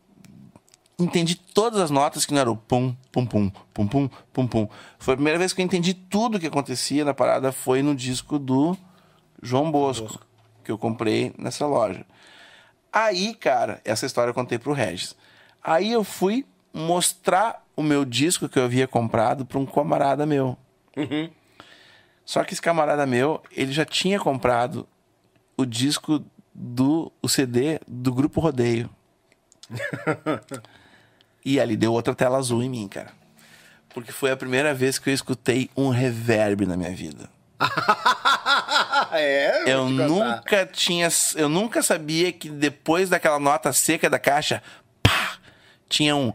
Entendi 0.98 1.34
todas 1.34 1.80
as 1.80 1.90
notas 1.90 2.24
que 2.24 2.32
não 2.32 2.40
era 2.40 2.50
o 2.50 2.56
pum, 2.56 2.94
pum, 3.12 3.26
pum, 3.26 3.50
pum, 3.74 3.86
pum, 3.88 4.08
pum, 4.32 4.46
pum. 4.46 4.68
Foi 4.98 5.12
a 5.14 5.16
primeira 5.16 5.38
vez 5.38 5.52
que 5.52 5.60
eu 5.60 5.64
entendi 5.64 5.92
tudo 5.92 6.38
que 6.40 6.46
acontecia 6.46 7.04
na 7.04 7.12
parada. 7.12 7.52
Foi 7.52 7.82
no 7.82 7.94
disco 7.94 8.38
do 8.38 8.76
João 9.46 9.70
Bosco, 9.70 10.20
que 10.64 10.72
eu 10.72 10.76
comprei 10.76 11.32
nessa 11.38 11.66
loja. 11.66 12.04
Aí, 12.92 13.34
cara, 13.34 13.80
essa 13.84 14.06
história 14.06 14.30
eu 14.30 14.34
contei 14.34 14.58
pro 14.58 14.72
Regis. 14.72 15.14
Aí 15.62 15.92
eu 15.92 16.02
fui 16.02 16.44
mostrar 16.72 17.64
o 17.76 17.82
meu 17.82 18.04
disco 18.04 18.48
que 18.48 18.58
eu 18.58 18.64
havia 18.64 18.88
comprado 18.88 19.46
para 19.46 19.58
um 19.58 19.66
camarada 19.66 20.26
meu. 20.26 20.58
Só 22.24 22.42
que 22.42 22.54
esse 22.54 22.62
camarada 22.62 23.06
meu, 23.06 23.40
ele 23.52 23.72
já 23.72 23.84
tinha 23.84 24.18
comprado 24.18 24.86
o 25.56 25.64
disco 25.64 26.24
do 26.52 27.12
o 27.22 27.28
CD 27.28 27.78
do 27.86 28.12
grupo 28.12 28.40
Rodeio. 28.40 28.90
e 31.44 31.60
ali 31.60 31.76
deu 31.76 31.92
outra 31.92 32.14
tela 32.14 32.38
azul 32.38 32.62
em 32.62 32.68
mim, 32.68 32.88
cara. 32.88 33.12
Porque 33.90 34.10
foi 34.10 34.30
a 34.30 34.36
primeira 34.36 34.74
vez 34.74 34.98
que 34.98 35.08
eu 35.08 35.14
escutei 35.14 35.70
um 35.76 35.88
reverb 35.88 36.66
na 36.66 36.76
minha 36.76 36.94
vida. 36.94 37.35
é, 39.12 39.62
Eu 39.66 39.88
nunca 39.88 40.66
tinha. 40.66 41.08
Eu 41.34 41.48
nunca 41.48 41.82
sabia 41.82 42.32
que 42.32 42.48
depois 42.48 43.08
daquela 43.08 43.38
nota 43.38 43.72
seca 43.72 44.10
da 44.10 44.18
caixa, 44.18 44.62
pá, 45.02 45.38
tinha 45.88 46.14
um. 46.14 46.32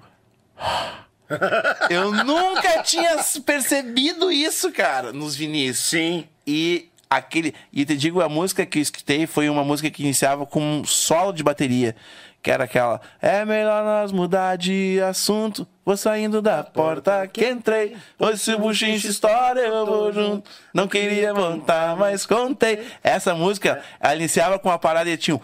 Eu 1.90 2.12
nunca 2.26 2.84
tinha 2.84 3.18
percebido 3.46 4.30
isso, 4.30 4.70
cara, 4.72 5.14
nos 5.14 5.34
vinis. 5.34 5.80
Sim. 5.80 6.28
E 6.46 6.90
aquele. 7.10 7.54
E 7.72 7.86
te 7.86 7.96
digo, 7.96 8.22
a 8.22 8.28
música 8.28 8.66
que 8.66 8.80
eu 8.80 8.82
escutei 8.82 9.26
foi 9.26 9.50
uma 9.50 9.64
música 9.64 9.90
que 9.90 10.04
iniciava 10.04 10.46
com 10.46 10.62
um 10.62 10.84
solo 10.84 11.32
de 11.32 11.42
bateria. 11.42 11.96
Que 12.42 12.50
era 12.50 12.64
aquela. 12.64 13.00
É 13.22 13.46
melhor 13.46 13.84
nós 13.84 14.12
mudar 14.12 14.58
de 14.58 15.00
assunto. 15.08 15.68
Vou 15.86 15.96
saindo 15.96 16.42
da 16.42 16.64
porta 16.64 17.28
que 17.28 17.48
entrei. 17.48 17.96
Hoje 18.18 18.40
se 18.40 18.54
o 18.54 18.60
buchinho 18.60 18.96
estoura, 18.96 19.60
eu 19.60 19.86
vou 19.86 20.12
junto. 20.12 20.50
Não 20.74 20.88
queria 20.88 21.34
montar, 21.34 21.96
mas 21.96 22.26
contei. 22.26 22.86
Essa 23.04 23.36
música, 23.36 23.82
ela 24.00 24.16
iniciava 24.16 24.58
com 24.58 24.70
uma 24.70 24.80
parada 24.80 25.10
e 25.10 25.18
tinha 25.18 25.36
um. 25.36 25.42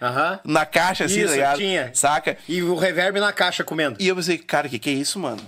Aham. 0.00 0.40
Na 0.44 0.66
caixa, 0.66 1.04
assim, 1.04 1.20
Isso, 1.20 1.28
tá 1.28 1.34
ligado? 1.34 1.58
tinha. 1.58 1.90
Saca? 1.94 2.36
E 2.48 2.62
o 2.62 2.76
reverb 2.76 3.18
na 3.18 3.32
caixa 3.32 3.64
comendo. 3.64 3.96
E 3.98 4.08
eu 4.08 4.16
pensei, 4.16 4.38
cara, 4.38 4.66
o 4.66 4.70
que, 4.70 4.78
que 4.78 4.90
é 4.90 4.92
isso, 4.92 5.18
mano? 5.18 5.40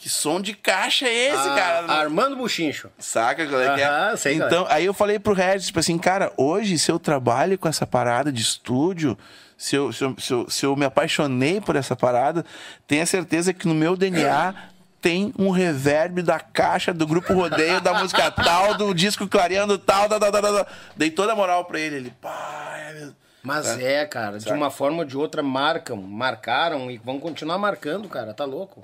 Que 0.00 0.08
som 0.08 0.40
de 0.40 0.54
caixa 0.54 1.06
é 1.06 1.28
esse, 1.28 1.48
Ah, 1.48 1.54
cara? 1.54 1.92
Armando 1.92 2.34
Buchincho. 2.34 2.88
Saca 2.98 3.46
qual 3.46 3.60
é 3.60 3.74
que 3.74 3.82
é? 3.82 4.16
sei, 4.16 4.38
cara. 4.38 4.50
então, 4.50 4.66
aí 4.70 4.86
eu 4.86 4.94
falei 4.94 5.18
pro 5.18 5.34
Regis, 5.34 5.66
tipo 5.66 5.78
assim, 5.78 5.98
cara, 5.98 6.32
hoje, 6.38 6.78
se 6.78 6.90
eu 6.90 6.98
trabalho 6.98 7.58
com 7.58 7.68
essa 7.68 7.86
parada 7.86 8.32
de 8.32 8.40
estúdio, 8.40 9.16
se 9.58 9.76
eu, 9.76 9.92
se 9.92 10.02
eu, 10.02 10.16
se 10.18 10.32
eu, 10.32 10.48
se 10.48 10.64
eu 10.64 10.74
me 10.74 10.86
apaixonei 10.86 11.60
por 11.60 11.76
essa 11.76 11.94
parada, 11.94 12.46
tenha 12.88 13.04
certeza 13.04 13.52
que 13.52 13.68
no 13.68 13.74
meu 13.74 13.94
DNA 13.94 14.54
tem 15.02 15.34
um 15.38 15.50
reverb 15.50 16.22
da 16.22 16.40
caixa 16.40 16.94
do 16.94 17.06
grupo 17.06 17.34
Rodeio, 17.34 17.82
da 17.82 17.92
música 17.92 18.30
tal, 18.30 18.74
do 18.78 18.94
disco 18.94 19.28
clareando 19.28 19.76
tal, 19.76 20.08
da, 20.08 20.18
da, 20.18 20.30
da, 20.30 20.40
da. 20.40 20.66
Dei 20.96 21.10
toda 21.10 21.32
a 21.32 21.36
moral 21.36 21.66
pra 21.66 21.78
ele. 21.78 21.96
Ele, 21.96 22.10
pá, 22.22 22.74
é 22.88 22.92
mesmo. 22.94 23.16
Mas 23.42 23.66
é, 23.78 24.06
cara, 24.06 24.38
de 24.38 24.50
uma 24.50 24.70
forma 24.70 24.98
ou 24.98 25.04
de 25.04 25.16
outra 25.16 25.42
marcam, 25.42 25.96
marcaram 25.96 26.90
e 26.90 26.96
vão 26.96 27.18
continuar 27.20 27.58
marcando, 27.58 28.08
cara, 28.08 28.32
tá 28.32 28.46
louco. 28.46 28.82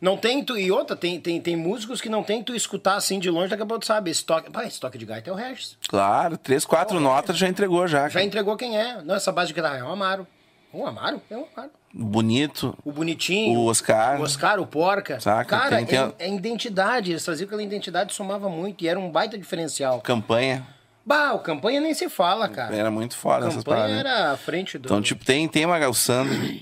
Não 0.00 0.16
tem 0.16 0.44
tu, 0.44 0.58
e 0.58 0.70
outra, 0.70 0.94
tem, 0.94 1.18
tem, 1.20 1.40
tem 1.40 1.56
músicos 1.56 2.00
que 2.00 2.08
não 2.08 2.22
tem 2.22 2.42
tu 2.42 2.54
escutar 2.54 2.96
assim 2.96 3.18
de 3.18 3.30
longe, 3.30 3.48
daqui 3.48 3.62
a 3.62 3.66
pouco 3.66 3.80
tu 3.80 3.86
sabe, 3.86 4.10
esse 4.10 4.24
toque, 4.24 4.50
pá, 4.50 4.64
esse 4.64 4.78
toque 4.78 4.98
de 4.98 5.06
gaita 5.06 5.30
é 5.30 5.32
o 5.32 5.36
Regis. 5.36 5.76
Claro, 5.88 6.36
três, 6.36 6.64
quatro 6.64 7.00
notas 7.00 7.36
já 7.38 7.48
entregou 7.48 7.86
já. 7.88 8.08
Já 8.08 8.14
cara. 8.14 8.24
entregou 8.24 8.56
quem 8.56 8.78
é. 8.78 9.02
Não, 9.02 9.14
essa 9.14 9.32
base 9.32 9.48
de 9.48 9.54
guitarra 9.54 9.78
é 9.78 9.82
o 9.82 9.88
Amaro. 9.88 10.26
O 10.72 10.86
Amaro? 10.86 11.22
É 11.30 11.36
o 11.36 11.46
Amaro. 11.56 11.70
Bonito. 11.94 12.76
O 12.84 12.92
Bonitinho. 12.92 13.58
O 13.58 13.66
Oscar. 13.66 14.20
O 14.20 14.22
Oscar, 14.24 14.60
o 14.60 14.66
Porca. 14.66 15.18
Saca, 15.18 15.58
Cara, 15.58 15.76
tem- 15.78 15.86
tem 15.86 15.98
é, 15.98 16.02
a- 16.02 16.12
é 16.18 16.28
identidade. 16.28 17.12
Eles 17.12 17.24
traziam 17.24 17.46
aquela 17.46 17.62
identidade, 17.62 18.12
somava 18.12 18.50
muito. 18.50 18.84
E 18.84 18.88
era 18.88 18.98
um 19.00 19.10
baita 19.10 19.38
diferencial. 19.38 20.02
Campanha. 20.02 20.66
Bah, 21.06 21.32
o 21.34 21.38
campanha 21.38 21.80
nem 21.80 21.94
se 21.94 22.08
fala, 22.10 22.48
cara. 22.48 22.74
Era 22.76 22.90
muito 22.90 23.16
foda 23.16 23.46
essas 23.46 23.62
campanha 23.62 23.76
paradas. 23.86 23.98
era 24.00 24.32
à 24.32 24.36
frente 24.36 24.76
do. 24.76 24.86
Então, 24.86 25.00
tipo, 25.00 25.24
tem, 25.24 25.48
tem 25.48 25.64
uma, 25.64 25.78
o 25.88 25.94
Sandro, 25.94 26.34
o 26.34 26.60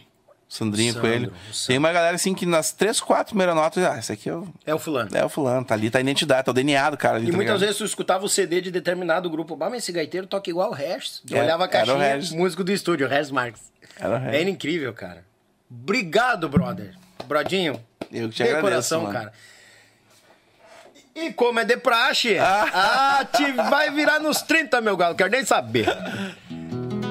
Sandrinho 0.57 0.93
Sandro, 0.93 1.09
Coelho. 1.09 1.33
Tem 1.67 1.77
uma 1.79 1.91
galera 1.93 2.15
assim 2.15 2.33
que 2.33 2.47
nas 2.47 2.71
três, 2.73 3.01
quatro 3.01 3.31
primeiras 3.31 3.57
notas, 3.57 3.83
ah, 3.85 3.99
esse 3.99 4.13
aqui 4.13 4.29
é 4.29 4.35
o, 4.35 4.47
É 4.65 4.73
o 4.73 4.79
fulano. 4.79 5.11
é 5.13 5.25
o 5.25 5.29
fulano, 5.29 5.65
tá 5.65 5.75
ali, 5.75 5.91
tá 5.91 5.99
a 5.99 6.01
identidade, 6.01 6.45
tá 6.45 6.53
o 6.53 6.55
DNA 6.55 6.91
do 6.91 6.97
cara 6.97 7.17
ali. 7.17 7.27
E 7.27 7.31
tá 7.31 7.37
muitas 7.37 7.55
ligado? 7.55 7.61
vezes 7.67 7.77
tu 7.79 7.85
escutava 7.85 8.25
o 8.25 8.29
CD 8.29 8.61
de 8.61 8.71
determinado 8.71 9.29
grupo. 9.29 9.57
Bah, 9.57 9.69
mas 9.69 9.83
esse 9.83 9.91
gaiteiro 9.91 10.29
toca 10.29 10.49
igual 10.49 10.71
o 10.71 10.73
Regis. 10.73 11.23
Eu 11.29 11.39
É, 11.39 11.43
olhava 11.43 11.65
a 11.65 11.69
caixinha, 11.69 12.21
músico 12.33 12.63
do 12.63 12.71
estúdio, 12.71 13.09
Regis 13.09 13.33
Marques. 13.33 13.63
Era 13.99 14.15
o 14.15 14.19
Regis. 14.19 14.41
Era 14.41 14.51
incrível, 14.51 14.93
cara. 14.95 15.25
Obrigado, 15.69 16.49
brother. 16.49 16.95
Brodinho. 17.27 17.81
Eu 18.13 18.29
que 18.29 18.35
te 18.37 18.37
de 18.37 18.43
agradeço, 18.45 18.61
coração, 18.63 19.03
mano. 19.03 19.13
cara. 19.13 19.33
E 21.17 21.33
como 21.33 21.61
é 21.61 21.65
de 21.65 21.77
praxe, 21.77 22.37
ah, 22.39 23.25
te 23.37 23.53
vai 23.53 23.91
virar 23.91 24.19
nos 24.19 24.43
30, 24.43 24.81
meu 24.81 24.97
galo, 24.97 25.15
quero 25.15 25.31
nem 25.31 25.45
saber. 25.45 25.87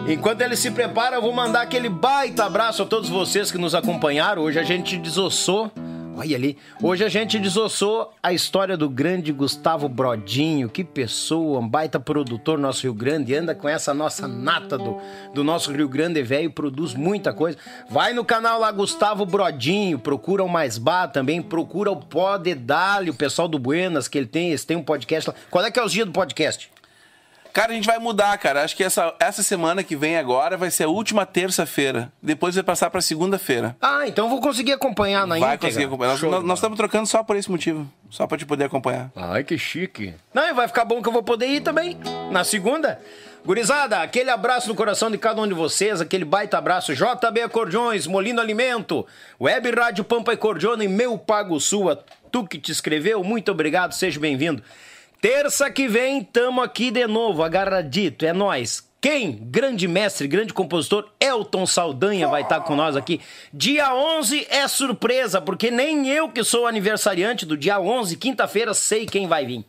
Enquanto 0.08 0.42
ele 0.42 0.58
se 0.58 0.70
prepara, 0.70 1.16
eu 1.16 1.22
vou 1.22 1.32
mandar 1.32 1.62
aquele 1.62 1.88
baita 1.88 2.44
abraço 2.44 2.84
a 2.84 2.86
todos 2.86 3.08
vocês 3.08 3.50
que 3.50 3.58
nos 3.58 3.74
acompanharam. 3.74 4.42
Hoje 4.42 4.60
a 4.60 4.64
gente 4.64 4.98
desossou. 4.98 5.72
Olha 6.16 6.36
ali. 6.36 6.58
Hoje 6.82 7.06
a 7.06 7.10
gente 7.10 7.40
desossou 7.40 8.14
a 8.22 8.34
história 8.34 8.76
do 8.76 8.90
grande 8.90 9.32
Gustavo 9.32 9.88
Brodinho. 9.88 10.70
Que 10.70 10.84
pessoa, 10.84 11.60
um 11.60 11.68
baita 11.68 12.02
produtor 12.02 12.60
nosso 12.60 12.84
Rio 12.84 12.94
Grande. 12.94 13.34
Anda 13.34 13.56
com 13.56 13.68
essa 13.68 13.94
nossa 13.94 14.28
nata 14.28 14.78
do, 14.78 14.98
do 15.34 15.42
nosso 15.44 15.72
Rio 15.72 15.88
Grande 15.88 16.22
velho. 16.22 16.52
Produz 16.52 16.94
muita 16.94 17.34
coisa. 17.34 17.58
Vai 17.90 18.14
no 18.14 18.26
canal 18.26 18.60
lá, 18.60 18.72
Gustavo 18.72 19.26
Brodinho. 19.26 19.98
Procura 19.98 20.44
o 20.44 20.50
Mais 20.50 20.78
Bar 20.78 21.08
também. 21.08 21.42
Procura 21.42 21.90
o 21.92 21.96
Pode 21.96 22.54
Dali, 22.54 23.10
o 23.10 23.16
pessoal 23.16 23.48
do 23.48 23.58
Buenas, 23.58 24.10
que 24.10 24.18
ele 24.18 24.28
tem. 24.28 24.50
Eles 24.50 24.66
têm 24.66 24.76
um 24.76 24.84
podcast 24.84 25.30
lá. 25.30 25.36
Qual 25.50 25.64
é 25.64 25.72
que 25.72 25.80
é 25.80 25.84
os 25.84 25.94
dias 25.94 26.06
do 26.06 26.12
podcast? 26.12 26.73
Cara, 27.54 27.72
a 27.72 27.76
gente 27.76 27.86
vai 27.86 28.00
mudar, 28.00 28.36
cara. 28.40 28.64
Acho 28.64 28.76
que 28.76 28.84
essa, 28.84 29.14
essa 29.20 29.44
semana 29.44 29.84
que 29.84 29.96
vem 29.96 30.18
agora 30.18 30.58
vai 30.58 30.72
ser 30.72 30.86
a 30.86 30.90
última 30.90 31.24
terça-feira. 31.24 32.12
Depois 32.22 32.56
vai 32.56 32.64
passar 32.64 32.90
pra 32.90 33.00
segunda-feira. 33.00 33.76
Ah, 33.80 34.08
então 34.08 34.26
eu 34.26 34.30
vou 34.32 34.42
conseguir 34.42 34.72
acompanhar 34.74 35.28
na 35.28 35.38
Vai 35.38 35.50
íntegra. 35.52 35.68
conseguir 35.68 35.86
acompanhar. 35.86 36.10
Nós- 36.12 36.20
Show 36.20 36.32
Nós 36.32 36.44
nós 36.44 36.58
estamos 36.58 36.78
trocando 36.78 37.06
só 37.08 37.22
por 37.24 37.36
esse 37.36 37.52
motivo. 37.52 37.88
Só 38.10 38.26
pra 38.26 38.38
te 38.40 38.46
poder 38.46 38.66
acompanhar. 38.66 39.12
Ai, 39.16 39.44
que 39.44 39.56
chique. 39.58 40.16
Não, 40.34 40.48
e 40.50 40.54
vai 40.54 40.68
ficar 40.68 40.84
bom 40.84 41.00
que 41.02 41.08
eu 41.08 41.14
vou 41.14 41.22
poder 41.24 41.46
ir 41.48 41.62
também, 41.62 41.96
na 42.32 42.44
segunda. 42.44 43.00
Gurizada, 43.46 44.02
aquele 44.02 44.30
abraço 44.30 44.68
no 44.70 44.74
coração 44.76 45.12
de 45.12 45.18
cada 45.18 45.42
um 45.42 45.48
de 45.48 45.54
vocês, 45.54 46.00
aquele 46.02 46.24
baita 46.26 46.58
abraço. 46.58 46.94
JB 46.96 47.42
Acordeões, 47.42 48.08
Molino 48.08 48.40
Alimento, 48.42 49.06
Web 49.40 49.70
Rádio 49.72 50.04
Pampa 50.04 50.34
e 50.34 50.38
Cordiona 50.38 50.84
e 50.84 50.88
Meu 50.88 51.18
Pago 51.18 51.60
Sua. 51.60 52.04
Tu 52.32 52.48
que 52.48 52.58
te 52.58 52.72
escreveu, 52.72 53.24
muito 53.24 53.52
obrigado, 53.52 53.92
seja 53.94 54.20
bem-vindo. 54.20 54.64
Terça 55.24 55.72
que 55.72 55.88
vem, 55.88 56.22
tamo 56.22 56.62
aqui 56.62 56.92
de 56.92 57.08
novo, 57.08 57.44
agarradito, 57.44 58.26
é 58.26 58.34
nós. 58.34 58.86
Quem? 59.00 59.32
Grande 59.32 59.88
mestre, 59.88 60.28
grande 60.28 60.54
compositor, 60.54 61.10
Elton 61.18 61.66
Saldanha 61.66 62.28
vai 62.28 62.42
estar 62.42 62.60
com 62.60 62.76
nós 62.76 62.98
aqui. 62.98 63.22
Dia 63.54 63.96
11 63.96 64.46
é 64.50 64.68
surpresa, 64.68 65.40
porque 65.40 65.72
nem 65.72 66.10
eu 66.10 66.28
que 66.28 66.44
sou 66.44 66.68
aniversariante 66.68 67.46
do 67.46 67.56
dia 67.56 67.80
11, 67.80 68.18
quinta-feira, 68.18 68.74
sei 68.74 69.06
quem 69.06 69.26
vai 69.26 69.46
vir. 69.46 69.64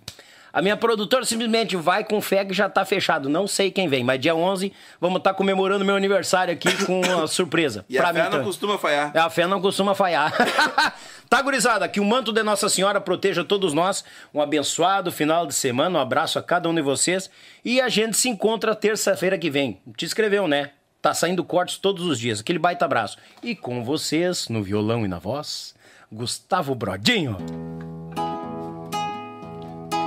A 0.55 0.63
minha 0.63 0.77
produtora 0.77 1.25
simplesmente 1.25 1.75
vai 1.75 2.05
com 2.05 2.21
fé 2.21 2.45
que 2.45 2.55
já 2.55 2.69
tá 2.69 2.85
fechado. 2.85 3.29
Não 3.29 3.45
sei 3.45 3.73
quem 3.73 3.89
vem, 3.89 4.05
mas 4.05 4.21
dia 4.21 4.37
11 4.37 4.73
vamos 5.01 5.19
estar 5.19 5.35
comemorando 5.35 5.85
meu 5.85 5.97
aniversário 5.97 6.55
aqui 6.55 6.73
com 6.87 7.01
uma 7.01 7.27
surpresa. 7.29 7.85
E 7.89 7.99
a 7.99 8.07
fé 8.07 8.23
não 8.23 8.31
também. 8.31 8.47
costuma 8.47 8.79
falhar. 8.79 9.17
A 9.17 9.29
fé 9.29 9.49
não 9.49 9.61
costuma 9.61 9.97
falhar. 9.97 10.33
tá, 11.29 11.43
gurizada? 11.43 11.89
Que 11.89 11.99
o 11.99 12.05
manto 12.05 12.33
de 12.33 12.41
Nossa 12.45 12.69
Senhora 12.69 13.01
proteja 13.01 13.43
todos 13.43 13.73
nós. 13.73 14.05
Um 14.33 14.41
abençoado 14.41 15.11
final 15.11 15.45
de 15.45 15.55
semana. 15.55 15.99
Um 15.99 16.01
abraço 16.03 16.39
a 16.39 16.43
cada 16.43 16.69
um 16.69 16.75
de 16.75 16.83
vocês. 16.83 17.29
E 17.65 17.81
a 17.81 17.89
gente 17.89 18.17
se 18.17 18.29
encontra 18.29 18.77
terça-feira 18.77 19.37
que 19.37 19.51
vem. 19.51 19.81
Te 19.97 20.05
inscreveu, 20.05 20.47
né? 20.47 20.71
Tá 21.03 21.13
saindo 21.13 21.43
cortes 21.43 21.79
todos 21.79 22.07
os 22.07 22.17
dias. 22.17 22.39
Aquele 22.39 22.61
baita 22.61 22.85
abraço. 22.85 23.19
E 23.43 23.57
com 23.57 23.83
vocês, 23.83 24.49
no 24.49 24.63
violão 24.63 25.05
e 25.05 25.09
na 25.09 25.19
voz, 25.19 25.75
Gustavo 26.13 26.77
Brodinho. 26.77 27.37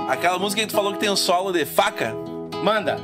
Aquela 0.08 0.38
música 0.38 0.62
que 0.62 0.68
tu 0.68 0.74
falou 0.74 0.94
que 0.94 0.98
tem 0.98 1.10
um 1.10 1.16
solo 1.16 1.52
de 1.52 1.66
faca. 1.66 2.14
Manda. 2.64 2.96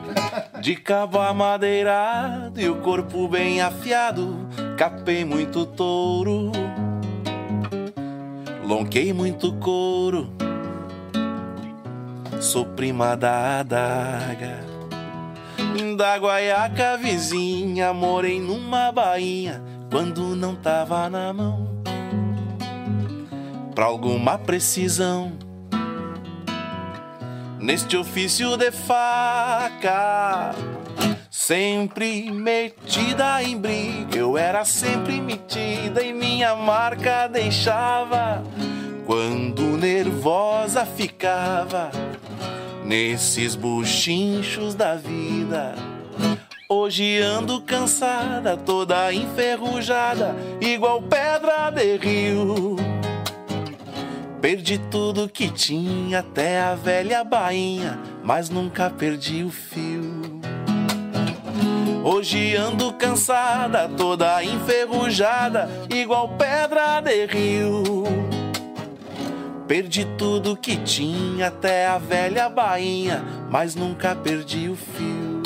De 0.61 0.75
cabo 0.75 1.21
amadeirado 1.21 2.59
e 2.59 2.69
o 2.69 2.77
corpo 2.77 3.29
bem 3.29 3.61
afiado, 3.61 4.49
capei 4.79 5.25
muito 5.25 5.67
touro, 5.67 6.51
lonquei 8.65 9.13
muito 9.13 9.53
couro, 9.57 10.33
sou 12.41 12.65
prima 12.65 13.15
da 13.15 13.61
adaga. 13.61 14.65
Da 15.99 16.17
guaiaca 16.17 16.97
vizinha, 16.97 17.93
morei 17.93 18.41
numa 18.41 18.91
bainha 18.91 19.63
quando 19.91 20.35
não 20.35 20.57
tava 20.57 21.11
na 21.11 21.33
mão. 21.33 21.69
Pra 23.75 23.85
alguma 23.85 24.39
precisão, 24.39 25.33
neste 27.65 27.97
ofício 27.97 28.59
de 28.59 28.71
faca. 28.71 30.55
Sempre 31.31 32.31
metida 32.31 33.43
em 33.43 33.57
briga, 33.59 34.19
eu 34.19 34.37
era 34.37 34.65
sempre 34.65 35.19
metida 35.21 36.03
e 36.03 36.13
minha 36.13 36.55
marca 36.55 37.27
deixava 37.27 38.43
quando 39.07 39.63
nervosa 39.79 40.85
ficava 40.85 41.91
nesses 42.85 43.55
buchinchos 43.55 44.75
da 44.75 44.95
vida. 44.97 45.75
Hoje 46.69 47.19
ando 47.19 47.63
cansada, 47.63 48.57
toda 48.57 49.13
enferrujada, 49.13 50.35
igual 50.61 51.01
pedra 51.01 51.71
de 51.71 51.97
rio. 51.97 53.04
Perdi 54.45 54.77
tudo 54.77 55.27
que 55.27 55.51
tinha, 55.51 56.19
até 56.19 56.61
a 56.61 56.75
velha 56.75 57.25
bainha, 57.25 57.99
mas 58.23 58.51
nunca 58.51 58.91
perdi 58.91 59.43
o 59.43 59.49
fio. 59.49 60.03
Hoje 62.05 62.55
ando 62.55 62.93
cansada, 62.93 63.89
toda 63.89 64.45
enferrujada, 64.45 65.67
igual 65.89 66.37
pedra 66.37 67.01
de 67.01 67.25
rio. 67.25 68.05
Perdi 69.67 70.05
tudo 70.19 70.55
que 70.59 70.77
tinha, 70.77 71.47
até 71.47 71.87
a 71.87 71.97
velha 71.97 72.51
bainha, 72.51 73.25
mas 73.51 73.75
nunca 73.75 74.15
perdi 74.15 74.69
o 74.69 74.77
fio. 74.77 75.43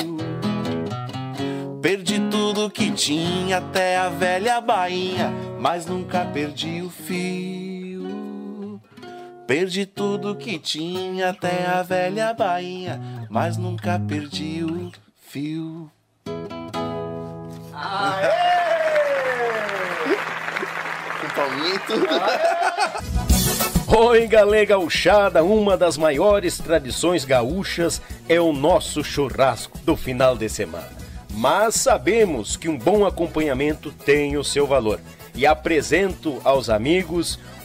Perdi 1.80 2.18
tudo 2.32 2.68
que 2.68 2.90
tinha, 2.90 3.58
até 3.58 3.96
a 3.96 4.08
velha 4.08 4.60
bainha, 4.60 5.32
mas 5.60 5.86
nunca 5.86 6.24
perdi 6.24 6.82
o 6.82 6.90
fio. 6.90 7.77
Perdi 9.48 9.86
tudo 9.86 10.36
que 10.36 10.58
tinha, 10.58 11.30
até 11.30 11.64
a 11.64 11.82
velha 11.82 12.34
bainha, 12.34 13.26
mas 13.30 13.56
nunca 13.56 13.98
perdi 13.98 14.62
o 14.62 14.92
fio. 15.26 15.90
Com 21.18 21.28
palminha 21.34 21.74
e 21.74 21.78
tudo. 21.78 22.06
Oi, 23.96 24.26
galera 24.26 24.66
gauchada, 24.66 25.42
uma 25.42 25.78
das 25.78 25.96
maiores 25.96 26.58
tradições 26.58 27.24
gaúchas 27.24 28.02
é 28.28 28.38
o 28.38 28.52
nosso 28.52 29.02
churrasco 29.02 29.78
do 29.78 29.96
final 29.96 30.36
de 30.36 30.50
semana. 30.50 30.90
mas 31.30 31.76
sabemos 31.76 32.54
que 32.54 32.68
um 32.68 32.76
bom 32.76 33.06
acompanhamento 33.06 33.90
tem 33.92 34.36
o 34.36 34.44
seu 34.44 34.66
valor. 34.66 35.00
E 35.34 35.46
apresento 35.46 36.38
aos 36.44 36.68
amigos 36.68 37.38